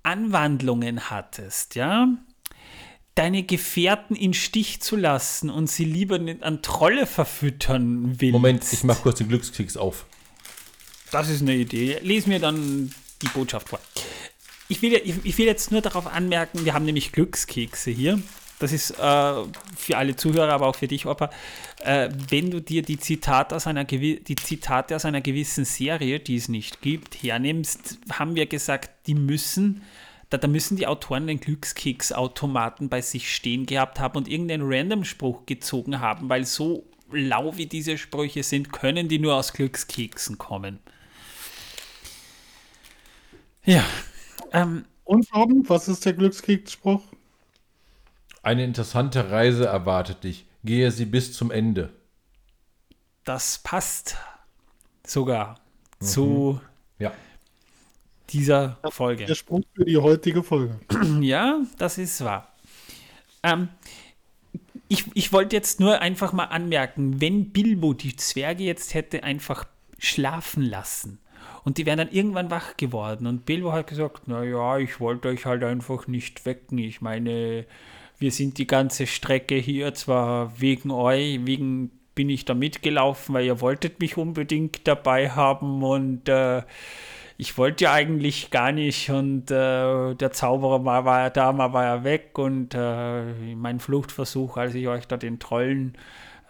Anwandlungen 0.03 1.09
hattest, 1.09 1.73
ja, 1.73 2.07
deine 3.15 3.41
Gefährten 3.41 4.15
in 4.15 4.35
Stich 4.35 4.79
zu 4.79 4.95
lassen 4.95 5.49
und 5.49 5.67
sie 5.67 5.85
lieber 5.85 6.19
an 6.41 6.61
Trolle 6.61 7.07
verfüttern 7.07 8.21
willst. 8.21 8.33
Moment, 8.33 8.71
ich 8.71 8.83
mach 8.83 9.01
kurz 9.01 9.17
den 9.17 9.27
Glückskeks 9.27 9.75
auf. 9.75 10.05
das 11.09 11.29
ist 11.29 11.41
eine 11.41 11.55
Idee. 11.55 11.97
Lies 12.03 12.27
mir 12.27 12.39
dann 12.39 12.93
die 13.23 13.27
Botschaft 13.29 13.69
vor. 13.69 13.79
Ich 14.67 14.81
will, 14.81 14.93
ich 14.93 15.37
will 15.37 15.45
jetzt 15.45 15.71
nur 15.71 15.81
darauf 15.81 16.07
anmerken, 16.07 16.65
wir 16.65 16.73
haben 16.73 16.85
nämlich 16.85 17.11
Glückskekse 17.11 17.91
hier. 17.91 18.19
Das 18.57 18.71
ist 18.71 18.91
äh, 18.91 18.95
für 19.75 19.97
alle 19.97 20.15
Zuhörer, 20.15 20.53
aber 20.53 20.67
auch 20.67 20.75
für 20.75 20.87
dich, 20.87 21.05
Opa. 21.05 21.29
Äh, 21.83 22.09
wenn 22.29 22.51
du 22.51 22.61
dir 22.61 22.81
die 22.83 22.97
Zitate, 22.97 23.55
aus 23.55 23.67
einer 23.67 23.83
die 23.83 24.37
Zitate 24.41 24.95
aus 24.95 25.05
einer 25.05 25.21
gewissen 25.21 25.65
Serie, 25.65 26.19
die 26.19 26.37
es 26.37 26.47
nicht 26.47 26.81
gibt, 26.81 27.21
hernimmst, 27.21 27.99
haben 28.11 28.35
wir 28.35 28.45
gesagt, 28.45 29.07
die 29.07 29.13
müssen, 29.13 29.83
da, 30.29 30.37
da 30.37 30.47
müssen 30.47 30.77
die 30.77 30.87
Autoren 30.87 31.27
den 31.27 31.41
Glückskeksautomaten 31.41 32.87
bei 32.87 33.01
sich 33.01 33.35
stehen 33.35 33.65
gehabt 33.65 33.99
haben 33.99 34.17
und 34.17 34.29
irgendeinen 34.29 34.63
Random-Spruch 34.65 35.45
gezogen 35.45 35.99
haben, 35.99 36.29
weil 36.29 36.45
so 36.45 36.85
lau 37.11 37.57
wie 37.57 37.65
diese 37.65 37.97
Sprüche 37.97 38.41
sind, 38.41 38.71
können 38.71 39.09
die 39.09 39.19
nur 39.19 39.35
aus 39.35 39.51
Glückskeksen 39.53 40.37
kommen. 40.37 40.79
Ja. 43.65 43.83
Ähm, 44.55 44.85
Und 45.03 45.27
Robin, 45.35 45.67
was 45.67 45.87
ist 45.89 46.05
der 46.05 46.13
Glückskeksspruch? 46.13 47.03
Eine 48.41 48.63
interessante 48.63 49.29
Reise 49.29 49.65
erwartet 49.65 50.23
dich. 50.23 50.45
Gehe 50.63 50.89
sie 50.91 51.05
bis 51.05 51.33
zum 51.33 51.51
Ende. 51.51 51.91
Das 53.25 53.59
passt 53.59 54.15
sogar 55.05 55.59
mhm. 55.99 56.05
zu 56.05 56.61
ja. 56.99 57.11
dieser 58.29 58.77
Folge. 58.89 59.25
Der 59.25 59.35
Spruch 59.35 59.63
für 59.75 59.83
die 59.85 59.97
heutige 59.97 60.41
Folge. 60.41 60.79
Ja, 61.21 61.59
das 61.77 61.97
ist 61.97 62.23
wahr. 62.23 62.53
Ähm, 63.43 63.67
ich, 64.87 65.05
ich 65.15 65.33
wollte 65.33 65.55
jetzt 65.55 65.79
nur 65.81 65.99
einfach 65.99 66.31
mal 66.31 66.45
anmerken, 66.45 67.19
wenn 67.19 67.49
Bilbo 67.51 67.93
die 67.93 68.15
Zwerge 68.15 68.63
jetzt 68.63 68.93
hätte 68.93 69.23
einfach 69.23 69.65
schlafen 69.97 70.63
lassen 70.63 71.19
und 71.65 71.79
die 71.79 71.85
wären 71.87 71.97
dann 71.97 72.11
irgendwann 72.11 72.51
wach 72.51 72.77
geworden. 72.77 73.25
Und 73.25 73.45
Bilbo 73.45 73.73
hat 73.73 73.87
gesagt, 73.87 74.27
naja, 74.27 74.77
ich 74.77 74.99
wollte 74.99 75.29
euch 75.29 75.45
halt 75.47 75.63
einfach 75.63 76.07
nicht 76.07 76.45
wecken. 76.45 76.77
Ich 76.77 77.01
meine, 77.01 77.65
wir 78.19 78.31
sind 78.31 78.59
die 78.59 78.67
ganze 78.67 79.07
Strecke 79.07 79.55
hier 79.55 79.93
zwar 79.95 80.61
wegen 80.61 80.91
euch, 80.91 81.39
wegen 81.43 81.89
bin 82.13 82.29
ich 82.29 82.45
da 82.45 82.53
mitgelaufen, 82.53 83.33
weil 83.33 83.45
ihr 83.45 83.61
wolltet 83.61 83.99
mich 83.99 84.15
unbedingt 84.15 84.87
dabei 84.87 85.31
haben. 85.31 85.83
Und 85.83 86.29
äh, 86.29 86.61
ich 87.37 87.57
wollte 87.57 87.85
ja 87.85 87.93
eigentlich 87.93 88.51
gar 88.51 88.71
nicht. 88.71 89.09
Und 89.09 89.49
äh, 89.49 90.13
der 90.13 90.31
Zauberer 90.31 90.77
mal 90.77 91.03
war 91.03 91.21
ja 91.21 91.29
da, 91.31 91.51
mal 91.51 91.73
war 91.73 91.83
er 91.83 92.03
weg. 92.03 92.37
Und 92.37 92.75
äh, 92.75 93.55
mein 93.55 93.79
Fluchtversuch, 93.79 94.57
als 94.57 94.75
ich 94.75 94.87
euch 94.87 95.07
da 95.07 95.17
den 95.17 95.39
Trollen 95.39 95.97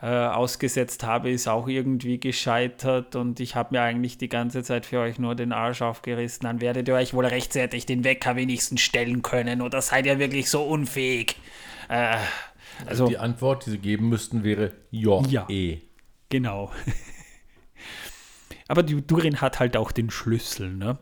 äh, 0.06 0.28
ausgesetzt 0.28 1.04
habe, 1.04 1.32
ist 1.32 1.48
auch 1.48 1.68
irgendwie 1.68 2.20
gescheitert 2.20 3.16
und 3.16 3.40
ich 3.40 3.56
habe 3.56 3.74
mir 3.74 3.82
eigentlich 3.82 4.20
die 4.20 4.30
ganze 4.30 4.62
Zeit 4.62 4.86
für 4.86 5.00
euch 5.00 5.18
nur 5.18 5.34
den 5.34 5.52
Arsch 5.52 5.82
aufgerissen. 5.82 6.44
Dann 6.44 6.62
werdet 6.62 6.88
ihr 6.88 6.94
euch 6.94 7.16
wohl 7.16 7.26
rechtzeitig 7.26 7.88
den 7.88 8.04
Wecker 8.04 8.36
wenigstens 8.36 8.82
stellen 8.82 9.24
können 9.24 9.64
oder 9.64 9.82
seid 9.82 10.06
ihr 10.06 10.20
wirklich 10.20 10.52
so 10.52 10.62
unfähig? 10.62 11.38
Äh, 11.90 12.18
also 12.86 13.08
die 13.08 13.18
Antwort, 13.18 13.66
die 13.66 13.72
sie 13.72 13.78
geben 13.80 14.10
müssten, 14.10 14.44
wäre 14.44 14.74
ja, 14.92 15.22
ja 15.28 15.50
eh. 15.50 15.80
Genau. 16.30 16.72
Aber 18.68 18.84
die 18.84 19.02
Durin 19.02 19.42
hat 19.42 19.60
halt 19.60 19.76
auch 19.76 19.92
den 19.92 20.12
Schlüssel, 20.12 20.72
ne? 20.72 21.00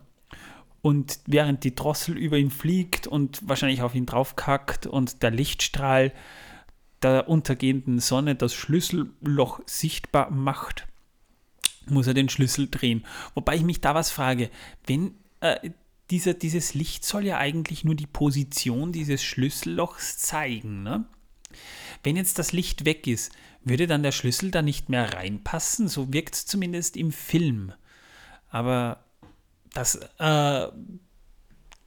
Und 0.82 1.20
während 1.26 1.66
die 1.66 1.76
Drossel 1.76 2.18
über 2.18 2.38
ihn 2.38 2.52
fliegt 2.52 3.06
und 3.08 3.42
wahrscheinlich 3.50 3.82
auf 3.82 3.96
ihn 3.96 4.06
draufkackt 4.06 4.88
und 4.88 5.24
der 5.24 5.32
Lichtstrahl 5.32 6.14
der 7.04 7.30
untergehenden 7.30 8.00
Sonne 8.00 8.36
das 8.36 8.54
Schlüsselloch 8.54 9.62
sichtbar 9.66 10.32
macht, 10.32 10.88
muss 11.88 12.08
er 12.08 12.14
den 12.14 12.30
Schlüssel 12.30 12.68
drehen. 12.70 13.06
Wobei 13.34 13.56
ich 13.56 13.64
mich 13.64 13.82
da 13.82 13.94
was 13.94 14.12
frage, 14.12 14.50
wenn 14.86 15.16
äh, 15.42 15.72
dieser, 16.10 16.34
dieses 16.34 16.74
Licht 16.74 17.06
soll 17.06 17.26
ja 17.26 17.38
eigentlich 17.38 17.84
nur 17.84 17.96
die 17.96 18.08
Position 18.08 18.92
dieses 18.92 19.24
Schlüssellochs 19.24 20.18
zeigen. 20.20 20.84
Ne? 20.84 21.06
Wenn 22.04 22.16
jetzt 22.16 22.40
das 22.40 22.52
Licht 22.52 22.86
weg 22.86 23.08
ist, 23.08 23.32
würde 23.64 23.88
dann 23.88 24.04
der 24.04 24.12
Schlüssel 24.12 24.52
da 24.52 24.62
nicht 24.62 24.90
mehr 24.90 25.14
reinpassen? 25.14 25.88
So 25.88 26.12
wirkt 26.14 26.36
es 26.36 26.46
zumindest 26.46 26.98
im 26.98 27.12
Film. 27.12 27.74
Aber 28.50 29.04
das, 29.74 29.96
äh, 30.20 30.68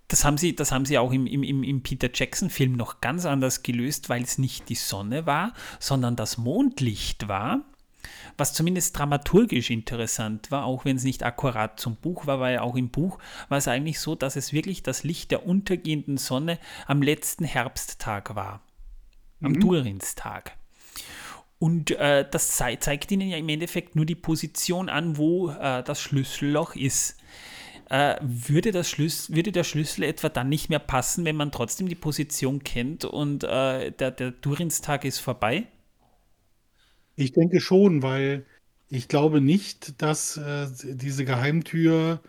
das, 0.08 0.24
haben 0.24 0.38
sie, 0.38 0.54
das 0.54 0.72
haben 0.72 0.84
sie 0.84 0.98
auch 0.98 1.12
im, 1.12 1.26
im, 1.26 1.62
im 1.62 1.82
Peter 1.82 2.08
Jackson-Film 2.12 2.72
noch 2.72 3.00
ganz 3.00 3.26
anders 3.26 3.62
gelöst, 3.62 4.08
weil 4.08 4.22
es 4.22 4.38
nicht 4.38 4.68
die 4.68 4.74
Sonne 4.74 5.26
war, 5.26 5.52
sondern 5.80 6.16
das 6.16 6.38
Mondlicht 6.38 7.28
war. 7.28 7.62
Was 8.38 8.52
zumindest 8.52 8.96
dramaturgisch 8.98 9.70
interessant 9.70 10.50
war, 10.50 10.64
auch 10.64 10.84
wenn 10.84 10.96
es 10.96 11.04
nicht 11.04 11.22
akkurat 11.22 11.80
zum 11.80 11.96
Buch 11.96 12.26
war, 12.26 12.38
weil 12.38 12.58
auch 12.58 12.76
im 12.76 12.90
Buch 12.90 13.18
war 13.48 13.58
es 13.58 13.66
eigentlich 13.66 13.98
so, 13.98 14.14
dass 14.14 14.36
es 14.36 14.52
wirklich 14.52 14.82
das 14.82 15.04
Licht 15.04 15.30
der 15.30 15.46
untergehenden 15.46 16.18
Sonne 16.18 16.58
am 16.86 17.02
letzten 17.02 17.44
Herbsttag 17.44 18.34
war. 18.34 18.60
Am 19.40 19.52
mhm. 19.52 19.60
Durinstag. 19.60 20.56
Und 21.58 21.90
äh, 21.92 22.28
das 22.30 22.52
zei 22.52 22.76
zeigt 22.76 23.10
ihnen 23.10 23.30
ja 23.30 23.38
im 23.38 23.48
Endeffekt 23.48 23.96
nur 23.96 24.04
die 24.04 24.14
Position 24.14 24.90
an, 24.90 25.16
wo 25.16 25.50
äh, 25.50 25.82
das 25.82 26.00
Schlüsselloch 26.00 26.76
ist. 26.76 27.16
Äh, 27.88 28.16
würde, 28.20 28.72
das 28.72 28.88
Schlüssel, 28.90 29.36
würde 29.36 29.52
der 29.52 29.64
Schlüssel 29.64 30.02
etwa 30.02 30.28
dann 30.28 30.48
nicht 30.48 30.68
mehr 30.68 30.80
passen, 30.80 31.24
wenn 31.24 31.36
man 31.36 31.52
trotzdem 31.52 31.88
die 31.88 31.94
Position 31.94 32.64
kennt 32.64 33.04
und 33.04 33.44
äh, 33.44 33.92
der, 33.92 34.10
der 34.10 34.32
Durinstag 34.32 35.04
ist 35.04 35.20
vorbei? 35.20 35.66
Ich 37.14 37.32
denke 37.32 37.60
schon, 37.60 38.02
weil 38.02 38.44
ich 38.88 39.08
glaube 39.08 39.40
nicht, 39.40 40.02
dass 40.02 40.36
äh, 40.36 40.66
diese 40.82 41.24
Geheimtür 41.24 42.20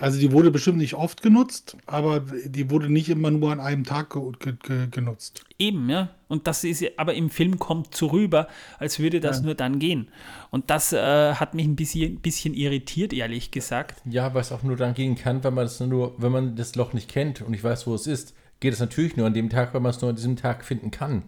also 0.00 0.20
die 0.20 0.30
wurde 0.30 0.52
bestimmt 0.52 0.78
nicht 0.78 0.94
oft 0.94 1.22
genutzt, 1.22 1.76
aber 1.86 2.20
die 2.20 2.70
wurde 2.70 2.88
nicht 2.88 3.08
immer 3.08 3.32
nur 3.32 3.50
an 3.50 3.58
einem 3.58 3.82
Tag 3.82 4.14
ge 4.38 4.54
ge 4.62 4.86
genutzt. 4.88 5.42
Eben, 5.58 5.90
ja. 5.90 6.10
Und 6.28 6.46
das 6.46 6.62
ist 6.62 6.84
aber 6.96 7.14
im 7.14 7.30
Film 7.30 7.58
kommt 7.58 7.94
so 7.96 8.06
rüber, 8.06 8.46
als 8.78 9.00
würde 9.00 9.18
das 9.18 9.38
ja. 9.38 9.46
nur 9.46 9.54
dann 9.56 9.80
gehen. 9.80 10.08
Und 10.50 10.70
das 10.70 10.92
äh, 10.92 11.34
hat 11.34 11.54
mich 11.54 11.66
ein 11.66 11.74
bisschen, 11.74 12.20
bisschen 12.20 12.54
irritiert, 12.54 13.12
ehrlich 13.12 13.50
gesagt. 13.50 14.00
Ja, 14.04 14.32
weil 14.34 14.42
es 14.42 14.52
auch 14.52 14.62
nur 14.62 14.76
dann 14.76 14.94
gehen 14.94 15.16
kann, 15.16 15.42
wenn 15.42 15.54
man 15.54 15.64
das 15.64 15.80
nur, 15.80 16.14
wenn 16.18 16.30
man 16.30 16.54
das 16.54 16.76
Loch 16.76 16.92
nicht 16.92 17.08
kennt 17.08 17.42
und 17.42 17.52
ich 17.52 17.64
weiß, 17.64 17.88
wo 17.88 17.94
es 17.94 18.06
ist, 18.06 18.34
geht 18.60 18.72
es 18.72 18.78
natürlich 18.78 19.16
nur 19.16 19.26
an 19.26 19.34
dem 19.34 19.50
Tag, 19.50 19.74
wenn 19.74 19.82
man 19.82 19.90
es 19.90 20.00
nur 20.00 20.10
an 20.10 20.16
diesem 20.16 20.36
Tag 20.36 20.64
finden 20.64 20.92
kann. 20.92 21.24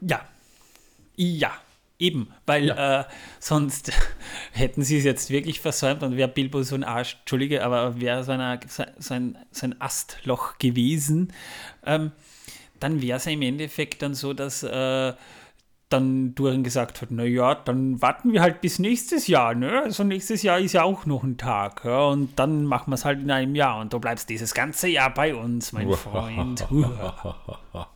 Ja. 0.00 0.20
Ja. 1.16 1.52
Eben, 2.02 2.34
weil 2.46 2.66
ja. 2.66 3.02
äh, 3.02 3.04
sonst 3.38 3.92
hätten 4.52 4.82
sie 4.82 4.98
es 4.98 5.04
jetzt 5.04 5.30
wirklich 5.30 5.60
versäumt 5.60 6.02
und 6.02 6.16
wäre 6.16 6.26
Bilbo 6.26 6.64
so 6.64 6.74
ein 6.74 6.82
Arsch, 6.82 7.14
Entschuldige, 7.20 7.64
aber 7.64 8.00
wäre 8.00 8.24
so, 8.24 8.32
so, 8.98 9.14
ein, 9.14 9.38
so 9.52 9.66
ein 9.66 9.80
Astloch 9.80 10.58
gewesen, 10.58 11.32
ähm, 11.86 12.10
dann 12.80 13.00
wäre 13.00 13.18
es 13.18 13.26
ja 13.26 13.30
im 13.30 13.42
Endeffekt 13.42 14.02
dann 14.02 14.14
so, 14.14 14.32
dass 14.32 14.64
äh, 14.64 15.12
dann 15.90 16.34
Durin 16.34 16.64
gesagt 16.64 17.02
hat, 17.02 17.12
naja, 17.12 17.54
dann 17.54 18.02
warten 18.02 18.32
wir 18.32 18.40
halt 18.40 18.60
bis 18.62 18.80
nächstes 18.80 19.28
Jahr, 19.28 19.54
ne? 19.54 19.82
Also 19.82 20.02
nächstes 20.02 20.42
Jahr 20.42 20.58
ist 20.58 20.72
ja 20.72 20.82
auch 20.82 21.06
noch 21.06 21.22
ein 21.22 21.36
Tag, 21.36 21.84
ja? 21.84 22.06
und 22.06 22.36
dann 22.36 22.64
machen 22.64 22.90
wir 22.90 22.96
es 22.96 23.04
halt 23.04 23.20
in 23.20 23.30
einem 23.30 23.54
Jahr 23.54 23.78
und 23.80 23.92
du 23.92 24.00
bleibst 24.00 24.28
dieses 24.28 24.54
ganze 24.54 24.88
Jahr 24.88 25.14
bei 25.14 25.36
uns, 25.36 25.72
mein 25.72 25.92
Freund. 25.92 26.66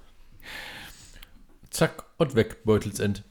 Zack 1.71 2.05
und 2.19 2.37
weg, 2.37 2.63
Beutelsend. 2.65 3.25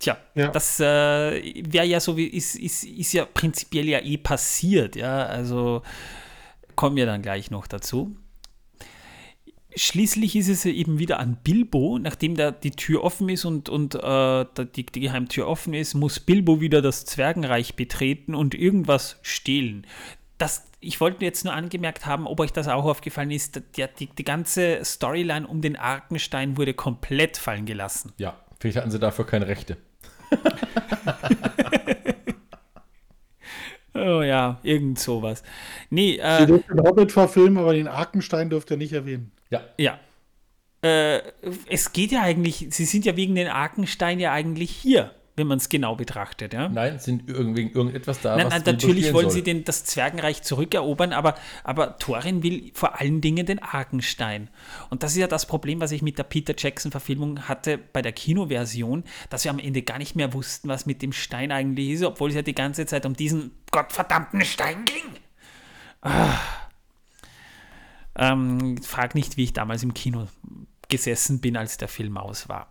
Tja, 0.00 0.16
ja. 0.34 0.48
das 0.48 0.80
äh, 0.80 0.84
wäre 0.84 1.84
ja 1.84 2.00
so 2.00 2.16
wie, 2.16 2.26
ist, 2.26 2.56
ist, 2.56 2.84
ist 2.84 3.12
ja 3.12 3.26
prinzipiell 3.26 3.86
ja 3.86 4.00
eh 4.00 4.16
passiert, 4.16 4.96
ja. 4.96 5.26
Also 5.26 5.82
kommen 6.74 6.96
wir 6.96 7.04
dann 7.04 7.20
gleich 7.20 7.50
noch 7.50 7.66
dazu. 7.66 8.16
Schließlich 9.76 10.34
ist 10.36 10.48
es 10.48 10.64
eben 10.64 10.98
wieder 10.98 11.20
an 11.20 11.36
Bilbo, 11.44 11.98
nachdem 11.98 12.34
da 12.34 12.50
die 12.50 12.70
Tür 12.70 13.04
offen 13.04 13.28
ist 13.28 13.44
und, 13.44 13.68
und 13.68 13.94
äh, 13.94 14.46
die, 14.74 14.86
die 14.86 15.00
Geheimtür 15.00 15.46
offen 15.46 15.74
ist, 15.74 15.92
muss 15.92 16.18
Bilbo 16.18 16.62
wieder 16.62 16.80
das 16.80 17.04
Zwergenreich 17.04 17.76
betreten 17.76 18.34
und 18.34 18.54
irgendwas 18.54 19.18
stehlen. 19.20 19.86
Das, 20.38 20.64
ich 20.80 20.98
wollte 21.02 21.26
jetzt 21.26 21.44
nur 21.44 21.52
angemerkt 21.52 22.06
haben, 22.06 22.26
ob 22.26 22.40
euch 22.40 22.52
das 22.54 22.68
auch 22.68 22.86
aufgefallen 22.86 23.30
ist, 23.30 23.60
die, 23.76 23.84
die, 23.98 24.06
die 24.06 24.24
ganze 24.24 24.82
Storyline 24.82 25.46
um 25.46 25.60
den 25.60 25.76
Arkenstein 25.76 26.56
wurde 26.56 26.72
komplett 26.72 27.36
fallen 27.36 27.66
gelassen. 27.66 28.14
Ja, 28.16 28.40
vielleicht 28.58 28.78
hatten 28.78 28.90
sie 28.90 28.98
dafür 28.98 29.26
keine 29.26 29.46
Rechte. 29.46 29.76
oh 33.94 34.22
ja, 34.22 34.58
irgend 34.62 34.98
sowas. 34.98 35.42
Nee, 35.90 36.16
äh, 36.16 36.40
Sie 36.40 36.46
dürfen 36.46 36.76
den 36.76 36.86
Hobbit 36.86 37.12
verfilmen, 37.12 37.58
aber 37.58 37.74
den 37.74 37.88
Arkenstein 37.88 38.50
dürft 38.50 38.70
ihr 38.70 38.76
nicht 38.76 38.92
erwähnen. 38.92 39.32
Ja. 39.50 39.62
Ja. 39.78 39.98
Äh, 40.82 41.20
es 41.68 41.92
geht 41.92 42.12
ja 42.12 42.22
eigentlich, 42.22 42.68
Sie 42.70 42.84
sind 42.84 43.04
ja 43.04 43.16
wegen 43.16 43.34
den 43.34 43.48
Arkenstein 43.48 44.18
ja 44.18 44.32
eigentlich 44.32 44.70
hier, 44.70 45.10
wenn 45.40 45.48
man 45.48 45.58
es 45.58 45.68
genau 45.68 45.96
betrachtet. 45.96 46.52
Ja? 46.52 46.68
Nein, 46.68 46.98
sind 46.98 47.28
irgendwie 47.28 47.62
irgendetwas 47.62 48.20
da, 48.20 48.36
Nein, 48.36 48.48
nein, 48.48 48.62
natürlich 48.64 49.12
wollen 49.12 49.26
soll. 49.26 49.32
sie 49.32 49.42
den, 49.42 49.64
das 49.64 49.84
Zwergenreich 49.84 50.42
zurückerobern, 50.42 51.12
aber, 51.12 51.34
aber 51.64 51.96
Thorin 51.98 52.42
will 52.42 52.70
vor 52.74 53.00
allen 53.00 53.20
Dingen 53.20 53.46
den 53.46 53.58
Arkenstein. 53.58 54.48
Und 54.90 55.02
das 55.02 55.12
ist 55.12 55.18
ja 55.18 55.26
das 55.26 55.46
Problem, 55.46 55.80
was 55.80 55.90
ich 55.92 56.02
mit 56.02 56.18
der 56.18 56.24
Peter 56.24 56.54
Jackson-Verfilmung 56.56 57.48
hatte 57.48 57.78
bei 57.78 58.02
der 58.02 58.12
Kinoversion, 58.12 59.02
dass 59.30 59.44
wir 59.44 59.50
am 59.50 59.58
Ende 59.58 59.82
gar 59.82 59.98
nicht 59.98 60.14
mehr 60.14 60.32
wussten, 60.34 60.68
was 60.68 60.86
mit 60.86 61.02
dem 61.02 61.12
Stein 61.12 61.50
eigentlich 61.50 61.90
ist, 61.90 62.04
obwohl 62.04 62.28
es 62.28 62.36
ja 62.36 62.42
die 62.42 62.54
ganze 62.54 62.86
Zeit 62.86 63.06
um 63.06 63.14
diesen 63.14 63.52
gottverdammten 63.70 64.44
Stein 64.44 64.84
ging. 64.84 65.16
Ah. 66.02 66.38
Ähm, 68.16 68.82
frag 68.82 69.14
nicht, 69.14 69.36
wie 69.36 69.44
ich 69.44 69.52
damals 69.52 69.82
im 69.82 69.94
Kino 69.94 70.28
gesessen 70.88 71.40
bin, 71.40 71.56
als 71.56 71.78
der 71.78 71.88
Film 71.88 72.16
aus 72.18 72.48
war. 72.48 72.70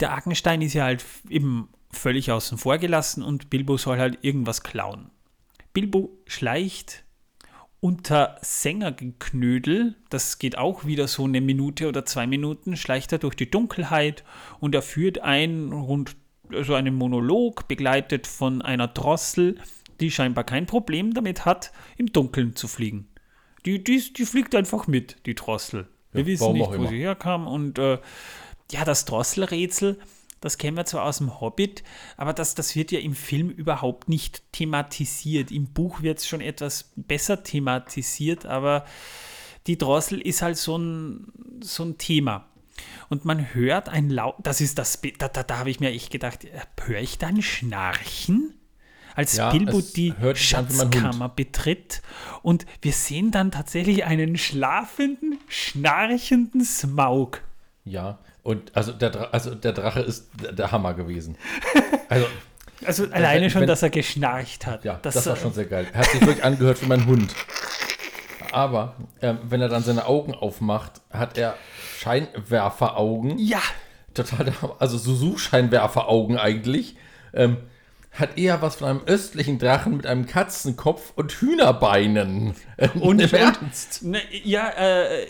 Der 0.00 0.12
Arkenstein 0.12 0.62
ist 0.62 0.74
ja 0.74 0.84
halt 0.84 1.04
eben 1.28 1.68
völlig 1.90 2.30
außen 2.30 2.58
vor 2.58 2.78
gelassen 2.78 3.22
und 3.22 3.50
Bilbo 3.50 3.76
soll 3.76 3.98
halt 3.98 4.18
irgendwas 4.22 4.62
klauen. 4.62 5.10
Bilbo 5.72 6.10
schleicht 6.26 7.04
unter 7.80 8.38
Sängergeknödel, 8.40 9.94
das 10.08 10.38
geht 10.38 10.56
auch 10.56 10.84
wieder 10.86 11.06
so 11.06 11.24
eine 11.24 11.40
Minute 11.40 11.86
oder 11.88 12.04
zwei 12.06 12.26
Minuten, 12.26 12.76
schleicht 12.76 13.12
er 13.12 13.18
durch 13.18 13.34
die 13.34 13.50
Dunkelheit 13.50 14.24
und 14.58 14.74
er 14.74 14.82
führt 14.82 15.18
ein 15.20 15.72
rund 15.72 16.16
so 16.62 16.74
einen 16.74 16.94
Monolog, 16.94 17.68
begleitet 17.68 18.26
von 18.26 18.62
einer 18.62 18.88
Drossel, 18.88 19.58
die 20.00 20.10
scheinbar 20.10 20.44
kein 20.44 20.66
Problem 20.66 21.14
damit 21.14 21.44
hat, 21.44 21.72
im 21.96 22.06
Dunkeln 22.12 22.54
zu 22.56 22.68
fliegen. 22.68 23.08
Die, 23.66 23.82
die, 23.82 24.12
die 24.12 24.26
fliegt 24.26 24.54
einfach 24.54 24.86
mit, 24.86 25.16
die 25.26 25.34
Drossel. 25.34 25.88
Wir 26.12 26.20
Ja, 26.22 26.26
wissen 26.26 26.52
nicht, 26.52 26.68
wo 26.68 26.74
immer. 26.74 26.88
sie 26.88 26.98
herkam 26.98 27.46
und 27.46 27.78
äh, 27.78 27.98
ja, 28.70 28.84
das 28.84 29.04
Drosselrätsel, 29.04 29.98
das 30.40 30.58
kennen 30.58 30.76
wir 30.76 30.84
zwar 30.84 31.04
aus 31.04 31.18
dem 31.18 31.40
Hobbit, 31.40 31.82
aber 32.16 32.32
das, 32.34 32.54
das 32.54 32.76
wird 32.76 32.92
ja 32.92 32.98
im 33.00 33.14
Film 33.14 33.48
überhaupt 33.48 34.08
nicht 34.08 34.42
thematisiert. 34.52 35.50
Im 35.50 35.72
Buch 35.72 36.02
wird 36.02 36.18
es 36.18 36.26
schon 36.26 36.42
etwas 36.42 36.92
besser 36.96 37.42
thematisiert, 37.42 38.44
aber 38.44 38.84
die 39.66 39.78
Drossel 39.78 40.20
ist 40.20 40.42
halt 40.42 40.58
so 40.58 40.76
ein, 40.76 41.32
so 41.62 41.84
ein 41.84 41.96
Thema. 41.96 42.46
Und 43.08 43.24
man 43.24 43.54
hört 43.54 43.88
ein 43.88 44.10
laut, 44.10 44.34
das 44.42 44.60
ist 44.60 44.78
das, 44.78 45.00
da, 45.18 45.28
da, 45.28 45.42
da 45.44 45.58
habe 45.58 45.70
ich 45.70 45.80
mir 45.80 45.90
echt 45.90 46.10
gedacht, 46.10 46.44
äh, 46.44 46.60
höre 46.84 47.00
ich 47.00 47.18
da 47.18 47.28
ein 47.28 47.40
Schnarchen? 47.40 48.52
Als 49.14 49.36
Ja, 49.36 49.50
Bilbo 49.50 49.80
die. 49.80 50.12
Schatzkammer 50.34 51.28
betritt 51.28 52.02
und 52.42 52.66
wir 52.82 52.92
sehen 52.92 53.30
dann 53.30 53.52
tatsächlich 53.52 54.04
einen 54.04 54.36
schlafenden, 54.36 55.38
schnarchenden 55.46 56.64
Smaug. 56.64 57.40
Ja, 57.84 58.18
und 58.44 58.70
also 58.76 58.92
der, 58.92 59.10
Dra 59.10 59.24
also 59.32 59.54
der 59.56 59.72
Drache 59.72 60.00
ist 60.00 60.28
der, 60.56 60.70
Hammer 60.70 60.94
gewesen. 60.94 61.36
Also, 62.08 62.26
Also 62.86 63.04
alleine 63.10 63.42
wenn- 63.44 63.50
schon, 63.50 63.60
wenn- 63.62 63.68
dass 63.68 63.82
er 63.82 63.90
geschnarcht 63.90 64.66
hat. 64.66 64.84
ja, 64.84 64.98
das, 65.02 65.14
das, 65.14 65.26
war 65.26 65.36
äh, 65.36 65.40
schon 65.40 65.52
sehr 65.54 65.64
geil. 65.64 65.86
Er 65.92 66.00
hat 66.00 66.06
sich 66.06 66.20
wirklich 66.20 66.44
angehört 66.44 66.80
wie 66.82 66.86
mein 66.86 67.06
Hund. 67.06 67.34
Aber 68.52 68.94
ähm, 69.22 69.38
wenn 69.44 69.60
er 69.60 69.68
dann 69.68 69.82
seine 69.82 70.06
Augen 70.06 70.34
aufmacht, 70.34 71.00
hat 71.10 71.36
er 71.38 71.56
Scheinwerferaugen. 71.98 73.38
Ja, 73.38 73.60
Total, 74.12 74.52
also 74.78 74.96
so 74.96 75.12
Suchscheinwerferaugen 75.14 76.38
eigentlich. 76.38 76.96
Ähm, 77.32 77.56
hat 78.14 78.38
eher 78.38 78.62
was 78.62 78.76
von 78.76 78.88
einem 78.88 79.00
östlichen 79.06 79.58
Drachen 79.58 79.96
mit 79.96 80.06
einem 80.06 80.26
Katzenkopf 80.26 81.12
und 81.16 81.32
Hühnerbeinen. 81.32 82.54
Und- 82.94 83.20
im 83.20 83.28
und- 83.28 83.32
Ernst. 83.32 84.02
ne, 84.04 84.18
ja 84.44 84.68
äh, 84.70 85.26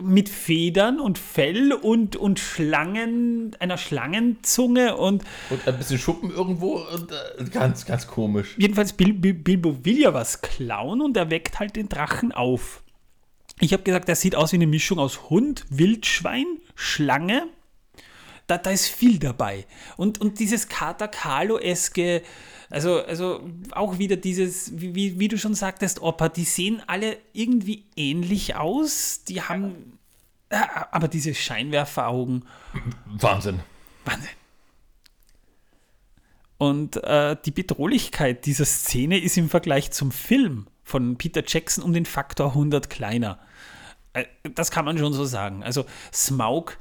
mit 0.00 0.28
Federn 0.28 0.98
und 1.00 1.18
Fell 1.18 1.72
und, 1.72 2.16
und 2.16 2.38
Schlangen, 2.40 3.54
einer 3.60 3.76
Schlangenzunge 3.78 4.96
und 4.96 5.24
Und 5.50 5.66
ein 5.68 5.76
bisschen 5.78 5.98
Schuppen 5.98 6.30
irgendwo. 6.30 6.76
Und, 6.94 7.10
äh, 7.12 7.44
ganz, 7.50 7.86
ganz 7.86 8.06
komisch. 8.06 8.54
jedenfalls 8.58 8.92
Bil 8.92 9.12
Bil 9.14 9.34
Bilbo 9.34 9.84
will 9.84 9.98
ja 10.00 10.14
was 10.14 10.40
klauen 10.40 11.00
und 11.00 11.16
er 11.16 11.30
weckt 11.30 11.58
halt 11.58 11.76
den 11.76 11.88
Drachen 11.88 12.32
auf. 12.32 12.82
Ich 13.60 13.72
habe 13.72 13.82
gesagt, 13.82 14.08
er 14.08 14.14
sieht 14.16 14.36
aus 14.36 14.52
wie 14.52 14.56
eine 14.56 14.66
Mischung 14.68 14.98
aus 15.00 15.28
Hund, 15.30 15.64
Wildschwein, 15.70 16.46
Schlange. 16.76 17.44
Da, 18.48 18.58
da 18.58 18.70
ist 18.70 18.88
viel 18.88 19.18
dabei. 19.18 19.66
Und, 19.96 20.20
und 20.20 20.40
dieses 20.40 20.68
Kater 20.68 21.06
Carlo-eske, 21.06 22.22
also, 22.70 23.02
also 23.04 23.48
auch 23.72 23.98
wieder 23.98 24.16
dieses, 24.16 24.72
wie, 24.80 25.18
wie, 25.18 25.28
du 25.28 25.38
schon 25.38 25.54
sagtest, 25.54 26.02
Opa, 26.02 26.28
die 26.28 26.44
sehen 26.44 26.82
alle 26.86 27.18
irgendwie 27.32 27.84
ähnlich 27.94 28.56
aus. 28.56 29.22
Die 29.24 29.42
haben, 29.42 29.98
äh, 30.48 30.56
aber 30.90 31.08
diese 31.08 31.34
Scheinwerferaugen, 31.34 32.46
Wahnsinn. 33.06 33.60
Wahnsinn. 34.04 34.30
Und 36.56 36.96
äh, 37.04 37.36
die 37.44 37.52
Bedrohlichkeit 37.52 38.46
dieser 38.46 38.64
Szene 38.64 39.18
ist 39.18 39.36
im 39.36 39.48
Vergleich 39.48 39.92
zum 39.92 40.10
Film 40.10 40.66
von 40.82 41.16
Peter 41.16 41.42
Jackson 41.46 41.84
um 41.84 41.92
den 41.92 42.06
Faktor 42.06 42.48
100 42.48 42.90
kleiner. 42.90 43.38
Äh, 44.14 44.24
das 44.54 44.70
kann 44.70 44.84
man 44.84 44.98
schon 44.98 45.12
so 45.12 45.24
sagen. 45.24 45.62
Also 45.62 45.84
Smaug 46.12 46.78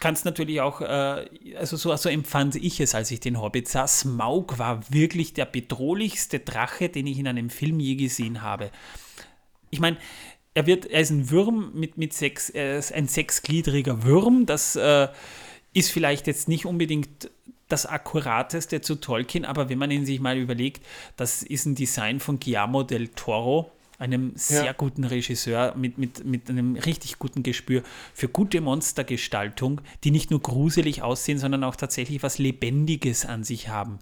kannst 0.00 0.24
natürlich 0.24 0.60
auch, 0.60 0.80
äh, 0.80 1.26
also 1.56 1.76
so, 1.76 1.94
so 1.94 2.08
empfand 2.08 2.56
ich 2.56 2.80
es, 2.80 2.94
als 2.94 3.10
ich 3.10 3.20
den 3.20 3.40
Hobbit 3.40 3.68
sah. 3.68 3.86
Smaug 3.86 4.58
war 4.58 4.92
wirklich 4.92 5.34
der 5.34 5.44
bedrohlichste 5.44 6.40
Drache, 6.40 6.88
den 6.88 7.06
ich 7.06 7.18
in 7.18 7.28
einem 7.28 7.50
Film 7.50 7.78
je 7.78 7.94
gesehen 7.94 8.42
habe. 8.42 8.70
Ich 9.70 9.78
meine, 9.80 9.98
er 10.54 10.66
wird, 10.66 10.86
er 10.86 11.00
ist 11.00 11.10
ein 11.10 11.30
Wurm 11.30 11.72
mit, 11.74 11.96
mit 11.98 12.12
sechs, 12.12 12.50
er 12.50 12.78
ist 12.78 12.92
ein 12.92 13.06
sechsgliedriger 13.06 14.04
Wurm. 14.04 14.46
Das 14.46 14.74
äh, 14.74 15.08
ist 15.72 15.92
vielleicht 15.92 16.26
jetzt 16.26 16.48
nicht 16.48 16.66
unbedingt 16.66 17.30
das 17.68 17.86
akkurateste 17.86 18.80
zu 18.80 18.96
Tolkien, 18.96 19.44
aber 19.44 19.68
wenn 19.68 19.78
man 19.78 19.92
ihn 19.92 20.04
sich 20.04 20.18
mal 20.18 20.36
überlegt, 20.36 20.84
das 21.16 21.44
ist 21.44 21.66
ein 21.66 21.76
Design 21.76 22.18
von 22.18 22.40
Guillermo 22.40 22.82
del 22.82 23.08
Toro, 23.08 23.70
einem 24.00 24.32
sehr 24.34 24.64
Ja. 24.64 24.72
guten 24.72 25.04
Regisseur 25.04 25.74
mit, 25.76 25.98
mit, 25.98 26.24
mit 26.24 26.48
einem 26.48 26.74
richtig 26.76 27.18
guten 27.18 27.42
Gespür 27.42 27.82
für 28.14 28.28
gute 28.28 28.60
Monstergestaltung, 28.60 29.80
die 30.04 30.10
nicht 30.10 30.30
nur 30.30 30.40
gruselig 30.40 31.02
aussehen, 31.02 31.38
sondern 31.38 31.64
auch 31.64 31.76
tatsächlich 31.76 32.22
was 32.22 32.38
Lebendiges 32.38 33.26
an 33.26 33.44
sich 33.44 33.68
haben. 33.68 33.98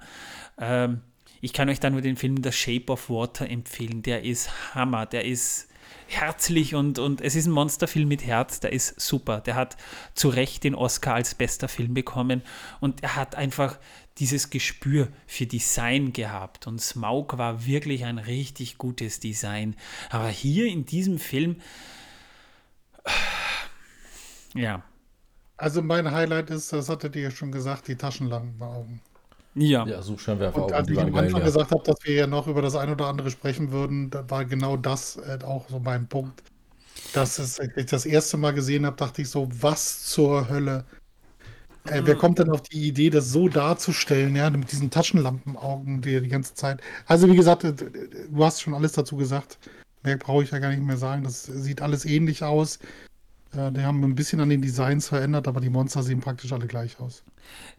Ähm, 0.58 1.00
ich 1.40 1.52
kann 1.52 1.68
euch 1.68 1.80
da 1.80 1.90
nur 1.90 2.00
den 2.00 2.16
Film 2.16 2.42
The 2.42 2.52
Shape 2.52 2.92
of 2.92 3.10
Water 3.10 3.48
empfehlen. 3.48 4.02
Der 4.02 4.24
ist 4.24 4.74
Hammer, 4.74 5.06
der 5.06 5.24
ist 5.24 5.68
herzlich 6.06 6.74
und, 6.74 6.98
und 6.98 7.20
es 7.20 7.34
ist 7.34 7.46
ein 7.46 7.52
Monsterfilm 7.52 8.08
mit 8.08 8.24
Herz, 8.24 8.60
der 8.60 8.72
ist 8.72 9.00
super. 9.00 9.40
Der 9.40 9.54
hat 9.54 9.76
zu 10.14 10.28
Recht 10.28 10.64
den 10.64 10.74
Oscar 10.74 11.14
als 11.14 11.34
bester 11.34 11.68
Film 11.68 11.94
bekommen 11.94 12.42
und 12.80 13.02
er 13.02 13.16
hat 13.16 13.34
einfach 13.34 13.78
dieses 14.20 14.50
Gespür 14.50 15.08
für 15.26 15.46
Design 15.46 16.12
gehabt 16.12 16.66
und 16.66 16.80
Smaug 16.80 17.38
war 17.38 17.66
wirklich 17.66 18.04
ein 18.04 18.18
richtig 18.18 18.78
gutes 18.78 19.20
Design. 19.20 19.76
Aber 20.10 20.28
hier 20.28 20.66
in 20.66 20.84
diesem 20.86 21.18
Film, 21.18 21.60
ja, 24.54 24.82
Also 25.56 25.82
mein 25.82 26.10
Highlight 26.10 26.50
ist, 26.50 26.72
das 26.72 26.88
hattet 26.88 27.16
ihr 27.16 27.22
ja 27.22 27.30
schon 27.30 27.52
gesagt, 27.52 27.88
die 27.88 27.96
Taschenlampenaugen. 27.96 29.00
ja, 29.54 29.86
Ja, 29.86 30.02
Suchscheinwerferaugen. 30.02 30.74
Und 30.74 30.78
als 30.80 30.88
ich 30.90 31.02
am 31.02 31.12
geil, 31.12 31.24
Anfang 31.26 31.40
ja. 31.40 31.46
gesagt 31.46 31.70
habe, 31.72 31.82
dass 31.84 31.98
wir 32.04 32.14
ja 32.14 32.26
noch 32.26 32.46
über 32.46 32.62
das 32.62 32.76
ein 32.76 32.90
oder 32.90 33.06
andere 33.06 33.30
sprechen 33.30 33.72
würden, 33.72 34.10
da 34.10 34.28
war 34.30 34.44
genau 34.44 34.76
das 34.76 35.16
äh, 35.16 35.38
auch 35.44 35.68
so 35.68 35.80
mein 35.80 36.08
Punkt. 36.08 36.42
Dass 37.12 37.38
es, 37.38 37.60
als 37.60 37.76
ich 37.76 37.86
das 37.86 38.06
erste 38.06 38.36
Mal 38.36 38.52
gesehen 38.54 38.86
habe, 38.86 38.96
dachte 38.96 39.22
ich 39.22 39.30
so, 39.30 39.48
was 39.62 40.04
zur 40.04 40.48
Hölle? 40.48 40.84
Äh, 41.90 42.02
wer 42.04 42.16
kommt 42.16 42.38
denn 42.38 42.50
auf 42.50 42.62
die 42.62 42.88
Idee, 42.88 43.10
das 43.10 43.30
so 43.30 43.48
darzustellen, 43.48 44.36
ja, 44.36 44.50
mit 44.50 44.70
diesen 44.72 44.90
Taschenlampenaugen 44.90 46.02
die, 46.02 46.20
die 46.20 46.28
ganze 46.28 46.54
Zeit? 46.54 46.80
Also 47.06 47.28
wie 47.28 47.36
gesagt, 47.36 47.64
äh, 47.64 47.72
du 47.72 48.44
hast 48.44 48.60
schon 48.60 48.74
alles 48.74 48.92
dazu 48.92 49.16
gesagt. 49.16 49.58
Mehr 50.02 50.16
brauche 50.16 50.44
ich 50.44 50.50
ja 50.50 50.58
gar 50.58 50.70
nicht 50.70 50.82
mehr 50.82 50.96
sagen. 50.96 51.24
Das 51.24 51.44
sieht 51.44 51.82
alles 51.82 52.04
ähnlich 52.04 52.42
aus. 52.42 52.78
Äh, 53.52 53.72
die 53.72 53.82
haben 53.82 54.02
ein 54.04 54.14
bisschen 54.14 54.40
an 54.40 54.50
den 54.50 54.62
Designs 54.62 55.08
verändert, 55.08 55.48
aber 55.48 55.60
die 55.60 55.70
Monster 55.70 56.02
sehen 56.02 56.20
praktisch 56.20 56.52
alle 56.52 56.66
gleich 56.66 57.00
aus. 57.00 57.24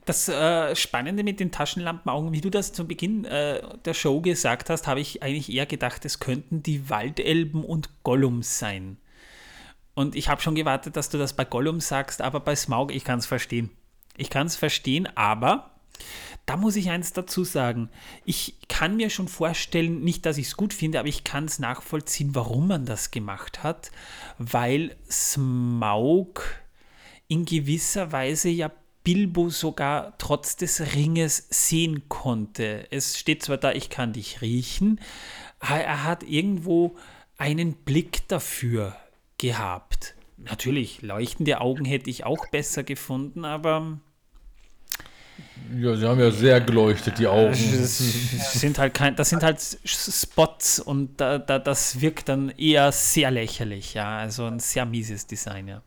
Das 0.06 0.28
äh, 0.28 0.76
Spannende 0.76 1.24
mit 1.24 1.40
den 1.40 1.52
Taschenlampenaugen, 1.52 2.32
wie 2.34 2.42
du 2.42 2.50
das 2.50 2.74
zu 2.74 2.88
Beginn 2.88 3.26
äh, 3.26 3.62
der 3.86 3.94
Show 3.94 4.22
gesagt 4.22 4.70
hast, 4.70 4.88
habe 4.88 5.00
ich 5.00 5.22
eigentlich 5.22 5.52
eher 5.52 5.66
gedacht, 5.66 6.06
es 6.06 6.20
könnten 6.20 6.64
die 6.64 6.90
Waldelben 6.90 7.64
und 7.64 8.04
Gollums 8.04 8.60
sein. 8.60 8.98
Und 9.94 10.16
ich 10.16 10.30
habe 10.30 10.42
schon 10.42 10.56
gewartet, 10.56 10.96
dass 10.96 11.10
du 11.10 11.18
das 11.18 11.34
bei 11.34 11.46
Gollum 11.46 11.82
sagst, 11.82 12.22
aber 12.22 12.40
bei 12.40 12.56
Smaug, 12.56 12.92
ich 12.94 13.04
kann 13.04 13.20
es 13.20 13.26
verstehen. 13.26 13.70
Ich 14.20 14.30
kann 14.30 14.48
es 14.48 14.56
verstehen, 14.56 15.08
aber 15.16 15.72
da 16.46 16.58
muss 16.58 16.76
ich 16.76 16.90
eins 16.90 17.14
dazu 17.14 17.44
sagen. 17.44 17.90
Ich 18.26 18.56
kann 18.68 18.98
mir 18.98 19.10
schon 19.10 19.28
vorstellen, 19.28 20.02
nicht, 20.02 20.26
dass 20.26 20.38
ich 20.38 20.48
es 20.48 20.58
gut 20.58 20.74
finde, 20.74 21.00
aber 21.00 21.08
ich 21.08 21.24
kann 21.24 21.46
es 21.46 21.60
nachvollziehen, 21.60 22.34
warum 22.34 22.68
man 22.68 22.86
das 22.86 23.12
gemacht 23.12 23.62
hat, 23.62 23.92
weil 24.40 24.96
Smaug 25.10 26.42
in 27.28 27.46
gewisser 27.46 28.12
Weise 28.12 28.50
ja 28.50 28.72
Bilbo 29.04 29.50
sogar 29.50 30.18
trotz 30.18 30.56
des 30.56 30.96
Ringes 30.96 31.48
sehen 31.50 32.10
konnte. 32.10 32.88
Es 32.92 33.18
steht 33.18 33.44
zwar 33.44 33.58
da, 33.58 33.72
ich 33.72 33.90
kann 33.90 34.14
dich 34.14 34.42
riechen, 34.42 35.00
er 35.60 36.04
hat 36.04 36.24
irgendwo 36.24 36.96
einen 37.38 37.74
Blick 37.74 38.28
dafür 38.28 38.96
gehabt. 39.38 40.16
Natürlich, 40.38 41.02
leuchtende 41.02 41.62
Augen 41.62 41.86
hätte 41.86 42.10
ich 42.10 42.24
auch 42.24 42.48
besser 42.50 42.84
gefunden, 42.84 43.46
aber 43.46 44.00
Ja, 45.78 45.96
sie 45.96 46.08
haben 46.08 46.20
ja 46.20 46.32
sehr 46.32 46.62
geleuchtet, 46.62 47.20
die 47.20 47.28
Augen. 47.28 47.52
Das 47.52 47.98
sind 48.54 48.80
halt 48.80 48.94
kein, 48.94 49.16
das 49.16 49.30
sind 49.30 49.44
halt 49.44 49.60
Spots 49.86 50.80
und 50.80 51.22
da, 51.22 51.38
da, 51.38 51.60
das 51.60 52.02
wirkt 52.02 52.30
dann 52.30 52.50
eher 52.50 52.92
sehr 52.92 53.30
lächerlich, 53.30 53.94
ja. 53.94 54.18
Also 54.18 54.46
ein 54.46 54.60
sehr 54.60 54.86
mieses 54.86 55.28
Design, 55.28 55.68
ja. 55.68 55.84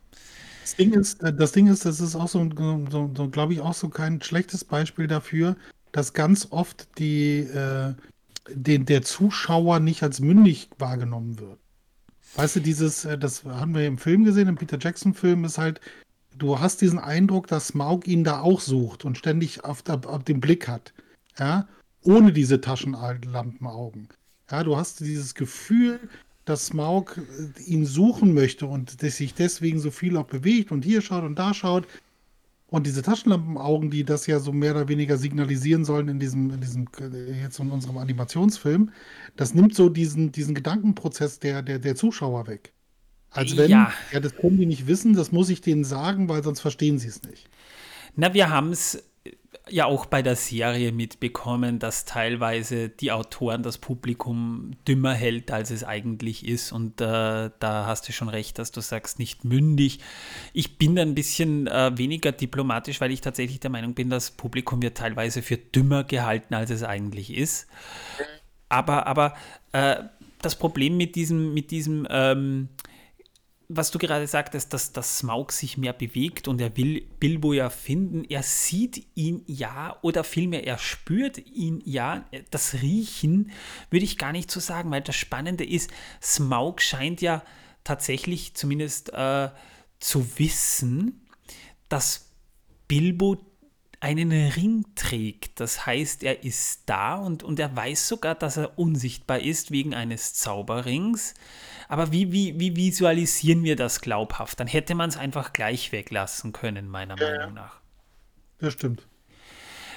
Das 0.61 0.77
Ding 0.77 0.93
ist, 0.93 1.21
äh, 1.21 1.33
das 1.33 1.51
Ding 1.51 1.67
ist, 1.67 1.85
das 1.85 1.99
ist 1.99 2.15
auch 2.15 2.29
so, 2.29 2.49
so, 2.89 3.11
so 3.15 3.29
glaube 3.29 3.53
ich, 3.53 3.59
auch 3.59 3.73
so 3.73 3.89
kein 3.89 4.21
schlechtes 4.21 4.63
Beispiel 4.63 5.07
dafür, 5.07 5.57
dass 5.91 6.13
ganz 6.13 6.47
oft 6.51 6.87
die, 6.97 7.39
äh, 7.39 7.93
den, 8.49 8.85
der 8.85 9.01
Zuschauer 9.01 9.79
nicht 9.79 10.03
als 10.03 10.21
mündig 10.21 10.69
wahrgenommen 10.79 11.39
wird. 11.39 11.59
Weißt 12.35 12.55
du, 12.55 12.59
dieses, 12.61 13.05
äh, 13.05 13.17
das 13.17 13.43
haben 13.43 13.75
wir 13.75 13.85
im 13.85 13.97
Film 13.97 14.23
gesehen, 14.23 14.47
im 14.47 14.55
Peter 14.55 14.77
Jackson-Film, 14.79 15.43
ist 15.43 15.57
halt, 15.57 15.81
du 16.37 16.59
hast 16.59 16.81
diesen 16.81 16.99
Eindruck, 16.99 17.47
dass 17.47 17.67
Smaug 17.67 18.07
ihn 18.07 18.23
da 18.23 18.41
auch 18.41 18.59
sucht 18.59 19.05
und 19.05 19.17
ständig 19.17 19.63
auf, 19.63 19.83
auf, 19.89 20.05
auf 20.05 20.23
den 20.23 20.39
Blick 20.39 20.67
hat. 20.67 20.93
Ja, 21.37 21.67
ohne 22.03 22.31
diese 22.31 22.61
Taschenlampenaugen. 22.61 24.09
Ja, 24.51 24.63
du 24.63 24.77
hast 24.77 24.99
dieses 24.99 25.33
Gefühl, 25.33 25.99
dass 26.45 26.67
Smaug 26.67 27.17
äh, 27.17 27.61
ihn 27.63 27.85
suchen 27.85 28.33
möchte 28.33 28.65
und 28.65 29.01
dass 29.01 29.17
sich 29.17 29.33
deswegen 29.33 29.79
so 29.79 29.91
viel 29.91 30.17
auch 30.17 30.25
bewegt 30.25 30.71
und 30.71 30.83
hier 30.83 31.01
schaut 31.01 31.23
und 31.23 31.39
da 31.39 31.53
schaut. 31.53 31.87
Und 32.67 32.87
diese 32.87 33.03
Taschenlampenaugen, 33.03 33.91
die 33.91 34.03
das 34.03 34.25
ja 34.25 34.39
so 34.39 34.51
mehr 34.51 34.75
oder 34.75 34.87
weniger 34.87 35.17
signalisieren 35.17 35.85
sollen 35.85 36.07
in 36.07 36.19
diesem, 36.19 36.51
in 36.51 36.61
diesem, 36.61 36.87
äh, 36.99 37.41
jetzt 37.41 37.59
in 37.59 37.71
unserem 37.71 37.97
Animationsfilm, 37.97 38.91
das 39.35 39.53
nimmt 39.53 39.75
so 39.75 39.89
diesen, 39.89 40.31
diesen 40.31 40.55
Gedankenprozess 40.55 41.39
der, 41.39 41.61
der, 41.61 41.79
der 41.79 41.95
Zuschauer 41.95 42.47
weg. 42.47 42.73
Als 43.33 43.57
wenn, 43.57 43.69
ja. 43.69 43.91
ja, 44.11 44.19
das 44.19 44.35
können 44.35 44.57
die 44.57 44.65
nicht 44.65 44.87
wissen, 44.87 45.13
das 45.13 45.31
muss 45.31 45.49
ich 45.49 45.61
denen 45.61 45.83
sagen, 45.83 46.29
weil 46.29 46.43
sonst 46.43 46.61
verstehen 46.61 46.99
sie 46.99 47.07
es 47.07 47.23
nicht. 47.23 47.49
Na, 48.15 48.33
wir 48.33 48.49
haben 48.49 48.71
es 48.71 49.03
ja 49.69 49.85
auch 49.85 50.05
bei 50.05 50.21
der 50.21 50.35
Serie 50.35 50.91
mitbekommen, 50.91 51.79
dass 51.79 52.05
teilweise 52.05 52.89
die 52.89 53.11
Autoren 53.11 53.63
das 53.63 53.77
Publikum 53.77 54.71
dümmer 54.87 55.13
hält, 55.13 55.51
als 55.51 55.71
es 55.71 55.83
eigentlich 55.83 56.45
ist. 56.45 56.71
Und 56.71 56.99
äh, 56.99 57.49
da 57.59 57.85
hast 57.87 58.07
du 58.07 58.11
schon 58.11 58.29
recht, 58.29 58.59
dass 58.59 58.71
du 58.71 58.81
sagst, 58.81 59.19
nicht 59.19 59.45
mündig. 59.45 59.99
Ich 60.53 60.77
bin 60.77 60.99
ein 60.99 61.15
bisschen 61.15 61.67
äh, 61.67 61.97
weniger 61.97 62.31
diplomatisch, 62.31 62.99
weil 62.99 63.11
ich 63.11 63.21
tatsächlich 63.21 63.61
der 63.61 63.71
Meinung 63.71 63.93
bin, 63.93 64.09
das 64.09 64.31
Publikum 64.31 64.81
wird 64.81 64.97
teilweise 64.97 65.41
für 65.41 65.57
dümmer 65.57 66.03
gehalten, 66.03 66.53
als 66.53 66.69
es 66.69 66.83
eigentlich 66.83 67.33
ist. 67.33 67.67
Aber, 68.67 69.07
aber 69.07 69.33
äh, 69.71 70.03
das 70.41 70.57
Problem 70.57 70.97
mit 70.97 71.15
diesem, 71.15 71.53
mit 71.53 71.71
diesem 71.71 72.05
ähm, 72.09 72.69
was 73.69 73.91
du 73.91 73.97
gerade 73.97 74.27
sagtest, 74.27 74.73
dass 74.73 74.91
das 74.91 75.19
Smaug 75.19 75.51
sich 75.51 75.77
mehr 75.77 75.93
bewegt 75.93 76.47
und 76.47 76.59
er 76.61 76.75
will 76.77 77.01
Bilbo 77.19 77.53
ja 77.53 77.69
finden. 77.69 78.23
Er 78.25 78.43
sieht 78.43 79.07
ihn 79.15 79.43
ja 79.47 79.97
oder 80.01 80.23
vielmehr 80.23 80.65
er 80.67 80.77
spürt 80.77 81.37
ihn 81.37 81.81
ja. 81.85 82.25
Das 82.51 82.75
Riechen 82.75 83.51
würde 83.89 84.05
ich 84.05 84.17
gar 84.17 84.31
nicht 84.31 84.51
so 84.51 84.59
sagen, 84.59 84.91
weil 84.91 85.01
das 85.01 85.15
Spannende 85.15 85.65
ist, 85.65 85.91
Smaug 86.21 86.81
scheint 86.81 87.21
ja 87.21 87.43
tatsächlich 87.83 88.53
zumindest 88.53 89.13
äh, 89.13 89.49
zu 89.99 90.37
wissen, 90.37 91.21
dass 91.89 92.29
Bilbo 92.87 93.37
einen 93.99 94.31
Ring 94.31 94.85
trägt. 94.95 95.61
Das 95.61 95.85
heißt, 95.85 96.23
er 96.23 96.43
ist 96.43 96.81
da 96.87 97.15
und, 97.15 97.41
und 97.41 97.57
er 97.59 97.73
weiß 97.73 98.09
sogar, 98.09 98.35
dass 98.35 98.57
er 98.57 98.77
unsichtbar 98.77 99.39
ist 99.39 99.71
wegen 99.71 99.93
eines 99.93 100.33
Zauberrings. 100.33 101.33
Aber 101.93 102.11
wie, 102.11 102.31
wie, 102.31 102.59
wie 102.59 102.75
visualisieren 102.75 103.63
wir 103.63 103.75
das 103.75 104.01
glaubhaft? 104.01 104.59
Dann 104.59 104.65
hätte 104.65 104.95
man 104.95 105.09
es 105.09 105.15
einfach 105.15 105.53
gleich 105.53 105.91
weglassen 105.91 106.51
können, 106.51 106.87
meiner 106.87 107.15
ja, 107.19 107.37
Meinung 107.37 107.53
nach. 107.53 107.81
Das 108.57 108.73
stimmt. 108.73 109.05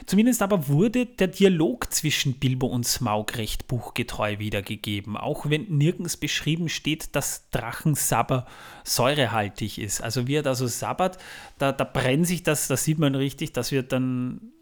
Zumindest 0.04 0.42
aber 0.42 0.68
wurde 0.68 1.06
der 1.06 1.28
Dialog 1.28 1.90
zwischen 1.90 2.34
Bilbo 2.34 2.66
und 2.66 2.86
Smaug 2.86 3.38
recht 3.38 3.66
buchgetreu 3.66 4.38
wiedergegeben, 4.38 5.16
auch 5.16 5.48
wenn 5.48 5.74
nirgends 5.78 6.18
beschrieben 6.18 6.68
steht, 6.68 7.16
dass 7.16 7.48
Drachensabber 7.48 8.44
säurehaltig 8.84 9.78
ist. 9.78 10.02
Also 10.02 10.26
wie 10.26 10.34
er 10.34 10.42
da 10.42 10.54
so 10.54 10.66
sabbert, 10.66 11.16
da, 11.56 11.72
da 11.72 11.84
brennt 11.84 12.26
sich 12.26 12.42
das, 12.42 12.68
da 12.68 12.76
sieht 12.76 12.98
man 12.98 13.14
richtig, 13.14 13.54
das 13.54 13.72
wird 13.72 13.92
dann 13.92 14.52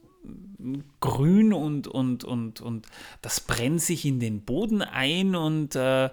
grün 1.00 1.52
und, 1.52 1.88
und, 1.88 2.22
und, 2.22 2.60
und 2.60 2.86
das 3.22 3.40
brennt 3.40 3.82
sich 3.82 4.04
in 4.04 4.20
den 4.20 4.42
Boden 4.42 4.82
ein 4.82 5.34
und 5.34 5.74
äh, 5.74 6.10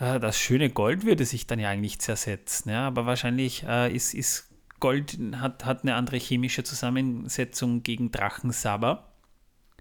äh, 0.00 0.18
das 0.18 0.38
schöne 0.38 0.70
Gold 0.70 1.04
würde 1.04 1.24
sich 1.24 1.46
dann 1.46 1.60
ja 1.60 1.68
eigentlich 1.68 2.00
zersetzen. 2.00 2.70
Ja? 2.70 2.86
Aber 2.86 3.06
wahrscheinlich 3.06 3.64
äh, 3.64 3.94
ist, 3.94 4.14
ist 4.14 4.48
Gold 4.80 5.18
hat, 5.36 5.64
hat 5.64 5.82
eine 5.82 5.94
andere 5.94 6.16
chemische 6.16 6.64
Zusammensetzung 6.64 7.82
gegen 7.82 8.10
Drachensaber. 8.10 9.12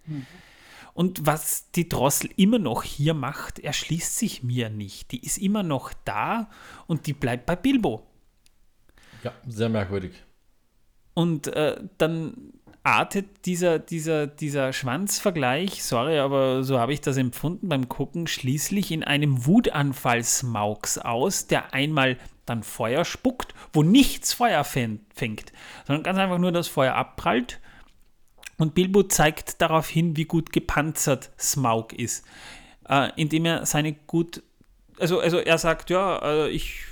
Mhm. 0.06 0.26
Und 0.94 1.26
was 1.26 1.72
die 1.72 1.88
Drossel 1.88 2.30
immer 2.36 2.60
noch 2.60 2.84
hier 2.84 3.14
macht, 3.14 3.60
erschließt 3.60 4.18
sich 4.18 4.44
mir 4.44 4.70
nicht. 4.70 5.12
Die 5.12 5.26
ist 5.26 5.38
immer 5.38 5.64
noch 5.64 5.94
da 6.04 6.50
und 6.88 7.08
die 7.08 7.14
bleibt 7.14 7.46
bei 7.46 7.56
Bilbo. 7.56 8.06
Ja, 9.24 9.34
sehr 9.48 9.70
merkwürdig. 9.70 10.12
Und 11.14 11.48
äh, 11.48 11.82
dann 11.98 12.54
artet 12.90 13.46
dieser, 13.46 13.78
dieser, 13.78 14.26
dieser 14.26 14.74
Schwanzvergleich, 14.74 15.84
sorry, 15.84 16.18
aber 16.18 16.64
so 16.64 16.80
habe 16.80 16.92
ich 16.92 17.02
das 17.02 17.18
empfunden 17.18 17.70
beim 17.70 17.88
Gucken, 17.88 18.26
schließlich 18.26 18.92
in 18.92 19.04
einem 19.04 19.46
Wutanfall 19.46 20.24
Smaugs 20.24 20.98
aus, 20.98 21.46
der 21.46 21.74
einmal 21.74 22.18
dann 22.48 22.64
Feuer 22.64 23.06
spuckt, 23.06 23.54
wo 23.74 23.84
nichts 23.84 24.34
Feuer 24.34 24.64
fängt, 24.64 25.54
sondern 25.86 26.04
ganz 26.04 26.18
einfach 26.18 26.40
nur 26.40 26.52
das 26.52 26.68
Feuer 26.68 26.96
abprallt. 26.96 27.60
Und 28.58 28.74
Bilbo 28.74 29.04
zeigt 29.04 29.62
darauf 29.62 29.88
hin, 29.88 30.18
wie 30.18 30.26
gut 30.26 30.52
gepanzert 30.52 31.30
Smaug 31.40 31.94
ist, 31.94 32.26
äh, 32.90 33.12
indem 33.16 33.46
er 33.46 33.68
seine 33.68 33.94
gut, 33.94 34.42
also, 34.98 35.20
also 35.20 35.38
er 35.38 35.60
sagt, 35.60 35.92
ja, 35.92 36.20
äh, 36.24 36.50
ich 36.50 36.86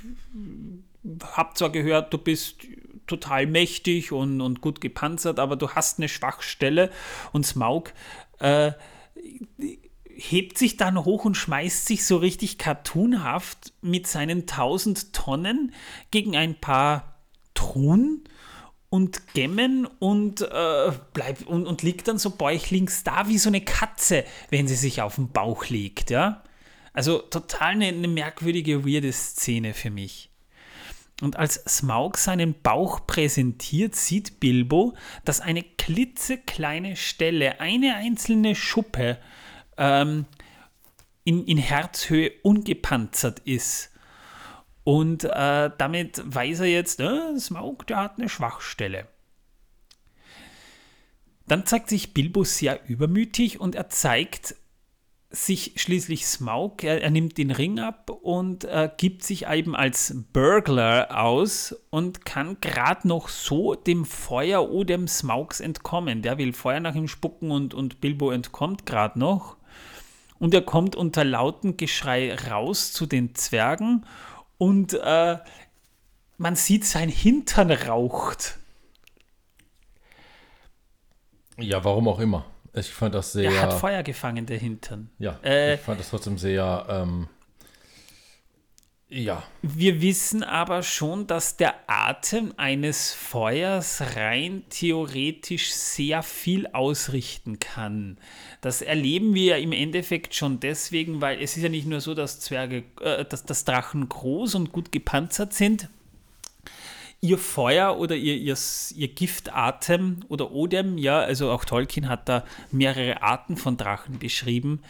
habe 1.32 1.54
zwar 1.54 1.70
gehört, 1.70 2.12
du 2.12 2.18
bist 2.18 2.62
total 3.08 3.46
mächtig 3.46 4.12
und, 4.12 4.40
und 4.40 4.60
gut 4.60 4.80
gepanzert, 4.80 5.38
aber 5.38 5.56
du 5.56 5.70
hast 5.70 5.98
eine 5.98 6.08
Schwachstelle 6.08 6.90
und 7.32 7.44
Smaug 7.44 7.92
äh, 8.38 8.72
hebt 10.06 10.58
sich 10.58 10.76
dann 10.76 11.04
hoch 11.04 11.24
und 11.24 11.36
schmeißt 11.36 11.86
sich 11.86 12.04
so 12.04 12.16
richtig 12.16 12.58
cartoonhaft 12.58 13.72
mit 13.82 14.06
seinen 14.06 14.40
1000 14.40 15.12
Tonnen 15.12 15.72
gegen 16.10 16.36
ein 16.36 16.60
paar 16.60 17.20
Truhen 17.54 18.24
und 18.90 19.34
Gemmen 19.34 19.86
und, 19.86 20.40
äh, 20.40 20.92
bleibt, 21.12 21.46
und, 21.46 21.66
und 21.66 21.82
liegt 21.82 22.08
dann 22.08 22.18
so 22.18 22.30
bäuchlings 22.30 23.04
da 23.04 23.28
wie 23.28 23.38
so 23.38 23.48
eine 23.48 23.60
Katze, 23.60 24.24
wenn 24.50 24.66
sie 24.66 24.74
sich 24.74 25.02
auf 25.02 25.16
den 25.16 25.30
Bauch 25.30 25.66
legt, 25.66 26.10
ja. 26.10 26.42
Also 26.92 27.18
total 27.18 27.72
eine, 27.72 27.86
eine 27.86 28.08
merkwürdige, 28.08 28.84
weirde 28.84 29.12
Szene 29.12 29.74
für 29.74 29.90
mich. 29.90 30.30
Und 31.20 31.36
als 31.36 31.54
Smaug 31.66 32.16
seinen 32.16 32.60
Bauch 32.62 33.06
präsentiert, 33.06 33.96
sieht 33.96 34.38
Bilbo, 34.38 34.94
dass 35.24 35.40
eine 35.40 35.64
klitzekleine 35.64 36.94
Stelle, 36.94 37.60
eine 37.60 37.96
einzelne 37.96 38.54
Schuppe 38.54 39.18
ähm, 39.76 40.26
in, 41.24 41.44
in 41.44 41.58
Herzhöhe 41.58 42.30
ungepanzert 42.42 43.40
ist. 43.40 43.90
Und 44.84 45.24
äh, 45.24 45.70
damit 45.76 46.22
weiß 46.24 46.60
er 46.60 46.66
jetzt, 46.66 47.00
äh, 47.00 47.38
Smaug, 47.38 47.86
der 47.88 47.98
hat 47.98 48.18
eine 48.18 48.28
Schwachstelle. 48.28 49.08
Dann 51.48 51.66
zeigt 51.66 51.88
sich 51.88 52.14
Bilbo 52.14 52.44
sehr 52.44 52.88
übermütig 52.88 53.60
und 53.60 53.74
er 53.74 53.88
zeigt 53.88 54.54
sich 55.30 55.74
schließlich 55.76 56.26
Smaug, 56.26 56.82
er, 56.82 57.02
er, 57.02 57.10
nimmt 57.10 57.36
den 57.36 57.50
Ring 57.50 57.78
ab 57.78 58.08
und 58.08 58.64
äh, 58.64 58.90
gibt 58.96 59.22
sich 59.22 59.46
eben 59.46 59.76
als 59.76 60.14
Burglar 60.32 61.22
aus 61.22 61.76
und 61.90 62.24
kann 62.24 62.58
gerade 62.60 63.06
noch 63.06 63.28
so 63.28 63.74
dem 63.74 64.06
Feuer 64.06 64.70
oder 64.70 64.96
dem 64.96 65.06
Smaugs 65.06 65.60
entkommen. 65.60 66.22
Der 66.22 66.38
will 66.38 66.54
Feuer 66.54 66.80
nach 66.80 66.94
ihm 66.94 67.08
spucken 67.08 67.50
und, 67.50 67.74
und 67.74 68.00
Bilbo 68.00 68.30
entkommt 68.30 68.86
gerade 68.86 69.18
noch. 69.18 69.58
Und 70.38 70.54
er 70.54 70.62
kommt 70.62 70.96
unter 70.96 71.24
lautem 71.24 71.76
Geschrei 71.76 72.34
raus 72.34 72.92
zu 72.92 73.04
den 73.04 73.34
Zwergen 73.34 74.06
und 74.56 74.94
äh, 74.94 75.38
man 76.38 76.56
sieht, 76.56 76.84
sein 76.84 77.08
Hintern 77.08 77.70
raucht. 77.70 78.58
Ja, 81.58 81.84
warum 81.84 82.08
auch 82.08 82.20
immer. 82.20 82.46
Ich 82.74 82.90
fand 82.90 83.14
das 83.14 83.32
sehr. 83.32 83.50
Er 83.50 83.62
hat 83.62 83.72
Feuer 83.74 84.02
gefangen, 84.02 84.46
der 84.46 84.58
Hintern. 84.58 85.10
Ja, 85.18 85.38
äh, 85.42 85.74
ich 85.74 85.80
fand 85.80 86.00
das 86.00 86.10
trotzdem 86.10 86.38
sehr. 86.38 86.86
Ähm, 86.88 87.28
ja. 89.10 89.42
Wir 89.62 90.02
wissen 90.02 90.42
aber 90.44 90.82
schon, 90.82 91.26
dass 91.26 91.56
der 91.56 91.74
Atem 91.86 92.52
eines 92.58 93.12
Feuers 93.14 94.02
rein 94.16 94.64
theoretisch 94.68 95.72
sehr 95.72 96.22
viel 96.22 96.66
ausrichten 96.66 97.58
kann. 97.58 98.18
Das 98.60 98.82
erleben 98.82 99.34
wir 99.34 99.56
ja 99.56 99.56
im 99.56 99.72
Endeffekt 99.72 100.34
schon 100.34 100.60
deswegen, 100.60 101.22
weil 101.22 101.40
es 101.42 101.56
ist 101.56 101.62
ja 101.62 101.70
nicht 101.70 101.86
nur 101.86 102.02
so, 102.02 102.12
dass 102.12 102.40
Zwerge, 102.40 102.84
äh, 103.00 103.24
dass, 103.24 103.44
dass 103.44 103.64
Drachen 103.64 104.10
groß 104.10 104.56
und 104.56 104.72
gut 104.72 104.92
gepanzert 104.92 105.54
sind. 105.54 105.88
Ihr 107.20 107.38
Feuer 107.38 107.98
oder 107.98 108.14
ihr, 108.14 108.36
ihr, 108.36 108.56
ihr 108.94 109.08
Giftatem 109.08 110.20
oder 110.28 110.52
Odem, 110.52 110.98
ja, 110.98 111.18
also 111.18 111.50
auch 111.50 111.64
Tolkien 111.64 112.08
hat 112.08 112.28
da 112.28 112.44
mehrere 112.70 113.22
Arten 113.22 113.56
von 113.56 113.76
Drachen 113.76 114.18
beschrieben, 114.18 114.82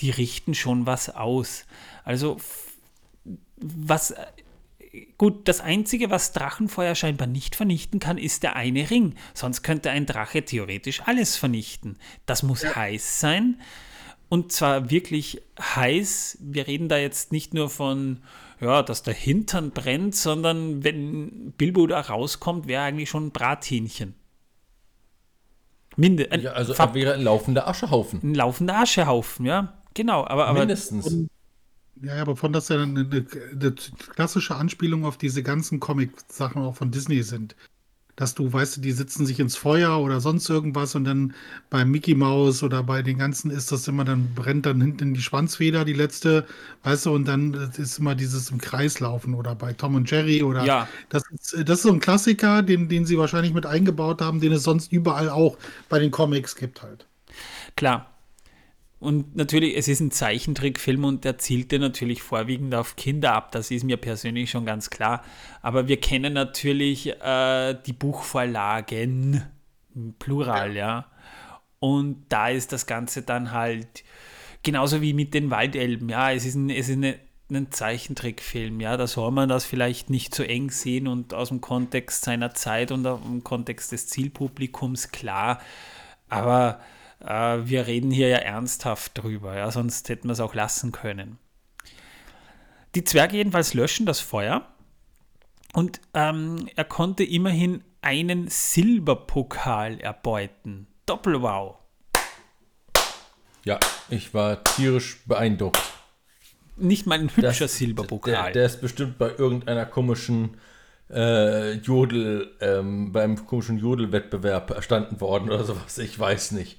die 0.00 0.10
richten 0.10 0.54
schon 0.54 0.86
was 0.86 1.14
aus. 1.14 1.66
Also 2.04 2.38
was 3.56 4.14
gut, 5.18 5.48
das 5.48 5.60
Einzige, 5.60 6.10
was 6.10 6.32
Drachenfeuer 6.32 6.94
scheinbar 6.94 7.26
nicht 7.26 7.56
vernichten 7.56 8.00
kann, 8.00 8.18
ist 8.18 8.42
der 8.42 8.56
eine 8.56 8.90
Ring. 8.90 9.14
Sonst 9.34 9.62
könnte 9.62 9.90
ein 9.90 10.06
Drache 10.06 10.44
theoretisch 10.44 11.02
alles 11.06 11.36
vernichten. 11.36 11.98
Das 12.26 12.42
muss 12.42 12.62
ja. 12.62 12.74
heiß 12.76 13.20
sein. 13.20 13.60
Und 14.28 14.52
zwar 14.52 14.90
wirklich 14.90 15.42
heiß. 15.60 16.38
Wir 16.40 16.66
reden 16.66 16.88
da 16.88 16.96
jetzt 16.96 17.32
nicht 17.32 17.54
nur 17.54 17.70
von, 17.70 18.22
ja, 18.60 18.82
dass 18.82 19.02
der 19.02 19.14
Hintern 19.14 19.70
brennt, 19.70 20.14
sondern 20.14 20.84
wenn 20.84 21.52
Bilbo 21.52 21.86
da 21.86 22.00
rauskommt, 22.00 22.66
wäre 22.66 22.82
eigentlich 22.82 23.10
schon 23.10 23.26
ein 23.26 23.30
Brathähnchen. 23.32 24.14
Minde, 25.96 26.30
ein 26.32 26.40
ja, 26.40 26.52
also 26.52 26.74
wäre 26.94 27.14
ein 27.14 27.22
laufender 27.22 27.68
Aschehaufen. 27.68 28.20
Ein 28.22 28.34
laufender 28.34 28.78
Aschehaufen, 28.78 29.46
ja. 29.46 29.74
Genau, 29.94 30.26
aber. 30.26 30.46
aber 30.46 30.60
Mindestens. 30.60 31.06
Und, 31.06 31.28
ja, 32.02 32.20
aber 32.20 32.36
von 32.36 32.52
das 32.52 32.68
ja 32.68 32.82
eine, 32.82 33.00
eine, 33.00 33.26
eine, 33.52 33.74
klassische 34.14 34.56
Anspielung 34.56 35.04
auf 35.04 35.16
diese 35.16 35.42
ganzen 35.42 35.78
Comic-Sachen 35.78 36.60
auch 36.62 36.74
von 36.74 36.90
Disney 36.90 37.22
sind. 37.22 37.54
Dass 38.16 38.34
du, 38.34 38.52
weißt 38.52 38.76
du, 38.76 38.80
die 38.80 38.92
sitzen 38.92 39.26
sich 39.26 39.40
ins 39.40 39.56
Feuer 39.56 39.98
oder 39.98 40.20
sonst 40.20 40.48
irgendwas 40.48 40.94
und 40.94 41.04
dann 41.04 41.34
bei 41.68 41.84
Mickey 41.84 42.14
Mouse 42.14 42.62
oder 42.62 42.82
bei 42.84 43.02
den 43.02 43.18
ganzen 43.18 43.50
ist 43.50 43.72
das 43.72 43.88
immer, 43.88 44.04
dann 44.04 44.34
brennt 44.34 44.66
dann 44.66 44.80
hinten 44.80 45.14
die 45.14 45.20
Schwanzfeder, 45.20 45.84
die 45.84 45.94
letzte, 45.94 46.46
weißt 46.84 47.06
du, 47.06 47.14
und 47.14 47.26
dann 47.26 47.54
ist 47.76 47.98
immer 47.98 48.14
dieses 48.14 48.50
im 48.50 48.58
Kreis 48.58 49.00
laufen 49.00 49.34
oder 49.34 49.56
bei 49.56 49.72
Tom 49.72 49.96
und 49.96 50.08
Jerry 50.08 50.42
oder 50.44 50.64
ja. 50.64 50.88
das 51.08 51.24
ist, 51.30 51.68
das 51.68 51.78
ist 51.78 51.82
so 51.82 51.92
ein 51.92 52.00
Klassiker, 52.00 52.62
den, 52.62 52.88
den 52.88 53.04
sie 53.04 53.18
wahrscheinlich 53.18 53.52
mit 53.52 53.66
eingebaut 53.66 54.20
haben, 54.20 54.40
den 54.40 54.52
es 54.52 54.62
sonst 54.62 54.92
überall 54.92 55.28
auch 55.28 55.58
bei 55.88 55.98
den 55.98 56.12
Comics 56.12 56.54
gibt 56.54 56.82
halt. 56.82 57.06
Klar, 57.76 58.13
und 59.04 59.36
natürlich, 59.36 59.76
es 59.76 59.86
ist 59.86 60.00
ein 60.00 60.10
Zeichentrickfilm 60.10 61.04
und 61.04 61.24
der 61.24 61.36
zielte 61.36 61.78
natürlich 61.78 62.22
vorwiegend 62.22 62.74
auf 62.74 62.96
Kinder 62.96 63.34
ab. 63.34 63.52
Das 63.52 63.70
ist 63.70 63.84
mir 63.84 63.98
persönlich 63.98 64.50
schon 64.50 64.64
ganz 64.64 64.88
klar. 64.88 65.22
Aber 65.60 65.88
wir 65.88 66.00
kennen 66.00 66.32
natürlich 66.32 67.08
äh, 67.20 67.76
die 67.86 67.92
Buchvorlagen, 67.92 69.42
Plural, 70.18 70.70
ja. 70.70 70.76
ja. 70.76 71.06
Und 71.80 72.24
da 72.30 72.48
ist 72.48 72.72
das 72.72 72.86
Ganze 72.86 73.20
dann 73.20 73.52
halt 73.52 74.04
genauso 74.62 75.02
wie 75.02 75.12
mit 75.12 75.34
den 75.34 75.50
Waldelben. 75.50 76.08
Ja, 76.08 76.32
es 76.32 76.46
ist 76.46 76.54
ein, 76.54 76.70
es 76.70 76.88
ist 76.88 76.96
eine, 76.96 77.18
ein 77.50 77.70
Zeichentrickfilm. 77.70 78.80
Ja, 78.80 78.96
da 78.96 79.06
soll 79.06 79.32
man 79.32 79.50
das 79.50 79.66
vielleicht 79.66 80.08
nicht 80.08 80.34
so 80.34 80.42
eng 80.42 80.70
sehen 80.70 81.08
und 81.08 81.34
aus 81.34 81.50
dem 81.50 81.60
Kontext 81.60 82.24
seiner 82.24 82.54
Zeit 82.54 82.90
und 82.90 83.06
aus 83.06 83.20
dem 83.20 83.44
Kontext 83.44 83.92
des 83.92 84.06
Zielpublikums 84.06 85.10
klar. 85.10 85.60
Aber 86.30 86.80
äh, 86.80 87.03
wir 87.20 87.86
reden 87.86 88.10
hier 88.10 88.28
ja 88.28 88.38
ernsthaft 88.38 89.22
drüber, 89.22 89.56
ja, 89.56 89.70
sonst 89.70 90.08
hätten 90.08 90.28
wir 90.28 90.32
es 90.32 90.40
auch 90.40 90.54
lassen 90.54 90.92
können. 90.92 91.38
Die 92.94 93.04
Zwerge 93.04 93.36
jedenfalls 93.36 93.74
löschen 93.74 94.06
das 94.06 94.20
Feuer 94.20 94.68
und 95.72 96.00
ähm, 96.14 96.68
er 96.76 96.84
konnte 96.84 97.24
immerhin 97.24 97.82
einen 98.02 98.48
Silberpokal 98.48 100.00
erbeuten. 100.00 100.86
Doppelwow. 101.06 101.76
Ja, 103.64 103.80
ich 104.10 104.34
war 104.34 104.62
tierisch 104.62 105.24
beeindruckt. 105.26 105.80
Nicht 106.76 107.06
mal 107.06 107.18
ein 107.18 107.30
hübscher 107.34 107.64
das, 107.64 107.76
Silberpokal. 107.76 108.44
Der, 108.44 108.52
der, 108.52 108.66
ist 108.66 108.80
bestimmt 108.80 109.18
bei 109.18 109.30
irgendeiner 109.30 109.86
komischen 109.86 110.58
äh, 111.10 111.72
Jodel, 111.74 112.54
ähm, 112.60 113.12
beim 113.12 113.46
komischen 113.46 113.78
Jodelwettbewerb 113.78 114.70
erstanden 114.70 115.20
worden 115.20 115.50
oder 115.50 115.64
sowas. 115.64 115.98
Ich 115.98 116.18
weiß 116.18 116.52
nicht 116.52 116.78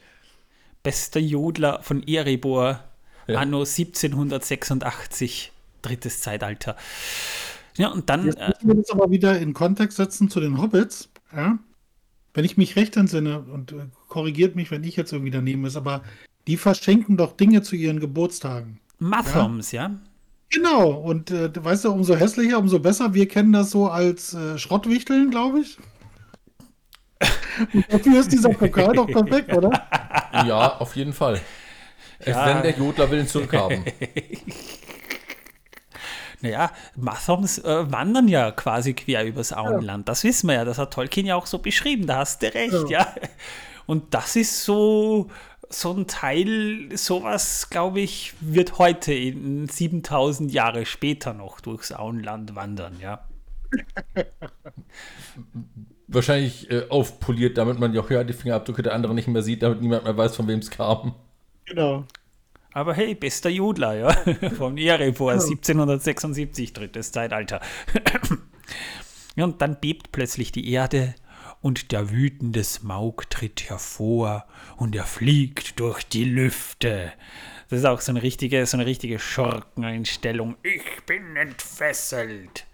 bester 0.85 1.19
Jodler 1.19 1.81
von 1.81 2.07
Erebor, 2.07 2.80
ja. 3.27 3.39
anno 3.39 3.61
1786, 3.61 5.51
drittes 5.81 6.22
Zeitalter. 6.22 6.77
Ja, 7.75 7.89
und 7.89 8.09
dann. 8.09 8.27
Jetzt 8.27 8.38
müssen 8.38 8.67
wir 8.67 8.75
das 8.75 8.91
aber 8.91 9.09
wieder 9.09 9.38
in 9.39 9.53
Kontext 9.53 9.97
setzen 9.97 10.30
zu 10.30 10.39
den 10.39 10.61
Hobbits. 10.61 11.09
Ja? 11.35 11.57
Wenn 12.33 12.45
ich 12.45 12.55
mich 12.55 12.75
recht 12.75 12.95
entsinne, 12.97 13.39
und 13.39 13.72
äh, 13.72 13.88
korrigiert 14.07 14.55
mich, 14.55 14.72
wenn 14.72 14.83
ich 14.83 14.95
jetzt 14.95 15.11
irgendwie 15.11 15.31
daneben 15.31 15.65
ist, 15.65 15.75
aber 15.75 16.03
die 16.47 16.57
verschenken 16.57 17.17
doch 17.17 17.35
Dinge 17.35 17.64
zu 17.64 17.75
ihren 17.75 17.99
Geburtstagen. 17.99 18.80
Mathoms, 18.99 19.72
ja? 19.72 19.88
ja? 19.88 19.99
Genau, 20.51 20.91
und 20.91 21.31
äh, 21.31 21.49
weißt 21.53 21.85
du, 21.85 21.91
umso 21.91 22.15
hässlicher, 22.15 22.59
umso 22.59 22.80
besser. 22.80 23.15
Wir 23.15 23.27
kennen 23.27 23.51
das 23.51 23.72
so 23.72 23.88
als 23.88 24.35
äh, 24.35 24.59
Schrottwichteln, 24.59 25.31
glaube 25.31 25.61
ich. 25.61 25.77
Und 27.73 27.85
dafür 27.91 28.19
ist 28.19 28.31
dieser 28.31 28.49
Pokal 28.49 28.93
doch 28.93 29.07
perfekt, 29.07 29.53
oder? 29.53 29.69
Ja, 30.45 30.77
auf 30.77 30.95
jeden 30.95 31.13
Fall. 31.13 31.39
Ja. 32.25 32.45
Wenn 32.45 32.63
der 32.63 32.71
Jodler 32.77 33.09
will 33.09 33.19
ihn 33.19 33.27
zurückhaben. 33.27 33.83
Naja, 36.41 36.71
Mathoms 36.95 37.57
äh, 37.59 37.91
wandern 37.91 38.27
ja 38.27 38.51
quasi 38.51 38.93
quer 38.93 39.25
übers 39.25 39.51
Auenland. 39.51 40.07
Ja. 40.07 40.11
Das 40.11 40.23
wissen 40.23 40.47
wir 40.47 40.55
ja. 40.55 40.65
Das 40.65 40.77
hat 40.77 40.93
Tolkien 40.93 41.25
ja 41.25 41.35
auch 41.35 41.47
so 41.47 41.57
beschrieben. 41.57 42.05
Da 42.05 42.17
hast 42.17 42.43
du 42.43 42.53
recht, 42.53 42.89
ja. 42.89 42.99
ja. 42.99 43.15
Und 43.87 44.13
das 44.13 44.35
ist 44.35 44.63
so, 44.63 45.31
so 45.69 45.93
ein 45.93 46.05
Teil, 46.05 46.95
sowas, 46.95 47.69
glaube 47.71 48.01
ich, 48.01 48.33
wird 48.41 48.77
heute 48.77 49.13
in 49.13 49.67
7000 49.67 50.51
Jahre 50.51 50.85
später 50.85 51.33
noch 51.33 51.61
durchs 51.61 51.91
Auenland 51.91 52.55
wandern, 52.55 52.99
ja. 52.99 53.25
wahrscheinlich 56.08 56.69
äh, 56.72 56.88
aufpoliert, 56.90 57.58
damit 57.58 57.80
man 57.80 57.93
ja 57.93 58.01
auch 58.01 58.09
ja, 58.09 58.24
die 58.24 58.34
Fingerabdrücke 58.34 58.84
der 58.84 58.93
anderen 58.93 59.16
nicht 59.16 59.27
mehr 59.27 59.42
sieht, 59.42 59.64
damit 59.64 59.82
niemand 59.82 60.03
mehr 60.03 60.16
weiß, 60.17 60.35
von 60.35 60.48
wem 60.48 60.59
es 60.59 60.69
kam. 60.69 61.16
Genau. 61.66 62.06
Aber 62.74 62.93
hey, 62.93 63.16
bester 63.16 63.50
Jodler, 63.50 63.95
ja. 63.95 64.11
Von 64.58 64.77
Erebor, 64.77 65.32
ja. 65.32 65.40
1776, 65.40 66.74
drittes 66.74 67.11
Zeitalter. 67.11 67.61
ja, 69.35 69.45
und 69.45 69.61
dann 69.61 69.80
bebt 69.80 70.11
plötzlich 70.11 70.51
die 70.51 70.69
Erde 70.72 71.16
und 71.61 71.92
der 71.92 72.11
wütende 72.11 72.64
Smaug 72.64 73.30
tritt 73.30 73.69
hervor 73.69 74.45
und 74.77 74.95
er 74.95 75.06
fliegt 75.06 75.80
durch 75.80 76.03
die 76.03 76.25
Lüfte. 76.25 77.14
Das 77.69 77.80
ist 77.80 77.85
auch 77.85 78.01
so 78.01 78.11
eine 78.11 78.22
richtige, 78.22 78.66
so 78.66 78.77
eine 78.77 78.85
richtige 78.85 79.19
Schurkeneinstellung. 79.19 80.58
Ich 80.61 81.03
bin 81.06 81.35
entfesselt. 81.35 82.67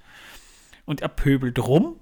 Und 0.85 1.01
er 1.01 1.09
pöbelt 1.09 1.59
rum 1.59 2.00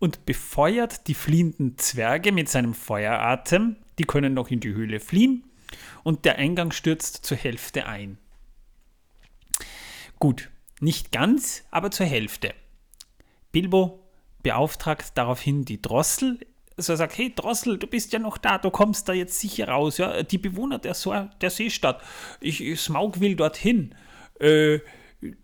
und 0.00 0.26
befeuert 0.26 1.06
die 1.06 1.14
fliehenden 1.14 1.78
Zwerge 1.78 2.32
mit 2.32 2.48
seinem 2.48 2.74
Feueratem. 2.74 3.76
Die 3.98 4.04
können 4.04 4.34
noch 4.34 4.50
in 4.50 4.58
die 4.58 4.72
Höhle 4.72 4.98
fliehen 4.98 5.44
und 6.02 6.24
der 6.24 6.36
Eingang 6.36 6.72
stürzt 6.72 7.24
zur 7.24 7.36
Hälfte 7.36 7.86
ein. 7.86 8.18
Gut, 10.18 10.50
nicht 10.80 11.12
ganz, 11.12 11.64
aber 11.70 11.90
zur 11.90 12.06
Hälfte. 12.06 12.54
Bilbo 13.52 14.02
beauftragt 14.42 15.12
daraufhin 15.14 15.64
die 15.64 15.80
Drossel. 15.80 16.40
Also 16.76 16.94
er 16.94 16.96
sagt, 16.96 17.18
hey 17.18 17.32
Drossel, 17.34 17.78
du 17.78 17.86
bist 17.86 18.12
ja 18.14 18.18
noch 18.18 18.38
da, 18.38 18.56
du 18.56 18.70
kommst 18.70 19.08
da 19.08 19.12
jetzt 19.12 19.38
sicher 19.38 19.68
raus. 19.68 19.98
Ja? 19.98 20.22
Die 20.22 20.38
Bewohner 20.38 20.78
der, 20.78 20.94
so 20.94 21.14
der 21.40 21.50
Seestadt, 21.50 22.02
ich, 22.40 22.80
Smaug 22.80 23.20
will 23.20 23.36
dorthin. 23.36 23.94
Äh, 24.38 24.78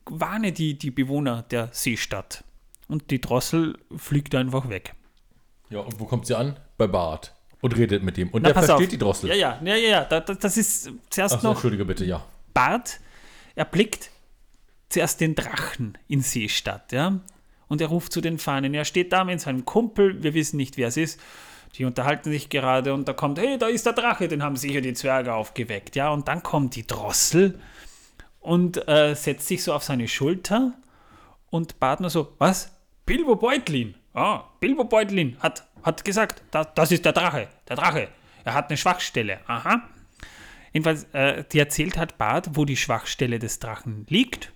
warne 0.06 0.52
die, 0.52 0.78
die 0.78 0.90
Bewohner 0.90 1.42
der 1.42 1.68
Seestadt 1.72 2.42
und 2.88 3.10
die 3.10 3.20
Drossel 3.20 3.78
fliegt 3.96 4.34
einfach 4.34 4.68
weg. 4.68 4.94
Ja, 5.70 5.80
und 5.80 5.98
wo 5.98 6.04
kommt 6.04 6.26
sie 6.26 6.36
an? 6.36 6.58
Bei 6.76 6.86
Bart. 6.86 7.34
Und 7.60 7.76
redet 7.76 8.02
mit 8.02 8.18
ihm. 8.18 8.28
Und 8.28 8.42
Na, 8.42 8.52
der 8.52 8.62
versteht 8.62 8.86
auf. 8.86 8.90
die 8.90 8.98
Drossel. 8.98 9.30
Ja, 9.30 9.34
ja, 9.34 9.60
ja, 9.64 9.76
ja, 9.76 9.88
ja. 9.88 10.04
Das, 10.04 10.38
das 10.38 10.56
ist 10.56 10.90
zuerst 11.10 11.40
so, 11.40 11.48
noch. 11.48 11.54
Entschuldige 11.54 11.84
bitte, 11.84 12.04
ja. 12.04 12.24
Bart 12.54 13.00
erblickt 13.54 14.10
zuerst 14.88 15.20
den 15.20 15.34
Drachen 15.34 15.98
in 16.06 16.20
Seestadt, 16.20 16.92
ja. 16.92 17.20
Und 17.68 17.80
er 17.80 17.88
ruft 17.88 18.12
zu 18.12 18.20
den 18.20 18.38
Fahnen. 18.38 18.74
Er 18.74 18.84
steht 18.84 19.12
da 19.12 19.24
mit 19.24 19.40
seinem 19.40 19.64
Kumpel, 19.64 20.22
wir 20.22 20.34
wissen 20.34 20.56
nicht, 20.56 20.76
wer 20.76 20.88
es 20.88 20.96
ist. 20.96 21.20
Die 21.74 21.84
unterhalten 21.84 22.30
sich 22.30 22.48
gerade 22.48 22.94
und 22.94 23.08
da 23.08 23.12
kommt, 23.12 23.38
hey, 23.38 23.58
da 23.58 23.66
ist 23.66 23.84
der 23.84 23.92
Drache, 23.92 24.28
den 24.28 24.42
haben 24.42 24.56
sicher 24.56 24.80
die 24.80 24.94
Zwerge 24.94 25.34
aufgeweckt, 25.34 25.96
ja. 25.96 26.10
Und 26.10 26.28
dann 26.28 26.42
kommt 26.42 26.76
die 26.76 26.86
Drossel 26.86 27.58
und 28.40 28.86
äh, 28.86 29.14
setzt 29.14 29.48
sich 29.48 29.64
so 29.64 29.72
auf 29.72 29.82
seine 29.82 30.06
Schulter 30.06 30.74
und 31.50 31.80
Bart 31.80 32.00
nur 32.00 32.10
so, 32.10 32.34
was? 32.38 32.70
Bilbo 33.06 33.36
Beutlin. 33.36 33.94
Ah, 34.14 34.42
Bilbo 34.58 34.84
Beutlin 34.84 35.36
hat, 35.38 35.64
hat 35.84 36.04
gesagt, 36.04 36.42
das, 36.50 36.66
das 36.74 36.90
ist 36.90 37.04
der 37.04 37.12
Drache. 37.12 37.48
Der 37.68 37.76
Drache. 37.76 38.08
Er 38.44 38.54
hat 38.54 38.68
eine 38.68 38.76
Schwachstelle. 38.76 39.38
Aha. 39.46 39.88
Jedenfalls, 40.72 41.04
äh, 41.12 41.44
die 41.52 41.60
erzählt 41.60 41.96
hat 41.96 42.18
Bart, 42.18 42.50
wo 42.54 42.64
die 42.64 42.76
Schwachstelle 42.76 43.38
des 43.38 43.60
Drachen 43.60 44.06
liegt. 44.08 44.52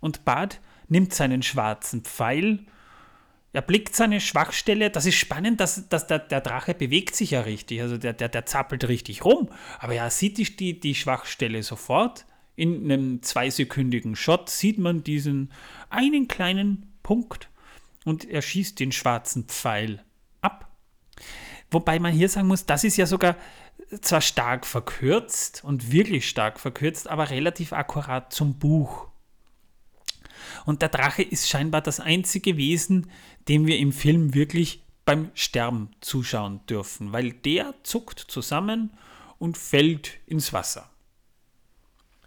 Und 0.00 0.24
Bart 0.24 0.60
nimmt 0.88 1.14
seinen 1.14 1.42
schwarzen 1.42 2.02
Pfeil. 2.02 2.66
Er 3.52 3.62
blickt 3.62 3.94
seine 3.94 4.20
Schwachstelle. 4.20 4.90
Das 4.90 5.06
ist 5.06 5.14
spannend, 5.14 5.60
dass, 5.60 5.88
dass 5.88 6.08
der, 6.08 6.18
der 6.18 6.40
Drache 6.40 6.74
bewegt 6.74 7.14
sich 7.14 7.30
ja 7.30 7.42
richtig. 7.42 7.82
Also 7.82 7.98
der, 7.98 8.14
der, 8.14 8.28
der 8.28 8.46
zappelt 8.46 8.88
richtig 8.88 9.24
rum. 9.24 9.48
Aber 9.78 9.94
er 9.94 10.10
sieht 10.10 10.58
die, 10.58 10.80
die 10.80 10.94
Schwachstelle 10.96 11.62
sofort. 11.62 12.26
In 12.56 12.84
einem 12.84 13.22
zweisekündigen 13.22 14.16
Shot 14.16 14.50
sieht 14.50 14.78
man 14.78 15.04
diesen 15.04 15.52
einen 15.88 16.26
kleinen 16.26 16.92
Punkt 17.02 17.48
und 18.04 18.24
er 18.24 18.42
schießt 18.42 18.78
den 18.80 18.92
schwarzen 18.92 19.44
Pfeil 19.44 20.04
ab. 20.40 20.70
Wobei 21.70 21.98
man 21.98 22.12
hier 22.12 22.28
sagen 22.28 22.48
muss, 22.48 22.66
das 22.66 22.84
ist 22.84 22.96
ja 22.96 23.06
sogar 23.06 23.36
zwar 24.00 24.20
stark 24.20 24.66
verkürzt 24.66 25.62
und 25.64 25.92
wirklich 25.92 26.28
stark 26.28 26.60
verkürzt, 26.60 27.08
aber 27.08 27.30
relativ 27.30 27.72
akkurat 27.72 28.32
zum 28.32 28.58
Buch. 28.58 29.08
Und 30.64 30.82
der 30.82 30.88
Drache 30.88 31.22
ist 31.22 31.48
scheinbar 31.48 31.80
das 31.80 32.00
einzige 32.00 32.56
Wesen, 32.56 33.10
dem 33.48 33.66
wir 33.66 33.78
im 33.78 33.92
Film 33.92 34.34
wirklich 34.34 34.84
beim 35.04 35.30
Sterben 35.34 35.90
zuschauen 36.00 36.60
dürfen, 36.66 37.12
weil 37.12 37.32
der 37.32 37.74
zuckt 37.82 38.20
zusammen 38.20 38.92
und 39.38 39.58
fällt 39.58 40.20
ins 40.26 40.52
Wasser. 40.52 40.91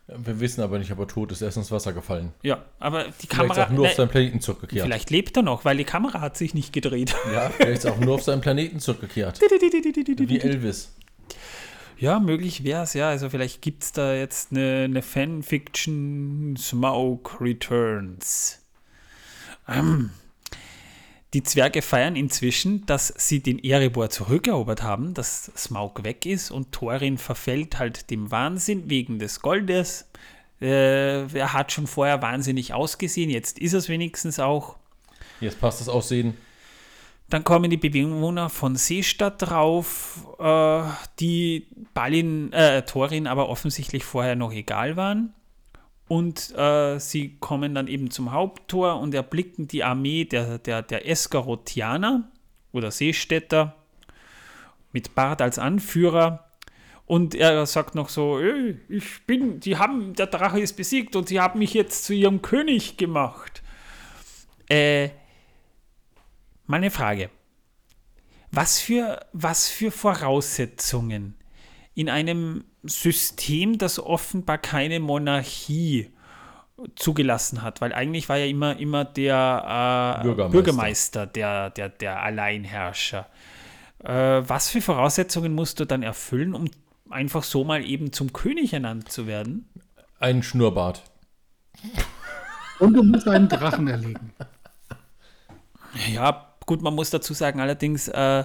Wir 0.08 0.40
wissen 0.40 0.62
aber 0.62 0.78
nicht, 0.78 0.92
ob 0.92 1.00
er 1.00 1.08
tot 1.08 1.32
ist. 1.32 1.42
Er 1.42 1.48
ist 1.48 1.58
ins 1.58 1.72
Wasser 1.72 1.92
gefallen. 1.92 2.32
Ja, 2.44 2.64
aber 2.80 3.06
die 3.06 3.12
Vielleicht 3.12 3.30
Kamera. 3.32 3.64
ist 3.64 3.68
auch 3.68 3.70
nur 3.72 3.86
auf 3.86 3.90
ne, 3.92 3.96
seinen 3.96 4.10
Planeten 4.10 4.40
zurückgekehrt. 4.42 4.86
vielleicht 4.86 5.10
lebt 5.10 5.36
er 5.36 5.42
noch, 5.44 5.66
weil 5.66 5.78
die 5.78 5.84
Kamera 5.84 6.22
hat 6.22 6.38
sich 6.38 6.54
nicht 6.54 6.74
gedreht. 6.74 7.16
Ja, 7.34 7.50
vielleicht 7.50 7.84
ist 7.84 7.88
auch 7.88 7.98
nur 7.98 8.16
auf 8.16 8.24
seinen 8.24 8.42
Planeten 8.42 8.80
zurückgekehrt. 8.80 9.42
Wie 9.42 10.40
Elvis. 10.40 10.94
Ja, 11.98 12.20
möglich 12.20 12.64
wäre 12.64 12.84
es, 12.84 12.94
ja. 12.94 13.10
Also 13.10 13.30
vielleicht 13.30 13.62
gibt 13.62 13.84
es 13.84 13.92
da 13.94 14.14
jetzt 14.14 14.52
eine, 14.52 14.84
eine 14.84 15.02
Fanfiction 15.02 16.56
Smoke 16.58 17.42
Returns. 17.42 18.62
Ähm. 19.68 20.12
Die 21.36 21.44
Zwerge 21.44 21.82
feiern 21.82 22.16
inzwischen, 22.16 22.86
dass 22.86 23.14
sie 23.18 23.44
den 23.44 23.62
Erebor 23.62 24.10
zurückerobert 24.10 24.84
haben, 24.84 25.14
dass 25.14 25.52
Smaug 25.58 26.06
weg 26.06 26.26
ist 26.26 26.50
und 26.50 26.72
Thorin 26.72 27.18
verfällt 27.18 27.78
halt 27.78 28.10
dem 28.10 28.32
Wahnsinn 28.32 28.90
wegen 28.90 29.20
des 29.20 29.42
Goldes. 29.42 30.10
Äh, 30.62 31.28
er 31.38 31.52
hat 31.52 31.74
schon 31.74 31.88
vorher 31.88 32.22
wahnsinnig 32.22 32.74
ausgesehen, 32.74 33.30
jetzt 33.30 33.60
ist 33.60 33.74
es 33.74 33.90
wenigstens 33.90 34.40
auch. 34.40 34.78
Jetzt 35.42 35.60
passt 35.60 35.82
das 35.82 35.90
Aussehen. 35.90 36.38
Dann 37.30 37.44
kommen 37.44 37.70
die 37.70 37.76
Bewohner 37.76 38.50
von 38.50 38.78
Seestadt 38.78 39.42
drauf, 39.42 40.26
äh, 40.40 40.84
die 41.20 41.68
Balin, 41.94 42.54
äh, 42.54 42.84
Thorin 42.84 43.28
aber 43.28 43.50
offensichtlich 43.50 44.06
vorher 44.06 44.38
noch 44.38 44.54
egal 44.54 44.96
waren. 44.96 45.34
Und 46.08 46.56
äh, 46.56 47.00
sie 47.00 47.38
kommen 47.40 47.74
dann 47.74 47.88
eben 47.88 48.12
zum 48.12 48.32
Haupttor 48.32 49.00
und 49.00 49.14
erblicken 49.16 49.68
die 49.68 49.84
Armee 49.84 50.26
der, 50.26 50.60
der, 50.60 50.84
der 50.84 51.08
Eskarotianer 51.10 52.30
oder 52.72 52.92
Seestädter 52.92 53.76
mit 54.92 55.16
Bart 55.16 55.42
als 55.42 55.58
Anführer. 55.58 56.46
Und 57.08 57.34
er 57.36 57.66
sagt 57.66 57.96
noch 57.96 58.10
so, 58.10 58.40
"Ey, 58.40 58.80
ich 58.88 59.26
bin, 59.26 59.60
die 59.60 59.78
haben, 59.78 60.14
der 60.14 60.28
Drache 60.28 60.60
ist 60.60 60.74
besiegt 60.74 61.16
und 61.16 61.28
sie 61.28 61.40
haben 61.40 61.60
mich 61.60 61.74
jetzt 61.74 62.06
zu 62.06 62.14
ihrem 62.14 62.42
König 62.42 62.98
gemacht. 62.98 63.64
Äh, 64.70 65.10
meine 66.66 66.92
Frage. 66.92 67.30
Was 68.52 68.80
für, 68.80 69.26
was 69.34 69.70
für 69.70 69.92
Voraussetzungen 69.92 71.36
in 71.96 72.10
einem 72.10 72.66
System, 72.84 73.78
das 73.78 74.00
offenbar 74.00 74.58
keine 74.58 75.00
Monarchie 75.00 76.12
zugelassen 76.96 77.62
hat, 77.62 77.80
weil 77.80 77.94
eigentlich 77.94 78.28
war 78.28 78.38
ja 78.38 78.46
immer, 78.46 78.78
immer 78.78 79.06
der 79.06 80.20
äh, 80.20 80.24
Bürgermeister. 80.24 80.52
Bürgermeister, 80.52 81.26
der, 81.26 81.70
der, 81.70 81.90
der 81.90 82.22
Alleinherrscher. 82.22 83.28
Äh, 84.04 84.12
was 84.46 84.70
für 84.70 84.82
Voraussetzungen 84.82 85.54
musst 85.54 85.80
du 85.80 85.86
dann 85.86 86.04
erfüllen, 86.04 86.54
um 86.54 86.70
einfach 87.10 87.44
so 87.44 87.64
mal 87.64 87.84
eben 87.84 88.12
zum 88.12 88.34
König 88.34 88.74
ernannt 88.74 89.10
zu 89.10 89.26
werden? 89.26 89.70
Ein 90.20 90.44
Schnurrbart. 90.44 91.04
Und 92.80 92.94
du 92.94 93.04
musst 93.04 93.28
einen 93.28 93.48
Drachen 93.48 93.88
erlegen. 93.88 94.34
Ja, 96.14 96.56
gut, 96.66 96.82
man 96.82 96.94
muss 96.94 97.10
dazu 97.10 97.34
sagen, 97.34 97.62
allerdings, 97.62 98.10
äh, 98.10 98.44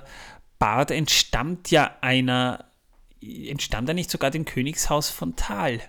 Bart 0.61 0.91
entstammt 0.93 1.71
ja 1.71 1.97
einer, 2.01 2.67
entstammt 3.23 3.89
er 3.89 3.95
nicht 3.95 4.11
sogar 4.11 4.31
dem 4.31 4.45
Königshaus 4.45 5.11
von 5.11 5.37
Tal? 5.37 5.81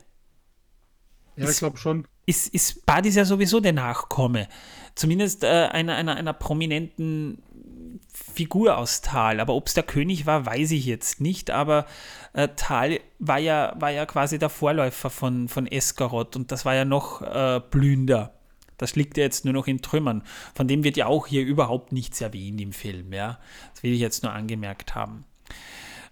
Ja, 1.36 1.50
ich 1.50 1.58
glaube 1.58 1.78
schon. 1.78 2.08
Ist, 2.26 2.54
ist 2.54 2.86
Bart 2.86 3.06
ist 3.06 3.16
ja 3.16 3.26
sowieso 3.26 3.60
der 3.60 3.74
Nachkomme. 3.74 4.48
Zumindest 4.96 5.44
äh, 5.44 5.70
einer, 5.72 5.96
einer, 5.96 6.16
einer 6.16 6.34
prominenten 6.34 7.42
Figur 8.14 8.78
aus 8.78 9.02
Tal. 9.02 9.40
Aber 9.40 9.56
ob 9.56 9.68
es 9.68 9.74
der 9.74 9.84
König 9.84 10.26
war, 10.26 10.46
weiß 10.46 10.72
ich 10.72 10.86
jetzt 10.86 11.22
nicht. 11.22 11.50
Aber 11.50 11.86
äh, 12.34 12.50
Tal 12.56 13.00
war 13.20 13.40
ja, 13.40 13.76
war 13.80 13.90
ja 13.90 14.06
quasi 14.06 14.38
der 14.38 14.50
Vorläufer 14.50 15.10
von, 15.10 15.48
von 15.48 15.68
Eskarot 15.68 16.36
und 16.36 16.52
das 16.52 16.66
war 16.66 16.76
ja 16.76 16.86
noch 16.86 17.22
äh, 17.22 17.62
blühender. 17.72 18.34
Das 18.78 18.96
liegt 18.96 19.18
ja 19.18 19.24
jetzt 19.24 19.46
nur 19.46 19.54
noch 19.54 19.68
in 19.68 19.82
Trümmern. 19.82 20.24
Von 20.56 20.68
dem 20.68 20.84
wird 20.84 20.98
ja 20.98 21.06
auch 21.06 21.28
hier 21.28 21.44
überhaupt 21.44 21.92
nichts 21.92 22.20
erwähnt 22.20 22.60
im 22.60 22.74
Film. 22.74 23.14
Ja? 23.14 23.40
Das 23.74 23.84
will 23.84 23.94
ich 23.94 24.00
jetzt 24.00 24.24
nur 24.24 24.34
angemerkt 24.34 24.96
haben. 24.96 25.26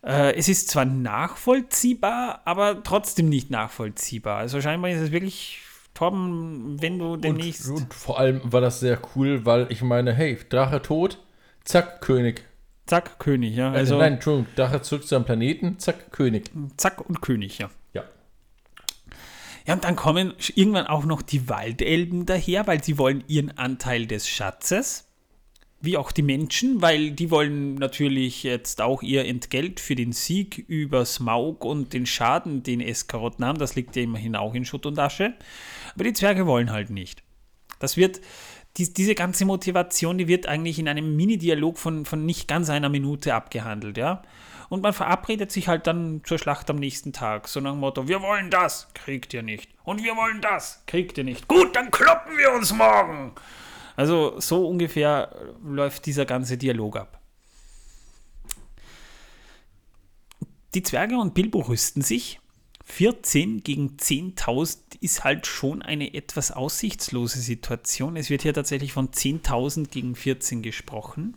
Äh, 0.03 0.33
es 0.35 0.47
ist 0.47 0.69
zwar 0.69 0.85
nachvollziehbar, 0.85 2.41
aber 2.45 2.83
trotzdem 2.83 3.29
nicht 3.29 3.49
nachvollziehbar. 3.49 4.37
Also 4.37 4.61
scheinbar 4.61 4.91
ist 4.91 5.01
es 5.01 5.11
wirklich, 5.11 5.59
Torben, 5.93 6.81
wenn 6.81 6.97
du 6.97 7.17
demnächst. 7.17 7.67
Und, 7.67 7.75
und 7.75 7.93
vor 7.93 8.19
allem 8.19 8.41
war 8.43 8.61
das 8.61 8.79
sehr 8.79 8.99
cool, 9.15 9.45
weil 9.45 9.67
ich 9.69 9.81
meine, 9.81 10.13
hey, 10.13 10.37
Drache 10.49 10.81
tot, 10.81 11.19
zack, 11.65 11.99
König. 11.99 12.45
Zack, 12.85 13.19
König, 13.19 13.55
ja. 13.55 13.67
Also, 13.67 13.95
Also 13.95 13.97
Nein, 13.97 14.13
Entschuldigung, 14.13 14.47
Drache 14.55 14.81
zurück 14.81 15.03
zu 15.03 15.09
seinem 15.09 15.25
Planeten, 15.25 15.77
zack, 15.77 16.11
König. 16.11 16.51
zack 16.77 17.01
und 17.01 17.21
König, 17.21 17.57
ja. 17.57 17.69
Ja. 17.93 18.03
Ja, 19.65 19.73
und 19.73 19.83
dann 19.83 19.97
kommen 19.97 20.33
irgendwann 20.55 20.87
auch 20.87 21.03
noch 21.03 21.21
die 21.21 21.49
Waldelben 21.49 22.25
daher, 22.25 22.65
weil 22.65 22.81
sie 22.83 22.97
wollen 22.97 23.23
ihren 23.27 23.57
Anteil 23.57 24.07
des 24.07 24.29
Schatzes. 24.29 25.08
Wie 25.81 25.95
auch 25.95 26.11
die 26.11 26.23
Menschen, 26.23 26.81
weil 26.81 27.11
die 27.11 27.31
wollen 27.31 27.75
natürlich 27.75 28.43
jetzt 28.43 28.81
auch 28.81 29.01
ihr 29.01 29.25
Entgelt 29.25 29.79
für 29.79 29.95
den 29.95 30.11
Sieg 30.11 30.57
über 30.67 31.05
Smaug 31.05 31.63
und 31.63 31.93
den 31.93 32.05
Schaden, 32.05 32.63
den 32.63 32.81
Eskarot 32.81 33.39
nahm. 33.39 33.57
Das 33.57 33.75
liegt 33.75 33.95
ja 33.95 34.01
immerhin 34.01 34.35
auch 34.35 34.53
in 34.55 34.65
Schutt 34.65 34.85
und 34.85 34.99
Asche. 34.99 35.35
Aber 35.95 36.03
die 36.03 36.13
Zwerge 36.13 36.45
wollen 36.45 36.71
halt 36.71 36.89
nicht. 36.89 37.23
Das 37.79 37.95
wird, 37.95 38.19
die, 38.77 38.93
diese 38.93 39.15
ganze 39.15 39.45
Motivation, 39.45 40.17
die 40.17 40.27
wird 40.27 40.47
eigentlich 40.47 40.79
in 40.79 40.87
einem 40.87 41.15
Mini-Dialog 41.15 41.77
von, 41.77 42.05
von 42.05 42.25
nicht 42.25 42.47
ganz 42.47 42.69
einer 42.69 42.89
Minute 42.89 43.33
abgehandelt, 43.33 43.97
ja. 43.97 44.21
Und 44.69 44.83
man 44.83 44.93
verabredet 44.93 45.51
sich 45.51 45.67
halt 45.67 45.87
dann 45.87 46.21
zur 46.23 46.37
Schlacht 46.37 46.69
am 46.69 46.75
nächsten 46.75 47.11
Tag. 47.11 47.47
So 47.47 47.59
nach 47.59 47.71
dem 47.71 47.79
Motto, 47.79 48.07
wir 48.07 48.21
wollen 48.21 48.51
das, 48.51 48.87
kriegt 48.93 49.33
ihr 49.33 49.41
nicht. 49.41 49.71
Und 49.83 50.03
wir 50.03 50.15
wollen 50.15 50.41
das, 50.41 50.83
kriegt 50.85 51.17
ihr 51.17 51.23
nicht. 51.23 51.47
Gut, 51.47 51.75
dann 51.75 51.89
kloppen 51.89 52.37
wir 52.37 52.53
uns 52.53 52.71
morgen. 52.71 53.33
Also 53.99 54.39
so 54.39 54.65
ungefähr 54.65 55.35
läuft 55.61 56.05
dieser 56.05 56.25
ganze 56.25 56.57
Dialog 56.57 56.95
ab. 56.95 57.19
Die 60.73 60.83
Zwerge 60.83 61.17
und 61.17 61.33
Bilbo 61.33 61.59
rüsten 61.59 62.01
sich. 62.01 62.39
14 62.85 63.61
gegen 63.61 63.97
10.000 63.97 64.77
ist 65.01 65.25
halt 65.25 65.47
schon 65.47 65.81
eine 65.81 66.13
etwas 66.13 66.53
aussichtslose 66.53 67.41
Situation. 67.41 68.15
Es 68.15 68.29
wird 68.29 68.43
hier 68.43 68.53
tatsächlich 68.53 68.93
von 68.93 69.09
10.000 69.09 69.89
gegen 69.89 70.15
14 70.15 70.61
gesprochen. 70.61 71.35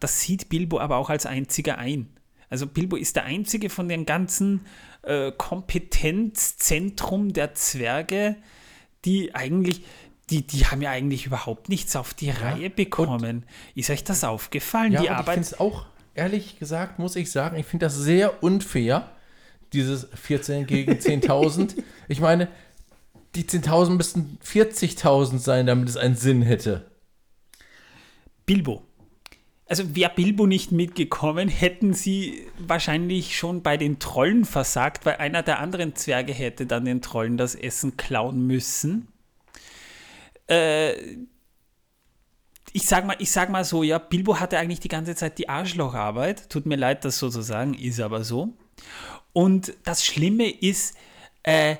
Das 0.00 0.20
sieht 0.20 0.48
Bilbo 0.48 0.80
aber 0.80 0.96
auch 0.96 1.10
als 1.10 1.26
einziger 1.26 1.78
ein. 1.78 2.08
Also 2.50 2.66
Bilbo 2.66 2.96
ist 2.96 3.14
der 3.14 3.22
einzige 3.22 3.70
von 3.70 3.88
dem 3.88 4.04
ganzen 4.04 4.66
äh, 5.02 5.30
Kompetenzzentrum 5.30 7.32
der 7.32 7.54
Zwerge, 7.54 8.34
die 9.04 9.36
eigentlich, 9.36 9.84
die, 10.30 10.46
die 10.46 10.66
haben 10.66 10.82
ja 10.82 10.90
eigentlich 10.90 11.26
überhaupt 11.26 11.68
nichts 11.68 11.96
auf 11.96 12.14
die 12.14 12.30
Reihe 12.30 12.70
bekommen. 12.70 13.44
Ist 13.74 13.90
euch 13.90 14.04
das 14.04 14.24
aufgefallen? 14.24 14.92
Ja, 14.92 15.00
die 15.00 15.06
und 15.08 15.12
ich 15.12 15.18
Arbeit. 15.18 15.34
finde 15.34 15.48
es 15.48 15.60
auch, 15.60 15.86
ehrlich 16.14 16.58
gesagt, 16.58 16.98
muss 16.98 17.16
ich 17.16 17.30
sagen, 17.30 17.56
ich 17.56 17.66
finde 17.66 17.86
das 17.86 17.96
sehr 17.96 18.42
unfair, 18.42 19.10
dieses 19.72 20.08
14 20.14 20.66
gegen 20.66 20.92
10.000. 20.98 21.82
ich 22.08 22.20
meine, 22.20 22.48
die 23.34 23.44
10.000 23.44 23.90
müssten 23.90 24.38
40.000 24.44 25.38
sein, 25.38 25.66
damit 25.66 25.88
es 25.88 25.96
einen 25.96 26.16
Sinn 26.16 26.42
hätte. 26.42 26.90
Bilbo. 28.46 28.82
Also 29.66 29.94
wäre 29.94 30.10
Bilbo 30.14 30.46
nicht 30.46 30.72
mitgekommen, 30.72 31.48
hätten 31.48 31.92
sie 31.92 32.46
wahrscheinlich 32.58 33.36
schon 33.36 33.62
bei 33.62 33.76
den 33.76 33.98
Trollen 33.98 34.46
versagt, 34.46 35.04
weil 35.04 35.16
einer 35.16 35.42
der 35.42 35.58
anderen 35.58 35.94
Zwerge 35.94 36.32
hätte 36.32 36.64
dann 36.64 36.86
den 36.86 37.02
Trollen 37.02 37.36
das 37.36 37.54
Essen 37.54 37.98
klauen 37.98 38.46
müssen. 38.46 39.08
Äh, 40.48 40.92
ich 42.72 42.86
sag 42.86 43.06
mal, 43.06 43.16
ich 43.18 43.30
sag 43.30 43.50
mal 43.50 43.64
so, 43.64 43.82
ja, 43.82 43.98
Bilbo 43.98 44.38
hatte 44.38 44.58
eigentlich 44.58 44.80
die 44.80 44.88
ganze 44.88 45.14
Zeit 45.14 45.38
die 45.38 45.48
Arschlocharbeit. 45.48 46.50
Tut 46.50 46.66
mir 46.66 46.76
leid, 46.76 47.04
das 47.04 47.18
so 47.18 47.28
zu 47.30 47.42
sagen, 47.42 47.74
ist 47.74 48.00
aber 48.00 48.24
so. 48.24 48.50
Und 49.32 49.74
das 49.84 50.04
Schlimme 50.04 50.50
ist, 50.50 50.96
äh, 51.42 51.76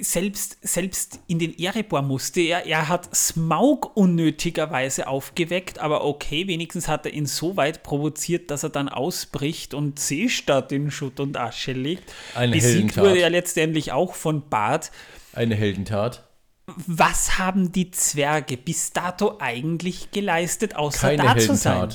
selbst, 0.00 0.58
selbst 0.62 1.20
in 1.26 1.38
den 1.38 1.58
Erebor 1.58 2.02
musste 2.02 2.40
er, 2.40 2.66
er 2.66 2.88
hat 2.88 3.14
Smaug 3.14 3.96
unnötigerweise 3.96 5.06
aufgeweckt, 5.06 5.78
aber 5.78 6.04
okay, 6.04 6.46
wenigstens 6.46 6.88
hat 6.88 7.06
er 7.06 7.12
ihn 7.12 7.26
so 7.26 7.56
weit 7.56 7.82
provoziert, 7.82 8.50
dass 8.50 8.62
er 8.62 8.70
dann 8.70 8.88
ausbricht 8.88 9.74
und 9.74 9.98
Seestadt 9.98 10.72
in 10.72 10.90
Schutt 10.90 11.20
und 11.20 11.36
Asche 11.36 11.72
legt. 11.72 12.12
Eine 12.34 12.52
Besiegt 12.52 12.74
Heldentat. 12.74 13.04
wurde 13.04 13.20
er 13.20 13.30
letztendlich 13.30 13.92
auch 13.92 14.14
von 14.14 14.48
Bart. 14.48 14.90
Eine 15.32 15.54
Heldentat. 15.54 16.23
Was 16.66 17.38
haben 17.38 17.72
die 17.72 17.90
Zwerge 17.90 18.56
bis 18.56 18.92
dato 18.92 19.36
eigentlich 19.38 20.10
geleistet, 20.10 20.76
außer 20.76 21.08
Keine 21.16 21.22
da 21.22 21.36
zu 21.38 21.54
sein? 21.56 21.94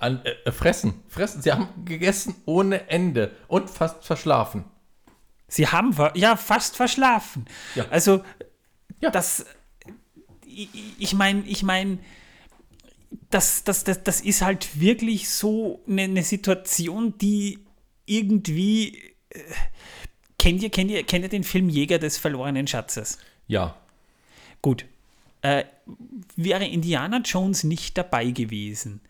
An, 0.00 0.22
äh, 0.24 0.50
fressen, 0.52 1.02
fressen. 1.08 1.42
Sie 1.42 1.52
haben 1.52 1.68
gegessen 1.84 2.34
ohne 2.46 2.88
Ende 2.88 3.32
und 3.46 3.68
fast 3.68 4.04
verschlafen. 4.04 4.64
Sie 5.48 5.66
haben 5.68 5.94
ja 6.14 6.36
fast 6.36 6.76
verschlafen. 6.76 7.44
Ja. 7.74 7.86
Also 7.90 8.22
Ja. 9.00 9.10
das, 9.10 9.44
ich- 10.46 10.70
ich 10.98 11.12
meine, 11.14 11.42
ich 11.46 11.62
meine, 11.62 11.98
das, 13.30 13.64
das, 13.64 13.84
das, 13.84 14.02
das 14.02 14.20
ist 14.22 14.40
halt 14.42 14.80
wirklich 14.80 15.28
so 15.28 15.82
eine, 15.86 16.02
eine 16.02 16.22
Situation, 16.22 17.16
die 17.18 17.58
irgendwie 18.06 18.96
äh, 19.30 19.40
kennt 20.38 20.62
ihr, 20.62 20.70
kennt 20.70 20.90
ihr, 20.90 21.02
kennt 21.04 21.24
ihr 21.24 21.28
den 21.28 21.44
Film 21.44 21.68
Jäger 21.68 21.98
des 21.98 22.16
verlorenen 22.18 22.66
Schatzes? 22.66 23.18
Ja. 23.46 23.76
Gut. 24.66 24.84
Äh, 25.42 25.62
wäre 26.34 26.66
Indiana 26.66 27.20
Jones 27.24 27.62
nicht 27.62 27.96
dabei 27.96 28.32
gewesen, 28.32 29.00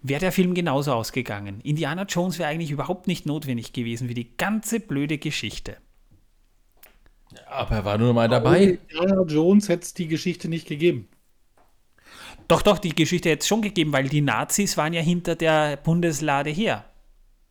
wäre 0.00 0.20
der 0.20 0.32
Film 0.32 0.54
genauso 0.54 0.94
ausgegangen. 0.94 1.60
Indiana 1.60 2.04
Jones 2.04 2.38
wäre 2.38 2.48
eigentlich 2.48 2.70
überhaupt 2.70 3.08
nicht 3.08 3.26
notwendig 3.26 3.74
gewesen 3.74 4.08
für 4.08 4.14
die 4.14 4.34
ganze 4.38 4.80
blöde 4.80 5.18
Geschichte. 5.18 5.76
Aber 7.46 7.76
er 7.76 7.84
war 7.84 7.98
nur 7.98 8.14
mal 8.14 8.26
dabei. 8.26 8.78
Indiana 8.88 9.22
Jones 9.24 9.68
hätte 9.68 9.82
es 9.82 9.92
die 9.92 10.08
Geschichte 10.08 10.48
nicht 10.48 10.66
gegeben. 10.66 11.08
Doch, 12.48 12.62
doch, 12.62 12.78
die 12.78 12.94
Geschichte 12.94 13.28
hätte 13.28 13.42
es 13.42 13.48
schon 13.48 13.60
gegeben, 13.60 13.92
weil 13.92 14.08
die 14.08 14.22
Nazis 14.22 14.78
waren 14.78 14.94
ja 14.94 15.02
hinter 15.02 15.36
der 15.36 15.76
Bundeslade 15.76 16.48
her. 16.48 16.86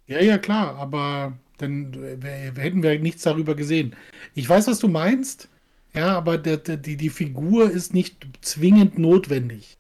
Ja, 0.07 0.19
ja, 0.19 0.40
klar, 0.40 0.77
aber 0.77 1.38
dann 1.59 1.93
äh, 2.23 2.59
hätten 2.59 2.81
wir 2.81 2.98
nichts 2.98 3.22
darüber 3.22 3.53
gesehen. 3.53 3.95
Ich 4.33 4.49
weiß, 4.49 4.65
was 4.65 4.80
du 4.80 4.88
meinst. 4.88 5.48
Ja, 5.94 6.18
aber 6.18 6.38
der, 6.38 6.58
der, 6.58 6.78
die, 6.78 6.95
die 6.95 7.10
Figur 7.10 7.70
ist 7.70 7.94
nicht 7.94 8.26
zwingend 8.42 8.98
notwendig 8.98 9.78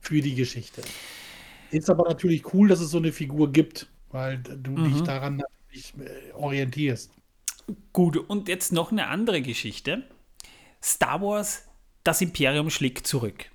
für 0.00 0.20
die 0.20 0.34
Geschichte. 0.34 0.82
Ist 1.70 1.88
aber 1.88 2.08
natürlich 2.08 2.52
cool, 2.52 2.68
dass 2.68 2.80
es 2.80 2.90
so 2.90 2.98
eine 2.98 3.12
Figur 3.12 3.52
gibt, 3.52 3.86
weil 4.10 4.38
du 4.38 4.74
dich 4.74 5.00
daran 5.02 5.36
natürlich 5.36 5.94
äh, 5.98 6.32
orientierst. 6.32 7.10
Gut, 7.92 8.16
und 8.16 8.48
jetzt 8.48 8.72
noch 8.72 8.90
eine 8.90 9.06
andere 9.06 9.40
Geschichte. 9.40 10.02
Star 10.82 11.22
Wars, 11.22 11.68
das 12.04 12.20
Imperium 12.20 12.70
schlägt 12.70 13.06
zurück. 13.06 13.46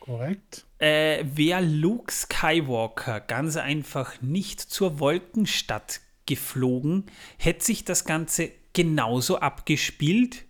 Korrekt? 0.00 0.66
Äh, 0.78 1.24
Wäre 1.34 1.64
Luke 1.64 2.12
Skywalker 2.12 3.20
ganz 3.20 3.56
einfach 3.56 4.20
nicht 4.20 4.60
zur 4.60 4.98
Wolkenstadt 5.00 6.00
geflogen, 6.26 7.06
hätte 7.38 7.64
sich 7.64 7.84
das 7.84 8.04
Ganze 8.04 8.50
genauso 8.72 9.38
abgespielt 9.38 10.44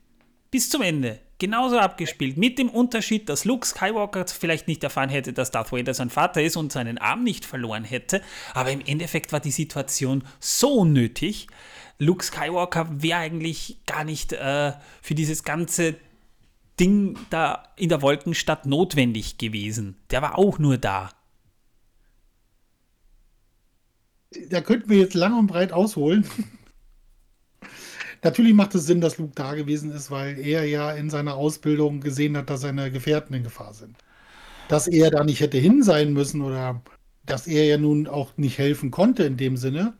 bis 0.50 0.70
zum 0.70 0.82
Ende. 0.82 1.20
Genauso 1.38 1.78
abgespielt. 1.78 2.36
Mit 2.36 2.58
dem 2.58 2.68
Unterschied, 2.68 3.30
dass 3.30 3.46
Luke 3.46 3.66
Skywalker 3.66 4.26
vielleicht 4.26 4.68
nicht 4.68 4.84
erfahren 4.84 5.08
hätte, 5.08 5.32
dass 5.32 5.50
Darth 5.50 5.72
Vader 5.72 5.94
sein 5.94 6.10
Vater 6.10 6.42
ist 6.42 6.56
und 6.56 6.70
seinen 6.70 6.98
Arm 6.98 7.24
nicht 7.24 7.46
verloren 7.46 7.84
hätte. 7.84 8.20
Aber 8.52 8.70
im 8.70 8.82
Endeffekt 8.84 9.32
war 9.32 9.40
die 9.40 9.50
Situation 9.50 10.22
so 10.38 10.84
nötig. 10.84 11.46
Luke 11.98 12.24
Skywalker 12.24 12.88
wäre 12.90 13.20
eigentlich 13.20 13.78
gar 13.86 14.04
nicht 14.04 14.34
äh, 14.34 14.72
für 15.00 15.14
dieses 15.14 15.42
ganze 15.42 15.96
Ding 16.78 17.18
da 17.30 17.62
in 17.76 17.88
der 17.88 18.02
Wolkenstadt 18.02 18.66
notwendig 18.66 19.38
gewesen. 19.38 19.96
Der 20.10 20.20
war 20.20 20.38
auch 20.38 20.58
nur 20.58 20.76
da. 20.76 21.10
Da 24.48 24.60
könnten 24.60 24.90
wir 24.90 24.98
jetzt 24.98 25.14
lang 25.14 25.38
und 25.38 25.46
breit 25.46 25.72
ausholen. 25.72 26.26
Natürlich 28.22 28.54
macht 28.54 28.74
es 28.74 28.86
Sinn, 28.86 29.00
dass 29.00 29.18
Luke 29.18 29.32
da 29.34 29.54
gewesen 29.54 29.90
ist, 29.92 30.10
weil 30.10 30.38
er 30.38 30.64
ja 30.66 30.92
in 30.92 31.10
seiner 31.10 31.34
Ausbildung 31.36 32.00
gesehen 32.00 32.36
hat, 32.36 32.50
dass 32.50 32.60
seine 32.62 32.90
Gefährten 32.90 33.34
in 33.34 33.44
Gefahr 33.44 33.74
sind. 33.74 33.96
Dass 34.68 34.86
er 34.86 35.10
da 35.10 35.24
nicht 35.24 35.40
hätte 35.40 35.58
hin 35.58 35.82
sein 35.82 36.12
müssen 36.12 36.42
oder 36.42 36.82
dass 37.26 37.46
er 37.46 37.64
ja 37.64 37.78
nun 37.78 38.06
auch 38.06 38.36
nicht 38.36 38.58
helfen 38.58 38.90
konnte 38.90 39.24
in 39.24 39.36
dem 39.36 39.56
Sinne, 39.56 39.94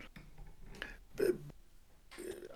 äh, 1.18 1.32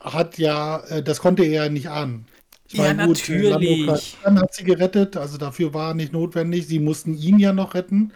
hat 0.00 0.38
ja, 0.38 0.80
äh, 0.88 1.02
das 1.02 1.20
konnte 1.20 1.44
er 1.44 1.64
ja 1.64 1.68
nicht 1.68 1.88
ahnen. 1.88 2.26
Ich 2.66 2.74
Ja, 2.74 2.92
meine, 2.94 3.06
gut, 3.06 3.28
Lando 3.28 3.76
natürlich. 3.76 4.16
Calrissian 4.22 4.38
hat 4.40 4.54
sie 4.54 4.64
gerettet, 4.64 5.16
also 5.16 5.38
dafür 5.38 5.74
war 5.74 5.94
nicht 5.94 6.12
notwendig. 6.12 6.66
Sie 6.66 6.80
mussten 6.80 7.14
ihn 7.14 7.38
ja 7.38 7.52
noch 7.52 7.74
retten. 7.74 8.12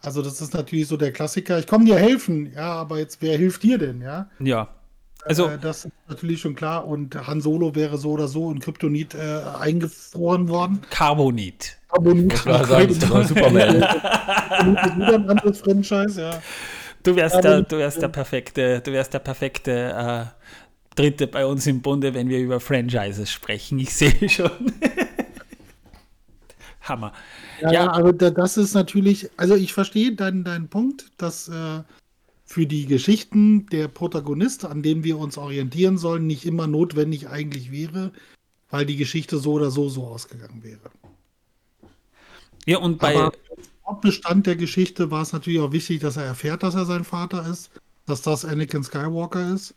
Also 0.00 0.22
das 0.22 0.40
ist 0.40 0.54
natürlich 0.54 0.86
so 0.88 0.96
der 0.96 1.12
Klassiker. 1.12 1.58
Ich 1.58 1.66
komme 1.66 1.84
dir 1.84 1.96
helfen, 1.98 2.52
ja, 2.52 2.72
aber 2.74 2.98
jetzt 2.98 3.20
wer 3.22 3.36
hilft 3.36 3.62
dir 3.62 3.78
denn, 3.78 4.00
ja? 4.00 4.30
Ja. 4.38 4.77
Also, 5.28 5.48
Äh, 5.48 5.58
das 5.58 5.84
ist 5.84 5.92
natürlich 6.08 6.40
schon 6.40 6.54
klar. 6.54 6.86
Und 6.86 7.14
Han 7.26 7.40
Solo 7.40 7.74
wäre 7.74 7.98
so 7.98 8.12
oder 8.12 8.28
so 8.28 8.50
in 8.50 8.60
Kryptonit 8.60 9.14
äh, 9.14 9.40
eingefroren 9.58 10.48
worden. 10.48 10.80
Carbonit. 10.90 11.76
Carbonit. 11.88 12.32
Ich 12.32 13.00
sagen, 13.00 13.26
Superman. 13.26 13.76
Wieder 13.76 15.14
ein 15.14 15.30
anderes 15.30 15.60
Franchise, 15.60 16.20
ja. 16.20 16.42
Du 17.02 17.14
wärst, 17.14 17.42
der, 17.44 17.62
du 17.62 17.78
wärst 17.78 18.02
der 18.02 18.08
perfekte, 18.08 18.80
du 18.80 18.92
wärst 18.92 19.14
der 19.14 19.20
perfekte 19.20 19.70
äh, 19.72 20.24
Dritte 20.96 21.28
bei 21.28 21.46
uns 21.46 21.66
im 21.66 21.80
Bunde, 21.80 22.12
wenn 22.12 22.28
wir 22.28 22.40
über 22.40 22.58
Franchises 22.58 23.30
sprechen. 23.30 23.78
Ich 23.78 23.94
sehe 23.94 24.28
schon. 24.28 24.50
Hammer. 26.80 27.12
Ja, 27.60 27.72
Ja. 27.72 27.72
ja, 27.84 27.92
aber 27.92 28.12
da, 28.12 28.30
das 28.30 28.56
ist 28.56 28.74
natürlich, 28.74 29.30
also 29.36 29.54
ich 29.54 29.72
verstehe 29.72 30.14
deinen, 30.14 30.42
deinen 30.44 30.68
Punkt, 30.68 31.06
dass 31.18 31.48
äh, 31.48 31.82
für 32.58 32.66
die 32.66 32.86
Geschichten 32.86 33.66
der 33.66 33.86
Protagonist, 33.86 34.64
an 34.64 34.82
dem 34.82 35.04
wir 35.04 35.16
uns 35.16 35.38
orientieren 35.38 35.96
sollen, 35.96 36.26
nicht 36.26 36.44
immer 36.44 36.66
notwendig 36.66 37.28
eigentlich 37.28 37.70
wäre, 37.70 38.10
weil 38.68 38.84
die 38.84 38.96
Geschichte 38.96 39.38
so 39.38 39.52
oder 39.52 39.70
so 39.70 39.88
so 39.88 40.08
ausgegangen 40.08 40.64
wäre. 40.64 40.90
Ja, 42.66 42.78
und 42.78 42.98
bei, 42.98 43.14
Aber 43.14 43.32
Hauptbestand 43.86 44.48
der 44.48 44.56
Geschichte 44.56 45.12
war 45.12 45.22
es 45.22 45.32
natürlich 45.32 45.60
auch 45.60 45.70
wichtig, 45.70 46.00
dass 46.00 46.16
er 46.16 46.24
erfährt, 46.24 46.64
dass 46.64 46.74
er 46.74 46.84
sein 46.84 47.04
Vater 47.04 47.48
ist, 47.48 47.70
dass 48.06 48.22
das 48.22 48.44
Anakin 48.44 48.82
Skywalker 48.82 49.54
ist. 49.54 49.76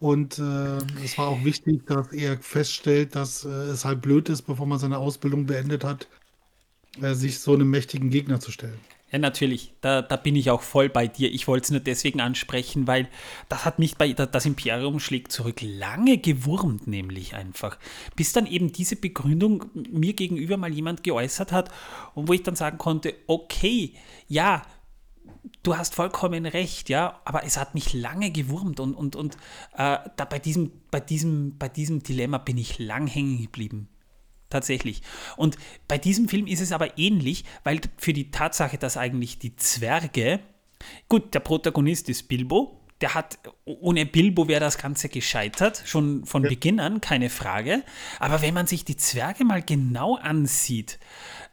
Und 0.00 0.38
äh, 0.38 0.78
es 1.04 1.18
war 1.18 1.28
auch 1.28 1.44
wichtig, 1.44 1.84
dass 1.84 2.10
er 2.10 2.38
feststellt, 2.38 3.14
dass 3.14 3.44
äh, 3.44 3.50
es 3.50 3.84
halt 3.84 4.00
blöd 4.00 4.30
ist, 4.30 4.40
bevor 4.46 4.64
man 4.64 4.78
seine 4.78 4.96
Ausbildung 4.96 5.44
beendet 5.44 5.84
hat, 5.84 6.08
äh, 7.02 7.12
sich 7.12 7.38
so 7.38 7.52
einem 7.52 7.68
mächtigen 7.68 8.08
Gegner 8.08 8.40
zu 8.40 8.50
stellen. 8.50 8.80
Ja, 9.12 9.18
natürlich. 9.18 9.74
Da, 9.82 10.00
da 10.00 10.16
bin 10.16 10.34
ich 10.36 10.50
auch 10.50 10.62
voll 10.62 10.88
bei 10.88 11.06
dir. 11.06 11.30
Ich 11.30 11.46
wollte 11.46 11.64
es 11.64 11.70
nur 11.70 11.80
deswegen 11.80 12.22
ansprechen, 12.22 12.86
weil 12.86 13.08
das 13.50 13.66
hat 13.66 13.78
mich 13.78 13.96
bei 13.96 14.14
das 14.14 14.46
Imperium 14.46 15.00
schlägt 15.00 15.32
zurück 15.32 15.60
lange 15.60 16.16
gewurmt, 16.16 16.86
nämlich 16.86 17.34
einfach. 17.34 17.78
Bis 18.16 18.32
dann 18.32 18.46
eben 18.46 18.72
diese 18.72 18.96
Begründung 18.96 19.66
mir 19.74 20.14
gegenüber 20.14 20.56
mal 20.56 20.72
jemand 20.72 21.02
geäußert 21.02 21.52
hat 21.52 21.70
und 22.14 22.28
wo 22.28 22.32
ich 22.32 22.42
dann 22.42 22.56
sagen 22.56 22.78
konnte, 22.78 23.14
okay, 23.26 23.92
ja, 24.28 24.62
du 25.62 25.76
hast 25.76 25.94
vollkommen 25.94 26.46
recht, 26.46 26.88
ja, 26.88 27.20
aber 27.26 27.44
es 27.44 27.58
hat 27.58 27.74
mich 27.74 27.92
lange 27.92 28.30
gewurmt 28.30 28.80
und, 28.80 28.94
und, 28.94 29.14
und 29.14 29.34
äh, 29.76 29.98
da 30.16 30.24
bei 30.24 30.38
diesem, 30.38 30.72
bei, 30.90 31.00
diesem, 31.00 31.58
bei 31.58 31.68
diesem 31.68 32.02
Dilemma 32.02 32.38
bin 32.38 32.56
ich 32.56 32.78
lang 32.78 33.06
hängen 33.08 33.42
geblieben. 33.42 33.88
Tatsächlich. 34.52 35.00
Und 35.38 35.56
bei 35.88 35.96
diesem 35.96 36.28
Film 36.28 36.46
ist 36.46 36.60
es 36.60 36.72
aber 36.72 36.98
ähnlich, 36.98 37.46
weil 37.64 37.80
für 37.96 38.12
die 38.12 38.30
Tatsache, 38.30 38.76
dass 38.76 38.98
eigentlich 38.98 39.38
die 39.38 39.56
Zwerge, 39.56 40.40
gut, 41.08 41.32
der 41.32 41.40
Protagonist 41.40 42.10
ist 42.10 42.28
Bilbo, 42.28 42.78
der 43.00 43.14
hat, 43.14 43.38
ohne 43.64 44.04
Bilbo 44.04 44.48
wäre 44.48 44.60
das 44.60 44.76
Ganze 44.76 45.08
gescheitert, 45.08 45.82
schon 45.86 46.26
von 46.26 46.42
Beginn 46.42 46.80
an, 46.80 47.00
keine 47.00 47.30
Frage. 47.30 47.82
Aber 48.20 48.42
wenn 48.42 48.52
man 48.52 48.66
sich 48.66 48.84
die 48.84 48.98
Zwerge 48.98 49.46
mal 49.46 49.62
genau 49.62 50.16
ansieht, 50.16 50.98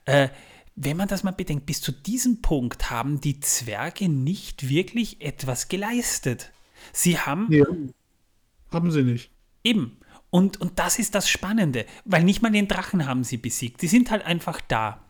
äh, 0.04 0.28
wenn 0.76 0.98
man 0.98 1.08
das 1.08 1.24
mal 1.24 1.32
bedenkt, 1.32 1.66
bis 1.68 1.80
zu 1.80 1.94
diesem 1.94 2.42
Punkt 2.42 2.90
haben 2.90 3.22
die 3.22 3.40
Zwerge 3.40 4.10
nicht 4.10 4.68
wirklich 4.68 5.22
etwas 5.22 5.70
geleistet. 5.70 6.52
Sie 6.92 7.18
haben 7.18 7.48
Ja. 7.50 7.66
Haben 8.72 8.92
sie 8.92 9.04
nicht. 9.04 9.32
Eben. 9.64 9.99
Und, 10.30 10.62
und 10.62 10.78
das 10.80 11.00
ist 11.00 11.16
das 11.16 11.30
Spannende, 11.30 11.86
weil 12.06 12.24
nicht 12.24 12.42
mal 12.42 12.52
den 12.52 12.68
Drachen 12.68 13.06
haben 13.06 13.24
sie 13.24 13.38
besiegt. 13.38 13.82
Die 13.82 13.88
sind 13.88 14.12
halt 14.12 14.26
einfach 14.26 14.62
da. 14.68 15.04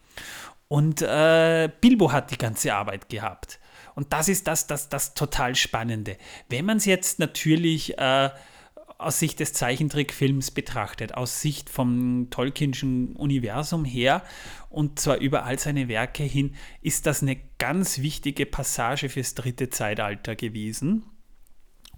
Und 0.68 1.02
äh, 1.02 1.70
Bilbo 1.82 2.12
hat 2.12 2.32
die 2.32 2.38
ganze 2.38 2.74
Arbeit 2.74 3.10
gehabt. 3.10 3.60
Und 3.96 4.14
das 4.14 4.30
ist 4.30 4.48
das, 4.48 4.68
das, 4.68 4.88
das 4.88 5.14
total 5.14 5.56
Spannende. 5.56 6.18
Wenn 6.48 6.66
man 6.66 6.78
es 6.78 6.86
jetzt 6.86 7.20
natürlich 7.20 7.98
äh, 7.98 8.30
aus 9.00 9.18
Sicht 9.20 9.40
des 9.40 9.54
Zeichentrickfilms 9.54 10.52
betrachtet, 10.52 11.16
aus 11.16 11.42
Sicht 11.42 11.70
vom 11.70 12.28
Tolkienschen 12.30 13.16
Universum 13.16 13.86
her 13.86 14.22
und 14.70 15.00
zwar 15.00 15.18
über 15.18 15.46
all 15.46 15.58
seine 15.58 15.88
Werke 15.88 16.24
hin, 16.24 16.56
ist 16.82 17.06
das 17.08 17.22
eine 17.22 17.38
ganz 17.58 18.00
wichtige 18.00 18.46
Passage 18.46 19.10
fürs 19.10 19.36
dritte 19.36 19.70
Zeitalter 19.70 20.36
gewesen. 20.36 21.04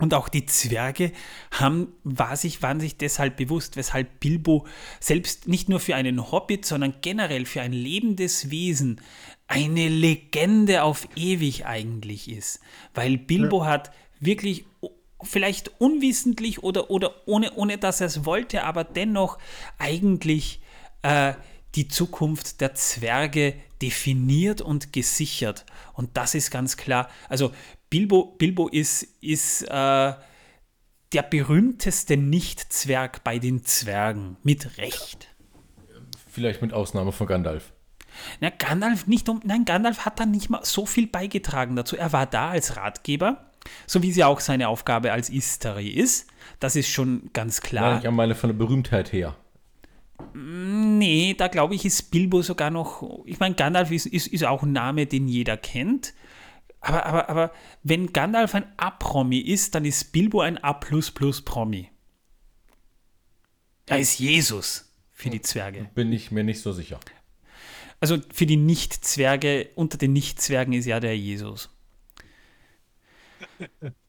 Und 0.02 0.16
auch 0.16 0.30
die 0.30 0.48
Zwerge 0.48 1.12
haben, 1.52 1.94
war 2.04 2.36
sich, 2.36 2.64
waren 2.64 2.80
sich 2.80 2.98
deshalb 2.98 3.38
bewusst, 3.38 3.76
weshalb 3.76 4.20
Bilbo 4.20 4.66
selbst 5.00 5.48
nicht 5.48 5.70
nur 5.70 5.80
für 5.80 5.96
einen 5.96 6.32
Hobbit, 6.32 6.66
sondern 6.66 6.96
generell 7.02 7.46
für 7.46 7.62
ein 7.62 7.72
lebendes 7.72 8.50
Wesen 8.50 9.00
eine 9.48 9.90
Legende 9.90 10.82
auf 10.82 11.08
ewig 11.16 11.68
eigentlich 11.68 12.32
ist. 12.32 12.62
Weil 12.96 13.20
Bilbo 13.20 13.64
hat 13.64 13.92
wirklich 14.20 14.66
vielleicht 15.22 15.80
unwissentlich 15.80 16.64
oder, 16.64 16.90
oder 16.90 17.28
ohne, 17.28 17.54
ohne 17.54 17.78
dass 17.78 18.02
er 18.02 18.08
es 18.08 18.26
wollte, 18.26 18.64
aber 18.64 18.84
dennoch 18.84 19.38
eigentlich 19.78 20.62
äh, 21.04 21.34
die 21.76 21.88
Zukunft 21.88 22.60
der 22.60 22.74
Zwerge 22.74 23.54
definiert 23.84 24.62
und 24.62 24.94
gesichert. 24.94 25.66
Und 25.94 26.18
das 26.18 26.34
ist 26.34 26.50
ganz 26.50 26.76
klar. 26.76 27.08
Also 27.30 27.52
Bilbo, 27.92 28.36
Bilbo 28.38 28.70
ist, 28.70 29.04
ist 29.20 29.64
äh, 29.64 29.68
der 29.68 31.24
berühmteste 31.30 32.16
Nicht-Zwerg 32.16 33.24
bei 33.24 33.38
den 33.38 33.66
Zwergen. 33.66 34.38
Mit 34.44 34.78
Recht. 34.78 35.28
Vielleicht 36.30 36.62
mit 36.62 36.74
Ausnahme 36.74 37.12
von 37.12 37.28
Gandalf. 37.28 37.74
Na, 38.40 38.50
Gandalf 38.50 39.08
nicht 39.08 39.28
um, 39.28 39.42
nein, 39.44 39.66
Gandalf 39.66 40.06
hat 40.06 40.22
da 40.22 40.26
nicht 40.26 40.50
mal 40.50 40.64
so 40.64 40.86
viel 40.86 41.06
beigetragen 41.06 41.76
dazu. 41.76 41.98
Er 41.98 42.14
war 42.14 42.26
da 42.26 42.52
als 42.52 42.78
Ratgeber, 42.78 43.52
so 43.88 44.02
wie 44.02 44.10
es 44.10 44.16
ja 44.16 44.28
auch 44.28 44.40
seine 44.40 44.70
Aufgabe 44.70 45.12
als 45.12 45.30
Istari 45.30 45.90
ist. 45.90 46.28
Das 46.62 46.78
ist 46.78 46.90
schon 46.90 47.30
ganz 47.34 47.60
klar. 47.60 47.96
Nein, 47.96 48.04
ich 48.06 48.12
meine 48.12 48.36
von 48.36 48.52
der 48.52 48.58
Berühmtheit 48.58 49.12
her. 49.12 49.36
Nee, 50.34 51.36
da 51.38 51.50
glaube 51.50 51.76
ich, 51.76 51.84
ist 51.84 52.04
Bilbo 52.12 52.42
sogar 52.42 52.70
noch. 52.70 53.26
Ich 53.26 53.40
meine, 53.40 53.56
Gandalf 53.56 53.92
ist, 53.92 54.06
ist, 54.06 54.28
ist 54.28 54.46
auch 54.46 54.64
ein 54.64 54.72
Name, 54.72 55.08
den 55.08 55.28
jeder 55.28 55.58
kennt. 55.58 56.14
Aber, 56.82 57.06
aber, 57.06 57.30
aber 57.30 57.52
wenn 57.84 58.12
Gandalf 58.12 58.56
ein 58.56 58.66
A-Promi 58.78 59.38
ist, 59.38 59.76
dann 59.76 59.86
ist 59.86 60.12
Bilbo 60.12 60.42
ein 60.42 60.58
A-Promi. 60.58 61.90
Er 63.86 64.00
ist 64.00 64.20
Jesus 64.20 64.92
für 65.12 65.30
die 65.30 65.42
Zwerge. 65.42 65.90
Bin 65.94 66.12
ich 66.12 66.32
mir 66.32 66.44
nicht 66.44 66.62
so 66.62 66.72
sicher. 66.72 67.00
Also 68.00 68.18
für 68.34 68.48
die 68.48 68.58
Nicht-Zwerge, 68.58 69.70
unter 69.76 69.98
den 69.98 70.14
Nicht-Zwergen 70.14 70.74
ist 70.74 70.86
ja 70.86 71.00
der 71.00 71.16
Jesus. 71.18 71.70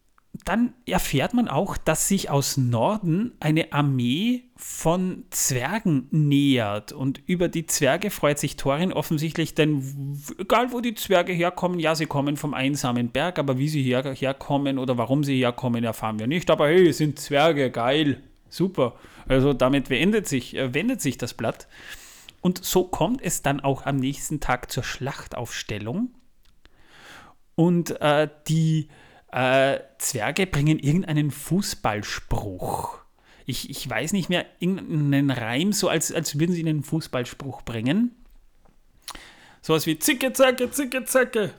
Dann 0.44 0.74
erfährt 0.86 1.34
man 1.34 1.46
auch, 1.46 1.76
dass 1.76 2.08
sich 2.08 2.28
aus 2.28 2.56
Norden 2.56 3.32
eine 3.38 3.72
Armee 3.72 4.44
von 4.56 5.24
Zwergen 5.30 6.08
nähert. 6.10 6.90
Und 6.90 7.20
über 7.26 7.48
die 7.48 7.66
Zwerge 7.66 8.10
freut 8.10 8.40
sich 8.40 8.56
Thorin 8.56 8.92
offensichtlich, 8.92 9.54
denn 9.54 10.18
egal 10.38 10.72
wo 10.72 10.80
die 10.80 10.94
Zwerge 10.94 11.32
herkommen, 11.32 11.78
ja, 11.78 11.94
sie 11.94 12.06
kommen 12.06 12.36
vom 12.36 12.54
einsamen 12.54 13.10
Berg, 13.10 13.38
aber 13.38 13.58
wie 13.58 13.68
sie 13.68 13.82
her, 13.82 14.14
herkommen 14.14 14.78
oder 14.78 14.98
warum 14.98 15.22
sie 15.22 15.38
herkommen, 15.38 15.84
erfahren 15.84 16.18
wir 16.18 16.26
nicht. 16.26 16.50
Aber 16.50 16.66
hey, 16.66 16.92
sind 16.92 17.20
Zwerge, 17.20 17.70
geil, 17.70 18.20
super. 18.48 18.96
Also 19.28 19.52
damit 19.52 19.90
wendet 19.90 20.26
sich, 20.26 20.56
äh, 20.56 20.74
wendet 20.74 21.00
sich 21.00 21.18
das 21.18 21.34
Blatt. 21.34 21.68
Und 22.40 22.64
so 22.64 22.82
kommt 22.82 23.22
es 23.22 23.42
dann 23.42 23.60
auch 23.60 23.86
am 23.86 23.96
nächsten 23.96 24.40
Tag 24.40 24.72
zur 24.72 24.82
Schlachtaufstellung. 24.82 26.10
Und 27.54 28.00
äh, 28.00 28.28
die 28.48 28.88
äh, 29.32 29.80
Zwerge 29.98 30.46
bringen 30.46 30.78
irgendeinen 30.78 31.30
Fußballspruch. 31.30 32.98
Ich, 33.46 33.70
ich 33.70 33.88
weiß 33.88 34.12
nicht 34.12 34.28
mehr, 34.28 34.46
irgendeinen 34.60 35.30
Reim, 35.30 35.72
so 35.72 35.88
als, 35.88 36.12
als 36.12 36.38
würden 36.38 36.54
sie 36.54 36.60
einen 36.60 36.84
Fußballspruch 36.84 37.62
bringen. 37.62 38.14
Sowas 39.62 39.86
wie 39.86 39.98
Zicke, 39.98 40.32
Zacke, 40.32 40.70
Zicke, 40.70 41.04
Zacke. 41.04 41.52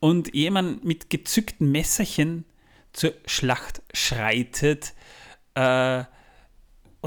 Und 0.00 0.34
ehe 0.34 0.50
man 0.50 0.80
mit 0.82 1.10
gezückten 1.10 1.70
Messerchen 1.70 2.44
zur 2.92 3.12
Schlacht 3.26 3.82
schreitet, 3.92 4.94
äh, 5.54 6.04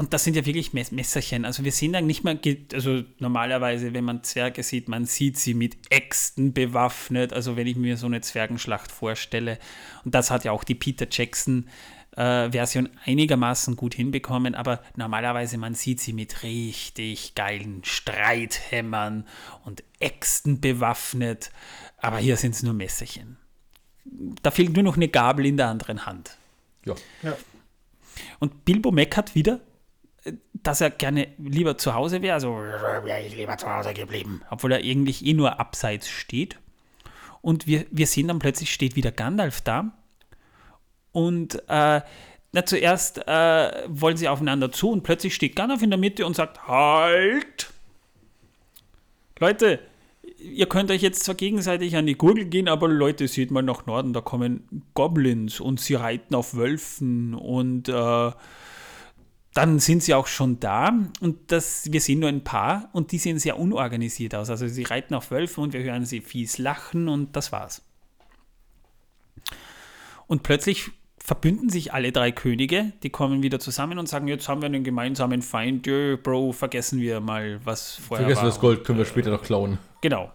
und 0.00 0.14
das 0.14 0.24
sind 0.24 0.34
ja 0.34 0.46
wirklich 0.46 0.72
Messerchen. 0.72 1.44
Also 1.44 1.62
wir 1.62 1.72
sehen 1.72 1.92
dann 1.92 2.06
nicht 2.06 2.24
mehr, 2.24 2.38
also 2.72 3.02
normalerweise, 3.18 3.92
wenn 3.92 4.04
man 4.04 4.22
Zwerge 4.22 4.62
sieht, 4.62 4.88
man 4.88 5.04
sieht 5.04 5.36
sie 5.36 5.52
mit 5.52 5.76
Äxten 5.90 6.54
bewaffnet. 6.54 7.34
Also 7.34 7.54
wenn 7.58 7.66
ich 7.66 7.76
mir 7.76 7.98
so 7.98 8.06
eine 8.06 8.22
Zwergenschlacht 8.22 8.90
vorstelle. 8.90 9.58
Und 10.02 10.14
das 10.14 10.30
hat 10.30 10.44
ja 10.44 10.52
auch 10.52 10.64
die 10.64 10.74
Peter 10.74 11.06
Jackson 11.10 11.68
äh, 12.16 12.50
Version 12.50 12.88
einigermaßen 13.04 13.76
gut 13.76 13.92
hinbekommen. 13.92 14.54
Aber 14.54 14.80
normalerweise, 14.96 15.58
man 15.58 15.74
sieht 15.74 16.00
sie 16.00 16.14
mit 16.14 16.44
richtig 16.44 17.34
geilen 17.34 17.84
Streithämmern 17.84 19.26
und 19.66 19.84
Äxten 19.98 20.62
bewaffnet. 20.62 21.50
Aber 21.98 22.16
hier 22.16 22.38
sind 22.38 22.54
es 22.54 22.62
nur 22.62 22.72
Messerchen. 22.72 23.36
Da 24.40 24.50
fehlt 24.50 24.72
nur 24.72 24.82
noch 24.82 24.96
eine 24.96 25.08
Gabel 25.08 25.44
in 25.44 25.58
der 25.58 25.68
anderen 25.68 26.06
Hand. 26.06 26.38
Ja. 26.86 26.94
Ja. 27.22 27.36
Und 28.38 28.64
Bilbo 28.64 28.92
meckert 28.92 29.34
wieder, 29.34 29.60
dass 30.62 30.80
er 30.80 30.90
gerne 30.90 31.28
lieber 31.38 31.78
zu 31.78 31.94
Hause 31.94 32.22
wäre, 32.22 32.34
also 32.34 32.54
Wäre 32.56 33.22
ich 33.26 33.36
lieber 33.36 33.56
zu 33.56 33.72
Hause 33.72 33.94
geblieben. 33.94 34.42
obwohl 34.50 34.72
er 34.72 34.78
eigentlich 34.78 35.24
eh 35.24 35.34
nur 35.34 35.58
abseits 35.60 36.08
steht. 36.08 36.58
Und 37.42 37.66
wir, 37.66 37.86
wir 37.90 38.06
sehen 38.06 38.28
dann 38.28 38.38
plötzlich 38.38 38.72
steht 38.72 38.96
wieder 38.96 39.12
Gandalf 39.12 39.60
da. 39.62 39.92
Und 41.12 41.62
äh, 41.68 42.00
na, 42.52 42.66
zuerst 42.66 43.26
äh, 43.26 43.84
wollen 43.88 44.16
sie 44.16 44.28
aufeinander 44.28 44.72
zu 44.72 44.90
und 44.90 45.02
plötzlich 45.02 45.34
steht 45.34 45.56
Gandalf 45.56 45.82
in 45.82 45.90
der 45.90 45.98
Mitte 45.98 46.26
und 46.26 46.36
sagt, 46.36 46.66
halt! 46.68 47.72
Leute, 49.38 49.78
ihr 50.38 50.66
könnt 50.66 50.90
euch 50.90 51.00
jetzt 51.00 51.24
zwar 51.24 51.34
gegenseitig 51.34 51.96
an 51.96 52.06
die 52.06 52.16
Gurgel 52.16 52.44
gehen, 52.44 52.68
aber 52.68 52.88
Leute, 52.88 53.26
seht 53.28 53.50
mal 53.50 53.62
nach 53.62 53.86
Norden, 53.86 54.12
da 54.12 54.20
kommen 54.20 54.82
Goblins 54.94 55.60
und 55.60 55.80
sie 55.80 55.94
reiten 55.94 56.34
auf 56.34 56.54
Wölfen 56.54 57.34
und 57.34 57.88
äh, 57.88 58.30
dann 59.54 59.80
sind 59.80 60.02
sie 60.02 60.14
auch 60.14 60.28
schon 60.28 60.60
da 60.60 60.92
und 61.20 61.50
das, 61.50 61.90
wir 61.90 62.00
sehen 62.00 62.20
nur 62.20 62.28
ein 62.28 62.44
paar 62.44 62.88
und 62.92 63.10
die 63.12 63.18
sehen 63.18 63.38
sehr 63.38 63.58
unorganisiert 63.58 64.34
aus. 64.34 64.48
Also 64.48 64.68
sie 64.68 64.84
reiten 64.84 65.14
auf 65.14 65.30
Wölfe 65.30 65.60
und 65.60 65.72
wir 65.72 65.82
hören 65.82 66.04
sie 66.04 66.20
fies 66.20 66.58
lachen 66.58 67.08
und 67.08 67.34
das 67.34 67.50
war's. 67.50 67.82
Und 70.28 70.44
plötzlich 70.44 70.90
verbünden 71.18 71.68
sich 71.68 71.92
alle 71.92 72.12
drei 72.12 72.32
Könige, 72.32 72.92
die 73.02 73.10
kommen 73.10 73.42
wieder 73.42 73.58
zusammen 73.58 73.98
und 73.98 74.08
sagen, 74.08 74.28
jetzt 74.28 74.48
haben 74.48 74.62
wir 74.62 74.66
einen 74.66 74.84
gemeinsamen 74.84 75.42
Feind, 75.42 75.86
Jö, 75.86 76.16
Bro, 76.16 76.52
vergessen 76.52 77.00
wir 77.00 77.20
mal, 77.20 77.60
was 77.64 77.96
vorher 77.96 78.26
Vergessen 78.26 78.42
war. 78.42 78.50
das 78.50 78.60
Gold, 78.60 78.84
können 78.84 78.98
wir 78.98 79.04
später 79.04 79.30
noch 79.30 79.42
klauen. 79.42 79.78
Genau. 80.00 80.32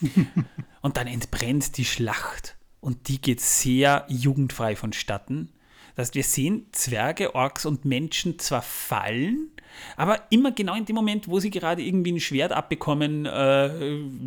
und 0.80 0.96
dann 0.96 1.06
entbrennt 1.06 1.76
die 1.76 1.84
Schlacht 1.84 2.56
und 2.80 3.08
die 3.08 3.20
geht 3.20 3.40
sehr 3.40 4.04
jugendfrei 4.08 4.76
vonstatten. 4.76 5.50
Das 5.94 6.06
heißt, 6.06 6.14
wir 6.14 6.24
sehen 6.24 6.66
Zwerge, 6.72 7.34
Orks 7.34 7.66
und 7.66 7.84
Menschen 7.84 8.38
zwar 8.38 8.62
fallen, 8.62 9.50
aber 9.96 10.22
immer 10.30 10.52
genau 10.52 10.74
in 10.74 10.84
dem 10.84 10.96
Moment, 10.96 11.28
wo 11.28 11.40
sie 11.40 11.50
gerade 11.50 11.82
irgendwie 11.82 12.12
ein 12.12 12.20
Schwert 12.20 12.52
abbekommen, 12.52 13.26
äh, 13.26 13.70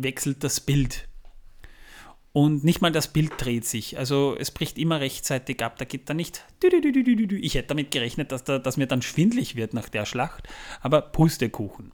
wechselt 0.02 0.44
das 0.44 0.60
Bild. 0.60 1.08
Und 2.32 2.64
nicht 2.64 2.82
mal 2.82 2.92
das 2.92 3.08
Bild 3.08 3.32
dreht 3.38 3.64
sich. 3.64 3.96
Also 3.96 4.36
es 4.38 4.50
bricht 4.50 4.76
immer 4.76 5.00
rechtzeitig 5.00 5.62
ab. 5.64 5.78
Da 5.78 5.86
geht 5.86 6.10
dann 6.10 6.18
nicht. 6.18 6.44
Ich 6.62 7.54
hätte 7.54 7.68
damit 7.68 7.90
gerechnet, 7.90 8.30
dass, 8.30 8.44
da, 8.44 8.58
dass 8.58 8.76
mir 8.76 8.86
dann 8.86 9.00
schwindlig 9.00 9.56
wird 9.56 9.72
nach 9.72 9.88
der 9.88 10.04
Schlacht. 10.04 10.46
Aber 10.82 11.00
Pustekuchen. 11.00 11.92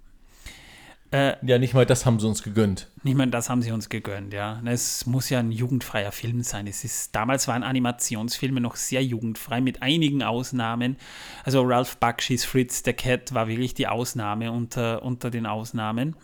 Ja, 1.12 1.58
nicht 1.58 1.74
mal 1.74 1.84
das 1.84 2.06
haben 2.06 2.18
sie 2.18 2.26
uns 2.26 2.42
gegönnt. 2.42 2.88
Ich 3.04 3.14
meine, 3.14 3.30
das 3.30 3.50
haben 3.50 3.60
sie 3.60 3.70
uns 3.70 3.90
gegönnt, 3.90 4.32
ja. 4.32 4.62
Es 4.64 5.04
muss 5.04 5.28
ja 5.28 5.40
ein 5.40 5.52
jugendfreier 5.52 6.10
Film 6.10 6.42
sein. 6.42 6.66
Es 6.66 6.84
ist, 6.84 7.14
damals 7.14 7.48
waren 7.48 7.62
Animationsfilme 7.62 8.60
noch 8.60 8.76
sehr 8.76 9.04
jugendfrei, 9.04 9.60
mit 9.60 9.82
einigen 9.82 10.22
Ausnahmen. 10.22 10.96
Also 11.44 11.62
Ralph 11.62 11.98
Bakshi's 11.98 12.46
Fritz 12.46 12.82
the 12.84 12.94
Cat 12.94 13.34
war 13.34 13.46
wirklich 13.46 13.74
die 13.74 13.88
Ausnahme 13.88 14.52
unter, 14.52 15.02
unter 15.02 15.30
den 15.30 15.44
Ausnahmen. 15.44 16.16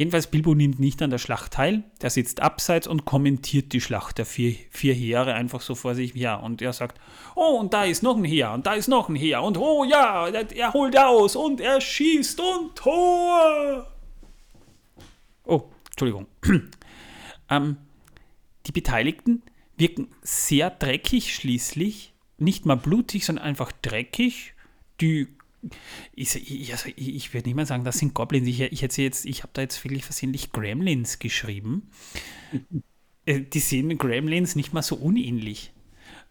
Jedenfalls, 0.00 0.28
Bilbo 0.28 0.54
nimmt 0.54 0.80
nicht 0.80 1.02
an 1.02 1.10
der 1.10 1.18
Schlacht 1.18 1.52
teil. 1.52 1.84
Der 2.00 2.08
sitzt 2.08 2.40
abseits 2.40 2.86
und 2.86 3.04
kommentiert 3.04 3.74
die 3.74 3.82
Schlacht 3.82 4.16
der 4.16 4.24
vier, 4.24 4.56
vier 4.70 4.94
Heere 4.94 5.34
einfach 5.34 5.60
so 5.60 5.74
vor 5.74 5.94
sich 5.94 6.14
her. 6.14 6.42
Und 6.42 6.62
er 6.62 6.72
sagt, 6.72 6.98
oh, 7.36 7.58
und 7.60 7.74
da 7.74 7.84
ist 7.84 8.02
noch 8.02 8.16
ein 8.16 8.24
Heer, 8.24 8.52
und 8.52 8.64
da 8.64 8.72
ist 8.72 8.88
noch 8.88 9.10
ein 9.10 9.14
Heer, 9.14 9.42
und 9.42 9.58
oh 9.58 9.84
ja, 9.84 10.26
er, 10.28 10.72
holt 10.72 10.98
aus, 10.98 11.36
und 11.36 11.60
er 11.60 11.82
schießt 11.82 12.40
und 12.40 12.76
Tor! 12.76 13.92
Oh, 15.44 15.64
Entschuldigung. 15.90 16.28
ähm, 17.50 17.76
die 18.64 18.72
Beteiligten 18.72 19.42
wirken 19.76 20.08
sehr 20.22 20.70
dreckig 20.70 21.34
schließlich. 21.34 22.14
Nicht 22.38 22.64
mal 22.64 22.76
blutig, 22.76 23.26
sondern 23.26 23.44
einfach 23.44 23.70
dreckig. 23.82 24.54
Die, 25.02 25.28
ich, 26.14 26.34
ich, 26.36 26.72
also 26.72 26.88
ich, 26.96 27.14
ich 27.14 27.34
würde 27.34 27.48
nicht 27.48 27.56
mal 27.56 27.66
sagen, 27.66 27.84
das 27.84 27.98
sind 27.98 28.14
Goblins. 28.14 28.48
Ich, 28.48 28.60
ich 28.60 28.82
hätte 28.82 29.02
jetzt, 29.02 29.26
ich 29.26 29.42
habe 29.42 29.50
da 29.52 29.62
jetzt 29.62 29.82
wirklich 29.84 30.04
versehentlich 30.04 30.52
Gremlins 30.52 31.18
geschrieben. 31.18 31.90
Äh, 33.26 33.42
die 33.42 33.60
sehen 33.60 33.96
Gremlins 33.98 34.56
nicht 34.56 34.72
mal 34.72 34.82
so 34.82 34.96
unähnlich. 34.96 35.72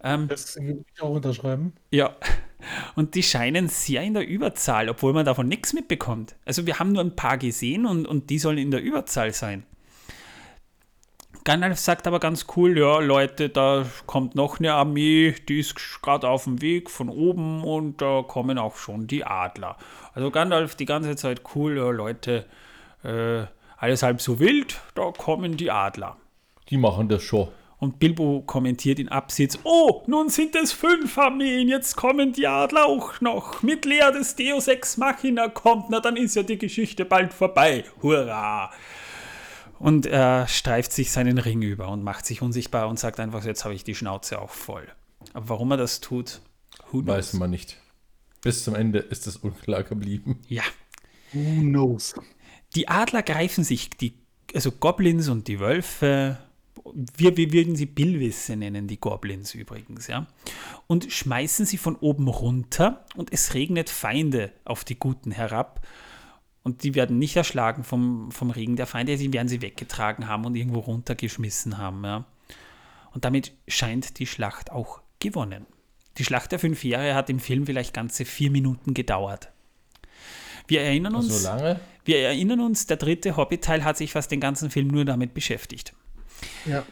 Ähm, 0.03 0.27
Das 0.27 0.55
würde 0.55 0.85
ich 0.93 1.01
auch 1.01 1.15
unterschreiben. 1.15 1.73
ja, 1.91 2.15
und 2.95 3.15
die 3.15 3.23
scheinen 3.23 3.67
sehr 3.69 4.03
in 4.03 4.13
der 4.13 4.27
Überzahl, 4.27 4.89
obwohl 4.89 5.13
man 5.13 5.25
davon 5.25 5.47
nichts 5.47 5.73
mitbekommt. 5.73 6.35
Also 6.45 6.65
wir 6.65 6.79
haben 6.79 6.91
nur 6.91 7.03
ein 7.03 7.15
paar 7.15 7.37
gesehen 7.37 7.85
und, 7.85 8.07
und 8.07 8.29
die 8.29 8.39
sollen 8.39 8.57
in 8.57 8.71
der 8.71 8.81
Überzahl 8.81 9.33
sein. 9.33 9.65
Gandalf 11.43 11.79
sagt 11.79 12.05
aber 12.05 12.19
ganz 12.19 12.45
cool, 12.55 12.77
ja 12.77 12.99
Leute, 12.99 13.49
da 13.49 13.85
kommt 14.05 14.35
noch 14.35 14.59
eine 14.59 14.73
Armee, 14.73 15.33
die 15.47 15.59
ist 15.59 16.01
gerade 16.01 16.27
auf 16.27 16.43
dem 16.43 16.61
Weg 16.61 16.89
von 16.89 17.09
oben 17.09 17.63
und 17.63 18.01
da 18.01 18.23
kommen 18.23 18.57
auch 18.57 18.75
schon 18.75 19.07
die 19.07 19.23
Adler. 19.23 19.77
Also 20.13 20.31
Gandalf 20.31 20.75
die 20.75 20.85
ganze 20.85 21.15
Zeit 21.15 21.41
cool, 21.55 21.77
ja 21.77 21.89
Leute, 21.89 22.45
äh, 23.03 23.43
alles 23.77 24.03
halb 24.03 24.21
so 24.21 24.39
wild, 24.39 24.79
da 24.95 25.11
kommen 25.11 25.55
die 25.55 25.71
Adler. 25.71 26.17
Die 26.69 26.77
machen 26.77 27.07
das 27.07 27.23
schon. 27.23 27.47
Und 27.79 27.97
Bilbo 27.97 28.43
kommentiert 28.45 28.99
in 28.99 29.07
Absitz, 29.07 29.57
oh, 29.63 30.03
nun 30.05 30.27
sind 30.27 30.53
es 30.57 30.73
fünf 30.73 31.17
Armeen, 31.17 31.69
jetzt 31.69 31.95
kommen 31.95 32.33
die 32.33 32.45
Adler 32.45 32.85
auch 32.85 33.21
noch. 33.21 33.63
Mit 33.63 33.85
Lea 33.85 34.11
des 34.13 34.35
Deus 34.35 34.67
Ex 34.67 34.97
Machina 34.97 35.47
kommt, 35.47 35.89
na 35.89 36.01
dann 36.01 36.17
ist 36.17 36.35
ja 36.35 36.43
die 36.43 36.57
Geschichte 36.57 37.05
bald 37.05 37.33
vorbei. 37.33 37.85
Hurra! 38.01 38.69
Und 39.79 40.05
er 40.05 40.47
streift 40.47 40.91
sich 40.91 41.11
seinen 41.11 41.37
Ring 41.37 41.61
über 41.61 41.89
und 41.89 42.03
macht 42.03 42.25
sich 42.25 42.41
unsichtbar 42.41 42.87
und 42.89 42.99
sagt 42.99 43.19
einfach, 43.19 43.45
jetzt 43.45 43.63
habe 43.63 43.73
ich 43.73 43.83
die 43.83 43.95
Schnauze 43.95 44.41
auch 44.41 44.51
voll. 44.51 44.87
Aber 45.33 45.49
warum 45.49 45.71
er 45.71 45.77
das 45.77 46.01
tut, 46.01 46.41
who 46.91 47.01
knows? 47.01 47.17
Weiß 47.17 47.33
man 47.33 47.49
nicht. 47.51 47.77
Bis 48.41 48.63
zum 48.63 48.75
Ende 48.75 48.99
ist 48.99 49.27
es 49.27 49.37
unklar 49.37 49.83
geblieben. 49.83 50.39
Ja, 50.47 50.63
Who 51.33 51.61
knows? 51.61 52.15
die 52.75 52.87
Adler 52.87 53.23
greifen 53.23 53.63
sich, 53.63 53.89
die, 53.89 54.13
also 54.53 54.71
Goblins 54.71 55.27
und 55.27 55.47
die 55.47 55.59
Wölfe, 55.59 56.37
wir, 57.17 57.35
wir 57.37 57.51
würden 57.51 57.75
sie 57.75 57.85
Billwisse 57.85 58.55
nennen, 58.55 58.87
die 58.87 58.99
Goblins 58.99 59.53
übrigens, 59.53 60.07
ja, 60.07 60.27
und 60.87 61.11
schmeißen 61.11 61.65
sie 61.65 61.77
von 61.77 61.95
oben 61.95 62.27
runter 62.27 63.05
und 63.15 63.33
es 63.33 63.53
regnet 63.53 63.89
Feinde 63.89 64.51
auf 64.65 64.83
die 64.83 64.97
Guten 64.97 65.31
herab. 65.31 65.85
Und 66.69 66.83
die 66.83 66.93
werden 66.93 67.17
nicht 67.17 67.35
erschlagen 67.35 67.83
vom, 67.83 68.31
vom 68.31 68.51
Regen 68.51 68.75
der 68.75 68.85
Feinde, 68.85 69.17
die 69.17 69.33
werden 69.33 69.47
sie 69.47 69.63
weggetragen 69.63 70.27
haben 70.27 70.45
und 70.45 70.53
irgendwo 70.55 70.81
runtergeschmissen 70.81 71.79
haben. 71.79 72.03
Ja. 72.03 72.25
Und 73.11 73.25
damit 73.25 73.53
scheint 73.67 74.19
die 74.19 74.27
Schlacht 74.27 74.71
auch 74.71 75.01
gewonnen. 75.17 75.65
Die 76.19 76.23
Schlacht 76.23 76.51
der 76.51 76.59
fünf 76.59 76.83
Jahre 76.83 77.15
hat 77.15 77.27
im 77.31 77.39
Film 77.39 77.65
vielleicht 77.65 77.95
ganze 77.95 78.23
vier 78.23 78.51
Minuten 78.51 78.93
gedauert. 78.93 79.49
Wir 80.67 80.81
erinnern 80.81 81.15
uns, 81.15 81.41
So 81.41 81.47
lange? 81.47 81.79
wir 82.05 82.19
erinnern 82.19 82.59
uns, 82.59 82.85
der 82.85 82.97
dritte 82.97 83.35
Hobbit-Teil 83.35 83.83
hat 83.83 83.97
sich 83.97 84.11
fast 84.11 84.29
den 84.29 84.39
ganzen 84.39 84.69
Film 84.69 84.89
nur 84.89 85.05
damit 85.05 85.33
beschäftigt. 85.33 85.95
Ja. 86.67 86.85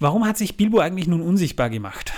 Warum 0.00 0.26
hat 0.26 0.38
sich 0.38 0.56
Bilbo 0.56 0.80
eigentlich 0.80 1.06
nun 1.06 1.22
unsichtbar 1.22 1.70
gemacht? 1.70 2.12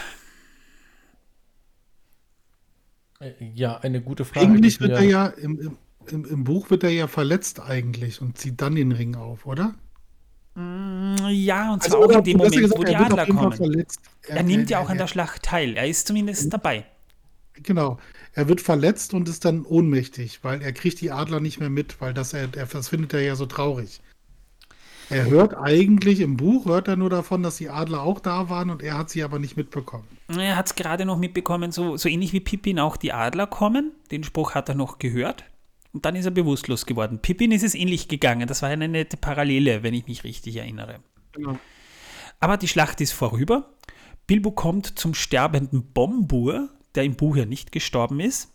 Äh, 3.21 3.33
Ja, 3.53 3.77
eine 3.77 4.01
gute 4.01 4.25
Frage. 4.25 4.47
Eigentlich 4.47 4.81
wird 4.81 4.93
er 4.93 5.03
ja, 5.03 5.27
im, 5.27 5.61
im, 5.61 5.79
im, 6.13 6.25
im 6.25 6.45
Buch 6.45 6.71
wird 6.71 6.85
er 6.85 6.91
ja 6.91 7.07
verletzt 7.07 7.61
eigentlich 7.61 8.21
und 8.21 8.39
zieht 8.39 8.61
dann 8.61 8.75
den 8.75 8.93
Ring 8.93 9.15
auf, 9.15 9.47
oder? 9.47 9.75
Ja, 10.57 11.73
und 11.73 11.83
zwar 11.83 11.99
auch 12.01 12.05
oder 12.07 12.19
in 12.19 12.25
dem 12.25 12.37
Moment, 12.39 12.57
gesagt, 12.57 12.79
wo 12.79 12.85
die 12.85 12.93
er 12.93 13.07
Adler 13.07 13.27
kommen. 13.27 13.53
Verletzt. 13.53 14.01
Er 14.27 14.43
nimmt 14.43 14.69
ja 14.69 14.81
auch 14.81 14.91
an 14.91 14.99
der 14.99 15.07
Schlacht 15.07 15.43
teil. 15.43 15.77
Er 15.77 15.87
ist 15.87 16.07
zumindest 16.07 16.53
dabei. 16.53 16.85
Genau. 17.55 17.99
Er 18.33 18.49
wird 18.49 18.61
verletzt 18.61 19.15
und 19.15 19.29
ist 19.29 19.45
dann 19.45 19.65
ohnmächtig, 19.65 20.41
weil 20.43 20.63
er 20.63 20.73
kriegt 20.73 21.01
die 21.01 21.13
Adler 21.13 21.41
nicht 21.41 21.61
mehr 21.61 21.71
mit, 21.71 22.01
weil 22.01 22.15
das, 22.15 22.33
er, 22.33 22.49
er, 22.55 22.67
das 22.67 22.89
findet 22.89 23.15
er 23.15 23.23
ja 23.23 23.37
so 23.37 23.47
traurig. 23.47 24.01
Er 25.09 25.29
hört 25.29 25.57
eigentlich 25.57 26.21
im 26.21 26.37
Buch, 26.37 26.67
hört 26.67 26.87
er 26.87 26.97
nur 26.97 27.11
davon, 27.11 27.43
dass 27.43 27.57
die 27.57 27.69
Adler 27.69 28.03
auch 28.03 28.21
da 28.21 28.49
waren 28.49 28.71
und 28.71 28.81
er 28.81 28.97
hat 28.97 29.11
sie 29.11 29.25
aber 29.25 29.41
nicht 29.41 29.57
mitbekommen. 29.57 30.07
Er 30.29 30.57
hat 30.57 30.67
es 30.67 30.77
gerade 30.77 31.05
noch 31.05 31.19
mitbekommen, 31.19 31.73
so, 31.73 31.97
so 31.97 32.09
ähnlich 32.09 32.33
wie 32.33 32.39
Pippin 32.39 32.79
auch 32.79 32.97
die 32.97 33.13
Adler 33.13 33.49
kommen. 33.49 33.91
Den 34.13 34.23
Spruch 34.23 34.55
hat 34.55 34.69
er 34.69 34.77
noch 34.77 34.99
gehört. 34.99 35.45
Und 35.93 36.05
dann 36.05 36.15
ist 36.17 36.25
er 36.25 36.31
bewusstlos 36.31 36.87
geworden. 36.87 37.19
Pippin 37.21 37.51
ist 37.51 37.65
es 37.65 37.75
ähnlich 37.75 38.07
gegangen. 38.09 38.47
Das 38.47 38.63
war 38.63 38.69
eine 38.69 38.89
nette 38.89 39.17
Parallele, 39.17 39.83
wenn 39.83 39.95
ich 39.95 40.07
mich 40.07 40.23
richtig 40.25 40.57
erinnere. 40.57 41.01
Genau. 41.33 41.59
Aber 42.39 42.57
die 42.57 42.69
Schlacht 42.69 43.01
ist 43.01 43.13
vorüber. 43.13 43.75
Bilbo 44.27 44.53
kommt 44.53 44.99
zum 44.99 45.15
sterbenden 45.15 45.93
Bombur, 45.93 46.69
der 46.95 47.05
im 47.05 47.17
Buch 47.17 47.37
ja 47.37 47.45
nicht 47.45 47.73
gestorben 47.73 48.21
ist. 48.21 48.53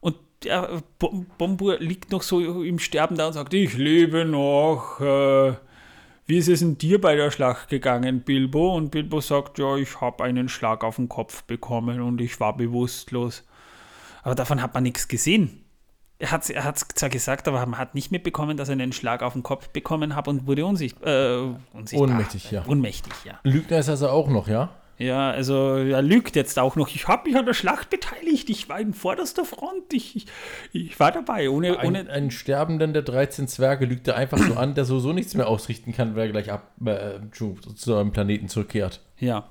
Und 0.00 0.16
der 0.42 0.82
Bom- 0.98 1.26
Bombur 1.36 1.78
liegt 1.78 2.10
noch 2.10 2.22
so 2.22 2.62
im 2.62 2.78
Sterben 2.78 3.16
da 3.16 3.26
und 3.26 3.34
sagt, 3.34 3.52
ich 3.52 3.74
lebe 3.76 4.24
noch. 4.24 5.00
Äh, 5.00 5.54
wie 6.26 6.38
ist 6.38 6.48
es 6.48 6.60
denn 6.60 6.78
dir 6.78 6.98
bei 7.00 7.16
der 7.16 7.30
Schlacht 7.30 7.68
gegangen, 7.68 8.22
Bilbo? 8.22 8.74
Und 8.74 8.90
Bilbo 8.90 9.20
sagt, 9.20 9.58
ja, 9.58 9.76
ich 9.76 10.00
habe 10.00 10.24
einen 10.24 10.48
Schlag 10.48 10.82
auf 10.82 10.96
den 10.96 11.10
Kopf 11.10 11.42
bekommen 11.42 12.00
und 12.00 12.22
ich 12.22 12.40
war 12.40 12.56
bewusstlos. 12.56 13.44
Aber 14.22 14.34
davon 14.34 14.62
hat 14.62 14.72
man 14.72 14.84
nichts 14.84 15.06
gesehen. 15.06 15.63
Er 16.24 16.30
hat 16.30 16.44
es 16.44 16.48
er 16.48 16.64
hat's 16.64 16.86
zwar 16.94 17.10
gesagt, 17.10 17.48
aber 17.48 17.66
man 17.66 17.78
hat 17.78 17.94
nicht 17.94 18.10
mitbekommen, 18.10 18.56
dass 18.56 18.70
er 18.70 18.72
einen 18.72 18.94
Schlag 18.94 19.22
auf 19.22 19.34
den 19.34 19.42
Kopf 19.42 19.68
bekommen 19.68 20.16
hat 20.16 20.26
und 20.26 20.46
wurde 20.46 20.64
unsicht, 20.64 20.96
äh, 21.04 21.36
unsichtbar. 21.74 22.08
Ohnmächtig, 22.08 22.50
ja. 22.50 22.62
Unmächtig, 22.66 23.12
ja. 23.26 23.38
Lügner 23.42 23.78
ist 23.78 23.90
also 23.90 24.08
auch 24.08 24.28
noch, 24.28 24.48
ja? 24.48 24.70
Ja, 24.96 25.32
also 25.32 25.76
er 25.76 26.00
lügt 26.00 26.34
jetzt 26.34 26.58
auch 26.58 26.76
noch. 26.76 26.88
Ich 26.88 27.06
habe 27.08 27.28
mich 27.28 27.36
an 27.36 27.44
der 27.44 27.52
Schlacht 27.52 27.90
beteiligt. 27.90 28.48
Ich 28.48 28.70
war 28.70 28.80
in 28.80 28.94
vorderster 28.94 29.44
Front. 29.44 29.92
Ich, 29.92 30.16
ich, 30.16 30.26
ich 30.72 30.98
war 30.98 31.12
dabei. 31.12 31.50
Ohne, 31.50 31.78
Ein, 31.78 31.88
ohne, 31.88 32.10
ein 32.10 32.30
Sterbenden 32.30 32.94
der 32.94 33.02
13 33.02 33.46
Zwerge 33.46 33.84
lügt 33.84 34.08
er 34.08 34.16
einfach 34.16 34.38
so 34.38 34.54
an, 34.54 34.74
der 34.74 34.86
sowieso 34.86 35.12
nichts 35.12 35.34
mehr 35.34 35.48
ausrichten 35.48 35.92
kann, 35.92 36.16
weil 36.16 36.28
er 36.28 36.32
gleich 36.32 36.50
ab, 36.50 36.70
äh, 36.86 37.18
zu, 37.32 37.54
zu 37.54 37.92
seinem 37.92 38.12
Planeten 38.12 38.48
zurückkehrt. 38.48 39.02
Ja. 39.18 39.50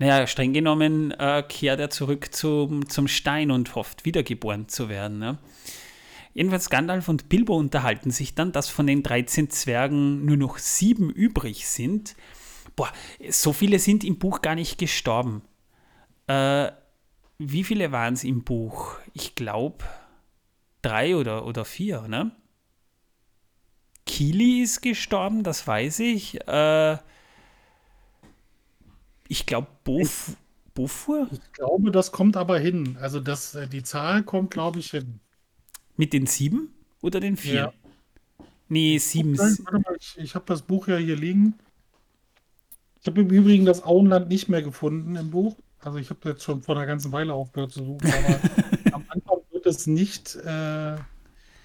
Naja, 0.00 0.26
streng 0.26 0.54
genommen 0.54 1.10
äh, 1.10 1.42
kehrt 1.46 1.78
er 1.78 1.90
zurück 1.90 2.34
zum, 2.34 2.88
zum 2.88 3.06
Stein 3.06 3.50
und 3.50 3.74
hofft, 3.74 4.06
wiedergeboren 4.06 4.66
zu 4.66 4.88
werden. 4.88 5.18
Ne? 5.18 5.36
Jedenfalls 6.32 6.70
Gandalf 6.70 7.10
und 7.10 7.28
Bilbo 7.28 7.54
unterhalten 7.54 8.10
sich 8.10 8.34
dann, 8.34 8.50
dass 8.50 8.70
von 8.70 8.86
den 8.86 9.02
13 9.02 9.50
Zwergen 9.50 10.24
nur 10.24 10.38
noch 10.38 10.56
sieben 10.56 11.10
übrig 11.10 11.68
sind. 11.68 12.16
Boah, 12.76 12.90
so 13.28 13.52
viele 13.52 13.78
sind 13.78 14.02
im 14.02 14.18
Buch 14.18 14.40
gar 14.40 14.54
nicht 14.54 14.78
gestorben. 14.78 15.42
Äh, 16.28 16.72
wie 17.36 17.62
viele 17.62 17.92
waren 17.92 18.14
es 18.14 18.24
im 18.24 18.42
Buch? 18.42 18.96
Ich 19.12 19.34
glaube 19.34 19.84
drei 20.80 21.14
oder, 21.14 21.44
oder 21.44 21.66
vier, 21.66 22.08
ne? 22.08 22.32
Kili 24.06 24.62
ist 24.62 24.80
gestorben, 24.80 25.42
das 25.42 25.66
weiß 25.66 25.98
ich. 25.98 26.40
Äh, 26.48 26.96
ich 29.30 29.46
glaube, 29.46 29.68
Bof 29.84 30.36
Bofur 30.74 31.28
Ich 31.30 31.52
glaube, 31.52 31.90
das 31.90 32.12
kommt 32.12 32.36
aber 32.36 32.58
hin. 32.58 32.96
Also 33.00 33.20
das, 33.20 33.54
äh, 33.54 33.66
die 33.66 33.82
Zahl 33.82 34.22
kommt, 34.22 34.50
glaube 34.50 34.78
ich, 34.78 34.90
hin. 34.90 35.20
mit 35.96 36.12
den 36.12 36.26
sieben 36.26 36.74
oder 37.00 37.20
den 37.20 37.36
vier? 37.36 37.54
Ja. 37.54 37.72
Nee, 38.68 38.98
sieben. 38.98 39.38
Warte 39.38 39.62
mal, 39.62 39.96
ich, 39.98 40.16
ich 40.18 40.34
habe 40.34 40.44
das 40.46 40.62
Buch 40.62 40.88
ja 40.88 40.96
hier 40.96 41.16
liegen. 41.16 41.54
Ich 43.00 43.06
habe 43.06 43.20
im 43.20 43.30
Übrigen 43.30 43.64
das 43.64 43.82
Auenland 43.82 44.28
nicht 44.28 44.48
mehr 44.48 44.62
gefunden 44.62 45.16
im 45.16 45.30
Buch. 45.30 45.56
Also 45.80 45.98
ich 45.98 46.10
habe 46.10 46.28
jetzt 46.28 46.42
schon 46.42 46.62
vor 46.62 46.76
einer 46.76 46.86
ganzen 46.86 47.12
Weile 47.12 47.32
aufgehört 47.32 47.72
zu 47.72 47.84
suchen, 47.84 48.12
aber 48.12 48.40
am 48.92 49.04
Anfang 49.08 49.38
wird 49.50 49.66
es 49.66 49.86
nicht, 49.86 50.36
äh, 50.36 50.96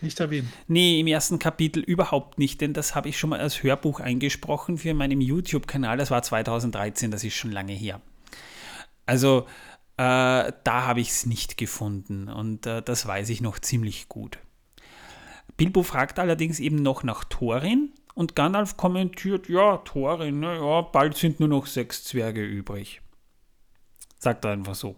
nicht 0.02 0.20
erwähnt. 0.20 0.48
Nee, 0.68 1.00
im 1.00 1.08
ersten 1.08 1.40
Kapitel 1.40 1.82
überhaupt 1.82 2.38
nicht, 2.38 2.62
denn 2.62 2.74
das 2.74 2.96
habe 2.96 3.10
ich 3.10 3.18
schon 3.18 3.30
mal 3.30 3.40
als 3.40 3.64
Hörbuch 3.64 4.00
eingesprochen 4.00 4.78
für 4.78 4.94
meinen 4.94 5.22
YouTube-Kanal. 5.22 5.98
Das 5.98 6.12
war 6.12 6.22
2013, 6.22 7.12
das 7.12 7.24
ist 7.24 7.36
schon 7.36 7.52
lange 7.52 7.74
her. 7.74 8.02
Also, 9.06 9.48
äh, 9.98 10.52
da 10.64 10.86
habe 10.86 11.00
ich 11.00 11.10
es 11.10 11.26
nicht 11.26 11.58
gefunden 11.58 12.28
und 12.28 12.66
äh, 12.66 12.82
das 12.82 13.06
weiß 13.06 13.30
ich 13.30 13.42
noch 13.42 13.60
ziemlich 13.60 14.10
gut. 14.10 14.40
Bilbo 15.58 15.84
fragt 15.84 16.20
allerdings 16.20 16.60
eben 16.60 16.78
noch 16.78 17.04
nach 17.04 17.24
Thorin 17.24 17.94
und 18.14 18.36
Gandalf 18.36 18.76
kommentiert, 18.76 19.48
ja, 19.48 19.78
Thorin, 19.78 20.42
na 20.42 20.56
ja, 20.56 20.82
bald 20.82 21.16
sind 21.16 21.40
nur 21.40 21.50
noch 21.50 21.66
sechs 21.66 22.04
Zwerge 22.04 22.44
übrig. 22.44 23.02
Sagt 24.20 24.44
er 24.46 24.52
einfach 24.52 24.76
so. 24.76 24.98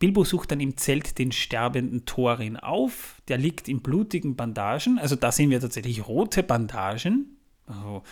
Bilbo 0.00 0.24
sucht 0.24 0.50
dann 0.50 0.60
im 0.60 0.78
Zelt 0.78 1.18
den 1.18 1.30
sterbenden 1.30 2.06
Thorin 2.06 2.56
auf. 2.56 3.20
Der 3.28 3.36
liegt 3.36 3.68
in 3.68 3.82
blutigen 3.82 4.34
Bandagen. 4.34 4.98
Also 4.98 5.14
da 5.14 5.30
sehen 5.30 5.50
wir 5.50 5.60
tatsächlich 5.60 6.08
rote 6.08 6.42
Bandagen. 6.42 7.36
Also, 7.66 8.02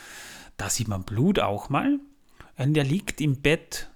da 0.59 0.69
sieht 0.69 0.87
man 0.87 1.05
Blut 1.05 1.41
auch 1.41 1.71
mal. 1.71 1.99
Und 2.59 2.75
der 2.75 2.85
liegt 2.85 3.23
im 3.23 3.41
Bett 3.41 3.91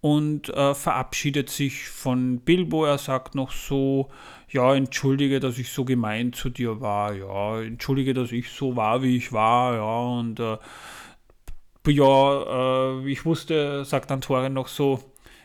und 0.00 0.48
äh, 0.48 0.74
verabschiedet 0.74 1.50
sich 1.50 1.86
von 1.88 2.40
Bilbo. 2.40 2.86
Er 2.86 2.96
sagt 2.96 3.34
noch 3.34 3.52
so, 3.52 4.08
ja, 4.48 4.74
entschuldige, 4.74 5.38
dass 5.38 5.58
ich 5.58 5.70
so 5.70 5.84
gemein 5.84 6.32
zu 6.32 6.48
dir 6.48 6.80
war. 6.80 7.12
Ja, 7.12 7.60
entschuldige, 7.60 8.14
dass 8.14 8.32
ich 8.32 8.50
so 8.50 8.74
war, 8.76 9.02
wie 9.02 9.18
ich 9.18 9.32
war. 9.32 9.74
Ja, 9.74 10.18
und 10.18 10.40
äh, 10.40 10.56
ja, 11.88 13.00
äh, 13.02 13.10
ich 13.10 13.26
wusste, 13.26 13.84
sagt 13.84 14.10
dann 14.10 14.22
Thorin 14.22 14.54
noch 14.54 14.68
so, 14.68 15.00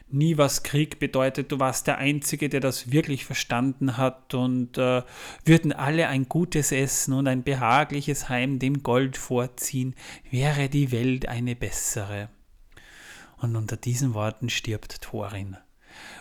nie 0.10 0.38
was 0.38 0.64
Krieg 0.64 1.00
bedeutet. 1.00 1.52
Du 1.52 1.60
warst 1.60 1.88
der 1.88 1.98
Einzige, 1.98 2.50
der 2.50 2.60
das 2.60 2.92
wirklich 2.92 3.26
verstanden 3.26 3.98
hat 3.98 4.34
und 4.34 4.78
äh, 4.78 5.04
würden 5.44 5.74
alle 5.74 6.08
ein 6.08 6.30
gutes 6.30 6.72
Essen 6.72 7.14
und 7.14 7.28
ein 7.28 7.44
behagliches 7.44 8.30
Heim 8.30 8.60
dem 8.60 8.84
Gold 8.84 9.18
vorziehen, 9.18 9.96
wäre 10.30 10.70
die 10.70 10.92
Welt 10.92 11.28
eine 11.28 11.56
bessere. 11.56 12.30
Und 13.38 13.56
unter 13.56 13.78
diesen 13.78 14.14
Worten 14.14 14.50
stirbt 14.50 15.02
Thorin. 15.02 15.58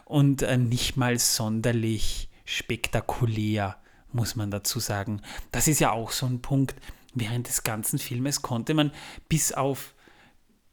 Und 0.05 0.43
äh, 0.43 0.57
nicht 0.57 0.97
mal 0.97 1.19
sonderlich 1.19 2.29
spektakulär, 2.45 3.77
muss 4.13 4.37
man 4.37 4.51
dazu 4.51 4.81
sagen. 4.81 5.21
Das 5.51 5.69
ist 5.69 5.81
ja 5.81 5.93
auch 5.93 6.11
so 6.11 6.27
ein 6.27 6.41
Punkt. 6.41 6.75
Während 7.15 7.49
des 7.49 7.63
ganzen 7.63 7.99
Filmes 7.99 8.43
konnte 8.43 8.75
man 8.75 8.91
bis 9.29 9.53
auf 9.53 9.95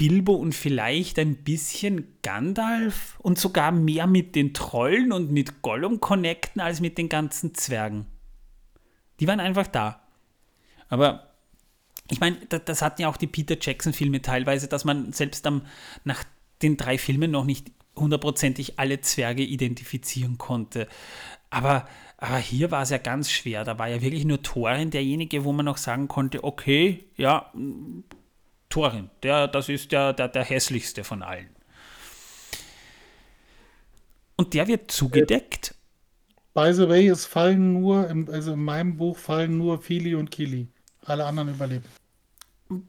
Bilbo 0.01 0.33
und 0.33 0.55
vielleicht 0.55 1.19
ein 1.19 1.35
bisschen 1.35 2.07
Gandalf 2.23 3.19
und 3.19 3.37
sogar 3.37 3.71
mehr 3.71 4.07
mit 4.07 4.35
den 4.35 4.51
Trollen 4.51 5.11
und 5.11 5.31
mit 5.31 5.61
Gollum 5.61 5.99
connecten 5.99 6.59
als 6.59 6.81
mit 6.81 6.97
den 6.97 7.07
ganzen 7.07 7.53
Zwergen. 7.53 8.07
Die 9.19 9.27
waren 9.27 9.39
einfach 9.39 9.67
da. 9.67 10.01
Aber 10.89 11.27
ich 12.09 12.19
meine, 12.19 12.37
das, 12.49 12.65
das 12.65 12.81
hatten 12.81 13.03
ja 13.03 13.09
auch 13.09 13.17
die 13.17 13.27
Peter 13.27 13.55
Jackson-Filme 13.61 14.23
teilweise, 14.23 14.67
dass 14.67 14.85
man 14.85 15.13
selbst 15.13 15.45
am, 15.45 15.67
nach 16.03 16.23
den 16.63 16.77
drei 16.77 16.97
Filmen 16.97 17.29
noch 17.29 17.45
nicht 17.45 17.71
hundertprozentig 17.95 18.79
alle 18.79 19.01
Zwerge 19.01 19.43
identifizieren 19.43 20.39
konnte. 20.39 20.87
Aber, 21.51 21.87
aber 22.17 22.37
hier 22.37 22.71
war 22.71 22.81
es 22.81 22.89
ja 22.89 22.97
ganz 22.97 23.29
schwer. 23.29 23.63
Da 23.65 23.77
war 23.77 23.87
ja 23.87 24.01
wirklich 24.01 24.25
nur 24.25 24.41
Thorin 24.41 24.89
derjenige, 24.89 25.43
wo 25.43 25.51
man 25.51 25.65
noch 25.65 25.77
sagen 25.77 26.07
konnte, 26.07 26.43
okay, 26.43 27.05
ja, 27.17 27.53
Thorin, 28.71 29.09
der, 29.21 29.47
das 29.47 29.69
ist 29.69 29.91
der, 29.91 30.13
der, 30.13 30.27
der 30.27 30.43
hässlichste 30.43 31.03
von 31.03 31.21
allen. 31.21 31.49
Und 34.35 34.55
der 34.55 34.67
wird 34.67 34.89
zugedeckt. 34.89 35.75
By 36.53 36.73
the 36.73 36.89
way, 36.89 37.07
es 37.07 37.25
fallen 37.25 37.73
nur, 37.73 38.09
im, 38.09 38.27
also 38.29 38.53
in 38.53 38.63
meinem 38.63 38.97
Buch 38.97 39.17
fallen 39.17 39.57
nur 39.57 39.79
Fili 39.79 40.15
und 40.15 40.31
Kili. 40.31 40.67
Alle 41.05 41.25
anderen 41.25 41.49
überleben. 41.49 41.85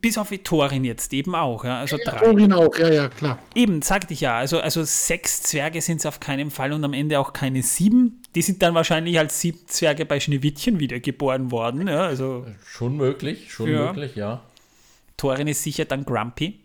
Bis 0.01 0.17
auf 0.17 0.33
Thorin 0.44 0.85
jetzt 0.85 1.12
eben 1.12 1.35
auch. 1.35 1.65
Ja? 1.65 1.81
Also 1.81 1.97
drei. 2.05 2.19
Thorin 2.19 2.52
auch, 2.52 2.77
ja, 2.78 2.89
ja, 2.89 3.09
klar. 3.09 3.39
Eben, 3.55 3.83
sagte 3.83 4.15
ich 4.15 4.20
ja. 4.20 4.36
Also, 4.36 4.61
also 4.61 4.85
sechs 4.85 5.43
Zwerge 5.43 5.81
sind 5.81 5.99
es 5.99 6.07
auf 6.07 6.20
keinen 6.20 6.51
Fall 6.51 6.73
und 6.73 6.85
am 6.85 6.93
Ende 6.93 7.19
auch 7.19 7.33
keine 7.33 7.62
sieben. 7.62 8.23
Die 8.35 8.43
sind 8.43 8.62
dann 8.62 8.75
wahrscheinlich 8.75 9.19
als 9.19 9.41
sieben 9.41 9.67
Zwerge 9.67 10.07
bei 10.07 10.20
Schneewittchen 10.20 10.78
wiedergeboren 10.78 11.51
worden. 11.51 11.89
Ja? 11.89 12.05
Also 12.05 12.47
Schon 12.65 12.97
möglich, 12.97 13.52
schon 13.52 13.70
Ja. 13.70 13.86
möglich, 13.86 14.15
ja. 14.15 14.43
Thorin 15.23 15.47
ist 15.47 15.62
sicher 15.62 15.84
dann 15.84 16.05
Grumpy. 16.05 16.65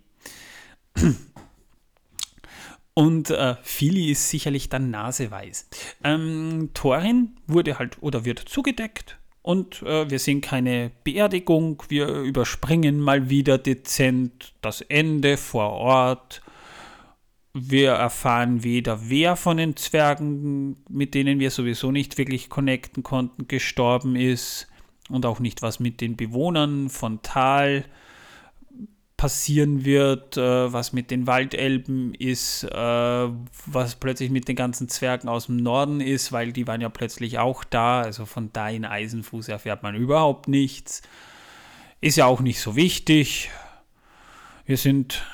Und 2.96 3.30
äh, 3.30 3.56
Fili 3.62 4.10
ist 4.10 4.30
sicherlich 4.30 4.68
dann 4.70 4.90
naseweiß. 4.90 5.70
Ähm, 6.04 6.72
Thorin 6.74 7.36
wurde 7.46 7.78
halt 7.78 8.02
oder 8.02 8.26
wird 8.26 8.40
zugedeckt 8.40 9.20
und 9.44 9.84
äh, 9.84 10.10
wir 10.10 10.18
sehen 10.18 10.42
keine 10.42 10.90
Beerdigung. 11.04 11.84
Wir 11.90 12.08
überspringen 12.08 13.00
mal 13.00 13.30
wieder 13.30 13.60
dezent 13.60 14.56
das 14.64 14.82
Ende 14.82 15.38
vor 15.38 15.74
Ort. 15.74 16.42
Wir 17.54 17.92
erfahren 17.92 18.64
weder, 18.64 19.08
wer 19.08 19.36
von 19.36 19.58
den 19.58 19.76
Zwergen, 19.76 20.78
mit 20.90 21.14
denen 21.14 21.40
wir 21.40 21.52
sowieso 21.52 21.92
nicht 21.92 22.18
wirklich 22.18 22.50
connecten 22.50 23.04
konnten, 23.04 23.48
gestorben 23.48 24.16
ist 24.16 24.66
und 25.10 25.28
auch 25.28 25.40
nicht, 25.40 25.62
was 25.62 25.80
mit 25.80 26.02
den 26.02 26.18
Bewohnern 26.18 26.90
von 26.90 27.22
Tal 27.22 27.86
passieren 29.18 29.84
wird, 29.84 30.38
äh, 30.38 30.72
was 30.72 30.94
mit 30.94 31.10
den 31.10 31.26
Waldelben 31.26 32.14
ist, 32.14 32.64
äh, 32.64 33.28
was 33.66 33.96
plötzlich 33.96 34.30
mit 34.30 34.48
den 34.48 34.56
ganzen 34.56 34.88
Zwergen 34.90 35.28
aus 35.28 35.48
dem 35.48 35.58
Norden 35.58 36.02
ist, 36.02 36.32
weil 36.32 36.54
die 36.54 36.68
waren 36.68 36.82
ja 36.82 36.90
plötzlich 36.90 37.40
auch 37.40 37.64
da. 37.64 38.02
Also 38.02 38.26
von 38.26 38.52
da 38.54 38.70
in 38.70 38.86
Eisenfuß 38.86 39.50
erfährt 39.50 39.82
man 39.82 39.96
überhaupt 39.96 40.48
nichts. 40.48 41.02
Ist 42.00 42.18
ja 42.18 42.28
auch 42.28 42.42
nicht 42.42 42.62
so 42.62 42.76
wichtig. 42.76 43.50
Wir 44.68 44.78
sind, 44.78 45.26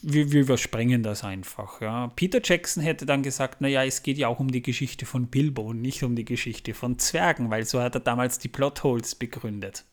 wir, 0.00 0.30
wir 0.30 0.42
überspringen 0.42 1.02
das 1.02 1.24
einfach. 1.24 1.80
Ja. 1.80 2.12
Peter 2.14 2.40
Jackson 2.42 2.84
hätte 2.84 3.04
dann 3.04 3.24
gesagt, 3.24 3.60
naja, 3.60 3.82
es 3.84 4.04
geht 4.04 4.18
ja 4.18 4.28
auch 4.28 4.38
um 4.38 4.52
die 4.52 4.62
Geschichte 4.62 5.06
von 5.06 5.26
Bilbo 5.26 5.62
und 5.62 5.82
nicht 5.82 6.04
um 6.04 6.14
die 6.14 6.24
Geschichte 6.24 6.72
von 6.72 7.00
Zwergen, 7.00 7.50
weil 7.50 7.64
so 7.64 7.80
hat 7.80 7.96
er 7.96 8.00
damals 8.00 8.38
die 8.38 8.48
Plotholes 8.48 9.16
begründet. 9.16 9.84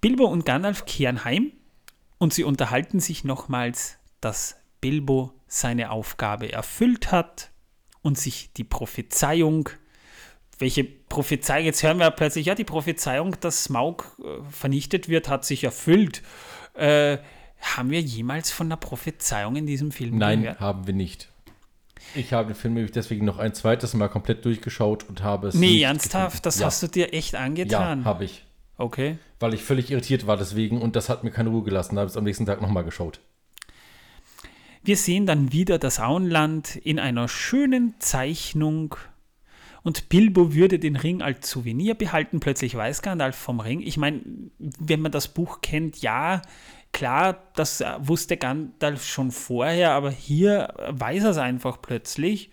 Bilbo 0.00 0.24
und 0.24 0.44
Gandalf 0.46 0.84
kehren 0.86 1.24
heim 1.24 1.52
und 2.18 2.32
sie 2.32 2.44
unterhalten 2.44 3.00
sich 3.00 3.24
nochmals, 3.24 3.98
dass 4.20 4.56
Bilbo 4.80 5.32
seine 5.46 5.90
Aufgabe 5.90 6.52
erfüllt 6.52 7.12
hat 7.12 7.50
und 8.02 8.18
sich 8.18 8.52
die 8.54 8.64
Prophezeiung, 8.64 9.68
welche 10.58 10.84
Prophezeiung, 10.84 11.64
jetzt 11.66 11.82
hören 11.82 11.98
wir 11.98 12.10
plötzlich, 12.10 12.46
ja, 12.46 12.54
die 12.54 12.64
Prophezeiung, 12.64 13.36
dass 13.40 13.64
Smaug 13.64 14.16
äh, 14.22 14.42
vernichtet 14.50 15.08
wird, 15.08 15.28
hat 15.28 15.44
sich 15.44 15.64
erfüllt. 15.64 16.22
Äh, 16.74 17.18
haben 17.60 17.90
wir 17.90 18.00
jemals 18.00 18.50
von 18.50 18.68
einer 18.68 18.76
Prophezeiung 18.78 19.56
in 19.56 19.66
diesem 19.66 19.92
Film 19.92 20.16
Nein, 20.16 20.42
gehört? 20.42 20.60
haben 20.60 20.86
wir 20.86 20.94
nicht. 20.94 21.28
Ich 22.14 22.32
habe 22.32 22.48
den 22.48 22.56
Film 22.56 22.74
nämlich 22.74 22.92
deswegen 22.92 23.26
noch 23.26 23.38
ein 23.38 23.52
zweites 23.54 23.92
Mal 23.94 24.08
komplett 24.08 24.44
durchgeschaut 24.46 25.04
und 25.08 25.22
habe 25.22 25.48
es. 25.48 25.54
Nee, 25.54 25.82
ernsthaft, 25.82 26.36
gefunden. 26.36 26.42
das 26.44 26.58
ja. 26.58 26.66
hast 26.66 26.82
du 26.82 26.86
dir 26.86 27.12
echt 27.12 27.34
Ja, 27.34 27.40
angetan. 27.40 28.04
habe 28.06 28.24
ich. 28.24 28.44
Okay. 28.80 29.18
Weil 29.38 29.54
ich 29.54 29.62
völlig 29.62 29.90
irritiert 29.90 30.26
war 30.26 30.36
deswegen 30.36 30.80
und 30.80 30.96
das 30.96 31.08
hat 31.08 31.24
mir 31.24 31.30
keine 31.30 31.50
Ruhe 31.50 31.62
gelassen. 31.62 31.96
Da 31.96 32.00
habe 32.00 32.08
ich 32.08 32.12
es 32.12 32.16
am 32.16 32.24
nächsten 32.24 32.46
Tag 32.46 32.60
nochmal 32.60 32.84
geschaut. 32.84 33.20
Wir 34.82 34.96
sehen 34.96 35.26
dann 35.26 35.52
wieder 35.52 35.78
das 35.78 36.00
Auenland 36.00 36.76
in 36.76 36.98
einer 36.98 37.28
schönen 37.28 37.94
Zeichnung 37.98 38.96
und 39.82 40.08
Bilbo 40.08 40.54
würde 40.54 40.78
den 40.78 40.96
Ring 40.96 41.22
als 41.22 41.50
Souvenir 41.50 41.94
behalten. 41.94 42.40
Plötzlich 42.40 42.74
weiß 42.74 43.02
Gandalf 43.02 43.36
vom 43.36 43.60
Ring. 43.60 43.80
Ich 43.80 43.96
meine, 43.96 44.20
wenn 44.58 45.00
man 45.00 45.12
das 45.12 45.28
Buch 45.28 45.60
kennt, 45.60 46.02
ja, 46.02 46.42
klar, 46.92 47.42
das 47.54 47.82
wusste 47.98 48.36
Gandalf 48.36 49.04
schon 49.04 49.30
vorher, 49.30 49.92
aber 49.92 50.10
hier 50.10 50.74
weiß 50.88 51.24
er 51.24 51.30
es 51.30 51.38
einfach 51.38 51.80
plötzlich. 51.80 52.50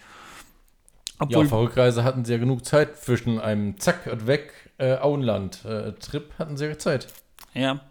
Ja, 1.20 1.26
Obwohl, 1.26 1.44
auf 1.44 1.50
der 1.50 1.60
Rückreise 1.60 2.04
hatten 2.04 2.24
sie 2.26 2.34
ja 2.34 2.38
genug 2.38 2.66
Zeit 2.66 2.98
zwischen 2.98 3.40
einem 3.40 3.80
Zack 3.80 4.08
und 4.12 4.28
weg 4.28 4.54
äh, 4.78 4.98
Auenland-Trip 4.98 6.34
hatten 6.38 6.58
sie 6.58 6.66
ja 6.66 6.78
Zeit. 6.78 7.08
Ja. 7.54 7.82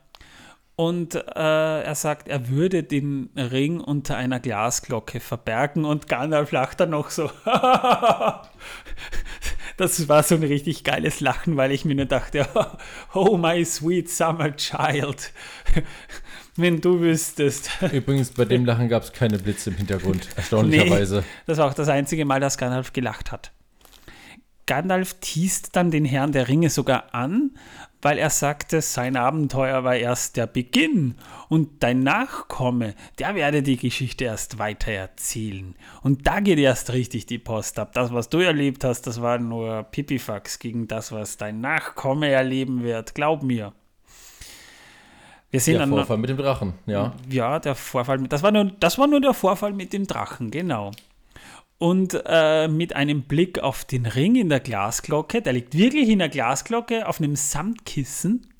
Und 0.77 1.15
äh, 1.15 1.21
er 1.83 1.95
sagt, 1.95 2.29
er 2.29 2.49
würde 2.51 2.83
den 2.83 3.31
Ring 3.35 3.81
unter 3.81 4.17
einer 4.19 4.41
Glasglocke 4.41 5.21
verbergen 5.21 5.87
und 5.87 6.07
Gandalf 6.07 6.53
lacht 6.53 6.81
dann 6.81 6.91
noch 6.91 7.09
so. 7.09 7.31
das 9.79 10.09
war 10.09 10.23
so 10.23 10.35
ein 10.35 10.43
richtig 10.43 10.85
geiles 10.85 11.21
Lachen, 11.21 11.57
weil 11.57 11.73
ich 11.73 11.87
mir 11.87 11.95
nur 11.95 12.05
dachte, 12.05 12.47
oh 13.15 13.39
my 13.39 13.65
sweet 13.65 14.11
summer 14.11 14.55
child. 14.55 15.33
Wenn 16.57 16.83
du 16.83 17.01
wüsstest. 17.01 17.71
Übrigens, 17.93 18.31
bei 18.31 18.45
dem 18.45 18.67
Lachen 18.67 18.89
gab 18.89 19.03
es 19.03 19.13
keine 19.13 19.39
Blitze 19.39 19.71
im 19.71 19.77
Hintergrund, 19.77 20.29
erstaunlicherweise. 20.37 21.25
Das 21.47 21.59
war 21.59 21.69
auch 21.69 21.75
das 21.75 21.89
einzige 21.89 22.25
Mal, 22.25 22.41
dass 22.41 22.57
Gandalf 22.59 22.93
gelacht 22.95 23.33
hat. 23.33 23.53
Gandalf 24.67 25.15
teast 25.21 25.77
dann 25.77 25.91
den 25.91 26.05
Herrn 26.05 26.33
der 26.33 26.49
Ringe 26.49 26.71
sogar 26.71 27.15
an, 27.15 27.53
weil 28.03 28.19
er 28.19 28.31
sagte, 28.31 28.83
sein 28.83 29.17
Abenteuer 29.17 29.85
war 29.85 29.97
erst 29.97 30.37
der 30.37 30.47
Beginn 30.47 31.15
und 31.49 31.83
dein 31.83 32.01
Nachkomme, 32.01 32.95
der 33.19 33.35
werde 33.35 33.63
die 33.63 33.77
Geschichte 33.77 34.25
erst 34.25 34.59
weiter 34.59 34.93
erzählen. 34.93 35.75
Und 36.03 36.27
da 36.27 36.41
geht 36.41 36.59
erst 36.59 36.93
richtig 36.93 37.27
die 37.27 37.39
Post 37.39 37.79
ab. 37.79 37.93
Das, 37.95 38.13
was 38.13 38.29
du 38.29 38.39
erlebt 38.39 38.85
hast, 38.85 39.07
das 39.07 39.23
war 39.23 39.39
nur 39.39 39.85
Pipifax 39.85 40.59
gegen 40.59 40.89
das, 40.89 41.13
was 41.13 41.37
dein 41.37 41.61
Nachkomme 41.61 42.29
erleben 42.29 42.83
wird. 42.83 43.15
Glaub 43.15 43.43
mir. 43.43 43.73
Wir 45.51 45.61
sehen 45.61 45.79
Der 45.79 45.89
Vorfall 45.89 46.19
mit 46.19 46.29
dem 46.29 46.37
Drachen, 46.37 46.75
ja. 46.87 47.15
ja, 47.31 47.59
der 47.59 47.75
Vorfall 47.77 48.19
mit. 48.19 48.33
Das 48.33 48.43
war 48.43 48.51
nur, 48.51 48.65
das 48.65 48.99
war 48.99 49.07
nur 49.07 49.21
der 49.21 49.33
Vorfall 49.33 49.73
mit 49.73 49.93
dem 49.93 50.07
Drachen, 50.07 50.51
genau. 50.51 50.91
Und 51.79 52.19
äh, 52.25 52.69
mit 52.69 52.97
einem 52.97 53.25
Blick 53.25 53.59
auf 53.59 53.85
den 53.85 54.07
Ring 54.07 54.35
in 54.37 54.49
der 54.49 54.61
Glasglocke, 54.61 55.43
der 55.43 55.53
liegt 55.53 55.77
wirklich 55.77 56.09
in 56.09 56.21
der 56.21 56.31
Glasglocke 56.31 57.07
auf 57.07 57.21
einem 57.21 57.37
Samtkissen, 57.37 58.55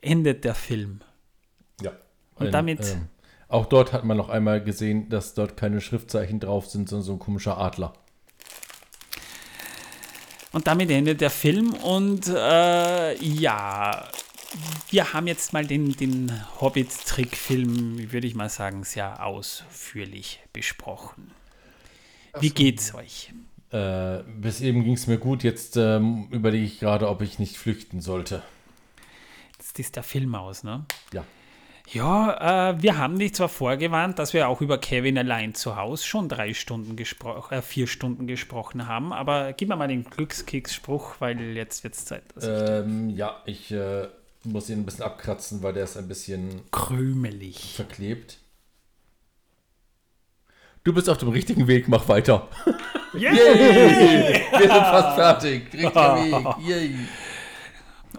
endet 0.00 0.44
der 0.44 0.54
Film. 0.54 1.00
Ja. 1.82 1.92
Und 2.36 2.52
damit- 2.52 2.92
ähm, 2.92 3.08
auch 3.48 3.66
dort 3.66 3.92
hat 3.92 4.04
man 4.04 4.16
noch 4.16 4.28
einmal 4.28 4.62
gesehen, 4.62 5.08
dass 5.08 5.34
dort 5.34 5.56
keine 5.56 5.80
Schriftzeichen 5.80 6.40
drauf 6.40 6.66
sind, 6.66 6.88
sondern 6.88 7.04
so 7.04 7.12
ein 7.12 7.18
komischer 7.18 7.58
Adler. 7.58 7.92
Und 10.52 10.66
damit 10.66 10.90
endet 10.90 11.20
der 11.20 11.30
Film. 11.30 11.72
Und 11.74 12.28
äh, 12.28 13.14
ja, 13.22 14.08
wir 14.90 15.12
haben 15.12 15.26
jetzt 15.26 15.52
mal 15.52 15.66
den, 15.66 15.92
den 15.92 16.32
Hobbit-Trickfilm, 16.60 18.10
würde 18.12 18.26
ich 18.26 18.34
mal 18.34 18.48
sagen, 18.48 18.82
sehr 18.82 19.24
ausführlich 19.24 20.40
besprochen. 20.52 21.30
Wie 22.40 22.50
geht's 22.50 22.94
euch? 22.94 23.32
Äh, 23.70 24.22
bis 24.40 24.60
eben 24.60 24.84
ging 24.84 24.94
es 24.94 25.06
mir 25.06 25.18
gut, 25.18 25.42
jetzt 25.42 25.76
ähm, 25.76 26.28
überlege 26.30 26.64
ich 26.64 26.78
gerade, 26.78 27.08
ob 27.08 27.20
ich 27.22 27.38
nicht 27.38 27.56
flüchten 27.56 28.00
sollte. 28.00 28.42
Jetzt 29.58 29.78
ist 29.78 29.96
der 29.96 30.02
Film 30.02 30.34
aus, 30.34 30.62
ne? 30.62 30.84
Ja. 31.12 31.24
Ja, 31.92 32.70
äh, 32.70 32.82
wir 32.82 32.98
haben 32.98 33.18
dich 33.18 33.34
zwar 33.34 33.48
vorgewarnt, 33.48 34.18
dass 34.18 34.32
wir 34.32 34.48
auch 34.48 34.60
über 34.60 34.78
Kevin 34.78 35.16
allein 35.18 35.54
zu 35.54 35.76
Hause 35.76 36.04
schon 36.04 36.28
drei 36.28 36.52
Stunden 36.52 36.96
gesprochen, 36.96 37.54
äh, 37.54 37.62
vier 37.62 37.86
Stunden 37.86 38.26
gesprochen 38.26 38.88
haben, 38.88 39.12
aber 39.12 39.52
gib 39.52 39.68
mir 39.68 39.76
mal 39.76 39.86
den 39.86 40.04
Glückskeks-Spruch, 40.04 41.16
weil 41.20 41.56
jetzt 41.56 41.84
wird 41.84 41.94
es 41.94 42.04
Zeit. 42.04 42.24
Dass 42.34 42.44
ich 42.44 42.50
Ähm, 42.50 43.10
ja, 43.10 43.40
ich 43.46 43.70
äh, 43.70 44.08
muss 44.42 44.68
ihn 44.68 44.80
ein 44.80 44.84
bisschen 44.84 45.04
abkratzen, 45.04 45.62
weil 45.62 45.74
der 45.74 45.84
ist 45.84 45.96
ein 45.96 46.08
bisschen 46.08 46.62
krümelig. 46.72 47.74
verklebt. 47.76 48.38
Du 50.86 50.92
bist 50.92 51.10
auf 51.10 51.18
dem 51.18 51.30
richtigen 51.30 51.66
Weg, 51.66 51.88
mach 51.88 52.08
weiter. 52.08 52.48
Yeah! 53.14 53.32
Wir 53.32 54.60
sind 54.60 54.70
fast 54.70 55.16
fertig. 55.16 55.72
Richtiger 55.72 56.16
Weg. 56.16 56.46
Yay. 56.68 56.94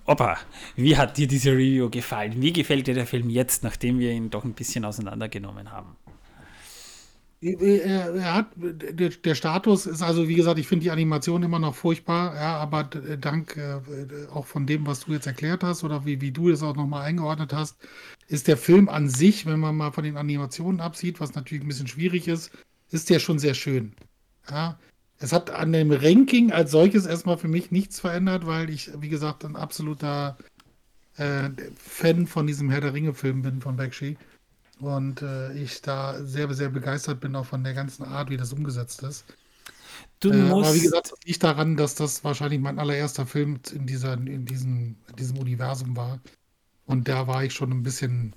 Opa, 0.05 0.37
wie 0.75 0.97
hat 0.97 1.17
dir 1.17 1.27
diese 1.27 1.51
Review 1.51 1.87
gefallen? 1.91 2.41
Wie 2.41 2.51
gefällt 2.51 2.87
dir 2.87 2.95
der 2.95 3.05
Film 3.05 3.29
jetzt, 3.29 3.63
nachdem 3.63 3.99
wir 3.99 4.11
ihn 4.11 4.31
doch 4.31 4.43
ein 4.43 4.53
bisschen 4.53 4.85
auseinandergenommen 4.85 5.71
haben? 5.71 5.95
Er, 7.39 8.15
er 8.15 8.33
hat, 8.33 8.47
der, 8.55 9.09
der 9.09 9.35
Status 9.35 9.85
ist 9.85 10.01
also, 10.01 10.27
wie 10.27 10.33
gesagt, 10.33 10.57
ich 10.57 10.67
finde 10.67 10.83
die 10.85 10.91
Animation 10.91 11.43
immer 11.43 11.59
noch 11.59 11.75
furchtbar, 11.75 12.33
ja, 12.35 12.57
aber 12.57 12.85
d- 12.85 13.15
dank 13.17 13.55
äh, 13.57 13.79
auch 14.31 14.47
von 14.47 14.65
dem, 14.65 14.87
was 14.87 15.01
du 15.01 15.13
jetzt 15.13 15.27
erklärt 15.27 15.63
hast 15.63 15.83
oder 15.83 16.03
wie, 16.05 16.19
wie 16.19 16.31
du 16.31 16.49
es 16.49 16.63
auch 16.63 16.75
nochmal 16.75 17.03
eingeordnet 17.05 17.53
hast, 17.53 17.77
ist 18.27 18.47
der 18.47 18.57
Film 18.57 18.89
an 18.89 19.07
sich, 19.07 19.45
wenn 19.45 19.59
man 19.59 19.75
mal 19.75 19.91
von 19.91 20.03
den 20.03 20.17
Animationen 20.17 20.81
absieht, 20.81 21.19
was 21.19 21.35
natürlich 21.35 21.63
ein 21.63 21.67
bisschen 21.67 21.85
schwierig 21.87 22.27
ist, 22.27 22.51
ist 22.89 23.07
der 23.11 23.19
schon 23.19 23.37
sehr 23.37 23.53
schön. 23.53 23.93
Ja. 24.49 24.79
Es 25.19 25.31
hat 25.33 25.49
an 25.51 25.73
dem 25.73 25.91
Ranking 25.91 26.51
als 26.51 26.71
solches 26.71 27.05
erstmal 27.05 27.37
für 27.37 27.47
mich 27.47 27.69
nichts 27.71 27.99
verändert, 27.99 28.45
weil 28.47 28.69
ich, 28.71 28.89
wie 28.99 29.09
gesagt, 29.09 29.45
ein 29.45 29.55
absoluter 29.55 30.37
äh, 31.17 31.49
Fan 31.77 32.27
von 32.27 32.47
diesem 32.47 32.69
Herr 32.69 32.81
der 32.81 32.93
Ringe-Film 32.93 33.41
bin 33.41 33.61
von 33.61 33.75
Bakshi. 33.77 34.17
Und 34.79 35.21
äh, 35.23 35.53
ich 35.53 35.81
da 35.81 36.23
sehr, 36.25 36.53
sehr 36.53 36.69
begeistert 36.69 37.19
bin 37.19 37.35
auch 37.35 37.45
von 37.47 37.63
der 37.63 37.73
ganzen 37.73 38.03
Art, 38.03 38.29
wie 38.29 38.37
das 38.37 38.53
umgesetzt 38.53 39.01
ist. 39.03 39.25
Du 40.19 40.31
Äh, 40.31 40.33
musst. 40.33 40.57
aber 40.61 40.73
wie 40.73 40.81
gesagt, 40.81 41.11
das 41.11 41.19
liegt 41.25 41.43
daran, 41.43 41.77
dass 41.77 41.95
das 41.95 42.23
wahrscheinlich 42.23 42.59
mein 42.59 42.79
allererster 42.79 43.25
Film 43.27 43.59
in, 43.71 43.87
dieser, 43.87 44.13
in, 44.13 44.45
diesem, 44.45 44.97
in 45.09 45.15
diesem 45.15 45.37
Universum 45.37 45.95
war. 45.95 46.21
Und 46.85 47.07
da 47.09 47.27
war 47.27 47.43
ich 47.45 47.53
schon 47.53 47.71
ein 47.71 47.83
bisschen. 47.83 48.35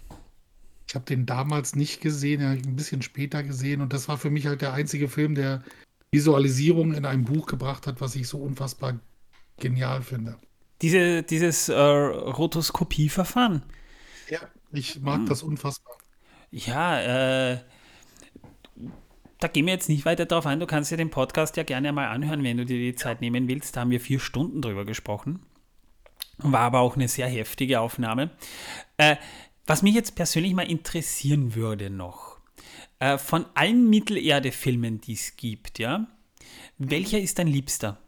Ich 0.88 0.94
habe 0.96 1.06
den 1.06 1.26
damals 1.26 1.76
nicht 1.76 2.00
gesehen, 2.02 2.40
den 2.40 2.48
habe 2.50 2.60
ich 2.60 2.66
ein 2.66 2.76
bisschen 2.76 3.02
später 3.02 3.42
gesehen. 3.44 3.80
Und 3.82 3.92
das 3.94 4.08
war 4.08 4.18
für 4.18 4.30
mich 4.30 4.46
halt 4.46 4.62
der 4.62 4.72
einzige 4.74 5.08
Film, 5.08 5.34
der 5.36 5.64
Visualisierung 6.12 6.94
in 6.94 7.06
einem 7.06 7.24
Buch 7.26 7.46
gebracht 7.46 7.86
hat, 7.86 8.00
was 8.02 8.16
ich 8.16 8.28
so 8.28 8.38
unfassbar 8.42 9.00
genial 9.58 10.02
finde. 10.02 10.38
diese, 10.82 11.22
dieses 11.22 11.68
äh, 11.68 11.74
Rotoskopieverfahren. 11.74 13.62
Ja, 14.26 14.40
ich 14.70 14.98
mag 15.00 15.26
das 15.26 15.42
unfassbar. 15.42 15.98
Ja, 16.50 17.52
äh, 17.52 17.58
da 19.38 19.48
gehen 19.48 19.66
wir 19.66 19.72
jetzt 19.72 19.88
nicht 19.88 20.04
weiter 20.04 20.26
drauf 20.26 20.46
ein. 20.46 20.60
Du 20.60 20.66
kannst 20.66 20.90
dir 20.90 20.96
den 20.96 21.10
Podcast 21.10 21.56
ja 21.56 21.62
gerne 21.62 21.92
mal 21.92 22.08
anhören, 22.08 22.42
wenn 22.44 22.58
du 22.58 22.66
dir 22.66 22.78
die 22.78 22.94
Zeit 22.94 23.20
nehmen 23.20 23.48
willst. 23.48 23.76
Da 23.76 23.80
haben 23.80 23.90
wir 23.90 24.00
vier 24.00 24.20
Stunden 24.20 24.60
drüber 24.60 24.84
gesprochen. 24.84 25.40
War 26.38 26.60
aber 26.60 26.80
auch 26.80 26.96
eine 26.96 27.08
sehr 27.08 27.28
heftige 27.28 27.80
Aufnahme. 27.80 28.30
Äh, 28.96 29.16
was 29.66 29.82
mich 29.82 29.94
jetzt 29.94 30.14
persönlich 30.16 30.54
mal 30.54 30.70
interessieren 30.70 31.54
würde 31.54 31.90
noch, 31.90 32.38
äh, 32.98 33.18
von 33.18 33.46
allen 33.54 33.88
Mittelerde-Filmen, 33.88 35.00
die 35.00 35.12
es 35.12 35.36
gibt, 35.36 35.78
ja, 35.78 36.06
welcher 36.78 37.20
ist 37.20 37.38
dein 37.38 37.46
Liebster? 37.46 37.98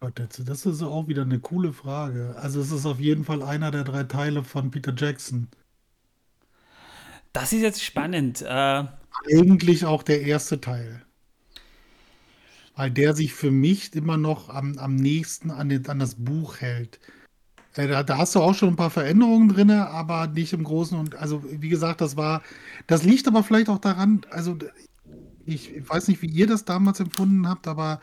Gott, 0.00 0.20
das 0.38 0.66
ist 0.66 0.82
auch 0.82 1.08
wieder 1.08 1.22
eine 1.22 1.40
coole 1.40 1.72
Frage. 1.72 2.34
Also 2.38 2.60
es 2.60 2.70
ist 2.72 2.86
auf 2.86 3.00
jeden 3.00 3.24
Fall 3.24 3.42
einer 3.42 3.70
der 3.70 3.84
drei 3.84 4.04
Teile 4.04 4.44
von 4.44 4.70
Peter 4.70 4.92
Jackson. 4.96 5.48
Das 7.32 7.52
ist 7.52 7.62
jetzt 7.62 7.82
spannend. 7.82 8.42
Äh, 8.42 8.84
Eigentlich 9.36 9.84
auch 9.84 10.02
der 10.02 10.22
erste 10.22 10.60
Teil. 10.60 11.04
Weil 12.76 12.90
der 12.90 13.14
sich 13.14 13.34
für 13.34 13.50
mich 13.50 13.94
immer 13.94 14.16
noch 14.16 14.48
am, 14.50 14.78
am 14.78 14.94
nächsten 14.94 15.50
an, 15.50 15.68
den, 15.68 15.86
an 15.88 15.98
das 15.98 16.14
Buch 16.14 16.60
hält. 16.60 17.00
Äh, 17.74 17.88
Da, 17.88 18.02
da 18.02 18.18
hast 18.18 18.34
du 18.34 18.40
auch 18.40 18.54
schon 18.54 18.70
ein 18.70 18.76
paar 18.76 18.90
Veränderungen 18.90 19.48
drin, 19.48 19.70
aber 19.70 20.26
nicht 20.28 20.52
im 20.52 20.64
Großen 20.64 20.98
und 20.98 21.16
also 21.16 21.44
wie 21.50 21.68
gesagt, 21.68 22.00
das 22.00 22.16
war, 22.16 22.42
das 22.86 23.04
liegt 23.04 23.28
aber 23.28 23.42
vielleicht 23.44 23.68
auch 23.68 23.78
daran, 23.78 24.22
also 24.30 24.58
ich, 25.46 25.74
ich 25.74 25.88
weiß 25.88 26.08
nicht, 26.08 26.22
wie 26.22 26.28
ihr 26.30 26.46
das 26.46 26.64
damals 26.64 27.00
empfunden 27.00 27.48
habt, 27.48 27.68
aber 27.68 28.00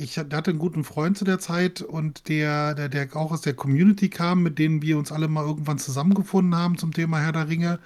ich 0.00 0.16
hatte 0.16 0.50
einen 0.50 0.60
guten 0.60 0.84
Freund 0.84 1.18
zu 1.18 1.24
der 1.24 1.40
Zeit 1.40 1.82
und 1.82 2.28
der, 2.28 2.74
der, 2.74 2.88
der 2.88 3.16
auch 3.16 3.32
aus 3.32 3.40
der 3.40 3.54
Community 3.54 4.08
kam, 4.08 4.44
mit 4.44 4.58
denen 4.58 4.80
wir 4.80 4.96
uns 4.96 5.10
alle 5.10 5.26
mal 5.26 5.44
irgendwann 5.44 5.78
zusammengefunden 5.78 6.54
haben 6.54 6.78
zum 6.78 6.92
Thema 6.92 7.18
Herr 7.18 7.32
der 7.32 7.48
Ringe. 7.48 7.80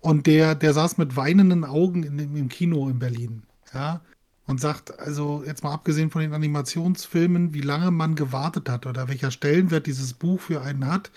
Und 0.00 0.26
der, 0.26 0.54
der 0.54 0.74
saß 0.74 0.98
mit 0.98 1.16
weinenden 1.16 1.64
Augen 1.64 2.02
in, 2.02 2.18
im 2.18 2.48
Kino 2.50 2.88
in 2.90 2.98
Berlin. 2.98 3.44
Ja. 3.72 4.02
Und 4.46 4.60
sagt, 4.60 5.00
also 5.00 5.42
jetzt 5.44 5.64
mal 5.64 5.72
abgesehen 5.72 6.10
von 6.10 6.20
den 6.20 6.34
Animationsfilmen, 6.34 7.54
wie 7.54 7.62
lange 7.62 7.90
man 7.90 8.14
gewartet 8.14 8.68
hat 8.68 8.84
oder 8.86 9.08
welcher 9.08 9.30
Stellenwert 9.30 9.86
dieses 9.86 10.12
Buch 10.12 10.40
für 10.40 10.60
einen 10.60 10.86
hat. 10.86 11.10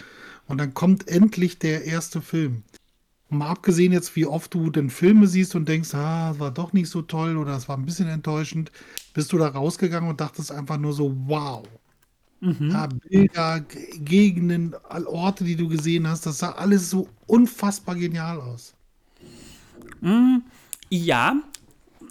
Und 0.47 0.59
dann 0.59 0.73
kommt 0.73 1.09
endlich 1.09 1.59
der 1.59 1.83
erste 1.83 2.21
Film. 2.21 2.63
Mal 3.29 3.49
abgesehen 3.49 3.91
jetzt, 3.93 4.15
wie 4.15 4.25
oft 4.25 4.53
du 4.53 4.69
denn 4.71 4.89
Filme 4.89 5.27
siehst 5.27 5.55
und 5.55 5.69
denkst, 5.69 5.93
ah, 5.93 6.35
war 6.39 6.51
doch 6.51 6.73
nicht 6.73 6.89
so 6.89 7.01
toll 7.03 7.37
oder 7.37 7.55
es 7.55 7.67
war 7.69 7.77
ein 7.77 7.85
bisschen 7.85 8.07
enttäuschend, 8.07 8.71
bist 9.13 9.31
du 9.31 9.37
da 9.37 9.49
rausgegangen 9.49 10.09
und 10.09 10.19
dachtest 10.21 10.51
einfach 10.51 10.77
nur 10.77 10.93
so, 10.93 11.15
wow. 11.27 11.67
Ja, 12.71 12.87
Bilder, 12.87 13.61
Gegenden, 13.61 14.75
all 14.87 15.05
Orte, 15.05 15.43
die 15.43 15.55
du 15.57 15.67
gesehen 15.67 16.07
hast, 16.07 16.25
das 16.25 16.39
sah 16.39 16.53
alles 16.53 16.89
so 16.89 17.09
unfassbar 17.27 17.95
genial 17.95 18.39
aus. 18.41 18.73
Ja, 20.89 21.35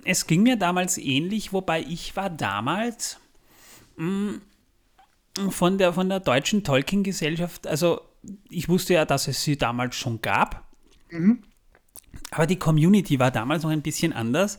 es 0.04 0.26
ging 0.26 0.42
mir 0.42 0.56
damals 0.56 0.98
ähnlich, 0.98 1.52
wobei 1.52 1.82
ich 1.82 2.14
war 2.16 2.30
damals 2.30 3.18
mh, 3.96 4.40
von 5.50 5.78
der, 5.78 5.92
von 5.92 6.08
der 6.08 6.20
deutschen 6.20 6.64
Tolkien-Gesellschaft, 6.64 7.66
also 7.66 8.00
ich 8.50 8.68
wusste 8.68 8.94
ja, 8.94 9.04
dass 9.04 9.28
es 9.28 9.42
sie 9.42 9.56
damals 9.56 9.96
schon 9.96 10.20
gab, 10.20 10.67
aber 12.30 12.46
die 12.46 12.58
Community 12.58 13.18
war 13.18 13.30
damals 13.30 13.62
noch 13.62 13.70
ein 13.70 13.82
bisschen 13.82 14.12
anders 14.12 14.58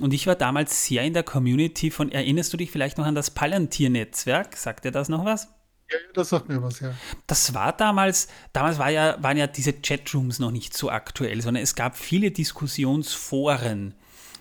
und 0.00 0.12
ich 0.12 0.26
war 0.26 0.34
damals 0.34 0.86
sehr 0.86 1.02
in 1.02 1.12
der 1.14 1.22
Community 1.22 1.90
von, 1.90 2.10
erinnerst 2.10 2.52
du 2.52 2.56
dich 2.56 2.70
vielleicht 2.70 2.98
noch 2.98 3.04
an 3.06 3.14
das 3.14 3.30
Palantir-Netzwerk? 3.30 4.56
Sagt 4.56 4.84
dir 4.84 4.90
das 4.90 5.08
noch 5.08 5.24
was? 5.24 5.48
Ja, 5.90 5.98
ja, 5.98 6.12
das 6.14 6.30
sagt 6.30 6.48
mir 6.48 6.62
was, 6.62 6.80
ja. 6.80 6.94
Das 7.26 7.54
war 7.54 7.72
damals, 7.76 8.28
damals 8.52 8.78
war 8.78 8.90
ja, 8.90 9.22
waren 9.22 9.36
ja 9.36 9.46
diese 9.46 9.72
Chatrooms 9.72 10.38
noch 10.38 10.50
nicht 10.50 10.76
so 10.76 10.90
aktuell, 10.90 11.40
sondern 11.42 11.62
es 11.62 11.74
gab 11.74 11.96
viele 11.96 12.30
Diskussionsforen. 12.30 13.94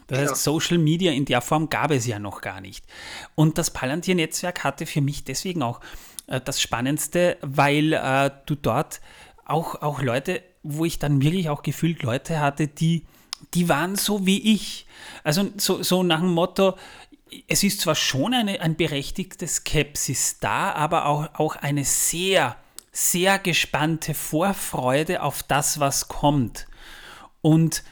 Das 0.08 0.20
Ja. 0.20 0.30
heißt, 0.30 0.44
Social 0.44 0.78
Media 0.78 1.12
in 1.12 1.26
der 1.26 1.42
Form 1.42 1.70
gab 1.70 1.92
es 1.92 2.08
ja 2.08 2.20
noch 2.20 2.42
gar 2.42 2.62
nicht. 2.62 2.86
Und 3.36 3.58
das 3.58 3.72
Palantir-Netzwerk 3.72 4.64
hatte 4.64 4.86
für 4.86 5.02
mich 5.02 5.24
deswegen 5.24 5.62
auch 5.64 5.82
äh, 6.28 6.42
das 6.42 6.62
Spannendste, 6.62 7.38
weil 7.42 7.94
äh, 7.94 8.32
du 8.46 8.56
dort 8.56 9.02
auch, 9.46 9.82
auch 9.82 10.02
Leute, 10.02 10.42
wo 10.64 10.86
ich 10.86 10.98
dann 10.98 11.22
wirklich 11.22 11.50
auch 11.50 11.62
gefühlt 11.62 12.02
Leute 12.04 12.40
hatte, 12.40 12.68
die, 12.68 13.06
die 13.54 13.70
waren 13.70 13.96
so 13.96 14.26
wie 14.26 14.54
ich. 14.54 14.88
Also 15.24 15.50
so, 15.58 15.84
so 15.84 16.04
nach 16.04 16.22
dem 16.22 16.34
Motto, 16.34 16.76
es 17.48 17.64
ist 17.64 17.82
zwar 17.82 17.96
schon 17.96 18.34
eine, 18.34 18.62
ein 18.62 18.76
berechtigte 18.76 19.48
Skepsis 19.48 20.40
da, 20.40 20.72
aber 20.74 21.06
auch, 21.06 21.30
auch 21.36 21.56
eine 21.58 21.84
sehr, 21.84 22.56
sehr 22.92 23.40
gespannte 23.40 24.14
Vorfreude 24.14 25.22
auf 25.22 25.44
das, 25.44 25.80
was 25.80 26.08
kommt. 26.08 26.68
Und 27.42 27.84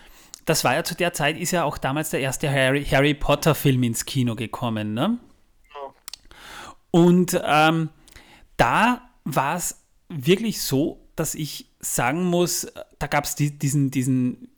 das 0.45 0.64
war 0.64 0.75
ja 0.75 0.83
zu 0.83 0.95
der 0.95 1.14
Zeit, 1.14 1.38
ist 1.38 1.51
ja 1.51 1.64
auch 1.64 1.77
damals 1.77 2.11
der 2.11 2.22
erste 2.22 2.50
Harry, 2.50 2.85
Harry 2.85 3.14
Potter 3.14 3.56
Film 3.56 3.83
ins 3.83 4.06
Kino 4.06 4.35
gekommen. 4.35 4.93
Ne? 4.93 5.17
Und 6.91 7.40
ähm, 7.43 7.90
da 8.58 9.09
war 9.24 9.56
es 9.56 9.82
wirklich 10.09 10.61
so, 10.61 11.01
dass 11.15 11.35
ich 11.35 11.67
sagen 11.80 12.25
muss, 12.25 12.67
da 12.99 13.07
gab 13.07 13.25
es 13.25 13.35
die, 13.35 13.57
diesen, 13.57 13.91
diesen 13.91 14.49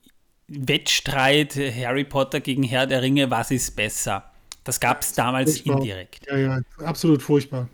Wettstreit 0.47 1.55
Harry 1.55 2.03
Potter 2.03 2.39
gegen 2.39 2.63
Herr 2.63 2.87
der 2.87 3.01
Ringe, 3.01 3.31
was 3.31 3.51
ist 3.51 3.75
besser? 3.75 4.31
Das 4.63 4.79
gab 4.79 5.01
es 5.01 5.13
damals 5.13 5.59
Furchtbar. 5.59 5.77
indirekt. 5.77 6.25
Ja, 6.27 6.37
ja, 6.37 6.61
absolut 6.77 7.21
furchtbar. 7.21 7.69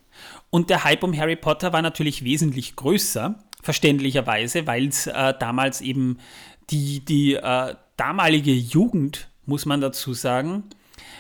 Und 0.50 0.70
der 0.70 0.84
Hype 0.84 1.04
um 1.04 1.16
Harry 1.16 1.36
Potter 1.36 1.72
war 1.74 1.82
natürlich 1.82 2.24
wesentlich 2.24 2.76
größer, 2.76 3.36
verständlicherweise, 3.62 4.66
weil 4.66 4.88
es 4.88 5.08
äh, 5.08 5.34
damals 5.40 5.82
eben 5.82 6.18
die, 6.70 7.04
die 7.06 7.36
äh, 7.36 7.76
damalige 7.98 8.54
Jugend, 8.54 9.30
muss 9.46 9.66
man 9.66 9.82
dazu 9.82 10.14
sagen, 10.14 10.64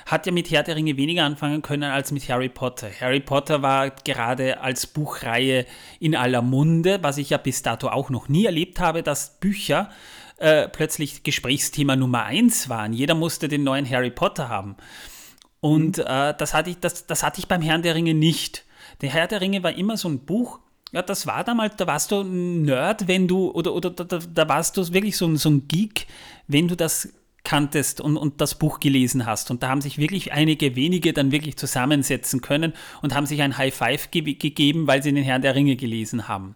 hat 0.09 0.25
ja 0.25 0.31
mit 0.31 0.49
Herr 0.49 0.63
der 0.63 0.75
Ringe 0.75 0.97
weniger 0.97 1.23
anfangen 1.23 1.61
können 1.61 1.91
als 1.91 2.11
mit 2.11 2.27
Harry 2.29 2.49
Potter. 2.49 2.89
Harry 2.99 3.19
Potter 3.19 3.61
war 3.61 3.91
gerade 3.91 4.59
als 4.59 4.87
Buchreihe 4.87 5.65
in 5.99 6.15
aller 6.15 6.41
Munde, 6.41 6.99
was 7.01 7.17
ich 7.17 7.29
ja 7.29 7.37
bis 7.37 7.61
dato 7.61 7.89
auch 7.89 8.09
noch 8.09 8.27
nie 8.27 8.45
erlebt 8.45 8.79
habe, 8.79 9.03
dass 9.03 9.39
Bücher 9.39 9.91
äh, 10.37 10.67
plötzlich 10.67 11.23
Gesprächsthema 11.23 11.95
Nummer 11.95 12.23
eins 12.23 12.69
waren. 12.69 12.93
Jeder 12.93 13.13
musste 13.13 13.47
den 13.47 13.63
neuen 13.63 13.87
Harry 13.87 14.09
Potter 14.09 14.49
haben. 14.49 14.75
Und 15.61 15.99
äh, 15.99 16.33
das, 16.35 16.53
hatte 16.53 16.71
ich, 16.71 16.79
das, 16.79 17.05
das 17.05 17.21
hatte 17.21 17.39
ich 17.39 17.47
beim 17.47 17.61
Herrn 17.61 17.83
der 17.83 17.93
Ringe 17.93 18.15
nicht. 18.15 18.65
Der 19.01 19.11
Herr 19.11 19.27
der 19.27 19.41
Ringe 19.41 19.61
war 19.61 19.73
immer 19.73 19.95
so 19.95 20.09
ein 20.09 20.25
Buch, 20.25 20.59
ja, 20.91 21.03
das 21.03 21.27
war 21.27 21.43
damals, 21.43 21.75
da 21.75 21.85
warst 21.85 22.11
du 22.11 22.21
ein 22.21 22.63
Nerd, 22.63 23.07
wenn 23.07 23.27
du, 23.27 23.51
oder, 23.51 23.73
oder 23.73 23.91
da, 23.91 24.03
da, 24.05 24.17
da 24.17 24.49
warst 24.49 24.75
du 24.75 24.91
wirklich 24.91 25.17
so 25.17 25.27
ein, 25.27 25.37
so 25.37 25.49
ein 25.49 25.67
Geek, 25.67 26.07
wenn 26.47 26.67
du 26.67 26.75
das 26.75 27.09
kanntest 27.43 28.01
und, 28.01 28.17
und 28.17 28.41
das 28.41 28.55
Buch 28.55 28.79
gelesen 28.79 29.25
hast. 29.25 29.51
Und 29.51 29.63
da 29.63 29.69
haben 29.69 29.81
sich 29.81 29.97
wirklich 29.97 30.33
einige 30.33 30.75
wenige 30.75 31.13
dann 31.13 31.31
wirklich 31.31 31.57
zusammensetzen 31.57 32.41
können 32.41 32.73
und 33.01 33.15
haben 33.15 33.25
sich 33.25 33.41
ein 33.41 33.57
High 33.57 33.73
Five 33.73 34.11
ge 34.11 34.21
gegeben, 34.33 34.87
weil 34.87 35.01
sie 35.03 35.13
den 35.13 35.23
Herrn 35.23 35.41
der 35.41 35.55
Ringe 35.55 35.75
gelesen 35.75 36.27
haben. 36.27 36.55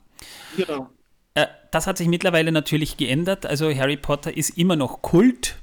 Genau. 0.57 0.89
Äh, 1.35 1.47
das 1.71 1.87
hat 1.87 1.97
sich 1.97 2.07
mittlerweile 2.07 2.51
natürlich 2.51 2.97
geändert. 2.97 3.45
Also 3.45 3.73
Harry 3.73 3.97
Potter 3.97 4.35
ist 4.35 4.57
immer 4.57 4.75
noch 4.75 5.01
Kult, 5.01 5.55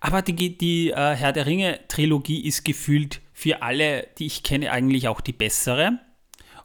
aber 0.00 0.22
die, 0.22 0.58
die 0.58 0.90
äh, 0.90 1.14
Herr 1.14 1.32
der 1.32 1.46
Ringe-Trilogie 1.46 2.44
ist 2.46 2.64
gefühlt 2.64 3.20
für 3.32 3.62
alle, 3.62 4.08
die 4.18 4.26
ich 4.26 4.42
kenne, 4.42 4.70
eigentlich 4.72 5.08
auch 5.08 5.20
die 5.20 5.32
bessere. 5.32 6.00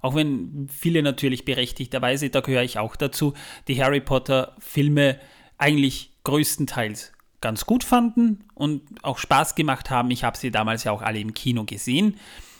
auch 0.01 0.15
wenn 0.15 0.67
viele 0.69 1.03
natürlich 1.03 1.45
berechtigterweise, 1.45 2.29
da 2.29 2.41
gehöre 2.41 2.63
ich 2.63 2.79
auch 2.79 2.95
dazu, 2.95 3.33
die 3.67 3.81
Harry 3.81 4.01
Potter-Filme 4.01 5.19
eigentlich 5.57 6.11
größtenteils 6.23 7.13
ganz 7.41 7.65
gut 7.65 7.83
fanden 7.83 8.45
und 8.53 8.81
auch 9.03 9.17
Spaß 9.17 9.55
gemacht 9.55 9.89
haben. 9.89 10.11
Ich 10.11 10.23
habe 10.23 10.37
sie 10.37 10.51
damals 10.51 10.83
ja 10.83 10.91
auch 10.91 11.01
alle 11.01 11.19
im 11.19 11.33
Kino 11.33 11.65
gesehen. 11.65 12.17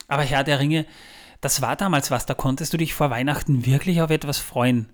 Aber 0.07 0.23
Herr 0.23 0.43
der 0.43 0.59
Ringe, 0.59 0.85
das 1.39 1.61
war 1.61 1.75
damals 1.75 2.11
was, 2.11 2.25
da 2.25 2.33
konntest 2.33 2.73
du 2.73 2.77
dich 2.77 2.93
vor 2.93 3.09
Weihnachten 3.09 3.65
wirklich 3.65 4.01
auf 4.01 4.09
etwas 4.09 4.39
freuen. 4.39 4.89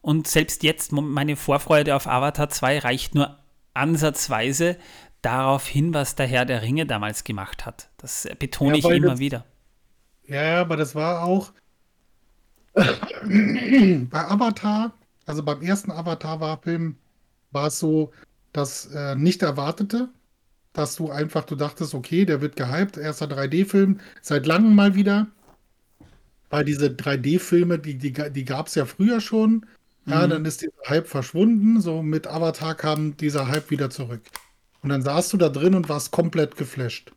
Und 0.00 0.26
selbst 0.26 0.62
jetzt, 0.62 0.92
meine 0.92 1.36
Vorfreude 1.36 1.94
auf 1.96 2.06
Avatar 2.06 2.48
2 2.48 2.80
reicht 2.80 3.14
nur 3.14 3.38
ansatzweise 3.74 4.76
darauf 5.22 5.66
hin, 5.66 5.94
was 5.94 6.16
der 6.16 6.26
Herr 6.26 6.44
der 6.44 6.62
Ringe 6.62 6.86
damals 6.86 7.24
gemacht 7.24 7.64
hat. 7.64 7.88
Das 7.98 8.28
betone 8.38 8.78
ja, 8.78 8.90
ich 8.90 8.96
immer 8.96 9.10
das, 9.10 9.18
wieder. 9.18 9.44
Ja, 10.26 10.60
aber 10.60 10.76
das 10.76 10.94
war 10.94 11.24
auch 11.24 11.52
bei 12.74 12.88
Avatar, 14.12 14.92
also 15.26 15.42
beim 15.42 15.62
ersten 15.62 15.92
Avatar-Film, 15.92 16.96
war 17.52 17.66
es 17.66 17.78
so, 17.78 18.10
das 18.52 18.86
äh, 18.86 19.14
nicht 19.14 19.42
erwartete, 19.42 20.08
dass 20.72 20.96
du 20.96 21.10
einfach, 21.10 21.44
du 21.44 21.56
dachtest, 21.56 21.94
okay, 21.94 22.24
der 22.24 22.40
wird 22.40 22.56
gehypt, 22.56 22.96
erster 22.96 23.26
3D-Film, 23.26 24.00
seit 24.20 24.46
langem 24.46 24.74
mal 24.74 24.94
wieder. 24.94 25.28
Weil 26.50 26.64
diese 26.64 26.86
3D-Filme, 26.86 27.78
die, 27.78 27.96
die, 27.96 28.12
die 28.12 28.44
gab 28.44 28.66
es 28.66 28.74
ja 28.74 28.84
früher 28.84 29.20
schon. 29.20 29.66
Ja, 30.04 30.26
mhm. 30.26 30.30
dann 30.30 30.44
ist 30.44 30.62
dieser 30.62 30.72
Hype 30.88 31.08
verschwunden. 31.08 31.80
So 31.80 32.02
mit 32.02 32.26
Avatar 32.26 32.74
kam 32.74 33.16
dieser 33.16 33.48
Hype 33.48 33.70
wieder 33.70 33.90
zurück. 33.90 34.22
Und 34.82 34.88
dann 34.90 35.02
saßt 35.02 35.32
du 35.32 35.36
da 35.36 35.48
drin 35.48 35.74
und 35.74 35.88
warst 35.88 36.10
komplett 36.10 36.56
geflasht. 36.56 37.12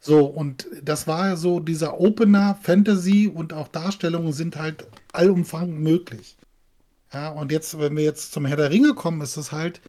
So, 0.00 0.24
und 0.24 0.68
das 0.82 1.06
war 1.06 1.36
so 1.36 1.58
dieser 1.60 2.00
Opener, 2.00 2.56
Fantasy 2.62 3.28
und 3.32 3.52
auch 3.52 3.68
Darstellungen 3.68 4.32
sind 4.32 4.56
halt 4.56 4.86
allumfangend 5.12 5.80
möglich. 5.80 6.36
Ja, 7.12 7.30
und 7.30 7.50
jetzt, 7.50 7.78
wenn 7.78 7.96
wir 7.96 8.04
jetzt 8.04 8.32
zum 8.32 8.46
Herr 8.46 8.56
der 8.56 8.70
Ringe 8.70 8.94
kommen, 8.94 9.20
ist 9.22 9.36
es 9.36 9.50
halt, 9.50 9.80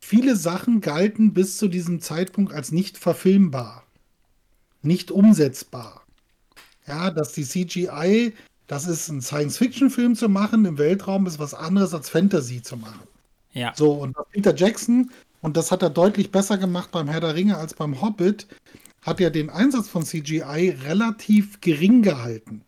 viele 0.00 0.36
Sachen 0.36 0.80
galten 0.80 1.32
bis 1.32 1.56
zu 1.56 1.68
diesem 1.68 2.00
Zeitpunkt 2.00 2.52
als 2.52 2.72
nicht 2.72 2.98
verfilmbar, 2.98 3.84
nicht 4.82 5.10
umsetzbar. 5.10 6.02
Ja, 6.86 7.10
dass 7.10 7.32
die 7.32 7.44
CGI, 7.44 8.34
das 8.66 8.86
ist 8.86 9.08
ein 9.08 9.22
Science-Fiction-Film 9.22 10.16
zu 10.16 10.28
machen 10.28 10.64
im 10.64 10.78
Weltraum, 10.78 11.26
ist 11.26 11.38
was 11.38 11.54
anderes 11.54 11.94
als 11.94 12.08
Fantasy 12.08 12.62
zu 12.62 12.76
machen. 12.76 13.06
Ja. 13.52 13.72
So, 13.76 13.92
und 13.92 14.16
Peter 14.32 14.54
Jackson, 14.54 15.10
und 15.40 15.56
das 15.56 15.70
hat 15.70 15.82
er 15.82 15.90
deutlich 15.90 16.30
besser 16.30 16.58
gemacht 16.58 16.90
beim 16.90 17.08
Herr 17.08 17.20
der 17.20 17.34
Ringe 17.34 17.56
als 17.56 17.74
beim 17.74 18.00
Hobbit, 18.00 18.46
hat 19.02 19.20
ja 19.20 19.30
den 19.30 19.50
Einsatz 19.50 19.88
von 19.88 20.04
CGI 20.04 20.76
relativ 20.84 21.60
gering 21.60 22.02
gehalten. 22.02 22.62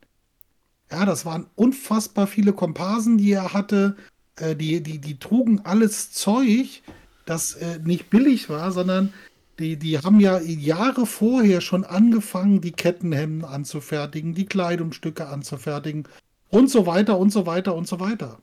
Ja, 0.90 1.04
das 1.04 1.24
waren 1.24 1.46
unfassbar 1.56 2.26
viele 2.26 2.52
Komparsen, 2.52 3.18
die 3.18 3.32
er 3.32 3.52
hatte 3.52 3.96
äh, 4.36 4.56
die, 4.56 4.82
die, 4.82 4.98
die 4.98 5.18
trugen 5.18 5.60
alles 5.64 6.12
Zeug, 6.12 6.82
das 7.26 7.54
äh, 7.54 7.78
nicht 7.84 8.10
billig 8.10 8.48
war, 8.48 8.72
sondern 8.72 9.12
die, 9.58 9.76
die 9.76 9.98
haben 9.98 10.18
ja 10.20 10.40
Jahre 10.40 11.06
vorher 11.06 11.60
schon 11.60 11.84
angefangen, 11.84 12.60
die 12.60 12.72
Kettenhemden 12.72 13.44
anzufertigen, 13.44 14.34
die 14.34 14.46
Kleidungsstücke 14.46 15.28
anzufertigen 15.28 16.04
und 16.50 16.70
so 16.70 16.86
weiter 16.86 17.18
und 17.18 17.30
so 17.30 17.46
weiter 17.46 17.74
und 17.74 17.86
so 17.86 18.00
weiter. 18.00 18.38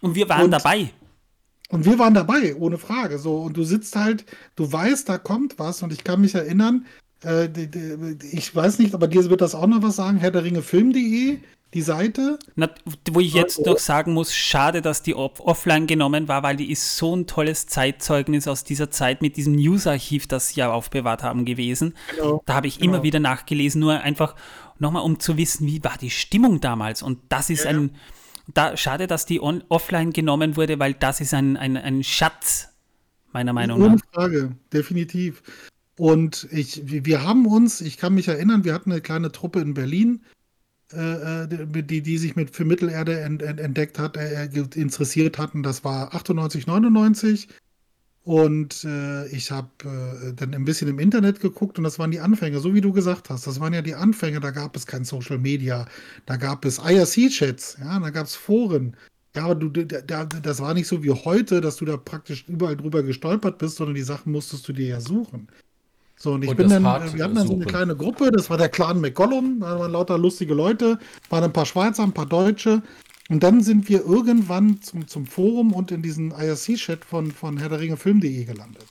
Und 0.00 0.14
wir 0.14 0.28
waren 0.28 0.44
und, 0.44 0.50
dabei. 0.52 0.90
Und 1.68 1.84
wir 1.84 1.98
waren 1.98 2.14
dabei, 2.14 2.54
ohne 2.54 2.78
Frage. 2.78 3.18
So, 3.18 3.38
und 3.38 3.56
du 3.56 3.64
sitzt 3.64 3.96
halt, 3.96 4.24
du 4.54 4.70
weißt, 4.70 5.08
da 5.08 5.18
kommt 5.18 5.58
was, 5.58 5.82
und 5.82 5.92
ich 5.92 6.04
kann 6.04 6.20
mich 6.20 6.34
erinnern, 6.34 6.86
äh, 7.24 7.48
ich 8.30 8.54
weiß 8.54 8.78
nicht, 8.78 8.94
aber 8.94 9.08
dir 9.08 9.28
wird 9.30 9.40
das 9.40 9.54
auch 9.54 9.66
noch 9.66 9.82
was 9.82 9.96
sagen, 9.96 10.18
Herr 10.18 10.30
der 10.30 10.44
Ringe 10.44 10.62
Film.de, 10.62 11.38
die 11.76 11.82
Seite. 11.82 12.38
Na, 12.54 12.70
wo 13.10 13.20
ich 13.20 13.34
jetzt 13.34 13.64
noch 13.64 13.78
sagen 13.78 14.14
muss, 14.14 14.34
schade, 14.34 14.80
dass 14.80 15.02
die 15.02 15.14
off 15.14 15.40
offline 15.40 15.86
genommen 15.86 16.26
war, 16.26 16.42
weil 16.42 16.56
die 16.56 16.70
ist 16.72 16.96
so 16.96 17.14
ein 17.14 17.26
tolles 17.26 17.66
Zeitzeugnis 17.66 18.48
aus 18.48 18.64
dieser 18.64 18.90
Zeit 18.90 19.20
mit 19.20 19.36
diesem 19.36 19.54
News-Archiv, 19.54 20.26
das 20.26 20.48
sie 20.48 20.60
ja 20.60 20.72
aufbewahrt 20.72 21.22
haben 21.22 21.44
gewesen. 21.44 21.94
Genau. 22.16 22.42
Da 22.46 22.54
habe 22.54 22.66
ich 22.66 22.78
genau. 22.78 22.94
immer 22.94 23.02
wieder 23.02 23.20
nachgelesen, 23.20 23.80
nur 23.80 24.00
einfach 24.00 24.34
nochmal, 24.78 25.02
um 25.02 25.20
zu 25.20 25.36
wissen, 25.36 25.66
wie 25.66 25.84
war 25.84 25.98
die 26.00 26.10
Stimmung 26.10 26.60
damals. 26.60 27.02
Und 27.02 27.18
das 27.28 27.50
ist 27.50 27.64
ja. 27.64 27.70
ein, 27.70 27.90
da, 28.52 28.76
schade, 28.76 29.06
dass 29.06 29.26
die 29.26 29.40
on, 29.42 29.62
offline 29.68 30.12
genommen 30.12 30.56
wurde, 30.56 30.78
weil 30.78 30.94
das 30.94 31.20
ist 31.20 31.34
ein, 31.34 31.58
ein, 31.58 31.76
ein 31.76 32.02
Schatz, 32.02 32.70
meiner 33.32 33.52
Meinung 33.52 33.78
nach. 33.78 33.86
Ohne 33.86 33.98
Frage, 34.12 34.56
definitiv. 34.72 35.42
Und 35.98 36.48
ich, 36.50 36.82
wir 36.86 37.22
haben 37.22 37.46
uns, 37.46 37.82
ich 37.82 37.98
kann 37.98 38.14
mich 38.14 38.28
erinnern, 38.28 38.64
wir 38.64 38.72
hatten 38.72 38.92
eine 38.92 39.02
kleine 39.02 39.30
Truppe 39.30 39.60
in 39.60 39.74
Berlin, 39.74 40.22
die, 40.92 42.02
die 42.02 42.18
sich 42.18 42.36
mit 42.36 42.50
für 42.50 42.64
Mittelerde 42.64 43.20
ent, 43.20 43.42
ent, 43.42 43.60
entdeckt 43.60 43.98
hat, 43.98 44.16
äh, 44.16 44.46
interessiert 44.74 45.38
hatten. 45.38 45.62
Das 45.62 45.84
war 45.84 46.14
98, 46.14 46.66
99. 46.66 47.48
Und 48.26 48.82
äh, 48.84 49.28
ich 49.28 49.52
habe 49.52 49.68
äh, 49.84 50.32
dann 50.32 50.52
ein 50.52 50.64
bisschen 50.64 50.88
im 50.88 50.98
Internet 50.98 51.38
geguckt 51.38 51.78
und 51.78 51.84
das 51.84 52.00
waren 52.00 52.10
die 52.10 52.18
Anfänge, 52.18 52.58
so 52.58 52.74
wie 52.74 52.80
du 52.80 52.92
gesagt 52.92 53.30
hast. 53.30 53.46
Das 53.46 53.60
waren 53.60 53.72
ja 53.72 53.82
die 53.82 53.94
Anfänge, 53.94 54.40
da 54.40 54.50
gab 54.50 54.74
es 54.74 54.84
kein 54.84 55.04
Social 55.04 55.38
Media, 55.38 55.86
da 56.26 56.36
gab 56.36 56.64
es 56.64 56.78
IRC-Chats, 56.80 57.78
ja, 57.80 58.00
da 58.00 58.10
gab 58.10 58.26
es 58.26 58.34
Foren. 58.34 58.96
Ja, 59.36 59.44
aber 59.44 59.54
du, 59.54 59.70
da, 59.84 60.24
das 60.24 60.60
war 60.60 60.74
nicht 60.74 60.88
so 60.88 61.04
wie 61.04 61.12
heute, 61.12 61.60
dass 61.60 61.76
du 61.76 61.84
da 61.84 61.96
praktisch 61.96 62.48
überall 62.48 62.76
drüber 62.76 63.04
gestolpert 63.04 63.58
bist, 63.58 63.76
sondern 63.76 63.94
die 63.94 64.02
Sachen 64.02 64.32
musstest 64.32 64.66
du 64.66 64.72
dir 64.72 64.88
ja 64.88 65.00
suchen. 65.00 65.46
So, 66.18 66.32
und 66.32 66.42
ich 66.42 66.50
und 66.50 66.56
bin 66.56 66.68
dann, 66.68 66.82
wir 66.82 67.24
hatten 67.24 67.34
dann 67.34 67.46
so 67.46 67.54
eine 67.54 67.66
kleine 67.66 67.94
Gruppe, 67.94 68.30
das 68.32 68.48
war 68.48 68.56
der 68.56 68.70
Clan 68.70 69.00
McCollum, 69.00 69.60
da 69.60 69.78
waren 69.78 69.92
lauter 69.92 70.16
lustige 70.16 70.54
Leute, 70.54 70.98
waren 71.28 71.44
ein 71.44 71.52
paar 71.52 71.66
Schweizer, 71.66 72.02
ein 72.02 72.12
paar 72.12 72.26
Deutsche. 72.26 72.82
Und 73.28 73.42
dann 73.42 73.62
sind 73.62 73.88
wir 73.88 74.04
irgendwann 74.04 74.80
zum, 74.80 75.06
zum 75.08 75.26
Forum 75.26 75.72
und 75.72 75.90
in 75.90 76.00
diesen 76.00 76.30
IRC-Chat 76.30 77.04
von, 77.04 77.32
von 77.32 77.58
Herr 77.58 77.68
der 77.68 77.80
Ringe 77.80 77.96
Film.de 77.96 78.44
gelandet. 78.44 78.86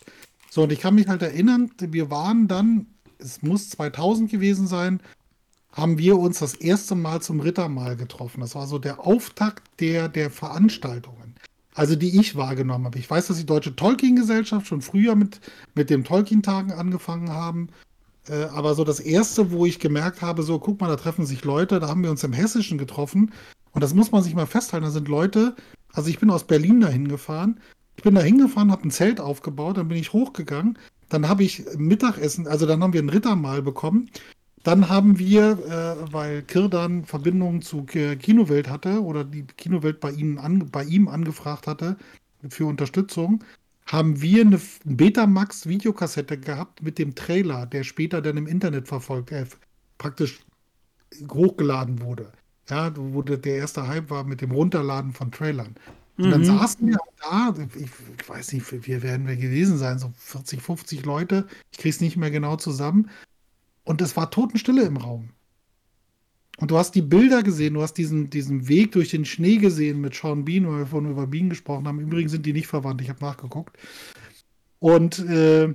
So, 0.52 0.64
und 0.64 0.72
ich 0.72 0.80
kann 0.80 0.96
mich 0.96 1.08
halt 1.08 1.22
erinnern, 1.22 1.72
wir 1.80 2.12
waren 2.12 2.48
dann, 2.48 2.88
es 3.18 3.42
muss 3.42 3.70
2000 3.72 4.30
gewesen 4.30 4.68
sein, 4.68 5.00
haben 5.72 5.98
wir 5.98 6.18
uns 6.18 6.40
das 6.40 6.54
erste 6.54 6.96
Mal 6.96 7.22
zum 7.22 7.40
Rittermahl 7.40 7.96
getroffen. 7.96 8.42
Das 8.42 8.56
war 8.56 8.68
so 8.68 8.78
der 8.78 9.06
Auftakt 9.06 9.64
der, 9.80 10.10
der 10.10 10.30
Veranstaltungen 10.30 11.25
also 11.76 11.96
die 11.96 12.20
ich 12.20 12.36
wahrgenommen 12.36 12.86
habe. 12.86 12.98
Ich 12.98 13.10
weiß, 13.10 13.28
dass 13.28 13.38
die 13.38 13.46
Deutsche 13.46 13.76
Tolkien-Gesellschaft 13.76 14.66
schon 14.66 14.82
früher 14.82 15.16
mit, 15.16 15.42
mit 15.76 15.90
dem 15.90 16.04
Tolkien-Tagen 16.04 16.72
angefangen 16.72 17.30
haben. 17.30 17.68
Äh, 18.28 18.46
aber 18.46 18.74
so 18.74 18.84
das 18.84 19.02
erste, 19.02 19.52
wo 19.52 19.66
ich 19.66 19.80
gemerkt 19.80 20.22
habe, 20.22 20.42
so 20.42 20.58
guck 20.58 20.80
mal, 20.80 20.88
da 20.88 20.96
treffen 20.96 21.26
sich 21.26 21.44
Leute, 21.44 21.80
da 21.80 21.90
haben 21.90 22.02
wir 22.02 22.12
uns 22.12 22.24
im 22.24 22.34
Hessischen 22.34 22.78
getroffen. 22.78 23.34
Und 23.74 23.84
das 23.84 23.94
muss 23.94 24.12
man 24.12 24.24
sich 24.24 24.34
mal 24.34 24.48
festhalten. 24.48 24.86
Da 24.86 24.92
sind 24.92 25.10
Leute, 25.10 25.56
also 25.94 26.10
ich 26.10 26.18
bin 26.18 26.32
aus 26.32 26.46
Berlin 26.46 26.80
dahin 26.80 27.10
gefahren. 27.10 27.60
Ich 27.98 28.04
bin 28.04 28.16
da 28.16 28.22
hingefahren, 28.22 28.72
habe 28.72 28.88
ein 28.88 28.92
Zelt 28.92 29.20
aufgebaut, 29.20 29.78
dann 29.78 29.90
bin 29.90 29.98
ich 29.98 30.14
hochgegangen. 30.14 30.80
Dann 31.10 31.28
habe 31.28 31.44
ich 31.44 31.64
Mittagessen, 31.78 32.48
also 32.48 32.66
dann 32.66 32.82
haben 32.82 32.94
wir 32.94 33.02
ein 33.02 33.10
Rittermahl 33.10 33.62
bekommen. 33.62 34.10
Dann 34.66 34.90
haben 34.90 35.20
wir, 35.20 35.52
äh, 35.52 36.12
weil 36.12 36.42
Kirdan 36.42 37.06
Verbindungen 37.06 37.62
zu 37.62 37.84
Kinowelt 37.84 38.68
hatte 38.68 39.04
oder 39.04 39.24
die 39.24 39.44
Kinowelt 39.44 40.00
bei, 40.00 40.10
ihnen 40.10 40.40
an, 40.40 40.72
bei 40.72 40.84
ihm 40.84 41.08
angefragt 41.08 41.68
hatte 41.68 41.98
für 42.50 42.66
Unterstützung, 42.66 43.44
haben 43.86 44.24
wir 44.24 44.42
eine 44.42 44.60
Betamax-Videokassette 44.84 46.40
gehabt 46.40 46.82
mit 46.82 46.98
dem 46.98 47.14
Trailer, 47.14 47.68
der 47.68 47.84
später 47.84 48.24
dann 48.24 48.38
im 48.38 48.48
Internet 48.48 48.88
verfolgt, 48.88 49.32
äh, 49.32 49.46
praktisch 50.00 50.40
hochgeladen 51.30 52.02
wurde. 52.02 52.32
Ja, 52.68 52.92
wo 52.98 53.22
der 53.22 53.46
erste 53.46 53.88
Hype 53.88 54.10
war 54.10 54.24
mit 54.24 54.42
dem 54.42 54.50
Runterladen 54.50 55.14
von 55.14 55.32
Trailern. 55.32 55.76
Und 56.18 56.32
dann 56.32 56.42
mhm. 56.42 56.46
saßen 56.46 56.88
wir 56.88 56.98
da, 57.22 57.54
ich, 57.76 57.84
ich, 57.84 58.28
weiß 58.28 58.54
nicht, 58.54 58.88
wie 58.88 59.04
werden 59.04 59.28
wir 59.28 59.36
gewesen 59.36 59.78
sein, 59.78 60.00
so 60.00 60.12
40, 60.18 60.60
50 60.60 61.06
Leute, 61.06 61.46
ich 61.72 61.78
kriege 61.78 61.90
es 61.94 62.02
nicht 62.02 62.18
mehr 62.18 62.32
genau 62.32 62.56
zusammen, 62.56 63.12
und 63.86 64.02
es 64.02 64.18
war 64.18 64.30
Totenstille 64.30 64.84
im 64.84 64.98
Raum. 64.98 65.30
Und 66.58 66.72
du 66.72 66.78
hast 66.78 66.96
die 66.96 67.02
Bilder 67.02 67.44
gesehen, 67.44 67.74
du 67.74 67.82
hast 67.82 67.94
diesen, 67.94 68.30
diesen 68.30 68.68
Weg 68.68 68.94
durch 68.94 69.10
den 69.10 69.26
Schnee 69.26 69.58
gesehen 69.58 70.00
mit 70.00 70.16
Sean 70.16 70.46
Bean, 70.46 70.68
weil 70.68 70.80
wir 70.80 70.88
vorhin 70.88 71.12
über 71.12 71.28
Bean 71.28 71.50
gesprochen 71.50 71.88
haben. 71.88 72.00
Übrigens 72.00 72.32
sind 72.32 72.46
die 72.46 72.54
nicht 72.54 72.68
verwandt, 72.68 73.02
ich 73.02 73.10
habe 73.10 73.24
nachgeguckt. 73.24 73.78
Und, 74.80 75.20
äh, 75.20 75.74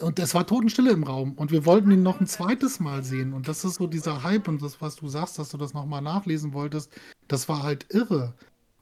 und 0.00 0.18
es 0.18 0.34
war 0.34 0.46
Totenstille 0.46 0.92
im 0.92 1.02
Raum. 1.02 1.32
Und 1.32 1.50
wir 1.50 1.66
wollten 1.66 1.90
ihn 1.90 2.02
noch 2.02 2.20
ein 2.20 2.26
zweites 2.26 2.78
Mal 2.78 3.02
sehen. 3.02 3.32
Und 3.32 3.48
das 3.48 3.64
ist 3.64 3.74
so 3.74 3.86
dieser 3.88 4.22
Hype 4.22 4.46
und 4.46 4.62
das, 4.62 4.80
was 4.80 4.96
du 4.96 5.08
sagst, 5.08 5.38
dass 5.38 5.48
du 5.50 5.56
das 5.58 5.74
nochmal 5.74 6.02
nachlesen 6.02 6.52
wolltest, 6.52 6.92
das 7.26 7.48
war 7.48 7.62
halt 7.64 7.86
irre. 7.90 8.34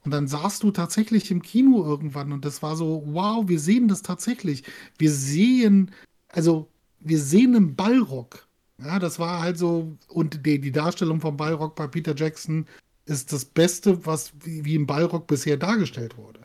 Und 0.05 0.11
dann 0.11 0.29
saßt 0.29 0.63
du 0.63 0.71
tatsächlich 0.71 1.31
im 1.31 1.43
Kino 1.43 1.85
irgendwann 1.85 2.33
und 2.33 2.45
das 2.45 2.63
war 2.63 2.77
so, 2.77 3.05
wow, 3.07 3.49
wir 3.49 3.61
sehen 3.61 3.89
das 3.89 4.03
tatsächlich. 4.03 4.65
Wir 4.99 5.13
sehen, 5.13 5.93
also 6.29 6.72
wir 7.05 7.21
sehen 7.21 7.57
einen 7.57 7.75
Ballrock. 7.75 8.47
Ja, 8.79 8.99
das 8.99 9.19
war 9.19 9.41
halt 9.41 9.59
so, 9.59 9.97
und 10.09 10.45
die, 10.45 10.61
die 10.61 10.73
Darstellung 10.73 11.21
vom 11.21 11.37
Ballrock 11.37 11.77
bei 11.77 11.87
Peter 11.87 12.15
Jackson 12.17 12.67
ist 13.07 13.33
das 13.33 13.45
Beste, 13.45 14.05
was 14.07 14.33
wie, 14.41 14.65
wie 14.65 14.75
im 14.75 14.87
Ballrock 14.87 15.27
bisher 15.27 15.57
dargestellt 15.57 16.17
wurde. 16.17 16.41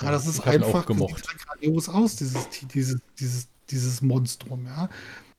Ja, 0.00 0.10
das 0.10 0.26
ist 0.26 0.40
einfach 0.46 0.86
grandios 0.86 1.88
aus, 1.88 2.16
dieses, 2.16 2.48
dieses, 2.74 3.00
dieses, 3.18 3.48
dieses 3.70 4.02
Monstrum, 4.02 4.66
ja. 4.66 4.88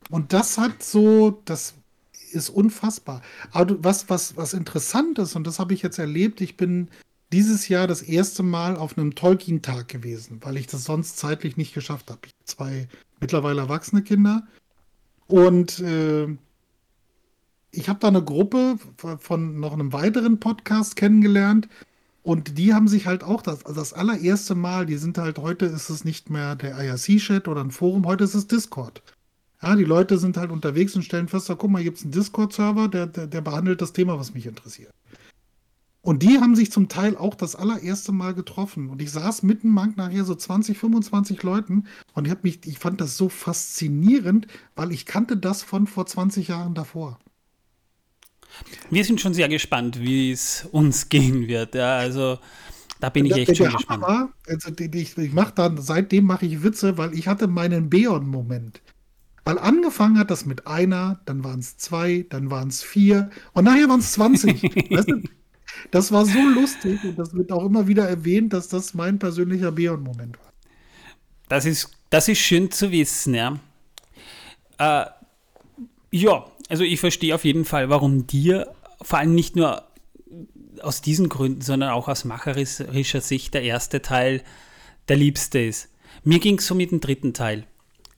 Und 0.09 0.33
das 0.33 0.57
hat 0.57 0.83
so, 0.83 1.41
das 1.45 1.73
ist 2.31 2.49
unfassbar. 2.49 3.21
Aber 3.51 3.83
was, 3.83 4.09
was, 4.09 4.37
was 4.37 4.53
interessant 4.53 5.19
ist, 5.19 5.35
und 5.35 5.45
das 5.45 5.59
habe 5.59 5.73
ich 5.73 5.81
jetzt 5.81 5.99
erlebt, 5.99 6.41
ich 6.41 6.57
bin 6.57 6.89
dieses 7.31 7.67
Jahr 7.67 7.87
das 7.87 8.01
erste 8.01 8.43
Mal 8.43 8.77
auf 8.77 8.97
einem 8.97 9.15
Tolkien-Tag 9.15 9.87
gewesen, 9.87 10.39
weil 10.41 10.57
ich 10.57 10.67
das 10.67 10.83
sonst 10.83 11.17
zeitlich 11.17 11.57
nicht 11.57 11.73
geschafft 11.73 12.11
habe. 12.11 12.19
Ich 12.25 12.31
habe 12.31 12.45
zwei 12.45 12.87
mittlerweile 13.23 13.61
erwachsene 13.61 14.03
Kinder 14.03 14.43
und 15.27 15.79
äh, 15.79 16.27
ich 17.71 17.89
habe 17.89 17.99
da 17.99 18.07
eine 18.09 18.23
Gruppe 18.23 18.77
von 19.17 19.59
noch 19.59 19.73
einem 19.73 19.93
weiteren 19.93 20.39
Podcast 20.39 20.95
kennengelernt 20.95 21.67
und 22.21 22.57
die 22.57 22.73
haben 22.73 22.87
sich 22.87 23.07
halt 23.07 23.23
auch 23.23 23.41
das, 23.41 23.65
also 23.65 23.79
das 23.79 23.93
allererste 23.93 24.55
Mal, 24.55 24.85
die 24.85 24.97
sind 24.97 25.17
halt, 25.17 25.39
heute 25.39 25.65
ist 25.65 25.89
es 25.89 26.05
nicht 26.05 26.29
mehr 26.29 26.55
der 26.55 26.77
IRC-Chat 26.77 27.47
oder 27.47 27.61
ein 27.61 27.71
Forum, 27.71 28.05
heute 28.05 28.23
ist 28.23 28.35
es 28.35 28.47
Discord. 28.47 29.01
Ja, 29.61 29.75
die 29.75 29.85
Leute 29.85 30.17
sind 30.17 30.37
halt 30.37 30.51
unterwegs 30.51 30.95
und 30.95 31.03
stellen 31.03 31.27
fest, 31.27 31.49
da 31.49 31.55
guck 31.55 31.71
mal, 31.71 31.79
hier 31.79 31.85
gibt 31.85 31.97
es 31.97 32.03
einen 32.03 32.11
Discord-Server, 32.11 32.89
der, 32.89 33.07
der, 33.07 33.27
der 33.27 33.41
behandelt 33.41 33.81
das 33.81 33.93
Thema, 33.93 34.19
was 34.19 34.33
mich 34.33 34.45
interessiert. 34.45 34.93
Und 36.03 36.21
die 36.21 36.39
haben 36.41 36.53
sich 36.53 36.69
zum 36.69 36.89
Teil 36.89 37.15
auch 37.15 37.33
das 37.33 37.55
allererste 37.55 38.11
Mal 38.11 38.33
getroffen. 38.33 38.89
Und 38.89 39.01
ich 39.01 39.09
saß 39.09 39.41
mitten 39.41 39.67
im 39.67 39.73
Markt 39.73 39.95
nachher 39.95 40.25
so 40.25 40.35
20, 40.35 40.77
25 40.77 41.41
Leuten 41.43 41.85
und 42.13 42.25
ich, 42.25 42.31
hab 42.31 42.43
mich, 42.43 42.59
ich 42.65 42.77
fand 42.77 42.99
das 42.99 43.15
so 43.15 43.29
faszinierend, 43.29 44.47
weil 44.75 44.91
ich 44.91 45.05
kannte 45.05 45.37
das 45.37 45.63
von 45.63 45.87
vor 45.87 46.05
20 46.05 46.49
Jahren 46.49 46.73
davor. 46.73 47.19
Wir 48.89 49.05
sind 49.05 49.21
schon 49.21 49.33
sehr 49.33 49.47
gespannt, 49.47 50.01
wie 50.01 50.33
es 50.33 50.67
uns 50.73 51.07
gehen 51.07 51.47
wird. 51.47 51.73
Ja, 51.73 51.95
also 51.95 52.37
da 52.99 53.09
bin 53.09 53.25
ich 53.25 53.37
echt 53.37 53.47
der, 53.47 53.55
schon 53.55 53.67
der 53.67 53.77
gespannt. 53.77 54.03
War, 54.03 54.33
also 54.45 54.71
ich, 54.77 55.17
ich 55.17 55.33
mache 55.33 55.53
dann, 55.55 55.77
seitdem 55.81 56.25
mache 56.25 56.45
ich 56.45 56.63
Witze, 56.63 56.97
weil 56.97 57.13
ich 57.13 57.29
hatte 57.29 57.47
meinen 57.47 57.89
Beon-Moment. 57.89 58.81
Weil 59.45 59.57
angefangen 59.57 60.19
hat 60.19 60.31
das 60.31 60.45
mit 60.45 60.67
einer, 60.67 61.21
dann 61.23 61.45
waren 61.45 61.61
es 61.61 61.77
zwei, 61.77 62.25
dann 62.29 62.51
waren 62.51 62.67
es 62.67 62.83
vier 62.83 63.29
und 63.53 63.63
nachher 63.63 63.87
waren 63.87 64.01
es 64.01 64.11
20. 64.11 64.63
weißt 64.91 65.09
du? 65.09 65.23
Das 65.91 66.11
war 66.11 66.25
so 66.25 66.39
lustig 66.39 67.03
und 67.03 67.17
das 67.17 67.33
wird 67.33 67.51
auch 67.51 67.65
immer 67.65 67.87
wieder 67.87 68.07
erwähnt, 68.07 68.53
dass 68.53 68.67
das 68.67 68.93
mein 68.93 69.19
persönlicher 69.19 69.71
Beon-Moment 69.71 70.37
war. 70.39 70.53
Das 71.49 71.65
ist, 71.65 71.91
das 72.09 72.27
ist 72.27 72.39
schön 72.39 72.71
zu 72.71 72.91
wissen, 72.91 73.35
ja. 73.35 73.59
Äh, 74.77 75.05
ja, 76.11 76.45
also 76.69 76.83
ich 76.83 76.99
verstehe 76.99 77.35
auf 77.35 77.45
jeden 77.45 77.65
Fall, 77.65 77.89
warum 77.89 78.27
dir 78.27 78.73
vor 79.01 79.19
allem 79.19 79.35
nicht 79.35 79.55
nur 79.55 79.83
aus 80.81 81.01
diesen 81.01 81.29
Gründen, 81.29 81.61
sondern 81.61 81.91
auch 81.91 82.07
aus 82.07 82.25
macherischer 82.25 83.21
Sicht 83.21 83.53
der 83.53 83.63
erste 83.63 84.01
Teil 84.01 84.41
der 85.07 85.17
liebste 85.17 85.59
ist. 85.59 85.89
Mir 86.23 86.39
ging 86.39 86.59
es 86.59 86.67
so 86.67 86.75
mit 86.75 86.91
dem 86.91 86.99
dritten 86.99 87.33
Teil. 87.33 87.65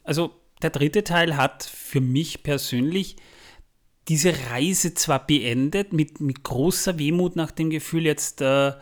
Also 0.03 0.31
der 0.61 0.69
dritte 0.69 1.03
Teil 1.03 1.37
hat 1.37 1.63
für 1.63 2.01
mich 2.01 2.43
persönlich 2.43 3.17
diese 4.07 4.33
Reise 4.51 4.93
zwar 4.93 5.25
beendet, 5.25 5.93
mit, 5.93 6.19
mit 6.21 6.43
großer 6.43 6.99
Wehmut 6.99 7.35
nach 7.35 7.51
dem 7.51 7.69
Gefühl, 7.69 8.05
jetzt 8.05 8.41
äh, 8.41 8.73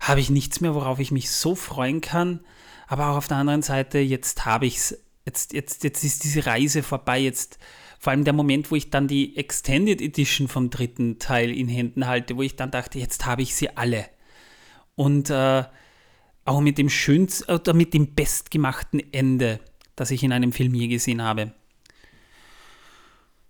habe 0.00 0.20
ich 0.20 0.30
nichts 0.30 0.60
mehr, 0.60 0.74
worauf 0.74 0.98
ich 0.98 1.10
mich 1.10 1.30
so 1.30 1.54
freuen 1.54 2.00
kann, 2.00 2.40
aber 2.86 3.10
auch 3.10 3.16
auf 3.16 3.28
der 3.28 3.38
anderen 3.38 3.62
Seite, 3.62 3.98
jetzt 3.98 4.44
habe 4.44 4.66
ich 4.66 4.76
es, 4.76 4.98
jetzt, 5.24 5.52
jetzt, 5.52 5.84
jetzt 5.84 6.04
ist 6.04 6.24
diese 6.24 6.46
Reise 6.46 6.82
vorbei, 6.82 7.18
jetzt 7.20 7.58
vor 7.98 8.10
allem 8.10 8.24
der 8.24 8.34
Moment, 8.34 8.70
wo 8.70 8.76
ich 8.76 8.90
dann 8.90 9.08
die 9.08 9.36
Extended 9.36 10.00
Edition 10.00 10.48
vom 10.48 10.70
dritten 10.70 11.18
Teil 11.18 11.50
in 11.50 11.68
Händen 11.68 12.06
halte, 12.06 12.36
wo 12.36 12.42
ich 12.42 12.56
dann 12.56 12.70
dachte, 12.70 12.98
jetzt 12.98 13.24
habe 13.24 13.42
ich 13.42 13.54
sie 13.54 13.76
alle. 13.76 14.06
Und 14.94 15.30
äh, 15.30 15.64
auch 16.44 16.60
mit 16.60 16.78
dem 16.78 16.88
schönsten 16.88 17.50
oder 17.50 17.74
mit 17.74 17.94
dem 17.94 18.14
bestgemachten 18.14 19.12
Ende, 19.12 19.60
das 19.96 20.10
ich 20.10 20.22
in 20.22 20.32
einem 20.32 20.52
Film 20.52 20.74
je 20.74 20.88
gesehen 20.88 21.22
habe. 21.22 21.52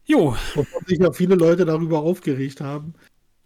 Jo. 0.07 0.37
Wovon 0.55 0.87
sich 0.87 0.99
ja 0.99 1.13
viele 1.13 1.35
Leute 1.35 1.65
darüber 1.65 2.01
aufgeregt 2.01 2.61
haben. 2.61 2.95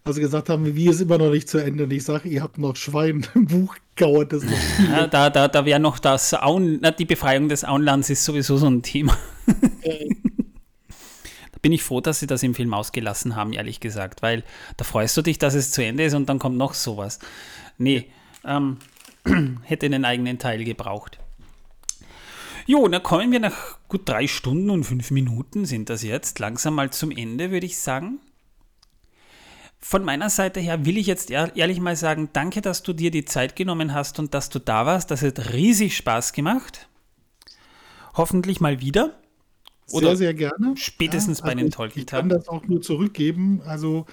Also 0.05 0.21
gesagt 0.21 0.49
haben, 0.49 0.75
wie 0.77 0.89
ist 0.89 1.01
immer 1.01 1.19
noch 1.19 1.31
nicht 1.31 1.49
zu 1.49 1.59
Ende. 1.59 1.85
Und 1.85 1.93
ich 1.93 2.05
sage, 2.05 2.29
ihr 2.29 2.43
habt 2.43 2.59
noch 2.59 2.77
Schwein 2.77 3.27
im 3.35 3.47
Buch 3.47 3.77
dauert 3.97 4.33
das 4.33 4.45
noch. 4.45 4.89
Ja, 4.91 5.07
da 5.07 5.31
da, 5.31 5.49
da 5.49 5.65
wäre 5.65 5.81
noch 5.81 5.99
das 5.99 6.33
Aun, 6.35 6.79
na, 6.81 6.91
die 6.91 7.05
Befreiung 7.05 7.49
des 7.49 7.65
Auenlands 7.65 8.09
ist 8.09 8.25
sowieso 8.25 8.57
so 8.57 8.67
ein 8.67 8.83
Thema. 8.83 9.17
Da 11.53 11.59
bin 11.63 11.73
ich 11.73 11.83
froh, 11.83 12.01
dass 12.01 12.21
sie 12.21 12.27
das 12.27 12.43
im 12.43 12.55
Film 12.55 12.73
ausgelassen 12.73 13.37
haben, 13.37 13.53
ehrlich 13.53 13.81
gesagt, 13.81 14.23
weil 14.23 14.45
da 14.79 14.85
freust 14.85 15.15
du 15.19 15.23
dich, 15.23 15.37
dass 15.37 15.53
es 15.53 15.73
zu 15.73 15.85
Ende 15.85 16.05
ist 16.05 16.15
und 16.15 16.27
dann 16.31 16.39
kommt 16.39 16.57
noch 16.57 16.73
sowas. 16.73 17.19
Nee, 17.77 18.07
ähm, 18.47 18.79
hätte 19.65 19.85
einen 19.85 20.07
eigenen 20.07 20.39
Teil 20.39 20.65
gebraucht. 20.65 21.19
Jo, 22.67 22.87
dann 22.89 23.03
kommen 23.03 23.33
wir 23.33 23.41
nach 23.41 23.79
gut 23.89 24.09
drei 24.09 24.27
Stunden 24.27 24.71
und 24.71 24.85
fünf 24.85 25.11
Minuten 25.11 25.65
sind 25.65 25.91
das 25.91 26.03
jetzt 26.03 26.39
langsam 26.39 26.75
mal 26.75 26.91
zum 26.91 27.11
Ende, 27.11 27.51
würde 27.51 27.67
ich 27.67 27.79
sagen. 27.79 28.21
Von 29.79 30.05
meiner 30.05 30.29
Seite 30.29 30.61
her 30.61 30.85
will 30.85 30.99
ich 30.99 31.07
jetzt 31.07 31.31
ehrlich 31.31 31.81
mal 31.81 31.97
sagen, 31.97 32.29
danke, 32.33 32.61
dass 32.61 32.83
du 32.83 32.93
dir 32.93 33.11
die 33.11 33.25
Zeit 33.25 33.57
genommen 33.57 33.95
hast 33.95 34.19
und 34.19 34.35
dass 34.35 34.51
du 34.51 34.59
da 34.59 34.85
warst. 34.85 35.11
Das 35.11 35.23
hat 35.23 35.53
riesig 35.53 35.97
Spaß 35.97 36.35
gemacht. 36.35 36.89
Hoffentlich 38.15 38.61
mal 38.61 38.81
wieder. 38.81 39.19
Oder 39.91 40.09
sehr, 40.09 40.17
sehr 40.17 40.35
gerne. 40.35 40.77
Spätestens 40.77 41.39
ja, 41.39 41.45
also 41.45 41.57
bei 41.57 41.63
den 41.63 41.71
Tolkien. 41.71 42.01
Ich 42.03 42.07
kann 42.07 42.29
das 42.29 42.49
auch 42.49 42.67
nur 42.67 42.83
zurückgeben. 42.83 43.63
Also 43.65 44.07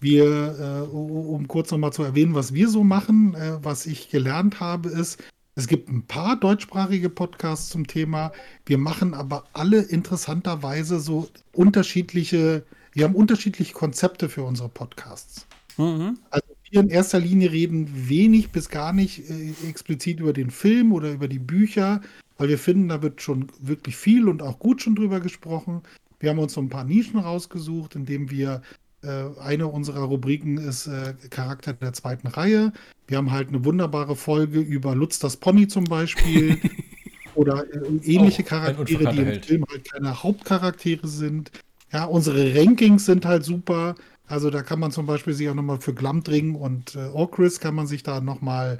wir, 0.00 0.88
äh, 0.90 0.94
um 0.94 1.46
kurz 1.46 1.70
nochmal 1.70 1.92
zu 1.92 2.02
erwähnen, 2.02 2.34
was 2.34 2.52
wir 2.52 2.68
so 2.68 2.82
machen, 2.82 3.34
äh, 3.34 3.58
was 3.62 3.86
ich 3.86 4.10
gelernt 4.10 4.58
habe, 4.58 4.88
ist, 4.88 5.22
es 5.54 5.66
gibt 5.66 5.88
ein 5.88 6.06
paar 6.06 6.36
deutschsprachige 6.36 7.10
Podcasts 7.10 7.68
zum 7.68 7.86
Thema. 7.86 8.32
Wir 8.64 8.78
machen 8.78 9.12
aber 9.14 9.44
alle 9.52 9.82
interessanterweise 9.82 10.98
so 10.98 11.28
unterschiedliche, 11.52 12.64
wir 12.92 13.04
haben 13.04 13.14
unterschiedliche 13.14 13.74
Konzepte 13.74 14.28
für 14.28 14.44
unsere 14.44 14.70
Podcasts. 14.70 15.46
Mhm. 15.76 16.18
Also 16.30 16.46
wir 16.70 16.80
in 16.80 16.88
erster 16.88 17.20
Linie 17.20 17.52
reden 17.52 18.08
wenig 18.08 18.50
bis 18.50 18.70
gar 18.70 18.94
nicht 18.94 19.28
äh, 19.28 19.52
explizit 19.68 20.20
über 20.20 20.32
den 20.32 20.50
Film 20.50 20.92
oder 20.92 21.12
über 21.12 21.28
die 21.28 21.38
Bücher, 21.38 22.00
weil 22.38 22.48
wir 22.48 22.58
finden, 22.58 22.88
da 22.88 23.02
wird 23.02 23.20
schon 23.20 23.48
wirklich 23.60 23.96
viel 23.96 24.28
und 24.28 24.42
auch 24.42 24.58
gut 24.58 24.80
schon 24.80 24.94
drüber 24.94 25.20
gesprochen. 25.20 25.82
Wir 26.18 26.30
haben 26.30 26.38
uns 26.38 26.54
so 26.54 26.62
ein 26.62 26.70
paar 26.70 26.84
Nischen 26.84 27.18
rausgesucht, 27.18 27.94
indem 27.94 28.30
wir 28.30 28.62
eine 29.04 29.66
unserer 29.66 30.02
Rubriken 30.02 30.58
ist 30.58 30.86
äh, 30.86 31.14
Charakter 31.30 31.72
der 31.72 31.92
zweiten 31.92 32.28
Reihe. 32.28 32.72
Wir 33.06 33.18
haben 33.18 33.32
halt 33.32 33.48
eine 33.48 33.64
wunderbare 33.64 34.16
Folge 34.16 34.60
über 34.60 34.94
Lutz 34.94 35.18
das 35.18 35.36
Pony 35.36 35.68
zum 35.68 35.84
Beispiel. 35.84 36.58
oder 37.34 37.64
äh, 37.72 37.88
ähnliche 38.04 38.42
Charaktere, 38.42 39.12
die 39.12 39.20
im 39.20 39.42
Film 39.42 39.64
halt 39.70 39.90
keine 39.90 40.22
Hauptcharaktere 40.22 41.06
sind. 41.08 41.50
Ja, 41.92 42.04
unsere 42.04 42.54
Rankings 42.54 43.06
sind 43.06 43.24
halt 43.24 43.44
super. 43.44 43.94
Also 44.26 44.50
da 44.50 44.62
kann 44.62 44.80
man 44.80 44.92
zum 44.92 45.06
Beispiel 45.06 45.34
sich 45.34 45.48
auch 45.48 45.54
nochmal 45.54 45.80
für 45.80 45.94
Glamdring 45.94 46.54
und 46.54 46.94
äh, 46.94 47.08
Orcris 47.08 47.60
kann 47.60 47.74
man 47.74 47.86
sich 47.86 48.02
da 48.02 48.20
nochmal 48.20 48.78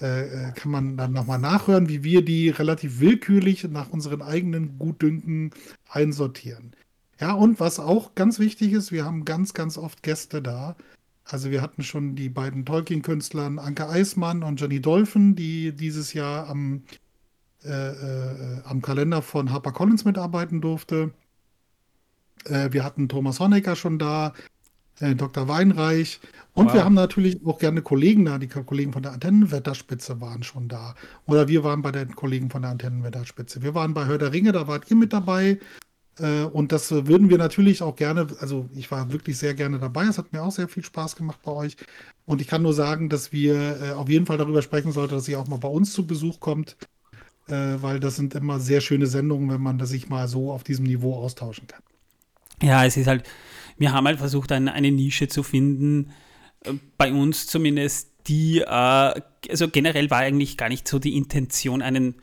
äh, 0.00 0.48
äh, 0.48 0.52
kann 0.52 0.72
man 0.72 0.96
dann 0.96 1.12
nochmal 1.12 1.38
nachhören, 1.38 1.88
wie 1.88 2.02
wir 2.02 2.24
die 2.24 2.50
relativ 2.50 2.98
willkürlich 2.98 3.64
nach 3.64 3.90
unseren 3.90 4.20
eigenen 4.20 4.76
Gutdünken 4.78 5.52
einsortieren. 5.88 6.72
Ja, 7.22 7.34
und 7.34 7.60
was 7.60 7.78
auch 7.78 8.16
ganz 8.16 8.40
wichtig 8.40 8.72
ist, 8.72 8.90
wir 8.90 9.04
haben 9.04 9.24
ganz, 9.24 9.54
ganz 9.54 9.78
oft 9.78 10.02
Gäste 10.02 10.42
da. 10.42 10.74
Also 11.22 11.52
wir 11.52 11.62
hatten 11.62 11.84
schon 11.84 12.16
die 12.16 12.28
beiden 12.28 12.66
Tolkien-Künstlern 12.66 13.60
Anke 13.60 13.88
Eismann 13.88 14.42
und 14.42 14.60
Jenny 14.60 14.80
Dolphin, 14.80 15.36
die 15.36 15.70
dieses 15.70 16.14
Jahr 16.14 16.48
am, 16.48 16.82
äh, 17.64 17.68
äh, 17.68 18.62
am 18.64 18.82
Kalender 18.82 19.22
von 19.22 19.52
HarperCollins 19.52 20.04
mitarbeiten 20.04 20.60
durfte. 20.60 21.12
Äh, 22.44 22.72
wir 22.72 22.82
hatten 22.82 23.08
Thomas 23.08 23.38
Honecker 23.38 23.76
schon 23.76 24.00
da, 24.00 24.32
äh, 24.98 25.14
Dr. 25.14 25.46
Weinreich. 25.46 26.18
Und 26.54 26.66
wow. 26.66 26.74
wir 26.74 26.84
haben 26.84 26.94
natürlich 26.94 27.38
auch 27.46 27.60
gerne 27.60 27.82
Kollegen 27.82 28.24
da. 28.24 28.38
Die 28.38 28.48
Kollegen 28.48 28.92
von 28.92 29.04
der 29.04 29.12
Antennenwetterspitze 29.12 30.20
waren 30.20 30.42
schon 30.42 30.66
da. 30.66 30.96
Oder 31.26 31.46
wir 31.46 31.62
waren 31.62 31.82
bei 31.82 31.92
den 31.92 32.16
Kollegen 32.16 32.50
von 32.50 32.62
der 32.62 32.72
Antennenwetterspitze. 32.72 33.62
Wir 33.62 33.76
waren 33.76 33.94
bei 33.94 34.06
Hör 34.06 34.18
der 34.18 34.32
Ringe, 34.32 34.50
da 34.50 34.66
wart 34.66 34.90
ihr 34.90 34.96
mit 34.96 35.12
dabei. 35.12 35.60
Äh, 36.18 36.44
und 36.44 36.72
das 36.72 36.90
würden 36.90 37.30
wir 37.30 37.38
natürlich 37.38 37.82
auch 37.82 37.96
gerne, 37.96 38.26
also 38.40 38.68
ich 38.74 38.90
war 38.90 39.12
wirklich 39.12 39.38
sehr 39.38 39.54
gerne 39.54 39.78
dabei. 39.78 40.04
Es 40.04 40.18
hat 40.18 40.32
mir 40.32 40.42
auch 40.42 40.52
sehr 40.52 40.68
viel 40.68 40.84
Spaß 40.84 41.16
gemacht 41.16 41.38
bei 41.42 41.52
euch. 41.52 41.76
Und 42.26 42.40
ich 42.40 42.46
kann 42.46 42.62
nur 42.62 42.74
sagen, 42.74 43.08
dass 43.08 43.32
wir 43.32 43.80
äh, 43.82 43.90
auf 43.92 44.08
jeden 44.08 44.26
Fall 44.26 44.38
darüber 44.38 44.62
sprechen 44.62 44.92
sollten, 44.92 45.14
dass 45.14 45.28
ihr 45.28 45.40
auch 45.40 45.48
mal 45.48 45.58
bei 45.58 45.68
uns 45.68 45.92
zu 45.92 46.06
Besuch 46.06 46.40
kommt, 46.40 46.76
äh, 47.48 47.54
weil 47.80 48.00
das 48.00 48.16
sind 48.16 48.34
immer 48.34 48.60
sehr 48.60 48.80
schöne 48.80 49.06
Sendungen, 49.06 49.50
wenn 49.50 49.60
man 49.60 49.84
sich 49.86 50.08
mal 50.08 50.28
so 50.28 50.52
auf 50.52 50.64
diesem 50.64 50.84
Niveau 50.84 51.16
austauschen 51.16 51.66
kann. 51.66 51.82
Ja, 52.62 52.84
es 52.84 52.96
ist 52.96 53.06
halt, 53.06 53.24
wir 53.78 53.92
haben 53.92 54.06
halt 54.06 54.18
versucht, 54.18 54.52
eine 54.52 54.92
Nische 54.92 55.26
zu 55.26 55.42
finden, 55.42 56.12
bei 56.96 57.12
uns 57.12 57.48
zumindest, 57.48 58.10
die, 58.28 58.64
also 58.64 59.68
generell 59.72 60.10
war 60.10 60.18
eigentlich 60.18 60.56
gar 60.56 60.68
nicht 60.68 60.86
so 60.86 61.00
die 61.00 61.16
Intention, 61.16 61.82
einen 61.82 62.14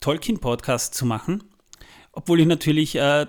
Tolkien-Podcast 0.00 0.94
zu 0.94 1.06
machen 1.06 1.44
obwohl 2.14 2.40
ich 2.40 2.46
natürlich, 2.46 2.96
äh, 2.96 3.26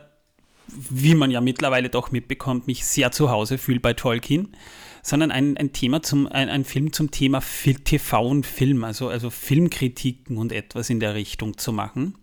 wie 0.68 1.16
man 1.16 1.32
ja 1.32 1.42
mittlerweile 1.42 1.90
doch 1.90 2.12
mitbekommt, 2.12 2.68
mich 2.68 2.86
sehr 2.86 3.12
zu 3.12 3.30
Hause 3.30 3.58
fühle 3.58 3.80
bei 3.80 3.94
Tolkien, 3.94 4.56
sondern 5.04 5.32
ein, 5.32 5.56
ein 5.58 5.72
Thema 5.72 6.02
zum, 6.02 6.28
ein, 6.28 6.50
ein 6.50 6.66
Film 6.66 6.92
zum 6.92 7.12
Thema 7.12 7.42
TV 7.42 8.28
und 8.28 8.46
Film, 8.46 8.84
also, 8.84 9.10
also 9.10 9.30
Filmkritiken 9.30 10.38
und 10.38 10.52
etwas 10.52 10.90
in 10.90 11.00
der 11.00 11.14
Richtung 11.14 11.58
zu 11.58 11.72
machen. 11.72 12.18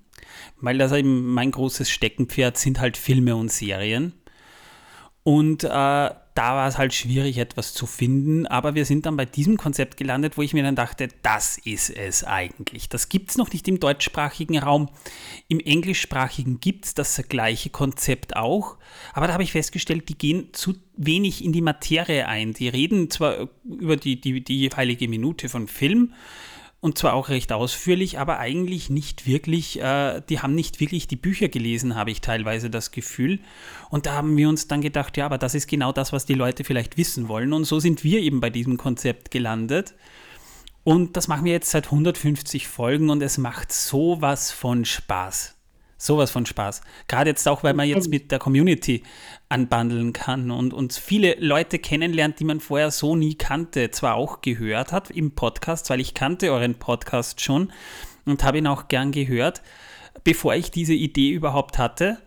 Weil 0.61 0.79
das 0.79 0.93
eben 0.93 1.33
mein 1.33 1.51
großes 1.51 1.91
Steckenpferd 1.91 2.57
sind 2.57 2.81
halt 2.81 2.97
Filme 2.97 3.37
und 3.37 3.53
Serien. 3.53 4.15
Und 5.25 5.63
äh, 5.65 5.69
da 6.35 6.57
war 6.57 6.67
es 6.67 6.79
halt 6.79 6.95
schwierig, 6.95 7.39
etwas 7.39 7.75
zu 7.75 7.87
finden. 7.87 8.47
Aber 8.47 8.75
wir 8.75 8.85
sind 8.85 9.07
dann 9.07 9.17
bei 9.17 9.25
diesem 9.25 9.57
Konzept 9.57 9.97
gelandet, 9.97 10.37
wo 10.37 10.43
ich 10.43 10.55
mir 10.55 10.63
dann 10.63 10.77
dachte, 10.77 11.09
das 11.23 11.59
ist 11.59 11.91
es 11.91 12.25
eigentlich. 12.25 12.89
Das 12.89 13.09
gibt 13.09 13.31
es 13.31 13.37
noch 13.37 13.53
nicht 13.53 13.69
im 13.69 13.79
deutschsprachigen 13.79 14.59
Raum. 14.59 14.89
Im 15.49 15.61
englischsprachigen 15.61 16.59
gibt 16.61 16.87
es 16.87 16.95
das 16.95 17.23
gleiche 17.29 17.71
Konzept 17.71 18.37
auch. 18.37 18.79
Aber 19.13 19.27
da 19.27 19.35
habe 19.35 19.43
ich 19.43 19.53
festgestellt, 19.53 20.09
die 20.09 20.19
gehen 20.19 20.49
zu 20.53 20.75
wenig 20.97 21.45
in 21.45 21.53
die 21.53 21.63
Materie 21.63 22.27
ein. 22.27 22.55
Die 22.55 22.69
reden 22.69 23.11
zwar 23.11 23.49
über 23.65 23.97
die, 23.97 24.21
die, 24.21 24.43
die 24.43 24.59
jeweilige 24.59 25.09
Minute 25.09 25.49
von 25.49 25.69
Film, 25.69 26.15
und 26.83 26.99
zwar 26.99 27.15
auch 27.15 27.29
recht 27.29 27.53
ausführlich, 27.53 28.19
aber 28.19 28.41
eigentlich 28.41 28.91
nicht 28.91 29.25
wirklich, 29.25 29.81
äh, 29.81 30.21
die 30.29 30.41
haben 30.41 30.57
nicht 30.57 30.81
wirklich 30.81 31.07
die 31.07 31.15
Bücher 31.15 31.49
gelesen, 31.49 31.95
habe 31.95 32.11
ich 32.11 32.21
teilweise 32.21 32.71
das 32.71 32.91
Gefühl. 32.91 33.39
Und 33.89 34.07
da 34.07 34.15
haben 34.15 34.37
wir 34.37 34.49
uns 34.49 34.67
dann 34.67 34.81
gedacht, 34.81 35.17
ja, 35.17 35.27
aber 35.27 35.39
das 35.39 35.55
ist 35.55 35.69
genau 35.69 35.93
das, 35.93 36.13
was 36.13 36.27
die 36.27 36.35
Leute 36.35 36.65
vielleicht 36.65 36.97
wissen 36.97 37.29
wollen. 37.29 37.53
Und 37.53 37.67
so 37.67 37.79
sind 37.79 38.03
wir 38.03 38.19
eben 38.19 38.41
bei 38.41 38.51
diesem 38.51 38.79
Konzept 38.79 39.31
gelandet. 39.31 39.95
Und 40.83 41.17
das 41.17 41.29
machen 41.29 41.45
wir 41.45 41.53
jetzt 41.53 41.71
seit 41.71 41.85
150 41.85 42.67
Folgen 42.67 43.11
und 43.11 43.23
es 43.23 43.39
macht 43.39 43.71
sowas 43.71 44.51
von 44.51 44.85
Spaß. 44.85 45.52
Sowas 46.03 46.33
von 46.33 46.47
Spaß. 46.47 46.81
Gerade 47.07 47.31
jetzt 47.31 47.47
auch, 47.47 47.63
weil 47.63 47.75
man 47.75 47.87
jetzt 47.87 48.09
mit 48.09 48.33
der 48.33 48.41
Community 48.41 49.05
anbandeln 49.49 50.13
kann 50.13 50.51
und, 50.51 50.75
und 50.75 50.93
viele 50.95 51.37
Leute 51.39 51.79
kennenlernt, 51.79 52.41
die 52.41 52.45
man 52.45 52.59
vorher 52.59 52.91
so 52.91 53.15
nie 53.15 53.37
kannte, 53.37 53.93
zwar 53.93 54.17
auch 54.17 54.41
gehört 54.41 54.91
hat 54.91 55.11
im 55.13 55.37
Podcast, 55.37 55.91
weil 55.91 56.01
ich 56.01 56.13
kannte 56.13 56.51
euren 56.51 56.75
Podcast 56.75 57.41
schon 57.41 57.73
und 58.25 58.43
habe 58.43 58.59
ihn 58.59 58.67
auch 58.67 58.89
gern 58.89 59.13
gehört, 59.13 59.63
bevor 60.25 60.57
ich 60.57 60.73
diese 60.73 60.93
Idee 60.93 61.31
überhaupt 61.31 61.79
hatte. 61.79 62.19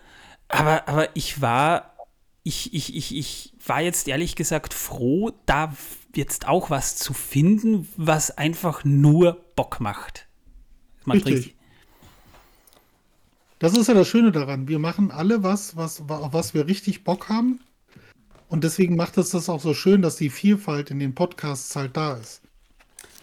Aber, 0.48 0.88
aber 0.88 1.10
ich 1.14 1.42
war, 1.42 1.98
ich, 2.44 2.74
ich, 2.74 2.95
ich, 2.95 3.14
ich 3.14 3.54
war 3.66 3.82
jetzt 3.82 4.08
ehrlich 4.08 4.38
gesagt 4.38 4.74
froh, 4.74 5.34
da 5.45 5.76
jetzt 6.16 6.48
auch 6.48 6.70
was 6.70 6.95
zu 6.95 7.12
finden, 7.12 7.90
was 7.98 8.38
einfach 8.38 8.86
nur 8.86 9.44
Bock 9.58 9.82
macht. 9.82 10.30
Man 11.04 11.18
Richtig. 11.18 11.55
Das 13.66 13.76
ist 13.76 13.88
ja 13.88 13.95
das 13.95 14.08
Schöne 14.08 14.32
daran. 14.32 14.68
Wir 14.68 14.77
machen 14.77 15.10
alle 15.10 15.42
was, 15.42 15.76
was, 15.76 16.00
auf 16.08 16.34
was 16.34 16.53
wir 16.53 16.68
richtig 16.68 17.03
Bock 17.03 17.30
haben. 17.30 17.61
Und 18.48 18.64
deswegen 18.64 18.95
macht 18.95 19.18
es 19.18 19.32
das 19.32 19.50
auch 19.50 19.60
so 19.60 19.74
schön, 19.74 20.03
dass 20.03 20.18
die 20.18 20.30
Vielfalt 20.30 20.92
in 20.92 21.00
den 21.00 21.16
Podcasts 21.16 21.76
halt 21.76 21.98
da 21.98 22.14
ist. 22.14 22.44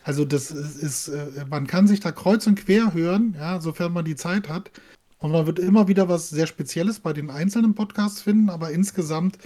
Also 0.03 0.25
das 0.25 0.51
ist, 0.51 1.07
äh, 1.07 1.45
man 1.49 1.69
kann 1.69 1.87
sich 1.87 2.01
da 2.01 2.11
kreuz 2.11 2.45
und 2.49 2.57
quer 2.57 2.93
hören, 2.93 3.37
ja, 3.39 3.61
sofern 3.61 3.93
man 3.93 4.05
die 4.05 4.17
Zeit 4.17 4.49
hat. 4.49 4.73
Und 5.19 5.31
man 5.31 5.47
wird 5.47 5.61
immer 5.61 5.87
wieder 5.87 6.09
was 6.09 6.31
sehr 6.31 6.49
Spezielles 6.49 6.99
bei 6.99 7.13
den 7.13 7.31
einzelnen 7.31 7.77
Podcasts 7.77 8.21
finden, 8.21 8.51
aber 8.51 8.73
insgesamt 8.73 9.39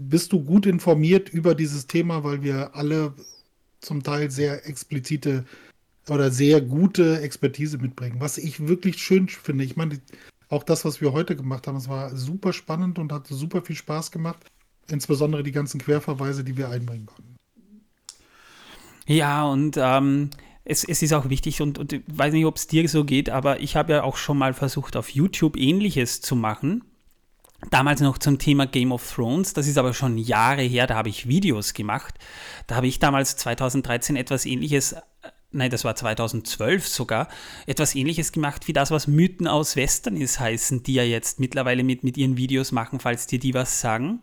bist 0.00 0.32
du 0.32 0.42
gut 0.42 0.64
informiert 0.64 1.28
über 1.28 1.54
dieses 1.54 1.86
Thema, 1.86 2.24
weil 2.24 2.42
wir 2.42 2.74
alle 2.74 3.12
zum 3.82 4.02
Teil 4.02 4.30
sehr 4.30 4.66
explizite 4.66 5.44
oder 6.10 6.30
sehr 6.30 6.60
gute 6.60 7.20
Expertise 7.20 7.78
mitbringen, 7.78 8.16
was 8.20 8.38
ich 8.38 8.66
wirklich 8.66 8.98
schön 8.98 9.28
finde. 9.28 9.64
Ich 9.64 9.76
meine, 9.76 10.00
auch 10.48 10.62
das, 10.62 10.84
was 10.84 11.00
wir 11.00 11.12
heute 11.12 11.36
gemacht 11.36 11.66
haben, 11.66 11.76
es 11.76 11.88
war 11.88 12.14
super 12.16 12.52
spannend 12.52 12.98
und 12.98 13.12
hat 13.12 13.26
super 13.26 13.62
viel 13.62 13.76
Spaß 13.76 14.10
gemacht. 14.10 14.46
Insbesondere 14.90 15.42
die 15.42 15.52
ganzen 15.52 15.80
Querverweise, 15.80 16.44
die 16.44 16.56
wir 16.56 16.70
einbringen 16.70 17.06
konnten. 17.06 17.36
Ja, 19.06 19.44
und 19.44 19.76
ähm, 19.78 20.30
es, 20.64 20.84
es, 20.84 21.02
ist 21.02 21.12
auch 21.12 21.28
wichtig 21.28 21.62
und, 21.62 21.78
und 21.78 21.92
ich 21.92 22.02
weiß 22.06 22.32
nicht, 22.32 22.44
ob 22.44 22.56
es 22.56 22.66
dir 22.66 22.86
so 22.88 23.04
geht, 23.04 23.30
aber 23.30 23.60
ich 23.60 23.76
habe 23.76 23.92
ja 23.92 24.02
auch 24.02 24.16
schon 24.16 24.36
mal 24.38 24.52
versucht, 24.52 24.96
auf 24.96 25.10
YouTube 25.10 25.56
ähnliches 25.56 26.20
zu 26.20 26.36
machen. 26.36 26.84
Damals 27.70 28.00
noch 28.00 28.18
zum 28.18 28.38
Thema 28.38 28.66
Game 28.66 28.92
of 28.92 29.14
Thrones, 29.14 29.52
das 29.52 29.66
ist 29.66 29.78
aber 29.78 29.92
schon 29.92 30.16
Jahre 30.16 30.62
her, 30.62 30.86
da 30.86 30.94
habe 30.94 31.08
ich 31.08 31.26
Videos 31.26 31.74
gemacht. 31.74 32.14
Da 32.66 32.76
habe 32.76 32.86
ich 32.86 32.98
damals 32.98 33.36
2013 33.36 34.14
etwas 34.14 34.46
ähnliches 34.46 34.94
nein, 35.50 35.70
das 35.70 35.84
war 35.84 35.94
2012 35.94 36.86
sogar, 36.86 37.28
etwas 37.66 37.94
ähnliches 37.94 38.32
gemacht 38.32 38.68
wie 38.68 38.72
das, 38.72 38.90
was 38.90 39.06
Mythen 39.06 39.46
aus 39.46 39.76
Western 39.76 40.16
ist, 40.16 40.40
heißen, 40.40 40.82
die 40.82 40.94
ja 40.94 41.04
jetzt 41.04 41.40
mittlerweile 41.40 41.82
mit, 41.82 42.04
mit 42.04 42.16
ihren 42.16 42.36
Videos 42.36 42.72
machen, 42.72 43.00
falls 43.00 43.26
dir 43.26 43.38
die 43.38 43.54
was 43.54 43.80
sagen. 43.80 44.20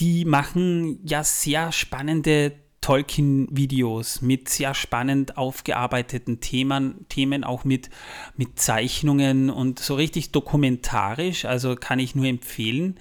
Die 0.00 0.24
machen 0.24 1.00
ja 1.04 1.24
sehr 1.24 1.72
spannende 1.72 2.52
Tolkien-Videos 2.80 4.22
mit 4.22 4.48
sehr 4.48 4.72
spannend 4.72 5.36
aufgearbeiteten 5.36 6.40
Themen, 6.40 7.06
Themen 7.08 7.42
auch 7.42 7.64
mit, 7.64 7.90
mit 8.36 8.60
Zeichnungen 8.60 9.50
und 9.50 9.80
so 9.80 9.96
richtig 9.96 10.30
dokumentarisch, 10.30 11.44
also 11.44 11.74
kann 11.74 11.98
ich 11.98 12.14
nur 12.14 12.26
empfehlen. 12.26 12.98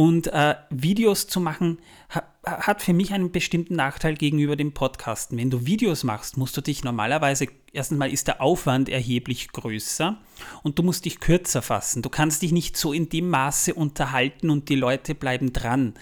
Und 0.00 0.28
äh, 0.28 0.54
Videos 0.70 1.26
zu 1.26 1.40
machen, 1.40 1.78
ha, 2.14 2.22
hat 2.42 2.80
für 2.80 2.94
mich 2.94 3.12
einen 3.12 3.32
bestimmten 3.32 3.76
Nachteil 3.76 4.14
gegenüber 4.14 4.56
dem 4.56 4.72
Podcasten. 4.72 5.36
Wenn 5.36 5.50
du 5.50 5.66
Videos 5.66 6.04
machst, 6.04 6.38
musst 6.38 6.56
du 6.56 6.62
dich 6.62 6.82
normalerweise, 6.82 7.48
erstens 7.70 7.98
mal 7.98 8.10
ist 8.10 8.26
der 8.26 8.40
Aufwand 8.40 8.88
erheblich 8.88 9.52
größer 9.52 10.16
und 10.62 10.78
du 10.78 10.82
musst 10.82 11.04
dich 11.04 11.20
kürzer 11.20 11.60
fassen. 11.60 12.00
Du 12.00 12.08
kannst 12.08 12.40
dich 12.40 12.50
nicht 12.50 12.78
so 12.78 12.94
in 12.94 13.10
dem 13.10 13.28
Maße 13.28 13.74
unterhalten 13.74 14.48
und 14.48 14.70
die 14.70 14.74
Leute 14.74 15.14
bleiben 15.14 15.52
dran. 15.52 15.92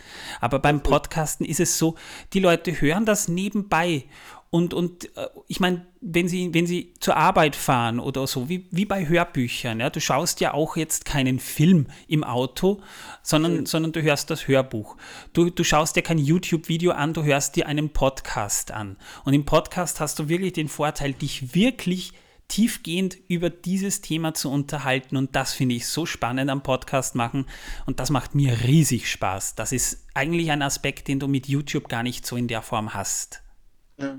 Aber 0.41 0.60
beim 0.60 0.85
Podcasten 0.85 1.44
ist 1.44 1.59
es 1.59 1.77
so, 1.77 1.97
die 2.35 2.39
Leute 2.39 2.81
hören 2.81 3.05
das 3.05 3.27
nebenbei 3.27 4.05
und, 4.51 4.73
und 4.73 5.15
äh, 5.17 5.28
ich 5.47 5.60
meine, 5.60 5.86
wenn 6.01 6.27
Sie, 6.27 6.55
wenn 6.55 6.67
Sie 6.67 6.94
zur 7.01 7.17
Arbeit 7.17 7.55
fahren 7.55 8.01
oder 8.01 8.27
so, 8.27 8.49
wie, 8.49 8.67
wie 8.70 8.86
bei 8.86 9.07
Hörbüchern, 9.07 9.81
ja, 9.81 9.91
du 9.91 10.01
schaust 10.01 10.41
ja 10.41 10.55
auch 10.55 10.77
jetzt 10.77 11.05
keinen 11.05 11.39
Film 11.39 11.89
im 12.07 12.25
Auto, 12.25 12.81
sondern, 13.23 13.59
mhm. 13.59 13.67
sondern 13.67 13.93
du 13.93 14.01
hörst 14.01 14.31
das 14.31 14.49
Hörbuch. 14.49 14.97
Du, 15.35 15.51
du 15.51 15.65
schaust 15.65 15.97
dir 15.97 16.02
kein 16.02 16.17
YouTube-Video 16.17 16.93
an, 16.93 17.12
du 17.12 17.25
hörst 17.25 17.57
dir 17.57 17.67
einen 17.67 17.91
Podcast 17.91 18.70
an. 18.70 18.97
Und 19.25 19.35
im 19.35 19.44
Podcast 19.44 20.01
hast 20.01 20.18
du 20.18 20.31
wirklich 20.31 20.55
den 20.55 20.68
Vorteil, 20.68 21.12
dich 21.12 21.55
wirklich 21.55 22.15
tiefgehend 22.49 23.18
über 23.28 23.51
dieses 23.51 24.01
Thema 24.01 24.33
zu 24.33 24.51
unterhalten. 24.51 25.18
Und 25.18 25.36
das 25.36 25.52
finde 25.52 25.75
ich 25.75 25.86
so 25.86 26.07
spannend 26.07 26.51
am 26.51 26.62
Podcast 26.62 27.15
machen. 27.15 27.44
Und 27.85 28.01
das 28.01 28.09
macht 28.09 28.35
mir 28.35 28.65
riesig 28.65 29.10
Spaß. 29.10 29.57
Das 29.57 29.73
ist 29.73 30.07
eigentlich 30.15 30.51
ein 30.51 30.62
Aspekt, 30.62 31.09
den 31.09 31.20
du 31.20 31.28
mit 31.28 31.49
YouTube 31.49 31.91
gar 31.91 32.02
nicht 32.02 32.27
so 32.27 32.36
in 32.36 32.49
der 32.49 32.62
Form 32.62 32.94
hast. 32.94 33.43
Ja. 33.99 34.18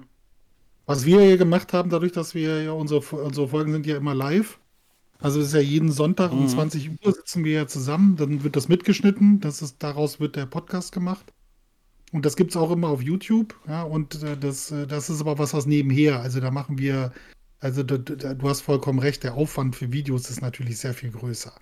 Was 0.90 1.06
wir 1.06 1.22
hier 1.22 1.38
gemacht 1.38 1.72
haben, 1.72 1.92
dadurch, 1.92 2.14
dass 2.14 2.34
wir 2.34 2.64
ja 2.64 2.72
unsere, 2.72 3.02
unsere 3.16 3.48
Folgen 3.48 3.74
sind 3.74 3.86
ja 3.86 3.96
immer 3.96 4.16
live. 4.16 4.58
Also 5.20 5.40
es 5.40 5.50
ist 5.50 5.54
ja 5.54 5.60
jeden 5.60 5.92
Sonntag 5.92 6.34
mhm. 6.34 6.40
um 6.40 6.48
20 6.48 6.90
Uhr 7.06 7.14
sitzen 7.14 7.44
wir 7.44 7.52
ja 7.52 7.68
zusammen, 7.68 8.16
dann 8.16 8.44
wird 8.44 8.56
das 8.56 8.70
mitgeschnitten, 8.70 9.40
das 9.40 9.62
ist, 9.62 9.84
daraus 9.84 10.20
wird 10.20 10.36
der 10.36 10.48
Podcast 10.48 10.92
gemacht. 10.92 11.32
Und 12.12 12.26
das 12.26 12.36
gibt 12.36 12.50
es 12.50 12.58
auch 12.58 12.72
immer 12.72 12.88
auf 12.88 13.04
YouTube, 13.04 13.54
ja, 13.68 13.84
und 13.84 14.24
äh, 14.24 14.36
das, 14.36 14.72
äh, 14.72 14.88
das 14.88 15.12
ist 15.12 15.22
aber 15.22 15.38
was, 15.38 15.54
was 15.54 15.68
nebenher. 15.68 16.22
Also 16.22 16.40
da 16.40 16.50
machen 16.50 16.80
wir, 16.80 17.14
also 17.60 17.84
da, 17.84 17.98
du 18.00 18.50
hast 18.50 18.62
vollkommen 18.62 18.98
recht, 18.98 19.24
der 19.24 19.36
Aufwand 19.36 19.76
für 19.76 19.92
Videos 19.92 20.28
ist 20.28 20.42
natürlich 20.42 20.80
sehr 20.80 20.96
viel 20.96 21.12
größer. 21.12 21.54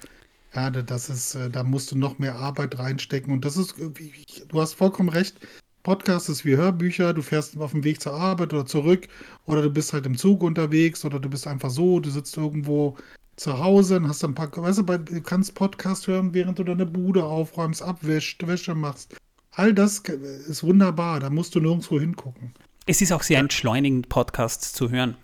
Ja, 0.56 0.70
das 0.70 1.10
ist, 1.10 1.36
äh, 1.36 1.50
da 1.50 1.64
musst 1.64 1.92
du 1.92 1.98
noch 1.98 2.18
mehr 2.18 2.38
Arbeit 2.38 2.80
reinstecken 2.80 3.34
und 3.34 3.44
das 3.44 3.58
ist, 3.58 3.76
du 3.78 4.62
hast 4.62 4.76
vollkommen 4.76 5.10
recht, 5.10 5.38
Podcast 5.84 6.30
ist 6.30 6.46
wie 6.46 6.58
Hörbücher, 6.58 7.14
du 7.14 7.22
fährst 7.22 7.58
auf 7.58 7.72
dem 7.72 7.84
Weg 7.84 8.02
zur 8.02 8.14
Arbeit 8.14 8.54
oder 8.54 8.66
zurück 8.66 9.08
oder 9.46 9.62
du 9.62 9.70
bist 9.70 9.94
halt 9.94 10.06
im 10.06 10.18
Zug 10.18 10.44
unterwegs 10.44 11.06
oder 11.06 11.20
du 11.20 11.30
bist 11.30 11.48
einfach 11.48 11.70
so, 11.70 12.00
du 12.00 12.10
sitzt 12.10 12.36
irgendwo 12.36 12.98
zu 13.38 13.60
Hause 13.60 13.98
und 13.98 14.08
hast 14.08 14.24
ein 14.24 14.36
paar, 14.36 14.50
weißt 14.56 14.80
du, 14.80 14.84
du 14.84 15.22
kannst 15.22 15.56
Podcast 15.56 16.08
hören, 16.08 16.34
während 16.34 16.60
du 16.60 16.64
deine 16.64 16.86
Bude 16.86 17.24
aufräumst, 17.24 17.82
abwäschst, 17.82 18.46
Wäsche 18.48 18.76
machst. 18.76 19.16
All 19.52 19.74
das 19.74 20.00
ist 20.00 20.64
wunderbar, 20.64 21.20
da 21.20 21.30
musst 21.30 21.56
du 21.56 21.60
nirgendwo 21.60 22.00
hingucken. 22.00 22.54
Es 22.86 23.02
ist 23.02 23.12
auch 23.12 23.24
sehr 23.24 23.40
entschleunigend, 23.40 24.10
Podcasts 24.10 24.74
zu 24.74 24.90
hören. 24.90 25.16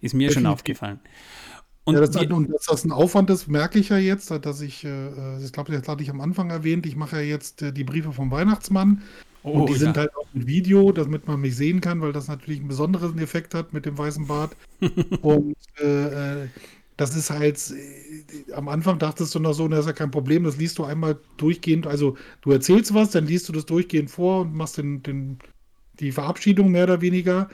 Ist 0.00 0.14
mir 0.14 0.28
Definitiv. 0.28 0.34
schon 0.34 0.46
aufgefallen. 0.46 1.00
Und, 1.84 1.94
ja, 1.94 2.00
das, 2.00 2.14
und 2.16 2.52
dass 2.52 2.66
das 2.66 2.84
ein 2.84 2.92
Aufwand 2.92 3.28
ist, 3.30 3.48
merke 3.48 3.78
ich 3.78 3.88
ja 3.88 3.98
jetzt, 3.98 4.30
dass 4.30 4.60
ich, 4.60 4.84
äh, 4.84 5.44
ich 5.44 5.52
glaube, 5.52 5.72
das 5.72 5.88
hatte 5.88 6.02
ich 6.02 6.10
am 6.10 6.20
Anfang 6.20 6.50
erwähnt, 6.50 6.86
ich 6.86 6.94
mache 6.94 7.16
ja 7.16 7.22
jetzt 7.22 7.60
äh, 7.62 7.72
die 7.72 7.82
Briefe 7.82 8.12
vom 8.12 8.30
Weihnachtsmann 8.30 9.02
Oh, 9.44 9.60
und 9.60 9.68
die 9.68 9.72
ja. 9.72 9.78
sind 9.78 9.96
halt 9.96 10.14
auch 10.16 10.26
mit 10.32 10.46
Video, 10.46 10.92
damit 10.92 11.26
man 11.26 11.40
mich 11.40 11.56
sehen 11.56 11.80
kann, 11.80 12.00
weil 12.00 12.12
das 12.12 12.28
natürlich 12.28 12.60
einen 12.60 12.68
besonderen 12.68 13.18
Effekt 13.18 13.54
hat 13.54 13.72
mit 13.72 13.86
dem 13.86 13.98
weißen 13.98 14.26
Bart. 14.26 14.56
und 15.22 15.56
äh, 15.80 16.44
äh, 16.44 16.48
das 16.96 17.16
ist 17.16 17.30
halt, 17.30 17.58
äh, 17.70 18.52
am 18.52 18.68
Anfang 18.68 18.98
dachtest 18.98 19.34
du 19.34 19.40
noch 19.40 19.54
so, 19.54 19.66
das 19.66 19.80
ist 19.80 19.86
ja 19.86 19.92
kein 19.92 20.10
Problem, 20.10 20.44
das 20.44 20.58
liest 20.58 20.78
du 20.78 20.84
einmal 20.84 21.18
durchgehend. 21.36 21.86
Also 21.86 22.16
du 22.42 22.52
erzählst 22.52 22.94
was, 22.94 23.10
dann 23.10 23.26
liest 23.26 23.48
du 23.48 23.52
das 23.52 23.66
durchgehend 23.66 24.10
vor 24.10 24.42
und 24.42 24.54
machst 24.54 24.78
den, 24.78 25.02
den, 25.02 25.38
die 25.98 26.12
Verabschiedung 26.12 26.70
mehr 26.70 26.84
oder 26.84 27.00
weniger. 27.00 27.48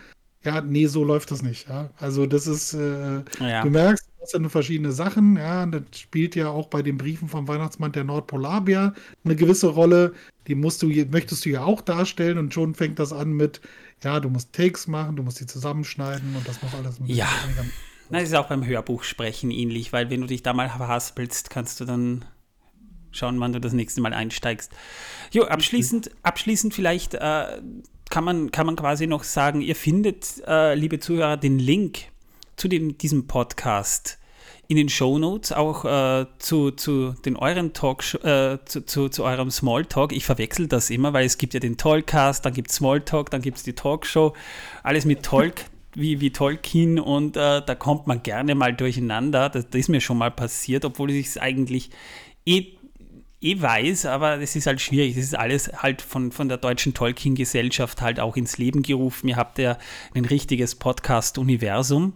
Ja, 0.45 0.61
nee, 0.61 0.87
so 0.87 1.05
läuft 1.05 1.31
das 1.31 1.43
nicht. 1.43 1.69
Ja? 1.69 1.91
Also 1.99 2.27
das 2.27 2.47
ist, 2.47 2.73
äh, 2.73 3.23
ja. 3.41 3.63
du 3.63 3.71
merkst, 3.71 4.09
das 4.21 4.31
sind 4.31 4.49
verschiedene 4.51 4.93
Sachen. 4.93 5.37
Ja, 5.37 5.67
das 5.67 5.83
spielt 5.99 6.37
ja 6.37 6.49
auch 6.49 6.69
bei 6.69 6.83
den 6.83 6.97
Briefen 6.97 7.29
vom 7.29 7.49
Weihnachtsmann 7.49 7.93
der 7.93 8.05
Nordpolarbär 8.05 8.95
eine 9.25 9.37
gewisse 9.37 9.69
Rolle. 9.69 10.15
Die 10.47 10.55
musst 10.55 10.83
du, 10.83 10.89
möchtest 11.11 11.45
du 11.45 11.51
ja 11.51 11.65
auch 11.65 11.81
darstellen 11.81 12.39
und 12.39 12.55
schon 12.55 12.75
fängt 12.75 12.99
das 12.99 13.13
an 13.13 13.33
mit, 13.33 13.61
ja, 14.03 14.21
du 14.21 14.29
musst 14.29 14.53
Takes 14.53 14.87
machen, 14.87 15.17
du 15.17 15.23
musst 15.23 15.41
die 15.41 15.47
zusammenschneiden 15.47 16.37
und 16.37 16.47
das 16.47 16.63
muss 16.63 16.75
alles. 16.75 17.01
Mit 17.01 17.11
ja, 17.11 17.29
das 18.11 18.23
ist 18.23 18.35
auch 18.35 18.49
beim 18.49 18.65
Hörbuch 18.65 19.03
sprechen 19.03 19.51
ähnlich, 19.51 19.93
weil 19.93 20.09
wenn 20.09 20.21
du 20.21 20.27
dich 20.27 20.43
da 20.43 20.53
mal 20.53 20.69
verhaspelst, 20.69 21.51
kannst 21.51 21.81
du 21.81 21.85
dann 21.85 22.25
schauen, 23.11 23.41
wann 23.41 23.53
du 23.53 23.61
das 23.61 23.73
nächste 23.73 24.01
Mal 24.01 24.13
einsteigst. 24.13 24.73
Jo, 25.33 25.45
abschließend, 25.45 26.11
abschließend 26.23 26.75
vielleicht 26.75 27.15
äh, 27.15 27.61
kann, 28.11 28.25
man, 28.25 28.51
kann 28.51 28.67
man 28.67 28.77
quasi 28.77 29.07
noch 29.07 29.25
sagen, 29.25 29.61
ihr 29.61 29.77
findet, 29.77 30.43
äh, 30.47 30.75
liebe 30.75 31.01
Zuhörer, 31.01 31.37
den 31.37 31.59
Link 31.59 32.07
zu 32.57 32.69
dem, 32.69 32.99
diesem 32.99 33.27
Podcast 33.27 34.19
in 34.69 34.77
den 34.77 34.91
Show 34.91 35.19
Notes 35.19 35.51
auch 35.51 35.85
äh, 35.87 36.27
zu, 36.39 36.71
zu 36.73 37.15
den 37.25 37.37
euren 37.37 37.73
Talk, 37.73 38.03
äh, 38.23 38.59
zu, 38.67 38.85
zu, 38.85 39.09
zu, 39.09 39.25
eurem 39.25 39.51
Smalltalk. 39.51 40.13
Ich 40.13 40.27
verwechsel 40.27 40.69
das 40.69 40.91
immer, 40.91 41.15
weil 41.15 41.25
es 41.25 41.39
gibt 41.39 41.55
ja 41.55 41.61
den 41.61 41.79
Talkcast, 41.79 42.45
dann 42.45 42.53
gibt 42.53 42.71
es 42.71 42.77
Smalltalk, 42.77 43.31
dann 43.31 43.41
gibt 43.41 43.57
es 43.57 43.63
die 43.63 43.73
Talkshow. 43.73 44.35
Alles 44.83 45.07
mit 45.07 45.23
Talk, 45.23 45.55
wie, 45.95 46.21
wie 46.21 46.31
Tolkien 46.31 47.01
und 47.01 47.37
äh, 47.39 47.63
da 47.65 47.75
kommt 47.75 48.07
man 48.07 48.23
gerne 48.23 48.55
mal 48.55 48.75
durcheinander. 48.75 49.49
Das, 49.49 49.71
das 49.71 49.81
ist 49.81 49.89
mir 49.89 50.03
schon 50.03 50.19
mal 50.19 50.31
passiert, 50.31 50.85
obwohl 50.85 51.11
ich 51.13 51.29
es 51.29 51.39
eigentlich 51.39 51.91
eh, 52.45 52.67
eh 53.41 53.61
weiß, 53.61 54.07
aber 54.07 54.41
es 54.41 54.57
ist 54.57 54.67
halt 54.67 54.81
schwierig. 54.81 55.15
Das 55.15 55.25
ist 55.25 55.39
alles 55.39 55.71
halt 55.83 56.03
von, 56.03 56.33
von 56.33 56.49
der 56.49 56.59
deutschen 56.59 56.95
Tolkien-Gesellschaft 56.95 58.03
halt 58.03 58.21
auch 58.21 58.37
ins 58.37 58.59
Leben 58.59 58.83
gerufen. 58.83 59.29
Ihr 59.29 59.37
habt 59.37 59.59
ja 59.59 59.79
ein 60.15 60.25
richtiges 60.25 60.75
Podcast-Universum. 60.75 62.15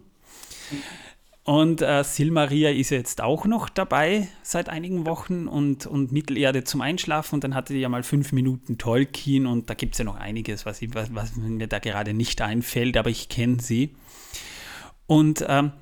Und 1.44 1.82
äh, 1.82 2.04
Silmaria 2.04 2.70
ist 2.70 2.90
jetzt 2.90 3.20
auch 3.20 3.46
noch 3.46 3.68
dabei 3.68 4.28
seit 4.44 4.68
einigen 4.68 5.06
Wochen 5.06 5.48
und, 5.48 5.86
und 5.86 6.12
Mittelerde 6.12 6.62
zum 6.62 6.80
Einschlafen. 6.80 7.34
Und 7.34 7.44
dann 7.44 7.54
hatte 7.54 7.72
die 7.72 7.80
ja 7.80 7.88
mal 7.88 8.04
fünf 8.04 8.30
Minuten 8.32 8.78
Tolkien 8.78 9.46
und 9.46 9.68
da 9.68 9.74
gibt 9.74 9.94
es 9.94 9.98
ja 9.98 10.04
noch 10.04 10.16
einiges, 10.16 10.66
was, 10.66 10.80
ich, 10.82 10.94
was, 10.94 11.12
was, 11.14 11.34
mir 11.34 11.66
da 11.66 11.80
gerade 11.80 12.14
nicht 12.14 12.40
einfällt, 12.40 12.96
aber 12.96 13.10
ich 13.10 13.28
kenne 13.28 13.60
sie. 13.60 13.96
Und 15.08 15.44
ähm, 15.48 15.72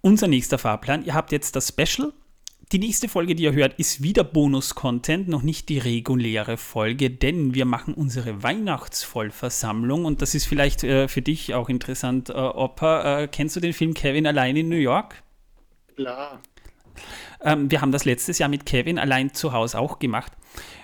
unser 0.00 0.28
nächster 0.28 0.58
Fahrplan, 0.58 1.04
ihr 1.04 1.14
habt 1.14 1.32
jetzt 1.32 1.56
das 1.56 1.68
Special 1.68 2.12
die 2.72 2.78
nächste 2.78 3.08
Folge, 3.08 3.34
die 3.34 3.44
ihr 3.44 3.52
hört, 3.52 3.78
ist 3.78 4.02
wieder 4.02 4.24
Bonus-Content, 4.24 5.26
noch 5.28 5.42
nicht 5.42 5.68
die 5.70 5.78
reguläre 5.78 6.56
Folge, 6.58 7.10
denn 7.10 7.54
wir 7.54 7.64
machen 7.64 7.94
unsere 7.94 8.42
Weihnachtsvollversammlung 8.42 10.04
und 10.04 10.20
das 10.20 10.34
ist 10.34 10.44
vielleicht 10.44 10.84
äh, 10.84 11.08
für 11.08 11.22
dich 11.22 11.54
auch 11.54 11.68
interessant, 11.68 12.28
äh, 12.28 12.34
Opa. 12.34 13.22
Äh, 13.22 13.28
kennst 13.28 13.56
du 13.56 13.60
den 13.60 13.72
Film 13.72 13.94
Kevin 13.94 14.26
allein 14.26 14.56
in 14.56 14.68
New 14.68 14.76
York? 14.76 15.22
Klar. 15.96 16.40
Ähm, 17.40 17.70
wir 17.70 17.80
haben 17.80 17.92
das 17.92 18.04
letztes 18.04 18.38
Jahr 18.38 18.48
mit 18.50 18.66
Kevin 18.66 18.98
allein 18.98 19.32
zu 19.32 19.52
Hause 19.52 19.78
auch 19.78 19.98
gemacht 19.98 20.32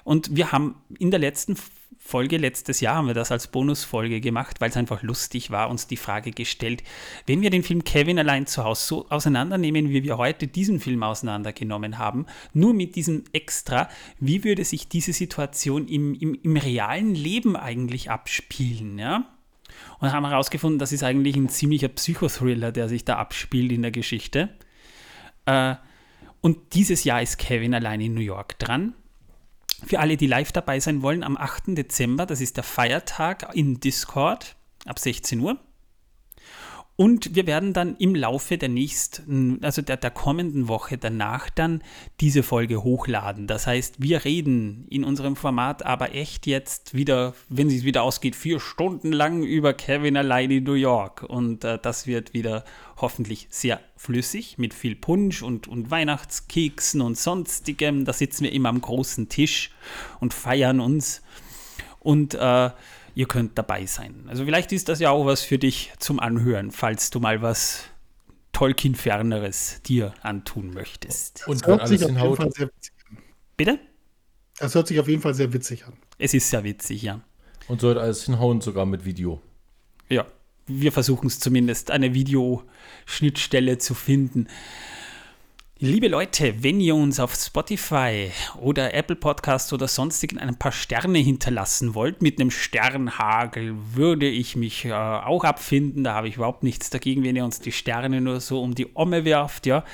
und 0.04 0.34
wir 0.34 0.52
haben 0.52 0.76
in 0.98 1.10
der 1.10 1.20
letzten 1.20 1.56
Folge 1.56 1.83
letztes 2.12 2.80
Jahr 2.80 2.96
haben 2.96 3.06
wir 3.06 3.14
das 3.14 3.32
als 3.32 3.48
Bonusfolge 3.48 4.20
gemacht, 4.20 4.60
weil 4.60 4.70
es 4.70 4.76
einfach 4.76 5.02
lustig 5.02 5.50
war, 5.50 5.68
uns 5.70 5.86
die 5.86 5.96
Frage 5.96 6.30
gestellt, 6.30 6.82
wenn 7.26 7.40
wir 7.42 7.50
den 7.50 7.62
Film 7.62 7.82
Kevin 7.84 8.18
allein 8.18 8.46
zu 8.46 8.64
Hause 8.64 8.86
so 8.86 9.08
auseinandernehmen, 9.08 9.90
wie 9.90 10.04
wir 10.04 10.18
heute 10.18 10.46
diesen 10.46 10.80
Film 10.80 11.02
auseinandergenommen 11.02 11.98
haben, 11.98 12.26
nur 12.52 12.74
mit 12.74 12.94
diesem 12.96 13.24
Extra, 13.32 13.88
wie 14.20 14.44
würde 14.44 14.64
sich 14.64 14.88
diese 14.88 15.12
Situation 15.12 15.88
im, 15.88 16.14
im, 16.14 16.38
im 16.42 16.56
realen 16.56 17.14
Leben 17.14 17.56
eigentlich 17.56 18.10
abspielen, 18.10 18.98
ja? 18.98 19.30
Und 19.98 20.12
haben 20.12 20.26
herausgefunden, 20.26 20.78
das 20.78 20.92
ist 20.92 21.02
eigentlich 21.02 21.36
ein 21.36 21.48
ziemlicher 21.48 21.88
Psychothriller, 21.88 22.70
der 22.70 22.88
sich 22.88 23.04
da 23.04 23.16
abspielt 23.16 23.72
in 23.72 23.82
der 23.82 23.90
Geschichte. 23.90 24.50
Äh, 25.46 25.74
und 26.40 26.74
dieses 26.74 27.04
Jahr 27.04 27.22
ist 27.22 27.38
Kevin 27.38 27.74
allein 27.74 28.00
in 28.00 28.14
New 28.14 28.20
York 28.20 28.58
dran. 28.58 28.94
Für 29.86 30.00
alle, 30.00 30.16
die 30.16 30.26
live 30.26 30.52
dabei 30.52 30.80
sein 30.80 31.02
wollen, 31.02 31.22
am 31.22 31.36
8. 31.36 31.76
Dezember, 31.76 32.26
das 32.26 32.40
ist 32.40 32.56
der 32.56 32.64
Feiertag 32.64 33.54
in 33.54 33.80
Discord 33.80 34.56
ab 34.86 34.98
16 34.98 35.40
Uhr. 35.40 35.58
Und 36.96 37.34
wir 37.34 37.48
werden 37.48 37.72
dann 37.72 37.96
im 37.96 38.14
Laufe 38.14 38.56
der 38.56 38.68
nächsten, 38.68 39.58
also 39.64 39.82
der, 39.82 39.96
der 39.96 40.12
kommenden 40.12 40.68
Woche 40.68 40.96
danach 40.96 41.50
dann 41.50 41.82
diese 42.20 42.44
Folge 42.44 42.84
hochladen. 42.84 43.48
Das 43.48 43.66
heißt, 43.66 44.00
wir 44.00 44.24
reden 44.24 44.86
in 44.90 45.02
unserem 45.02 45.34
Format 45.34 45.84
aber 45.84 46.14
echt 46.14 46.46
jetzt 46.46 46.94
wieder, 46.94 47.34
wenn 47.48 47.66
es 47.66 47.82
wieder 47.82 48.04
ausgeht, 48.04 48.36
vier 48.36 48.60
Stunden 48.60 49.10
lang 49.10 49.42
über 49.42 49.74
Kevin 49.74 50.16
allein 50.16 50.52
in 50.52 50.62
New 50.62 50.74
York. 50.74 51.24
Und 51.24 51.64
äh, 51.64 51.80
das 51.82 52.06
wird 52.06 52.32
wieder 52.32 52.64
hoffentlich 52.96 53.48
sehr 53.50 53.80
flüssig 53.96 54.58
mit 54.58 54.74
viel 54.74 54.96
Punsch 54.96 55.42
und, 55.42 55.68
und 55.68 55.90
Weihnachtskeksen 55.90 57.00
und 57.00 57.18
sonstigem. 57.18 58.04
Da 58.04 58.12
sitzen 58.12 58.44
wir 58.44 58.52
immer 58.52 58.68
am 58.68 58.80
großen 58.80 59.28
Tisch 59.28 59.70
und 60.20 60.34
feiern 60.34 60.80
uns. 60.80 61.22
Und 62.00 62.34
äh, 62.34 62.70
ihr 63.14 63.26
könnt 63.26 63.58
dabei 63.58 63.86
sein. 63.86 64.24
Also 64.28 64.44
vielleicht 64.44 64.72
ist 64.72 64.88
das 64.88 65.00
ja 65.00 65.10
auch 65.10 65.26
was 65.26 65.42
für 65.42 65.58
dich 65.58 65.92
zum 65.98 66.20
Anhören, 66.20 66.70
falls 66.70 67.10
du 67.10 67.20
mal 67.20 67.42
was 67.42 67.84
Tolkien-ferneres 68.52 69.82
dir 69.84 70.14
antun 70.22 70.70
möchtest. 70.72 71.46
Und 71.48 71.66
wenn 71.66 71.80
alles 71.80 72.06
hinhaut. 72.06 72.38
Bitte? 73.56 73.78
Das 74.58 74.74
hört 74.74 74.86
sich 74.86 75.00
auf 75.00 75.08
jeden 75.08 75.22
Fall 75.22 75.34
sehr 75.34 75.52
witzig 75.52 75.84
an. 75.86 75.94
Es 76.18 76.32
ist 76.34 76.50
sehr 76.50 76.62
witzig, 76.62 77.02
ja. 77.02 77.20
Und 77.66 77.80
sollte 77.80 78.00
alles 78.00 78.24
hinhauen, 78.24 78.60
sogar 78.60 78.86
mit 78.86 79.04
Video. 79.04 79.40
Ja, 80.08 80.26
wir 80.66 80.92
versuchen 80.92 81.26
es 81.26 81.40
zumindest, 81.40 81.90
eine 81.90 82.14
Videoschnittstelle 82.14 83.78
zu 83.78 83.94
finden. 83.94 84.48
Liebe 85.80 86.08
Leute, 86.08 86.62
wenn 86.62 86.80
ihr 86.80 86.94
uns 86.94 87.18
auf 87.18 87.34
Spotify 87.34 88.30
oder 88.60 88.94
Apple 88.94 89.16
Podcast 89.16 89.72
oder 89.72 89.88
sonstigen 89.88 90.38
ein 90.38 90.56
paar 90.56 90.72
Sterne 90.72 91.18
hinterlassen 91.18 91.94
wollt, 91.94 92.22
mit 92.22 92.40
einem 92.40 92.50
Sternhagel, 92.50 93.74
würde 93.92 94.28
ich 94.28 94.56
mich 94.56 94.84
äh, 94.84 94.92
auch 94.92 95.44
abfinden. 95.44 96.04
Da 96.04 96.14
habe 96.14 96.28
ich 96.28 96.36
überhaupt 96.36 96.62
nichts 96.62 96.90
dagegen, 96.90 97.24
wenn 97.24 97.36
ihr 97.36 97.44
uns 97.44 97.60
die 97.60 97.72
Sterne 97.72 98.20
nur 98.20 98.40
so 98.40 98.62
um 98.62 98.74
die 98.74 98.86
Omme 98.94 99.24
werft, 99.24 99.66
ja. 99.66 99.84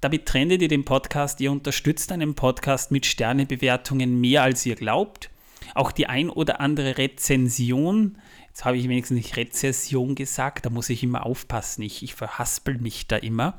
Damit 0.00 0.26
trendet 0.26 0.60
ihr 0.60 0.68
den 0.68 0.84
Podcast, 0.84 1.40
ihr 1.40 1.50
unterstützt 1.50 2.12
einen 2.12 2.34
Podcast 2.34 2.90
mit 2.90 3.06
Sternebewertungen 3.06 4.20
mehr 4.20 4.42
als 4.42 4.66
ihr 4.66 4.74
glaubt. 4.74 5.30
Auch 5.74 5.92
die 5.92 6.08
ein 6.08 6.30
oder 6.30 6.60
andere 6.60 6.98
Rezension 6.98 8.18
Jetzt 8.58 8.64
habe 8.64 8.76
ich 8.76 8.88
wenigstens 8.88 9.14
nicht 9.14 9.36
Rezession 9.36 10.16
gesagt, 10.16 10.66
da 10.66 10.70
muss 10.70 10.90
ich 10.90 11.04
immer 11.04 11.24
aufpassen, 11.24 11.82
ich, 11.82 12.02
ich 12.02 12.16
verhaspel 12.16 12.76
mich 12.78 13.06
da 13.06 13.14
immer 13.14 13.56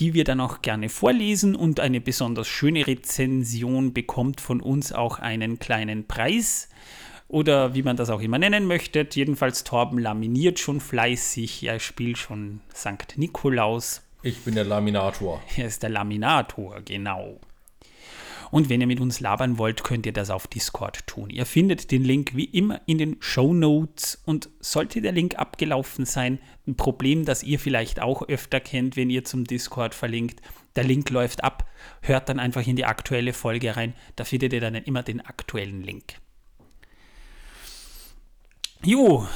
die 0.00 0.14
wir 0.14 0.24
dann 0.24 0.40
auch 0.40 0.62
gerne 0.62 0.88
vorlesen 0.88 1.54
und 1.54 1.78
eine 1.78 2.00
besonders 2.00 2.48
schöne 2.48 2.86
Rezension 2.86 3.92
bekommt 3.92 4.40
von 4.40 4.60
uns 4.60 4.92
auch 4.92 5.18
einen 5.18 5.58
kleinen 5.58 6.06
Preis 6.06 6.68
oder 7.28 7.74
wie 7.74 7.82
man 7.82 7.96
das 7.96 8.10
auch 8.10 8.20
immer 8.20 8.38
nennen 8.38 8.66
möchte. 8.66 9.06
Jedenfalls 9.12 9.62
Torben 9.62 9.98
laminiert 9.98 10.58
schon 10.58 10.80
fleißig, 10.80 11.62
er 11.64 11.78
spielt 11.78 12.18
schon 12.18 12.60
St. 12.74 13.16
Nikolaus. 13.16 14.02
Ich 14.22 14.40
bin 14.40 14.54
der 14.54 14.64
Laminator. 14.64 15.42
Er 15.56 15.66
ist 15.66 15.82
der 15.82 15.90
Laminator, 15.90 16.80
genau. 16.82 17.38
Und 18.54 18.68
wenn 18.68 18.80
ihr 18.80 18.86
mit 18.86 19.00
uns 19.00 19.18
labern 19.18 19.58
wollt, 19.58 19.82
könnt 19.82 20.06
ihr 20.06 20.12
das 20.12 20.30
auf 20.30 20.46
Discord 20.46 21.08
tun. 21.08 21.28
Ihr 21.28 21.44
findet 21.44 21.90
den 21.90 22.04
Link 22.04 22.36
wie 22.36 22.44
immer 22.44 22.80
in 22.86 22.98
den 22.98 23.16
Show 23.18 23.52
Notes. 23.52 24.22
Und 24.26 24.48
sollte 24.60 25.00
der 25.00 25.10
Link 25.10 25.36
abgelaufen 25.36 26.04
sein, 26.04 26.38
ein 26.64 26.76
Problem, 26.76 27.24
das 27.24 27.42
ihr 27.42 27.58
vielleicht 27.58 27.98
auch 27.98 28.22
öfter 28.28 28.60
kennt, 28.60 28.94
wenn 28.94 29.10
ihr 29.10 29.24
zum 29.24 29.42
Discord 29.42 29.92
verlinkt, 29.92 30.40
der 30.76 30.84
Link 30.84 31.10
läuft 31.10 31.42
ab, 31.42 31.68
hört 32.00 32.28
dann 32.28 32.38
einfach 32.38 32.64
in 32.64 32.76
die 32.76 32.84
aktuelle 32.84 33.32
Folge 33.32 33.76
rein. 33.76 33.92
Da 34.14 34.22
findet 34.22 34.52
ihr 34.52 34.60
dann 34.60 34.76
immer 34.76 35.02
den 35.02 35.20
aktuellen 35.20 35.82
Link. 35.82 36.14
Jo, 38.84 39.26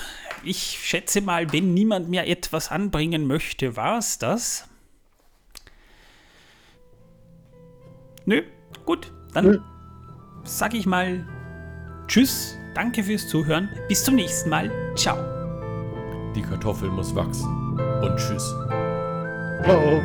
ich 0.44 0.78
schätze 0.80 1.22
mal, 1.22 1.52
wenn 1.52 1.74
niemand 1.74 2.08
mehr 2.08 2.28
etwas 2.28 2.70
anbringen 2.70 3.26
möchte, 3.26 3.74
war 3.74 3.98
es 3.98 4.18
das. 4.18 4.68
Nö, 8.24 8.44
Gut, 8.88 9.12
dann 9.34 9.52
ja. 9.52 9.60
sag 10.44 10.72
ich 10.72 10.86
mal 10.86 11.22
Tschüss, 12.06 12.56
danke 12.74 13.04
fürs 13.04 13.28
Zuhören, 13.28 13.68
bis 13.86 14.02
zum 14.02 14.14
nächsten 14.14 14.48
Mal, 14.48 14.70
ciao. 14.96 15.18
Die 16.34 16.40
Kartoffel 16.40 16.88
muss 16.88 17.14
wachsen 17.14 17.78
und 18.00 18.16
Tschüss. 18.16 18.50
Ciao. 19.62 20.00